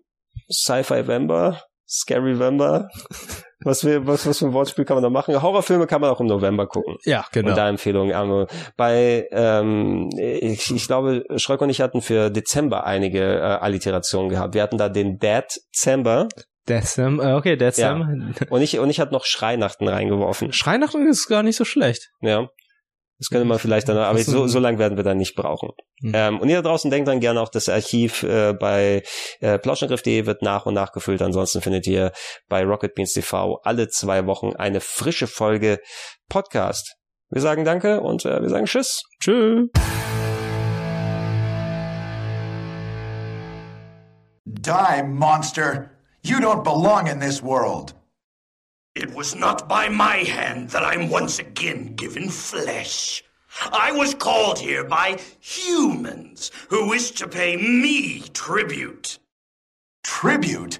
Sci-Fi 0.51 1.07
Vember, 1.07 1.61
Scary 1.87 2.39
Vember. 2.39 2.89
Was, 3.63 3.85
wir, 3.85 4.07
was, 4.07 4.25
was 4.25 4.39
für 4.39 4.47
ein 4.47 4.53
Wortspiel 4.53 4.85
kann 4.85 4.95
man 4.95 5.03
da 5.03 5.11
machen? 5.11 5.39
Horrorfilme 5.39 5.85
kann 5.85 6.01
man 6.01 6.09
auch 6.09 6.19
im 6.19 6.25
November 6.25 6.65
gucken. 6.65 6.97
Ja, 7.03 7.25
genau. 7.31 7.49
Und 7.49 7.57
da 7.57 7.69
Empfehlungen. 7.69 8.15
Also 8.15 8.47
bei, 8.75 9.27
ähm, 9.31 10.09
ich, 10.17 10.73
ich 10.73 10.87
glaube, 10.87 11.25
Schröck 11.35 11.61
und 11.61 11.69
ich 11.69 11.79
hatten 11.79 12.01
für 12.01 12.31
Dezember 12.31 12.85
einige 12.85 13.19
äh, 13.19 13.41
Alliterationen 13.41 14.29
gehabt. 14.29 14.55
Wir 14.55 14.63
hatten 14.63 14.79
da 14.79 14.89
den 14.89 15.19
Dezember 15.19 16.27
Decem, 16.67 17.19
äh, 17.19 17.33
okay, 17.33 17.55
Decem. 17.55 18.35
und 18.49 18.61
ich, 18.61 18.77
und 18.79 18.89
ich 18.89 18.99
hatte 18.99 19.13
noch 19.13 19.25
Schreinachten 19.25 19.87
reingeworfen. 19.87 20.53
Schreinachten 20.53 21.07
ist 21.07 21.27
gar 21.27 21.43
nicht 21.43 21.55
so 21.55 21.65
schlecht. 21.65 22.11
Ja. 22.21 22.49
Das 23.21 23.29
könnte 23.29 23.45
man 23.45 23.59
vielleicht 23.59 23.87
dann, 23.87 23.97
aber 23.97 24.17
so, 24.17 24.47
so 24.47 24.57
lange 24.57 24.79
werden 24.79 24.97
wir 24.97 25.03
dann 25.03 25.17
nicht 25.17 25.35
brauchen. 25.35 25.69
Hm. 26.01 26.11
Ähm, 26.15 26.39
und 26.39 26.49
ihr 26.49 26.55
da 26.55 26.67
draußen 26.67 26.89
denkt 26.89 27.07
dann 27.07 27.19
gerne 27.19 27.39
auch, 27.39 27.49
das 27.49 27.69
Archiv 27.69 28.23
äh, 28.23 28.53
bei 28.53 29.03
äh, 29.41 29.59
plauschangriff.de 29.59 30.25
wird 30.25 30.41
nach 30.41 30.65
und 30.65 30.73
nach 30.73 30.91
gefüllt. 30.91 31.21
Ansonsten 31.21 31.61
findet 31.61 31.85
ihr 31.85 32.13
bei 32.49 32.63
Rocket 32.65 32.95
Beans 32.95 33.13
TV 33.13 33.59
alle 33.61 33.89
zwei 33.89 34.25
Wochen 34.25 34.55
eine 34.55 34.81
frische 34.81 35.27
Folge 35.27 35.79
Podcast. 36.29 36.95
Wir 37.29 37.43
sagen 37.43 37.63
Danke 37.63 38.01
und 38.01 38.25
äh, 38.25 38.41
wir 38.41 38.49
sagen 38.49 38.65
Tschüss. 38.65 39.03
Tschüss. 39.19 39.69
Die, 44.45 45.03
monster! 45.03 45.91
You 46.23 46.39
don't 46.39 46.63
belong 46.63 47.05
in 47.05 47.19
this 47.19 47.43
world. 47.43 47.93
It 48.93 49.13
was 49.13 49.35
not 49.35 49.69
by 49.69 49.87
my 49.87 50.17
hand 50.17 50.71
that 50.71 50.83
I'm 50.83 51.09
once 51.09 51.39
again 51.39 51.95
given 51.95 52.29
flesh. 52.29 53.23
I 53.71 53.93
was 53.93 54.13
called 54.13 54.59
here 54.59 54.83
by 54.83 55.19
humans 55.39 56.51
who 56.69 56.89
wish 56.89 57.11
to 57.11 57.27
pay 57.27 57.55
me 57.55 58.21
tribute. 58.33 59.19
Tribute? 60.03 60.79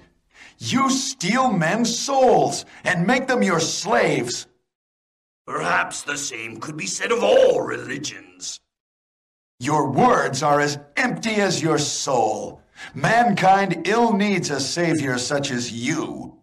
You 0.58 0.90
steal 0.90 1.52
men's 1.52 1.98
souls 1.98 2.66
and 2.84 3.06
make 3.06 3.28
them 3.28 3.42
your 3.42 3.60
slaves. 3.60 4.46
Perhaps 5.46 6.02
the 6.02 6.18
same 6.18 6.60
could 6.60 6.76
be 6.76 6.86
said 6.86 7.12
of 7.12 7.24
all 7.24 7.62
religions. 7.62 8.60
Your 9.58 9.90
words 9.90 10.42
are 10.42 10.60
as 10.60 10.78
empty 10.98 11.36
as 11.36 11.62
your 11.62 11.78
soul. 11.78 12.60
Mankind 12.94 13.86
ill 13.86 14.12
needs 14.12 14.50
a 14.50 14.60
savior 14.60 15.16
such 15.16 15.50
as 15.50 15.72
you. 15.72 16.41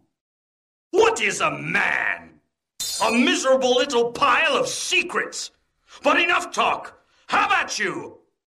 Is 1.21 1.41
a 1.41 1.51
man? 1.51 2.39
A 3.03 3.11
miserable 3.11 3.75
little 3.75 4.13
pile 4.13 4.55
of 4.55 4.69
secrets. 4.69 5.51
But 6.01 6.17
enough 6.17 6.53
talk. 6.53 7.01
How 7.27 7.45
about 7.45 7.77
you? 7.77 8.18